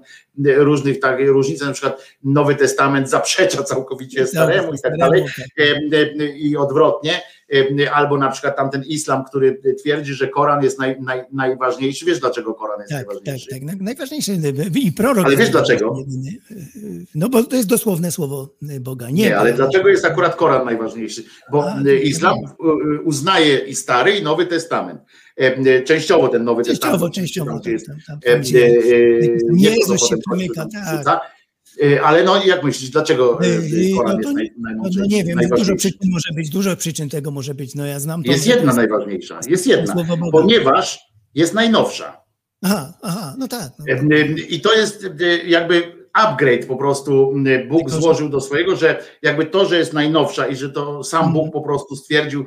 e, 0.47 0.55
różnych 0.55 1.01
tak, 1.01 1.19
różnic, 1.27 1.61
na 1.61 1.73
przykład 1.73 2.03
Nowy 2.25 2.55
Testament 2.55 3.11
zaprzecza 3.11 3.63
całkowicie 3.63 4.27
staremu 4.27 4.75
i 4.75 4.79
tak 4.83 4.97
dalej, 4.99 5.25
e, 5.59 5.63
e, 6.21 6.27
i 6.27 6.57
odwrotnie. 6.57 7.21
albo 7.93 8.19
na 8.19 8.31
przykład 8.31 8.57
tamten 8.57 8.83
islam, 8.87 9.25
który 9.25 9.61
twierdzi, 9.83 10.15
że 10.15 10.29
Koran 10.29 10.63
jest 10.63 10.79
naj, 10.79 11.01
naj, 11.01 11.25
najważniejszy. 11.33 12.05
Wiesz 12.07 12.21
dlaczego 12.21 12.55
Koran 12.55 12.81
jest 12.81 12.91
Tak, 12.91 12.99
tak, 12.99 13.07
najważniejszy? 13.09 13.51
tak. 13.51 13.63
Naj- 13.63 13.81
Najważniejsze 13.83 14.33
i 14.75 14.93
prorok. 14.93 15.27
Ale 15.27 15.37
wiesz 15.37 15.51
dlaczego? 15.51 15.97
No 17.15 17.29
bo 17.29 17.45
to 17.45 17.57
jest 17.57 17.69
dosłowne 17.69 18.11
słowo 18.11 18.49
Boga. 18.81 19.11
Nie, 19.11 19.13
Nie, 19.13 19.39
ale 19.39 19.53
dlaczego 19.53 19.89
jest 19.89 20.05
akurat 20.05 20.37
Koran 20.37 20.65
najważniejszy? 20.65 21.25
Bo 21.53 21.71
A, 21.71 21.81
islam 22.03 22.37
uznaje 23.05 23.59
i 23.59 23.75
Stary, 23.75 24.17
i 24.17 24.23
Nowy 24.23 24.47
Testament. 24.47 25.01
E, 25.37 25.83
Częściowo 25.83 26.29
ten 26.29 26.45
Nowy 26.45 26.65
Częściowo, 26.65 26.91
Testament. 26.93 27.15
częściowo. 27.15 27.61
Tam, 27.61 27.73
jest 27.73 27.87
Tam, 27.87 27.97
tam, 28.07 28.19
E, 28.25 28.33
tam, 28.33 28.41
gdzie- 28.41 28.67
e, 28.67 28.71
Jezus 29.57 29.87
co 29.87 30.07
się 30.09 30.17
Kościół 30.31 30.55
tak. 31.05 31.21
E, 31.83 32.03
Ale 32.03 32.25
no 32.25 32.45
jak 32.45 32.65
myślisz, 32.65 32.91
dlaczego 32.91 33.39
Koran 33.97 34.17
no 34.23 34.33
to 34.33 34.39
jest 34.39 34.53
najmądrzejszy, 34.59 35.01
no 35.11 35.17
nie 35.17 35.25
wiem, 35.25 35.39
no 35.51 35.57
dużo 35.57 35.77
przyczyn 35.77 36.11
może 36.11 36.29
być, 36.37 36.51
dużo 36.51 36.77
przyczyn 36.77 37.09
tego 37.09 37.31
może 37.31 37.55
być. 37.55 37.75
No 37.75 37.87
ja 37.87 38.01
znam 38.01 38.23
to. 38.23 38.31
Jest 38.31 38.47
jedna 38.47 38.75
najważniejsza, 38.75 39.41
jest 39.49 39.67
jedna, 39.67 39.95
ponieważ 40.33 41.01
jest 41.35 41.55
najnowsza. 41.55 42.21
Aha, 42.63 42.95
aha, 43.03 43.35
no 43.39 43.49
tak. 43.49 43.73
No. 43.79 44.17
E, 44.17 44.27
I 44.49 44.61
to 44.61 44.75
jest 44.75 45.07
jakby 45.47 46.04
upgrade 46.15 46.67
po 46.67 46.77
prostu 46.77 47.33
Bóg 47.69 47.91
złożył 47.91 48.29
do 48.29 48.41
swojego, 48.41 48.77
że 48.77 49.03
jakby 49.23 49.47
to, 49.47 49.65
że 49.67 49.79
jest 49.79 49.93
najnowsza 49.93 50.47
i 50.47 50.57
że 50.57 50.71
to 50.71 51.05
sam 51.05 51.25
Mhm. 51.25 51.35
Bóg 51.45 51.53
po 51.53 51.61
prostu 51.61 51.97
stwierdził, 51.97 52.47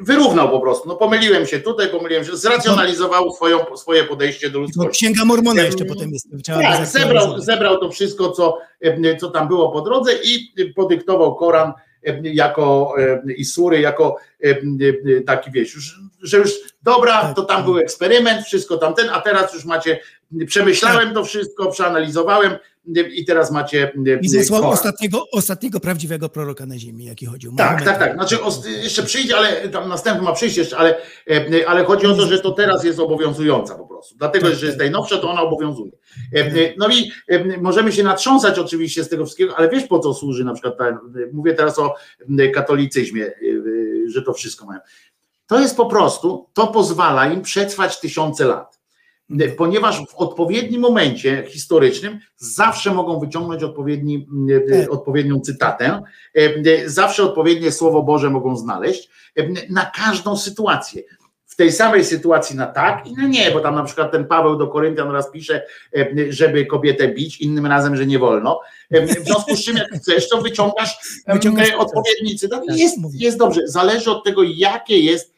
wyrównał 0.00 0.48
po 0.50 0.60
prostu, 0.60 0.88
no 0.88 0.96
pomyliłem 0.96 1.46
się 1.46 1.60
tutaj, 1.60 1.88
pomyliłem 1.88 2.24
się, 2.24 2.36
zracjonalizował 2.36 3.32
swoją, 3.32 3.58
swoje 3.76 4.04
podejście 4.04 4.50
do 4.50 4.58
ludzkości. 4.58 4.90
Księga 5.06 5.24
Mormona 5.24 5.62
jeszcze 5.62 5.84
potem 5.84 6.10
jest. 6.12 6.28
Tak, 6.46 6.86
zebrał, 6.86 7.40
zebrał 7.40 7.78
to 7.78 7.90
wszystko, 7.90 8.30
co, 8.30 8.58
co 9.20 9.30
tam 9.30 9.48
było 9.48 9.72
po 9.72 9.80
drodze 9.80 10.12
i 10.24 10.72
podyktował 10.76 11.34
Koran 11.34 11.72
jako 12.22 12.94
i 13.36 13.44
sury, 13.44 13.80
jako 13.80 14.16
taki 15.26 15.50
wieś, 15.50 15.74
już, 15.74 16.00
że 16.22 16.38
już 16.38 16.50
dobra, 16.82 17.20
Tak, 17.20 17.36
to 17.36 17.42
tam 17.42 17.56
tak. 17.56 17.64
był 17.66 17.78
eksperyment, 17.78 18.46
wszystko 18.46 18.76
tamten, 18.76 19.08
a 19.12 19.20
teraz 19.20 19.54
już 19.54 19.64
macie, 19.64 19.98
przemyślałem 20.46 21.14
to 21.14 21.24
wszystko, 21.24 21.70
przeanalizowałem 21.70 22.52
i 23.14 23.24
teraz 23.24 23.50
macie 23.50 23.92
e, 24.06 24.20
I 24.22 24.28
zesłał 24.28 24.70
ostatniego, 24.70 25.26
ostatniego 25.32 25.80
prawdziwego 25.80 26.28
proroka 26.28 26.66
na 26.66 26.78
ziemi, 26.78 27.04
jaki 27.04 27.26
chodził. 27.26 27.54
Tak, 27.56 27.84
tak, 27.84 27.98
tak. 27.98 28.14
Znaczy 28.14 28.38
jeszcze 28.82 29.02
przyjdzie, 29.02 29.36
ale 29.36 29.68
tam 29.68 29.88
następny 29.88 30.22
ma 30.22 30.32
przyjść 30.32 30.56
jeszcze, 30.56 30.76
ale, 30.76 30.96
e, 31.30 31.68
ale 31.68 31.84
chodzi 31.84 32.06
o 32.06 32.14
to, 32.14 32.26
że 32.26 32.38
to 32.40 32.50
teraz 32.50 32.84
jest 32.84 32.98
obowiązująca 32.98 33.74
po 33.74 33.86
prostu. 33.86 34.14
Dlatego, 34.18 34.48
Tak, 34.48 34.56
że 34.56 34.66
jest 34.66 34.78
tak. 34.78 34.84
najnowsza, 34.86 35.18
to 35.18 35.30
ona 35.30 35.42
obowiązuje. 35.42 35.92
E, 36.34 36.74
No 36.76 36.88
i 36.88 37.10
możemy 37.60 37.92
się 37.92 38.02
natrząsać 38.02 38.58
oczywiście 38.58 39.04
z 39.04 39.08
tego 39.08 39.24
wszystkiego, 39.24 39.56
ale 39.56 39.68
wiesz 39.68 39.84
po 39.84 39.98
co 39.98 40.14
służy 40.14 40.44
na 40.44 40.52
przykład, 40.52 40.78
ta, 40.78 41.00
mówię 41.32 41.54
teraz 41.54 41.78
o 41.78 41.94
katolicyzmie, 42.54 43.32
że 44.06 44.22
to 44.22 44.32
wszystko 44.32 44.66
mają. 44.66 44.80
To 45.46 45.60
jest 45.60 45.76
po 45.76 45.86
prostu, 45.86 46.48
to 46.52 46.66
pozwala 46.66 47.32
im 47.32 47.42
przetrwać 47.42 48.00
tysiące 48.00 48.44
lat. 48.44 48.79
E, 49.40 49.48
Ponieważ 49.48 50.00
w 50.06 50.14
odpowiednim 50.14 50.80
momencie 50.80 51.44
historycznym 51.48 52.18
zawsze 52.36 52.94
mogą 52.94 53.20
wyciągnąć 53.20 53.62
odpowiedni, 53.62 54.26
e, 54.72 54.80
Tak. 54.80 54.92
odpowiednią 54.92 55.40
cytatę, 55.40 56.02
e, 56.36 56.40
e, 56.84 56.88
zawsze 56.88 57.22
odpowiednie 57.24 57.72
Słowo 57.72 58.02
Boże 58.02 58.30
mogą 58.30 58.56
znaleźć 58.56 59.08
e, 59.36 59.42
na 59.70 59.90
każdą 59.96 60.36
sytuację. 60.36 61.02
W 61.46 61.56
tej 61.56 61.72
samej 61.72 62.04
sytuacji 62.04 62.56
na 62.56 62.66
tak 62.66 63.06
i 63.06 63.12
na 63.12 63.26
nie, 63.26 63.50
bo 63.50 63.60
tam 63.60 63.74
na 63.74 63.84
przykład 63.84 64.12
ten 64.12 64.24
Paweł 64.26 64.56
do 64.56 64.66
Koryntian 64.68 65.10
raz 65.10 65.30
pisze, 65.30 65.62
e, 65.96 66.06
żeby 66.28 66.66
kobietę 66.66 67.08
bić, 67.08 67.40
innym 67.40 67.66
razem, 67.66 67.96
że 67.96 68.06
nie 68.06 68.18
wolno. 68.18 68.60
E, 68.90 69.06
W 69.06 69.10
związku 69.24 69.56
z 69.56 69.64
czym, 69.64 69.76
jak 69.76 69.88
chcesz, 69.92 70.28
to 70.28 70.42
wyciągasz, 70.42 70.98
Wyciągasz 71.28 71.70
e, 71.70 71.76
odpowiedni 71.76 72.36
cytat. 72.38 72.62
Tak, 72.66 72.78
Jest, 72.78 72.96
jest 73.14 73.38
dobrze. 73.38 73.60
Zależy 73.68 74.10
od 74.10 74.24
tego, 74.24 74.42
jakie 74.42 74.98
jest, 74.98 75.34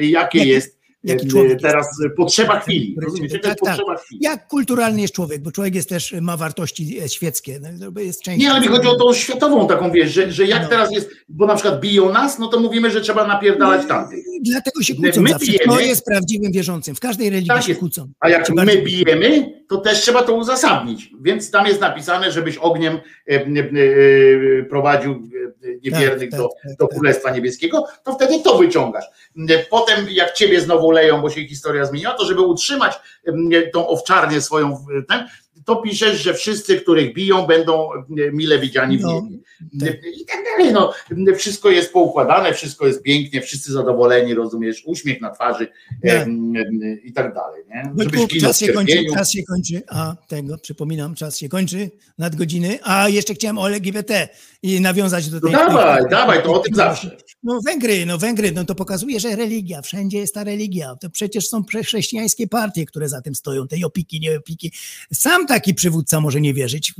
jakie 0.00 0.38
Jaki- 0.38 0.48
jest 0.48 0.77
jaki 1.08 1.24
em, 1.24 1.30
człowiek 1.30 1.60
teraz 1.62 1.86
jest. 2.02 2.14
potrzeba 2.16 2.60
chwili. 2.60 2.94
Tak, 2.94 3.04
Rozumiecie? 3.04 3.38
Tak, 3.38 3.58
potrzeba 3.58 3.96
chwili. 3.96 4.20
Jak 4.24 4.48
kulturalny 4.48 5.00
jest 5.00 5.14
człowiek, 5.14 5.42
bo 5.42 5.52
człowiek 5.52 5.74
jest 5.74 5.88
też, 5.88 6.14
ma 6.20 6.36
wartości 6.36 6.98
e, 7.04 7.08
świeckie. 7.08 7.60
No, 7.78 8.00
jest 8.00 8.26
Nie, 8.38 8.50
ale 8.50 8.60
mi 8.60 8.66
chodzi 8.66 8.88
o 8.88 8.96
tą 8.96 9.12
światową 9.14 9.68
taką, 9.68 9.90
wiesz, 9.92 10.12
że, 10.12 10.32
że 10.32 10.44
jak 10.46 10.62
No. 10.62 10.68
teraz 10.68 10.92
jest, 10.92 11.10
bo 11.28 11.46
na 11.46 11.54
przykład 11.54 11.80
biją 11.80 12.12
nas, 12.12 12.38
no 12.38 12.48
to 12.48 12.60
mówimy, 12.60 12.90
że 12.90 13.00
trzeba 13.00 13.26
napierdalać 13.26 13.86
tamtych. 13.88 14.24
Dlatego 14.42 14.82
się 14.82 14.94
My 14.98 15.12
kłócą 15.12 15.28
zawsze. 15.28 15.46
bijemy. 15.46 15.64
Kto 15.72 15.80
jest 15.80 16.04
prawdziwym 16.04 16.52
wierzącym? 16.52 16.94
W 16.94 17.00
każdej 17.00 17.30
religii 17.30 17.48
Tak 17.48 17.62
się 17.62 17.68
jest. 17.68 17.80
kłócą. 17.80 18.12
A 18.20 18.28
jak 18.28 18.50
my 18.50 18.82
bijemy, 18.82 19.57
to 19.68 19.76
też 19.76 20.00
trzeba 20.00 20.22
to 20.22 20.32
uzasadnić. 20.32 21.10
Więc 21.20 21.50
tam 21.50 21.66
jest 21.66 21.80
napisane, 21.80 22.32
żebyś 22.32 22.56
ogniem 22.56 22.94
e, 22.94 23.00
e, 23.30 23.40
e, 23.40 24.62
prowadził 24.62 25.22
niewiernych 25.82 26.30
Tak, 26.30 26.40
do, 26.40 26.48
tak, 26.48 26.62
tak, 26.62 26.76
do 26.78 26.86
tak. 26.86 26.96
Królestwa 26.96 27.30
Niebieskiego, 27.30 27.84
to 28.04 28.12
wtedy 28.12 28.42
to 28.42 28.58
wyciągasz. 28.58 29.04
Potem, 29.70 30.06
jak 30.10 30.32
ciebie 30.32 30.60
znowu 30.60 30.90
leją, 30.90 31.22
bo 31.22 31.30
się 31.30 31.44
historia 31.44 31.84
zmieniła, 31.84 32.14
to 32.14 32.24
żeby 32.24 32.40
utrzymać 32.40 33.00
tą 33.72 33.88
owczarnię 33.88 34.40
swoją, 34.40 34.84
ten, 35.08 35.28
to 35.68 35.76
piszesz, 35.76 36.20
że 36.22 36.34
wszyscy, 36.34 36.80
których 36.80 37.14
biją, 37.14 37.46
będą 37.46 37.92
e, 37.92 38.02
mile 38.32 38.58
widziani 38.58 38.98
w 38.98 39.00
No, 39.00 39.20
niebie. 39.22 39.38
tak. 39.80 39.96
I 40.20 40.24
tak 40.26 40.44
dalej. 40.44 40.72
No, 40.72 40.92
wszystko 41.36 41.70
jest 41.70 41.92
poukładane, 41.92 42.54
wszystko 42.54 42.86
jest 42.86 43.02
pięknie, 43.02 43.42
wszyscy 43.42 43.72
zadowoleni, 43.72 44.34
rozumiesz, 44.34 44.82
uśmiech 44.86 45.20
na 45.20 45.30
twarzy 45.30 45.68
Tak. 46.02 46.12
em, 46.22 46.52
i 47.04 47.12
tak 47.12 47.34
dalej. 47.34 47.62
Nie? 47.68 47.90
Wojtku, 47.94 48.26
ginął 48.26 48.48
czas 48.50 48.60
się 48.60 48.72
kończy, 48.72 49.04
czas 49.14 49.32
się 49.32 49.42
kończy, 49.42 49.82
a 49.88 50.14
tego, 50.28 50.58
przypominam, 50.58 51.14
czas 51.14 51.38
się 51.38 51.48
kończy, 51.48 51.90
nadgodziny, 52.18 52.78
a 52.82 53.08
jeszcze 53.08 53.34
chciałem 53.34 53.58
o 53.58 53.68
LGBT 53.70 54.28
i 54.62 54.80
nawiązać 54.80 55.28
do 55.28 55.36
No 55.36 55.40
tej... 55.40 55.52
dawaj, 55.52 56.00
tej- 56.00 56.10
dawaj, 56.10 56.42
to 56.42 56.52
o 56.52 56.58
tym 56.58 56.74
zawsze. 56.74 57.16
No 57.42 57.60
Węgry, 57.60 58.06
no 58.06 58.18
Węgry, 58.18 58.52
no 58.52 58.64
to 58.64 58.74
pokazuje, 58.74 59.20
że 59.20 59.36
religia, 59.36 59.82
wszędzie 59.82 60.18
jest 60.18 60.34
ta 60.34 60.44
religia, 60.44 60.96
to 60.96 61.10
przecież 61.10 61.48
są 61.48 61.62
chrześcijańskie 61.84 62.46
partie, 62.46 62.86
które 62.86 63.08
za 63.08 63.22
tym 63.22 63.34
stoją, 63.34 63.68
tej 63.68 63.84
opiki, 63.84 64.20
nie 64.20 64.36
opiki. 64.36 64.72
Sam 65.12 65.46
taki 65.46 65.74
przywódca 65.74 66.20
może 66.20 66.40
nie 66.40 66.54
wierzyć, 66.54 66.94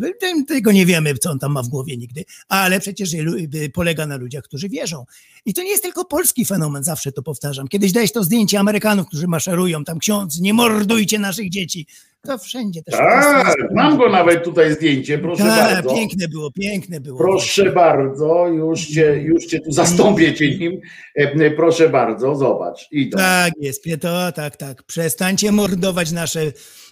tego 0.49 0.73
nie 0.73 0.87
wiemy, 0.87 1.15
co 1.15 1.31
on 1.31 1.39
tam 1.39 1.53
ma 1.53 1.63
w 1.63 1.69
głowie 1.69 1.97
nigdy, 1.97 2.25
ale 2.49 2.81
przecież 2.81 3.15
lu- 3.15 3.37
polega 3.75 4.07
na 4.07 4.17
ludziach, 4.17 4.45
którzy 4.45 4.69
wierzą. 4.69 5.05
I 5.47 5.55
to 5.55 5.63
nie 5.63 5.71
jest 5.71 5.83
tylko 5.83 6.05
polski 6.05 6.45
fenomen, 6.45 6.85
zawsze 6.85 7.13
to 7.13 7.23
powtarzam. 7.23 7.69
Kiedyś 7.69 7.93
dałeś 7.93 8.13
to 8.13 8.25
zdjęcie 8.25 8.61
Amerykanów, 8.61 9.07
którzy 9.07 9.27
maszerują, 9.27 9.85
tam 9.85 9.99
ksiądz, 9.99 10.41
nie 10.41 10.55
mordujcie 10.55 11.19
naszych 11.19 11.51
dzieci. 11.51 11.87
To 12.27 12.39
wszędzie 12.39 12.83
też. 12.83 12.95
Tak, 12.95 13.57
mam 13.75 13.99
go 13.99 14.09
nawet 14.09 14.45
tutaj 14.45 14.73
zdjęcie, 14.75 15.19
proszę 15.19 15.43
Tak, 15.43 15.75
bardzo. 15.75 15.95
piękne 15.95 16.29
było, 16.29 16.51
piękne 16.51 17.01
było. 17.01 17.19
Proszę 17.19 17.73
bardzo, 17.73 18.47
już 18.49 18.87
cię, 18.87 19.23
już 19.23 19.47
cię 19.47 19.61
tu 19.61 19.73
zastąpię 19.73 20.35
cię 20.35 20.59
nim. 20.59 20.81
E, 21.15 21.51
Proszę 21.51 21.89
bardzo, 21.89 22.37
zobacz. 22.37 22.89
Idą. 22.93 23.19
Tak 23.19 23.53
jest, 23.61 23.85
to 24.01 24.33
tak, 24.33 24.57
tak. 24.57 24.83
Przestańcie 24.83 25.53
mordować 25.53 26.13
nasze 26.13 26.41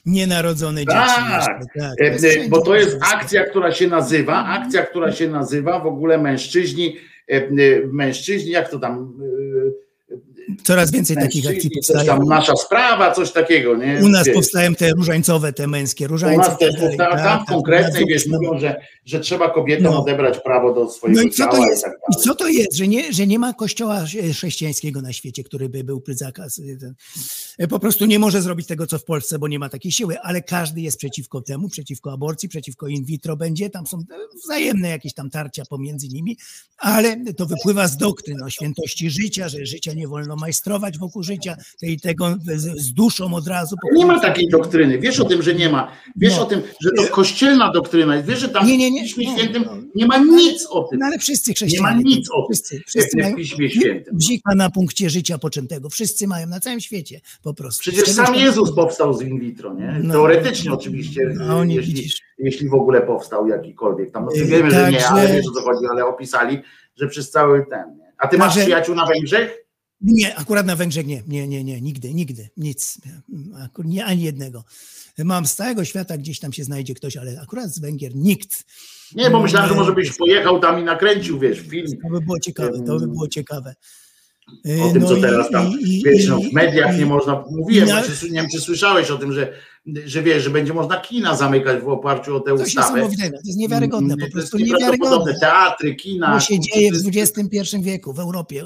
nienarodzone 0.07 0.81
dzieci. 0.81 0.93
Tak, 0.93 1.37
jeszcze, 1.37 1.81
tak. 1.81 2.45
E, 2.45 2.49
bo 2.49 2.63
to 2.63 2.77
jest 2.77 2.99
akcja, 3.15 3.45
która 3.45 3.73
się 3.73 3.87
nazywa, 3.89 4.45
akcja, 4.45 4.83
która 4.87 5.13
się 5.13 5.29
nazywa 5.29 5.81
w 5.81 5.87
ogóle 5.87 6.19
mężczyźni, 6.19 6.97
e, 7.31 7.35
e, 7.37 7.51
mężczyźni, 7.93 8.51
jak 8.51 8.71
to 8.71 8.79
tam, 8.79 9.19
e, 9.23 9.86
Coraz 10.65 10.91
więcej 10.91 11.17
takich 11.17 11.51
akcji 11.51 11.71
powstaje. 11.71 12.07
tam, 12.07 12.25
nasza 12.25 12.57
sprawa, 12.57 13.13
coś 13.13 13.33
takiego, 13.33 13.77
nie? 13.77 14.01
U 14.05 14.09
nas 14.09 14.27
Wiesz. 14.27 14.35
powstają 14.35 14.75
te 14.75 14.91
różańcowe, 14.91 15.53
te 15.53 15.67
męskie 15.67 16.05
U 16.05 16.09
różańce. 16.09 16.49
nas 16.49 16.59
też 16.59 16.73
tak 16.73 16.81
powstała, 16.81 17.11
tak, 17.11 17.25
tam 17.25 17.39
tak, 17.39 17.49
konkretnej, 17.49 18.03
tak, 18.03 18.09
wiesz, 18.09 18.27
mówią, 18.27 18.59
że, 18.59 18.77
że 19.07 19.21
trzeba 19.21 19.51
kobietom 19.51 19.85
No. 19.93 20.01
odebrać 20.03 20.39
prawo 20.45 20.75
do 20.75 20.91
swojego 20.91 21.21
No 21.21 21.27
i 21.27 21.31
co 21.31 21.45
to 21.47 21.53
ciała 21.53 21.67
jest? 21.67 21.83
i 21.83 21.85
tak 21.85 21.93
I 22.13 22.17
co 22.23 22.35
to 22.35 22.49
jest, 22.49 22.77
że 22.77 22.89
nie, 22.89 23.13
że 23.13 23.27
nie 23.27 23.39
ma 23.39 23.53
kościoła 23.53 24.03
e, 24.23 24.33
chrześcijańskiego 24.33 25.03
na 25.03 25.13
świecie, 25.13 25.45
który 25.45 25.69
by 25.69 25.85
był 25.85 26.03
zakaz. 26.09 26.59
e, 26.59 26.95
e, 27.59 27.69
Po 27.69 27.79
prostu 27.79 28.07
nie 28.07 28.19
może 28.19 28.43
zrobić 28.43 28.67
tego, 28.67 28.87
co 28.87 28.99
w 28.99 29.05
Polsce, 29.05 29.39
bo 29.39 29.49
nie 29.49 29.59
ma 29.59 29.69
takiej 29.69 29.93
siły, 29.93 30.21
ale 30.21 30.43
każdy 30.43 30.81
jest 30.81 30.99
przeciwko 30.99 31.41
temu, 31.41 31.69
przeciwko 31.69 32.13
aborcji, 32.13 32.49
przeciwko 32.49 32.87
in 32.89 33.05
vitro 33.05 33.37
będzie, 33.37 33.71
tam 33.71 33.87
są 33.87 33.99
e, 33.99 34.03
wzajemne 34.45 34.89
jakieś 34.89 35.15
tam 35.15 35.31
tarcia 35.31 35.63
pomiędzy 35.71 36.09
nimi, 36.09 36.37
ale 36.79 37.17
to 37.37 37.47
wypływa 37.47 37.89
z 37.89 37.97
doktryn 37.97 38.43
o 38.43 38.51
świętości 38.51 39.11
życia, 39.11 39.49
że 39.49 39.67
życia 39.67 39.93
nie 39.93 40.09
wolno 40.09 40.37
majstrować 40.37 40.99
wokół 40.99 41.23
życia, 41.23 41.57
i 41.83 42.01
tego 42.01 42.35
z, 42.57 42.81
z 42.81 42.93
duszą 42.93 43.35
od 43.35 43.49
razu. 43.49 43.77
Nie 43.93 44.07
ma 44.07 44.21
takiej 44.21 44.49
doktryny. 44.49 44.99
Wiesz 44.99 45.21
o 45.21 45.25
tym, 45.25 45.43
że 45.43 45.55
nie 45.55 45.69
ma. 45.69 45.93
Wiesz 46.17 46.37
No. 46.37 46.43
o 46.43 46.47
tym, 46.47 46.63
że 46.81 46.91
to 46.97 47.03
kościelna 47.07 47.73
doktryna 47.73 48.17
jest. 48.17 48.29
Wiesz, 48.29 48.41
że 48.41 48.49
tam 48.49 48.67
Nie, 48.67 48.77
nie, 48.79 48.91
nie. 48.91 48.96
W 49.01 49.05
Piśmie 49.05 49.27
No, 49.33 49.39
Świętym 49.39 49.63
no. 49.67 49.77
nie 49.95 50.07
ma 50.07 50.19
nic 50.19 50.67
o 50.71 50.83
tym. 50.85 50.99
No 50.99 51.07
ale 51.07 51.19
wszyscy 51.19 51.51
Nie 51.51 51.55
chrześcijanie. 51.55 51.97
ma 51.97 52.03
nic 52.03 52.29
o 52.31 52.43
tym 52.43 52.47
Wszyscy, 52.55 52.81
wszyscy 52.87 53.17
w 53.17 53.21
mają 53.23 53.37
Piśmie 53.37 53.71
Świętym. 53.71 54.17
bzika 54.17 54.55
na 54.55 54.71
punkcie 54.71 55.11
życia 55.11 55.39
poczętego. 55.39 55.91
Wszyscy 55.91 56.27
mają 56.27 56.47
na 56.47 56.61
całym 56.61 56.81
świecie 56.81 57.21
po 57.43 57.55
prostu. 57.55 57.81
Przecież 57.81 58.09
sam 58.09 58.35
Jezus 58.35 58.75
powstał 58.75 59.15
z 59.15 59.23
in 59.23 59.41
vitro, 59.41 59.75
nie? 59.75 60.01
No. 60.03 60.13
Teoretycznie 60.15 60.73
oczywiście, 60.73 61.35
A 61.49 61.57
oni, 61.57 61.75
jeśli, 61.75 61.95
widzisz. 61.95 62.21
jeśli 62.39 62.69
w 62.69 62.75
ogóle 62.75 63.03
powstał 63.03 63.49
jakikolwiek. 63.49 64.11
Tam 64.11 64.27
Yy, 64.35 64.45
wiemy, 64.45 64.71
że 64.71 64.93
nie, 64.93 65.09
ale 65.09 65.33
wiesz 65.33 65.47
o 65.47 65.51
co 65.51 65.63
chodzi, 65.63 65.87
ale 65.91 66.05
opisali, 66.07 66.59
że 66.97 67.09
przez 67.09 67.31
cały 67.31 67.67
ten. 67.71 67.97
Nie? 67.99 68.13
A 68.19 68.29
ty 68.29 68.39
masz 68.39 68.49
Także- 68.49 68.61
przyjaciół 68.61 68.95
na 68.95 69.07
Węgrzech? 69.07 69.67
Nie, 70.01 70.37
akurat 70.37 70.67
na 70.67 70.77
Węgrzech 70.77 71.07
nie, 71.07 71.23
nie, 71.29 71.49
nie, 71.49 71.65
nie, 71.65 71.81
nigdy, 71.81 72.15
nigdy, 72.15 72.49
nic, 72.57 72.99
nie, 73.85 74.05
ani 74.05 74.23
jednego. 74.23 74.65
Mam 75.25 75.47
z 75.47 75.55
całego 75.55 75.85
świata, 75.85 76.19
gdzieś 76.19 76.39
tam 76.41 76.53
się 76.53 76.65
znajdzie 76.65 76.95
ktoś, 76.95 77.17
ale 77.17 77.41
akurat 77.43 77.71
z 77.71 77.79
Węgier 77.79 78.15
nikt. 78.15 78.65
Nie, 79.15 79.31
bo 79.31 79.41
myślałem, 79.43 79.69
że 79.69 79.75
może 79.75 79.93
byś 79.93 80.17
pojechał 80.17 80.61
tam 80.61 80.81
i 80.81 80.83
nakręcił, 80.85 81.39
wiesz, 81.39 81.59
film. 81.61 81.87
To 82.03 82.09
by 82.11 82.21
było 82.21 82.41
ciekawe, 82.41 82.83
to 82.87 82.99
by 82.99 83.07
było 83.09 83.29
ciekawe. 83.29 83.75
O 84.83 84.93
tym, 84.93 85.03
No 85.03 85.09
co 85.09 85.17
i- 85.17 85.21
teraz 85.21 85.51
tam, 85.51 85.73
i- 85.81 86.03
wiesz, 86.05 86.27
no, 86.29 86.39
w 86.41 86.53
mediach 86.53 86.99
nie 86.99 87.07
można, 87.07 87.45
mówiłem, 87.51 87.89
właśnie, 87.89 88.29
nie 88.31 88.41
wiem, 88.41 88.51
czy 88.53 88.61
słyszałeś 88.61 89.11
o 89.11 89.19
tym, 89.19 89.33
że, 89.33 89.53
że 90.05 90.23
wiesz, 90.23 90.43
że 90.45 90.51
będzie 90.51 90.75
można 90.75 91.01
kina 91.01 91.37
zamykać 91.37 91.83
w 91.83 91.89
oparciu 91.89 92.37
o 92.37 92.41
tę 92.41 92.57
Coś 92.59 92.67
ustawę. 92.69 92.95
niesamowitego, 92.95 93.37
to 93.37 93.43
jest 93.45 93.59
niewiarygodne, 93.59 94.17
po 94.17 94.27
to 94.27 94.33
prostu 94.33 94.59
jest 94.59 94.73
niewiarygodne. 94.73 95.35
Teatry, 95.41 95.95
kina. 95.95 96.35
To 96.35 96.41
się 96.41 96.61
dzieje 96.61 96.93
w 96.93 96.97
XXI 97.17 97.77
wieku 97.81 98.13
w 98.13 98.19
Europie 98.19 98.63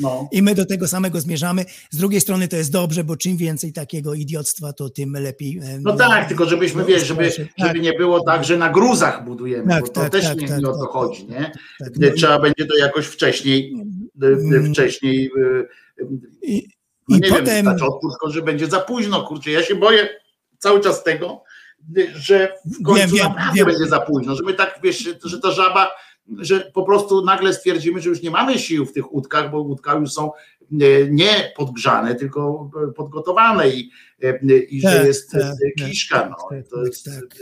No. 0.00 0.28
i 0.32 0.42
my 0.42 0.54
do 0.54 0.66
tego 0.66 0.88
samego 0.88 1.20
zmierzamy. 1.20 1.64
Z 1.90 1.96
drugiej 1.96 2.20
strony 2.20 2.48
to 2.48 2.56
jest 2.56 2.72
dobrze, 2.72 3.04
bo 3.04 3.16
czym 3.16 3.36
więcej 3.36 3.72
takiego 3.72 4.14
idiotstwa, 4.14 4.72
to 4.72 4.88
tym 4.90 5.12
lepiej. 5.12 5.58
e, 5.62 5.78
No 5.80 5.96
tak, 5.96 6.28
tylko 6.28 6.46
żebyśmy, 6.46 6.80
no, 6.82 6.88
wiesz, 6.88 7.06
żeby, 7.06 7.30
tak. 7.30 7.46
żeby 7.68 7.80
nie 7.80 7.92
było 7.92 8.20
tak, 8.24 8.44
że 8.44 8.56
na 8.56 8.70
gruzach 8.70 9.24
budujemy, 9.24 9.68
Tak, 9.68 9.80
bo 9.82 9.88
to 9.88 10.00
tak, 10.00 10.12
też 10.12 10.24
tak, 10.24 10.40
nie, 10.40 10.48
tak, 10.48 10.58
o 10.58 10.62
tak, 10.62 10.72
to 10.74 10.80
tak. 10.80 10.90
chodzi, 10.90 11.26
nie? 11.28 11.52
Tak, 11.78 11.90
no 11.96 12.06
i- 12.08 12.12
Trzeba 12.12 12.38
będzie 12.38 12.66
to 12.66 12.76
jakoś 12.78 13.06
wcześniej, 13.06 13.74
e, 14.22 14.26
Mm. 14.26 14.72
wcześniej, 14.74 15.30
e, 16.00 16.04
I, 16.42 16.68
no 17.08 17.16
i 17.16 17.20
nie 17.20 17.28
potem. 17.28 17.44
wiem, 17.46 17.64
stać 17.66 17.82
odpór, 17.82 18.10
że 18.32 18.42
będzie 18.42 18.66
za 18.66 18.80
późno, 18.80 19.22
kurczę, 19.22 19.50
ja 19.50 19.62
się 19.62 19.74
boję 19.74 20.08
cały 20.62 20.80
czas 20.80 21.04
tego, 21.04 21.42
że 22.14 22.54
w 22.64 22.82
końcu 22.82 23.00
Wiem, 23.00 23.10
wiem, 23.10 23.28
naprawdę 23.28 23.56
wiem. 23.56 23.66
będzie 23.66 23.86
za 23.86 24.00
późno, 24.00 24.34
że 24.34 24.42
my 24.44 24.54
tak, 24.54 24.80
wiesz, 24.82 25.08
że 25.24 25.40
ta 25.40 25.50
żaba, 25.50 25.90
że 26.38 26.60
po 26.60 26.82
prostu 26.82 27.24
nagle 27.24 27.54
stwierdzimy, 27.54 28.00
że 28.00 28.08
już 28.08 28.22
nie 28.22 28.30
mamy 28.30 28.58
sił 28.58 28.86
w 28.86 28.92
tych 28.92 29.12
łódkach, 29.12 29.50
bo 29.50 29.58
łódka 29.58 29.94
już 29.94 30.12
są 30.12 30.32
e, 30.32 30.76
nie 31.10 31.52
podgrzane, 31.56 32.14
tylko 32.14 32.70
e, 32.88 32.92
podgotowane 32.92 33.68
i, 33.68 33.90
e, 34.22 34.58
i 34.58 34.80
że 34.80 34.96
Tak, 34.96 35.06
jest 35.06 35.30
tak, 35.30 35.40
e, 35.40 35.46
tak, 35.46 35.88
kiszka, 35.88 36.28
no, 36.30 36.36
tak, 36.50 36.68
to 36.68 36.84
jest, 36.84 37.04
tak. 37.04 37.38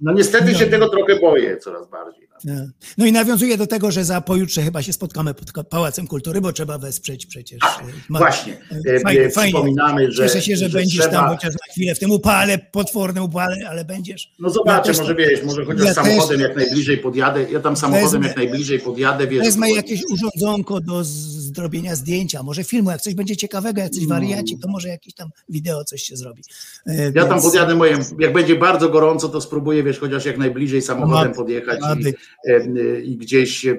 No 0.00 0.12
niestety 0.12 0.54
się 0.54 0.64
No. 0.64 0.70
tego 0.70 0.88
trochę 0.88 1.20
boję 1.20 1.56
coraz 1.56 1.90
bardziej. 1.90 2.30
No. 2.44 2.54
Tak. 2.54 2.64
No 2.98 3.06
i 3.06 3.12
nawiązuje 3.12 3.56
do 3.56 3.66
tego, 3.66 3.90
że 3.90 4.04
za 4.04 4.20
pojutrze 4.20 4.62
chyba 4.62 4.82
się 4.82 4.92
spotkamy 4.92 5.34
pod 5.34 5.68
Pałacem 5.68 6.06
Kultury, 6.06 6.40
bo 6.40 6.52
trzeba 6.52 6.78
wesprzeć 6.78 7.26
przecież. 7.26 7.58
e, 7.62 7.68
ma- 8.08 8.18
Właśnie, 8.18 8.56
e, 8.86 9.00
Fajnie, 9.00 9.20
e, 9.24 9.30
fajnie. 9.30 9.52
przypominamy, 9.52 10.12
że, 10.12 10.22
Cieszę 10.22 10.42
się, 10.42 10.56
że, 10.56 10.68
będziesz 10.68 11.00
trzeba, 11.00 11.14
tam 11.14 11.28
chociaż 11.28 11.52
na 11.54 11.72
chwilę 11.72 11.94
w 11.94 11.98
tym 11.98 12.10
upale, 12.10 12.58
potwornym 12.58 13.24
upale, 13.24 13.56
ale 13.68 13.84
będziesz. 13.84 14.32
No 14.38 14.50
zobaczę, 14.50 14.76
Ja 14.78 14.82
też 14.84 14.98
może 14.98 15.14
tak- 15.14 15.18
wiesz, 15.18 15.42
może 15.44 15.64
chociaż 15.64 15.84
ja 15.86 15.94
samochodem 15.94 16.38
też- 16.38 16.48
jak 16.48 16.56
najbliżej 16.56 16.98
podjadę, 16.98 17.46
ja 17.52 17.60
tam 17.60 17.76
samochodem 17.76 18.22
Wezmę- 18.22 18.26
jak 18.26 18.36
najbliżej 18.36 18.78
podjadę, 18.78 19.26
wiesz. 19.26 19.44
Wezmę 19.44 19.70
jakieś 19.70 20.00
urządzonko 20.12 20.80
do 20.80 21.04
z- 21.04 21.39
zrobienia 21.56 21.94
zdjęcia, 21.96 22.42
może 22.42 22.64
filmu, 22.64 22.90
jak 22.90 23.00
coś 23.00 23.14
będzie 23.14 23.36
ciekawego, 23.36 23.80
jak 23.80 23.90
coś 23.90 24.06
wariaci, 24.06 24.58
to 24.58 24.68
może 24.68 24.88
jakieś 24.88 25.14
tam 25.14 25.28
wideo 25.48 25.84
coś 25.84 26.02
się 26.02 26.16
zrobi. 26.16 26.42
E, 26.86 26.96
No. 26.96 27.02
Ja 27.14 27.22
tam 27.24 27.30
więc- 27.30 27.44
podjadę 27.44 27.74
moje, 27.74 27.98
jak 28.18 28.32
będzie 28.32 28.56
bardzo 28.56 28.88
gorąco, 28.88 29.28
to 29.28 29.40
spróbuję, 29.40 29.82
wiesz, 29.82 29.98
chociaż 29.98 30.24
jak 30.24 30.38
najbliżej 30.38 30.82
samochodem 30.82 31.28
Ma- 31.28 31.34
podjechać 31.34 31.78
i, 32.00 32.06
e, 32.50 33.00
i 33.00 33.16
gdzieś, 33.16 33.66
e, 33.66 33.74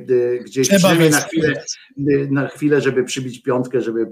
gdzieś 0.45 0.69
przynajmniej 0.69 1.09
na 1.09 1.21
chwilę, 1.21 1.63
na 2.29 2.47
chwilę, 2.47 2.81
żeby 2.81 3.03
przybić 3.03 3.41
piątkę, 3.41 3.81
żeby 3.81 4.11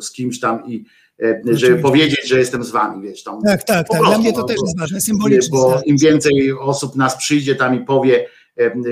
z 0.00 0.10
kimś 0.12 0.40
tam 0.40 0.66
i 0.66 0.84
e, 1.22 1.42
żeby 1.52 1.82
powiedzieć, 1.82 2.28
że 2.28 2.38
jestem 2.38 2.64
z 2.64 2.70
wami, 2.70 3.02
wiesz, 3.08 3.22
tam. 3.22 3.42
Tak, 3.42 3.62
tak, 3.62 3.66
tak. 3.66 3.86
prostu, 3.86 4.06
Dla 4.06 4.18
mnie 4.18 4.32
to 4.32 4.38
no, 4.40 4.44
też 4.46 4.56
bo- 4.56 4.66
jest 4.66 4.78
ważne, 4.78 5.00
symboliczne. 5.00 5.58
Bo 5.58 5.74
tak. 5.74 5.86
im 5.86 5.96
więcej 5.96 6.52
osób 6.52 6.96
nas 6.96 7.16
przyjdzie 7.16 7.54
tam 7.54 7.82
i 7.82 7.84
powie, 7.84 8.26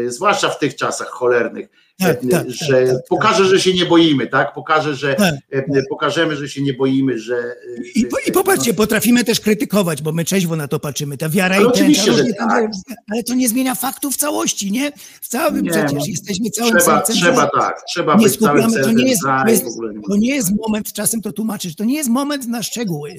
zwłaszcza 0.08 0.48
w 0.48 0.58
tych 0.58 0.74
czasach 0.76 1.08
cholernych, 1.08 1.68
Tak, 1.98 2.24
e, 2.24 2.28
tak, 2.28 2.50
że 2.50 2.86
tak, 2.86 2.96
pokaże, 3.08 3.44
że 3.44 3.60
się 3.60 3.74
nie 3.74 3.86
boimy, 3.86 4.26
tak? 4.26 4.54
Pokaże, 4.54 4.94
że 4.94 5.16
e, 5.50 5.82
pokażemy, 5.90 6.36
że 6.36 6.48
się 6.48 6.62
nie 6.62 6.74
boimy, 6.74 7.18
że. 7.18 7.36
e, 7.36 7.54
I, 7.94 8.00
że 8.00 8.06
I 8.26 8.32
popatrzcie, 8.32 8.74
potrafimy 8.74 9.24
też 9.24 9.40
krytykować, 9.40 10.02
bo 10.02 10.12
my 10.12 10.24
trzeźwo 10.24 10.56
na 10.56 10.68
to 10.68 10.80
patrzymy. 10.80 11.16
Ta 11.18 11.28
wiara 11.28 11.56
Ale 11.56 11.64
i 11.64 11.66
ten, 11.66 11.74
oczywiście, 11.74 12.12
że 12.12 12.18
różnie 12.18 12.34
tam- 12.34 12.48
tak. 12.48 12.70
ale 13.12 13.22
to 13.22 13.34
nie 13.34 13.48
zmienia 13.48 13.74
faktu 13.74 14.10
w 14.10 14.16
całości, 14.16 14.72
nie? 14.72 14.92
W 15.20 15.28
całym 15.28 15.64
Nie, 15.64 15.70
przecież 15.70 15.92
no, 15.92 16.06
jesteśmy 16.06 16.50
całym 16.50 16.78
Trzeba, 16.78 16.96
sercem. 16.96 17.16
trzeba 17.16 17.50
tak, 17.60 17.82
trzeba 17.88 18.14
Nie 18.16 18.24
być 18.26 18.36
całym 18.38 18.72
to 18.72 18.92
nie 18.92 19.08
jest, 19.10 19.22
to 19.22 19.50
jest, 19.50 19.64
to 20.10 20.16
nie 20.16 20.34
jest 20.34 20.52
moment, 20.66 20.92
czasem 20.92 21.22
to 21.22 21.32
tłumaczysz, 21.32 21.76
to 21.76 21.84
nie 21.84 21.94
jest 21.96 22.10
moment 22.10 22.46
na 22.46 22.62
szczegóły. 22.62 23.16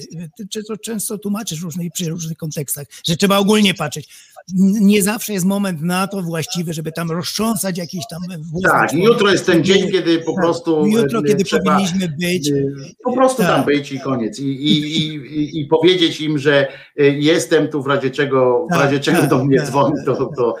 Ty 0.50 0.64
to 0.64 0.76
często 0.76 1.18
tłumaczysz 1.18 1.62
różnych, 1.62 1.92
przy 1.92 2.08
różnych 2.10 2.38
kontekstach, 2.38 2.86
że 3.06 3.16
trzeba 3.16 3.38
ogólnie 3.38 3.74
patrzeć. 3.74 4.08
Nie 4.54 5.02
zawsze 5.02 5.32
jest 5.32 5.46
moment 5.46 5.82
na 5.82 6.06
to 6.06 6.22
właściwy, 6.22 6.72
żeby 6.74 6.92
tam 6.92 7.10
roztrząsać 7.10 7.78
jakieś 7.78 8.04
tam 8.10 8.20
Tak, 8.62 8.92
jutro 8.92 9.30
jest 9.32 9.46
ten 9.46 9.64
dzień, 9.64 9.90
kiedy 9.92 10.18
po 10.18 10.32
Tak. 10.32 10.42
prostu. 10.44 10.86
Jutro, 10.86 11.20
e, 11.20 11.22
kiedy 11.22 11.44
trzeba, 11.44 11.72
powinniśmy 11.72 12.08
być. 12.20 12.48
e, 12.50 12.54
Po 13.04 13.12
prostu 13.12 13.42
tam 13.42 13.56
Tak. 13.56 13.66
być 13.66 13.92
i 13.92 14.00
koniec. 14.00 14.38
I, 14.38 14.42
i, 14.44 14.98
i, 15.14 15.60
i, 15.60 15.66
powiedzieć 15.66 16.20
im, 16.20 16.38
że 16.38 16.68
e, 16.98 17.04
jestem 17.04 17.68
tu 17.68 17.82
w 17.82 17.86
razie 17.86 18.10
czego, 18.10 18.66
w 18.66 18.70
Tak, 18.70 18.80
razie 18.80 19.00
czego 19.00 19.26
do 19.26 19.44
mnie 19.44 19.62
dzwoni, 19.62 19.94
to, 20.06 20.16
to, 20.16 20.54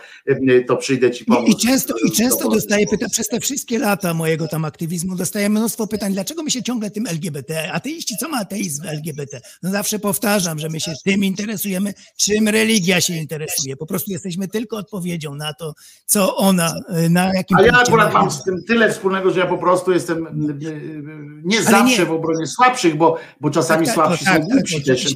to 0.68 0.76
przyjdę 0.76 1.10
ci 1.10 1.24
pomóc. 1.24 1.48
I, 1.50 1.56
często, 1.66 1.94
i 2.06 2.10
często 2.10 2.44
To- 2.44 2.50
dostaję 2.50 2.86
pytań, 2.86 3.08
przez 3.10 3.28
te 3.28 3.40
wszystkie 3.40 3.78
lata 3.78 4.14
mojego 4.14 4.48
tam 4.48 4.64
aktywizmu 4.64 5.16
dostaję 5.16 5.48
mnóstwo 5.48 5.86
pytań, 5.86 6.12
dlaczego 6.12 6.42
my 6.42 6.50
się 6.50 6.62
ciągle 6.62 6.90
tym 6.90 7.06
LGBT, 7.06 7.72
ateiści, 7.72 8.14
co 8.20 8.28
ma 8.28 8.38
ateizm 8.40 8.82
LGBT? 8.86 9.40
No 9.62 9.70
zawsze 9.70 9.98
powtarzam, 9.98 10.58
że 10.58 10.68
my 10.68 10.80
się 10.80 10.92
tym 11.04 11.24
interesujemy, 11.24 11.94
czym 12.16 12.48
religia 12.48 13.00
się 13.00 13.14
interesuje. 13.16 13.76
Po 13.78 13.86
prostu 13.86 14.10
jesteśmy 14.10 14.48
tylko 14.48 14.76
odpowiedzią 14.76 15.34
na 15.34 15.54
to, 15.54 15.72
co 16.04 16.36
ona, 16.36 16.74
y, 17.06 17.10
na 17.10 17.34
jakim 17.34 17.56
Ale 17.56 17.66
ja 17.66 17.72
akurat 17.86 18.12
ma- 18.12 18.20
mam 18.20 18.30
z 18.30 18.44
tym 18.44 18.64
tyle 18.64 18.92
wspólnego, 18.92 19.30
że 19.30 19.40
ja 19.40 19.46
po 19.46 19.58
prostu 19.58 19.92
jestem 19.92 20.26
mm, 20.26 20.50
y, 20.62 21.42
nie 21.44 21.62
zawsze 21.62 21.98
nie. 22.02 22.06
w 22.06 22.10
obronie 22.12 22.46
słabszych, 22.46 22.96
bo, 22.96 23.16
bo 23.40 23.50
czasami 23.50 23.86
Tak, 23.86 23.94
tak, 23.94 24.04
słabsi 24.06 24.24
tak, 24.24 24.34
są 24.34 24.40
tak, 24.48 24.50
głupsi 24.56 24.82
też. 24.84 25.06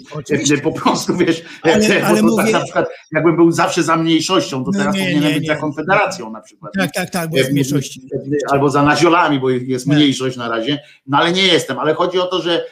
Y, 0.50 0.58
Po 0.62 0.72
prostu 0.72 1.16
wiesz, 1.16 1.42
Ale- 1.62 2.06
ale 2.06 2.20
to 2.20 2.26
mówię- 2.26 2.42
tak 2.44 2.52
na 2.52 2.60
przykład 2.64 2.88
jakbym 3.12 3.36
był 3.36 3.52
zawsze 3.52 3.82
za 3.82 3.96
mniejszością, 3.96 4.64
to 4.64 4.70
No 4.74 4.78
teraz 4.78 4.94
nie, 4.94 5.00
powinienem 5.02 5.28
nie, 5.32 5.38
być 5.38 5.46
za 5.48 5.56
konfederacją 5.56 6.30
na 6.30 6.40
przykład. 6.40 6.72
Tak, 6.78 6.92
tak, 6.94 7.10
tak, 7.10 7.30
bo 7.30 7.36
jest 7.36 7.48
Y, 7.48 7.52
mniejszości. 7.52 8.08
y, 8.14 8.38
Albo 8.50 8.70
za 8.70 8.82
naziolami, 8.82 9.40
bo 9.40 9.50
jest 9.50 9.86
Tak. 9.86 9.94
mniejszość 9.96 10.36
na 10.36 10.48
razie, 10.48 10.78
no 11.06 11.18
ale 11.18 11.32
nie 11.32 11.46
jestem, 11.46 11.78
ale 11.78 11.94
chodzi 11.94 12.18
o 12.18 12.26
to, 12.26 12.42
że, 12.42 12.64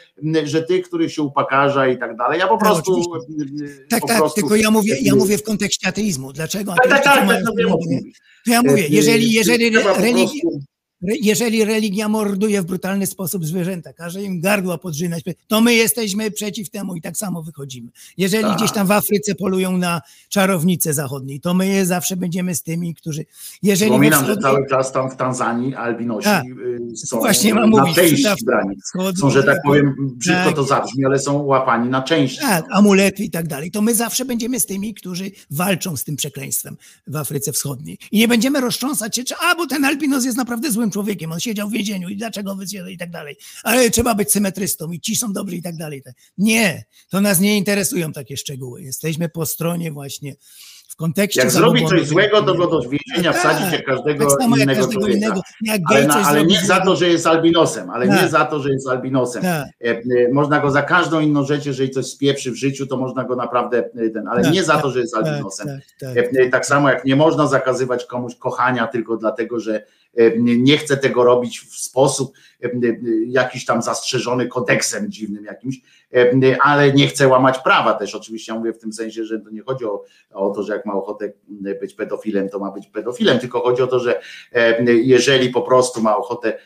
że 0.43 0.63
tych, 0.63 0.85
których 0.87 1.13
się 1.13 1.21
upakarza 1.21 1.87
i 1.87 1.97
tak 1.97 2.17
dalej, 2.17 2.39
ja 2.39 2.47
po 2.47 2.57
Tak, 2.57 2.65
prostu 2.67 2.95
y, 2.97 3.63
y, 3.63 3.87
Tak, 3.89 4.01
po 4.01 4.07
tak, 4.07 4.17
prostu, 4.17 4.41
tylko 4.41 4.55
ja 4.55 4.71
mówię, 4.71 4.95
ja 5.01 5.13
y, 5.13 5.15
mówię 5.15 5.37
w 5.37 5.43
kontekście 5.43 5.80
ateizmu. 5.83 6.33
Dlaczego? 6.33 6.73
tak, 6.83 6.89
tak, 6.89 7.03
tak, 7.03 7.27
tak. 7.27 7.43
To 8.45 8.51
ja 8.51 8.61
mówię, 8.61 8.87
jeżeli, 8.89 9.31
jeżeli 9.33 9.71
trzeba 9.71 9.95
po 9.95 10.01
religia, 10.01 10.41
Jeżeli 11.01 11.65
religia 11.65 12.09
morduje 12.09 12.61
w 12.61 12.65
brutalny 12.65 13.07
sposób 13.07 13.45
zwierzęta, 13.45 13.93
każe 13.93 14.23
im 14.23 14.41
gardła 14.41 14.77
podrzynać, 14.77 15.23
to 15.47 15.61
my 15.61 15.73
jesteśmy 15.73 16.31
przeciw 16.31 16.69
temu 16.69 16.95
i 16.95 17.01
tak 17.01 17.17
samo 17.17 17.43
wychodzimy. 17.43 17.91
Jeżeli 18.17 18.43
Tak. 18.43 18.57
gdzieś 18.57 18.71
tam 18.71 18.87
w 18.87 18.91
Afryce 18.91 19.35
polują 19.35 19.77
na 19.77 20.01
czarownicę 20.29 20.93
zachodniej, 20.93 21.39
to 21.39 21.53
my 21.53 21.67
je 21.67 21.85
zawsze 21.85 22.15
będziemy 22.17 22.55
z 22.55 22.63
tymi, 22.63 22.95
którzy. 22.95 23.25
Jeżeli 23.63 23.91
Przypominam, 23.91 24.25
że 24.25 24.31
wschodniej- 24.31 24.43
cały 24.53 24.67
czas 24.69 24.91
tam 24.91 25.11
w 25.11 25.15
Tanzanii 25.15 25.75
albinosi 25.75 26.25
Tak. 26.25 26.43
y, 26.93 26.97
są 26.97 27.17
Właśnie 27.19 27.53
mam 27.53 27.69
na 27.69 27.81
mówić, 27.81 27.95
części 27.95 28.23
brani. 28.45 28.75
wschodniej- 28.85 29.15
Są, 29.21 29.29
że 29.29 29.43
tak 29.43 29.57
powiem, 29.65 29.95
brzydko 29.99 30.43
Tak. 30.45 30.55
to 30.55 30.63
zabrzmi, 30.63 31.05
ale 31.05 31.19
są 31.19 31.37
łapani 31.43 31.89
na 31.89 32.01
części. 32.01 32.39
Tak, 32.41 32.65
amulety 32.71 33.23
i 33.23 33.29
tak 33.29 33.47
dalej. 33.47 33.71
To 33.71 33.81
my 33.81 33.95
zawsze 33.95 34.25
będziemy 34.25 34.59
z 34.59 34.65
tymi, 34.65 34.93
którzy 34.93 35.31
walczą 35.51 35.97
z 35.97 36.03
tym 36.03 36.15
przekleństwem 36.15 36.77
w 37.07 37.15
Afryce 37.15 37.51
Wschodniej. 37.51 37.97
I 38.11 38.17
nie 38.19 38.27
będziemy 38.27 38.61
roztrząsać 38.61 39.15
się, 39.15 39.23
czy, 39.23 39.35
a 39.35 39.55
bo 39.55 39.67
ten 39.67 39.85
albinos 39.85 40.25
jest 40.25 40.37
naprawdę 40.37 40.71
złym 40.71 40.90
człowiekiem, 40.91 41.31
on 41.31 41.39
siedział 41.39 41.69
w 41.69 41.71
więzieniu 41.71 42.09
i 42.09 42.15
dlaczego 42.17 42.55
wysiadł 42.55 42.89
i 42.89 42.97
tak 42.97 43.09
dalej. 43.11 43.35
Ale 43.63 43.89
trzeba 43.89 44.15
być 44.15 44.31
symetrystą 44.31 44.91
i 44.91 44.99
ci 44.99 45.15
są 45.15 45.33
dobrzy 45.33 45.55
i 45.55 45.61
tak 45.61 45.75
dalej. 45.77 46.03
Nie, 46.37 46.85
to 47.09 47.21
nas 47.21 47.39
nie 47.39 47.57
interesują 47.57 48.13
takie 48.13 48.37
szczegóły. 48.37 48.81
Jesteśmy 48.81 49.29
po 49.29 49.45
stronie 49.45 49.91
właśnie 49.91 50.35
w 50.89 50.95
kontekście. 50.95 51.41
Jak 51.41 51.51
zrobi 51.51 51.87
coś 51.87 52.07
złego, 52.07 52.41
to 52.41 52.55
go 52.55 52.67
do 52.67 52.81
więzienia 52.81 53.33
Tak, 53.33 53.41
wsadzić 53.41 53.71
jak 53.73 53.85
każdego 53.85 54.29
tak 54.29 54.41
samo 54.41 54.57
innego 54.57 54.81
każdego 54.81 54.99
człowieka. 55.01 55.17
innego. 55.17 55.41
Ale, 55.85 56.07
na, 56.07 56.15
ale 56.15 56.45
nie 56.45 56.65
za 56.65 56.79
to, 56.79 56.95
że 56.95 57.09
jest 57.09 57.27
albinosem, 57.27 57.89
ale 57.89 58.07
Tak. 58.07 58.21
nie 58.21 58.29
za 58.29 58.45
to, 58.45 58.59
że 58.59 58.69
jest 58.69 58.87
albinosem. 58.87 59.41
Tak. 59.41 59.67
E, 59.83 59.89
e, 59.89 60.01
Można 60.33 60.59
go 60.59 60.71
za 60.71 60.81
każdą 60.81 61.19
inną 61.19 61.45
rzecz, 61.45 61.65
jeżeli 61.65 61.89
coś 61.89 62.05
spieprzy 62.05 62.51
w 62.51 62.55
życiu, 62.55 62.87
to 62.87 62.97
można 62.97 63.23
go 63.23 63.35
naprawdę 63.35 63.77
e, 63.95 64.09
ten, 64.09 64.27
ale 64.27 64.43
Tak, 64.43 64.53
nie 64.53 64.63
za 64.63 64.73
tak, 64.73 64.81
to, 64.81 64.91
że 64.91 64.99
jest 64.99 65.13
tak, 65.13 65.25
albinosem. 65.25 65.67
tak, 66.51 66.65
samo 66.65 66.89
jak 66.89 67.05
nie 67.05 67.15
można 67.15 67.47
zakazywać 67.47 68.05
komuś 68.05 68.35
kochania 68.35 68.87
tylko 68.87 69.17
dlatego, 69.17 69.59
że 69.59 69.85
nie 70.37 70.57
nie 70.57 70.77
chce 70.77 70.97
tego 70.97 71.23
robić 71.23 71.59
w 71.59 71.75
sposób 71.75 72.33
e, 72.63 72.67
e, 72.67 72.71
jakiś 73.25 73.65
tam 73.65 73.81
zastrzeżony 73.81 74.47
kodeksem 74.47 75.11
dziwnym 75.11 75.45
jakimś, 75.45 75.81
e, 76.13 76.17
e, 76.17 76.57
ale 76.61 76.93
nie 76.93 77.07
chce 77.07 77.27
łamać 77.27 77.59
prawa 77.59 77.93
też. 77.93 78.15
Oczywiście 78.15 78.51
ja 78.51 78.59
mówię 78.59 78.73
w 78.73 78.79
tym 78.79 78.93
sensie, 78.93 79.25
że 79.25 79.39
to 79.39 79.49
nie 79.49 79.61
chodzi 79.61 79.85
o, 79.85 80.03
o 80.33 80.49
to, 80.49 80.63
że 80.63 80.73
jak 80.73 80.85
ma 80.85 80.93
ochotę 80.93 81.31
być 81.81 81.93
pedofilem, 81.93 82.49
to 82.49 82.59
ma 82.59 82.71
być 82.71 82.87
pedofilem, 82.87 83.39
tylko 83.39 83.59
chodzi 83.59 83.81
o 83.81 83.87
to, 83.87 83.99
że 83.99 84.21
e, 84.53 84.93
jeżeli 84.93 85.49
po 85.49 85.61
prostu 85.61 86.01
ma 86.01 86.17
ochotę 86.17 86.53
e, 86.53 86.59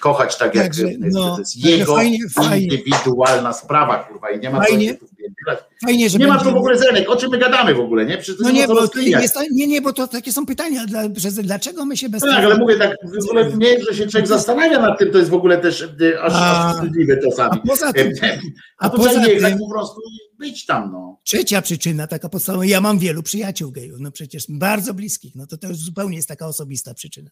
kochać 0.00 0.38
tak 0.38 0.54
jak 0.54 0.64
Także, 0.64 0.86
e, 0.86 0.94
no, 0.98 1.34
to 1.34 1.38
jest 1.38 1.56
jego 1.56 1.94
fajnie, 1.94 2.18
fajnie. 2.34 2.64
indywidualna 2.66 3.52
sprawa, 3.52 4.04
kurwa, 4.04 4.30
i 4.30 4.40
nie 4.40 4.50
ma 4.50 4.58
Fajnie. 4.64 4.94
co. 4.98 5.06
Fajnie, 5.86 6.10
że 6.10 6.18
Nie 6.18 6.26
ma 6.26 6.38
tu 6.38 6.50
w 6.52 6.56
ogóle 6.56 6.78
zenek, 6.78 7.10
o 7.10 7.16
czym 7.16 7.30
my 7.30 7.38
gadamy 7.38 7.74
w 7.74 7.80
ogóle, 7.80 8.06
nie? 8.06 8.18
Przecież 8.18 8.40
No 8.40 8.50
nie, 8.50 8.66
bo, 8.68 8.80
jest, 8.96 9.36
nie, 9.52 9.66
nie, 9.66 9.82
bo 9.82 9.92
to 9.92 10.08
takie 10.08 10.32
są 10.32 10.46
pytania. 10.46 10.86
Dla, 10.86 11.02
że, 11.16 11.30
dlaczego 11.30 11.84
my 11.86 11.96
się 11.96 12.08
bez 12.08 12.22
Tak, 12.22 12.44
ale 12.44 12.56
mówię 12.58 12.76
tak, 12.76 12.96
w 13.20 13.24
ogóle 13.24 13.52
nie, 13.56 13.84
że 13.84 13.94
się 13.94 14.06
człowiek 14.06 14.26
zastanawia 14.28 14.80
nad 14.80 14.98
tym, 14.98 15.10
to 15.12 15.18
jest 15.18 15.30
w 15.30 15.34
ogóle 15.34 15.58
też 15.58 15.82
e, 15.82 16.20
aż, 16.22 16.32
A- 16.36 16.68
aż 16.68 16.74
wstydliwe 16.76 17.16
A 17.20 17.30
czasami. 17.30 17.60
poza 17.68 17.92
tym, 17.92 18.12
E, 18.22 18.38
a 18.78 18.86
A 18.86 18.90
poza 18.90 19.12
nie 19.20 19.26
tym- 19.26 19.40
tak 19.42 19.58
po 19.58 19.68
prostu 19.70 20.00
być 20.38 20.66
tam, 20.66 20.92
no. 20.92 21.20
Trzecia 21.24 21.62
przyczyna, 21.62 22.06
taka 22.06 22.28
podstawowa, 22.28 22.64
ja 22.64 22.80
mam 22.80 22.98
wielu 22.98 23.22
przyjaciół 23.22 23.72
gejów, 23.72 24.00
no 24.00 24.10
przecież 24.10 24.44
bardzo 24.48 24.94
bliskich, 24.94 25.34
no 25.34 25.46
to 25.46 25.56
to 25.58 25.68
już 25.68 25.76
zupełnie 25.76 26.16
jest 26.16 26.28
taka 26.28 26.46
osobista 26.46 26.94
przyczyna. 26.94 27.30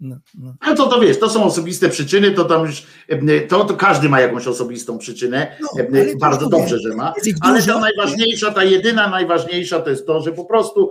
No, 0.00 0.16
no. 0.34 0.54
Ale 0.60 0.76
to, 0.76 0.86
to 0.86 1.00
wiesz, 1.00 1.18
to 1.18 1.30
są 1.30 1.44
osobiste 1.44 1.88
przyczyny, 1.88 2.30
to 2.30 2.44
tam 2.44 2.66
już, 2.66 2.86
e, 3.08 3.40
to, 3.40 3.64
to 3.64 3.74
każdy 3.74 4.08
ma 4.08 4.20
jakąś 4.20 4.46
osobistą 4.46 4.98
przyczynę, 4.98 5.56
No, 5.60 5.82
e, 5.98 6.16
bardzo 6.16 6.48
dobrze, 6.48 6.78
że 6.78 6.94
ma, 6.94 7.14
ale 7.40 7.62
ta 7.62 7.80
najważniejsza, 7.80 8.50
ta 8.50 8.64
jedyna 8.64 9.08
najważniejsza 9.08 9.80
to 9.80 9.90
jest 9.90 10.06
to, 10.06 10.20
że 10.20 10.32
po 10.32 10.44
prostu 10.44 10.90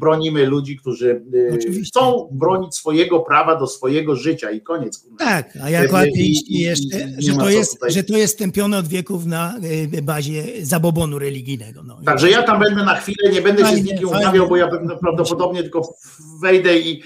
bronimy 0.00 0.46
ludzi, 0.46 0.76
którzy 0.76 1.22
e, 1.50 1.54
Oczywiście. 1.54 2.00
chcą 2.00 2.28
bronić 2.32 2.74
swojego 2.74 3.20
prawa 3.20 3.56
do 3.56 3.66
swojego 3.66 4.16
życia 4.16 4.50
i 4.50 4.60
koniec. 4.60 4.98
kurwa. 4.98 5.16
Tak, 5.18 5.58
a 5.62 5.70
i- 5.70 6.08
ateiści 6.10 6.56
i- 6.56 6.60
jeszcze, 6.60 7.08
że 7.18 7.32
to, 7.34 7.50
jest, 7.50 7.72
tutaj- 7.72 7.90
że 7.92 8.04
to 8.04 8.16
jest 8.16 8.34
stępione 8.34 8.78
od 8.78 8.88
wieków 8.88 9.26
na 9.26 9.54
bazie 10.02 10.42
zabobonu 10.62 11.18
religijnego. 11.18 11.82
No. 11.82 11.98
Także 12.04 12.30
ja 12.30 12.42
tam 12.42 12.60
będę 12.60 12.84
na 12.84 12.94
chwilę, 12.94 13.30
nie 13.32 13.42
będę 13.42 13.66
się 13.66 13.76
z 13.76 13.84
nikim 13.84 14.08
fajnie. 14.08 14.22
umawiał, 14.24 14.48
bo 14.48 14.56
ja 14.56 14.68
prawdopodobnie 15.00 15.62
tylko 15.62 15.94
wejdę 16.42 16.78
i 16.78 17.02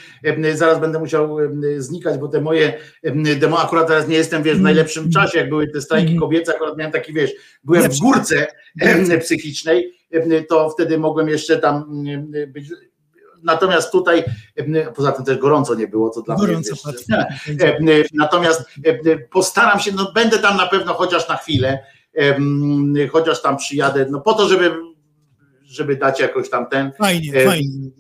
zaraz 0.55 0.81
będę 0.81 0.99
musiał 0.99 1.37
znikać, 1.79 2.19
bo 2.21 2.29
te 2.29 2.41
moje 2.41 2.79
em, 3.03 3.23
demo, 3.39 3.59
akurat 3.63 3.87
teraz 3.89 4.09
nie 4.09 4.17
jestem, 4.17 4.43
wiesz, 4.43 4.59
w 4.59 4.63
najlepszym 4.63 5.11
czasie, 5.11 5.39
jak 5.39 5.49
były 5.49 5.69
te 5.69 5.81
strajki 5.81 6.13
Mhm. 6.13 6.21
kobiece, 6.21 6.55
akurat 6.55 6.77
miałem 6.77 6.93
taki, 6.93 7.13
wiesz, 7.13 7.33
byłem 7.65 7.91
w 7.91 7.99
górce 7.99 8.47
psychicznej, 9.21 9.93
to 10.49 10.71
wtedy 10.71 10.99
mogłem 10.99 11.29
jeszcze 11.29 11.59
tam 11.59 12.05
em, 12.09 12.53
być. 12.53 12.69
Natomiast 13.43 13.93
tutaj, 13.93 14.25
em, 14.57 14.75
poza 14.95 15.13
tym 15.13 15.25
też 15.25 15.39
gorąco 15.39 15.75
nie 15.75 15.89
było, 15.89 16.11
co 16.11 16.23
dla 16.23 16.37
Gorąco 16.37 16.75
mnie. 17.09 17.27
E, 17.61 17.77
e, 17.77 18.05
Natomiast 18.15 18.65
e, 18.85 19.19
postaram 19.19 19.81
się, 19.81 19.93
no 19.93 20.13
będę 20.13 20.39
tam 20.39 20.57
na 20.57 20.67
pewno 20.67 20.95
chociaż 20.95 21.29
na 21.29 21.37
chwilę, 21.37 21.79
em, 22.15 22.95
chociaż 23.13 23.43
tam 23.43 23.57
przyjadę, 23.57 24.07
no 24.11 24.21
po 24.21 24.35
to, 24.35 24.49
żeby, 24.49 24.73
żeby 25.65 25.97
dać 25.97 26.21
jakoś 26.21 26.51
tam 26.51 26.67
ten. 26.67 26.93
Fajnie, 26.99 27.33
e, 27.35 27.47
fajnie. 27.47 27.91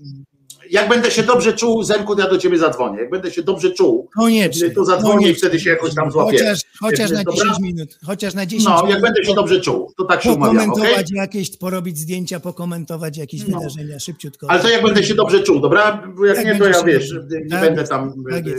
Jak 0.70 0.88
będę 0.88 1.10
się 1.10 1.22
dobrze 1.22 1.52
czuł, 1.52 1.82
Zenku, 1.82 2.18
ja 2.18 2.28
do 2.30 2.38
ciebie 2.38 2.58
zadzwonię. 2.58 3.00
Jak 3.00 3.10
będę 3.10 3.30
się 3.30 3.42
dobrze 3.42 3.70
czuł, 3.70 4.08
Koniecznie. 4.16 4.70
to 4.70 4.84
zadzwonię 4.84 5.14
i 5.14 5.18
koniecznie. 5.18 5.34
wtedy 5.34 5.60
się 5.60 5.70
jakoś 5.70 5.94
tam 5.94 6.10
złapię. 6.10 6.38
Chociaż, 6.38 6.60
chociaż 6.80 7.10
na 7.10 7.24
Dobra? 7.24 7.44
10 7.44 7.60
minut. 7.60 7.98
Chociaż 8.06 8.34
na 8.34 8.46
10 8.46 8.64
no, 8.68 8.76
minut. 8.76 8.90
jak 8.90 9.00
będę 9.00 9.24
się 9.24 9.34
dobrze 9.34 9.60
czuł, 9.60 9.92
to 9.96 10.04
tak 10.04 10.22
się 10.22 10.32
umawiam? 10.32 10.70
Pokomentować 10.70 11.12
jakieś, 11.12 11.56
porobić 11.56 11.98
zdjęcia, 11.98 12.40
pokomentować 12.40 13.16
jakieś 13.16 13.48
No. 13.48 13.58
wydarzenia 13.58 13.98
szybciutko. 13.98 14.50
Ale 14.50 14.60
to 14.62 14.68
jak 14.68 14.82
będę 14.82 15.04
się 15.04 15.14
dobrze 15.14 15.42
czuł, 15.42 15.60
dobra? 15.60 16.12
Bo 16.16 16.26
jak 16.26 16.36
Jak 16.36 16.46
nie, 16.46 16.58
to 16.58 16.66
ja 16.68 16.82
wiesz, 16.82 17.12
nie 17.30 17.50
Tak 17.50 17.60
będę 17.60 17.84
tam 17.84 18.24
tak 18.30 18.46
e, 18.46 18.50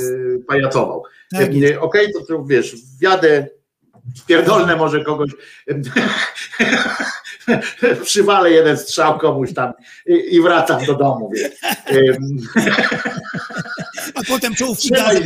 pajacował. 0.47 1.03
Tak. 1.31 1.49
Okej, 1.79 2.07
to, 2.13 2.25
to 2.25 2.43
wiesz, 2.45 2.75
wjadę, 2.99 3.47
pierdolnę 4.27 4.75
może 4.75 5.03
kogoś, 5.03 5.31
przywalę 8.03 8.51
jeden 8.51 8.77
strzał 8.77 9.19
komuś 9.19 9.53
tam 9.53 9.73
i, 10.05 10.35
i 10.35 10.41
wracam 10.41 10.85
do 10.85 10.95
domu. 10.95 11.31
Em, 11.85 12.37
A 14.15 14.23
potem 14.27 14.55
czołówki 14.55 14.89
gazet, 14.89 15.23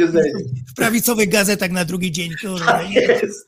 w 0.68 0.74
prawicowych 0.76 1.30
gazetach 1.30 1.72
na 1.72 1.86
drugi 1.86 2.12
dzień. 2.12 2.32
Kurde. 2.42 2.86
jest, 2.94 3.48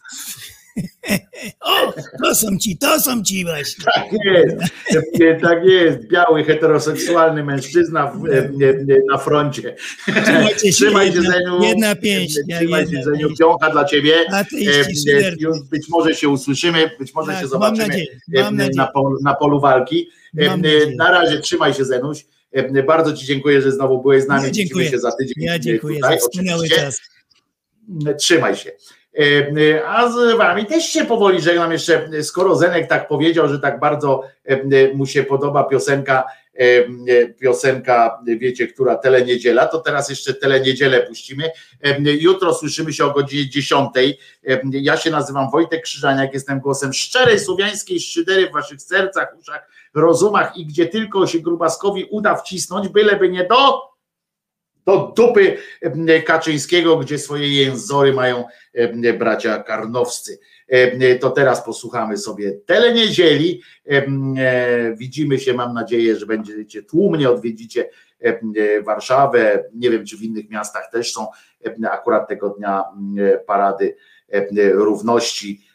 O, 1.62 1.94
to 2.24 2.36
są 2.36 2.58
ci, 2.58 2.78
to 2.78 3.00
są 3.00 3.24
ci 3.24 3.46
właśnie. 3.46 3.86
tak 3.96 4.06
jest, 4.26 4.56
E, 5.22 5.36
tak 5.42 5.66
jest, 5.66 6.08
biały, 6.08 6.44
heteroseksualny 6.44 7.44
mężczyzna 7.44 8.08
w, 8.08 8.26
e, 8.26 8.38
e, 8.38 8.50
na 9.12 9.18
froncie. 9.18 9.76
Trzymajcie 10.24 10.68
się, 10.68 10.72
Trzymaj 10.74 11.08
się, 11.12 11.14
jedna- 11.18 11.32
Zeniu. 11.32 11.64
jedna 11.64 11.96
pięść, 11.96 12.40
Trzymaj 12.58 12.86
się, 12.88 12.92
jedna 12.92 13.04
Zeniu, 13.12 13.28
pięść. 13.28 13.40
piącha 13.40 13.70
dla 13.70 13.86
ciebie. 13.86 14.14
E, 14.34 14.46
e. 15.18 15.36
Już 15.40 15.58
być 15.70 15.90
może 15.90 16.16
się 16.16 16.30
usłyszymy, 16.30 16.92
być 17.00 17.14
może 17.14 17.32
Tak, 17.32 17.42
się 17.42 17.48
zobaczymy 17.48 17.96
e, 18.36 18.44
mam 18.44 18.56
nadzieję. 18.56 18.76
na, 18.78 18.88
polu, 18.88 19.18
na 19.24 19.34
polu 19.34 19.60
walki. 19.60 20.10
E, 20.40 20.46
e. 20.46 20.60
Na 20.96 21.12
razie 21.12 21.40
trzymaj 21.40 21.74
się, 21.74 21.86
Zenuś. 21.86 22.26
E, 22.52 22.84
Bardzo 22.84 23.14
Ci 23.14 23.26
dziękuję, 23.26 23.62
że 23.62 23.72
znowu 23.72 24.02
byłeś 24.02 24.24
z 24.24 24.28
nami. 24.28 24.44
Ja 24.44 24.52
dziękuję. 24.52 24.84
Widzimy 24.86 24.98
się 24.98 25.00
za 25.02 25.12
tydzień. 25.12 25.34
Ja 25.38 25.54
e, 25.56 25.60
dziękuję 25.60 25.96
tutaj, 25.96 26.20
za 26.20 26.28
wspaniały 26.28 26.70
czas. 26.70 27.02
Trzymaj 28.18 28.56
się. 28.56 28.72
E, 29.20 29.48
e, 29.76 29.88
A 29.88 30.12
z 30.12 30.38
wami 30.38 30.66
też 30.66 30.84
się 30.84 31.06
powoli 31.06 31.42
żegnam 31.42 31.72
jeszcze, 31.72 32.10
e, 32.14 32.24
skoro 32.24 32.56
Zenek 32.56 32.88
tak 32.88 33.08
powiedział, 33.08 33.48
że 33.48 33.60
tak 33.60 33.80
bardzo 33.80 34.24
mu 34.94 35.06
się 35.06 35.24
podoba 35.24 35.64
piosenka, 35.64 36.24
piosenka, 37.40 38.20
wiecie, 38.38 38.68
która 38.68 38.96
teleniedziela, 38.96 39.66
to 39.66 39.80
teraz 39.80 40.10
jeszcze 40.10 40.34
teleniedzielę 40.34 41.02
puścimy. 41.02 41.52
Jutro 42.20 42.54
słyszymy 42.54 42.94
się 42.94 43.06
o 43.06 43.12
godzinie 43.12 43.50
10. 43.50 43.90
E, 44.48 44.62
Ja 44.72 44.98
się 44.98 45.12
nazywam 45.12 45.52
Wojtek 45.52 45.84
Krzyżaniak, 45.84 46.34
jestem 46.34 46.60
głosem 46.60 46.94
szczerej 46.94 47.40
słowiańskiej 47.40 48.00
szydery 48.00 48.50
w 48.50 48.54
waszych 48.54 48.82
sercach, 48.82 49.36
uszach, 49.40 49.70
rozumach 49.94 50.58
i 50.58 50.66
gdzie 50.66 50.86
tylko 50.88 51.28
się 51.28 51.40
grubaskowi 51.40 52.08
uda 52.12 52.36
wcisnąć, 52.36 52.88
byleby 52.88 53.30
nie 53.30 53.44
do 53.44 53.93
do 54.86 55.14
dupy 55.18 55.58
e, 55.82 56.22
Kaczyńskiego, 56.22 56.98
gdzie 56.98 57.20
swoje 57.20 57.64
jęzory 57.64 58.14
mają 58.14 58.46
e, 58.74 59.14
bracia 59.14 59.64
karnowscy. 59.64 60.40
E, 60.68 61.16
To 61.16 61.30
teraz 61.30 61.66
posłuchamy 61.66 62.18
sobie 62.18 62.52
teleniedzieli. 62.52 63.62
Widzimy 64.96 65.40
się, 65.40 65.54
mam 65.54 65.74
nadzieję, 65.74 66.16
że 66.16 66.26
będziecie 66.26 66.84
tłumnie 66.84 67.30
odwiedzicie 67.30 67.90
Warszawę. 68.84 69.64
Nie 69.74 69.90
wiem, 69.90 70.06
czy 70.06 70.18
w 70.18 70.24
innych 70.24 70.50
miastach 70.50 70.92
też 70.92 71.14
są 71.14 71.28
akurat 71.92 72.28
tego 72.28 72.50
dnia 72.50 72.84
parady 73.46 73.96
równości. 74.74 75.66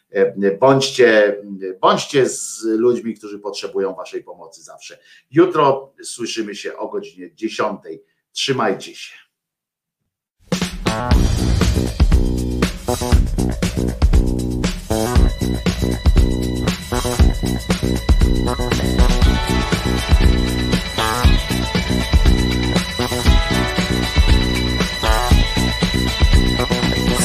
Bądźcie, 0.59 1.37
bądźcie 1.81 2.29
z 2.29 2.63
ludźmi, 2.63 3.15
którzy 3.15 3.39
potrzebują 3.39 3.93
Waszej 3.93 4.23
pomocy 4.23 4.63
zawsze. 4.63 4.97
Jutro 5.31 5.93
słyszymy 6.03 6.55
się 6.55 6.77
o 6.77 6.87
godzinie 6.87 7.35
10. 7.35 7.79
Trzymajcie 8.39 8.95
się. 8.95 9.15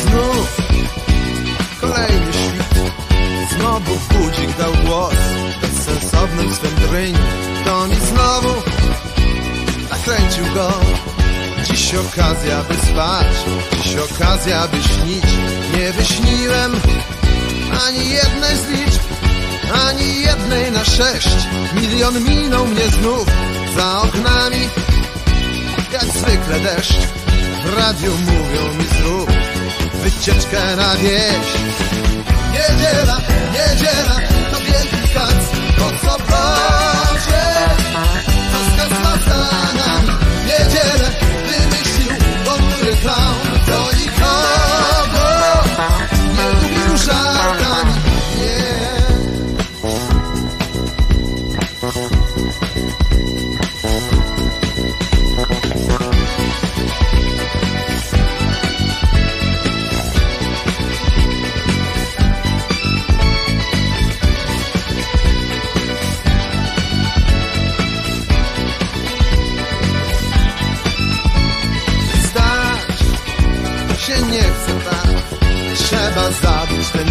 Znów 0.02 0.56
kolejny 1.80 2.32
świt. 2.32 2.92
Znowu 3.50 3.92
budzik 4.12 4.56
dał 4.56 4.72
głos 4.86 5.14
Bezsensownym 5.60 6.54
swym 6.54 6.74
dryń 6.74 7.14
To 7.64 7.88
mi 7.88 7.96
znowu 7.96 8.84
nakręcił 10.06 10.44
go 10.54 10.83
Dziś 11.94 12.06
okazja 12.06 12.62
by 12.62 12.74
spać. 12.74 13.26
Dziś 13.82 13.96
okazja 13.96 14.68
by 14.68 14.82
śnić. 14.82 15.24
Nie 15.76 15.92
wyśniłem 15.92 16.80
Ani 17.86 18.10
jednej 18.10 18.56
z 18.56 18.68
liczb 18.68 19.02
Ani 19.88 20.20
jednej 20.20 20.72
na 20.72 20.84
sześć. 20.84 21.28
Milion 21.74 22.20
minął 22.20 22.66
mnie 22.66 22.88
znów 22.88 23.26
Za 23.76 24.02
oknami. 24.02 24.68
Jak 25.92 26.04
zwykle 26.04 26.60
deszcz. 26.60 26.94
W 27.64 27.78
radiu 27.78 28.12
mówią 28.18 28.74
mi 28.74 28.84
zrób 28.84 29.30
wycieczkę 29.94 30.76
na 30.76 30.96
wieś. 30.96 31.48
Niedziela, 32.52 33.20
niedziela, 33.52 34.16
to 34.50 34.60
wielki 34.60 35.14
kac, 35.14 35.44
po 35.78 36.18
proszę, 36.18 37.44
to 38.52 38.84
z 38.84 39.26
nami. 39.86 40.10
Niedzielę 40.46 41.24
wymyślił 41.24 41.43
ponury 43.04 43.10
clown, 43.10 43.44
to 43.66 43.78
nikogo 43.96 45.24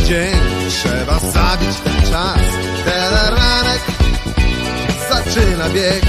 dzień. 0.04 0.40
Trzeba 0.70 1.20
zabić 1.20 1.78
ten 1.84 2.12
czas. 2.12 2.40
Teleranek 2.86 3.82
zaczyna 5.10 5.70
bieg. 5.70 6.04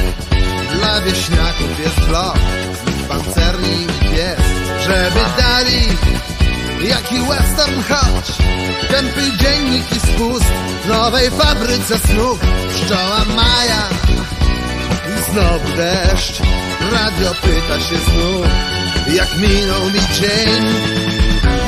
Dla 0.75 1.01
wieśniaków 1.01 1.81
jest 1.85 2.01
blok. 2.01 2.39
Z 2.75 3.09
pancerni 3.09 3.87
pies. 4.01 4.41
Żeby 4.87 5.21
dali 5.39 5.89
jaki 6.89 7.19
western 7.29 7.83
choć. 7.89 8.27
Tępy 8.89 9.37
dziennik 9.39 9.93
i 9.93 10.01
spust 10.01 10.45
w 10.85 10.89
nowej 10.89 11.31
fabryce 11.31 11.99
snów. 11.99 12.39
Pszczoła 12.75 13.25
Maja 13.37 13.89
i 15.09 15.33
znowu 15.33 15.77
deszcz. 15.77 16.41
Radio 16.93 17.35
pyta 17.35 17.81
się 17.81 17.97
znów, 17.97 18.47
jak 19.15 19.37
minął 19.37 19.85
mi 19.85 20.01
dzień. 20.15 20.65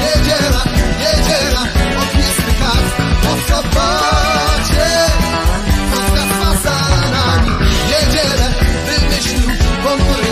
Niedziela, 0.01 0.65
niedziela, 1.01 1.63
po 3.49 3.55
sobocie 3.55 4.89
Spotka 5.93 6.23
z 6.23 6.33
fasanami. 6.43 7.51
Niedzielę 7.89 8.49
wymyślił 8.87 9.51
ponury 9.83 10.26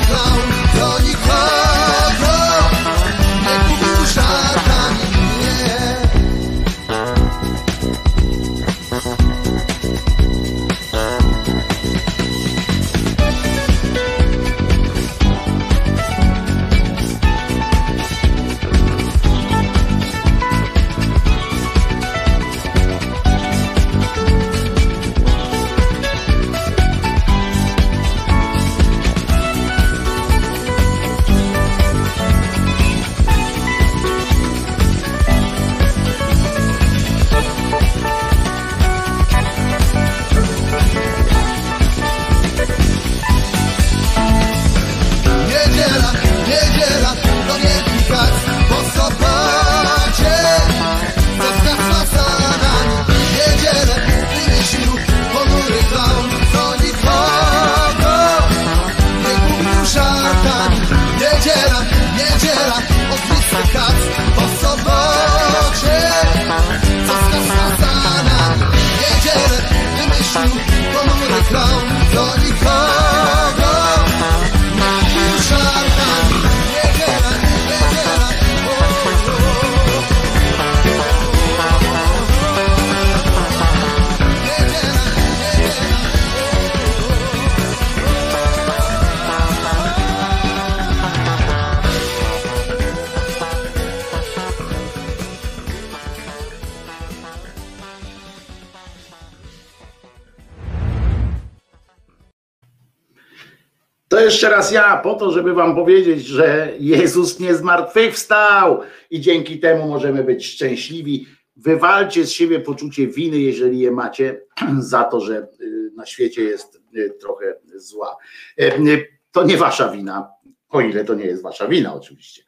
jeszcze 104.35 104.51
raz 104.51 104.73
ja, 104.73 104.97
po 104.97 105.15
to, 105.15 105.31
żeby 105.31 105.55
wam 105.55 105.75
powiedzieć, 105.75 106.27
że 106.27 106.73
Jezus 106.79 107.41
nie 107.41 107.55
zmartwychwstał 107.55 108.81
i 109.11 109.21
dzięki 109.21 109.61
temu 109.61 109.89
możemy 109.89 110.25
być 110.25 110.47
szczęśliwi. 110.47 111.27
Wywalcie 111.57 112.27
z 112.27 112.33
siebie 112.33 112.61
poczucie 112.61 113.07
winy, 113.07 113.39
jeżeli 113.39 113.79
je 113.79 113.91
macie, 113.91 114.41
za 114.79 115.05
to, 115.05 115.21
że 115.21 115.47
y, 115.61 115.91
na 115.97 116.07
świecie 116.07 116.43
jest 116.43 116.81
y, 116.97 117.11
trochę 117.21 117.55
zła. 117.75 118.17
Y, 118.61 119.09
To 119.33 119.45
nie 119.45 119.57
wasza 119.57 119.89
wina, 119.89 120.29
o 120.69 120.81
ile 120.81 121.05
to 121.05 121.15
nie 121.15 121.27
jest 121.27 121.43
wasza 121.43 121.69
wina, 121.69 121.95
oczywiście. 121.95 122.43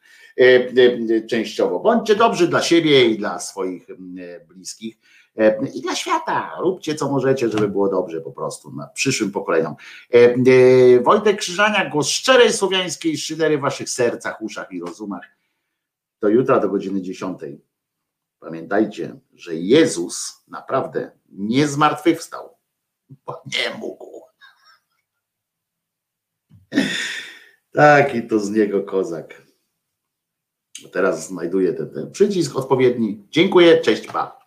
Częściowo. 1.29 1.79
Bądźcie 1.79 2.15
dobrzy 2.15 2.47
dla 2.47 2.61
siebie 2.61 3.05
i 3.05 3.17
dla 3.17 3.39
swoich 3.39 3.87
bliskich 4.47 4.97
i 5.73 5.81
dla 5.81 5.95
świata. 5.95 6.51
Róbcie 6.59 6.95
co 6.95 7.11
możecie, 7.11 7.49
żeby 7.49 7.67
było 7.67 7.89
dobrze 7.89 8.21
po 8.21 8.31
prostu 8.31 8.71
na 8.71 8.87
przyszłym 8.87 9.31
pokoleniom. 9.31 9.75
E, 10.13 10.17
e, 10.17 10.99
Wojtek 10.99 11.37
Krzyżania, 11.37 11.89
głos 11.89 12.07
szczerej 12.09 12.53
słowiańskiej 12.53 13.17
szydery 13.17 13.57
w 13.57 13.61
waszych 13.61 13.89
sercach, 13.89 14.41
uszach 14.41 14.71
i 14.71 14.79
rozumach. 14.79 15.23
Do 16.21 16.29
jutra 16.29 16.59
do 16.59 16.69
godziny 16.69 17.01
10. 17.01 17.39
Pamiętajcie, 18.39 19.19
że 19.33 19.55
Jezus 19.55 20.43
naprawdę 20.47 21.11
nie 21.29 21.67
zmartwychwstał, 21.67 22.57
bo 23.25 23.41
nie 23.45 23.77
mógł. 23.79 24.21
Taki 27.71 28.27
to 28.27 28.39
z 28.39 28.49
niego 28.49 28.83
kozak. 28.83 29.41
Teraz 30.91 31.27
znajduję 31.27 31.73
ten, 31.73 31.89
ten 31.89 32.11
przycisk 32.11 32.55
odpowiedni. 32.55 33.27
Dziękuję, 33.29 33.81
cześć, 33.81 34.07
pa. 34.07 34.46